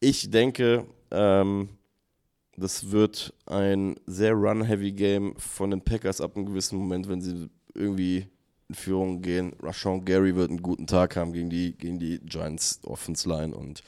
Ich 0.00 0.30
denke, 0.30 0.86
ähm, 1.10 1.68
das 2.56 2.90
wird 2.90 3.32
ein 3.46 3.96
sehr 4.06 4.32
run-heavy-Game 4.32 5.36
von 5.36 5.70
den 5.70 5.82
Packers 5.82 6.20
ab 6.20 6.36
einem 6.36 6.46
gewissen 6.46 6.78
Moment, 6.78 7.08
wenn 7.08 7.20
sie 7.20 7.48
irgendwie 7.74 8.26
in 8.68 8.74
Führung 8.74 9.22
gehen. 9.22 9.54
Rashawn 9.60 10.04
Gary 10.04 10.34
wird 10.34 10.50
einen 10.50 10.62
guten 10.62 10.86
Tag 10.86 11.16
haben 11.16 11.32
gegen 11.32 11.50
die, 11.50 11.76
gegen 11.76 11.98
die 11.98 12.18
Giants 12.20 12.80
Offense 12.84 13.28
Line 13.28 13.54
und 13.54 13.82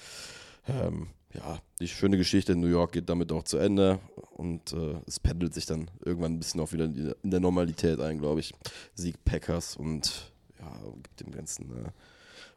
ähm, 0.68 1.08
ja, 1.34 1.58
die 1.78 1.88
schöne 1.88 2.16
Geschichte 2.16 2.52
in 2.52 2.60
New 2.60 2.66
York 2.66 2.92
geht 2.92 3.08
damit 3.08 3.30
auch 3.32 3.44
zu 3.44 3.58
Ende 3.58 4.00
und 4.32 4.72
äh, 4.72 4.96
es 5.06 5.20
pendelt 5.20 5.54
sich 5.54 5.66
dann 5.66 5.90
irgendwann 6.04 6.34
ein 6.34 6.38
bisschen 6.38 6.60
auch 6.60 6.72
wieder 6.72 6.84
in, 6.86 7.14
der 7.22 7.40
Normalität 7.40 8.00
ein, 8.00 8.18
glaube 8.18 8.40
ich. 8.40 8.52
Sieg 8.94 9.24
Packers 9.24 9.76
und 9.76 10.32
ja, 10.58 10.72
gibt 11.02 11.20
dem 11.20 11.30
Ganzen 11.30 11.70
äh, 11.70 11.90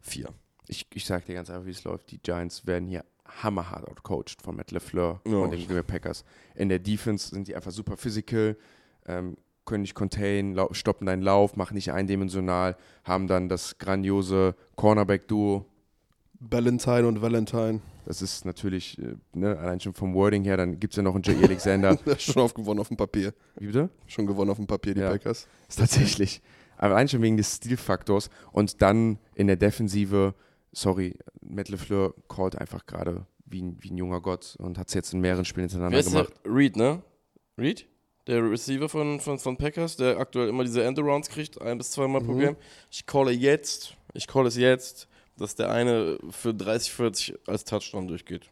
vier. 0.02 0.30
Ich, 0.68 0.88
ich 0.94 1.06
sag 1.06 1.26
dir 1.26 1.36
ganz 1.36 1.50
einfach, 1.50 1.66
wie 1.66 1.72
es 1.72 1.84
läuft. 1.84 2.10
Die 2.12 2.18
Giants 2.20 2.66
werden 2.66 2.88
hier 2.88 3.06
hammerhart 3.26 3.88
outcoached 3.88 4.41
von 4.41 4.56
Matt 4.56 4.72
LeFleur 4.72 5.22
Ja. 5.28 5.38
und 5.38 5.52
den 5.52 5.60
Green 5.60 5.76
Bay 5.76 5.84
Packers. 5.84 6.24
In 6.56 6.70
der 6.70 6.80
Defense 6.80 7.30
sind 7.30 7.48
die 7.48 7.56
einfach 7.56 7.72
super 7.72 7.98
physical, 7.98 8.58
ähm, 9.06 9.38
können 9.66 9.84
nicht 9.84 9.95
contain, 9.95 10.54
lau 10.56 10.74
stoppen 10.74 11.06
deinen 11.08 11.22
Lauf, 11.22 11.56
machen 11.56 11.76
nicht 11.76 11.91
eindimensional, 11.91 12.76
haben 13.04 13.28
dann 13.28 13.48
das 13.50 13.78
grandiose 13.78 14.56
Cornerback-Duo. 14.76 15.66
Valentine 16.49 17.07
und 17.07 17.22
Valentine. 17.22 17.80
Das 18.06 18.22
ist 18.22 18.44
natürlich, 18.45 18.98
äh, 18.99 19.15
ne, 19.34 19.57
allein 19.57 19.80
schon 19.80 19.94
vom 19.94 20.14
Wording 20.14 20.44
her, 20.44 20.57
dann 20.57 20.80
gibt 20.80 20.94
es 20.94 20.98
ja 20.98 21.03
noch 21.03 21.15
einen 21.15 21.24
J. 21.24 21.41
Alexander. 21.44 21.95
Das 22.06 22.15
ist 22.18 22.24
schon 22.34 22.41
aufgewonnen 22.41 22.80
auf 22.82 22.90
dem 22.90 22.98
Papier. 22.98 23.34
Wie 23.57 23.68
bitte? 23.68 23.90
Schon 24.07 24.28
gewonnen 24.28 24.52
auf 24.52 24.57
dem 24.57 24.68
Papier, 24.68 24.94
die 24.94 25.02
Ja. 25.02 25.10
Packers. 25.11 25.48
Ist 25.70 25.80
tatsächlich. 25.80 26.41
Aber 26.78 26.95
allein 26.95 27.07
schon 27.07 27.22
wegen 27.22 27.38
des 27.38 27.56
Stilfaktors. 27.56 28.30
Und 28.52 28.82
dann 28.82 29.20
in 29.36 29.48
der 29.48 29.56
Defensive, 29.56 30.34
sorry, 30.74 31.18
Matt 31.41 31.70
LeFleur 31.70 32.14
callt 32.28 32.57
einfach 32.57 32.86
gerade 32.86 33.26
wie, 33.45 33.61
ein- 33.61 33.78
wie 33.80 33.91
ein 33.91 33.98
junger 33.98 34.20
Gott 34.20 34.56
und 34.60 34.78
hat 34.78 34.90
es 34.90 34.94
jetzt 34.95 35.14
in 35.14 35.22
mehreren 35.22 35.45
Spielen 35.45 35.70
hintereinander 35.70 35.94
Wer 35.95 35.99
ist 36.06 36.14
der? 36.14 36.24
gemacht. 36.24 36.41
Reed, 36.45 36.76
ne? 36.76 37.03
Reed? 37.57 37.88
Der 38.28 38.41
Receiver 38.49 38.90
von, 38.90 39.20
von, 39.20 39.38
von 39.38 39.57
Packers, 39.57 39.95
der 39.98 40.18
aktuell 40.18 40.48
immer 40.49 40.64
diese 40.64 40.84
Endarounds 40.84 41.30
kriegt, 41.30 41.61
ein 41.61 41.78
bis 41.78 41.91
zweimal 41.91 42.22
pro 42.22 42.34
Mhm. 42.34 42.40
Game. 42.40 42.56
Ich 42.90 43.06
calle 43.06 43.32
jetzt, 43.32 43.95
ich 44.14 44.28
call 44.28 44.48
es 44.48 44.56
jetzt, 44.57 45.07
dass 45.38 45.55
der 45.55 45.72
eine 45.72 46.18
für 46.30 46.53
30, 46.53 46.91
40 46.91 47.35
als 47.47 47.64
Touchdown 47.64 48.07
durchgeht. 48.07 48.49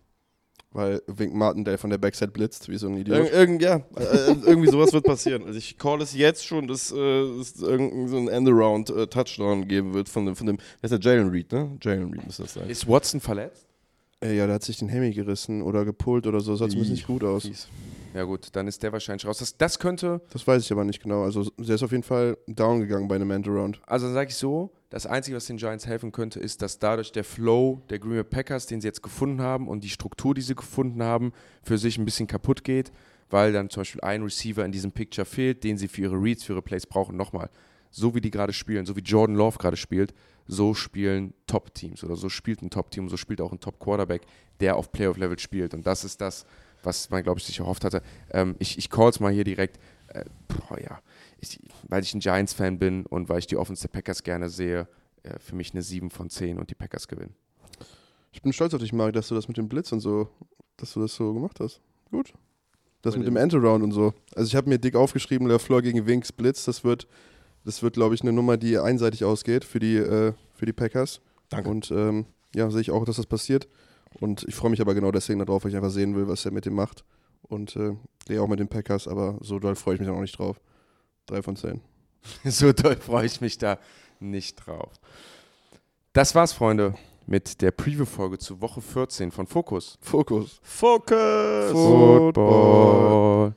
Weil 0.74 1.02
Wink 1.06 1.34
Martindale 1.34 1.78
von 1.78 1.90
der 1.90 1.98
Backside 1.98 2.32
blitzt, 2.32 2.70
wie 2.70 2.78
so 2.78 2.88
ein 2.88 2.96
Idiot. 2.96 3.18
Irg 3.18 3.34
irgend, 3.34 3.62
ja, 3.62 3.82
äh, 3.98 4.04
äh, 4.04 4.36
irgendwie 4.46 4.70
sowas 4.70 4.94
wird 4.94 5.04
passieren. 5.04 5.44
Also 5.46 5.58
ich 5.58 5.78
call 5.78 6.02
es 6.02 6.14
jetzt 6.16 6.46
schon, 6.46 6.68
dass 6.68 6.94
äh, 6.94 6.96
es 6.96 7.62
irgendein 7.62 8.08
so 8.08 8.18
ein 8.18 8.30
Endaround 8.30 8.90
äh, 8.90 9.08
Touchdown 9.08 9.68
geben 9.68 9.94
wird 9.94 10.08
von 10.08 10.26
dem, 10.26 10.36
von 10.38 10.48
dem, 10.48 10.58
wer 10.80 10.90
ist 10.90 10.92
der 10.92 11.00
Jalen 11.12 11.30
Reed, 11.30 11.52
ne? 11.52 11.78
Jalen 11.82 12.14
Reed 12.14 12.26
muss 12.26 12.38
das 12.38 12.54
sein. 12.54 12.70
Ist 12.70 12.88
Watson 12.88 13.20
verletzt? 13.20 13.66
Ey, 14.22 14.38
ja, 14.38 14.46
der 14.46 14.56
hat 14.56 14.64
sich 14.64 14.78
den 14.78 14.88
Hemi 14.88 15.12
gerissen 15.12 15.62
oder 15.62 15.84
gepult 15.84 16.26
oder 16.26 16.40
so. 16.40 16.56
Sah 16.56 16.70
zumindest 16.70 16.92
nicht 16.92 17.08
gut 17.08 17.24
aus. 17.24 17.42
Fies. 17.42 17.68
Ja 18.14 18.24
gut, 18.24 18.48
dann 18.54 18.68
ist 18.68 18.82
der 18.84 18.94
wahrscheinlich 18.94 19.26
raus. 19.26 19.40
Das, 19.40 19.58
das 19.58 19.80
könnte, 19.80 20.22
Das 20.32 20.46
weiß 20.46 20.64
ich 20.64 20.72
aber 20.72 20.84
nicht 20.84 21.02
genau. 21.02 21.24
Also, 21.24 21.50
der 21.58 21.76
ist 21.76 21.84
auf 21.84 21.92
jeden 21.92 22.04
Fall 22.04 22.38
down 22.48 22.80
gegangen 22.80 23.08
bei 23.08 23.16
einem 23.16 23.32
Endaround. 23.32 23.82
also 23.88 24.06
dann 24.06 24.14
sage 24.14 24.30
ich 24.30 24.36
so, 24.36 24.72
das 24.92 25.06
Einzige, 25.06 25.38
was 25.38 25.46
den 25.46 25.56
Giants 25.56 25.88
helfen 25.88 26.12
könnte, 26.12 26.42
ist, 26.42 26.62
dass 26.62 26.78
dadurch 26.78 27.14
der 27.14 27.24
Flow 27.24 27.82
der 27.90 27.98
Green 27.98 28.16
Bay 28.16 28.24
Packers, 28.26 28.68
den 28.68 28.82
sie 28.82 28.88
jetzt 28.88 29.02
gefunden 29.02 29.42
haben 29.42 29.70
und 29.70 29.86
die 29.86 29.90
Struktur, 29.90 30.36
die 30.36 30.42
sie 30.42 30.54
gefunden 30.54 31.02
haben, 31.02 31.32
für 31.64 31.78
sich 31.78 31.98
ein 31.98 32.04
bisschen 32.04 32.28
kaputt 32.28 32.66
geht, 32.66 32.92
weil 33.30 33.54
dann 33.54 33.70
zum 33.70 33.82
Beispiel 33.82 34.02
ein 34.02 34.22
Receiver 34.22 34.66
in 34.66 34.74
diesem 34.74 34.92
Picture 34.92 35.24
fehlt, 35.24 35.64
den 35.64 35.78
sie 35.78 35.88
für 35.88 36.02
ihre 36.02 36.22
Reads, 36.22 36.44
für 36.44 36.54
ihre 36.54 36.62
Plays 36.62 36.86
brauchen. 36.86 37.16
Nochmal, 37.16 37.50
so 37.90 38.14
wie 38.16 38.20
die 38.20 38.32
gerade 38.32 38.52
spielen, 38.52 38.86
so 38.86 38.98
wie 38.98 39.02
Jordan 39.02 39.38
Love 39.38 39.58
gerade 39.60 39.78
spielt, 39.78 40.14
so 40.46 40.74
spielen 40.74 41.34
Top-Teams 41.48 42.04
oder 42.04 42.18
so 42.18 42.28
spielt 42.28 42.62
ein 42.62 42.70
Top-Team, 42.70 43.08
so 43.08 43.16
spielt 43.16 43.40
auch 43.40 43.54
ein 43.54 43.62
Top-Quarterback, 43.62 44.24
der 44.60 44.76
auf 44.76 44.92
Playoff-Level 44.92 45.40
spielt. 45.40 45.74
Und 45.74 45.88
das 45.88 46.04
ist 46.04 46.20
das, 46.20 46.46
was 46.84 47.10
man, 47.10 47.24
glaube 47.24 47.40
ich, 47.40 47.46
sich 47.46 47.60
erhofft 47.60 47.86
hatte. 47.86 48.02
Ähm, 48.32 48.56
ich 48.60 48.78
ich 48.78 48.90
es 48.92 49.20
mal 49.22 49.32
hier 49.32 49.46
direkt. 49.46 49.80
Äh, 50.08 50.26
boah, 50.50 50.78
ja. 50.82 51.00
Ich, 51.42 51.60
weil 51.90 52.04
ich 52.04 52.14
ein 52.14 52.20
Giants-Fan 52.20 52.80
bin 52.80 53.06
und 53.06 53.28
weil 53.30 53.40
ich 53.40 53.48
die 53.48 53.58
Offense 53.58 53.82
der 53.82 53.90
Packers 53.90 54.24
gerne 54.24 54.50
sehe, 54.50 54.88
äh, 55.24 55.40
für 55.40 55.56
mich 55.56 55.72
eine 55.74 55.82
7 55.82 56.10
von 56.10 56.30
10 56.30 56.58
und 56.60 56.70
die 56.70 56.76
Packers 56.76 57.08
gewinnen. 57.08 57.36
Ich 58.32 58.42
bin 58.42 58.54
stolz 58.54 58.74
auf 58.74 58.80
dich, 58.80 58.94
Marc, 58.94 59.14
dass 59.14 59.28
du 59.28 59.36
das 59.36 59.48
mit 59.48 59.58
dem 59.58 59.68
Blitz 59.68 59.92
und 59.92 60.00
so, 60.00 60.30
dass 60.78 60.94
du 60.94 61.02
das 61.02 61.14
so 61.16 61.34
gemacht 61.34 61.60
hast. 61.60 61.82
Gut. 62.12 62.34
Das 63.02 63.18
mit 63.18 63.26
dem- 63.28 63.36
Endaround 63.36 63.84
und 63.84 63.92
so. 63.92 64.14
Also 64.36 64.48
ich 64.48 64.56
habe 64.56 64.70
mir 64.70 64.78
dick 64.78 64.96
aufgeschrieben, 64.96 65.48
LaFleur 65.48 65.82
gegen 65.82 66.06
Winks 66.06 66.32
Blitz, 66.32 66.66
das 66.66 66.84
wird, 66.84 67.08
das 67.66 67.82
wird, 67.84 67.96
glaube 67.96 68.16
ich, 68.16 68.22
eine 68.22 68.32
Nummer, 68.32 68.58
die 68.58 68.78
einseitig 68.78 69.26
ausgeht 69.26 69.66
für 69.66 69.80
die, 69.80 69.98
äh, 69.98 70.34
für 70.54 70.66
die 70.66 70.74
Packers. 70.74 71.20
Danke. 71.50 71.70
Und 71.70 71.92
ähm, 71.92 72.26
ja, 72.56 72.70
sehe 72.70 72.82
ich 72.82 72.92
auch, 72.92 73.04
dass 73.06 73.16
das 73.18 73.26
passiert. 73.26 73.68
Und 74.20 74.44
ich 74.48 74.56
freue 74.56 74.70
mich 74.72 74.82
aber 74.82 74.94
genau 74.94 75.12
deswegen 75.12 75.40
darauf, 75.40 75.64
weil 75.64 75.72
ich 75.72 75.76
einfach 75.78 75.90
sehen 75.90 76.16
will, 76.16 76.28
was 76.28 76.46
er 76.46 76.52
mit 76.52 76.66
dem 76.66 76.74
macht. 76.76 77.04
Und 77.44 77.76
äh, 77.76 77.96
gehe 78.28 78.42
auch 78.42 78.48
mit 78.48 78.60
den 78.60 78.68
Packers, 78.68 79.08
aber 79.08 79.38
so 79.42 79.58
doll 79.60 79.76
freue 79.76 79.96
ich 79.96 80.00
mich 80.00 80.08
dann 80.08 80.16
auch 80.18 80.22
nicht 80.22 80.38
drauf. 80.38 80.60
Drei 81.26 81.42
von 81.42 81.56
zehn. 81.56 81.82
So 82.44 82.72
doll 82.72 82.98
freue 82.98 83.26
ich 83.26 83.42
mich 83.42 83.58
da 83.58 83.80
nicht 84.20 84.56
drauf. 84.66 84.94
Das 86.14 86.36
war's, 86.36 86.54
Freunde, 86.54 86.96
mit 87.26 87.62
der 87.62 87.72
Preview-Folge 87.72 88.38
zu 88.38 88.62
Woche 88.62 88.82
14 88.82 89.32
von 89.32 89.48
Fokus. 89.48 89.98
Fokus. 90.02 90.60
Focus! 90.62 91.72
Football. 91.72 93.56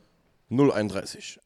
031. 0.51 1.41